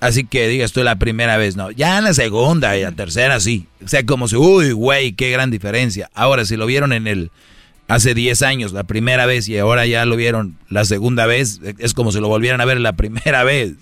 Así 0.00 0.24
que 0.24 0.48
digas 0.48 0.72
tú 0.72 0.82
la 0.82 0.96
primera 0.96 1.36
vez, 1.36 1.56
no. 1.56 1.70
Ya 1.70 1.98
en 1.98 2.04
la 2.04 2.14
segunda 2.14 2.76
y 2.76 2.82
la 2.82 2.92
tercera 2.92 3.40
sí. 3.40 3.66
O 3.84 3.88
sea, 3.88 4.04
como 4.04 4.28
si, 4.28 4.36
uy, 4.36 4.72
güey, 4.72 5.12
qué 5.12 5.30
gran 5.30 5.50
diferencia. 5.50 6.10
Ahora, 6.14 6.44
si 6.44 6.56
lo 6.56 6.66
vieron 6.66 6.92
en 6.92 7.06
el, 7.06 7.30
hace 7.88 8.14
10 8.14 8.42
años, 8.42 8.72
la 8.72 8.84
primera 8.84 9.24
vez, 9.26 9.48
y 9.48 9.56
ahora 9.56 9.86
ya 9.86 10.04
lo 10.04 10.16
vieron 10.16 10.58
la 10.68 10.84
segunda 10.84 11.26
vez, 11.26 11.60
es 11.78 11.94
como 11.94 12.12
si 12.12 12.20
lo 12.20 12.28
volvieran 12.28 12.60
a 12.60 12.66
ver 12.66 12.80
la 12.80 12.92
primera 12.92 13.42
vez. 13.44 13.72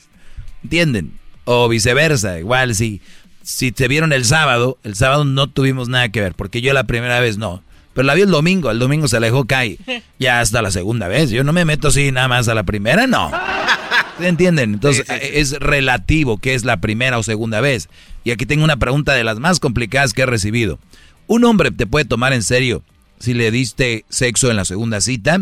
¿Entienden? 0.63 1.13
O 1.45 1.69
viceversa, 1.69 2.39
igual 2.39 2.75
si 2.75 3.03
si 3.45 3.73
te 3.73 3.89
vieron 3.89 4.13
el 4.13 4.25
sábado, 4.25 4.79
el 4.83 4.95
sábado 4.95 5.25
no 5.25 5.49
tuvimos 5.49 5.89
nada 5.89 6.09
que 6.09 6.21
ver, 6.21 6.35
porque 6.35 6.61
yo 6.61 6.73
la 6.73 6.85
primera 6.85 7.21
vez 7.21 7.39
no. 7.39 7.63
Pero 7.93 8.07
la 8.07 8.15
vi 8.15 8.23
el 8.23 8.31
domingo, 8.31 8.71
el 8.71 8.79
domingo 8.79 9.07
se 9.07 9.19
alejó 9.19 9.45
Kai. 9.45 9.79
Ya 10.19 10.41
hasta 10.41 10.63
la 10.63 10.71
segunda 10.71 11.07
vez. 11.07 11.31
Yo 11.31 11.45
no 11.45 11.53
me 11.53 11.65
meto 11.65 11.89
así 11.89 12.11
nada 12.11 12.29
más 12.29 12.49
a 12.49 12.55
la 12.55 12.63
primera, 12.63 13.07
no. 13.07 13.31
¿Se 14.19 14.29
entienden? 14.29 14.75
Entonces 14.75 15.05
es 15.09 15.53
relativo 15.53 16.39
que 16.39 16.55
es 16.55 16.65
la 16.65 16.79
primera 16.79 17.19
o 17.19 17.23
segunda 17.23 17.61
vez. 17.61 17.89
Y 18.23 18.31
aquí 18.31 18.47
tengo 18.47 18.65
una 18.65 18.79
pregunta 18.79 19.13
de 19.13 19.25
las 19.25 19.39
más 19.39 19.61
complicadas 19.61 20.13
que 20.13 20.23
he 20.23 20.27
recibido. 20.27 20.79
¿Un 21.27 21.45
hombre 21.45 21.71
te 21.71 21.87
puede 21.87 22.05
tomar 22.05 22.33
en 22.33 22.43
serio 22.43 22.83
si 23.19 23.35
le 23.35 23.51
diste 23.51 24.05
sexo 24.09 24.51
en 24.51 24.57
la 24.57 24.65
segunda 24.65 25.01
cita? 25.01 25.41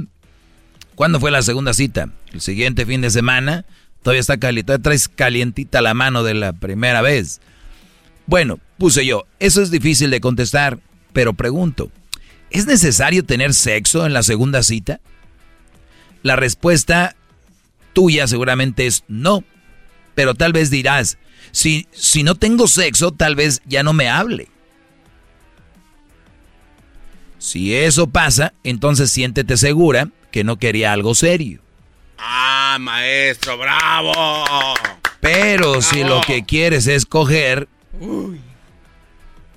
¿Cuándo 0.94 1.20
fue 1.20 1.31
la 1.31 1.42
segunda 1.42 1.74
cita? 1.74 2.08
¿El 2.32 2.40
siguiente 2.40 2.86
fin 2.86 3.02
de 3.02 3.10
semana? 3.10 3.64
Todavía 4.02 4.20
está 4.20 4.39
caliente, 4.39 4.78
traes 4.78 5.08
calientita 5.08 5.81
la 5.81 5.94
mano 5.94 6.22
de 6.22 6.34
la 6.34 6.52
primera 6.52 7.02
vez. 7.02 7.40
Bueno, 8.26 8.59
puse 8.78 9.05
yo, 9.05 9.26
eso 9.39 9.62
es 9.62 9.70
difícil 9.70 10.10
de 10.10 10.20
contestar, 10.20 10.78
pero 11.12 11.34
pregunto, 11.34 11.91
¿es 12.51 12.67
necesario 12.67 13.25
tener 13.25 13.55
sexo 13.55 14.07
en 14.07 14.12
la 14.12 14.23
segunda 14.23 14.62
cita? 14.62 15.01
La 16.23 16.36
respuesta 16.36 17.17
tuya 17.92 18.26
seguramente 18.26 18.86
es 18.86 19.05
no, 19.09 19.44
pero 20.15 20.34
tal 20.34 20.52
vez 20.52 20.70
dirás, 20.70 21.18
si, 21.51 21.86
si 21.92 22.23
no 22.23 22.34
tengo 22.34 22.68
sexo, 22.68 23.12
tal 23.12 23.34
vez 23.34 23.60
ya 23.67 23.83
no 23.83 23.92
me 23.92 24.09
hable. 24.09 24.49
Si 27.39 27.75
eso 27.75 28.07
pasa, 28.07 28.55
entonces 28.62 29.10
siéntete 29.10 29.57
segura 29.57 30.09
que 30.31 30.44
no 30.44 30.59
quería 30.59 30.92
algo 30.92 31.15
serio. 31.15 31.60
Ah, 32.17 32.76
maestro, 32.81 33.59
bravo. 33.59 34.15
Pero 35.20 35.83
si 35.83 36.05
lo 36.05 36.20
que 36.20 36.44
quieres 36.44 36.86
es 36.86 37.05
coger, 37.05 37.68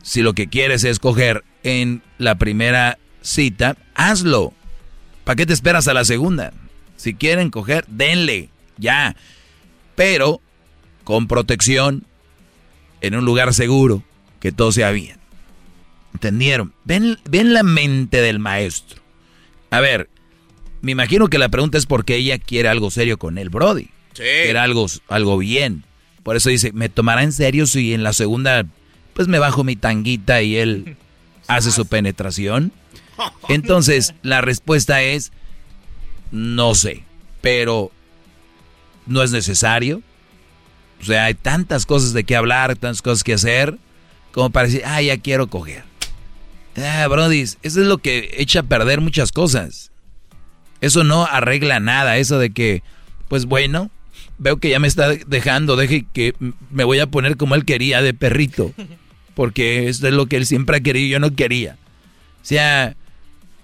si 0.01 0.21
lo 0.21 0.33
que 0.33 0.47
quieres 0.47 0.83
es 0.83 0.99
coger 0.99 1.43
en 1.63 2.01
la 2.17 2.35
primera 2.35 2.97
cita, 3.21 3.77
hazlo. 3.95 4.53
¿Para 5.23 5.35
qué 5.37 5.45
te 5.45 5.53
esperas 5.53 5.87
a 5.87 5.93
la 5.93 6.05
segunda? 6.05 6.53
Si 6.97 7.13
quieren 7.15 7.49
coger, 7.49 7.85
denle, 7.87 8.49
ya. 8.77 9.15
Pero 9.95 10.41
con 11.03 11.27
protección, 11.27 12.05
en 13.01 13.15
un 13.15 13.25
lugar 13.25 13.53
seguro, 13.53 14.03
que 14.39 14.51
todo 14.51 14.71
sea 14.71 14.91
bien. 14.91 15.17
¿Entendieron? 16.13 16.73
Ven, 16.83 17.17
ven 17.25 17.53
la 17.53 17.63
mente 17.63 18.21
del 18.21 18.39
maestro. 18.39 19.01
A 19.69 19.79
ver, 19.79 20.09
me 20.81 20.91
imagino 20.91 21.29
que 21.29 21.37
la 21.37 21.49
pregunta 21.49 21.77
es 21.77 21.85
por 21.85 22.05
qué 22.05 22.17
ella 22.17 22.37
quiere 22.37 22.69
algo 22.69 22.91
serio 22.91 23.17
con 23.17 23.37
él, 23.37 23.49
Brody. 23.49 23.89
Sí. 24.13 24.23
Quiere 24.23 24.59
algo, 24.59 24.85
algo 25.07 25.37
bien. 25.37 25.83
Por 26.25 26.35
eso 26.35 26.49
dice, 26.49 26.71
¿me 26.71 26.89
tomará 26.89 27.21
en 27.21 27.31
serio 27.31 27.67
si 27.67 27.93
en 27.93 28.01
la 28.01 28.11
segunda, 28.11 28.65
pues 29.13 29.27
me 29.27 29.37
bajo 29.37 29.63
mi 29.63 29.75
tanguita 29.75 30.41
y 30.41 30.55
él 30.55 30.97
hace 31.47 31.69
su 31.69 31.85
penetración? 31.85 32.71
Entonces, 33.47 34.15
la 34.23 34.41
respuesta 34.41 35.03
es, 35.03 35.31
no 36.31 36.73
sé, 36.73 37.03
pero 37.41 37.91
no 39.05 39.21
es 39.21 39.31
necesario. 39.33 40.01
O 40.99 41.05
sea, 41.05 41.25
hay 41.25 41.35
tantas 41.35 41.85
cosas 41.85 42.11
de 42.13 42.23
qué 42.23 42.35
hablar, 42.35 42.75
tantas 42.75 43.03
cosas 43.03 43.23
que 43.23 43.33
hacer, 43.35 43.77
como 44.31 44.49
para 44.49 44.65
decir, 44.65 44.81
ah, 44.83 45.03
ya 45.03 45.19
quiero 45.19 45.45
coger. 45.45 45.83
Ah, 46.75 47.05
Brody, 47.07 47.41
eso 47.41 47.59
es 47.61 47.75
lo 47.75 47.99
que 47.99 48.33
echa 48.39 48.61
a 48.61 48.63
perder 48.63 48.99
muchas 48.99 49.31
cosas. 49.31 49.91
Eso 50.81 51.03
no 51.03 51.27
arregla 51.27 51.79
nada, 51.79 52.17
eso 52.17 52.39
de 52.39 52.49
que, 52.49 52.81
pues 53.27 53.45
bueno, 53.45 53.91
veo 54.37 54.57
que 54.57 54.69
ya 54.69 54.79
me 54.79 54.87
está 54.87 55.09
dejando, 55.09 55.75
deje 55.75 56.05
que 56.13 56.33
me 56.71 56.83
voy 56.83 56.99
a 56.99 57.07
poner 57.07 57.37
como 57.37 57.55
él 57.55 57.65
quería, 57.65 58.01
de 58.01 58.13
perrito. 58.13 58.73
Porque 59.33 59.89
esto 59.89 60.07
es 60.07 60.13
lo 60.13 60.27
que 60.27 60.37
él 60.37 60.45
siempre 60.45 60.77
ha 60.77 60.81
querido 60.81 61.05
y 61.05 61.09
yo 61.09 61.19
no 61.19 61.35
quería. 61.35 61.77
O 62.41 62.45
sea, 62.45 62.95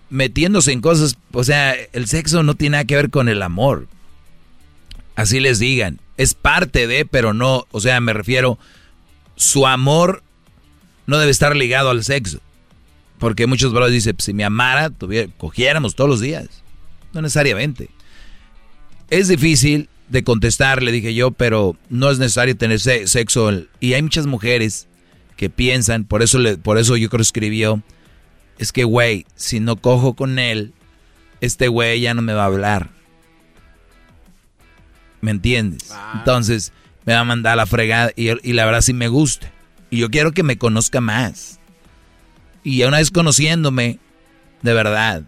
metiéndose 0.10 0.72
en 0.72 0.82
cosas, 0.82 1.18
o 1.32 1.44
sea, 1.44 1.74
el 1.94 2.08
sexo 2.08 2.44
no 2.44 2.56
tiene 2.56 2.74
nada 2.74 2.86
que 2.86 2.96
ver 2.96 3.10
con 3.10 3.30
el 3.30 3.42
amor. 3.42 3.88
Así 5.16 5.40
les 5.40 5.60
digan, 5.60 6.00
es 6.18 6.34
parte 6.34 6.88
de, 6.88 7.06
pero 7.06 7.34
no, 7.34 7.66
o 7.72 7.80
sea, 7.80 8.00
me 8.02 8.14
refiero, 8.14 8.58
su 9.36 9.68
amor 9.68 10.24
no 11.06 11.18
debe 11.18 11.32
estar 11.32 11.56
ligado 11.56 11.90
al 11.90 12.04
sexo. 12.04 12.40
Porque 13.18 13.46
muchos 13.46 13.72
brothers 13.72 13.94
dicen, 13.94 14.16
si 14.20 14.34
me 14.34 14.44
amara, 14.44 14.90
tuviera, 14.90 15.32
cogiéramos 15.38 15.96
todos 15.96 16.10
los 16.10 16.20
días. 16.22 16.48
No 17.14 17.22
necesariamente. 17.22 17.90
Es 19.10 19.28
difícil 19.28 19.90
de 20.12 20.24
contestar, 20.24 20.84
le 20.84 20.92
dije 20.92 21.14
yo, 21.14 21.32
pero 21.32 21.78
no 21.90 22.12
es 22.12 22.20
necesario 22.20 22.56
tener 22.58 22.80
sexo. 22.80 23.52
Y 23.80 23.94
hay 23.94 24.02
muchas 24.02 24.28
mujeres 24.28 24.88
que 25.38 25.50
piensan, 25.50 26.04
por 26.04 26.22
eso, 26.22 26.38
le, 26.38 26.58
por 26.58 26.78
eso 26.78 26.98
yo 26.98 27.10
creo 27.10 27.20
que 27.20 27.24
escribió, 27.24 27.82
es 28.58 28.72
que, 28.72 28.84
güey, 28.84 29.26
si 29.36 29.60
no 29.60 29.78
cojo 29.78 30.14
con 30.14 30.38
él, 30.38 30.74
este 31.40 31.70
güey 31.70 32.02
ya 32.02 32.14
no 32.14 32.22
me 32.22 32.34
va 32.34 32.44
a 32.44 32.48
hablar. 32.48 32.90
¿Me 35.22 35.32
entiendes? 35.32 35.94
Entonces, 36.16 36.74
me 37.06 37.14
va 37.14 37.22
a 37.22 37.26
mandar 37.26 37.54
a 37.54 37.56
la 37.56 37.66
fregada 37.66 38.12
y, 38.16 38.30
y, 38.48 38.54
la 38.54 38.66
verdad 38.66 38.82
sí 38.82 38.94
me 38.94 39.08
gusta. 39.08 39.52
Y 39.90 40.00
yo 40.00 40.10
quiero 40.10 40.34
que 40.34 40.44
me 40.44 40.58
conozca 40.58 41.00
más. 41.00 41.60
Y 42.64 42.78
ya 42.78 42.88
una 42.88 42.98
vez 42.98 43.12
conociéndome, 43.12 44.00
de 44.62 44.74
verdad. 44.74 45.24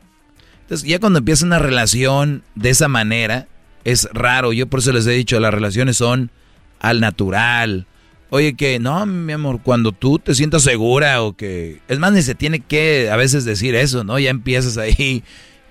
Entonces, 0.62 0.88
ya 0.88 1.00
cuando 1.00 1.20
empieza 1.20 1.46
una 1.46 1.60
relación 1.60 2.44
de 2.56 2.70
esa 2.70 2.88
manera, 2.88 3.48
es 3.84 4.08
raro. 4.14 4.54
Yo 4.54 4.68
por 4.68 4.80
eso 4.80 4.92
les 4.92 5.08
he 5.08 5.12
dicho, 5.12 5.40
las 5.40 5.54
relaciones 5.54 5.98
son 5.98 6.32
al 6.80 7.00
natural. 7.00 7.88
Oye, 8.30 8.56
que 8.56 8.80
no, 8.80 9.06
mi 9.06 9.34
amor, 9.34 9.62
cuando 9.62 9.92
tú 9.92 10.20
te 10.20 10.34
sientas 10.34 10.64
segura 10.64 11.22
o 11.22 11.34
que... 11.34 11.82
Es 11.88 12.00
más, 12.00 12.14
ni 12.14 12.22
se 12.22 12.36
tiene 12.36 12.60
que 12.60 13.10
a 13.12 13.16
veces 13.16 13.46
decir 13.46 13.76
eso, 13.76 14.04
¿no? 14.04 14.18
Ya 14.18 14.32
empiezas 14.32 14.78
ahí 14.78 15.24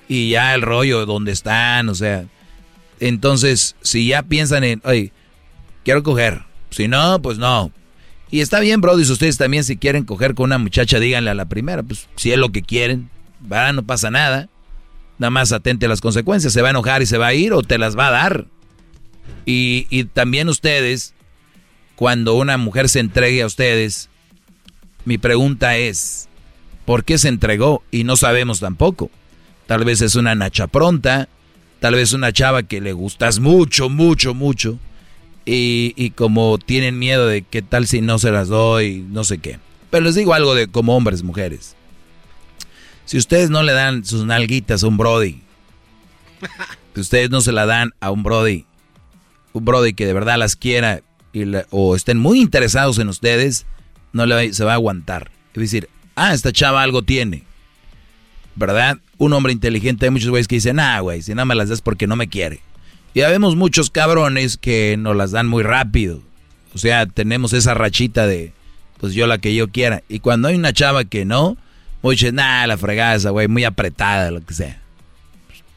y 0.08 0.30
ya 0.30 0.54
el 0.54 0.62
rollo, 0.62 1.06
donde 1.06 1.32
están? 1.32 1.88
O 1.88 1.94
sea... 1.94 2.24
Entonces, 3.00 3.74
si 3.82 4.06
ya 4.06 4.22
piensan 4.22 4.62
en, 4.62 4.80
oye, 4.84 5.12
quiero 5.84 6.04
coger. 6.04 6.42
Si 6.70 6.86
no, 6.86 7.20
pues 7.20 7.36
no. 7.36 7.72
Y 8.30 8.40
está 8.40 8.60
bien, 8.60 8.80
bro, 8.80 8.96
y 8.96 9.02
ustedes 9.02 9.36
también 9.38 9.64
si 9.64 9.76
quieren 9.76 10.04
coger 10.04 10.34
con 10.34 10.44
una 10.44 10.58
muchacha, 10.58 11.00
díganle 11.00 11.30
a 11.30 11.34
la 11.34 11.46
primera, 11.46 11.82
pues 11.82 12.08
si 12.14 12.30
es 12.30 12.38
lo 12.38 12.50
que 12.50 12.62
quieren, 12.62 13.10
va, 13.50 13.72
no 13.72 13.82
pasa 13.82 14.12
nada. 14.12 14.48
Nada 15.22 15.30
más 15.30 15.52
atente 15.52 15.86
a 15.86 15.88
las 15.88 16.00
consecuencias, 16.00 16.52
se 16.52 16.62
va 16.62 16.66
a 16.66 16.70
enojar 16.72 17.00
y 17.00 17.06
se 17.06 17.16
va 17.16 17.28
a 17.28 17.34
ir 17.34 17.52
o 17.52 17.62
te 17.62 17.78
las 17.78 17.96
va 17.96 18.08
a 18.08 18.10
dar. 18.10 18.46
Y, 19.46 19.86
y 19.88 20.02
también 20.02 20.48
ustedes, 20.48 21.14
cuando 21.94 22.34
una 22.34 22.56
mujer 22.56 22.88
se 22.88 22.98
entregue 22.98 23.40
a 23.42 23.46
ustedes, 23.46 24.08
mi 25.04 25.18
pregunta 25.18 25.76
es, 25.76 26.28
¿por 26.84 27.04
qué 27.04 27.18
se 27.18 27.28
entregó? 27.28 27.84
Y 27.92 28.02
no 28.02 28.16
sabemos 28.16 28.58
tampoco. 28.58 29.12
Tal 29.68 29.84
vez 29.84 30.00
es 30.00 30.16
una 30.16 30.34
nacha 30.34 30.66
pronta, 30.66 31.28
tal 31.78 31.94
vez 31.94 32.12
una 32.14 32.32
chava 32.32 32.64
que 32.64 32.80
le 32.80 32.92
gustas 32.92 33.38
mucho, 33.38 33.88
mucho, 33.88 34.34
mucho. 34.34 34.80
Y, 35.44 35.94
y, 35.96 36.10
como 36.10 36.58
tienen 36.58 36.98
miedo 36.98 37.28
de 37.28 37.42
qué 37.42 37.62
tal 37.62 37.86
si 37.86 38.00
no 38.00 38.18
se 38.18 38.32
las 38.32 38.48
doy, 38.48 39.06
no 39.08 39.22
sé 39.22 39.38
qué. 39.38 39.60
Pero 39.88 40.02
les 40.02 40.16
digo 40.16 40.34
algo 40.34 40.56
de 40.56 40.66
como 40.66 40.96
hombres, 40.96 41.22
mujeres. 41.22 41.76
Si 43.04 43.18
ustedes 43.18 43.50
no 43.50 43.62
le 43.62 43.72
dan 43.72 44.04
sus 44.04 44.24
nalguitas 44.24 44.82
a 44.82 44.86
un 44.86 44.96
Brody, 44.96 45.42
si 46.94 47.00
ustedes 47.00 47.30
no 47.30 47.40
se 47.40 47.52
la 47.52 47.66
dan 47.66 47.92
a 48.00 48.10
un 48.10 48.22
Brody, 48.22 48.66
un 49.52 49.64
Brody 49.64 49.92
que 49.92 50.06
de 50.06 50.12
verdad 50.12 50.38
las 50.38 50.56
quiera 50.56 51.02
y 51.32 51.44
o 51.70 51.96
estén 51.96 52.18
muy 52.18 52.40
interesados 52.40 52.98
en 52.98 53.08
ustedes, 53.08 53.66
no 54.12 54.26
le 54.26 54.52
se 54.52 54.64
va 54.64 54.72
a 54.72 54.74
aguantar. 54.74 55.30
Es 55.54 55.60
decir, 55.60 55.88
ah, 56.14 56.34
esta 56.34 56.52
chava 56.52 56.82
algo 56.82 57.02
tiene. 57.02 57.44
¿Verdad? 58.54 58.98
Un 59.16 59.32
hombre 59.32 59.52
inteligente, 59.52 60.06
hay 60.06 60.10
muchos 60.10 60.28
güeyes 60.28 60.48
que 60.48 60.56
dicen, 60.56 60.78
ah, 60.78 61.00
güey, 61.00 61.22
si 61.22 61.34
no 61.34 61.46
me 61.46 61.54
las 61.54 61.70
das 61.70 61.80
porque 61.80 62.06
no 62.06 62.16
me 62.16 62.28
quiere. 62.28 62.60
Y 63.14 63.20
ya 63.20 63.28
vemos 63.28 63.56
muchos 63.56 63.90
cabrones 63.90 64.56
que 64.56 64.96
nos 64.98 65.16
las 65.16 65.30
dan 65.30 65.48
muy 65.48 65.62
rápido. 65.62 66.22
O 66.74 66.78
sea, 66.78 67.06
tenemos 67.06 67.52
esa 67.52 67.74
rachita 67.74 68.26
de, 68.26 68.52
pues 68.98 69.14
yo 69.14 69.26
la 69.26 69.38
que 69.38 69.54
yo 69.54 69.68
quiera. 69.68 70.02
Y 70.08 70.20
cuando 70.20 70.48
hay 70.48 70.56
una 70.56 70.72
chava 70.72 71.04
que 71.04 71.24
no, 71.24 71.56
muchos, 72.02 72.32
nah, 72.32 72.66
la 72.66 72.76
fregada 72.76 73.14
esa, 73.14 73.30
güey, 73.30 73.48
muy 73.48 73.64
apretada, 73.64 74.30
lo 74.30 74.44
que 74.44 74.54
sea. 74.54 74.80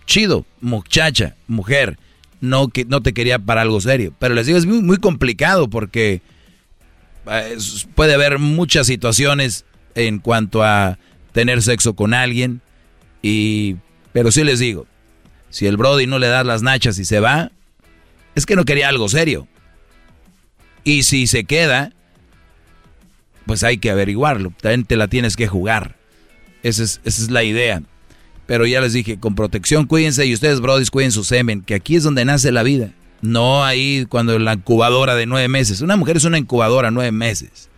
Chido, 0.06 0.46
muchacha, 0.62 1.36
mujer, 1.48 1.98
no, 2.42 2.68
que, 2.68 2.86
no 2.86 3.02
te 3.02 3.14
quería 3.14 3.40
para 3.40 3.62
algo 3.62 3.80
serio. 3.82 4.14
Pero 4.20 4.36
les 4.36 4.46
digo, 4.46 4.58
es 4.58 4.66
muy, 4.66 4.82
muy 4.82 4.98
complicado 4.98 5.70
porque 5.70 6.22
eh, 7.28 7.58
puede 7.96 8.14
haber 8.14 8.40
muchas 8.40 8.88
situaciones 8.88 9.66
en 9.96 10.20
cuanto 10.20 10.64
a 10.64 10.98
tener 11.32 11.62
sexo 11.62 11.96
con 11.96 12.14
alguien. 12.14 12.62
Y, 13.22 13.78
pero 14.14 14.32
sí 14.32 14.44
les 14.44 14.60
digo, 14.60 14.86
si 15.50 15.68
el 15.68 15.78
Brody 15.78 16.08
no 16.08 16.20
le 16.20 16.28
da 16.28 16.44
las 16.44 16.62
nachas 16.62 17.00
y 17.00 17.06
se 17.06 17.20
va, 17.20 17.52
es 18.36 18.46
que 18.46 18.56
no 18.56 18.66
quería 18.66 18.90
algo 18.90 19.10
serio. 19.10 19.48
Y 20.84 21.04
si 21.04 21.26
se 21.26 21.46
queda, 21.46 21.94
pues 23.46 23.64
hay 23.64 23.78
que 23.78 23.90
averiguarlo. 23.90 24.54
También 24.62 24.86
te 24.86 24.98
la 24.98 25.08
tienes 25.08 25.36
que 25.36 25.48
jugar. 25.48 25.96
Esa 26.66 26.82
es, 26.82 27.00
esa 27.04 27.22
es 27.22 27.30
la 27.30 27.44
idea. 27.44 27.84
Pero 28.48 28.66
ya 28.66 28.82
les 28.82 28.94
dije, 28.94 29.20
con 29.20 29.36
protección, 29.36 29.86
cuídense 29.86 30.26
y 30.26 30.34
ustedes, 30.34 30.62
Brody, 30.62 30.84
cuiden 30.88 31.12
su 31.12 31.24
semen, 31.24 31.62
que 31.62 31.76
aquí 31.76 31.96
es 31.96 32.04
donde 32.04 32.26
nace 32.26 32.52
la 32.52 32.64
vida. 32.64 32.90
No 33.22 33.64
ahí 33.64 34.08
cuando 34.10 34.40
la 34.40 34.54
incubadora 34.54 35.14
de 35.14 35.28
nueve 35.28 35.48
meses. 35.48 35.82
Una 35.82 35.96
mujer 35.96 36.18
es 36.18 36.24
una 36.24 36.40
incubadora 36.40 36.90
nueve 36.90 37.12
meses. 37.12 37.70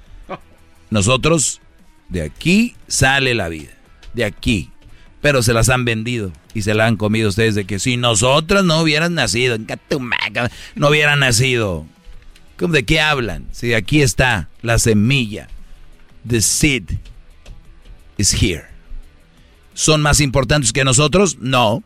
Nosotros, 0.89 1.59
de 2.07 2.21
aquí 2.21 2.77
sale 2.87 3.35
la 3.35 3.49
vida. 3.49 3.71
De 4.13 4.23
aquí. 4.23 4.71
Pero 5.19 5.43
se 5.43 5.51
las 5.51 5.67
han 5.67 5.83
vendido 5.83 6.31
y 6.53 6.61
se 6.61 6.73
la 6.73 6.85
han 6.85 6.95
comido 6.95 7.27
ustedes 7.27 7.55
de 7.55 7.65
que 7.65 7.79
si 7.79 7.97
nosotros 7.97 8.63
no 8.63 8.79
hubieran 8.79 9.15
nacido, 9.15 9.57
no 10.75 10.87
hubieran 10.87 11.19
nacido. 11.19 11.85
¿De 12.57 12.85
qué 12.85 13.01
hablan? 13.01 13.47
Si 13.51 13.73
aquí 13.73 14.01
está 14.01 14.47
la 14.61 14.79
semilla. 14.79 15.49
The 16.25 16.39
seed 16.39 16.83
is 18.17 18.31
here. 18.31 18.76
¿Son 19.77 20.01
más 20.01 20.21
importantes 20.21 20.73
que 20.73 20.83
nosotros? 20.83 21.37
No. 21.39 21.83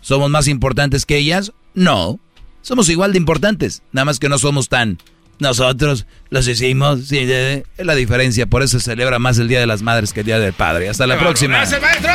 ¿Somos 0.00 0.30
más 0.30 0.48
importantes 0.48 1.04
que 1.04 1.18
ellas? 1.18 1.52
No. 1.74 2.18
Somos 2.62 2.88
igual 2.88 3.12
de 3.12 3.18
importantes, 3.18 3.82
nada 3.92 4.06
más 4.06 4.18
que 4.18 4.30
no 4.30 4.38
somos 4.38 4.70
tan... 4.70 4.98
Nosotros 5.38 6.06
los 6.28 6.46
hicimos, 6.48 7.08
sí, 7.08 7.18
es 7.18 7.64
la 7.78 7.94
diferencia, 7.94 8.46
por 8.46 8.62
eso 8.62 8.78
se 8.78 8.84
celebra 8.84 9.18
más 9.18 9.38
el 9.38 9.48
Día 9.48 9.60
de 9.60 9.66
las 9.66 9.80
Madres 9.80 10.12
que 10.12 10.20
el 10.20 10.26
Día 10.26 10.38
del 10.38 10.52
Padre. 10.52 10.90
Hasta 10.90 11.06
la 11.06 11.18
próxima. 11.18 11.56
¡Gracias, 11.56 11.80
maestro! 11.80 12.12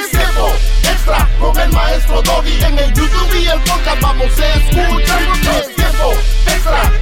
Es 0.00 0.10
tiempo 0.10 0.52
extra 0.84 1.28
con 1.38 1.58
el 1.58 1.72
maestro 1.72 2.22
Doggy. 2.22 2.52
En 2.62 2.78
el 2.78 2.94
YouTube 2.94 3.42
y 3.42 3.46
el 3.46 3.60
podcast 3.60 4.00
vamos 4.00 4.38
a 4.38 4.54
escuchar. 4.54 5.77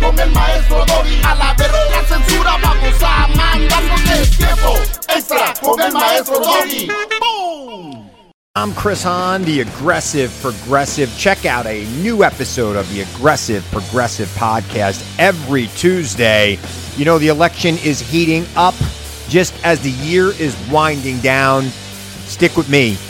Con 0.01 0.19
el 0.19 0.31
maestro. 0.31 0.85
A 1.25 1.35
la 1.35 1.55
verga 1.55 2.05
censura 2.09 2.57
vamos 2.63 3.03
a 3.03 3.29
mandarnos 3.29 4.01
extra 5.09 5.55
con 5.61 5.81
el 5.81 5.93
maestro. 5.93 6.41
I'm 8.55 8.73
Chris 8.73 9.03
Hahn, 9.03 9.45
the 9.45 9.61
Aggressive 9.61 10.33
Progressive. 10.41 11.15
Check 11.19 11.45
out 11.45 11.67
a 11.67 11.85
new 12.01 12.25
episode 12.25 12.75
of 12.77 12.91
the 12.91 13.03
Aggressive 13.03 13.63
Progressive 13.71 14.29
podcast 14.29 15.05
every 15.19 15.67
Tuesday. 15.77 16.59
You 16.97 17.05
know, 17.05 17.19
the 17.19 17.29
election 17.29 17.77
is 17.85 18.01
heating 18.01 18.47
up 18.57 18.75
just 19.29 19.53
as 19.63 19.81
the 19.81 19.91
year 19.91 20.29
is 20.41 20.57
winding 20.71 21.21
down. 21.21 21.65
Stick 22.25 22.57
with 22.57 22.71
me. 22.71 22.97